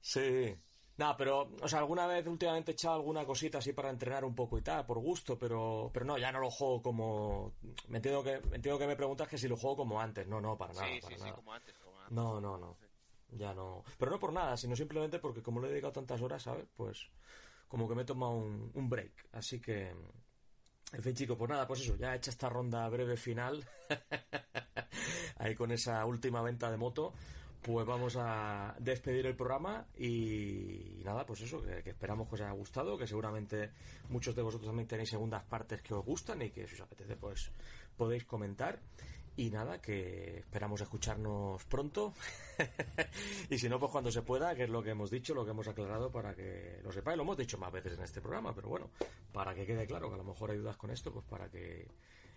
Sí. 0.00 0.54
Nada, 0.98 1.14
pero, 1.16 1.50
o 1.60 1.68
sea, 1.68 1.80
alguna 1.80 2.06
vez 2.06 2.26
últimamente 2.26 2.70
he 2.70 2.74
echado 2.74 2.94
alguna 2.94 3.26
cosita 3.26 3.58
así 3.58 3.72
para 3.74 3.90
entrenar 3.90 4.24
un 4.24 4.34
poco 4.34 4.56
y 4.56 4.62
tal, 4.62 4.86
por 4.86 4.98
gusto, 4.98 5.38
pero, 5.38 5.90
pero 5.92 6.06
no, 6.06 6.16
ya 6.16 6.32
no 6.32 6.38
lo 6.40 6.50
juego 6.50 6.80
como. 6.82 7.52
Me 7.88 7.98
entiendo 7.98 8.22
que, 8.22 8.40
me 8.48 8.56
entiendo 8.56 8.78
que 8.78 8.86
me 8.86 8.96
preguntas 8.96 9.28
que 9.28 9.36
si 9.36 9.46
lo 9.46 9.56
juego 9.58 9.76
como 9.76 10.00
antes. 10.00 10.26
No, 10.26 10.40
no, 10.40 10.56
para 10.56 10.72
nada, 10.72 10.86
sí, 10.86 11.00
para 11.00 11.08
sí, 11.14 11.18
sí, 11.18 11.24
nada. 11.24 11.34
como 11.36 11.52
antes, 11.52 11.76
como 11.78 11.98
antes. 11.98 12.12
No, 12.14 12.40
no, 12.40 12.56
no. 12.56 12.78
Ya 13.32 13.52
no. 13.52 13.84
Pero 13.98 14.10
no 14.12 14.18
por 14.18 14.32
nada, 14.32 14.56
sino 14.56 14.74
simplemente 14.76 15.18
porque 15.18 15.42
como 15.42 15.60
le 15.60 15.66
he 15.66 15.70
dedicado 15.70 15.92
tantas 15.94 16.22
horas, 16.22 16.42
¿sabes? 16.44 16.66
Pues 16.76 17.10
como 17.68 17.88
que 17.88 17.94
me 17.94 18.02
he 18.02 18.04
tomado 18.04 18.32
un, 18.32 18.70
un 18.74 18.88
break. 18.88 19.28
Así 19.32 19.60
que. 19.60 19.94
En 20.92 21.02
fin, 21.02 21.14
chicos, 21.14 21.36
pues 21.36 21.50
nada, 21.50 21.66
pues 21.66 21.80
eso, 21.80 21.96
ya 21.96 22.14
hecha 22.14 22.30
esta 22.30 22.48
ronda 22.48 22.88
breve 22.88 23.16
final, 23.16 23.64
ahí 25.38 25.54
con 25.56 25.72
esa 25.72 26.04
última 26.06 26.42
venta 26.42 26.70
de 26.70 26.76
moto, 26.76 27.12
pues 27.60 27.84
vamos 27.84 28.16
a 28.16 28.76
despedir 28.78 29.26
el 29.26 29.34
programa 29.34 29.84
y, 29.98 31.02
nada, 31.04 31.26
pues 31.26 31.40
eso, 31.40 31.60
que, 31.60 31.82
que 31.82 31.90
esperamos 31.90 32.28
que 32.28 32.36
os 32.36 32.40
haya 32.42 32.52
gustado, 32.52 32.96
que 32.96 33.08
seguramente 33.08 33.72
muchos 34.10 34.36
de 34.36 34.42
vosotros 34.42 34.68
también 34.68 34.86
tenéis 34.86 35.10
segundas 35.10 35.42
partes 35.42 35.82
que 35.82 35.92
os 35.92 36.04
gustan 36.04 36.42
y 36.42 36.50
que 36.50 36.68
si 36.68 36.74
os 36.74 36.82
apetece, 36.82 37.16
pues 37.16 37.50
podéis 37.96 38.24
comentar. 38.24 38.78
Y 39.38 39.50
nada, 39.50 39.82
que 39.82 40.38
esperamos 40.38 40.80
escucharnos 40.80 41.62
pronto. 41.66 42.14
y 43.50 43.58
si 43.58 43.68
no, 43.68 43.78
pues 43.78 43.92
cuando 43.92 44.10
se 44.10 44.22
pueda, 44.22 44.54
que 44.54 44.64
es 44.64 44.70
lo 44.70 44.82
que 44.82 44.90
hemos 44.90 45.10
dicho, 45.10 45.34
lo 45.34 45.44
que 45.44 45.50
hemos 45.50 45.68
aclarado 45.68 46.10
para 46.10 46.34
que 46.34 46.80
lo 46.82 46.90
sepáis. 46.90 47.18
Lo 47.18 47.22
hemos 47.22 47.36
dicho 47.36 47.58
más 47.58 47.70
veces 47.70 47.94
en 47.94 48.02
este 48.02 48.22
programa, 48.22 48.54
pero 48.54 48.68
bueno, 48.68 48.90
para 49.32 49.54
que 49.54 49.66
quede 49.66 49.86
claro, 49.86 50.08
que 50.08 50.14
a 50.14 50.18
lo 50.18 50.24
mejor 50.24 50.50
hay 50.50 50.56
dudas 50.56 50.78
con 50.78 50.90
esto, 50.90 51.12
pues 51.12 51.26
para 51.26 51.50
que 51.50 51.86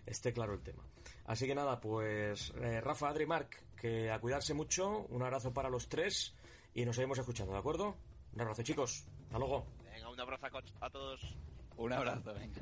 esté 0.04 0.34
claro 0.34 0.52
el 0.52 0.60
tema. 0.60 0.84
Así 1.24 1.46
que 1.46 1.54
nada, 1.54 1.80
pues 1.80 2.52
eh, 2.60 2.82
Rafa, 2.82 3.08
Adri, 3.08 3.24
Marc, 3.24 3.62
que 3.76 4.10
a 4.10 4.20
cuidarse 4.20 4.52
mucho. 4.52 5.06
Un 5.08 5.22
abrazo 5.22 5.54
para 5.54 5.70
los 5.70 5.88
tres 5.88 6.34
y 6.74 6.84
nos 6.84 6.96
seguimos 6.96 7.18
escuchando, 7.18 7.52
¿de 7.52 7.58
acuerdo? 7.58 7.96
Un 8.34 8.40
abrazo, 8.42 8.62
chicos. 8.62 9.06
Hasta 9.24 9.38
luego. 9.38 9.66
Venga, 9.90 10.10
un 10.10 10.20
abrazo 10.20 10.46
a 10.80 10.90
todos. 10.90 11.36
Un 11.76 11.92
abrazo, 11.94 12.34
venga. 12.34 12.60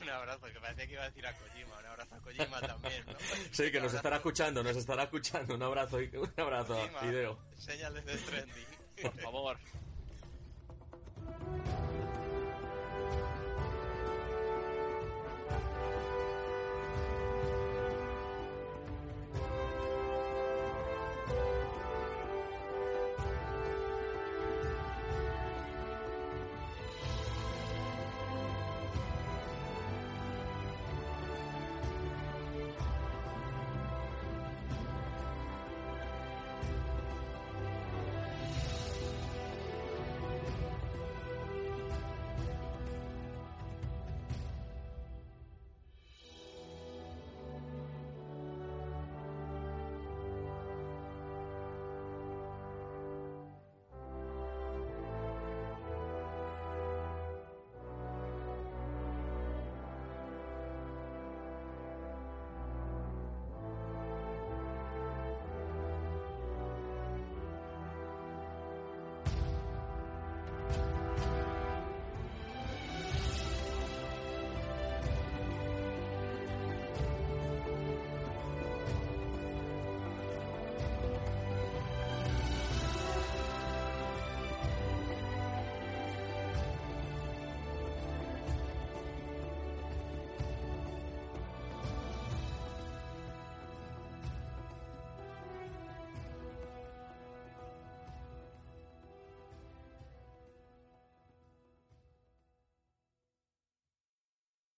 Un 0.00 0.08
abrazo, 0.08 0.46
que 0.46 0.60
parecía 0.60 0.86
que 0.86 0.92
iba 0.94 1.02
a 1.02 1.08
decir 1.08 1.26
a 1.26 1.34
Kojima. 1.34 1.78
Un 1.78 1.86
abrazo 1.86 2.14
a 2.14 2.18
Kojima 2.20 2.60
también, 2.60 3.04
¿no? 3.06 3.14
sí, 3.50 3.70
que 3.70 3.80
nos 3.80 3.92
estará 3.94 4.16
escuchando, 4.16 4.62
nos 4.62 4.76
estará 4.76 5.04
escuchando. 5.04 5.54
Un 5.54 5.62
abrazo, 5.62 5.98
un 5.98 6.32
abrazo, 6.36 6.74
Kojima, 6.74 7.04
Ideo. 7.04 7.38
Señales 7.56 8.04
de 8.06 8.16
trending. 8.16 8.66
Por 9.02 9.20
favor. 9.20 9.58